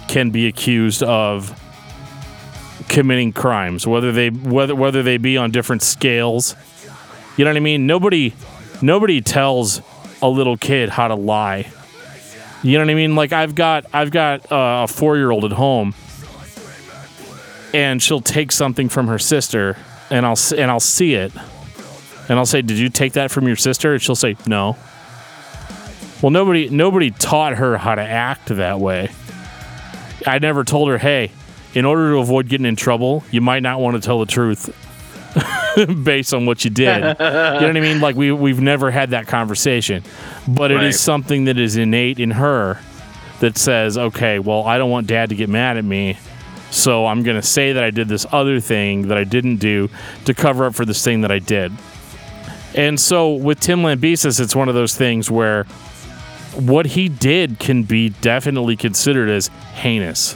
can 0.08 0.30
be 0.30 0.48
accused 0.48 1.02
of 1.04 1.60
committing 2.88 3.34
crimes, 3.34 3.88
whether 3.88 4.12
they 4.12 4.30
whether 4.30 4.76
whether 4.76 5.02
they 5.02 5.18
be 5.18 5.38
on 5.38 5.52
different 5.52 5.82
scales. 5.82 6.56
You 7.38 7.44
know 7.44 7.52
what 7.52 7.58
I 7.58 7.62
mean? 7.62 7.88
Nobody 7.88 8.34
nobody 8.82 9.22
tells 9.22 9.82
a 10.22 10.30
little 10.30 10.58
kid 10.58 10.90
how 10.90 11.08
to 11.08 11.16
lie. 11.16 11.72
You 12.64 12.78
know 12.78 12.86
what 12.86 12.92
I 12.92 12.95
mean? 12.95 13.16
Like 13.16 13.34
I've 13.34 13.56
got 13.56 13.86
I've 13.94 14.12
got 14.12 14.52
uh, 14.52 14.84
a 14.84 14.88
four 14.88 15.18
year 15.18 15.32
old 15.32 15.45
at 15.45 15.52
home, 15.52 15.94
and 17.76 18.02
she'll 18.02 18.22
take 18.22 18.52
something 18.54 18.88
from 18.90 19.08
her 19.08 19.20
sister, 19.20 19.76
and 20.10 20.26
I'll 20.26 20.40
and 20.58 20.72
I'll 20.72 20.80
see 20.80 21.14
it, 21.16 21.34
and 22.30 22.40
I'll 22.40 22.45
say, 22.45 22.62
"Did 22.62 22.78
you 22.78 22.90
take 22.90 23.14
that 23.14 23.32
from 23.32 23.48
your 23.48 23.56
sister?" 23.58 23.94
And 23.94 24.02
she'll 24.02 24.16
say, 24.16 24.38
"No." 24.48 24.78
Well, 26.22 26.30
nobody 26.32 26.70
nobody 26.70 27.12
taught 27.12 27.56
her 27.58 27.78
how 27.78 27.95
to 27.95 28.02
act 28.02 28.48
that 28.48 28.80
way. 28.80 29.10
I 30.26 30.40
never 30.40 30.64
told 30.64 30.90
her, 30.90 30.98
"Hey, 30.98 31.32
in 31.74 31.84
order 31.86 32.12
to 32.14 32.20
avoid 32.20 32.48
getting 32.48 32.66
in 32.66 32.76
trouble, 32.78 33.24
you 33.32 33.42
might 33.42 33.62
not 33.62 33.80
want 33.82 33.95
to 33.95 34.02
tell 34.02 34.20
the 34.20 34.26
truth." 34.26 34.70
based 36.04 36.34
on 36.34 36.45
what 36.45 36.64
you 36.64 36.70
did. 36.72 36.95
you 37.00 37.04
know 37.04 37.14
what 37.60 37.76
I 37.76 37.82
mean? 37.82 38.00
Like 38.00 38.16
we 38.16 38.32
we've 38.32 38.62
never 38.62 38.90
had 38.90 39.10
that 39.10 39.28
conversation. 39.28 40.02
But 40.48 40.72
it 40.72 40.76
Right. 40.76 40.86
is 40.86 41.00
something 41.02 41.44
that 41.45 41.58
is 41.60 41.76
innate 41.76 42.20
in 42.22 42.32
her 42.32 42.80
that 43.42 43.58
says, 43.58 43.98
"Okay, 43.98 44.40
well, 44.40 44.64
I 44.64 44.78
don't 44.78 44.90
want 44.90 45.08
dad 45.08 45.30
to 45.30 45.36
get 45.36 45.50
mad 45.50 45.76
at 45.76 45.84
me." 45.84 46.18
So 46.76 47.06
I'm 47.06 47.24
going 47.24 47.38
to 47.38 47.48
say 47.48 47.72
that 47.72 47.84
I 47.84 47.90
did 47.90 48.10
this 48.10 48.26
other 48.34 48.60
thing 48.60 49.08
that 49.08 49.18
I 49.18 49.24
didn't 49.24 49.58
do 49.58 49.90
to 50.26 50.34
cover 50.34 50.66
up 50.66 50.76
for 50.76 50.84
this 50.84 51.02
thing 51.04 51.22
that 51.22 51.32
I 51.32 51.40
did. 51.40 51.72
And 52.76 53.00
so 53.00 53.34
with 53.34 53.62
Tim 53.62 53.82
Lambesis, 53.82 54.42
it's 54.42 54.54
one 54.54 54.68
of 54.68 54.76
those 54.76 54.94
things 54.94 55.32
where 55.32 55.64
what 56.54 56.86
he 56.86 57.08
did 57.08 57.60
can 57.60 57.84
be 57.84 58.10
definitely 58.10 58.76
considered 58.76 59.30
as 59.30 59.48
heinous. 59.74 60.36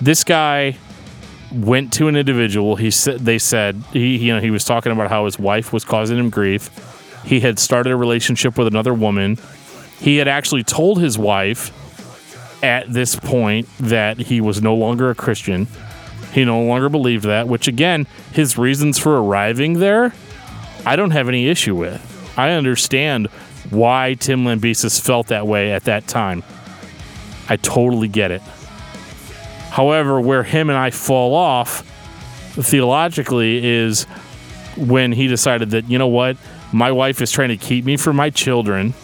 This 0.00 0.22
guy 0.22 0.76
went 1.52 1.92
to 1.94 2.06
an 2.06 2.14
individual. 2.14 2.76
He 2.76 2.92
said 2.92 3.18
they 3.18 3.38
said 3.38 3.82
he 3.92 4.16
you 4.16 4.32
know 4.32 4.40
he 4.40 4.52
was 4.52 4.64
talking 4.64 4.92
about 4.92 5.10
how 5.10 5.24
his 5.24 5.40
wife 5.40 5.72
was 5.72 5.84
causing 5.84 6.18
him 6.18 6.30
grief. 6.30 6.70
He 7.24 7.40
had 7.40 7.58
started 7.58 7.92
a 7.92 7.96
relationship 7.96 8.56
with 8.56 8.68
another 8.68 8.94
woman. 8.94 9.38
He 9.98 10.18
had 10.18 10.28
actually 10.28 10.62
told 10.62 11.00
his 11.00 11.18
wife 11.18 11.72
at 12.62 12.92
this 12.92 13.16
point 13.16 13.68
that 13.78 14.18
he 14.18 14.40
was 14.40 14.62
no 14.62 14.74
longer 14.74 15.10
a 15.10 15.14
Christian. 15.14 15.66
He 16.32 16.44
no 16.44 16.62
longer 16.62 16.88
believed 16.88 17.24
that, 17.24 17.48
which 17.48 17.68
again, 17.68 18.06
his 18.32 18.58
reasons 18.58 18.98
for 18.98 19.16
arriving 19.16 19.74
there, 19.74 20.12
I 20.84 20.96
don't 20.96 21.12
have 21.12 21.28
any 21.28 21.48
issue 21.48 21.74
with. 21.74 22.04
I 22.36 22.50
understand 22.50 23.28
why 23.70 24.14
Tim 24.14 24.44
Lambesis 24.44 25.00
felt 25.00 25.28
that 25.28 25.46
way 25.46 25.72
at 25.72 25.84
that 25.84 26.06
time. 26.06 26.42
I 27.48 27.56
totally 27.56 28.08
get 28.08 28.30
it. 28.30 28.42
However, 29.70 30.20
where 30.20 30.42
him 30.42 30.70
and 30.70 30.78
I 30.78 30.90
fall 30.90 31.34
off 31.34 31.82
theologically 32.52 33.64
is 33.64 34.04
when 34.76 35.12
he 35.12 35.28
decided 35.28 35.70
that, 35.70 35.88
you 35.88 35.98
know 35.98 36.08
what, 36.08 36.36
my 36.72 36.92
wife 36.92 37.20
is 37.20 37.30
trying 37.30 37.48
to 37.50 37.56
keep 37.56 37.84
me 37.84 37.96
from 37.96 38.16
my 38.16 38.30
children 38.30 38.94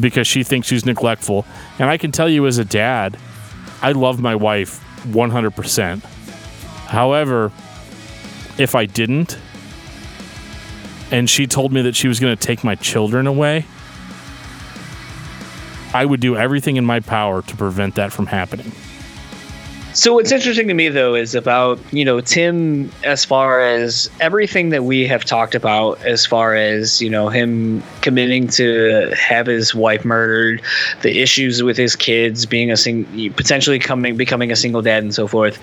because 0.00 0.26
she 0.26 0.42
thinks 0.42 0.68
she's 0.68 0.86
neglectful. 0.86 1.46
And 1.78 1.88
I 1.88 1.96
can 1.96 2.12
tell 2.12 2.28
you 2.28 2.46
as 2.46 2.58
a 2.58 2.64
dad, 2.64 3.16
I 3.82 3.92
love 3.92 4.20
my 4.20 4.34
wife 4.34 4.82
100%. 5.04 6.02
However, 6.86 7.52
if 8.58 8.74
I 8.74 8.86
didn't, 8.86 9.38
and 11.10 11.28
she 11.30 11.46
told 11.46 11.72
me 11.72 11.82
that 11.82 11.94
she 11.94 12.08
was 12.08 12.20
going 12.20 12.36
to 12.36 12.46
take 12.46 12.64
my 12.64 12.74
children 12.74 13.26
away, 13.26 13.66
I 15.94 16.04
would 16.04 16.20
do 16.20 16.36
everything 16.36 16.76
in 16.76 16.84
my 16.84 17.00
power 17.00 17.42
to 17.42 17.56
prevent 17.56 17.94
that 17.94 18.12
from 18.12 18.26
happening. 18.26 18.72
So 19.96 20.12
what's 20.12 20.30
interesting 20.30 20.68
to 20.68 20.74
me 20.74 20.90
though 20.90 21.14
is 21.14 21.34
about 21.34 21.80
you 21.90 22.04
know 22.04 22.20
Tim 22.20 22.92
as 23.02 23.24
far 23.24 23.62
as 23.62 24.10
everything 24.20 24.68
that 24.68 24.84
we 24.84 25.06
have 25.06 25.24
talked 25.24 25.54
about 25.54 26.04
as 26.04 26.26
far 26.26 26.54
as 26.54 27.00
you 27.00 27.08
know 27.08 27.30
him 27.30 27.82
committing 28.02 28.46
to 28.48 29.14
have 29.18 29.46
his 29.46 29.74
wife 29.74 30.04
murdered, 30.04 30.60
the 31.00 31.22
issues 31.22 31.62
with 31.62 31.78
his 31.78 31.96
kids 31.96 32.44
being 32.44 32.70
a 32.70 32.76
sing 32.76 33.32
potentially 33.36 33.78
coming 33.78 34.18
becoming 34.18 34.52
a 34.52 34.56
single 34.56 34.82
dad 34.82 35.02
and 35.02 35.14
so 35.14 35.26
forth. 35.26 35.58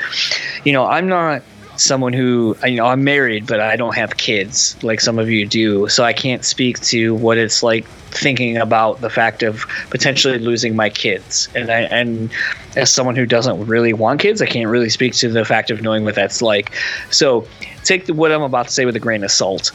You 0.66 0.74
know 0.74 0.88
I'm 0.88 1.08
not 1.08 1.44
someone 1.78 2.14
who 2.14 2.56
you 2.64 2.76
know 2.76 2.86
I'm 2.86 3.04
married 3.04 3.48
but 3.48 3.60
I 3.60 3.76
don't 3.76 3.96
have 3.96 4.18
kids 4.18 4.82
like 4.84 5.02
some 5.02 5.20
of 5.20 5.30
you 5.30 5.46
do. 5.46 5.88
So 5.90 6.04
I 6.04 6.14
can't 6.14 6.46
speak 6.46 6.80
to 6.82 7.16
what 7.16 7.38
it's 7.38 7.64
like 7.64 7.86
thinking 8.12 8.58
about 8.58 9.02
the 9.02 9.10
fact 9.10 9.42
of 9.42 9.66
potentially 9.90 10.38
losing 10.38 10.76
my 10.76 10.90
kids. 10.90 11.50
And 11.56 11.72
I 11.72 11.82
and 11.82 12.32
as 12.76 12.92
someone 12.92 13.16
who 13.16 13.26
doesn't 13.26 13.66
really 13.66 13.94
want 13.94 14.20
kids 14.20 14.42
I 14.42 14.46
can't 14.46 14.70
really 14.70 14.90
speak 14.90 15.14
to 15.16 15.30
the 15.30 15.46
fact 15.46 15.72
of 15.72 15.82
knowing 15.82 16.04
what 16.04 16.16
that's 16.16 16.42
like. 16.42 16.72
So 17.10 17.48
take 17.84 18.06
the, 18.06 18.14
what 18.14 18.32
I'm 18.32 18.42
about 18.42 18.68
to 18.68 18.74
say 18.74 18.86
with 18.86 18.96
a 18.96 19.00
grain 19.00 19.24
of 19.24 19.32
salt. 19.32 19.72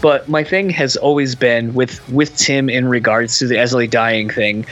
But 0.00 0.28
my 0.28 0.44
thing 0.44 0.70
has 0.70 0.96
always 0.96 1.34
been 1.34 1.74
with 1.74 2.06
with 2.10 2.36
Tim 2.36 2.68
in 2.68 2.88
regards 2.88 3.38
to 3.38 3.46
the 3.46 3.58
As 3.58 3.74
I 3.74 3.78
Lay 3.78 3.86
Dying 3.86 4.30
thing 4.30 4.66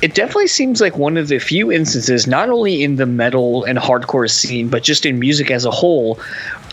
it 0.00 0.14
definitely 0.14 0.46
seems 0.46 0.80
like 0.80 0.96
one 0.96 1.16
of 1.16 1.28
the 1.28 1.38
few 1.38 1.72
instances, 1.72 2.26
not 2.26 2.48
only 2.50 2.82
in 2.82 2.96
the 2.96 3.06
metal 3.06 3.64
and 3.64 3.78
hardcore 3.78 4.30
scene, 4.30 4.68
but 4.68 4.82
just 4.82 5.04
in 5.04 5.18
music 5.18 5.50
as 5.50 5.64
a 5.64 5.70
whole, 5.70 6.20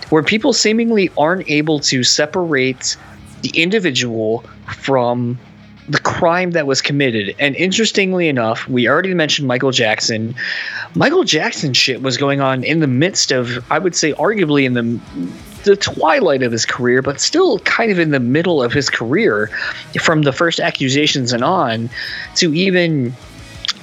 where 0.09 0.21
people 0.21 0.53
seemingly 0.53 1.09
aren't 1.17 1.49
able 1.49 1.79
to 1.79 2.03
separate 2.03 2.95
the 3.41 3.49
individual 3.49 4.43
from 4.77 5.39
the 5.87 5.99
crime 5.99 6.51
that 6.51 6.65
was 6.67 6.81
committed. 6.81 7.35
And 7.39 7.55
interestingly 7.55 8.27
enough, 8.27 8.67
we 8.67 8.87
already 8.87 9.13
mentioned 9.13 9.47
Michael 9.47 9.71
Jackson. 9.71 10.35
Michael 10.95 11.23
Jackson 11.23 11.73
shit 11.73 12.01
was 12.01 12.17
going 12.17 12.41
on 12.41 12.63
in 12.63 12.79
the 12.79 12.87
midst 12.87 13.31
of, 13.31 13.63
I 13.71 13.79
would 13.79 13.95
say, 13.95 14.13
arguably 14.13 14.65
in 14.65 14.73
the 14.73 14.99
the 15.63 15.75
twilight 15.75 16.43
of 16.43 16.51
his 16.51 16.63
career, 16.63 17.01
but 17.01 17.19
still 17.19 17.57
kind 17.59 17.91
of 17.91 17.97
in 17.97 18.11
the 18.11 18.19
middle 18.19 18.61
of 18.61 18.71
his 18.71 18.87
career, 18.87 19.47
from 19.99 20.21
the 20.21 20.31
first 20.31 20.59
accusations 20.59 21.33
and 21.33 21.43
on, 21.43 21.89
to 22.35 22.53
even 22.53 23.11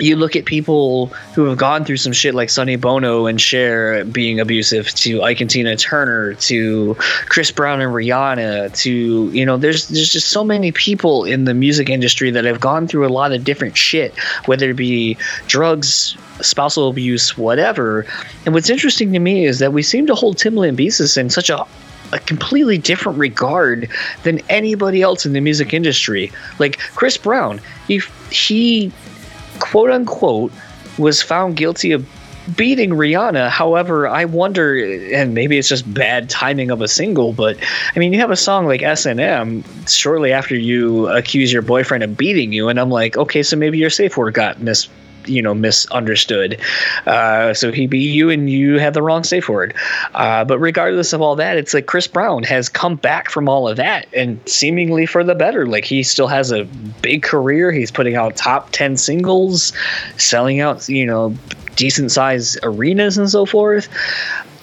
you 0.02 0.16
look 0.16 0.34
at 0.34 0.44
people 0.44 1.06
who 1.34 1.44
have 1.44 1.56
gone 1.56 1.84
through 1.84 1.96
some 1.96 2.12
shit 2.12 2.34
like 2.34 2.50
Sonny 2.50 2.76
Bono 2.76 3.26
and 3.26 3.40
Cher 3.40 4.04
being 4.04 4.40
abusive 4.40 4.88
to 4.90 5.22
Ike 5.22 5.40
and 5.40 5.48
Tina 5.48 5.76
Turner 5.76 6.34
to 6.34 6.96
Chris 7.28 7.52
Brown 7.52 7.80
and 7.80 7.92
Rihanna 7.92 8.76
to 8.78 9.30
you 9.30 9.46
know 9.46 9.56
there's 9.56 9.88
there's 9.88 10.12
just 10.12 10.28
so 10.28 10.42
many 10.42 10.72
people 10.72 11.24
in 11.24 11.44
the 11.44 11.54
music 11.54 11.88
industry 11.88 12.30
that 12.32 12.44
have 12.44 12.60
gone 12.60 12.88
through 12.88 13.06
a 13.06 13.10
lot 13.10 13.32
of 13.32 13.44
different 13.44 13.76
shit 13.76 14.12
whether 14.46 14.70
it 14.70 14.76
be 14.76 15.16
drugs 15.46 16.16
spousal 16.40 16.88
abuse 16.88 17.38
whatever. 17.38 18.04
And 18.44 18.54
what's 18.54 18.70
interesting 18.70 19.12
to 19.12 19.20
me 19.20 19.44
is 19.44 19.60
that 19.60 19.72
we 19.72 19.82
seem 19.82 20.06
to 20.08 20.14
hold 20.14 20.36
Tim 20.38 20.54
Lambesis 20.54 21.16
in 21.16 21.30
such 21.30 21.48
a 21.48 21.64
a 22.12 22.18
completely 22.18 22.76
different 22.76 23.18
regard 23.18 23.88
than 24.22 24.38
anybody 24.50 25.00
else 25.00 25.24
in 25.24 25.32
the 25.32 25.40
music 25.40 25.72
industry. 25.72 26.30
Like 26.58 26.78
Chris 26.94 27.16
Brown 27.16 27.58
he 27.88 28.00
he 28.30 28.92
quote 29.62 29.90
unquote, 29.90 30.52
was 30.98 31.22
found 31.22 31.56
guilty 31.56 31.92
of 31.92 32.06
beating 32.56 32.90
Rihanna. 32.90 33.48
However, 33.48 34.08
I 34.08 34.24
wonder, 34.24 34.76
and 35.14 35.32
maybe 35.32 35.56
it's 35.56 35.68
just 35.68 35.92
bad 35.94 36.28
timing 36.28 36.70
of 36.70 36.80
a 36.80 36.88
single, 36.88 37.32
but 37.32 37.56
I 37.94 37.98
mean, 37.98 38.12
you 38.12 38.18
have 38.18 38.32
a 38.32 38.36
song 38.36 38.66
like 38.66 38.82
S&M 38.82 39.64
shortly 39.86 40.32
after 40.32 40.56
you 40.56 41.08
accuse 41.08 41.52
your 41.52 41.62
boyfriend 41.62 42.02
of 42.02 42.16
beating 42.16 42.52
you, 42.52 42.68
and 42.68 42.80
I'm 42.80 42.90
like, 42.90 43.16
okay, 43.16 43.44
so 43.44 43.56
maybe 43.56 43.78
your 43.78 43.90
safe 43.90 44.16
word 44.16 44.34
got 44.34 44.60
mis 44.60 44.88
you 45.26 45.42
know 45.42 45.54
misunderstood. 45.54 46.60
Uh, 47.06 47.54
so 47.54 47.72
he 47.72 47.86
beat 47.86 48.12
you 48.12 48.30
and 48.30 48.50
you 48.50 48.78
had 48.78 48.94
the 48.94 49.02
wrong 49.02 49.24
safe 49.24 49.48
word. 49.48 49.74
Uh, 50.14 50.44
but 50.44 50.58
regardless 50.58 51.12
of 51.12 51.20
all 51.20 51.36
that 51.36 51.56
it's 51.56 51.74
like 51.74 51.86
chris 51.86 52.06
brown 52.06 52.42
has 52.42 52.68
come 52.68 52.96
back 52.96 53.30
from 53.30 53.48
all 53.48 53.68
of 53.68 53.76
that 53.76 54.06
and 54.12 54.40
seemingly 54.48 55.06
for 55.06 55.24
the 55.24 55.34
better. 55.34 55.66
Like 55.66 55.84
he 55.84 56.02
still 56.02 56.28
has 56.28 56.50
a 56.50 56.64
big 57.02 57.22
career. 57.22 57.72
He's 57.72 57.90
putting 57.90 58.16
out 58.16 58.36
top 58.36 58.70
10 58.70 58.96
singles 58.96 59.72
selling 60.16 60.60
out 60.60 60.88
you 60.88 61.06
know 61.06 61.34
decent 61.76 62.10
sized 62.10 62.58
arenas 62.62 63.16
and 63.16 63.30
so 63.30 63.46
forth 63.46 63.88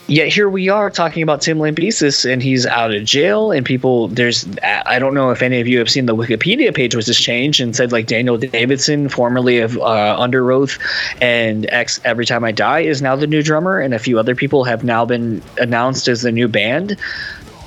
Yet 0.09 0.29
here 0.29 0.49
we 0.49 0.69
are 0.69 0.89
talking 0.89 1.21
about 1.21 1.39
Tim 1.39 1.59
Lambesis, 1.59 2.27
and 2.27 2.41
he's 2.41 2.65
out 2.65 2.91
of 2.91 3.05
jail. 3.05 3.51
And 3.51 3.63
people, 3.63 4.07
there's, 4.07 4.43
I 4.63 4.97
don't 4.97 5.13
know 5.13 5.29
if 5.29 5.43
any 5.43 5.61
of 5.61 5.67
you 5.67 5.77
have 5.77 5.88
seen 5.88 6.07
the 6.07 6.15
Wikipedia 6.15 6.73
page 6.73 6.95
was 6.95 7.05
just 7.05 7.21
changed 7.21 7.61
and 7.61 7.75
said 7.75 7.91
like 7.91 8.07
Daniel 8.07 8.35
Davidson, 8.35 9.09
formerly 9.09 9.59
of 9.59 9.77
uh, 9.77 10.17
Underoath 10.19 10.79
and 11.21 11.69
X 11.69 12.01
Every 12.03 12.25
Time 12.25 12.43
I 12.43 12.51
Die, 12.51 12.79
is 12.79 13.03
now 13.03 13.15
the 13.15 13.27
new 13.27 13.43
drummer, 13.43 13.79
and 13.79 13.93
a 13.93 13.99
few 13.99 14.17
other 14.17 14.33
people 14.33 14.63
have 14.63 14.83
now 14.83 15.05
been 15.05 15.43
announced 15.59 16.07
as 16.07 16.23
the 16.23 16.31
new 16.31 16.47
band. 16.47 16.97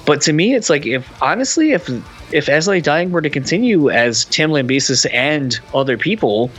But 0.04 0.20
to 0.22 0.32
me, 0.32 0.56
it's 0.56 0.68
like 0.68 0.84
if 0.84 1.22
honestly, 1.22 1.70
if 1.70 1.88
if 2.32 2.48
As 2.48 2.66
Dying 2.66 3.12
were 3.12 3.22
to 3.22 3.30
continue 3.30 3.88
as 3.88 4.24
Tim 4.24 4.50
Lambesis 4.50 5.06
and 5.12 5.60
other 5.74 5.96
people, 5.96 6.50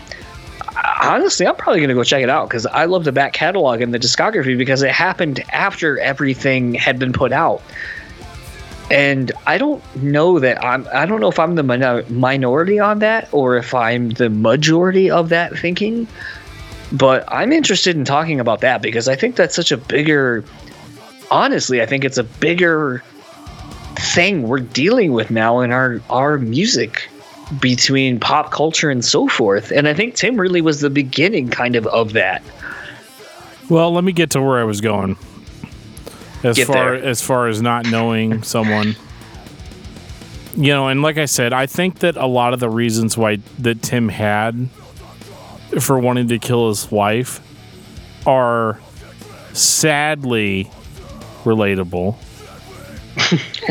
honestly, 1.02 1.48
I'm 1.48 1.56
probably 1.56 1.82
gonna 1.82 1.94
go 1.94 2.04
check 2.04 2.24
it 2.24 2.30
out 2.30 2.50
because 2.50 2.66
I 2.66 2.86
love 2.86 3.04
the 3.04 3.12
back 3.12 3.34
catalog 3.34 3.82
and 3.82 3.94
the 3.94 4.00
discography 4.00 4.58
because 4.58 4.82
it 4.82 4.92
happened 4.92 5.44
after 5.52 6.00
everything 6.00 6.74
had 6.74 7.00
been 7.00 7.14
put 7.14 7.32
out. 7.32 7.62
And 8.92 9.32
I 9.48 9.58
don't 9.58 9.84
know 9.96 10.40
that 10.40 10.64
I'm. 10.64 10.88
I 10.94 11.06
don't 11.06 11.22
know 11.22 11.30
if 11.30 11.40
I'm 11.40 11.56
the 11.56 11.64
minor- 11.64 12.04
minority 12.10 12.80
on 12.80 13.00
that 13.00 13.30
or 13.34 13.56
if 13.58 13.74
I'm 13.74 14.12
the 14.12 14.30
majority 14.30 15.10
of 15.10 15.30
that 15.30 15.58
thinking. 15.58 16.08
But 16.92 17.24
I'm 17.28 17.52
interested 17.52 17.96
in 17.96 18.06
talking 18.06 18.40
about 18.40 18.62
that 18.62 18.82
because 18.82 19.08
I 19.08 19.16
think 19.16 19.36
that's 19.36 19.56
such 19.56 19.72
a 19.72 19.78
bigger. 19.78 20.44
Honestly, 21.32 21.82
I 21.82 21.86
think 21.86 22.04
it's 22.04 22.18
a 22.18 22.24
bigger 22.24 23.02
thing 23.96 24.44
we're 24.48 24.60
dealing 24.60 25.14
with 25.14 25.32
now 25.32 25.62
in 25.62 25.72
our 25.72 26.02
our 26.10 26.38
music 26.38 27.10
between 27.60 28.20
pop 28.20 28.52
culture 28.52 28.90
and 28.90 29.04
so 29.04 29.28
forth. 29.28 29.72
And 29.72 29.88
I 29.88 29.94
think 29.94 30.16
Tim 30.16 30.40
really 30.40 30.62
was 30.62 30.82
the 30.82 30.90
beginning 30.90 31.50
kind 31.50 31.76
of 31.76 31.86
of 31.88 32.14
that. 32.14 32.42
Well, 33.70 33.92
let 33.92 34.04
me 34.04 34.12
get 34.12 34.32
to 34.32 34.42
where 34.42 34.60
I 34.60 34.64
was 34.64 34.82
going. 34.82 35.18
As 36.44 36.58
Get 36.58 36.68
far 36.68 36.98
there. 36.98 37.06
as 37.06 37.22
far 37.22 37.48
as 37.48 37.62
not 37.62 37.90
knowing 37.90 38.44
someone, 38.44 38.96
you 40.56 40.74
know, 40.74 40.90
and 40.90 41.02
like 41.02 41.18
I 41.18 41.26
said, 41.26 41.54
I 41.54 41.66
think 41.66 42.00
that 42.00 42.18
a 42.18 42.28
lot 42.28 42.54
of 42.54 42.60
the 42.60 42.70
reasons 42.70 43.18
why 43.18 43.38
that 43.60 43.82
Tim 43.82 44.10
had 44.10 44.70
for 45.80 45.98
wanting 45.98 46.28
to 46.28 46.40
kill 46.40 46.68
his 46.68 46.92
wife 46.92 47.40
are 48.28 48.80
sadly 49.54 50.70
relatable 51.44 52.16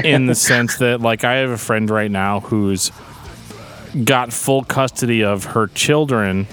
in 0.05 0.27
the 0.27 0.35
sense 0.35 0.79
that 0.79 1.01
like 1.01 1.25
I 1.25 1.35
have 1.35 1.51
a 1.51 1.59
friend 1.59 1.91
right 1.91 2.11
now 2.11 2.41
who's 2.41 2.91
got 4.05 4.33
full 4.33 4.65
custody 4.65 5.23
of 5.23 5.45
her 5.45 5.67
children 5.69 6.47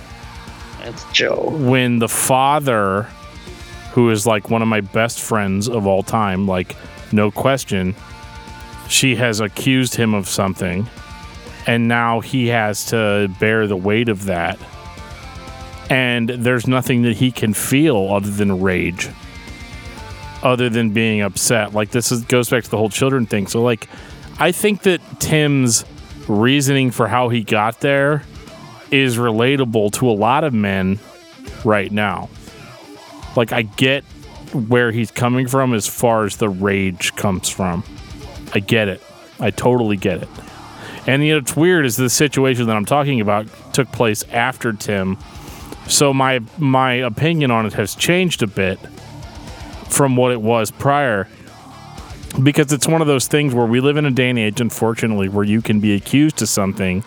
That's 0.84 1.06
Joe. 1.12 1.50
when 1.50 2.00
the 2.00 2.10
father, 2.10 3.04
who 3.94 4.10
is 4.10 4.26
like 4.26 4.50
one 4.50 4.62
of 4.62 4.68
my 4.68 4.82
best 4.82 5.20
friends 5.22 5.68
of 5.70 5.88
all 5.88 6.04
time, 6.04 6.48
like 6.48 6.76
no 7.12 7.32
question, 7.32 7.96
she 8.88 9.16
has 9.16 9.40
accused 9.40 9.96
him 9.96 10.14
of 10.14 10.28
something, 10.28 10.88
and 11.68 11.88
now 11.88 12.20
he 12.20 12.48
has 12.48 12.86
to 12.88 13.34
bear 13.40 13.68
the 13.68 13.78
weight 13.78 14.10
of 14.10 14.26
that. 14.26 14.60
And 15.90 16.30
there's 16.30 16.68
nothing 16.68 17.02
that 17.04 17.16
he 17.16 17.32
can 17.32 17.54
feel 17.54 18.14
other 18.14 18.30
than 18.30 18.62
rage, 18.62 19.10
other 20.44 20.70
than 20.70 20.92
being 20.92 21.22
upset. 21.22 21.74
Like 21.74 21.92
this 21.92 22.12
is, 22.12 22.24
goes 22.26 22.50
back 22.50 22.64
to 22.64 22.70
the 22.70 22.78
whole 22.78 22.90
children 22.90 23.26
thing. 23.26 23.48
So 23.48 23.62
like, 23.62 23.88
I 24.40 24.52
think 24.52 24.84
that 24.84 25.02
Tim's 25.20 25.86
reasoning 26.30 26.92
for 26.92 27.08
how 27.08 27.30
he 27.30 27.44
got 27.44 27.82
there 27.82 28.24
is 28.92 29.18
relatable 29.18 29.92
to 29.94 30.10
a 30.10 30.14
lot 30.14 30.44
of 30.44 30.54
men 30.54 31.00
right 31.66 31.92
now. 31.92 32.30
Like 33.36 33.52
I 33.52 33.64
get 33.64 34.04
where 34.54 34.92
he's 34.92 35.12
coming 35.12 35.48
from 35.48 35.74
as 35.74 35.88
far 35.88 36.26
as 36.26 36.38
the 36.38 36.50
rage 36.50 37.16
comes 37.16 37.50
from. 37.50 37.84
I 38.54 38.60
get 38.60 38.88
it. 38.88 39.02
I 39.40 39.52
totally 39.52 39.98
get 39.98 40.24
it. 40.24 40.30
And 41.08 41.26
you 41.26 41.34
know, 41.34 41.40
it's 41.40 41.56
weird 41.56 41.86
is 41.86 41.98
the 41.98 42.10
situation 42.10 42.68
that 42.68 42.76
I'm 42.76 42.86
talking 42.86 43.22
about 43.22 43.48
took 43.74 43.92
place 43.92 44.24
after 44.30 44.74
Tim. 44.74 45.18
So 45.88 46.14
my 46.14 46.42
my 46.58 46.94
opinion 46.94 47.52
on 47.52 47.66
it 47.66 47.74
has 47.74 47.96
changed 47.96 48.44
a 48.44 48.48
bit 48.48 48.80
from 49.88 50.16
what 50.16 50.32
it 50.32 50.42
was 50.42 50.72
prior. 50.72 51.28
Because 52.44 52.72
it's 52.72 52.88
one 52.88 53.02
of 53.02 53.08
those 53.08 53.28
things 53.28 53.54
where 53.54 53.66
we 53.66 53.80
live 53.80 53.98
in 53.98 54.06
a 54.06 54.12
day 54.12 54.30
and 54.30 54.40
age, 54.40 54.62
unfortunately, 54.62 55.30
where 55.30 55.44
you 55.44 55.62
can 55.62 55.80
be 55.80 55.94
accused 55.96 56.42
of 56.42 56.50
something 56.50 57.04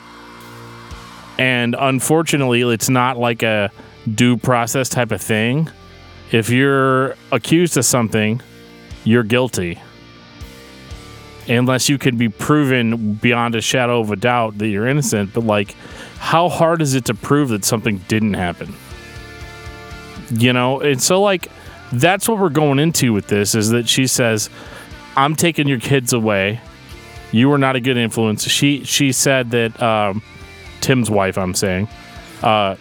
and 1.38 1.74
unfortunately, 1.78 2.62
it's 2.62 2.88
not 2.88 3.18
like 3.18 3.42
a 3.42 3.70
due 4.14 4.36
process 4.36 4.88
type 4.88 5.12
of 5.12 5.20
thing. 5.20 5.68
If 6.30 6.50
you're 6.50 7.16
accused 7.30 7.76
of 7.76 7.84
something, 7.84 8.40
you're 9.04 9.22
guilty. 9.22 9.80
Unless 11.48 11.88
you 11.88 11.98
can 11.98 12.16
be 12.16 12.28
proven 12.28 13.14
beyond 13.14 13.54
a 13.54 13.60
shadow 13.60 14.00
of 14.00 14.10
a 14.10 14.16
doubt 14.16 14.58
that 14.58 14.68
you're 14.68 14.86
innocent. 14.86 15.34
But, 15.34 15.44
like, 15.44 15.74
how 16.18 16.48
hard 16.48 16.80
is 16.80 16.94
it 16.94 17.06
to 17.06 17.14
prove 17.14 17.48
that 17.48 17.64
something 17.64 17.98
didn't 18.08 18.34
happen? 18.34 18.74
You 20.30 20.52
know? 20.52 20.80
And 20.80 21.02
so, 21.02 21.20
like, 21.20 21.48
that's 21.92 22.28
what 22.28 22.38
we're 22.38 22.50
going 22.50 22.78
into 22.78 23.12
with 23.12 23.26
this 23.26 23.54
is 23.54 23.70
that 23.70 23.88
she 23.88 24.06
says, 24.06 24.48
I'm 25.16 25.36
taking 25.36 25.68
your 25.68 25.80
kids 25.80 26.12
away. 26.12 26.60
You 27.32 27.48
were 27.48 27.58
not 27.58 27.76
a 27.76 27.80
good 27.80 27.96
influence. 27.96 28.44
She 28.44 28.84
she 28.84 29.12
said 29.12 29.50
that 29.50 29.82
um, 29.82 30.22
Tim's 30.80 31.10
wife, 31.10 31.38
I'm 31.38 31.54
saying, 31.54 31.88
uh, 32.42 32.76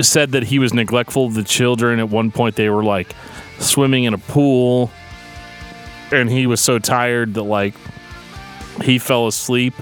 said 0.00 0.32
that 0.32 0.44
he 0.44 0.58
was 0.58 0.72
neglectful 0.72 1.26
of 1.26 1.34
the 1.34 1.42
children. 1.42 2.00
At 2.00 2.08
one 2.08 2.30
point, 2.30 2.56
they 2.56 2.70
were 2.70 2.84
like 2.84 3.14
swimming 3.58 4.04
in 4.04 4.14
a 4.14 4.18
pool, 4.18 4.90
and 6.10 6.30
he 6.30 6.46
was 6.46 6.60
so 6.60 6.78
tired 6.78 7.34
that 7.34 7.42
like 7.42 7.74
he 8.82 8.98
fell 8.98 9.26
asleep 9.26 9.74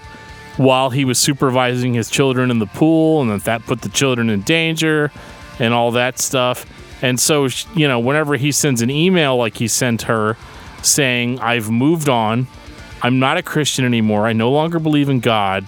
while 0.57 0.91
he 0.91 1.05
was 1.05 1.19
supervising 1.19 1.95
his 1.95 2.11
children 2.11 2.51
in 2.51 2.59
the 2.59 2.67
pool, 2.67 3.23
and 3.23 3.31
that 3.31 3.45
that 3.45 3.67
put 3.67 3.83
the 3.83 3.89
children 3.89 4.31
in 4.31 4.43
danger, 4.43 5.13
and 5.59 5.73
all 5.73 5.93
that 5.93 6.19
stuff. 6.19 6.67
And 7.03 7.19
so, 7.19 7.49
you 7.75 7.89
know, 7.89 7.99
whenever 7.99 8.37
he 8.37 8.53
sends 8.53 8.83
an 8.83 8.91
email 8.91 9.37
like 9.37 9.57
he 9.57 9.69
sent 9.69 10.03
her 10.03 10.37
saying, 10.83 11.41
I've 11.41 11.71
moved 11.71 12.09
on, 12.09 12.47
I'm 13.03 13.19
not 13.19 13.37
a 13.37 13.43
Christian 13.43 13.85
anymore, 13.85 14.27
I 14.27 14.33
no 14.33 14.51
longer 14.51 14.79
believe 14.79 15.09
in 15.09 15.21
God, 15.21 15.67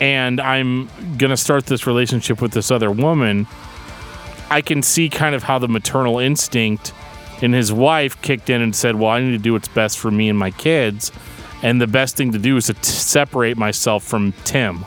and 0.00 0.40
I'm 0.40 0.88
gonna 1.18 1.36
start 1.36 1.66
this 1.66 1.86
relationship 1.86 2.40
with 2.40 2.52
this 2.52 2.70
other 2.70 2.90
woman, 2.90 3.46
I 4.50 4.62
can 4.62 4.82
see 4.82 5.08
kind 5.08 5.34
of 5.34 5.44
how 5.44 5.58
the 5.58 5.68
maternal 5.68 6.18
instinct 6.18 6.92
in 7.42 7.52
his 7.52 7.72
wife 7.72 8.20
kicked 8.22 8.50
in 8.50 8.60
and 8.60 8.74
said, 8.74 8.96
Well, 8.96 9.10
I 9.10 9.20
need 9.20 9.32
to 9.32 9.38
do 9.38 9.52
what's 9.52 9.68
best 9.68 9.98
for 9.98 10.10
me 10.10 10.28
and 10.28 10.38
my 10.38 10.50
kids. 10.50 11.12
And 11.62 11.80
the 11.80 11.86
best 11.86 12.16
thing 12.16 12.32
to 12.32 12.38
do 12.38 12.56
is 12.56 12.66
to 12.66 12.74
t- 12.74 12.82
separate 12.82 13.56
myself 13.56 14.02
from 14.02 14.32
Tim. 14.44 14.84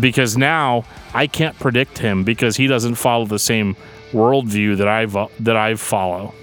Because 0.00 0.36
now 0.36 0.84
I 1.14 1.26
can't 1.26 1.58
predict 1.58 1.98
him 1.98 2.24
because 2.24 2.56
he 2.56 2.66
doesn't 2.66 2.96
follow 2.96 3.26
the 3.26 3.38
same 3.38 3.76
worldview 4.12 4.78
that 4.78 4.88
I 4.88 5.06
vo- 5.06 5.24
uh, 5.24 5.28
that 5.40 5.56
I 5.56 5.74
follow. 5.74 6.34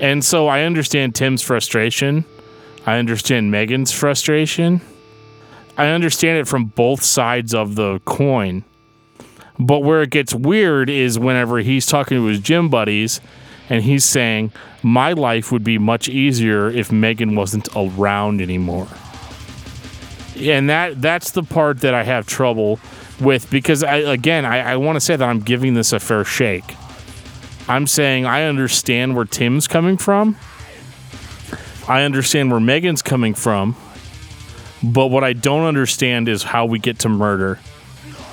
And 0.00 0.24
so 0.24 0.46
I 0.46 0.62
understand 0.62 1.14
Tim's 1.14 1.42
frustration. 1.42 2.24
I 2.86 2.98
understand 2.98 3.50
Megan's 3.50 3.92
frustration. 3.92 4.80
I 5.76 5.88
understand 5.88 6.38
it 6.38 6.48
from 6.48 6.66
both 6.66 7.02
sides 7.02 7.54
of 7.54 7.74
the 7.74 8.00
coin. 8.04 8.64
But 9.58 9.80
where 9.80 10.02
it 10.02 10.10
gets 10.10 10.34
weird 10.34 10.88
is 10.88 11.18
whenever 11.18 11.58
he's 11.58 11.86
talking 11.86 12.16
to 12.16 12.24
his 12.24 12.40
gym 12.40 12.68
buddies 12.68 13.20
and 13.68 13.82
he's 13.82 14.04
saying, 14.04 14.52
My 14.82 15.12
life 15.12 15.50
would 15.50 15.64
be 15.64 15.78
much 15.78 16.08
easier 16.08 16.70
if 16.70 16.92
Megan 16.92 17.34
wasn't 17.34 17.68
around 17.74 18.40
anymore. 18.40 18.88
And 20.36 20.70
that 20.70 21.02
that's 21.02 21.32
the 21.32 21.42
part 21.42 21.80
that 21.80 21.94
I 21.94 22.04
have 22.04 22.26
trouble 22.26 22.78
with 23.20 23.50
because 23.50 23.82
I 23.82 23.96
again 23.96 24.44
I, 24.44 24.72
I 24.72 24.76
want 24.76 24.94
to 24.96 25.00
say 25.00 25.16
that 25.16 25.28
I'm 25.28 25.40
giving 25.40 25.74
this 25.74 25.92
a 25.92 25.98
fair 25.98 26.24
shake. 26.24 26.76
I'm 27.68 27.86
saying 27.86 28.24
I 28.24 28.44
understand 28.44 29.14
where 29.14 29.24
Tim's 29.24 29.68
coming 29.68 29.96
from. 29.96 30.36
I 31.86 32.02
understand 32.02 32.50
where 32.50 32.60
Megan's 32.60 33.02
coming 33.02 33.34
from. 33.34 33.76
But 34.82 35.08
what 35.08 35.24
I 35.24 35.32
don't 35.32 35.64
understand 35.64 36.28
is 36.28 36.42
how 36.42 36.66
we 36.66 36.78
get 36.78 37.00
to 37.00 37.08
murder. 37.08 37.58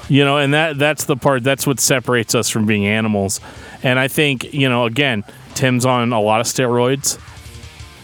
You 0.08 0.24
know, 0.24 0.38
and 0.38 0.54
that 0.54 0.78
that's 0.78 1.06
the 1.06 1.18
part 1.18 1.44
that's 1.44 1.66
what 1.66 1.80
separates 1.80 2.36
us 2.36 2.50
from 2.50 2.66
being 2.66 2.86
animals. 2.86 3.42
And 3.82 3.98
I 3.98 4.08
think, 4.08 4.54
you 4.54 4.70
know, 4.70 4.86
again, 4.86 5.24
Tim's 5.56 5.86
on 5.86 6.14
a 6.14 6.22
lot 6.22 6.42
of 6.42 6.48
steroids 6.48 7.20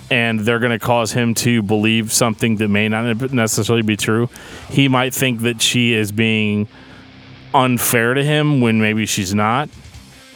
and 0.10 0.42
they're 0.42 0.60
going 0.60 0.78
to 0.78 0.80
cause 0.80 1.14
him 1.14 1.34
to 1.34 1.62
believe 1.62 2.12
something 2.12 2.58
that 2.58 2.68
may 2.68 2.90
not 2.90 3.32
necessarily 3.32 3.82
be 3.82 3.96
true. 3.96 4.30
He 4.70 4.88
might 4.88 5.14
think 5.14 5.42
that 5.42 5.62
she 5.62 5.94
is 5.94 6.12
being 6.12 6.68
unfair 7.54 8.14
to 8.14 8.24
him 8.24 8.62
when 8.62 8.82
maybe 8.82 9.06
she's 9.06 9.34
not. 9.34 9.70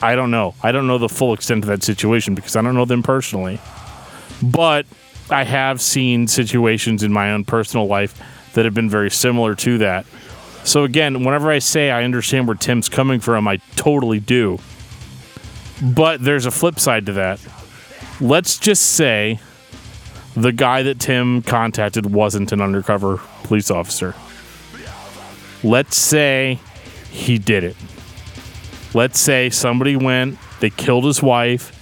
I 0.06 0.14
don't 0.14 0.30
know. 0.30 0.53
I 0.61 0.72
don't 0.72 0.85
know 0.85 1.00
the 1.00 1.09
full 1.09 1.34
extent 1.34 1.64
of 1.64 1.67
that 1.67 1.82
situation 1.82 2.35
because 2.35 2.56
I 2.56 2.61
don't 2.61 2.75
know 2.75 2.85
them 2.85 3.01
personally. 3.01 3.59
But 4.43 4.85
I 5.32 5.43
have 5.43 5.82
seen 5.82 6.27
situations 6.27 7.01
in 7.01 7.11
my 7.11 7.32
own 7.32 7.43
personal 7.43 7.88
life 7.88 8.22
that 8.53 8.66
have 8.66 8.75
been 8.75 8.88
very 8.88 9.09
similar 9.09 9.56
to 9.56 9.80
that. 9.80 10.06
So 10.64 10.84
again, 10.84 11.24
whenever 11.24 11.50
I 11.50 11.58
say 11.58 11.90
I 11.90 12.03
understand 12.03 12.48
where 12.48 12.56
Tim's 12.56 12.88
coming 12.88 13.19
from, 13.19 13.48
I 13.48 13.58
totally 13.75 14.19
do. 14.19 14.59
But 15.82 16.24
there's 16.24 16.45
a 16.45 16.51
flip 16.51 16.80
side 16.80 17.08
to 17.08 17.14
that. 17.14 17.40
Let's 18.22 18.59
just 18.59 18.84
say 18.92 19.40
the 20.35 20.51
guy 20.51 20.84
that 20.84 21.00
Tim 21.00 21.42
contacted 21.42 22.14
wasn't 22.14 22.51
an 22.51 22.61
undercover 22.61 23.22
police 23.42 23.72
officer. 23.72 24.14
Let's 25.64 25.98
say 25.98 26.59
he 27.09 27.40
did 27.40 27.64
it. 27.64 27.75
Let's 28.95 29.19
say 29.19 29.49
somebody 29.49 29.98
went, 29.98 30.40
they 30.61 30.69
killed 30.69 31.03
his 31.03 31.22
wife, 31.22 31.74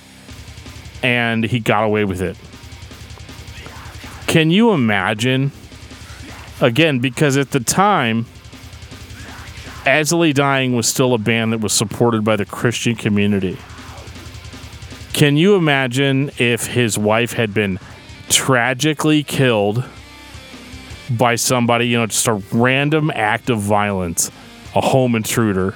and 1.03 1.43
he 1.43 1.59
got 1.59 1.83
away 1.83 2.06
with 2.06 2.24
it. 2.24 2.35
Can 4.25 4.50
you 4.50 4.72
imagine? 4.72 5.51
Again, 6.59 6.98
because 6.98 7.38
at 7.38 7.51
the 7.51 7.59
time, 7.59 8.25
Lay 9.85 10.33
Dying 10.33 10.75
was 10.75 10.88
still 10.88 11.14
a 11.14 11.19
band 11.19 11.53
that 11.53 11.59
was 11.61 11.72
supported 11.72 12.25
by 12.25 12.35
the 12.35 12.45
Christian 12.45 12.95
community. 12.95 13.59
Can 15.14 15.38
you 15.38 15.56
imagine 15.56 16.32
if 16.40 16.66
his 16.66 16.98
wife 16.98 17.33
had 17.33 17.53
been 17.53 17.77
tragically 18.30 19.22
killed 19.22 19.85
by 21.11 21.35
somebody, 21.35 21.90
you 21.90 21.98
know, 22.00 22.08
just 22.08 22.27
a 22.27 22.42
random 22.51 23.11
act 23.14 23.51
of 23.51 23.59
violence, 23.59 24.32
a 24.74 24.82
home 24.82 25.14
intruder? 25.14 25.75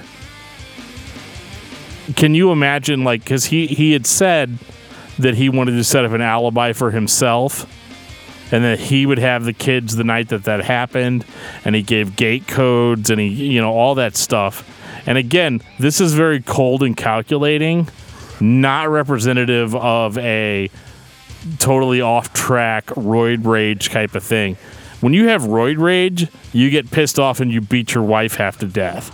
Can 2.16 2.34
you 2.34 2.52
imagine, 2.52 3.04
like, 3.04 3.22
because 3.22 3.46
he, 3.46 3.66
he 3.66 3.92
had 3.92 4.06
said 4.06 4.58
that 5.18 5.34
he 5.34 5.48
wanted 5.48 5.72
to 5.72 5.84
set 5.84 6.04
up 6.04 6.12
an 6.12 6.20
alibi 6.20 6.72
for 6.72 6.90
himself 6.90 7.66
and 8.52 8.64
that 8.64 8.78
he 8.78 9.04
would 9.04 9.18
have 9.18 9.44
the 9.44 9.52
kids 9.52 9.96
the 9.96 10.04
night 10.04 10.28
that 10.28 10.44
that 10.44 10.64
happened 10.64 11.24
and 11.64 11.74
he 11.74 11.82
gave 11.82 12.16
gate 12.16 12.46
codes 12.46 13.10
and 13.10 13.20
he 13.20 13.26
you 13.26 13.60
know 13.60 13.72
all 13.72 13.96
that 13.96 14.16
stuff. 14.16 14.66
And 15.06 15.18
again 15.18 15.60
this 15.78 16.00
is 16.00 16.14
very 16.14 16.40
cold 16.40 16.82
and 16.82 16.96
calculating 16.96 17.88
not 18.40 18.88
representative 18.88 19.74
of 19.74 20.16
a 20.18 20.70
totally 21.58 22.00
off 22.00 22.32
track 22.32 22.86
roid 22.86 23.44
rage 23.44 23.90
type 23.90 24.14
of 24.14 24.22
thing. 24.22 24.56
When 25.00 25.12
you 25.12 25.28
have 25.28 25.42
roid 25.42 25.78
rage 25.78 26.28
you 26.52 26.70
get 26.70 26.90
pissed 26.90 27.18
off 27.18 27.40
and 27.40 27.52
you 27.52 27.60
beat 27.60 27.94
your 27.94 28.04
wife 28.04 28.36
half 28.36 28.58
to 28.58 28.66
death 28.66 29.12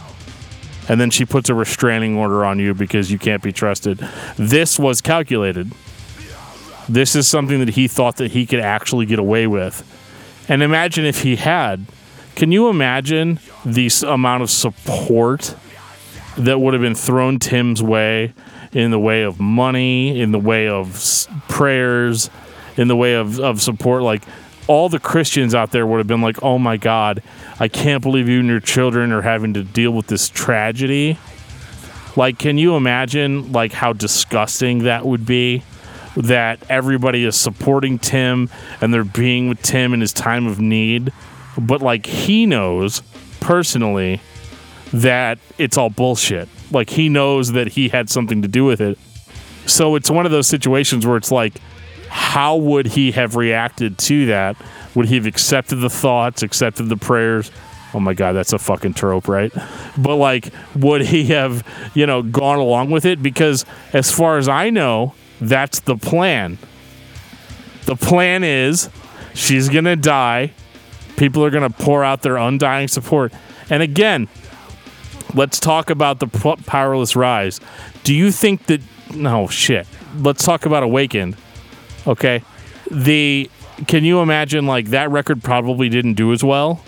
and 0.89 1.01
then 1.01 1.11
she 1.11 1.25
puts 1.25 1.49
a 1.49 1.55
restraining 1.55 2.17
order 2.17 2.45
on 2.45 2.59
you 2.59 2.75
because 2.75 3.11
you 3.11 3.19
can't 3.19 3.43
be 3.43 3.53
trusted 3.53 3.99
this 4.37 4.79
was 4.79 5.01
calculated 5.01 5.71
this 6.89 7.17
is 7.17 7.27
something 7.27 7.61
that 7.61 7.71
he 7.71 7.89
thought 7.89 8.17
that 8.17 8.33
he 8.33 8.47
could 8.47 8.61
actually 8.61 9.07
get 9.07 9.19
away 9.19 9.47
with. 9.47 9.83
And 10.49 10.63
imagine 10.63 11.05
if 11.05 11.23
he 11.23 11.37
had. 11.37 11.87
Can 12.35 12.53
you 12.53 12.69
imagine 12.69 13.39
the 13.65 13.91
amount 14.07 14.43
of 14.43 14.51
support 14.51 15.55
that 16.37 16.59
would 16.59 16.75
have 16.75 16.83
been 16.83 16.95
thrown 16.95 17.39
Tim's 17.39 17.83
way 17.83 18.35
in 18.73 18.91
the 18.91 18.99
way 18.99 19.23
of 19.23 19.41
money, 19.41 20.21
in 20.21 20.33
the 20.33 20.39
way 20.39 20.69
of 20.69 21.27
prayers, 21.49 22.29
in 22.77 22.89
the 22.89 22.97
way 22.97 23.15
of, 23.15 23.39
of 23.41 23.63
support? 23.63 24.03
Like 24.03 24.25
all 24.67 24.89
the 24.89 24.99
Christians 24.99 25.55
out 25.55 25.71
there 25.71 25.87
would 25.87 25.99
have 25.99 26.07
been 26.07 26.23
like, 26.23 26.43
oh 26.43 26.59
my 26.59 26.77
God, 26.77 27.23
I 27.61 27.69
can't 27.69 28.03
believe 28.03 28.29
you 28.29 28.41
and 28.41 28.49
your 28.49 28.61
children 28.61 29.13
are 29.13 29.23
having 29.23 29.55
to 29.55 29.63
deal 29.63 29.91
with 29.91 30.07
this 30.07 30.29
tragedy. 30.29 31.19
Like, 32.17 32.39
can 32.39 32.59
you 32.59 32.77
imagine 32.77 33.53
like 33.53 33.73
how 33.73 33.93
disgusting 33.93 34.85
that 34.85 35.05
would 35.05 35.27
be? 35.27 35.63
that 36.17 36.61
everybody 36.69 37.25
is 37.25 37.37
supporting 37.37 37.99
Tim 37.99 38.49
and 38.81 38.93
they're 38.95 39.05
being 39.05 39.49
with 39.49 39.61
Tim 39.63 39.93
in 39.93 40.01
his 40.01 40.13
time 40.13 40.47
of 40.47 40.61
need. 40.61 41.13
But 41.59 41.83
like 41.83 42.07
he 42.07 42.47
knows 42.47 43.03
personally 43.41 44.21
that 44.93 45.39
it's 45.59 45.77
all 45.77 45.91
bullshit. 45.91 46.49
Like 46.71 46.91
he 46.91 47.09
knows 47.09 47.53
that 47.53 47.69
he 47.69 47.89
had 47.89 48.09
something 48.09 48.43
to 48.43 48.49
do 48.49 48.65
with 48.65 48.81
it. 48.81 48.99
So 49.67 49.95
it's 49.95 50.11
one 50.11 50.27
of 50.27 50.33
those 50.33 50.47
situations 50.47 51.07
where 51.07 51.17
it's 51.17 51.33
like, 51.33 51.55
how 52.15 52.55
would 52.55 52.87
he 52.87 53.11
have 53.11 53.35
reacted 53.35 53.99
to 53.99 54.27
that? 54.27 54.57
Would 54.95 55.07
he 55.07 55.17
have 55.17 55.27
accepted 55.27 55.77
the 55.77 55.91
thoughts, 55.91 56.45
accepted 56.45 56.89
the 56.89 56.97
prayers? 56.97 57.51
Oh 57.93 57.99
my 57.99 58.15
God, 58.15 58.35
that's 58.35 58.53
a 58.53 58.59
fucking 58.59 58.95
trope, 58.95 59.27
right? 59.27 59.53
But 59.99 60.15
like, 60.15 60.53
would 60.77 61.03
he 61.03 61.25
have, 61.27 61.67
you 61.93 62.07
know, 62.07 62.23
gone 62.23 62.59
along 62.59 62.93
with 62.93 63.05
it? 63.05 63.21
Because 63.21 63.65
as 63.93 64.13
far 64.13 64.39
as 64.39 64.49
I 64.49 64.71
know, 64.71 65.15
that's 65.41 65.81
the 65.81 65.97
plan. 65.97 66.59
The 67.87 67.97
plan 67.97 68.45
is 68.45 68.91
she's 69.35 69.69
going 69.69 69.85
to 69.85 69.97
die. 69.97 70.53
People 71.17 71.45
are 71.45 71.51
going 71.51 71.69
to 71.69 71.77
pour 71.85 72.05
out 72.05 72.23
their 72.23 72.37
undying 72.37 72.87
support. 72.87 73.33
And 73.71 73.83
again, 73.83 74.29
let's 75.35 75.59
talk 75.59 75.91
about 75.91 76.21
the 76.21 76.29
powerless 76.67 77.17
rise. 77.17 77.61
Do 78.05 78.15
you 78.15 78.31
think 78.31 78.67
that 78.67 78.81
no 79.13 79.49
shit. 79.49 79.87
Let's 80.17 80.45
talk 80.45 80.67
about 80.67 80.83
Awakened. 80.83 81.37
Okay. 82.07 82.43
The 82.91 83.51
can 83.87 84.05
you 84.05 84.21
imagine 84.21 84.67
like 84.67 84.87
that 84.87 85.11
record 85.11 85.43
probably 85.43 85.89
didn't 85.89 86.15
do 86.15 86.33
as 86.33 86.45
well 86.45 86.85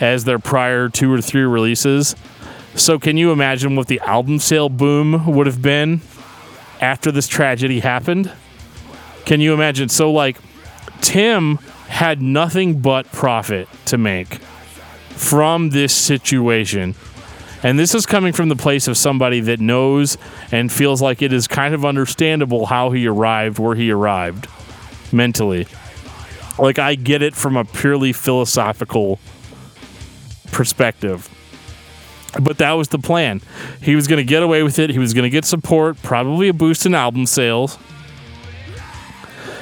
as 0.00 0.24
their 0.24 0.38
prior 0.38 0.88
two 0.88 1.12
or 1.12 1.20
three 1.20 1.42
releases? 1.42 2.14
So 2.74 2.98
can 2.98 3.16
you 3.16 3.32
imagine 3.32 3.74
what 3.74 3.88
the 3.88 4.00
album 4.00 4.38
sale 4.38 4.68
boom 4.68 5.26
would 5.26 5.46
have 5.46 5.60
been 5.60 6.00
after 6.80 7.10
this 7.10 7.26
tragedy 7.26 7.80
happened? 7.80 8.30
Can 9.24 9.40
you 9.40 9.52
imagine? 9.52 9.88
So, 9.88 10.12
like, 10.12 10.38
Tim 11.00 11.56
had 11.88 12.22
nothing 12.22 12.80
but 12.80 13.10
profit 13.10 13.68
to 13.86 13.98
make 13.98 14.36
from 15.10 15.70
this 15.70 15.92
situation. 15.92 16.94
And 17.62 17.78
this 17.78 17.94
is 17.94 18.06
coming 18.06 18.32
from 18.32 18.48
the 18.48 18.56
place 18.56 18.86
of 18.86 18.96
somebody 18.96 19.40
that 19.40 19.58
knows 19.58 20.16
and 20.52 20.70
feels 20.70 21.02
like 21.02 21.20
it 21.20 21.32
is 21.32 21.48
kind 21.48 21.74
of 21.74 21.84
understandable 21.84 22.66
how 22.66 22.90
he 22.90 23.06
arrived 23.08 23.58
where 23.58 23.74
he 23.74 23.90
arrived 23.90 24.46
mentally. 25.12 25.66
Like, 26.58 26.78
I 26.78 26.94
get 26.96 27.22
it 27.22 27.34
from 27.34 27.56
a 27.56 27.64
purely 27.64 28.12
philosophical 28.12 29.18
perspective. 30.50 31.28
But 32.40 32.58
that 32.58 32.72
was 32.72 32.88
the 32.88 32.98
plan. 32.98 33.40
He 33.80 33.94
was 33.94 34.06
going 34.06 34.18
to 34.18 34.24
get 34.24 34.42
away 34.42 34.62
with 34.62 34.78
it. 34.78 34.90
He 34.90 34.98
was 34.98 35.14
going 35.14 35.22
to 35.22 35.30
get 35.30 35.44
support, 35.44 36.00
probably 36.02 36.48
a 36.48 36.52
boost 36.52 36.84
in 36.84 36.94
album 36.94 37.26
sales. 37.26 37.78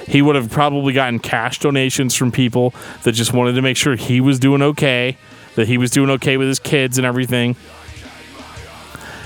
He 0.07 0.23
would 0.23 0.37
have 0.37 0.51
probably 0.51 0.93
gotten 0.93 1.19
cash 1.19 1.59
donations 1.59 2.15
from 2.15 2.31
people 2.33 2.73
that 3.03 3.13
just 3.13 3.33
wanted 3.33 3.55
to 3.55 3.63
make 3.63 3.77
sure 3.77 3.97
he 3.97 4.21
was 4.21 4.39
doing 4.39 4.63
okay, 4.63 5.17
that 5.57 5.67
he 5.67 5.79
was 5.79 5.91
doing 5.91 6.11
okay 6.11 6.37
with 6.37 6.49
his 6.49 6.59
kids 6.59 6.97
and 6.97 7.07
everything. 7.07 7.57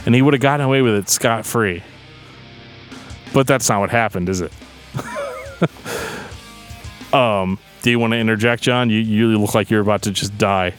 And 0.07 0.15
he 0.15 0.23
would 0.23 0.34
have 0.34 0.40
gotten 0.40 0.65
away 0.65 0.81
with 0.82 0.94
it 0.94 1.08
scot 1.08 1.44
free. 1.44 1.82
But 3.32 3.47
that's 3.47 3.68
not 3.68 3.81
what 3.81 3.90
happened, 3.90 4.28
is 4.28 4.40
it? 4.40 4.52
um, 7.13 7.59
do 7.83 7.91
you 7.91 7.99
want 7.99 8.13
to 8.13 8.19
interject, 8.19 8.63
John? 8.63 8.91
You 8.91 8.99
you 8.99 9.39
look 9.39 9.55
like 9.55 9.71
you're 9.71 9.81
about 9.81 10.03
to 10.03 10.11
just 10.11 10.37
die. 10.39 10.75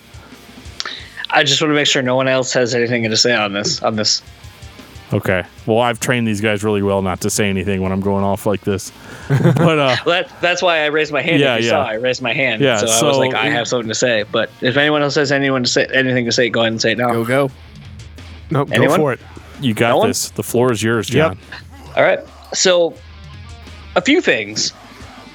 I 1.29 1.43
just 1.43 1.61
want 1.61 1.71
to 1.71 1.75
make 1.75 1.87
sure 1.87 2.01
no 2.01 2.15
one 2.15 2.27
else 2.27 2.51
has 2.53 2.75
anything 2.75 3.03
to 3.09 3.15
say 3.17 3.33
on 3.33 3.53
this. 3.53 3.81
On 3.81 3.95
this, 3.95 4.21
Okay. 5.13 5.43
Well, 5.65 5.79
I've 5.79 5.99
trained 5.99 6.27
these 6.27 6.39
guys 6.39 6.63
really 6.63 6.81
well 6.81 7.01
not 7.01 7.21
to 7.21 7.29
say 7.29 7.49
anything 7.49 7.81
when 7.81 7.91
I'm 7.91 7.99
going 7.99 8.23
off 8.23 8.45
like 8.45 8.61
this. 8.61 8.91
But 9.29 9.79
uh 9.79 9.95
well, 10.05 10.05
that, 10.05 10.41
that's 10.41 10.61
why 10.61 10.79
I 10.79 10.87
raised 10.87 11.11
my 11.11 11.21
hand. 11.21 11.39
Yeah, 11.39 11.55
if 11.55 11.61
you 11.61 11.69
yeah. 11.69 11.71
saw, 11.71 11.85
I 11.85 11.93
raised 11.93 12.21
my 12.21 12.33
hand. 12.33 12.61
Yeah, 12.61 12.77
so, 12.77 13.05
I 13.05 13.09
was 13.09 13.17
like, 13.17 13.33
I 13.33 13.49
have 13.49 13.67
something 13.67 13.87
to 13.87 13.95
say. 13.95 14.23
But 14.29 14.49
if 14.61 14.77
anyone 14.77 15.01
else 15.01 15.15
has 15.15 15.31
anyone 15.31 15.63
to 15.63 15.69
say 15.69 15.85
anything 15.93 16.25
to 16.25 16.31
say, 16.31 16.49
go 16.49 16.61
ahead 16.61 16.73
and 16.73 16.81
say 16.81 16.93
it 16.93 16.97
now. 16.97 17.11
Go 17.11 17.25
go. 17.25 17.51
Nope, 18.49 18.69
go 18.69 18.95
for 18.95 19.13
it. 19.13 19.19
you 19.61 19.73
got 19.73 19.89
No 19.89 19.97
one? 19.99 20.07
this. 20.09 20.29
The 20.31 20.43
floor 20.43 20.71
is 20.71 20.83
yours, 20.83 21.07
John. 21.07 21.37
All 21.95 22.03
right. 22.03 22.19
So, 22.53 22.93
a 23.95 24.01
few 24.01 24.21
things. 24.21 24.73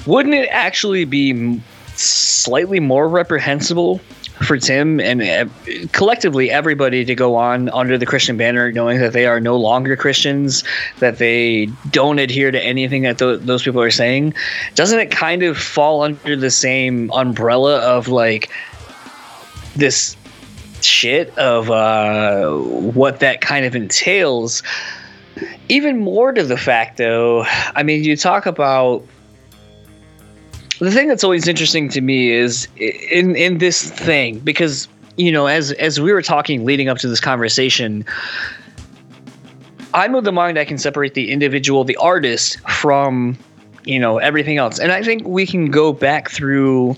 Wouldn't 0.07 0.35
it 0.35 0.49
actually 0.51 1.05
be 1.05 1.61
slightly 1.95 2.81
more 2.81 3.09
reprehensible 3.09 3.99
for 4.47 4.59
Tim 4.59 5.01
and 5.01 5.23
uh, 5.23 5.47
collectively 5.93 6.51
everybody 6.51 7.05
to 7.05 7.15
go 7.15 7.37
on 7.37 7.71
under 7.71 7.97
the 7.97 8.05
Christian 8.05 8.37
banner, 8.37 8.71
knowing 8.71 9.01
that 9.01 9.15
they 9.15 9.27
are 9.27 9.41
no 9.41 9.57
longer 9.57 9.97
Christians, 9.97 10.63
that 10.99 11.19
they 11.19 11.67
don't 11.91 12.19
adhere 12.19 12.51
to 12.51 12.63
anything 12.63 13.03
that 13.03 13.19
th- 13.19 13.41
those 13.41 13.63
people 13.63 13.81
are 13.81 13.91
saying? 13.91 14.35
Doesn't 14.75 14.99
it 14.99 15.11
kind 15.11 15.43
of 15.43 15.57
fall 15.57 16.03
under 16.03 16.37
the 16.37 16.51
same 16.51 17.11
umbrella 17.13 17.79
of 17.79 18.09
like 18.09 18.51
this 19.75 20.17
shit 20.83 21.37
of 21.39 21.71
uh, 21.71 22.51
what 22.51 23.21
that 23.21 23.41
kind 23.41 23.67
of 23.67 23.75
entails. 23.75 24.63
Even 25.69 25.99
more 25.99 26.33
to 26.33 26.43
the 26.43 26.57
fact, 26.57 26.97
though, 26.97 27.45
I 27.75 27.83
mean, 27.83 28.05
you 28.05 28.17
talk 28.17 28.47
about 28.47 29.05
the 30.79 30.91
thing 30.91 31.09
that's 31.09 31.25
always 31.25 31.49
interesting 31.49 31.89
to 31.91 32.01
me 32.01 32.31
is 32.31 32.69
in 32.77 33.35
in 33.37 33.59
this 33.59 33.91
thing 33.91 34.39
because 34.41 34.89
you 35.17 35.33
know 35.33 35.47
as 35.47 35.73
as 35.73 36.01
we 36.01 36.13
were 36.13 36.23
talking 36.23 36.65
leading 36.65 36.89
up 36.89 36.99
to 36.99 37.09
this 37.09 37.21
conversation 37.21 38.05
i'm 39.95 40.15
of 40.15 40.25
the 40.25 40.33
mind 40.33 40.59
i 40.59 40.65
can 40.65 40.77
separate 40.77 41.15
the 41.15 41.33
individual 41.33 41.83
the 41.85 41.97
artist 41.97 42.61
from 42.69 43.39
you 43.85 43.99
know 43.99 44.19
everything 44.19 44.59
else. 44.59 44.79
And 44.79 44.93
i 44.93 45.03
think 45.03 45.27
we 45.27 45.47
can 45.47 45.71
go 45.71 45.93
back 45.93 46.31
through 46.31 46.97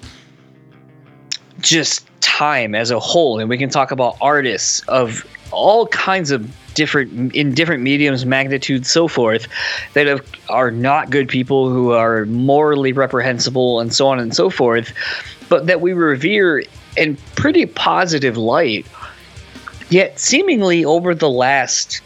just 1.60 2.06
time 2.20 2.74
as 2.74 2.90
a 2.90 2.98
whole 2.98 3.38
and 3.38 3.48
we 3.48 3.58
can 3.58 3.68
talk 3.68 3.90
about 3.90 4.16
artists 4.20 4.80
of 4.88 5.26
all 5.50 5.86
kinds 5.88 6.30
of 6.30 6.50
different 6.78 7.34
in 7.34 7.52
different 7.52 7.82
mediums 7.82 8.24
magnitudes 8.24 8.88
so 8.88 9.08
forth 9.08 9.48
that 9.94 10.06
have, 10.06 10.24
are 10.48 10.70
not 10.70 11.10
good 11.10 11.28
people 11.28 11.68
who 11.68 11.90
are 11.90 12.24
morally 12.26 12.92
reprehensible 12.92 13.80
and 13.80 13.92
so 13.92 14.06
on 14.06 14.20
and 14.20 14.34
so 14.34 14.48
forth 14.48 14.94
but 15.48 15.66
that 15.66 15.80
we 15.80 15.92
revere 15.92 16.62
in 16.96 17.16
pretty 17.34 17.66
positive 17.66 18.36
light 18.36 18.86
yet 19.90 20.20
seemingly 20.20 20.84
over 20.84 21.16
the 21.16 21.28
last 21.28 21.96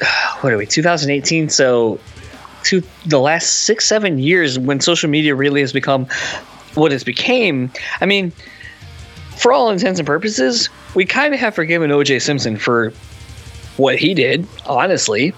what 0.40 0.50
are 0.50 0.56
we 0.56 0.64
2018 0.64 1.50
so 1.50 2.00
to 2.64 2.82
the 3.04 3.20
last 3.20 3.64
six 3.64 3.84
seven 3.84 4.18
years 4.18 4.58
when 4.58 4.80
social 4.80 5.10
media 5.10 5.34
really 5.34 5.60
has 5.60 5.74
become 5.74 6.06
what 6.72 6.90
it's 6.90 7.04
became 7.04 7.70
i 8.00 8.06
mean 8.06 8.32
for 9.36 9.52
all 9.52 9.68
intents 9.68 10.00
and 10.00 10.06
purposes 10.06 10.70
we 10.94 11.04
kind 11.04 11.34
of 11.34 11.40
have 11.40 11.54
forgiven 11.54 11.90
oj 11.90 12.22
simpson 12.22 12.56
for 12.56 12.94
what 13.76 13.98
he 13.98 14.14
did 14.14 14.46
honestly 14.66 15.32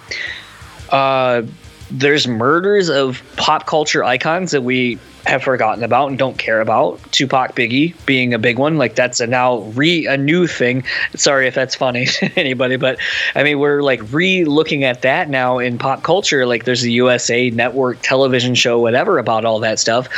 uh 0.91 1.43
there's 1.91 2.29
murders 2.29 2.91
of 2.91 3.23
pop 3.37 3.67
culture 3.67 4.05
icons 4.05 4.51
that 4.51 4.63
we 4.63 4.99
have 5.27 5.43
forgotten 5.43 5.85
about 5.85 6.09
and 6.09 6.19
don't 6.19 6.39
care 6.39 6.61
about. 6.61 7.01
Tupac, 7.13 7.55
Biggie 7.55 7.95
being 8.07 8.33
a 8.33 8.39
big 8.39 8.59
one, 8.59 8.79
like 8.79 8.95
that's 8.95 9.21
a 9.21 9.27
now 9.27 9.59
re 9.59 10.07
a 10.07 10.17
new 10.17 10.47
thing. 10.47 10.85
Sorry 11.15 11.47
if 11.47 11.55
that's 11.55 11.75
funny 11.75 12.07
to 12.07 12.39
anybody, 12.39 12.77
but 12.77 12.99
I 13.35 13.43
mean 13.43 13.59
we're 13.59 13.83
like 13.83 14.01
re 14.13 14.45
looking 14.45 14.85
at 14.85 15.03
that 15.03 15.29
now 15.29 15.59
in 15.59 15.79
pop 15.79 16.03
culture. 16.03 16.47
Like 16.47 16.65
there's 16.65 16.83
a 16.83 16.91
USA 16.91 17.51
Network 17.51 17.99
television 18.03 18.55
show, 18.55 18.79
whatever, 18.79 19.19
about 19.19 19.45
all 19.45 19.61
that 19.61 19.79
stuff. 19.79 20.09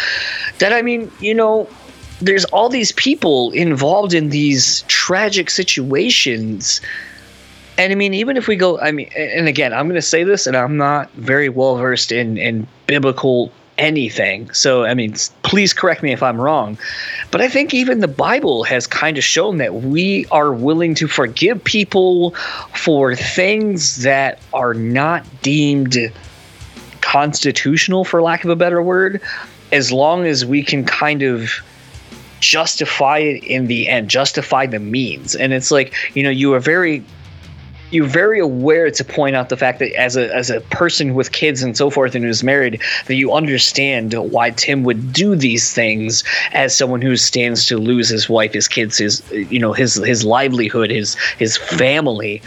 That 0.58 0.72
I 0.72 0.82
mean, 0.82 1.10
you 1.20 1.34
know, 1.34 1.68
there's 2.20 2.44
all 2.46 2.68
these 2.68 2.92
people 2.92 3.50
involved 3.52 4.12
in 4.12 4.30
these 4.30 4.82
tragic 4.82 5.50
situations. 5.50 6.80
And 7.80 7.92
I 7.92 7.94
mean, 7.94 8.12
even 8.12 8.36
if 8.36 8.46
we 8.46 8.56
go, 8.56 8.78
I 8.78 8.92
mean, 8.92 9.08
and 9.16 9.48
again, 9.48 9.72
I'm 9.72 9.86
going 9.86 9.94
to 9.94 10.02
say 10.02 10.22
this, 10.22 10.46
and 10.46 10.54
I'm 10.54 10.76
not 10.76 11.10
very 11.12 11.48
well 11.48 11.76
versed 11.76 12.12
in 12.12 12.36
in 12.36 12.66
biblical 12.86 13.50
anything. 13.78 14.52
So, 14.52 14.84
I 14.84 14.92
mean, 14.92 15.14
please 15.44 15.72
correct 15.72 16.02
me 16.02 16.12
if 16.12 16.22
I'm 16.22 16.38
wrong. 16.38 16.76
But 17.30 17.40
I 17.40 17.48
think 17.48 17.72
even 17.72 18.00
the 18.00 18.08
Bible 18.08 18.64
has 18.64 18.86
kind 18.86 19.16
of 19.16 19.24
shown 19.24 19.56
that 19.56 19.76
we 19.76 20.26
are 20.26 20.52
willing 20.52 20.94
to 20.96 21.08
forgive 21.08 21.64
people 21.64 22.32
for 22.74 23.16
things 23.16 24.02
that 24.02 24.40
are 24.52 24.74
not 24.74 25.24
deemed 25.40 25.96
constitutional, 27.00 28.04
for 28.04 28.20
lack 28.20 28.44
of 28.44 28.50
a 28.50 28.56
better 28.56 28.82
word, 28.82 29.22
as 29.72 29.90
long 29.90 30.26
as 30.26 30.44
we 30.44 30.62
can 30.62 30.84
kind 30.84 31.22
of 31.22 31.50
justify 32.40 33.18
it 33.18 33.42
in 33.44 33.68
the 33.68 33.88
end, 33.88 34.10
justify 34.10 34.66
the 34.66 34.78
means. 34.78 35.34
And 35.34 35.54
it's 35.54 35.70
like, 35.70 35.94
you 36.14 36.22
know, 36.22 36.28
you 36.28 36.52
are 36.52 36.60
very 36.60 37.02
you're 37.90 38.06
very 38.06 38.38
aware 38.38 38.90
to 38.90 39.04
point 39.04 39.36
out 39.36 39.48
the 39.48 39.56
fact 39.56 39.78
that 39.80 39.92
as 39.94 40.16
a 40.16 40.34
as 40.34 40.50
a 40.50 40.60
person 40.62 41.14
with 41.14 41.32
kids 41.32 41.62
and 41.62 41.76
so 41.76 41.90
forth 41.90 42.14
and 42.14 42.24
who's 42.24 42.42
married 42.42 42.80
that 43.06 43.14
you 43.14 43.32
understand 43.32 44.12
why 44.14 44.50
Tim 44.50 44.82
would 44.84 45.12
do 45.12 45.34
these 45.34 45.72
things 45.72 46.24
as 46.52 46.76
someone 46.76 47.02
who 47.02 47.16
stands 47.16 47.66
to 47.66 47.78
lose 47.78 48.08
his 48.08 48.28
wife, 48.28 48.52
his 48.52 48.68
kids, 48.68 48.98
his 48.98 49.22
you 49.32 49.58
know 49.58 49.72
his 49.72 49.94
his 49.94 50.24
livelihood, 50.24 50.90
his 50.90 51.14
his 51.38 51.56
family 51.56 52.42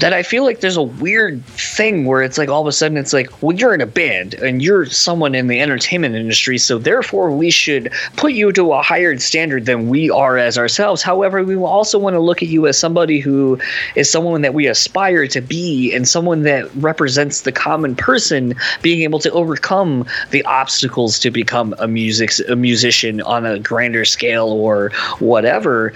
that 0.00 0.12
I 0.12 0.22
feel 0.22 0.44
like 0.44 0.60
there's 0.60 0.76
a 0.76 0.82
weird 0.82 1.44
thing 1.46 2.04
where 2.04 2.22
it's 2.22 2.38
like 2.38 2.48
all 2.48 2.60
of 2.60 2.66
a 2.68 2.72
sudden 2.72 2.96
it's 2.96 3.12
like, 3.12 3.42
well, 3.42 3.56
you're 3.56 3.74
in 3.74 3.80
a 3.80 3.86
band 3.86 4.34
and 4.34 4.62
you're 4.62 4.86
someone 4.86 5.34
in 5.34 5.48
the 5.48 5.60
entertainment 5.60 6.14
industry, 6.14 6.56
so 6.58 6.78
therefore 6.78 7.32
we 7.32 7.50
should 7.50 7.92
put 8.16 8.32
you 8.32 8.52
to 8.52 8.72
a 8.72 8.82
higher 8.82 9.16
standard 9.18 9.66
than 9.66 9.88
we 9.88 10.08
are 10.08 10.38
as 10.38 10.56
ourselves. 10.56 11.02
However, 11.02 11.42
we 11.42 11.56
also 11.56 11.98
want 11.98 12.14
to 12.14 12.20
look 12.20 12.42
at 12.42 12.48
you 12.48 12.66
as 12.68 12.78
somebody 12.78 13.18
who 13.18 13.58
is 13.96 14.08
someone 14.10 14.42
that 14.42 14.54
we 14.54 14.68
aspire 14.68 15.26
to 15.28 15.40
be 15.40 15.92
and 15.92 16.06
someone 16.06 16.42
that 16.42 16.72
represents 16.76 17.40
the 17.40 17.52
common 17.52 17.96
person 17.96 18.54
being 18.82 19.02
able 19.02 19.18
to 19.18 19.30
overcome 19.32 20.06
the 20.30 20.44
obstacles 20.44 21.18
to 21.18 21.30
become 21.30 21.74
a 21.78 21.88
music 21.88 22.30
a 22.48 22.54
musician 22.54 23.20
on 23.22 23.44
a 23.46 23.58
grander 23.58 24.04
scale 24.04 24.48
or 24.48 24.90
whatever. 25.18 25.92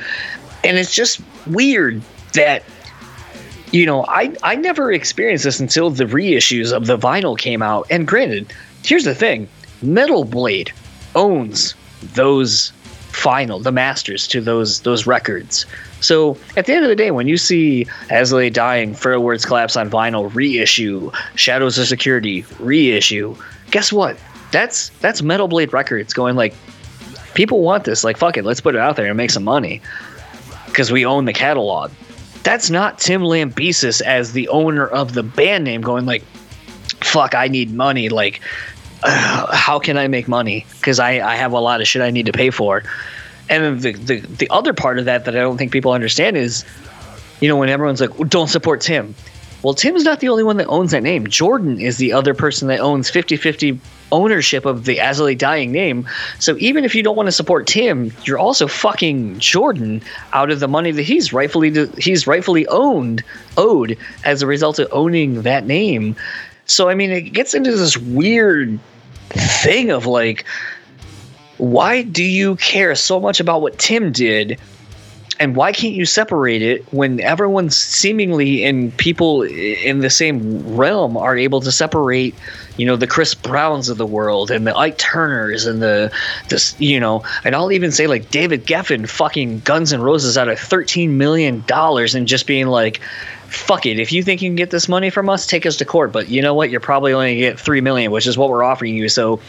And 0.64 0.76
it's 0.76 0.94
just 0.94 1.20
weird 1.46 2.02
that 2.34 2.64
you 3.72 3.86
know, 3.86 4.04
I 4.06 4.34
I 4.42 4.54
never 4.54 4.92
experienced 4.92 5.44
this 5.44 5.58
until 5.58 5.90
the 5.90 6.04
reissues 6.04 6.72
of 6.72 6.86
the 6.86 6.98
vinyl 6.98 7.36
came 7.36 7.62
out. 7.62 7.86
And 7.90 8.06
granted, 8.06 8.52
here's 8.84 9.04
the 9.04 9.14
thing: 9.14 9.48
Metal 9.80 10.24
Blade 10.24 10.72
owns 11.14 11.74
those 12.14 12.72
vinyl, 13.12 13.62
the 13.62 13.72
masters 13.72 14.28
to 14.28 14.40
those 14.40 14.80
those 14.80 15.06
records. 15.06 15.66
So 16.00 16.36
at 16.56 16.66
the 16.66 16.74
end 16.74 16.84
of 16.84 16.88
the 16.88 16.96
day, 16.96 17.10
when 17.10 17.28
you 17.28 17.36
see 17.36 17.86
As 18.10 18.32
Lay 18.32 18.50
Dying, 18.50 18.94
Frail 18.94 19.22
Words 19.22 19.44
Collapse 19.44 19.76
on 19.76 19.88
vinyl 19.88 20.34
reissue, 20.34 21.10
Shadows 21.36 21.78
Are 21.78 21.86
Security 21.86 22.44
reissue, 22.58 23.36
guess 23.70 23.92
what? 23.92 24.18
That's 24.50 24.90
that's 25.00 25.22
Metal 25.22 25.48
Blade 25.48 25.72
Records 25.72 26.12
going 26.12 26.36
like, 26.36 26.54
people 27.34 27.62
want 27.62 27.84
this. 27.84 28.04
Like, 28.04 28.16
fuck 28.16 28.36
it, 28.36 28.44
let's 28.44 28.60
put 28.60 28.74
it 28.74 28.80
out 28.80 28.96
there 28.96 29.06
and 29.06 29.16
make 29.16 29.30
some 29.30 29.44
money 29.44 29.80
because 30.66 30.90
we 30.90 31.06
own 31.06 31.24
the 31.24 31.32
catalog 31.32 31.90
that's 32.42 32.70
not 32.70 32.98
Tim 32.98 33.22
Lambesis 33.22 34.00
as 34.00 34.32
the 34.32 34.48
owner 34.48 34.86
of 34.86 35.14
the 35.14 35.22
band 35.22 35.64
name 35.64 35.80
going 35.80 36.06
like, 36.06 36.22
fuck, 37.00 37.34
I 37.34 37.48
need 37.48 37.72
money. 37.72 38.08
Like, 38.08 38.40
uh, 39.02 39.54
how 39.56 39.78
can 39.78 39.96
I 39.96 40.08
make 40.08 40.28
money? 40.28 40.66
Because 40.78 40.98
I, 40.98 41.20
I 41.20 41.36
have 41.36 41.52
a 41.52 41.60
lot 41.60 41.80
of 41.80 41.88
shit 41.88 42.02
I 42.02 42.10
need 42.10 42.26
to 42.26 42.32
pay 42.32 42.50
for. 42.50 42.82
And 43.48 43.80
the, 43.80 43.92
the, 43.92 44.20
the 44.20 44.50
other 44.50 44.72
part 44.72 44.98
of 44.98 45.06
that 45.06 45.24
that 45.26 45.36
I 45.36 45.40
don't 45.40 45.58
think 45.58 45.72
people 45.72 45.92
understand 45.92 46.36
is, 46.36 46.64
you 47.40 47.48
know, 47.48 47.56
when 47.56 47.68
everyone's 47.68 48.00
like, 48.00 48.18
well, 48.18 48.28
don't 48.28 48.48
support 48.48 48.80
Tim. 48.80 49.14
Well, 49.62 49.74
Tim's 49.74 50.02
not 50.02 50.20
the 50.20 50.28
only 50.28 50.42
one 50.42 50.56
that 50.56 50.66
owns 50.66 50.90
that 50.90 51.02
name. 51.02 51.26
Jordan 51.28 51.80
is 51.80 51.98
the 51.98 52.12
other 52.12 52.34
person 52.34 52.68
that 52.68 52.80
owns 52.80 53.08
50 53.08 53.36
50 53.36 53.78
ownership 54.10 54.66
of 54.66 54.84
the 54.84 55.00
I 55.00 55.34
Dying 55.34 55.72
name. 55.72 56.08
So 56.38 56.56
even 56.58 56.84
if 56.84 56.94
you 56.94 57.02
don't 57.02 57.16
want 57.16 57.28
to 57.28 57.32
support 57.32 57.66
Tim, 57.66 58.12
you're 58.24 58.38
also 58.38 58.66
fucking 58.66 59.38
Jordan 59.38 60.02
out 60.32 60.50
of 60.50 60.60
the 60.60 60.68
money 60.68 60.90
that 60.90 61.02
he's 61.02 61.32
rightfully 61.32 61.88
he's 61.98 62.26
rightfully 62.26 62.66
owned 62.66 63.22
owed 63.56 63.96
as 64.24 64.42
a 64.42 64.46
result 64.46 64.78
of 64.78 64.88
owning 64.92 65.42
that 65.42 65.64
name. 65.64 66.16
So 66.66 66.88
I 66.88 66.94
mean, 66.94 67.10
it 67.10 67.32
gets 67.32 67.54
into 67.54 67.74
this 67.76 67.96
weird 67.96 68.78
thing 69.30 69.90
of 69.90 70.06
like, 70.06 70.44
why 71.58 72.02
do 72.02 72.24
you 72.24 72.56
care 72.56 72.94
so 72.94 73.20
much 73.20 73.38
about 73.38 73.62
what 73.62 73.78
Tim 73.78 74.10
did 74.10 74.58
and 75.42 75.56
why 75.56 75.72
can't 75.72 75.94
you 75.94 76.06
separate 76.06 76.62
it 76.62 76.84
when 76.92 77.18
everyone 77.18 77.68
seemingly 77.68 78.62
in 78.62 78.92
people 78.92 79.42
in 79.42 79.98
the 79.98 80.08
same 80.08 80.76
realm 80.76 81.16
are 81.16 81.36
able 81.36 81.60
to 81.60 81.72
separate 81.72 82.32
you 82.76 82.86
know 82.86 82.94
the 82.94 83.08
chris 83.08 83.34
browns 83.34 83.88
of 83.88 83.98
the 83.98 84.06
world 84.06 84.52
and 84.52 84.68
the 84.68 84.76
ike 84.76 84.96
turners 84.98 85.66
and 85.66 85.82
the 85.82 86.12
this 86.48 86.80
you 86.80 87.00
know 87.00 87.24
and 87.42 87.56
i'll 87.56 87.72
even 87.72 87.90
say 87.90 88.06
like 88.06 88.30
david 88.30 88.64
geffen 88.66 89.08
fucking 89.08 89.58
guns 89.60 89.90
and 89.90 90.04
roses 90.04 90.38
out 90.38 90.48
of 90.48 90.60
13 90.60 91.18
million 91.18 91.64
dollars 91.66 92.14
and 92.14 92.28
just 92.28 92.46
being 92.46 92.68
like 92.68 93.00
fuck 93.48 93.84
it. 93.84 93.98
If 93.98 94.12
you 94.12 94.22
think 94.22 94.40
you 94.40 94.48
can 94.48 94.56
get 94.56 94.70
this 94.70 94.88
money 94.88 95.10
from 95.10 95.28
us 95.28 95.46
take 95.46 95.66
us 95.66 95.76
to 95.76 95.84
court. 95.84 96.10
But 96.10 96.30
you 96.30 96.40
know 96.40 96.54
what? 96.54 96.70
You're 96.70 96.80
probably 96.80 97.12
only 97.12 97.34
going 97.34 97.34
to 97.34 97.40
get 97.40 97.60
3 97.60 97.82
million 97.82 98.10
which 98.10 98.26
is 98.26 98.38
what 98.38 98.48
we're 98.48 98.62
offering 98.62 98.96
you. 98.96 99.10
So 99.10 99.40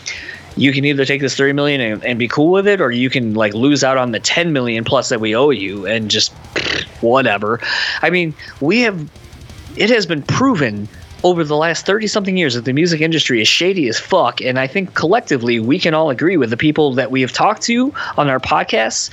you 0.56 0.72
can 0.72 0.86
either 0.86 1.06
take 1.06 1.22
this 1.22 1.36
30 1.36 1.54
million 1.54 1.82
and, 1.82 2.04
and, 2.04 2.20
be 2.20 2.28
cool 2.28 2.52
with 2.52 2.68
it 2.68 2.80
or 2.80 2.92
you 2.92 3.10
can 3.10 3.34
like 3.34 3.54
lose 3.54 3.84
out 3.84 3.98
on 3.98 4.12
the 4.12 4.20
10 4.20 4.54
million 4.54 4.84
plus 4.84 5.10
that 5.10 5.20
we 5.20 5.36
owe 5.36 5.50
you 5.50 5.86
and 5.86 6.10
just 6.12 6.32
whatever. 7.02 7.60
I 8.02 8.10
mean 8.10 8.34
we 8.62 8.82
have 8.82 9.10
it 9.76 9.90
has 9.90 10.06
been 10.06 10.22
proven 10.22 10.88
over 11.24 11.44
the 11.44 11.56
last 11.56 11.86
30 11.86 12.08
something 12.08 12.38
years 12.38 12.54
that 12.54 12.66
the 12.66 12.74
music 12.74 13.02
industry 13.02 13.42
is 13.42 13.48
shady 13.48 13.88
as 13.88 13.98
fuck 13.98 14.42
and 14.42 14.60
i 14.60 14.68
think 14.68 14.94
collectively 14.94 15.60
we 15.60 15.80
can 15.80 15.94
all 15.94 16.10
agree 16.10 16.38
with 16.38 16.50
the 16.50 16.58
people 16.58 16.94
that 16.94 17.12
we 17.12 17.22
have 17.22 17.32
talked 17.32 17.62
to 17.62 17.94
on 18.18 18.30
our 18.30 18.40
podcasts 18.40 19.10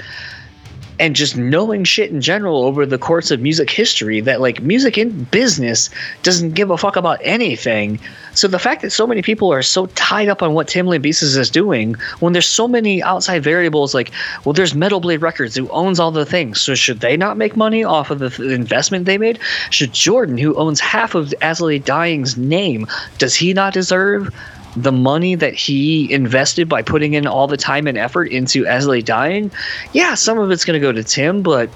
and 1.01 1.17
just 1.17 1.37
knowing 1.37 1.83
shit 1.83 2.11
in 2.11 2.21
general 2.21 2.63
over 2.63 2.85
the 2.85 2.99
course 2.99 3.31
of 3.31 3.41
music 3.41 3.71
history 3.71 4.21
that 4.21 4.41
like 4.41 4.63
music 4.63 4.99
in 4.99 5.25
business 5.25 5.89
doesn't 6.23 6.51
give 6.51 6.71
a 6.71 6.77
fuck 6.77 6.95
about 6.95 7.19
anything. 7.25 7.99
So 8.35 8.47
the 8.47 8.59
fact 8.59 8.83
that 8.83 8.91
so 8.91 9.07
many 9.07 9.23
people 9.23 9.51
are 9.53 9.63
so 9.63 9.87
tied 9.87 10.29
up 10.29 10.43
on 10.43 10.53
what 10.53 10.69
Tim 10.69 10.87
Lambesis 10.87 11.37
is 11.37 11.51
doing 11.51 11.95
when 12.21 12.35
there's 12.35 12.49
so 12.49 12.69
many 12.69 13.03
outside 13.03 13.43
variables 13.43 13.95
like 13.95 14.13
well 14.45 14.53
there's 14.53 14.75
Metal 14.75 15.01
Blade 15.01 15.23
Records 15.23 15.57
who 15.57 15.69
owns 15.71 15.99
all 15.99 16.11
the 16.11 16.27
things. 16.27 16.61
So 16.61 16.75
should 16.75 17.01
they 17.01 17.17
not 17.17 17.39
make 17.39 17.57
money 17.57 17.83
off 17.83 18.11
of 18.11 18.19
the 18.19 18.31
th- 18.31 18.51
investment 18.51 19.07
they 19.07 19.19
made? 19.19 19.39
Should 19.71 19.95
Jordan 19.95 20.37
who 20.37 20.55
owns 20.57 20.81
half 20.81 21.15
of 21.15 21.35
As 21.41 21.61
Dying's 21.61 22.37
name 22.37 22.87
does 23.19 23.35
he 23.35 23.55
not 23.55 23.73
deserve 23.73 24.35
the 24.77 24.93
money 24.93 25.35
that 25.35 25.55
he 25.55 26.13
invested 26.13 26.69
by 26.69 26.83
putting 26.83 27.15
in 27.15 27.27
all 27.27 27.47
the 27.47 27.57
time 27.57 27.87
and 27.87 27.99
effort 27.99 28.25
into 28.25 28.67
As 28.67 28.87
Lay 28.87 29.03
Dying, 29.03 29.51
yeah, 29.93 30.15
some 30.15 30.39
of 30.39 30.51
it's 30.51 30.65
going 30.65 30.81
to 30.81 30.85
go 30.85 30.93
to 30.93 31.03
Tim, 31.03 31.43
but 31.43 31.71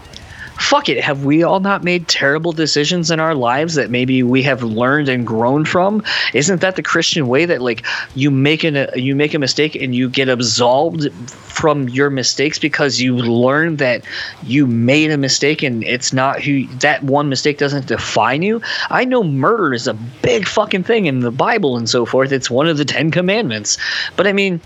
fuck 0.57 0.89
it. 0.89 1.02
Have 1.02 1.24
we 1.24 1.42
all 1.42 1.60
not 1.60 1.84
made 1.84 2.08
terrible 2.08 2.52
decisions 2.52 3.10
in 3.10 3.20
our 3.20 3.34
lives 3.34 3.74
that 3.74 3.91
maybe 3.91 4.23
we 4.23 4.42
have 4.42 4.62
learned 4.62 5.08
and 5.08 5.26
grown 5.26 5.65
from? 5.65 6.02
Isn't 6.33 6.60
that 6.60 6.76
the 6.76 6.83
Christian 6.83 7.26
way 7.26 7.44
that 7.47 7.60
like 7.60 7.84
you 8.15 8.31
make 8.31 8.65
an, 8.65 8.89
you 8.94 9.15
make 9.15 9.34
a 9.34 9.39
mistake 9.39 9.74
and 9.74 9.94
you 9.94 10.08
get 10.08 10.28
absolved 10.28 11.12
from 11.31 11.89
your 11.89 12.10
mistakes 12.10 12.58
because 12.58 13.00
you 13.00 13.16
learn 13.16 13.76
that 13.76 14.05
you 14.42 14.66
made 14.66 15.10
a 15.10 15.18
mistake 15.18 15.62
and 15.62 15.84
it's 15.84 16.12
not 16.12 16.41
who 16.41 16.66
that 16.78 17.02
one 17.02 17.28
mistake 17.28 17.58
doesn't 17.58 17.86
define 17.86 18.42
you? 18.42 18.60
I 18.91 19.05
know 19.05 19.23
murder 19.23 19.74
is 19.74 19.86
a 19.86 19.94
big 19.94 20.47
fucking 20.47 20.84
thing 20.84 21.07
in 21.07 21.20
the 21.20 21.31
Bible 21.31 21.76
and 21.76 21.89
so 21.89 22.05
forth. 22.07 22.33
It's 22.33 22.50
one 22.50 22.68
of 22.68 22.78
the 22.78 22.84
10 22.84 23.10
commandments. 23.10 23.78
But 24.16 24.26
I 24.26 24.33
mean, 24.33 24.60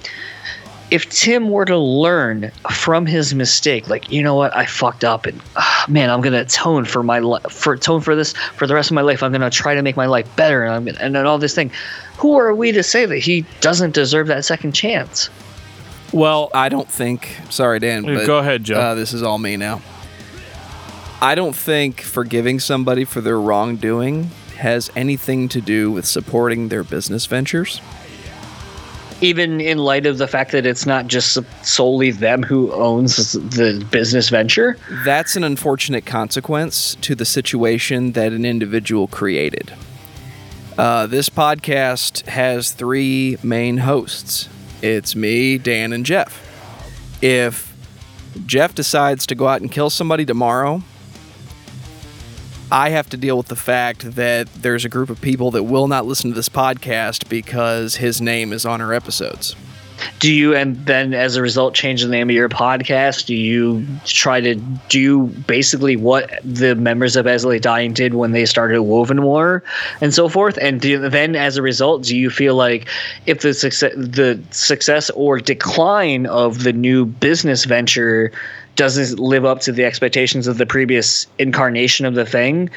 if 0.90 1.08
Tim 1.10 1.50
were 1.50 1.64
to 1.66 1.76
learn 1.76 2.50
from 2.70 3.06
his 3.06 3.34
mistake, 3.34 3.88
like 3.88 4.10
you 4.10 4.22
know 4.22 4.34
what, 4.34 4.56
I 4.56 4.66
fucked 4.66 5.04
up, 5.04 5.26
and 5.26 5.40
ah, 5.56 5.84
man, 5.88 6.10
I'm 6.10 6.20
gonna 6.20 6.40
atone 6.40 6.84
for 6.84 7.02
my 7.02 7.20
li- 7.20 7.40
for 7.50 7.74
atone 7.74 8.00
for 8.00 8.16
this 8.16 8.32
for 8.32 8.66
the 8.66 8.74
rest 8.74 8.90
of 8.90 8.94
my 8.94 9.02
life. 9.02 9.22
I'm 9.22 9.32
gonna 9.32 9.50
try 9.50 9.74
to 9.74 9.82
make 9.82 9.96
my 9.96 10.06
life 10.06 10.34
better, 10.36 10.64
and 10.64 10.74
I'm 10.74 10.84
gonna, 10.84 10.98
and 11.00 11.14
then 11.14 11.26
all 11.26 11.38
this 11.38 11.54
thing. 11.54 11.70
Who 12.18 12.36
are 12.36 12.54
we 12.54 12.72
to 12.72 12.82
say 12.82 13.06
that 13.06 13.18
he 13.18 13.44
doesn't 13.60 13.94
deserve 13.94 14.26
that 14.28 14.44
second 14.44 14.72
chance? 14.72 15.30
Well, 16.12 16.50
I 16.54 16.68
don't 16.68 16.90
think. 16.90 17.36
Sorry, 17.50 17.78
Dan. 17.78 18.04
But, 18.04 18.26
go 18.26 18.38
ahead, 18.38 18.64
Joe. 18.64 18.80
Uh, 18.80 18.94
this 18.94 19.12
is 19.12 19.22
all 19.22 19.38
me 19.38 19.56
now. 19.56 19.82
I 21.20 21.34
don't 21.34 21.54
think 21.54 22.00
forgiving 22.00 22.60
somebody 22.60 23.04
for 23.04 23.20
their 23.20 23.40
wrongdoing 23.40 24.30
has 24.56 24.90
anything 24.96 25.48
to 25.50 25.60
do 25.60 25.90
with 25.90 26.06
supporting 26.06 26.68
their 26.68 26.82
business 26.82 27.26
ventures. 27.26 27.80
Even 29.20 29.60
in 29.60 29.78
light 29.78 30.06
of 30.06 30.18
the 30.18 30.28
fact 30.28 30.52
that 30.52 30.64
it's 30.64 30.86
not 30.86 31.08
just 31.08 31.38
solely 31.64 32.10
them 32.10 32.42
who 32.42 32.72
owns 32.72 33.32
the 33.32 33.84
business 33.90 34.28
venture. 34.28 34.76
That's 35.04 35.34
an 35.34 35.44
unfortunate 35.44 36.06
consequence 36.06 36.96
to 37.00 37.14
the 37.14 37.24
situation 37.24 38.12
that 38.12 38.32
an 38.32 38.44
individual 38.44 39.08
created. 39.08 39.72
Uh, 40.76 41.06
this 41.08 41.28
podcast 41.28 42.26
has 42.26 42.70
three 42.70 43.36
main 43.42 43.78
hosts 43.78 44.48
it's 44.82 45.16
me, 45.16 45.58
Dan, 45.58 45.92
and 45.92 46.06
Jeff. 46.06 46.44
If 47.20 47.74
Jeff 48.46 48.74
decides 48.74 49.26
to 49.26 49.34
go 49.34 49.48
out 49.48 49.60
and 49.60 49.70
kill 49.70 49.90
somebody 49.90 50.24
tomorrow, 50.24 50.82
I 52.70 52.90
have 52.90 53.08
to 53.10 53.16
deal 53.16 53.36
with 53.38 53.48
the 53.48 53.56
fact 53.56 54.14
that 54.16 54.52
there's 54.54 54.84
a 54.84 54.88
group 54.88 55.08
of 55.08 55.20
people 55.20 55.50
that 55.52 55.62
will 55.62 55.88
not 55.88 56.06
listen 56.06 56.30
to 56.30 56.36
this 56.36 56.48
podcast 56.50 57.28
because 57.28 57.96
his 57.96 58.20
name 58.20 58.52
is 58.52 58.66
on 58.66 58.80
our 58.80 58.92
episodes. 58.92 59.56
Do 60.20 60.32
you 60.32 60.54
and 60.54 60.76
then 60.86 61.14
as 61.14 61.36
a 61.36 61.42
result 61.42 61.74
change 61.74 62.02
the 62.02 62.08
name 62.08 62.28
of 62.28 62.34
your 62.34 62.48
podcast? 62.48 63.26
Do 63.26 63.34
you 63.34 63.84
try 64.04 64.40
to 64.40 64.54
do 64.88 65.24
basically 65.26 65.96
what 65.96 66.30
the 66.44 66.74
members 66.74 67.16
of 67.16 67.26
Esley 67.26 67.60
Dying 67.60 67.92
did 67.92 68.14
when 68.14 68.32
they 68.32 68.44
started 68.46 68.82
Woven 68.82 69.22
War 69.22 69.62
and 70.00 70.14
so 70.14 70.28
forth? 70.28 70.56
And 70.60 70.80
do, 70.80 71.08
then 71.08 71.34
as 71.34 71.56
a 71.56 71.62
result, 71.62 72.04
do 72.04 72.16
you 72.16 72.30
feel 72.30 72.54
like 72.54 72.86
if 73.26 73.40
the 73.40 73.54
success 73.54 73.92
the 73.96 74.40
success 74.50 75.10
or 75.10 75.40
decline 75.40 76.26
of 76.26 76.62
the 76.62 76.72
new 76.72 77.04
business 77.04 77.64
venture 77.64 78.30
doesn't 78.78 79.18
live 79.18 79.44
up 79.44 79.60
to 79.60 79.72
the 79.72 79.84
expectations 79.84 80.46
of 80.46 80.56
the 80.56 80.64
previous 80.64 81.26
incarnation 81.38 82.06
of 82.06 82.14
the 82.14 82.24
thing, 82.24 82.70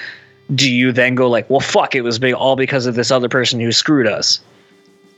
do 0.54 0.70
you 0.70 0.92
then 0.92 1.14
go 1.14 1.30
like, 1.30 1.48
well, 1.50 1.60
fuck, 1.60 1.96
it 1.96 2.02
was 2.02 2.18
big 2.18 2.34
all 2.34 2.56
because 2.56 2.88
of 2.88 2.96
this 2.96 3.12
other 3.12 3.30
person 3.30 3.60
who 3.60 3.72
screwed 3.72 4.08
us? 4.08 4.42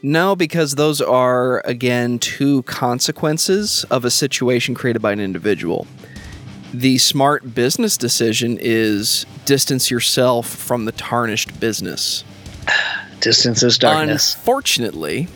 No, 0.02 0.36
because 0.36 0.76
those 0.76 1.00
are, 1.00 1.62
again, 1.66 2.20
two 2.20 2.64
consequences 2.64 3.86
of 3.86 4.04
a 4.04 4.12
situation 4.12 4.76
created 4.76 5.02
by 5.02 5.14
an 5.14 5.22
individual. 5.22 5.88
The 6.74 6.98
smart 6.98 7.56
business 7.56 7.96
decision 7.96 8.58
is 8.60 9.26
distance 9.46 9.90
yourself 9.90 10.48
from 10.48 10.84
the 10.84 10.92
tarnished 10.92 11.60
business. 11.60 12.26
Distance 13.22 13.64
is 13.64 13.78
darkness. 13.78 14.36
Unfortunately, 14.36 15.30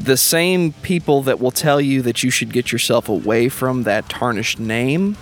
the 0.00 0.16
same 0.16 0.72
people 0.72 1.22
that 1.22 1.38
will 1.38 1.50
tell 1.50 1.80
you 1.80 2.02
that 2.02 2.22
you 2.22 2.30
should 2.30 2.52
get 2.52 2.72
yourself 2.72 3.08
away 3.08 3.48
from 3.48 3.82
that 3.82 4.08
tarnished 4.08 4.58
name 4.58 5.16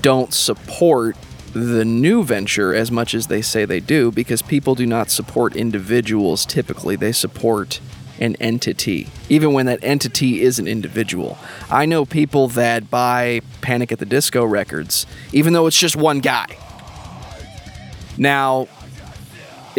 don't 0.00 0.32
support 0.32 1.16
the 1.52 1.84
new 1.84 2.22
venture 2.22 2.74
as 2.74 2.90
much 2.90 3.12
as 3.12 3.26
they 3.26 3.42
say 3.42 3.64
they 3.64 3.80
do 3.80 4.10
because 4.12 4.40
people 4.40 4.74
do 4.74 4.86
not 4.86 5.10
support 5.10 5.56
individuals 5.56 6.46
typically. 6.46 6.96
They 6.96 7.12
support 7.12 7.80
an 8.20 8.36
entity 8.36 9.08
even 9.28 9.52
when 9.52 9.66
that 9.66 9.82
entity 9.82 10.42
is 10.42 10.58
an 10.58 10.68
individual. 10.68 11.38
I 11.70 11.86
know 11.86 12.04
people 12.04 12.48
that 12.48 12.90
buy 12.90 13.40
panic 13.62 13.90
at 13.90 13.98
the 13.98 14.06
disco 14.06 14.44
records 14.44 15.06
even 15.32 15.52
though 15.52 15.66
it's 15.66 15.78
just 15.78 15.96
one 15.96 16.20
guy. 16.20 16.46
Now 18.16 18.68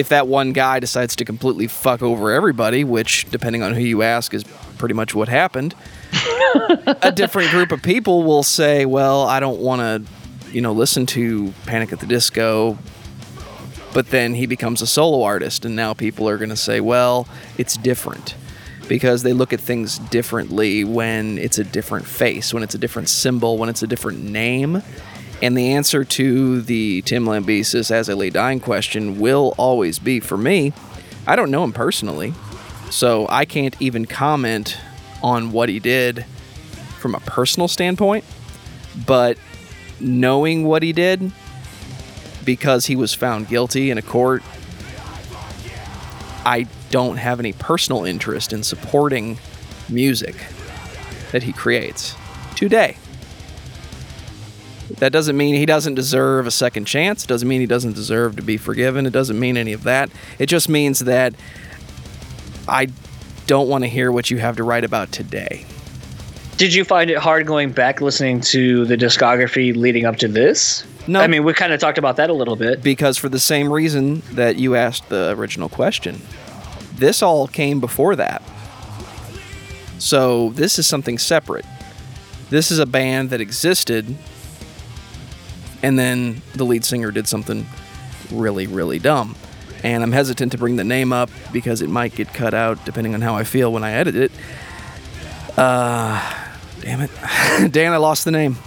if 0.02 0.10
that 0.10 0.28
one 0.28 0.52
guy 0.52 0.80
decides 0.80 1.16
to 1.16 1.24
completely 1.24 1.68
fuck 1.68 2.02
over 2.02 2.32
everybody 2.32 2.84
which 2.84 3.30
depending 3.32 3.64
on 3.64 3.74
who 3.74 3.82
you 3.82 4.02
ask 4.02 4.34
is 4.34 4.44
pretty 4.78 4.94
much 4.94 5.16
what 5.16 5.30
happened 5.30 5.74
a 7.02 7.12
different 7.16 7.50
group 7.52 7.72
of 7.72 7.82
people 7.82 8.24
will 8.24 8.44
say 8.44 8.86
well 8.86 9.24
i 9.24 9.40
don't 9.40 9.60
want 9.60 9.80
to 9.80 10.12
you 10.54 10.62
know, 10.62 10.74
listen 10.74 11.06
to 11.08 11.54
Panic 11.66 11.92
at 11.92 12.00
the 12.00 12.06
Disco, 12.06 12.78
but 13.94 14.08
then 14.10 14.34
he 14.34 14.46
becomes 14.46 14.82
a 14.82 14.88
solo 14.88 15.24
artist, 15.24 15.66
and 15.66 15.76
now 15.76 15.94
people 15.94 16.28
are 16.28 16.38
going 16.38 16.50
to 16.50 16.58
say, 16.58 16.80
well, 16.80 17.28
it's 17.58 17.78
different. 17.78 18.36
Because 18.88 19.24
they 19.24 19.32
look 19.32 19.54
at 19.54 19.62
things 19.62 20.00
differently 20.00 20.84
when 20.84 21.38
it's 21.38 21.58
a 21.58 21.64
different 21.64 22.06
face, 22.06 22.54
when 22.54 22.62
it's 22.64 22.76
a 22.76 22.78
different 22.78 23.08
symbol, 23.08 23.58
when 23.58 23.70
it's 23.70 23.84
a 23.84 23.88
different 23.88 24.22
name. 24.22 24.84
And 25.42 25.58
the 25.58 25.74
answer 25.74 26.04
to 26.04 26.62
the 26.62 27.02
Tim 27.02 27.26
Lambesis 27.26 27.90
as 27.90 28.10
a 28.10 28.16
lay 28.16 28.30
dying 28.30 28.60
question 28.60 29.20
will 29.20 29.56
always 29.58 29.98
be 29.98 30.20
for 30.20 30.38
me, 30.38 30.72
I 31.26 31.36
don't 31.36 31.50
know 31.50 31.64
him 31.64 31.74
personally. 31.74 32.34
So 32.92 33.26
I 33.30 33.46
can't 33.46 33.76
even 33.82 34.06
comment 34.06 34.78
on 35.24 35.52
what 35.52 35.70
he 35.70 35.80
did 35.80 36.26
from 37.00 37.16
a 37.16 37.20
personal 37.22 37.68
standpoint. 37.68 38.24
But 39.06 39.38
knowing 40.00 40.66
what 40.66 40.84
he 40.84 40.94
did 40.94 41.32
because 42.44 42.86
he 42.86 42.96
was 42.96 43.14
found 43.14 43.48
guilty 43.48 43.92
in 43.92 43.98
a 43.98 44.02
court, 44.02 44.44
I 46.46 46.68
don't 46.90 47.18
have 47.18 47.40
any 47.40 47.54
personal 47.54 48.04
interest 48.04 48.52
in 48.52 48.64
supporting 48.64 49.38
music 49.90 50.36
that 51.32 51.44
he 51.44 51.54
creates 51.54 52.16
today. 52.56 52.98
That 55.00 55.12
doesn't 55.12 55.36
mean 55.38 55.56
he 55.56 55.66
doesn't 55.66 55.96
deserve 55.96 56.48
a 56.48 56.52
second 56.52 56.86
chance. 56.86 57.24
It 57.24 57.28
doesn't 57.28 57.48
mean 57.48 57.62
he 57.62 57.68
doesn't 57.68 57.94
deserve 57.94 58.36
to 58.36 58.42
be 58.42 58.58
forgiven. 58.58 59.06
It 59.06 59.14
doesn't 59.14 59.40
mean 59.40 59.58
any 59.58 59.74
of 59.74 59.84
that. 59.84 60.10
It 60.40 60.48
just 60.48 60.70
means 60.70 61.00
that 61.00 61.34
I 62.68 62.88
don't 63.48 63.68
want 63.68 63.84
to 63.84 63.90
hear 63.90 64.12
what 64.12 64.30
you 64.32 64.38
have 64.38 64.58
to 64.58 64.64
write 64.64 64.84
about 64.84 65.12
today. 65.12 65.66
Did 66.58 66.74
you 66.74 66.84
find 66.84 67.10
it 67.10 67.18
hard 67.18 67.48
going 67.48 67.72
back 67.72 68.02
listening 68.02 68.42
to 68.42 68.86
the 68.86 68.96
discography 68.96 69.76
leading 69.76 70.06
up 70.06 70.18
to 70.18 70.28
this? 70.28 70.86
No. 71.08 71.20
I 71.20 71.28
mean, 71.28 71.44
we 71.44 71.54
kind 71.54 71.74
of 71.74 71.80
talked 71.80 71.98
about 71.98 72.18
that 72.18 72.30
a 72.30 72.34
little 72.34 72.56
bit. 72.56 72.84
because 72.84 73.18
for 73.18 73.30
the 73.30 73.40
same 73.40 73.72
reason 73.72 74.22
that 74.34 74.58
you 74.58 74.76
asked 74.76 75.10
the 75.10 75.32
original 75.32 75.70
question, 75.70 76.22
this 76.96 77.24
all 77.24 77.48
came 77.48 77.80
before 77.80 78.16
that. 78.16 78.44
So 79.98 80.50
this 80.52 80.78
is 80.78 80.86
something 80.86 81.18
separate. 81.18 81.66
This 82.52 82.70
is 82.70 82.80
a 82.80 82.86
band 82.86 83.32
that 83.32 83.42
existed, 83.42 84.16
and 85.84 85.98
then 85.98 86.42
the 86.54 86.64
lead 86.66 86.86
singer 86.86 87.12
did 87.12 87.28
something 87.28 87.66
really, 88.32 88.68
really 88.68 89.00
dumb. 89.00 89.36
And 89.84 90.04
I'm 90.04 90.12
hesitant 90.12 90.52
to 90.52 90.58
bring 90.58 90.76
the 90.76 90.84
name 90.84 91.12
up 91.12 91.30
because 91.52 91.82
it 91.82 91.90
might 91.90 92.14
get 92.16 92.34
cut 92.34 92.54
out 92.54 92.86
depending 92.86 93.14
on 93.16 93.22
how 93.22 93.36
I 93.36 93.44
feel 93.44 93.72
when 93.74 93.84
I 93.84 93.94
edit 93.94 94.16
it. 94.16 94.32
Uh, 95.58 96.48
damn 96.82 97.02
it. 97.02 97.12
Dan, 97.72 97.92
I 97.94 97.98
lost 97.98 98.26
the 98.26 98.32
name. 98.32 98.58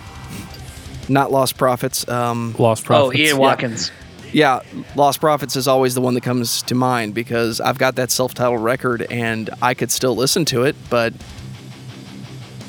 Not 1.08 1.30
Lostprophets. 1.30 2.08
Um, 2.10 2.54
Lost 2.58 2.84
Oh, 2.84 2.86
Profits. 2.86 3.18
Ian 3.20 3.38
Watkins. 3.38 3.92
yeah, 4.32 4.60
Lostprophets 4.94 5.56
is 5.56 5.68
always 5.68 5.94
the 5.94 6.00
one 6.00 6.14
that 6.14 6.22
comes 6.22 6.62
to 6.62 6.74
mind 6.74 7.14
because 7.14 7.60
I've 7.60 7.78
got 7.78 7.94
that 7.96 8.10
self-titled 8.10 8.60
record 8.62 9.02
and 9.10 9.50
I 9.62 9.74
could 9.74 9.90
still 9.90 10.16
listen 10.16 10.44
to 10.46 10.64
it, 10.64 10.74
but 10.90 11.12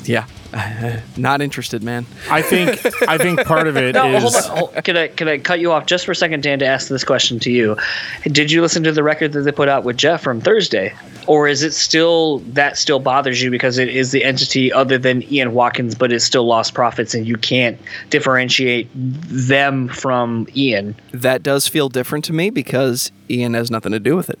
yeah, 0.04 0.26
Not 1.16 1.40
interested, 1.42 1.82
man. 1.82 2.06
I 2.30 2.42
think 2.42 2.80
I 3.08 3.18
think 3.18 3.44
part 3.44 3.66
of 3.66 3.76
it 3.76 3.84
is 3.84 3.94
No, 3.94 4.18
hold 4.20 4.34
on. 4.34 4.42
Hold, 4.42 4.84
can 4.84 4.96
I 4.96 5.08
can 5.08 5.28
I 5.28 5.38
cut 5.38 5.60
you 5.60 5.72
off 5.72 5.86
just 5.86 6.04
for 6.06 6.12
a 6.12 6.16
second, 6.16 6.42
Dan, 6.42 6.58
to 6.60 6.66
ask 6.66 6.88
this 6.88 7.04
question 7.04 7.38
to 7.40 7.50
you? 7.50 7.76
Did 8.24 8.50
you 8.50 8.62
listen 8.62 8.82
to 8.84 8.92
the 8.92 9.02
record 9.02 9.32
that 9.32 9.42
they 9.42 9.52
put 9.52 9.68
out 9.68 9.84
with 9.84 9.96
Jeff 9.96 10.22
from 10.22 10.40
Thursday, 10.40 10.94
or 11.26 11.48
is 11.48 11.62
it 11.62 11.72
still 11.72 12.38
that 12.54 12.78
still 12.78 12.98
bothers 13.00 13.42
you 13.42 13.50
because 13.50 13.78
it 13.78 13.88
is 13.88 14.12
the 14.12 14.24
entity 14.24 14.72
other 14.72 14.98
than 14.98 15.22
Ian 15.32 15.52
Watkins, 15.52 15.94
but 15.94 16.12
it's 16.12 16.24
still 16.24 16.46
Lostprophets, 16.46 17.14
and 17.14 17.26
you 17.26 17.36
can't 17.36 17.78
differentiate 18.10 18.88
them 18.94 19.88
from 19.88 20.46
Ian? 20.56 20.94
That 21.12 21.42
does 21.42 21.68
feel 21.68 21.88
different 21.88 22.24
to 22.26 22.32
me 22.32 22.50
because 22.50 23.10
Ian 23.30 23.54
has 23.54 23.70
nothing 23.70 23.92
to 23.92 24.00
do 24.00 24.16
with 24.16 24.30
it. 24.30 24.38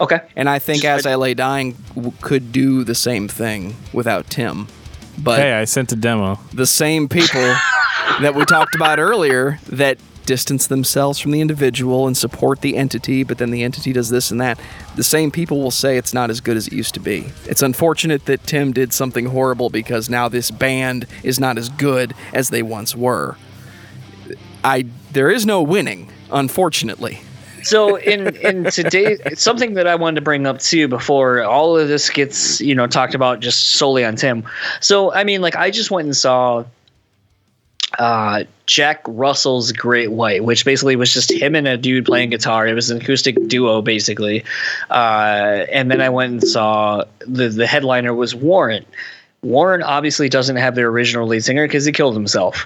Okay. 0.00 0.20
And 0.36 0.48
I 0.48 0.58
think 0.58 0.84
As 0.84 1.06
I 1.06 1.14
Lay 1.14 1.32
Dying 1.34 1.74
w- 1.94 2.12
could 2.20 2.52
do 2.52 2.84
the 2.84 2.94
same 2.94 3.28
thing 3.28 3.76
without 3.94 4.28
Tim. 4.28 4.68
But 5.18 5.40
hey, 5.40 5.52
I 5.52 5.64
sent 5.64 5.92
a 5.92 5.96
demo. 5.96 6.38
the 6.52 6.66
same 6.66 7.08
people 7.08 7.54
that 8.20 8.34
we 8.34 8.44
talked 8.44 8.74
about 8.74 8.98
earlier 8.98 9.58
that 9.68 9.98
distance 10.26 10.66
themselves 10.66 11.18
from 11.18 11.30
the 11.30 11.40
individual 11.40 12.06
and 12.06 12.16
support 12.16 12.60
the 12.60 12.76
entity, 12.76 13.22
but 13.22 13.38
then 13.38 13.50
the 13.52 13.62
entity 13.62 13.92
does 13.92 14.10
this 14.10 14.30
and 14.30 14.40
that, 14.40 14.60
the 14.96 15.04
same 15.04 15.30
people 15.30 15.62
will 15.62 15.70
say 15.70 15.96
it's 15.96 16.12
not 16.12 16.30
as 16.30 16.40
good 16.40 16.56
as 16.56 16.66
it 16.66 16.72
used 16.72 16.94
to 16.94 17.00
be. 17.00 17.26
It's 17.44 17.62
unfortunate 17.62 18.26
that 18.26 18.42
Tim 18.42 18.72
did 18.72 18.92
something 18.92 19.26
horrible 19.26 19.70
because 19.70 20.10
now 20.10 20.28
this 20.28 20.50
band 20.50 21.06
is 21.22 21.38
not 21.38 21.56
as 21.56 21.68
good 21.68 22.12
as 22.34 22.50
they 22.50 22.62
once 22.62 22.94
were. 22.94 23.36
I 24.64 24.86
there 25.12 25.30
is 25.30 25.46
no 25.46 25.62
winning, 25.62 26.10
unfortunately. 26.30 27.20
So 27.66 27.96
in 27.96 28.36
in 28.36 28.64
today, 28.64 29.18
something 29.34 29.74
that 29.74 29.88
I 29.88 29.96
wanted 29.96 30.16
to 30.16 30.20
bring 30.20 30.46
up 30.46 30.60
too 30.60 30.86
before 30.86 31.42
all 31.42 31.76
of 31.76 31.88
this 31.88 32.08
gets 32.10 32.60
you 32.60 32.74
know 32.74 32.86
talked 32.86 33.14
about 33.14 33.40
just 33.40 33.72
solely 33.72 34.04
on 34.04 34.14
Tim. 34.14 34.44
So 34.80 35.12
I 35.12 35.24
mean, 35.24 35.40
like 35.40 35.56
I 35.56 35.70
just 35.70 35.90
went 35.90 36.06
and 36.06 36.16
saw 36.16 36.64
uh, 37.98 38.44
Jack 38.66 39.02
Russell's 39.08 39.72
Great 39.72 40.12
White, 40.12 40.44
which 40.44 40.64
basically 40.64 40.94
was 40.94 41.12
just 41.12 41.32
him 41.32 41.56
and 41.56 41.66
a 41.66 41.76
dude 41.76 42.06
playing 42.06 42.30
guitar. 42.30 42.68
It 42.68 42.74
was 42.74 42.90
an 42.90 43.00
acoustic 43.00 43.36
duo 43.48 43.82
basically, 43.82 44.44
uh, 44.90 45.66
and 45.72 45.90
then 45.90 46.00
I 46.00 46.08
went 46.08 46.32
and 46.32 46.48
saw 46.48 47.04
the 47.20 47.48
the 47.48 47.66
headliner 47.66 48.14
was 48.14 48.32
Warrant. 48.32 48.86
Warrant 49.42 49.82
obviously 49.82 50.28
doesn't 50.28 50.56
have 50.56 50.76
their 50.76 50.88
original 50.88 51.26
lead 51.26 51.42
singer 51.44 51.66
because 51.66 51.84
he 51.84 51.92
killed 51.92 52.14
himself. 52.14 52.64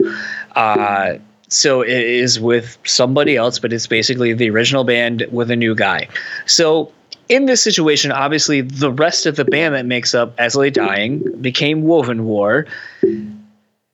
Uh, 0.54 1.14
so 1.50 1.82
it 1.82 1.90
is 1.90 2.38
with 2.40 2.78
somebody 2.84 3.36
else, 3.36 3.58
but 3.58 3.72
it's 3.72 3.86
basically 3.86 4.32
the 4.32 4.48
original 4.48 4.84
band 4.84 5.26
with 5.32 5.50
a 5.50 5.56
new 5.56 5.74
guy. 5.74 6.08
So 6.46 6.92
in 7.28 7.46
this 7.46 7.62
situation, 7.62 8.12
obviously 8.12 8.60
the 8.60 8.92
rest 8.92 9.26
of 9.26 9.36
the 9.36 9.44
band 9.44 9.74
that 9.74 9.84
makes 9.84 10.14
up 10.14 10.32
As 10.38 10.54
Lay 10.54 10.70
Dying 10.70 11.22
became 11.40 11.82
Woven 11.82 12.24
War. 12.24 12.66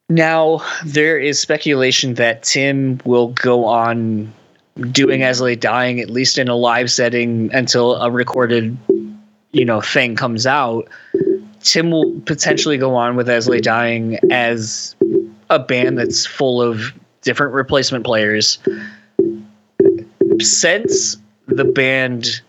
Now 0.09 0.62
there 0.85 1.18
is 1.18 1.39
speculation 1.41 2.15
that 2.15 2.43
Tim 2.43 3.01
will 3.05 3.28
go 3.28 3.65
on 3.65 4.33
doing 4.91 5.23
As 5.23 5.41
Lay 5.41 5.57
Dying 5.57 6.01
at 6.01 6.10
least 6.10 6.36
in 6.36 6.49
a 6.49 6.55
live 6.55 6.91
setting 6.91 7.51
until 7.55 7.97
a 7.97 8.10
recorded, 8.10 8.76
you 9.52 9.65
know, 9.65 9.81
thing 9.81 10.15
comes 10.15 10.47
out. 10.47 10.89
Tim 11.60 11.91
will 11.91 12.20
potentially 12.26 12.76
go 12.76 12.94
on 12.94 13.17
with 13.17 13.31
As 13.31 13.49
Lay 13.49 13.60
Dying 13.60 14.18
as 14.31 14.94
a 15.49 15.59
band 15.59 15.99
that's 15.99 16.26
full 16.26 16.60
of 16.60 16.93
different 17.27 17.53
replacement 17.53 18.05
players. 18.05 18.59
Since 20.39 21.17
the 21.49 21.65
band 21.65 22.41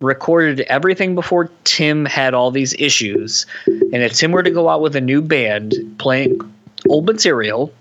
recorded 0.00 0.60
everything 0.62 1.14
before 1.14 1.48
Tim 1.64 2.04
had 2.04 2.34
all 2.34 2.50
these 2.50 2.74
issues, 2.74 3.46
and 3.66 4.02
if 4.02 4.14
Tim 4.14 4.32
were 4.32 4.42
to 4.42 4.50
go 4.50 4.68
out 4.68 4.82
with 4.82 4.96
a 4.96 5.00
new 5.00 5.22
band 5.22 5.74
playing 5.98 6.40
old 6.88 7.06
material, 7.06 7.72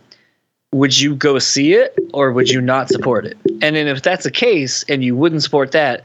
would 0.71 0.99
you 0.99 1.15
go 1.15 1.39
see 1.39 1.73
it 1.73 1.97
or 2.13 2.31
would 2.31 2.49
you 2.49 2.61
not 2.61 2.89
support 2.89 3.25
it? 3.25 3.37
And 3.61 3.75
then 3.75 3.87
if 3.87 4.03
that's 4.03 4.23
the 4.23 4.31
case 4.31 4.83
and 4.87 5.03
you 5.03 5.15
wouldn't 5.15 5.41
support 5.41 5.71
that, 5.71 6.03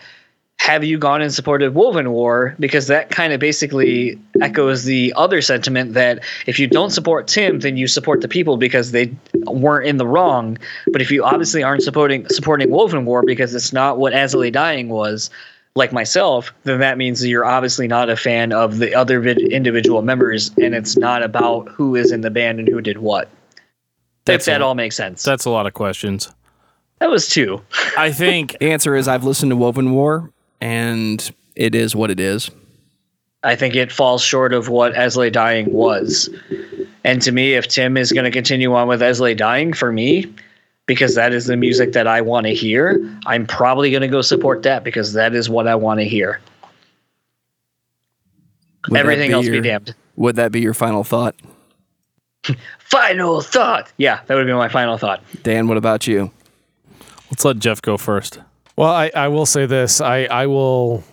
have 0.60 0.84
you 0.84 0.98
gone 0.98 1.22
and 1.22 1.32
supported 1.32 1.74
Woven 1.74 2.12
War? 2.12 2.55
Because 2.60 2.86
that 2.89 3.08
kind 3.08 3.32
of 3.32 3.40
basically 3.40 4.20
echoes 4.42 4.84
the 4.84 5.10
other 5.16 5.40
sentiment 5.40 5.94
that 5.94 6.22
if 6.47 6.58
you 6.58 6.66
don't 6.66 6.90
support 6.90 7.26
Tim, 7.26 7.60
then 7.60 7.78
you 7.78 7.86
support 7.86 8.20
the 8.20 8.28
people 8.28 8.58
because 8.58 8.92
they 8.92 9.10
weren't 9.47 9.86
in 9.86 9.97
the 9.97 10.06
wrong. 10.06 10.58
But 10.89 11.00
if 11.00 11.10
you 11.10 11.24
obviously 11.24 11.62
aren't 11.62 11.82
supporting 11.82 12.28
supporting 12.28 12.70
Woven 12.70 13.06
War 13.06 13.22
because 13.24 13.55
it's 13.55 13.72
not 13.72 13.97
what 13.97 14.12
As 14.12 14.34
I 14.34 14.39
Lay 14.39 14.50
Dying 14.50 14.90
was, 14.90 15.30
like 15.76 15.94
myself, 15.94 16.52
then 16.64 16.80
that 16.80 16.98
means 16.98 17.20
that 17.20 17.28
you're 17.28 17.47
obviously 17.47 17.89
not 17.89 18.10
a 18.10 18.16
fan 18.16 18.52
of 18.52 18.76
the 18.78 18.94
other 18.94 19.18
vid- 19.20 19.39
individual 19.52 20.02
members, 20.02 20.50
and 20.60 20.74
it's 20.74 20.94
not 20.98 21.22
about 21.22 21.68
who 21.70 21.97
is 21.97 22.12
in 22.12 22.20
the 22.20 22.30
band 22.30 22.58
and 22.58 22.68
who 22.68 22.82
did 22.82 22.98
what. 22.98 23.30
That's 24.26 24.47
if 24.47 24.52
that 24.52 24.60
a- 24.60 24.64
all 24.66 24.74
makes 24.74 24.94
sense. 24.94 25.22
That's 25.22 25.47
a 25.47 25.50
lot 25.50 25.66
of 25.66 25.72
questions. 25.72 26.30
That 26.98 27.08
was 27.08 27.28
two. 27.28 27.62
I 27.97 28.12
think 28.12 28.58
The 28.60 28.70
answer 28.72 28.94
is 28.94 29.08
I've 29.08 29.24
listened 29.24 29.50
to 29.52 29.56
Woven 29.56 29.92
War, 29.92 30.30
and 30.60 31.32
it 31.56 31.74
is 31.74 31.94
what 31.94 32.10
it 32.10 32.20
is. 32.20 32.50
I 33.42 33.56
think 33.56 33.74
it 33.74 33.90
falls 33.90 34.22
short 34.22 34.52
of 34.52 34.68
what 34.68 34.94
As 34.94 35.16
I 35.16 35.20
Lay 35.22 35.30
Dying 35.30 35.72
was. 35.72 36.28
And 37.05 37.22
to 37.22 37.32
me, 37.32 37.55
if 37.55 37.68
Tim 37.68 37.97
is 37.97 38.12
going 38.12 38.24
to 38.24 38.30
continue 38.30 38.74
on 38.74 38.86
with 38.89 39.02
As 39.02 39.20
I 39.20 39.24
Lay 39.24 39.34
Dying, 39.34 39.72
for 39.72 39.90
me, 39.90 40.32
because 40.86 41.14
that 41.14 41.32
is 41.32 41.47
the 41.47 41.56
music 41.56 41.92
that 41.92 42.06
I 42.06 42.20
want 42.20 42.47
to 42.47 42.55
hear, 42.55 43.00
I'm 43.26 43.47
probably 43.47 43.90
going 43.90 44.02
to 44.02 44.08
go 44.08 44.20
support 44.20 44.62
that 44.64 44.84
because 44.84 45.14
that 45.14 45.34
is 45.34 45.48
what 45.48 45.66
I 45.66 45.74
want 45.74 46.00
to 46.00 46.05
hear. 46.05 46.40
Would 48.89 48.97
that 48.97 49.00
Everything 49.00 49.32
else 49.32 49.47
your, 49.47 49.62
be 49.62 49.68
damned. 49.68 49.94
Would 50.16 50.36
that 50.36 50.52
be 50.52 50.60
your 50.60 50.74
final 50.74 51.05
thought? 51.05 51.34
Final 52.78 53.40
thought. 53.40 53.92
Yeah, 53.98 54.20
that 54.26 54.34
would 54.34 54.47
be 54.47 54.52
my 54.52 54.68
final 54.68 54.97
thought. 54.97 55.22
Dan, 55.44 55.68
what 55.68 55.76
about 55.76 56.06
you? 56.06 56.32
let's 57.30 57.44
let 57.44 57.58
Jeff 57.58 57.80
go 57.80 57.97
first. 57.97 58.40
Well, 58.81 58.92
I, 58.92 59.10
I 59.15 59.28
will 59.28 59.44
say 59.44 59.67
this. 59.67 60.00
I, 60.00 60.25
I 60.25 60.47
will 60.47 61.05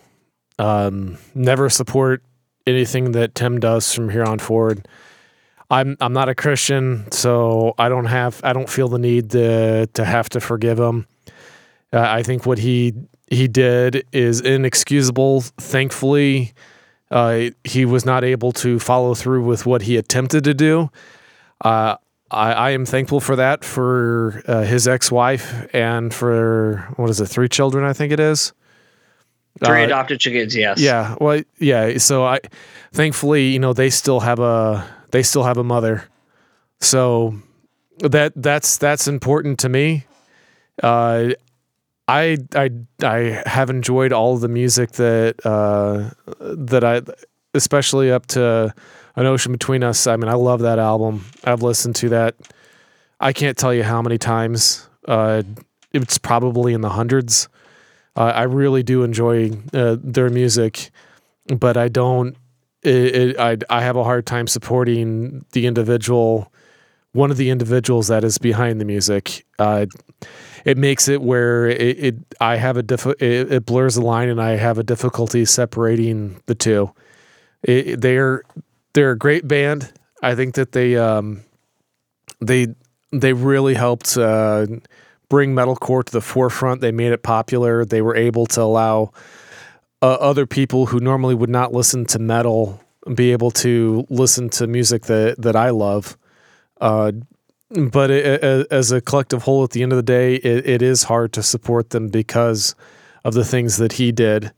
um, 0.57 1.17
never 1.35 1.69
support 1.69 2.23
anything 2.65 3.11
that 3.11 3.35
Tim 3.35 3.59
does 3.59 3.93
from 3.93 4.07
here 4.07 4.23
on 4.23 4.39
forward. 4.39 4.87
I'm 5.69 5.97
I'm 5.99 6.13
not 6.13 6.29
a 6.29 6.33
Christian, 6.33 7.11
so 7.11 7.75
I 7.77 7.89
don't 7.89 8.05
have 8.05 8.39
I 8.41 8.53
don't 8.53 8.69
feel 8.69 8.87
the 8.87 8.99
need 8.99 9.31
to 9.31 9.87
to 9.87 10.05
have 10.05 10.29
to 10.29 10.39
forgive 10.39 10.79
him. 10.79 11.07
Uh, 11.91 11.99
I 12.07 12.23
think 12.23 12.45
what 12.45 12.57
he 12.57 12.93
he 13.29 13.49
did 13.49 14.07
is 14.13 14.39
inexcusable. 14.39 15.41
Thankfully, 15.41 16.53
uh, 17.11 17.49
he 17.65 17.83
was 17.83 18.05
not 18.05 18.23
able 18.23 18.53
to 18.53 18.79
follow 18.79 19.13
through 19.13 19.43
with 19.43 19.65
what 19.65 19.81
he 19.81 19.97
attempted 19.97 20.45
to 20.45 20.53
do. 20.53 20.89
Uh, 21.59 21.97
I, 22.29 22.51
I 22.51 22.69
am 22.71 22.85
thankful 22.85 23.19
for 23.19 23.35
that 23.37 23.63
for 23.63 24.41
uh, 24.47 24.63
his 24.63 24.87
ex-wife 24.87 25.67
and 25.73 26.13
for 26.13 26.87
what 26.97 27.09
is 27.09 27.21
it, 27.21 27.27
three 27.27 27.47
children? 27.49 27.85
I 27.85 27.93
think 27.93 28.11
it 28.11 28.19
is. 28.19 28.53
Three 29.63 29.81
Uh, 29.83 29.85
adopted 29.85 30.19
chickens, 30.19 30.55
yes. 30.55 30.79
yeah, 30.79 31.15
well, 31.19 31.41
yeah. 31.57 31.97
So 31.97 32.25
I, 32.25 32.39
thankfully, 32.91 33.47
you 33.47 33.59
know, 33.59 33.73
they 33.73 33.89
still 33.89 34.19
have 34.19 34.39
a 34.39 34.85
they 35.11 35.23
still 35.23 35.43
have 35.43 35.57
a 35.57 35.63
mother, 35.63 36.03
so 36.79 37.33
that 37.99 38.33
that's 38.35 38.77
that's 38.77 39.07
important 39.07 39.57
to 39.59 39.69
me. 39.69 40.05
Uh, 40.83 41.29
I 42.07 42.37
I 42.53 42.69
I 43.01 43.41
have 43.47 43.71
enjoyed 43.71 44.13
all 44.13 44.35
of 44.35 44.41
the 44.41 44.47
music 44.47 44.91
that 44.91 45.43
uh, 45.43 46.11
that 46.39 46.83
I, 46.83 47.01
especially 47.55 48.11
up 48.11 48.27
to 48.27 48.73
an 49.17 49.25
ocean 49.25 49.51
between 49.51 49.83
us. 49.83 50.07
I 50.07 50.15
mean, 50.15 50.29
I 50.29 50.35
love 50.35 50.61
that 50.61 50.79
album. 50.79 51.25
I've 51.43 51.63
listened 51.63 51.95
to 51.97 52.09
that. 52.09 52.35
I 53.19 53.33
can't 53.33 53.57
tell 53.57 53.73
you 53.73 53.83
how 53.83 54.01
many 54.01 54.17
times. 54.17 54.87
Uh, 55.07 55.41
it's 55.91 56.19
probably 56.19 56.73
in 56.73 56.81
the 56.81 56.89
hundreds. 56.89 57.49
Uh, 58.15 58.31
I 58.35 58.43
really 58.43 58.83
do 58.83 59.03
enjoy 59.03 59.51
uh, 59.73 59.97
their 59.99 60.29
music, 60.29 60.91
but 61.47 61.77
I 61.77 61.87
don't. 61.87 62.37
It, 62.83 63.15
it, 63.15 63.39
I 63.39 63.57
I 63.69 63.81
have 63.81 63.95
a 63.95 64.03
hard 64.03 64.27
time 64.27 64.45
supporting 64.47 65.45
the 65.51 65.65
individual, 65.65 66.53
one 67.13 67.31
of 67.31 67.37
the 67.37 67.49
individuals 67.49 68.07
that 68.09 68.23
is 68.23 68.37
behind 68.37 68.79
the 68.79 68.85
music. 68.85 69.45
Uh, 69.57 69.87
it 70.63 70.77
makes 70.77 71.07
it 71.07 71.21
where 71.21 71.67
it, 71.67 71.99
it 71.99 72.15
I 72.39 72.57
have 72.57 72.77
a 72.77 72.83
diff- 72.83 73.19
it, 73.19 73.65
blurs 73.65 73.95
the 73.95 74.01
line, 74.01 74.29
and 74.29 74.41
I 74.41 74.57
have 74.57 74.77
a 74.77 74.83
difficulty 74.83 75.43
separating 75.45 76.41
the 76.45 76.55
two. 76.55 76.91
They're 77.63 78.43
they're 78.97 79.11
a 79.11 79.17
great 79.17 79.47
band. 79.47 79.93
I 80.23 80.33
think 80.33 80.55
that 80.55 80.71
they 80.71 80.97
um, 80.97 81.43
they 82.41 82.73
they 83.11 83.33
really 83.33 83.75
helped 83.75 84.17
uh, 84.17 84.65
bring 85.29 85.53
metalcore 85.53 86.03
to 86.03 86.11
the 86.11 86.19
forefront. 86.19 86.81
They 86.81 86.91
made 86.91 87.11
it 87.11 87.21
popular. 87.21 87.85
They 87.85 88.01
were 88.01 88.15
able 88.15 88.47
to 88.47 88.61
allow 88.63 89.11
uh, 90.01 90.13
other 90.13 90.47
people 90.47 90.87
who 90.87 90.99
normally 90.99 91.35
would 91.35 91.49
not 91.51 91.73
listen 91.73 92.05
to 92.07 92.17
metal 92.17 92.81
be 93.13 93.31
able 93.31 93.51
to 93.51 94.07
listen 94.09 94.49
to 94.49 94.65
music 94.65 95.03
that 95.03 95.39
that 95.43 95.55
I 95.55 95.69
love. 95.69 96.17
Uh, 96.81 97.11
but 97.69 98.09
it, 98.09 98.43
as 98.71 98.91
a 98.91 98.99
collective 98.99 99.43
whole, 99.43 99.63
at 99.63 99.71
the 99.71 99.83
end 99.83 99.91
of 99.91 99.97
the 99.97 100.01
day, 100.01 100.35
it, 100.37 100.67
it 100.67 100.81
is 100.81 101.03
hard 101.03 101.33
to 101.33 101.43
support 101.43 101.91
them 101.91 102.07
because 102.07 102.73
of 103.23 103.35
the 103.35 103.45
things 103.45 103.77
that 103.77 103.93
he 103.93 104.11
did. 104.11 104.51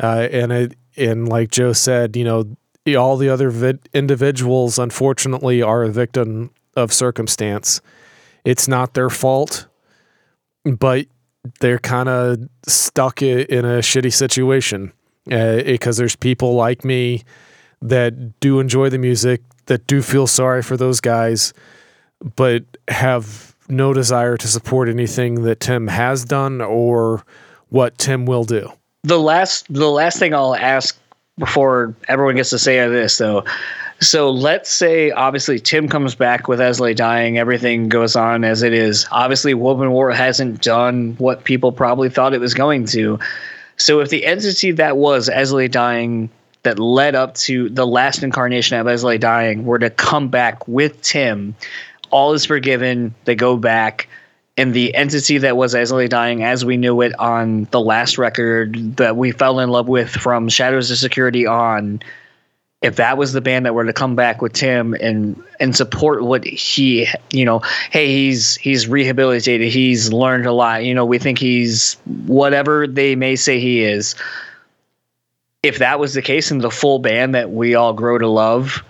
Uh, 0.00 0.28
and 0.30 0.52
it, 0.52 0.74
and 0.96 1.28
like 1.28 1.50
Joe 1.50 1.72
said, 1.72 2.14
you 2.14 2.24
know, 2.24 2.56
all 2.96 3.16
the 3.16 3.28
other 3.28 3.50
vid- 3.50 3.88
individuals, 3.92 4.78
unfortunately, 4.78 5.62
are 5.62 5.82
a 5.82 5.88
victim 5.88 6.50
of 6.76 6.92
circumstance. 6.92 7.80
It's 8.44 8.66
not 8.66 8.94
their 8.94 9.10
fault, 9.10 9.66
but 10.64 11.06
they're 11.60 11.78
kind 11.78 12.08
of 12.08 12.38
stuck 12.66 13.22
in 13.22 13.64
a 13.64 13.78
shitty 13.78 14.12
situation 14.12 14.92
uh, 15.30 15.34
eh, 15.34 15.62
because 15.64 15.96
there's 15.96 16.16
people 16.16 16.54
like 16.54 16.84
me 16.84 17.22
that 17.80 18.40
do 18.40 18.60
enjoy 18.60 18.88
the 18.88 18.98
music, 18.98 19.42
that 19.66 19.86
do 19.86 20.02
feel 20.02 20.26
sorry 20.26 20.62
for 20.62 20.76
those 20.76 21.00
guys, 21.00 21.52
but 22.36 22.64
have 22.88 23.54
no 23.68 23.92
desire 23.92 24.36
to 24.36 24.48
support 24.48 24.88
anything 24.88 25.42
that 25.42 25.60
Tim 25.60 25.88
has 25.88 26.24
done 26.24 26.60
or 26.60 27.24
what 27.68 27.96
Tim 27.98 28.26
will 28.26 28.44
do. 28.44 28.70
the 29.04 29.18
last 29.18 29.72
the 29.72 29.90
last 29.90 30.18
thing 30.18 30.34
I'll 30.34 30.54
ask 30.54 30.96
before 31.38 31.94
everyone 32.08 32.36
gets 32.36 32.50
to 32.50 32.58
say 32.58 32.86
this 32.88 33.18
though. 33.18 33.44
So 34.00 34.30
let's 34.30 34.70
say 34.70 35.10
obviously 35.12 35.60
Tim 35.60 35.88
comes 35.88 36.14
back 36.14 36.48
with 36.48 36.58
Esley 36.58 36.94
dying, 36.94 37.38
everything 37.38 37.88
goes 37.88 38.16
on 38.16 38.44
as 38.44 38.62
it 38.62 38.72
is. 38.72 39.06
Obviously 39.10 39.54
Woven 39.54 39.92
War 39.92 40.10
hasn't 40.10 40.62
done 40.62 41.14
what 41.18 41.44
people 41.44 41.72
probably 41.72 42.10
thought 42.10 42.34
it 42.34 42.40
was 42.40 42.54
going 42.54 42.86
to. 42.86 43.18
So 43.76 44.00
if 44.00 44.10
the 44.10 44.26
entity 44.26 44.72
that 44.72 44.96
was 44.96 45.28
Esley 45.28 45.70
dying 45.70 46.30
that 46.64 46.78
led 46.78 47.14
up 47.14 47.34
to 47.34 47.68
the 47.68 47.86
last 47.86 48.22
incarnation 48.22 48.78
of 48.78 48.86
Esley 48.86 49.18
dying 49.18 49.64
were 49.64 49.78
to 49.78 49.90
come 49.90 50.28
back 50.28 50.66
with 50.68 51.00
Tim, 51.02 51.54
all 52.10 52.34
is 52.34 52.44
forgiven, 52.44 53.14
they 53.24 53.34
go 53.34 53.56
back 53.56 54.08
and 54.56 54.74
the 54.74 54.94
entity 54.94 55.38
that 55.38 55.56
was 55.56 55.74
Esley 55.74 56.08
dying 56.08 56.42
as 56.42 56.64
we 56.64 56.76
knew 56.76 57.00
it 57.00 57.18
on 57.18 57.66
the 57.70 57.80
last 57.80 58.18
record 58.18 58.96
that 58.96 59.16
we 59.16 59.32
fell 59.32 59.60
in 59.60 59.70
love 59.70 59.88
with 59.88 60.10
from 60.10 60.48
Shadows 60.48 60.90
Are 60.90 60.96
Security 60.96 61.46
on 61.46 62.02
if 62.82 62.96
that 62.96 63.16
was 63.16 63.32
the 63.32 63.40
band 63.40 63.64
that 63.64 63.74
were 63.74 63.84
to 63.84 63.92
come 63.92 64.16
back 64.16 64.42
with 64.42 64.52
Tim 64.52 64.94
and 64.94 65.40
and 65.60 65.74
support 65.74 66.24
what 66.24 66.44
he 66.44 67.06
you 67.30 67.44
know 67.44 67.60
hey 67.90 68.08
he's 68.08 68.56
he's 68.56 68.88
rehabilitated 68.88 69.72
he's 69.72 70.12
learned 70.12 70.46
a 70.46 70.52
lot 70.52 70.84
you 70.84 70.94
know 70.94 71.04
we 71.04 71.18
think 71.18 71.38
he's 71.38 71.96
whatever 72.26 72.86
they 72.86 73.16
may 73.16 73.36
say 73.36 73.60
he 73.60 73.82
is. 73.82 74.14
If 75.62 75.78
that 75.78 76.00
was 76.00 76.14
the 76.14 76.22
case 76.22 76.50
and 76.50 76.60
the 76.60 76.72
full 76.72 76.98
band 76.98 77.36
that 77.36 77.52
we 77.52 77.76
all 77.76 77.92
grow 77.92 78.18
to 78.18 78.26
love 78.26 78.82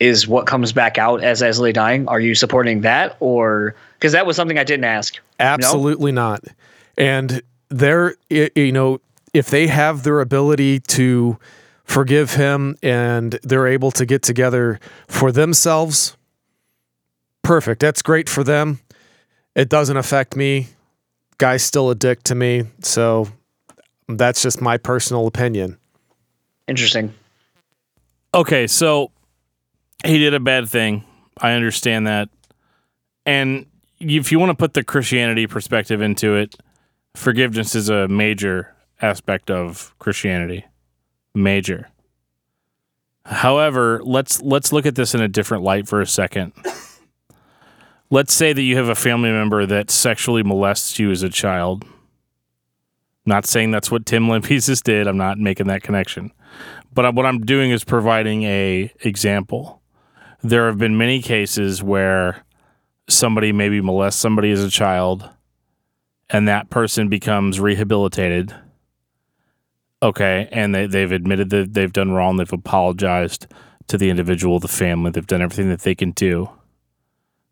is 0.00 0.28
what 0.28 0.46
comes 0.46 0.72
back 0.72 0.98
out 0.98 1.22
as 1.22 1.42
Esley 1.42 1.72
dying 1.72 2.06
are 2.08 2.20
you 2.20 2.34
supporting 2.34 2.82
that 2.82 3.16
or 3.20 3.74
because 3.94 4.12
that 4.12 4.26
was 4.26 4.36
something 4.36 4.58
I 4.58 4.64
didn't 4.64 4.84
ask 4.84 5.18
Absolutely 5.40 6.12
not. 6.12 6.44
And 6.96 7.42
they're, 7.68 8.16
you 8.28 8.72
know, 8.72 9.00
if 9.34 9.50
they 9.50 9.66
have 9.68 10.02
their 10.02 10.20
ability 10.20 10.80
to 10.80 11.38
forgive 11.84 12.34
him 12.34 12.76
and 12.82 13.38
they're 13.42 13.66
able 13.66 13.90
to 13.92 14.04
get 14.04 14.22
together 14.22 14.80
for 15.06 15.30
themselves, 15.30 16.16
perfect. 17.42 17.80
That's 17.80 18.02
great 18.02 18.28
for 18.28 18.42
them. 18.42 18.80
It 19.54 19.68
doesn't 19.68 19.96
affect 19.96 20.36
me. 20.36 20.68
Guy's 21.38 21.62
still 21.62 21.90
a 21.90 21.94
dick 21.94 22.22
to 22.24 22.34
me. 22.34 22.64
So 22.80 23.28
that's 24.08 24.42
just 24.42 24.60
my 24.60 24.76
personal 24.76 25.26
opinion. 25.26 25.78
interesting 26.66 27.14
Okay, 28.34 28.66
so 28.66 29.10
he 30.04 30.18
did 30.18 30.34
a 30.34 30.40
bad 30.40 30.68
thing. 30.68 31.04
I 31.38 31.52
understand 31.52 32.06
that. 32.06 32.28
And 33.26 33.66
if 34.00 34.32
you 34.32 34.38
want 34.38 34.50
to 34.50 34.56
put 34.56 34.74
the 34.74 34.84
Christianity 34.84 35.46
perspective 35.46 36.00
into 36.00 36.34
it, 36.34 36.56
forgiveness 37.14 37.74
is 37.74 37.88
a 37.88 38.08
major 38.08 38.74
aspect 39.00 39.50
of 39.50 39.94
Christianity. 39.98 40.64
Major. 41.34 41.88
However, 43.24 44.00
let's 44.02 44.40
let's 44.40 44.72
look 44.72 44.86
at 44.86 44.94
this 44.94 45.14
in 45.14 45.20
a 45.20 45.28
different 45.28 45.62
light 45.62 45.86
for 45.86 46.00
a 46.00 46.06
second. 46.06 46.52
Let's 48.10 48.32
say 48.32 48.54
that 48.54 48.62
you 48.62 48.74
have 48.76 48.88
a 48.88 48.94
family 48.94 49.30
member 49.30 49.66
that 49.66 49.90
sexually 49.90 50.42
molests 50.42 50.98
you 50.98 51.10
as 51.10 51.22
a 51.22 51.28
child. 51.28 51.84
Not 53.26 53.44
saying 53.44 53.70
that's 53.70 53.90
what 53.90 54.06
Tim 54.06 54.28
Lambesis 54.28 54.82
did. 54.82 55.06
I'm 55.06 55.18
not 55.18 55.36
making 55.38 55.66
that 55.66 55.82
connection 55.82 56.32
but 56.92 57.14
what 57.14 57.26
I'm 57.26 57.40
doing 57.40 57.70
is 57.70 57.84
providing 57.84 58.42
a 58.44 58.92
example. 59.00 59.77
There 60.42 60.66
have 60.66 60.78
been 60.78 60.96
many 60.96 61.20
cases 61.20 61.82
where 61.82 62.44
somebody 63.08 63.52
maybe 63.52 63.80
molests 63.80 64.20
somebody 64.20 64.50
as 64.52 64.62
a 64.62 64.70
child, 64.70 65.28
and 66.30 66.46
that 66.46 66.70
person 66.70 67.08
becomes 67.08 67.58
rehabilitated. 67.58 68.54
Okay, 70.02 70.48
and 70.52 70.74
they 70.74 70.86
they've 70.86 71.10
admitted 71.10 71.50
that 71.50 71.74
they've 71.74 71.92
done 71.92 72.12
wrong. 72.12 72.36
They've 72.36 72.52
apologized 72.52 73.46
to 73.88 73.98
the 73.98 74.10
individual, 74.10 74.60
the 74.60 74.68
family. 74.68 75.10
They've 75.10 75.26
done 75.26 75.42
everything 75.42 75.70
that 75.70 75.80
they 75.80 75.94
can 75.94 76.12
do. 76.12 76.50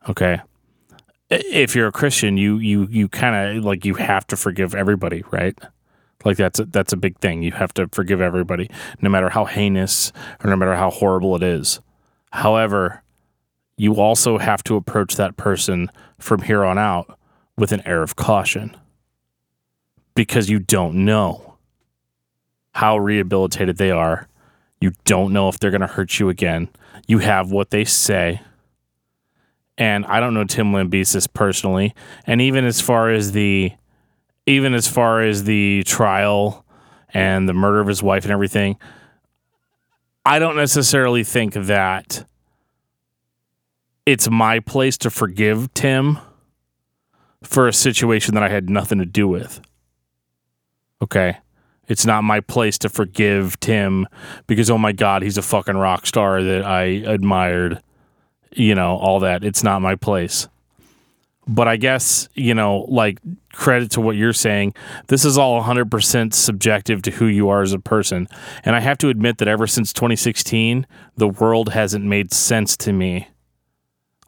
Okay, 0.09 0.41
if 1.29 1.75
you're 1.75 1.89
a 1.89 1.93
Christian, 1.93 2.37
you 2.37 2.59
you 2.59 2.87
you 2.89 3.09
kind 3.09 3.57
of 3.59 3.65
like 3.65 3.85
you 3.85 3.95
have 3.95 4.27
to 4.29 4.37
forgive 4.37 4.75
everybody, 4.75 5.25
right? 5.33 5.59
Like 6.25 6.37
that's 6.37 6.61
a, 6.61 6.65
that's 6.67 6.93
a 6.93 6.97
big 6.97 7.19
thing. 7.19 7.43
You 7.43 7.53
have 7.53 7.75
to 7.75 7.89
forgive 7.89 8.21
everybody, 8.21 8.71
no 9.01 9.11
matter 9.11 9.29
how 9.29 9.45
heinous 9.45 10.13
or 10.43 10.51
no 10.51 10.57
matter 10.57 10.77
how 10.77 10.91
horrible 10.91 11.37
it 11.37 11.43
is. 11.43 11.81
However, 12.37 13.03
you 13.79 13.95
also 13.95 14.37
have 14.37 14.63
to 14.65 14.77
approach 14.77 15.17
that 15.17 15.39
person 15.39 15.91
from 16.19 16.43
here 16.43 16.65
on 16.65 16.77
out 16.77 17.19
with 17.57 17.73
an 17.73 17.81
air 17.87 18.03
of 18.03 18.15
caution 18.15 18.77
because 20.15 20.51
you 20.51 20.59
don't 20.59 21.07
know 21.07 21.57
how 22.73 22.99
rehabilitated 22.99 23.79
they 23.79 23.91
are. 23.91 24.29
You 24.83 24.93
don't 25.07 25.33
know 25.33 25.49
if 25.49 25.59
they're 25.59 25.71
going 25.71 25.81
to 25.81 25.87
hurt 25.87 26.19
you 26.19 26.29
again. 26.29 26.69
You 27.07 27.19
have 27.19 27.51
what 27.51 27.71
they 27.71 27.87
say. 27.87 28.43
And 29.79 30.05
I 30.05 30.21
don't 30.21 30.35
know 30.35 30.45
Tim 30.45 30.73
Lambesis 30.73 31.27
personally. 31.33 31.95
And 32.27 32.43
even 32.43 32.67
as 32.67 32.83
far 32.83 33.11
as 33.11 33.33
the 33.33 33.73
even 34.45 34.75
as 34.75 34.87
far 34.87 35.23
as 35.23 35.45
the 35.45 35.85
trial 35.87 36.67
and 37.15 37.49
the 37.49 37.55
murder 37.55 37.81
of 37.81 37.89
his 37.89 38.03
wife 38.03 38.25
and 38.25 38.33
everything, 38.33 38.77
I 40.27 40.41
don't 40.41 40.57
necessarily 40.57 41.23
think 41.23 41.55
that 41.55 42.27
it's 44.05 44.29
my 44.29 44.59
place 44.59 44.99
to 44.99 45.11
forgive 45.11 45.73
Tim 45.73 46.19
for 47.45 47.69
a 47.69 47.73
situation 47.73 48.35
that 48.35 48.43
I 48.43 48.49
had 48.49 48.69
nothing 48.69 48.99
to 48.99 49.07
do 49.07 49.29
with. 49.29 49.61
Okay. 51.01 51.39
It's 51.87 52.05
not 52.05 52.25
my 52.25 52.41
place 52.41 52.77
to 52.79 52.89
forgive 52.89 53.61
Tim 53.61 54.09
because, 54.49 54.69
oh 54.69 54.79
my 54.79 54.91
God, 54.91 55.23
he's 55.23 55.39
a 55.39 55.43
fucking 55.43 55.77
rock 55.77 56.07
star 56.07 56.43
that 56.43 56.67
I 56.67 56.83
admired, 56.83 57.81
you 58.51 58.75
know, 58.75 58.97
all 58.97 59.21
that. 59.21 59.45
It's 59.45 59.63
not 59.63 59.81
my 59.81 59.95
place. 59.95 60.49
But 61.49 61.68
I 61.68 61.76
guess, 61.76 62.28
you 62.34 62.55
know, 62.55 62.86
like 62.89 63.20
credit 63.52 63.92
to 63.92 64.00
what 64.00 64.16
you're 64.16 64.33
saying, 64.33 64.75
this 65.07 65.25
is 65.25 65.39
all 65.39 65.62
100% 65.62 66.34
subjective 66.34 67.02
to 67.02 67.12
who 67.12 67.26
you 67.26 67.49
are 67.49 67.62
as 67.62 67.73
a 67.73 67.78
person. 67.78 68.26
And 68.65 68.75
I 68.75 68.81
have 68.81 68.99
to 68.99 69.08
admit 69.08 69.39
that 69.39 69.49
ever 69.49 69.66
since 69.66 69.92
2016, 69.92 70.86
the 71.16 71.28
world 71.28 71.70
hasn't 71.70 72.05
made 72.05 72.33
sense 72.33 72.76
to 72.78 72.92
me 72.92 73.28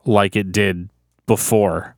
like 0.04 0.36
it 0.36 0.52
did 0.52 0.90
before. 1.26 1.96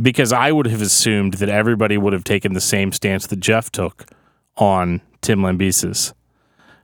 Because 0.00 0.34
I 0.34 0.52
would 0.52 0.66
have 0.66 0.82
assumed 0.82 1.34
that 1.34 1.48
everybody 1.48 1.96
would 1.96 2.12
have 2.12 2.24
taken 2.24 2.52
the 2.52 2.60
same 2.60 2.92
stance 2.92 3.26
that 3.26 3.40
Jeff 3.40 3.72
took 3.72 4.06
on 4.58 5.00
Tim 5.22 5.40
Lambesis. 5.40 6.12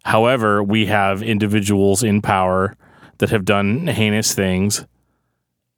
However, 0.05 0.62
we 0.62 0.86
have 0.86 1.22
individuals 1.22 2.02
in 2.02 2.22
power 2.22 2.74
that 3.18 3.28
have 3.28 3.44
done 3.44 3.88
heinous 3.88 4.34
things 4.34 4.86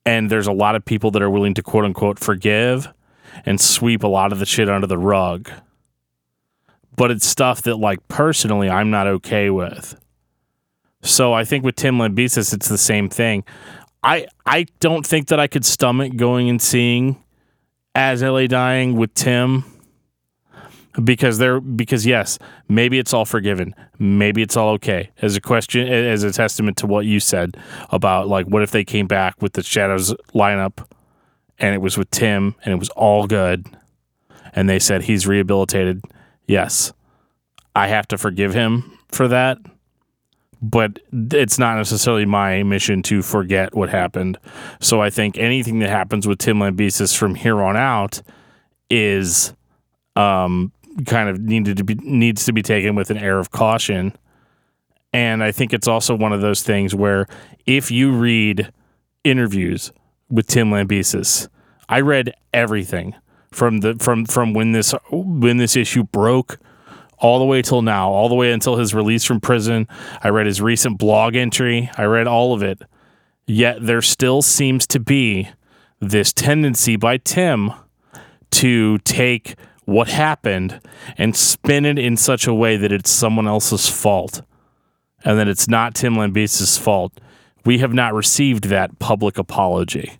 and 0.04 0.30
there's 0.30 0.46
a 0.46 0.52
lot 0.52 0.74
of 0.74 0.84
people 0.84 1.10
that 1.12 1.22
are 1.22 1.30
willing 1.30 1.54
to 1.54 1.62
quote 1.62 1.84
unquote 1.84 2.18
forgive 2.18 2.92
and 3.44 3.60
sweep 3.60 4.02
a 4.02 4.08
lot 4.08 4.32
of 4.32 4.38
the 4.38 4.46
shit 4.46 4.68
under 4.68 4.86
the 4.86 4.98
rug. 4.98 5.50
But 6.96 7.10
it's 7.10 7.26
stuff 7.26 7.62
that 7.62 7.76
like 7.76 8.06
personally 8.08 8.68
I'm 8.68 8.90
not 8.90 9.06
okay 9.06 9.50
with. 9.50 9.98
So 11.02 11.32
I 11.32 11.44
think 11.44 11.64
with 11.64 11.76
Tim 11.76 11.98
Lambesis 11.98 12.52
it's 12.52 12.68
the 12.68 12.78
same 12.78 13.08
thing. 13.08 13.44
I 14.02 14.26
I 14.46 14.66
don't 14.80 15.06
think 15.06 15.28
that 15.28 15.40
I 15.40 15.46
could 15.46 15.64
stomach 15.64 16.16
going 16.16 16.48
and 16.48 16.60
seeing 16.60 17.22
as 17.94 18.22
LA 18.22 18.46
dying 18.46 18.96
with 18.96 19.14
Tim 19.14 19.64
because 21.04 21.38
they're 21.38 21.60
because 21.60 22.04
yes, 22.04 22.38
maybe 22.68 22.98
it's 22.98 23.14
all 23.14 23.24
forgiven, 23.24 23.74
maybe 23.98 24.42
it's 24.42 24.56
all 24.56 24.70
okay. 24.70 25.10
As 25.22 25.36
a 25.36 25.40
question, 25.40 25.86
as 25.88 26.22
a 26.22 26.32
testament 26.32 26.76
to 26.78 26.86
what 26.86 27.06
you 27.06 27.20
said 27.20 27.56
about 27.90 28.28
like, 28.28 28.46
what 28.46 28.62
if 28.62 28.70
they 28.70 28.84
came 28.84 29.06
back 29.06 29.40
with 29.40 29.52
the 29.52 29.62
Shadows 29.62 30.14
lineup, 30.34 30.84
and 31.58 31.74
it 31.74 31.80
was 31.80 31.96
with 31.96 32.10
Tim, 32.10 32.56
and 32.64 32.74
it 32.74 32.78
was 32.78 32.88
all 32.90 33.26
good, 33.26 33.66
and 34.52 34.68
they 34.68 34.78
said 34.78 35.02
he's 35.02 35.26
rehabilitated. 35.26 36.02
Yes, 36.46 36.92
I 37.76 37.86
have 37.86 38.08
to 38.08 38.18
forgive 38.18 38.52
him 38.52 38.98
for 39.12 39.28
that, 39.28 39.58
but 40.60 40.98
it's 41.12 41.58
not 41.58 41.76
necessarily 41.76 42.26
my 42.26 42.64
mission 42.64 43.02
to 43.04 43.22
forget 43.22 43.74
what 43.76 43.90
happened. 43.90 44.38
So 44.80 45.00
I 45.00 45.10
think 45.10 45.38
anything 45.38 45.78
that 45.78 45.90
happens 45.90 46.26
with 46.26 46.38
Tim 46.38 46.58
Lambesis 46.58 47.16
from 47.16 47.36
here 47.36 47.62
on 47.62 47.76
out 47.76 48.22
is 48.90 49.54
um, 50.16 50.72
kind 51.06 51.28
of 51.28 51.40
needed 51.40 51.76
to 51.78 51.84
be 51.84 51.94
needs 51.96 52.44
to 52.46 52.52
be 52.52 52.62
taken 52.62 52.94
with 52.94 53.10
an 53.10 53.18
air 53.18 53.38
of 53.38 53.50
caution 53.50 54.12
And 55.12 55.42
I 55.42 55.52
think 55.52 55.72
it's 55.72 55.88
also 55.88 56.14
one 56.14 56.32
of 56.32 56.40
those 56.40 56.62
things 56.62 56.94
where 56.94 57.26
if 57.66 57.90
you 57.90 58.12
read 58.12 58.72
interviews 59.24 59.92
with 60.30 60.46
Tim 60.46 60.70
Lambesis, 60.70 61.48
I 61.88 62.00
read 62.00 62.34
everything 62.54 63.14
from 63.50 63.80
the 63.80 63.96
from 63.98 64.24
from 64.26 64.54
when 64.54 64.72
this 64.72 64.94
when 65.10 65.56
this 65.58 65.76
issue 65.76 66.04
broke 66.04 66.58
all 67.18 67.38
the 67.38 67.44
way 67.44 67.62
till 67.62 67.82
now, 67.82 68.10
all 68.10 68.28
the 68.28 68.34
way 68.34 68.52
until 68.52 68.76
his 68.76 68.94
release 68.94 69.24
from 69.24 69.40
prison. 69.40 69.88
I 70.22 70.28
read 70.30 70.46
his 70.46 70.62
recent 70.62 70.98
blog 70.98 71.36
entry. 71.36 71.90
I 71.98 72.04
read 72.04 72.26
all 72.26 72.54
of 72.54 72.62
it. 72.62 72.82
Yet 73.46 73.78
there 73.84 74.02
still 74.02 74.42
seems 74.42 74.86
to 74.88 75.00
be 75.00 75.50
this 76.00 76.32
tendency 76.32 76.96
by 76.96 77.18
Tim 77.18 77.72
to 78.52 78.98
take 78.98 79.56
what 79.84 80.08
happened 80.08 80.80
and 81.16 81.34
spin 81.34 81.84
it 81.84 81.98
in 81.98 82.16
such 82.16 82.46
a 82.46 82.54
way 82.54 82.76
that 82.76 82.92
it's 82.92 83.10
someone 83.10 83.48
else's 83.48 83.88
fault 83.88 84.42
and 85.24 85.38
that 85.38 85.48
it's 85.48 85.68
not 85.68 85.94
Tim 85.94 86.14
Lambesis' 86.14 86.78
fault. 86.78 87.20
We 87.64 87.78
have 87.78 87.92
not 87.92 88.14
received 88.14 88.64
that 88.64 88.98
public 88.98 89.38
apology. 89.38 90.18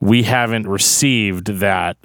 We 0.00 0.22
haven't 0.22 0.68
received 0.68 1.46
that 1.46 1.96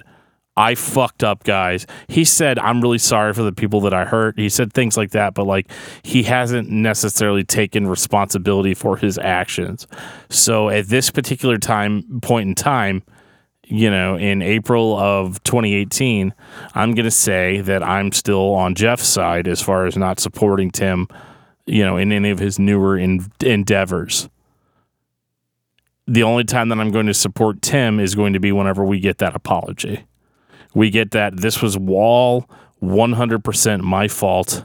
I 0.56 0.76
fucked 0.76 1.24
up, 1.24 1.42
guys. 1.42 1.86
He 2.06 2.24
said, 2.24 2.58
I'm 2.60 2.80
really 2.80 2.98
sorry 2.98 3.32
for 3.32 3.42
the 3.42 3.52
people 3.52 3.80
that 3.82 3.94
I 3.94 4.04
hurt. 4.04 4.38
He 4.38 4.48
said 4.48 4.72
things 4.72 4.96
like 4.96 5.10
that, 5.10 5.34
but 5.34 5.46
like 5.46 5.70
he 6.04 6.22
hasn't 6.22 6.70
necessarily 6.70 7.42
taken 7.42 7.88
responsibility 7.88 8.74
for 8.74 8.96
his 8.96 9.18
actions. 9.18 9.86
So 10.30 10.68
at 10.68 10.86
this 10.86 11.10
particular 11.10 11.58
time 11.58 12.20
point 12.20 12.48
in 12.48 12.54
time, 12.54 13.02
you 13.74 13.90
know, 13.90 14.16
in 14.16 14.40
April 14.40 14.96
of 14.96 15.42
2018, 15.42 16.32
I'm 16.74 16.94
going 16.94 17.04
to 17.04 17.10
say 17.10 17.60
that 17.62 17.82
I'm 17.82 18.12
still 18.12 18.54
on 18.54 18.76
Jeff's 18.76 19.08
side 19.08 19.48
as 19.48 19.60
far 19.60 19.86
as 19.86 19.96
not 19.96 20.20
supporting 20.20 20.70
Tim, 20.70 21.08
you 21.66 21.84
know, 21.84 21.96
in 21.96 22.12
any 22.12 22.30
of 22.30 22.38
his 22.38 22.60
newer 22.60 22.96
in- 22.96 23.26
endeavors. 23.40 24.28
The 26.06 26.22
only 26.22 26.44
time 26.44 26.68
that 26.68 26.78
I'm 26.78 26.92
going 26.92 27.06
to 27.06 27.14
support 27.14 27.62
Tim 27.62 27.98
is 27.98 28.14
going 28.14 28.34
to 28.34 28.40
be 28.40 28.52
whenever 28.52 28.84
we 28.84 29.00
get 29.00 29.18
that 29.18 29.34
apology. 29.34 30.04
We 30.72 30.90
get 30.90 31.10
that 31.10 31.38
this 31.38 31.60
was 31.60 31.76
wall 31.76 32.48
100% 32.80 33.80
my 33.80 34.06
fault, 34.06 34.64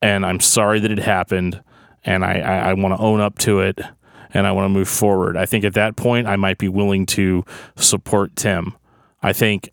and 0.00 0.24
I'm 0.24 0.40
sorry 0.40 0.80
that 0.80 0.90
it 0.90 1.00
happened, 1.00 1.62
and 2.04 2.24
I, 2.24 2.38
I, 2.38 2.56
I 2.70 2.74
want 2.74 2.96
to 2.96 3.02
own 3.02 3.20
up 3.20 3.36
to 3.40 3.60
it 3.60 3.78
and 4.34 4.46
I 4.46 4.52
want 4.52 4.66
to 4.66 4.68
move 4.70 4.88
forward. 4.88 5.36
I 5.36 5.46
think 5.46 5.64
at 5.64 5.74
that 5.74 5.96
point, 5.96 6.26
I 6.26 6.36
might 6.36 6.58
be 6.58 6.68
willing 6.68 7.06
to 7.06 7.44
support 7.76 8.36
Tim. 8.36 8.74
I 9.22 9.32
think 9.32 9.70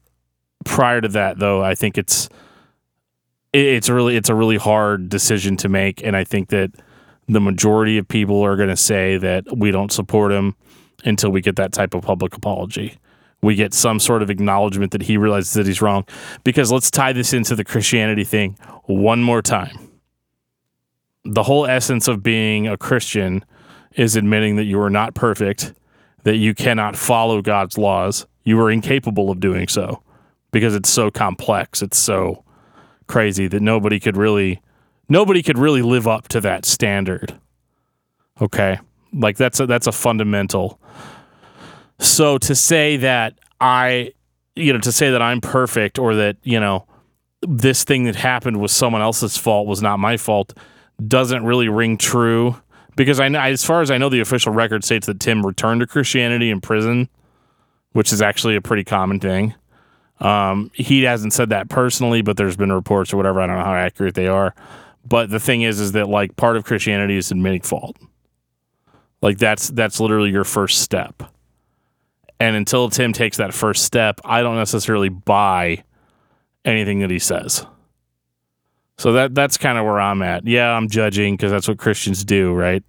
prior 0.66 1.02
to 1.02 1.08
that, 1.10 1.40
though, 1.40 1.64
I 1.64 1.76
think 1.76 1.98
it's 1.98 2.30
it's 3.54 3.90
really 3.90 4.16
it's 4.16 4.30
a 4.30 4.36
really 4.36 4.58
hard 4.58 5.10
decision 5.10 5.58
to 5.58 5.70
make, 5.70 6.04
and 6.04 6.16
I 6.16 6.24
think 6.24 6.50
that 6.50 6.72
the 7.28 7.42
majority 7.42 7.98
of 7.98 8.08
people 8.08 8.42
are 8.42 8.56
going 8.56 8.70
to 8.70 8.78
say 8.78 9.18
that 9.18 9.46
we 9.58 9.72
don't 9.72 9.92
support 9.92 10.32
him 10.32 10.56
until 11.04 11.30
we 11.30 11.42
get 11.42 11.56
that 11.58 11.74
type 11.74 11.94
of 11.94 12.02
public 12.02 12.36
apology. 12.36 12.98
We 13.42 13.56
get 13.56 13.74
some 13.74 14.00
sort 14.00 14.24
of 14.24 14.30
acknowledgement 14.30 14.92
that 14.94 15.04
he 15.04 15.18
realizes 15.18 15.54
that 15.54 15.68
he's 15.68 15.82
wrong. 15.82 16.06
Because 16.44 16.72
let's 16.72 16.90
tie 16.90 17.14
this 17.14 17.34
into 17.34 17.56
the 17.56 17.64
Christianity 17.64 18.24
thing 18.24 18.58
one 18.86 19.22
more 19.22 19.42
time. 19.42 19.78
The 21.24 21.44
whole 21.44 21.66
essence 21.66 22.08
of 22.08 22.24
being 22.24 22.68
a 22.68 22.78
Christian 22.78 23.44
is 23.98 24.16
admitting 24.16 24.56
that 24.56 24.64
you 24.64 24.80
are 24.80 24.90
not 24.90 25.14
perfect, 25.16 25.74
that 26.24 26.38
you 26.38 26.54
cannot 26.54 26.96
follow 26.96 27.42
God's 27.42 27.78
laws. 27.78 28.26
You 28.46 28.60
are 28.62 28.72
incapable 28.72 29.30
of 29.30 29.42
doing 29.42 29.68
so 29.68 30.02
because 30.52 30.76
it's 30.76 30.90
so 30.90 31.12
complex. 31.12 31.82
It's 31.82 31.98
so 31.98 32.46
crazy 33.08 33.48
that 33.48 33.62
nobody 33.62 34.00
could 34.00 34.16
really 34.16 34.62
nobody 35.10 35.42
could 35.42 35.58
really 35.58 35.82
live 35.82 36.08
up 36.08 36.28
to 36.30 36.42
that 36.42 36.66
standard. 36.66 37.38
Okay? 38.40 38.80
Like 39.12 39.36
that's 39.36 39.60
a, 39.60 39.66
that's 39.66 39.88
a 39.88 39.92
fundamental. 39.92 40.80
So 42.00 42.38
to 42.38 42.56
say 42.56 42.98
that 42.98 43.40
I 43.60 44.14
you 44.56 44.74
know, 44.74 44.80
to 44.80 44.92
say 44.92 45.12
that 45.12 45.22
I'm 45.22 45.40
perfect 45.40 46.00
or 46.00 46.16
that, 46.16 46.38
you 46.44 46.60
know, 46.60 46.88
this 47.42 47.84
thing 47.84 48.06
that 48.06 48.16
happened 48.16 48.60
was 48.60 48.72
someone 48.72 49.02
else's 49.02 49.38
fault 49.38 49.68
was 49.68 49.82
not 49.82 50.00
my 50.00 50.18
fault 50.18 50.58
doesn't 51.06 51.46
really 51.46 51.70
ring 51.70 51.98
true 51.98 52.56
because 52.98 53.20
I 53.22 53.28
as 53.28 53.64
far 53.64 53.82
as 53.82 53.90
I 53.90 53.98
know, 53.98 54.10
the 54.10 54.20
official 54.20 54.52
record 54.52 54.84
states 54.84 55.06
that 55.08 55.22
Tim 55.22 55.46
returned 55.46 55.80
to 55.82 55.88
Christianity 55.88 56.50
in 56.50 56.60
prison, 56.60 57.08
which 57.94 58.12
is 58.12 58.22
actually 58.22 58.58
a 58.58 58.62
pretty 58.62 58.84
common 58.84 59.20
thing. 59.20 59.54
Um, 60.20 60.72
he 60.74 61.04
hasn't 61.04 61.32
said 61.32 61.50
that 61.52 61.70
personally, 61.70 62.24
but 62.24 62.36
there's 62.36 62.58
been 62.58 62.74
reports 62.74 63.14
or 63.14 63.18
whatever. 63.18 63.40
I 63.40 63.48
don't 63.48 63.58
know 63.58 63.64
how 63.64 63.76
accurate 63.76 64.16
they 64.16 64.28
are. 64.28 64.56
But 65.06 65.30
the 65.30 65.40
thing 65.40 65.62
is, 65.62 65.80
is 65.80 65.94
that 65.94 66.10
like 66.10 66.36
part 66.36 66.58
of 66.58 66.66
Christianity 66.66 67.16
is 67.16 67.32
admitting 67.32 67.62
fault. 67.62 67.96
Like 69.22 69.38
that's 69.38 69.70
that's 69.70 70.00
literally 70.00 70.32
your 70.32 70.44
first 70.44 70.82
step. 70.82 71.24
And 72.40 72.56
until 72.56 72.90
Tim 72.90 73.14
takes 73.14 73.38
that 73.38 73.54
first 73.54 73.84
step, 73.84 74.20
I 74.26 74.42
don't 74.42 74.58
necessarily 74.58 75.10
buy 75.10 75.84
anything 76.66 77.00
that 77.00 77.10
he 77.10 77.20
says. 77.20 77.66
So 78.98 79.14
that 79.14 79.36
that's 79.36 79.58
kind 79.58 79.78
of 79.78 79.86
where 79.86 80.00
I'm 80.00 80.22
at. 80.22 80.48
Yeah, 80.48 80.72
I'm 80.72 80.90
judging 80.90 81.36
because 81.36 81.52
that's 81.52 81.68
what 81.68 81.78
Christians 81.78 82.26
do, 82.26 82.54
right? 82.54 82.84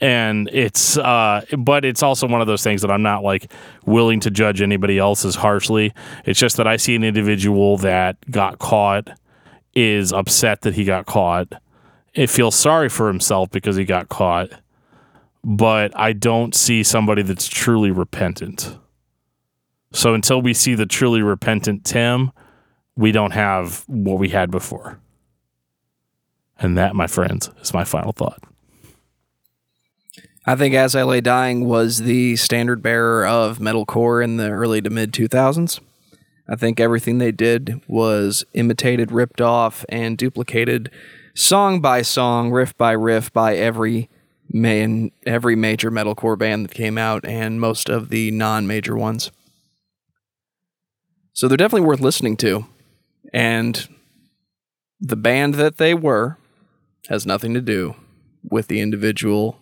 And 0.00 0.48
it's 0.52 0.96
uh 0.98 1.44
but 1.58 1.84
it's 1.84 2.02
also 2.02 2.28
one 2.28 2.40
of 2.40 2.46
those 2.46 2.62
things 2.62 2.82
that 2.82 2.90
I'm 2.90 3.02
not 3.02 3.24
like 3.24 3.50
willing 3.86 4.20
to 4.20 4.30
judge 4.30 4.62
anybody 4.62 4.98
else 4.98 5.24
as 5.24 5.34
harshly. 5.34 5.92
It's 6.26 6.38
just 6.38 6.56
that 6.58 6.66
I 6.66 6.76
see 6.76 6.94
an 6.94 7.02
individual 7.02 7.76
that 7.78 8.18
got 8.30 8.58
caught 8.58 9.08
is 9.74 10.12
upset 10.12 10.62
that 10.62 10.74
he 10.74 10.84
got 10.84 11.06
caught. 11.06 11.52
It 12.14 12.30
feels 12.30 12.54
sorry 12.54 12.88
for 12.88 13.08
himself 13.08 13.50
because 13.50 13.76
he 13.76 13.84
got 13.84 14.08
caught. 14.08 14.50
But 15.42 15.96
I 15.98 16.12
don't 16.12 16.54
see 16.54 16.82
somebody 16.82 17.22
that's 17.22 17.46
truly 17.46 17.90
repentant. 17.90 18.76
So 19.92 20.14
until 20.14 20.42
we 20.42 20.54
see 20.54 20.74
the 20.74 20.86
truly 20.86 21.22
repentant 21.22 21.84
Tim, 21.84 22.32
we 22.96 23.12
don't 23.12 23.30
have 23.32 23.84
what 23.86 24.18
we 24.18 24.28
had 24.30 24.50
before. 24.50 24.98
And 26.58 26.76
that, 26.78 26.94
my 26.94 27.06
friends, 27.06 27.50
is 27.60 27.74
my 27.74 27.84
final 27.84 28.12
thought. 28.12 28.42
I 30.46 30.54
think 30.54 30.74
As 30.74 30.94
I 30.94 31.02
Lay 31.02 31.20
Dying 31.20 31.66
was 31.66 31.98
the 31.98 32.36
standard 32.36 32.82
bearer 32.82 33.26
of 33.26 33.58
metalcore 33.58 34.22
in 34.22 34.36
the 34.36 34.50
early 34.50 34.80
to 34.80 34.90
mid 34.90 35.12
2000s. 35.12 35.80
I 36.48 36.54
think 36.54 36.78
everything 36.78 37.18
they 37.18 37.32
did 37.32 37.80
was 37.88 38.44
imitated, 38.54 39.10
ripped 39.10 39.40
off, 39.40 39.84
and 39.88 40.16
duplicated 40.16 40.90
song 41.34 41.80
by 41.80 42.02
song, 42.02 42.52
riff 42.52 42.76
by 42.76 42.92
riff 42.92 43.32
by 43.32 43.56
every 43.56 44.08
main 44.48 45.10
every 45.26 45.56
major 45.56 45.90
metalcore 45.90 46.38
band 46.38 46.64
that 46.64 46.74
came 46.74 46.96
out 46.96 47.24
and 47.24 47.60
most 47.60 47.88
of 47.88 48.10
the 48.10 48.30
non-major 48.30 48.96
ones. 48.96 49.32
So 51.32 51.48
they're 51.48 51.56
definitely 51.56 51.88
worth 51.88 52.00
listening 52.00 52.36
to. 52.38 52.66
And 53.32 53.88
the 55.00 55.16
band 55.16 55.56
that 55.56 55.78
they 55.78 55.92
were 55.92 56.38
has 57.08 57.26
nothing 57.26 57.54
to 57.54 57.60
do 57.60 57.94
with 58.48 58.68
the 58.68 58.80
individual. 58.80 59.58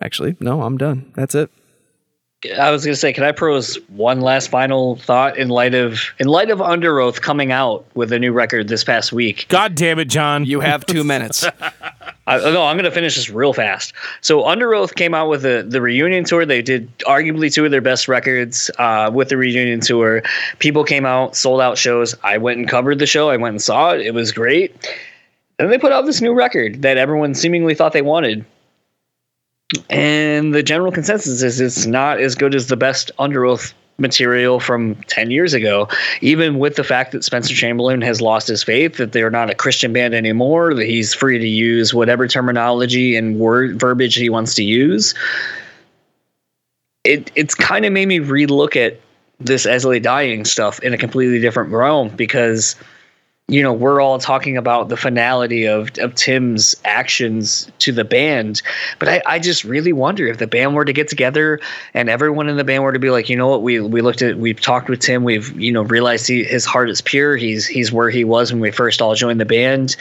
Actually, 0.00 0.36
no, 0.40 0.62
I'm 0.62 0.76
done. 0.76 1.12
That's 1.16 1.34
it. 1.34 1.50
I 2.56 2.70
was 2.70 2.84
gonna 2.84 2.94
say, 2.94 3.12
can 3.12 3.24
I 3.24 3.32
pose 3.32 3.76
one 3.88 4.20
last 4.20 4.48
final 4.48 4.94
thought 4.94 5.36
in 5.36 5.48
light 5.48 5.74
of 5.74 6.00
in 6.20 6.28
light 6.28 6.50
of 6.50 6.60
Underoath 6.60 7.20
coming 7.20 7.50
out 7.50 7.84
with 7.96 8.12
a 8.12 8.18
new 8.18 8.32
record 8.32 8.68
this 8.68 8.84
past 8.84 9.12
week? 9.12 9.46
God 9.48 9.74
damn 9.74 9.98
it, 9.98 10.04
John. 10.04 10.44
You 10.44 10.60
have 10.60 10.86
two 10.86 11.02
minutes. 11.02 11.44
I, 12.28 12.38
no, 12.38 12.64
I'm 12.64 12.76
gonna 12.76 12.92
finish 12.92 13.16
this 13.16 13.28
real 13.28 13.52
fast. 13.52 13.92
So 14.20 14.42
Underoath 14.42 14.94
came 14.94 15.14
out 15.14 15.28
with 15.28 15.42
the 15.42 15.66
the 15.66 15.80
reunion 15.80 16.22
tour. 16.22 16.46
They 16.46 16.62
did 16.62 16.96
arguably 17.00 17.52
two 17.52 17.64
of 17.64 17.72
their 17.72 17.80
best 17.80 18.06
records 18.06 18.70
uh, 18.78 19.10
with 19.12 19.30
the 19.30 19.36
reunion 19.36 19.80
tour. 19.80 20.22
People 20.60 20.84
came 20.84 21.06
out, 21.06 21.34
sold 21.34 21.60
out 21.60 21.76
shows. 21.76 22.14
I 22.22 22.38
went 22.38 22.58
and 22.58 22.68
covered 22.68 23.00
the 23.00 23.06
show. 23.06 23.30
I 23.30 23.36
went 23.36 23.54
and 23.54 23.62
saw 23.62 23.94
it. 23.94 24.02
It 24.02 24.14
was 24.14 24.30
great. 24.30 24.76
And 25.58 25.72
they 25.72 25.78
put 25.78 25.92
out 25.92 26.06
this 26.06 26.20
new 26.20 26.32
record 26.32 26.82
that 26.82 26.98
everyone 26.98 27.34
seemingly 27.34 27.74
thought 27.74 27.92
they 27.92 28.02
wanted. 28.02 28.44
And 29.90 30.54
the 30.54 30.62
general 30.62 30.92
consensus 30.92 31.42
is 31.42 31.60
it's 31.60 31.86
not 31.86 32.20
as 32.20 32.34
good 32.34 32.54
as 32.54 32.68
the 32.68 32.76
best 32.76 33.10
Underoath 33.18 33.74
material 33.98 34.60
from 34.60 34.94
10 35.08 35.30
years 35.30 35.54
ago, 35.54 35.88
even 36.20 36.58
with 36.58 36.76
the 36.76 36.84
fact 36.84 37.12
that 37.12 37.24
Spencer 37.24 37.54
Chamberlain 37.54 38.00
has 38.00 38.20
lost 38.20 38.46
his 38.46 38.62
faith, 38.62 38.96
that 38.96 39.12
they're 39.12 39.30
not 39.30 39.50
a 39.50 39.54
Christian 39.54 39.92
band 39.92 40.14
anymore, 40.14 40.72
that 40.74 40.86
he's 40.86 41.12
free 41.12 41.38
to 41.38 41.46
use 41.46 41.92
whatever 41.92 42.28
terminology 42.28 43.16
and 43.16 43.38
word 43.38 43.78
verbiage 43.78 44.14
he 44.14 44.30
wants 44.30 44.54
to 44.54 44.62
use. 44.62 45.14
It 47.04 47.30
it's 47.34 47.54
kind 47.54 47.84
of 47.84 47.92
made 47.92 48.06
me 48.06 48.20
relook 48.20 48.76
at 48.76 49.00
this 49.40 49.66
As 49.66 49.84
I 49.84 49.88
Lay 49.88 50.00
Dying 50.00 50.44
stuff 50.44 50.80
in 50.80 50.94
a 50.94 50.98
completely 50.98 51.40
different 51.40 51.72
realm 51.72 52.08
because 52.10 52.76
you 53.50 53.62
know, 53.62 53.72
we're 53.72 54.02
all 54.02 54.18
talking 54.18 54.58
about 54.58 54.90
the 54.90 54.96
finality 54.96 55.66
of, 55.66 55.90
of 55.98 56.14
Tim's 56.14 56.74
actions 56.84 57.70
to 57.78 57.92
the 57.92 58.04
band. 58.04 58.60
But 58.98 59.08
I, 59.08 59.22
I 59.24 59.38
just 59.38 59.64
really 59.64 59.94
wonder 59.94 60.26
if 60.26 60.36
the 60.36 60.46
band 60.46 60.74
were 60.74 60.84
to 60.84 60.92
get 60.92 61.08
together 61.08 61.58
and 61.94 62.10
everyone 62.10 62.50
in 62.50 62.58
the 62.58 62.64
band 62.64 62.82
were 62.82 62.92
to 62.92 62.98
be 62.98 63.08
like, 63.08 63.30
you 63.30 63.36
know 63.36 63.48
what, 63.48 63.62
we 63.62 63.80
we 63.80 64.02
looked 64.02 64.20
at 64.20 64.36
we've 64.36 64.60
talked 64.60 64.90
with 64.90 65.00
Tim, 65.00 65.24
we've, 65.24 65.58
you 65.58 65.72
know, 65.72 65.82
realized 65.82 66.28
he, 66.28 66.44
his 66.44 66.66
heart 66.66 66.90
is 66.90 67.00
pure. 67.00 67.36
He's 67.36 67.66
he's 67.66 67.90
where 67.90 68.10
he 68.10 68.22
was 68.22 68.52
when 68.52 68.60
we 68.60 68.70
first 68.70 69.00
all 69.00 69.14
joined 69.14 69.40
the 69.40 69.46
band. 69.46 69.96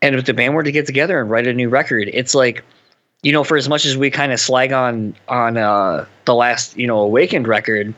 And 0.00 0.14
if 0.14 0.24
the 0.24 0.32
band 0.32 0.54
were 0.54 0.62
to 0.62 0.72
get 0.72 0.86
together 0.86 1.20
and 1.20 1.28
write 1.28 1.46
a 1.46 1.52
new 1.52 1.68
record, 1.68 2.08
it's 2.10 2.34
like, 2.34 2.64
you 3.22 3.32
know, 3.32 3.44
for 3.44 3.58
as 3.58 3.68
much 3.68 3.84
as 3.84 3.98
we 3.98 4.10
kind 4.10 4.32
of 4.32 4.40
slag 4.40 4.72
on 4.72 5.14
on 5.28 5.58
uh, 5.58 6.06
the 6.24 6.34
last, 6.34 6.74
you 6.78 6.86
know, 6.86 7.00
Awakened 7.00 7.46
record, 7.46 7.92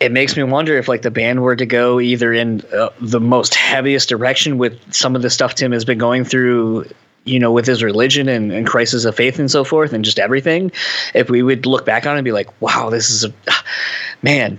it 0.00 0.12
makes 0.12 0.36
me 0.36 0.42
wonder 0.42 0.76
if 0.76 0.88
like 0.88 1.02
the 1.02 1.10
band 1.10 1.42
were 1.42 1.56
to 1.56 1.66
go 1.66 2.00
either 2.00 2.32
in 2.32 2.62
uh, 2.72 2.90
the 3.00 3.20
most 3.20 3.54
heaviest 3.54 4.08
direction 4.08 4.58
with 4.58 4.80
some 4.92 5.16
of 5.16 5.22
the 5.22 5.30
stuff 5.30 5.54
Tim 5.54 5.72
has 5.72 5.84
been 5.84 5.98
going 5.98 6.24
through, 6.24 6.86
you 7.24 7.38
know, 7.38 7.50
with 7.50 7.66
his 7.66 7.82
religion 7.82 8.28
and, 8.28 8.52
and 8.52 8.66
crisis 8.66 9.04
of 9.04 9.16
faith 9.16 9.38
and 9.38 9.50
so 9.50 9.64
forth, 9.64 9.92
and 9.92 10.04
just 10.04 10.18
everything. 10.18 10.70
If 11.14 11.30
we 11.30 11.42
would 11.42 11.66
look 11.66 11.84
back 11.84 12.06
on 12.06 12.14
it 12.14 12.18
and 12.18 12.24
be 12.24 12.32
like, 12.32 12.48
wow, 12.60 12.90
this 12.90 13.10
is 13.10 13.24
a 13.24 13.32
man, 14.22 14.58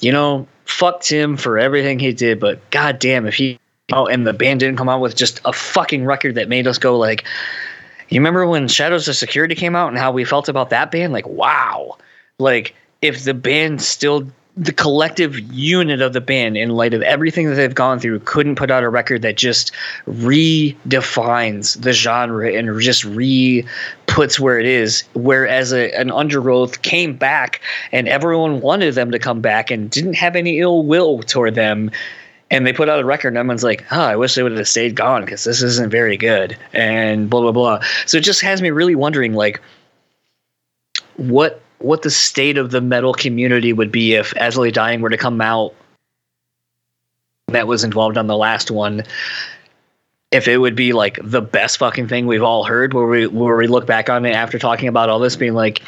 you 0.00 0.12
know, 0.12 0.48
fuck 0.64 1.02
Tim 1.02 1.36
for 1.36 1.58
everything 1.58 1.98
he 1.98 2.12
did, 2.12 2.40
but 2.40 2.70
goddamn, 2.70 3.26
if 3.26 3.34
he 3.34 3.58
oh, 3.92 4.06
and 4.06 4.26
the 4.26 4.32
band 4.32 4.60
didn't 4.60 4.78
come 4.78 4.88
out 4.88 5.00
with 5.00 5.14
just 5.14 5.40
a 5.44 5.52
fucking 5.52 6.06
record 6.06 6.36
that 6.36 6.48
made 6.48 6.66
us 6.66 6.78
go 6.78 6.96
like, 6.96 7.24
you 8.08 8.18
remember 8.18 8.46
when 8.46 8.68
Shadows 8.68 9.08
Are 9.08 9.12
Security 9.12 9.54
came 9.54 9.76
out 9.76 9.88
and 9.88 9.98
how 9.98 10.10
we 10.10 10.24
felt 10.24 10.48
about 10.48 10.70
that 10.70 10.90
band? 10.90 11.12
Like, 11.12 11.26
wow, 11.26 11.98
like 12.38 12.74
if 13.02 13.24
the 13.24 13.34
band 13.34 13.82
still 13.82 14.26
the 14.56 14.72
collective 14.72 15.38
unit 15.52 16.00
of 16.00 16.12
the 16.12 16.20
band 16.20 16.56
in 16.56 16.70
light 16.70 16.94
of 16.94 17.02
everything 17.02 17.48
that 17.48 17.56
they've 17.56 17.74
gone 17.74 17.98
through 17.98 18.20
couldn't 18.20 18.54
put 18.54 18.70
out 18.70 18.84
a 18.84 18.88
record 18.88 19.22
that 19.22 19.36
just 19.36 19.72
redefines 20.06 21.80
the 21.82 21.92
genre 21.92 22.52
and 22.52 22.80
just 22.80 23.04
re 23.04 23.66
puts 24.06 24.38
where 24.38 24.60
it 24.60 24.66
is. 24.66 25.02
Whereas 25.14 25.72
a, 25.72 25.92
an 25.98 26.10
Underoath 26.10 26.82
came 26.82 27.16
back 27.16 27.60
and 27.90 28.06
everyone 28.06 28.60
wanted 28.60 28.94
them 28.94 29.10
to 29.10 29.18
come 29.18 29.40
back 29.40 29.72
and 29.72 29.90
didn't 29.90 30.14
have 30.14 30.36
any 30.36 30.60
ill 30.60 30.84
will 30.84 31.22
toward 31.22 31.56
them 31.56 31.90
and 32.50 32.64
they 32.64 32.72
put 32.72 32.88
out 32.88 33.00
a 33.00 33.04
record 33.04 33.28
and 33.28 33.38
everyone's 33.38 33.64
like 33.64 33.84
oh 33.90 34.00
i 34.00 34.14
wish 34.14 34.34
they 34.34 34.42
would 34.42 34.56
have 34.56 34.68
stayed 34.68 34.94
gone 34.94 35.24
because 35.24 35.44
this 35.44 35.62
isn't 35.62 35.90
very 35.90 36.16
good 36.16 36.56
and 36.72 37.28
blah 37.28 37.40
blah 37.40 37.52
blah. 37.52 37.80
So 38.06 38.18
it 38.18 38.20
just 38.22 38.40
has 38.42 38.62
me 38.62 38.70
really 38.70 38.94
wondering 38.94 39.34
like 39.34 39.60
what 41.16 41.63
what 41.84 42.02
the 42.02 42.10
state 42.10 42.58
of 42.58 42.70
the 42.70 42.80
metal 42.80 43.12
community 43.14 43.72
would 43.72 43.92
be 43.92 44.14
if 44.14 44.34
As 44.36 44.56
Dying 44.72 45.00
were 45.00 45.10
to 45.10 45.16
come 45.18 45.40
out 45.40 45.74
that 47.48 47.66
was 47.66 47.84
involved 47.84 48.16
on 48.16 48.26
the 48.26 48.36
last 48.36 48.70
one. 48.70 49.02
If 50.30 50.48
it 50.48 50.56
would 50.58 50.74
be 50.74 50.92
like 50.92 51.18
the 51.22 51.40
best 51.42 51.78
fucking 51.78 52.08
thing 52.08 52.26
we've 52.26 52.42
all 52.42 52.64
heard 52.64 52.92
where 52.92 53.06
we 53.06 53.26
where 53.28 53.56
we 53.56 53.68
look 53.68 53.86
back 53.86 54.10
on 54.10 54.24
it 54.26 54.34
after 54.34 54.58
talking 54.58 54.88
about 54.88 55.08
all 55.08 55.20
this 55.20 55.36
being 55.36 55.54
like 55.54 55.80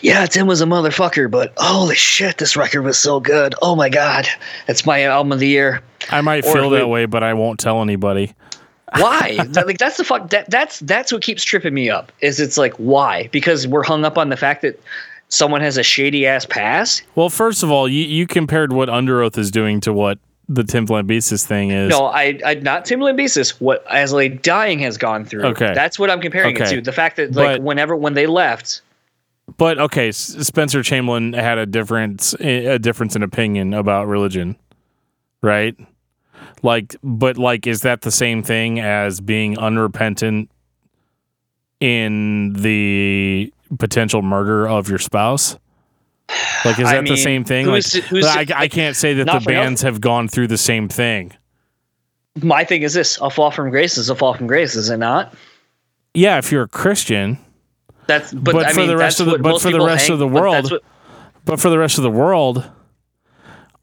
yeah 0.00 0.24
tim 0.24 0.46
was 0.46 0.62
a 0.62 0.64
motherfucker 0.64 1.30
but 1.30 1.52
holy 1.58 1.94
shit 1.94 2.38
this 2.38 2.56
record 2.56 2.82
was 2.82 2.96
so 2.98 3.20
good. 3.20 3.54
Oh 3.60 3.76
my 3.76 3.90
god 3.90 4.26
it's 4.66 4.86
my 4.86 5.02
album 5.02 5.32
of 5.32 5.40
the 5.40 5.48
year. 5.48 5.82
I 6.10 6.22
might 6.22 6.46
Or 6.46 6.52
feel 6.54 6.70
we- 6.70 6.78
that 6.78 6.88
way, 6.88 7.04
but 7.04 7.22
I 7.22 7.34
won't 7.34 7.58
tell 7.60 7.82
anybody. 7.82 8.32
why? 8.96 9.36
That- 9.48 9.66
like 9.66 9.76
that's 9.78 9.98
the 9.98 10.04
fuck 10.04 10.30
that 10.30 10.48
that's 10.48 10.80
that's 10.80 11.12
what 11.12 11.20
keeps 11.20 11.44
tripping 11.44 11.74
me 11.74 11.90
up 11.90 12.10
is 12.22 12.40
it's 12.40 12.56
like 12.56 12.72
why? 12.76 13.28
Because 13.30 13.66
we're 13.66 13.84
hung 13.84 14.06
up 14.06 14.16
on 14.16 14.30
the 14.30 14.36
fact 14.38 14.62
that 14.62 14.80
someone 15.28 15.60
has 15.60 15.76
a 15.76 15.82
shady 15.82 16.26
ass 16.26 16.46
pass 16.46 17.02
Well, 17.14 17.30
first 17.30 17.62
of 17.62 17.70
all, 17.70 17.88
you, 17.88 18.04
you 18.04 18.26
compared 18.26 18.72
what 18.72 18.88
Underoath 18.88 19.38
is 19.38 19.50
doing 19.50 19.80
to 19.82 19.92
what 19.92 20.18
the 20.48 20.62
Tim 20.62 20.86
Lambesis 20.86 21.44
thing 21.44 21.70
is. 21.70 21.90
No, 21.90 22.06
I, 22.06 22.38
I 22.44 22.54
not 22.54 22.84
Tim 22.84 23.00
Lambesis. 23.00 23.60
What 23.60 23.84
As 23.90 24.14
I 24.14 24.28
Dying 24.28 24.78
has 24.80 24.96
gone 24.96 25.24
through. 25.24 25.44
Okay. 25.46 25.74
that's 25.74 25.98
what 25.98 26.10
I'm 26.10 26.20
comparing 26.20 26.56
it 26.56 26.66
to. 26.68 26.80
The 26.80 26.92
fact 26.92 27.16
that 27.16 27.34
like 27.34 27.58
But- 27.58 27.62
whenever 27.62 27.96
when 27.96 28.14
they 28.14 28.26
left, 28.26 28.82
But 29.56 29.78
okay, 29.78 30.12
Spencer 30.12 30.82
Chamberlain 30.82 31.32
had 31.32 31.58
a 31.58 31.66
difference 31.66 32.34
eh, 32.40 32.74
a 32.74 32.78
difference 32.78 33.16
in 33.16 33.22
opinion 33.22 33.74
about 33.74 34.06
religion, 34.06 34.56
right? 35.42 35.74
Like, 36.62 36.96
but 37.02 37.36
like, 37.36 37.66
is 37.66 37.82
that 37.82 38.00
the 38.02 38.10
same 38.10 38.42
thing 38.42 38.80
as 38.80 39.20
being 39.20 39.58
unrepentant 39.58 40.50
in 41.80 42.54
the 42.54 43.52
potential 43.78 44.22
murder 44.22 44.68
of 44.68 44.88
your 44.88 44.98
spouse? 44.98 45.56
Like, 46.64 46.78
is 46.78 46.86
I 46.86 46.96
that 46.96 47.06
the 47.06 47.16
same 47.16 47.44
thing? 47.44 47.66
who's 47.66 47.94
Like, 47.94 48.04
who's 48.04 48.26
I, 48.26 48.44
I 48.54 48.68
can't 48.68 48.96
say 48.96 49.14
that 49.14 49.26
the 49.26 49.40
bands 49.44 49.82
have 49.82 50.00
gone 50.00 50.26
through 50.28 50.48
the 50.48 50.58
same 50.58 50.88
thing. 50.88 51.32
my 52.42 52.64
thing 52.64 52.82
is 52.82 52.94
this: 52.94 53.18
a 53.20 53.30
fall 53.30 53.50
from 53.50 53.70
grace 53.70 53.96
is 53.96 54.10
a 54.10 54.14
fall 54.16 54.34
from 54.34 54.46
grace, 54.46 54.74
is 54.74 54.90
it 54.90 54.96
not? 54.96 55.34
Yeah, 56.14 56.38
if 56.38 56.50
you're 56.50 56.62
a 56.64 56.68
Christian, 56.68 57.38
That's 58.06 58.32
but, 58.32 58.52
But 58.54 58.66
I 58.66 58.72
for 58.72 58.80
mean, 58.80 58.88
the 58.88 58.96
rest 58.96 59.20
of 59.20 59.26
the- 59.26 59.38
but 59.38 59.60
for 59.60 59.70
the 59.70 59.80
rest 59.84 60.06
hang- 60.06 60.14
of 60.14 60.18
the 60.18 60.26
but 60.26 60.40
world, 60.42 60.70
what- 60.72 60.82
But 61.44 61.60
for 61.60 61.70
the 61.70 61.78
rest 61.78 61.96
of 61.98 62.02
the 62.02 62.10
world, 62.10 62.68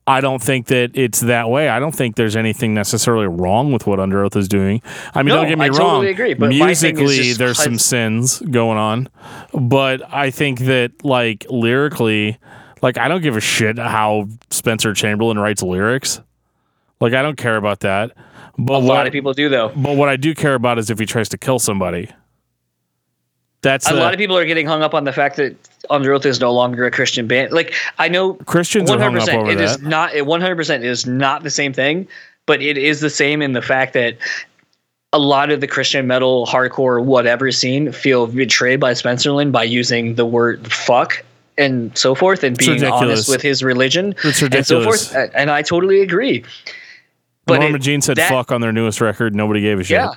I 0.06 0.20
don't 0.20 0.42
think 0.42 0.68
that 0.68 0.92
it's 0.96 1.22
that 1.22 1.50
way. 1.50 1.70
I 1.70 1.80
don't 1.80 1.96
think 1.96 2.18
there's 2.18 2.36
anything 2.36 2.74
necessarily 2.74 3.26
wrong 3.28 3.72
with 3.72 3.88
what 3.88 4.00
Underoath 4.00 4.36
is 4.36 4.50
doing. 4.50 4.82
I 5.16 5.24
mean, 5.24 5.30
No, 5.34 5.38
don't 5.42 5.48
get 5.48 5.58
me 5.58 5.66
I 5.66 5.68
wrong. 5.70 5.78
totally 5.78 6.10
agree, 6.10 6.34
but 6.34 6.52
my 6.52 6.74
thing 6.74 6.96
is 6.98 7.00
musically, 7.02 7.34
there's 7.34 7.58
some 7.58 7.78
sins 7.78 8.40
going 8.40 8.78
on, 8.78 9.08
but 9.54 10.02
I 10.14 10.30
think 10.30 10.60
that 10.62 10.92
like 11.06 11.46
lyrically, 11.50 12.38
like 12.82 12.98
I 12.98 13.08
don't 13.08 13.22
give 13.22 13.38
a 13.38 13.42
shit 13.42 13.78
how 13.78 14.28
Spencer 14.50 14.94
Chamberlain 14.94 15.40
writes 15.40 15.64
lyrics. 15.64 16.20
Like 17.00 17.14
I 17.14 17.22
don't 17.22 17.38
care 17.38 17.56
about 17.56 17.80
that. 17.82 18.12
But 18.58 18.74
a 18.74 18.80
what, 18.80 18.84
lot 18.96 19.08
of 19.08 19.14
people 19.14 19.34
do 19.34 19.48
though. 19.48 19.70
but 19.76 19.96
what 19.96 20.10
I 20.10 20.18
do 20.18 20.36
care 20.36 20.54
about 20.56 20.78
is 20.80 20.90
if 20.90 21.00
he 21.00 21.06
tries 21.06 21.30
to 21.30 21.38
kill 21.38 21.60
somebody. 21.60 22.10
That's 23.64 23.90
A 23.90 23.94
the- 23.94 24.00
lot 24.00 24.14
of 24.14 24.20
people 24.20 24.38
are 24.38 24.46
getting 24.46 24.68
hung 24.68 24.84
up 24.84 24.94
on 24.94 25.06
the 25.06 25.12
fact 25.14 25.38
that 25.38 25.56
Underoath 25.90 26.26
is 26.26 26.40
no 26.40 26.54
longer 26.54 26.86
a 26.86 26.92
Christian 26.92 27.28
band. 27.28 27.52
Like 27.52 27.74
I 27.98 28.08
know 28.10 28.34
Christians 28.36 28.92
are 28.92 29.00
hung 29.00 29.18
up 29.18 29.28
100%, 29.28 29.34
over 29.36 29.52
it 29.52 29.60
is 29.60 29.78
that. 29.78 29.84
not 29.88 30.14
it 30.14 30.26
100% 30.26 30.84
is 30.84 31.08
not 31.08 31.44
the 31.44 31.50
same 31.50 31.74
thing, 31.74 32.08
but 32.46 32.62
it 32.62 32.78
is 32.78 33.00
the 33.00 33.10
same 33.10 33.42
in 33.42 33.54
the 33.54 33.62
fact 33.62 33.94
that 33.94 34.16
a 35.14 35.20
lot 35.20 35.50
of 35.52 35.62
the 35.62 35.68
Christian 35.68 36.08
metal, 36.08 36.46
hardcore, 36.48 37.04
whatever 37.04 37.52
scene 37.52 37.92
feel 37.92 38.28
betrayed 38.28 38.80
by 38.80 38.94
Spencerlin 38.94 39.52
by 39.52 39.64
using 39.64 40.16
the 40.16 40.26
word 40.26 40.72
fuck 40.72 41.24
and 41.58 41.96
so 41.98 42.16
forth 42.16 42.44
and 42.44 42.58
being 42.58 42.84
honest 42.84 43.30
with 43.30 43.42
his 43.42 43.64
religion 43.64 44.16
It's 44.24 44.42
and 44.42 44.66
so 44.66 44.84
forth. 44.84 45.16
And 45.36 45.52
I 45.52 45.62
totally 45.62 46.02
agree. 46.02 46.44
But 47.46 47.60
Norma 47.60 47.76
it- 47.76 47.82
Jean 47.84 48.02
said 48.02 48.18
that- 48.18 48.30
fuck 48.30 48.52
on 48.52 48.60
their 48.62 48.72
newest 48.72 49.00
record. 49.02 49.36
Nobody 49.36 49.62
gave 49.62 49.80
a 49.80 49.84
shit. 49.84 49.98
Yeah. 50.00 50.12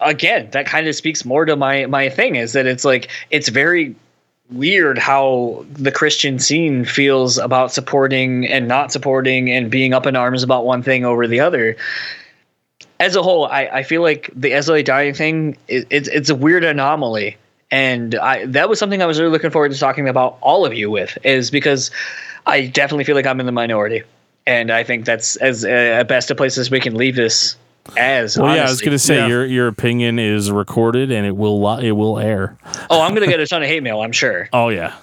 Again, 0.00 0.48
that 0.52 0.66
kind 0.66 0.86
of 0.88 0.94
speaks 0.94 1.24
more 1.24 1.44
to 1.44 1.56
my 1.56 1.86
my 1.86 2.08
thing 2.08 2.36
is 2.36 2.52
that 2.52 2.66
it's 2.66 2.84
like 2.84 3.08
it's 3.30 3.48
very 3.48 3.94
weird 4.50 4.98
how 4.98 5.64
the 5.72 5.92
Christian 5.92 6.38
scene 6.38 6.84
feels 6.84 7.38
about 7.38 7.72
supporting 7.72 8.46
and 8.46 8.66
not 8.66 8.92
supporting 8.92 9.50
and 9.50 9.70
being 9.70 9.92
up 9.92 10.06
in 10.06 10.16
arms 10.16 10.42
about 10.42 10.64
one 10.64 10.82
thing 10.82 11.04
over 11.04 11.26
the 11.26 11.40
other. 11.40 11.76
As 13.00 13.14
a 13.14 13.22
whole, 13.22 13.46
I, 13.46 13.66
I 13.66 13.82
feel 13.82 14.02
like 14.02 14.30
the 14.34 14.52
As 14.54 14.68
I 14.68 14.74
Lay 14.74 14.82
Dying 14.82 15.14
thing 15.14 15.56
it, 15.68 15.86
it's 15.90 16.08
it's 16.08 16.30
a 16.30 16.34
weird 16.34 16.64
anomaly, 16.64 17.36
and 17.70 18.14
I 18.14 18.46
that 18.46 18.68
was 18.68 18.78
something 18.78 19.02
I 19.02 19.06
was 19.06 19.20
really 19.20 19.32
looking 19.32 19.50
forward 19.50 19.72
to 19.72 19.78
talking 19.78 20.08
about 20.08 20.38
all 20.40 20.66
of 20.66 20.74
you 20.74 20.90
with 20.90 21.16
is 21.24 21.50
because 21.50 21.90
I 22.46 22.66
definitely 22.66 23.04
feel 23.04 23.14
like 23.14 23.26
I'm 23.26 23.38
in 23.38 23.46
the 23.46 23.52
minority, 23.52 24.02
and 24.46 24.72
I 24.72 24.82
think 24.82 25.04
that's 25.04 25.36
as 25.36 25.64
uh, 25.64 26.02
best 26.08 26.30
a 26.30 26.34
place 26.34 26.58
as 26.58 26.70
we 26.70 26.80
can 26.80 26.94
leave 26.94 27.14
this 27.14 27.56
as. 27.96 28.38
Well, 28.38 28.54
yeah, 28.54 28.62
I 28.66 28.70
was 28.70 28.80
gonna 28.80 28.98
say 28.98 29.16
Yeah. 29.16 29.26
your 29.28 29.46
your 29.46 29.66
opinion 29.68 30.18
is 30.18 30.50
recorded 30.50 31.10
and 31.10 31.26
it 31.26 31.36
will 31.36 31.62
li- 31.62 31.88
it 31.88 31.92
will 31.92 32.18
air. 32.18 32.56
Oh, 32.90 33.00
I'm 33.00 33.14
gonna 33.14 33.26
get 33.26 33.40
a 33.40 33.46
ton 33.46 33.62
of 33.62 33.68
hate 33.68 33.82
mail. 33.82 34.00
I'm 34.00 34.12
sure. 34.12 34.48
Oh 34.52 34.68
yeah, 34.68 34.94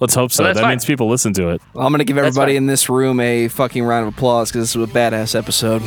let's 0.00 0.14
hope 0.14 0.32
so. 0.32 0.44
Well, 0.44 0.54
that 0.54 0.60
fine. 0.60 0.70
means 0.70 0.84
people 0.84 1.08
listen 1.08 1.32
to 1.34 1.48
it. 1.50 1.62
Well, 1.74 1.86
I'm 1.86 1.92
going 1.92 1.98
to 2.00 2.04
give 2.04 2.18
everybody 2.18 2.56
in 2.56 2.66
this 2.66 2.88
room 2.88 3.20
a 3.20 3.48
fucking 3.48 3.82
round 3.84 4.06
of 4.08 4.14
applause 4.14 4.50
because 4.50 4.62
this 4.62 4.76
was 4.76 4.88
a 4.90 4.92
badass 4.92 5.34
episode. 5.36 5.82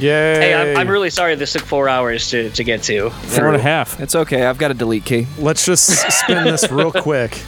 Yay! 0.00 0.08
Hey, 0.40 0.54
I'm, 0.54 0.76
I'm 0.78 0.88
really 0.88 1.10
sorry 1.10 1.34
this 1.34 1.52
took 1.52 1.62
four 1.62 1.88
hours 1.88 2.30
to, 2.30 2.48
to 2.50 2.64
get 2.64 2.82
to. 2.84 3.10
Four 3.10 3.48
and 3.48 3.56
a 3.56 3.60
half. 3.60 4.00
It's 4.00 4.14
okay. 4.14 4.46
I've 4.46 4.56
got 4.56 4.70
a 4.70 4.74
delete 4.74 5.04
key. 5.04 5.26
Let's 5.38 5.66
just 5.66 5.86
spin 6.20 6.44
this 6.44 6.70
real 6.72 6.90
quick. 6.90 7.38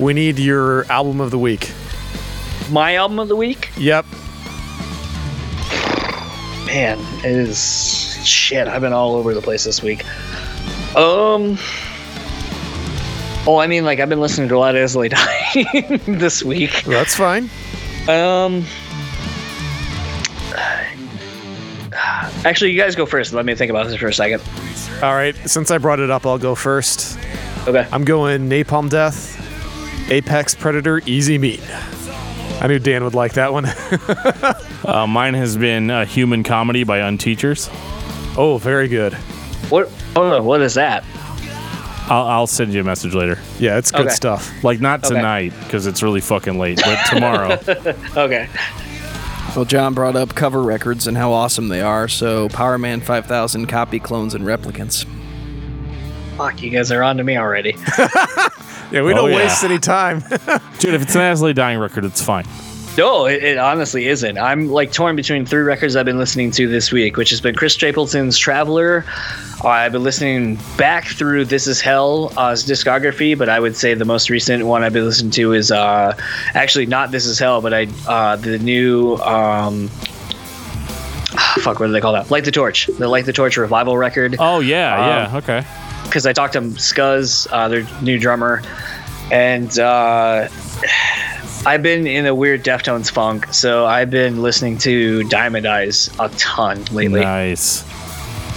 We 0.00 0.14
need 0.14 0.38
your 0.40 0.84
album 0.90 1.20
of 1.20 1.30
the 1.30 1.38
week. 1.38 1.70
My 2.70 2.96
album 2.96 3.20
of 3.20 3.28
the 3.28 3.36
week, 3.36 3.70
Yep. 3.76 4.04
Man, 6.66 6.98
it 7.18 7.26
is 7.26 7.58
shit. 8.26 8.66
I've 8.68 8.80
been 8.80 8.92
all 8.92 9.14
over 9.16 9.34
the 9.34 9.42
place 9.42 9.64
this 9.64 9.82
week. 9.82 10.04
Um. 10.96 11.58
Oh, 13.46 13.58
I 13.58 13.66
mean, 13.66 13.84
like 13.84 14.00
I've 14.00 14.08
been 14.08 14.20
listening 14.20 14.48
to 14.48 14.56
a 14.56 14.58
lot 14.58 14.74
of 14.74 14.80
As 14.80 14.96
I 14.96 15.00
Lay 15.00 15.08
Dying 15.08 16.00
this 16.18 16.42
week. 16.42 16.84
That's 16.84 17.14
fine. 17.14 17.50
Um. 18.08 18.64
Actually, 22.44 22.72
you 22.72 22.80
guys 22.80 22.94
go 22.94 23.06
first. 23.06 23.32
Let 23.32 23.44
me 23.44 23.54
think 23.54 23.70
about 23.70 23.86
this 23.86 23.96
for 23.96 24.08
a 24.08 24.12
second. 24.12 24.42
All 25.02 25.14
right. 25.14 25.34
Since 25.48 25.70
I 25.70 25.78
brought 25.78 26.00
it 26.00 26.10
up, 26.10 26.26
I'll 26.26 26.38
go 26.38 26.54
first. 26.54 27.18
Okay. 27.66 27.86
I'm 27.92 28.04
going 28.04 28.48
Napalm 28.48 28.90
Death, 28.90 29.40
Apex 30.10 30.54
Predator, 30.54 31.00
Easy 31.06 31.38
Meat. 31.38 31.62
I 32.60 32.66
knew 32.66 32.78
Dan 32.78 33.04
would 33.04 33.14
like 33.14 33.34
that 33.34 33.52
one. 33.52 33.64
Uh, 34.84 35.06
mine 35.06 35.34
has 35.34 35.56
been 35.56 35.90
uh, 35.90 36.04
Human 36.06 36.42
Comedy 36.42 36.84
by 36.84 36.98
Unteachers. 36.98 37.70
oh, 38.36 38.58
very 38.58 38.88
good. 38.88 39.14
What? 39.70 39.90
Oh, 40.14 40.42
what 40.42 40.60
is 40.60 40.74
that? 40.74 41.04
I'll, 42.06 42.26
I'll 42.26 42.46
send 42.46 42.74
you 42.74 42.80
a 42.82 42.84
message 42.84 43.14
later. 43.14 43.38
Yeah, 43.58 43.78
it's 43.78 43.90
good 43.90 44.02
Okay. 44.06 44.14
stuff. 44.14 44.62
Like 44.62 44.80
not 44.80 45.02
Okay. 45.04 45.14
tonight 45.14 45.54
because 45.62 45.86
it's 45.86 46.02
really 46.02 46.20
fucking 46.20 46.58
late, 46.58 46.80
but 46.84 47.02
tomorrow. 47.08 47.58
Okay. 48.14 48.46
Well, 49.56 49.64
John 49.64 49.94
brought 49.94 50.16
up 50.16 50.34
cover 50.34 50.62
records 50.62 51.06
and 51.06 51.16
how 51.16 51.32
awesome 51.32 51.68
they 51.68 51.80
are, 51.80 52.06
so 52.08 52.48
Power 52.50 52.76
Man 52.76 53.00
5000 53.00 53.66
copy 53.66 53.98
clones 54.00 54.34
and 54.34 54.44
replicants. 54.44 55.06
Fuck, 56.36 56.60
you 56.62 56.68
guys 56.70 56.90
are 56.92 57.02
on 57.02 57.16
to 57.16 57.24
me 57.24 57.36
already. 57.36 57.74
Yeah, 58.92 59.02
we 59.02 59.12
Oh, 59.12 59.16
don't 59.16 59.30
yeah. 59.30 59.36
waste 59.38 59.64
any 59.64 59.78
time. 59.78 60.20
Dude, 60.78 60.94
if 60.94 61.02
it's 61.02 61.14
an 61.16 61.22
As 61.22 61.42
I 61.42 61.46
Lay 61.46 61.52
Dying 61.52 61.78
record, 61.80 62.04
it's 62.04 62.22
fine. 62.22 62.44
No, 62.96 63.26
it, 63.26 63.42
it 63.42 63.58
honestly 63.58 64.06
isn't. 64.06 64.38
I'm 64.38 64.68
like 64.70 64.92
torn 64.92 65.16
between 65.16 65.44
three 65.46 65.62
records 65.62 65.96
I've 65.96 66.04
been 66.06 66.18
listening 66.18 66.52
to 66.52 66.68
this 66.68 66.92
week, 66.92 67.16
which 67.16 67.30
has 67.30 67.40
been 67.40 67.56
Chris 67.56 67.74
Stapleton's 67.74 68.38
Traveler. 68.38 69.04
Uh, 69.64 69.68
I've 69.68 69.90
been 69.90 70.04
listening 70.04 70.58
back 70.78 71.06
through 71.08 71.46
This 71.46 71.66
Is 71.66 71.80
Hell, 71.80 72.26
uh, 72.36 72.52
discography, 72.52 73.36
but 73.36 73.48
I 73.48 73.58
would 73.58 73.74
say 73.76 73.94
the 73.94 74.04
most 74.04 74.30
recent 74.30 74.64
one 74.66 74.84
I've 74.84 74.92
been 74.92 75.06
listening 75.06 75.32
to 75.32 75.54
is 75.54 75.72
uh, 75.72 76.16
actually 76.54 76.86
not 76.86 77.10
This 77.10 77.26
Is 77.26 77.36
Hell, 77.36 77.60
but 77.60 77.74
I 77.74 77.88
uh, 78.06 78.36
the 78.36 78.58
new. 78.60 79.16
Um, 79.16 79.88
Fuck, 81.58 81.80
what 81.80 81.86
do 81.86 81.92
they 81.92 82.00
call 82.00 82.12
that? 82.12 82.30
Light 82.30 82.44
the 82.44 82.52
Torch. 82.52 82.86
The 82.86 83.08
Light 83.08 83.26
the 83.26 83.32
Torch 83.32 83.56
revival 83.56 83.96
record. 83.98 84.36
Oh, 84.38 84.60
yeah, 84.60 84.94
Um, 84.94 85.08
yeah, 85.32 85.36
okay. 85.38 85.64
because 86.04 86.26
I 86.26 86.32
talked 86.32 86.52
to 86.52 86.60
Scuzz, 86.60 87.48
uh, 87.50 87.66
their 87.66 87.84
new 88.02 88.20
drummer, 88.20 88.62
and 89.32 89.76
uh, 89.80 90.48
I've 91.66 91.82
been 91.82 92.06
in 92.06 92.26
a 92.26 92.34
weird 92.34 92.62
Deftones 92.62 93.10
funk, 93.10 93.46
so 93.54 93.86
I've 93.86 94.10
been 94.10 94.42
listening 94.42 94.76
to 94.78 95.24
Diamond 95.24 95.66
Eyes 95.66 96.10
a 96.18 96.28
ton 96.30 96.84
lately. 96.92 97.20
Nice. 97.22 97.84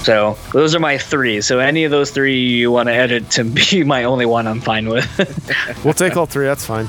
So 0.04 0.38
those 0.52 0.76
are 0.76 0.80
my 0.80 0.98
three. 0.98 1.40
So 1.40 1.60
any 1.60 1.86
of 1.86 1.92
those 1.92 2.12
three 2.12 2.40
you 2.40 2.70
want 2.70 2.88
to 2.88 2.94
edit 2.94 3.32
to 3.32 3.44
be 3.72 3.84
my 3.86 4.04
only 4.04 4.26
one, 4.26 4.46
I'm 4.46 4.60
fine 4.60 4.90
with. 4.90 5.06
we'll 5.86 5.94
take 5.94 6.18
all 6.18 6.26
three. 6.26 6.46
That's 6.46 6.66
fine. 6.66 6.88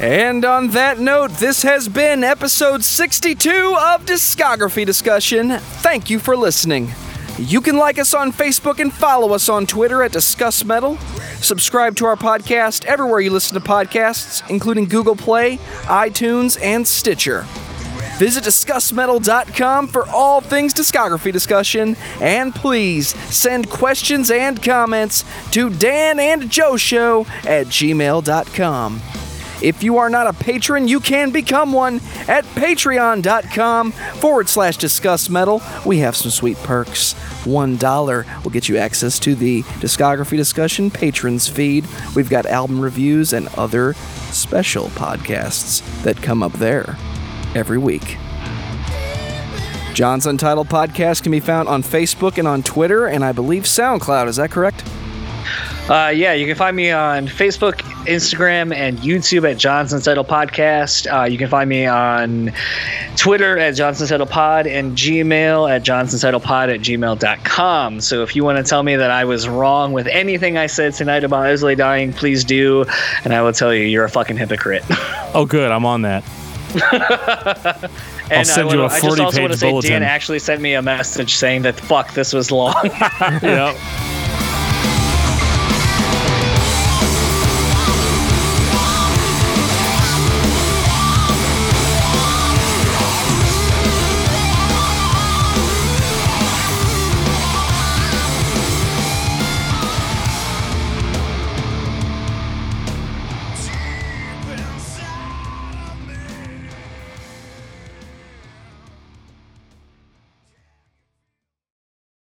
And 0.00 0.44
on 0.44 0.68
that 0.70 0.98
note, 0.98 1.30
this 1.32 1.62
has 1.62 1.88
been 1.88 2.24
episode 2.24 2.84
62 2.84 3.50
of 3.50 4.04
Discography 4.04 4.84
Discussion. 4.84 5.58
Thank 5.58 6.10
you 6.10 6.18
for 6.18 6.36
listening. 6.36 6.92
You 7.38 7.60
can 7.60 7.76
like 7.76 7.98
us 7.98 8.14
on 8.14 8.32
Facebook 8.32 8.80
and 8.80 8.92
follow 8.92 9.34
us 9.34 9.48
on 9.48 9.66
Twitter 9.66 10.02
at 10.02 10.10
Discuss 10.10 10.64
Metal. 10.64 10.96
Subscribe 11.40 11.94
to 11.96 12.06
our 12.06 12.16
podcast 12.16 12.86
everywhere 12.86 13.20
you 13.20 13.30
listen 13.30 13.60
to 13.60 13.66
podcasts, 13.66 14.48
including 14.48 14.86
Google 14.86 15.16
Play, 15.16 15.58
iTunes, 15.84 16.58
and 16.62 16.86
Stitcher. 16.86 17.46
Visit 18.18 18.44
DiscussMetal.com 18.44 19.88
for 19.88 20.08
all 20.08 20.40
things 20.40 20.72
discography 20.72 21.30
discussion, 21.30 21.96
and 22.22 22.54
please 22.54 23.08
send 23.34 23.68
questions 23.68 24.30
and 24.30 24.62
comments 24.62 25.22
to 25.50 25.68
Dan 25.68 26.18
and 26.18 26.50
Joe 26.50 26.78
Show 26.78 27.26
at 27.44 27.66
gmail.com. 27.66 29.25
If 29.62 29.82
you 29.82 29.98
are 29.98 30.10
not 30.10 30.26
a 30.26 30.32
patron, 30.32 30.86
you 30.86 31.00
can 31.00 31.30
become 31.30 31.72
one 31.72 31.96
at 32.28 32.44
patreon.com 32.44 33.92
forward 33.92 34.48
slash 34.48 34.76
discuss 34.76 35.30
metal. 35.30 35.62
We 35.84 35.98
have 35.98 36.14
some 36.14 36.30
sweet 36.30 36.56
perks. 36.58 37.14
$1 37.44 38.44
will 38.44 38.50
get 38.50 38.68
you 38.68 38.76
access 38.76 39.18
to 39.20 39.34
the 39.34 39.62
discography 39.62 40.36
discussion 40.36 40.90
patrons 40.90 41.48
feed. 41.48 41.86
We've 42.14 42.28
got 42.28 42.46
album 42.46 42.80
reviews 42.80 43.32
and 43.32 43.48
other 43.56 43.94
special 44.30 44.88
podcasts 44.88 45.82
that 46.02 46.20
come 46.20 46.42
up 46.42 46.52
there 46.54 46.96
every 47.54 47.78
week. 47.78 48.18
John's 49.94 50.26
Untitled 50.26 50.68
Podcast 50.68 51.22
can 51.22 51.32
be 51.32 51.40
found 51.40 51.70
on 51.70 51.82
Facebook 51.82 52.36
and 52.36 52.46
on 52.46 52.62
Twitter, 52.62 53.06
and 53.06 53.24
I 53.24 53.32
believe 53.32 53.62
SoundCloud. 53.62 54.28
Is 54.28 54.36
that 54.36 54.50
correct? 54.50 54.84
uh, 55.88 56.12
yeah, 56.14 56.34
you 56.34 56.46
can 56.46 56.54
find 56.56 56.76
me 56.76 56.90
on 56.90 57.26
Facebook, 57.28 57.80
Instagram, 58.06 58.74
and 58.74 58.98
YouTube 58.98 59.50
at 59.50 59.58
John's 59.58 59.92
Untitled 59.92 60.28
Podcast. 60.28 61.06
Uh, 61.12 61.24
you 61.24 61.38
can 61.38 61.48
find 61.48 61.68
me 61.68 61.86
on 61.86 62.52
Twitter 63.16 63.58
at 63.58 63.72
John's 63.72 64.00
Untitled 64.00 64.30
Pod 64.30 64.66
and 64.66 64.96
Gmail 64.96 65.70
at 65.70 65.82
John's 65.82 66.14
Untitled 66.14 66.42
Pod 66.42 66.70
at 66.70 66.80
gmail.com. 66.80 68.00
So 68.00 68.22
if 68.22 68.34
you 68.36 68.44
want 68.44 68.58
to 68.58 68.68
tell 68.68 68.82
me 68.82 68.96
that 68.96 69.10
I 69.10 69.24
was 69.24 69.48
wrong 69.48 69.92
with 69.92 70.06
anything 70.06 70.56
I 70.56 70.66
said 70.66 70.94
tonight 70.94 71.24
about 71.24 71.46
As 71.46 71.62
I 71.62 71.68
Lay 71.68 71.74
Dying, 71.74 72.12
please 72.12 72.44
do, 72.44 72.84
and 73.24 73.32
I 73.34 73.42
will 73.42 73.52
tell 73.52 73.74
you 73.74 73.84
you're 73.84 74.04
a 74.04 74.10
fucking 74.10 74.36
hypocrite. 74.36 74.84
Oh, 75.34 75.44
good. 75.44 75.70
I'm 75.70 75.84
on 75.84 76.00
that. 76.02 76.24
And 78.30 78.46
send 78.46 78.70
I, 78.70 78.72
you 78.72 78.80
a 78.80 78.82
wanna- 78.82 78.94
I 78.94 79.00
just 79.00 79.04
also 79.04 79.24
40-page 79.24 79.40
want 79.40 79.52
to 79.52 79.58
say 79.58 79.70
bulletin. 79.70 79.90
Dan 79.90 80.02
actually 80.02 80.38
sent 80.38 80.62
me 80.62 80.72
a 80.74 80.80
message 80.82 81.34
saying 81.34 81.62
that 81.62 81.78
fuck 81.78 82.14
this 82.14 82.32
was 82.32 82.50
long. 82.50 82.74
yep. 83.42 83.76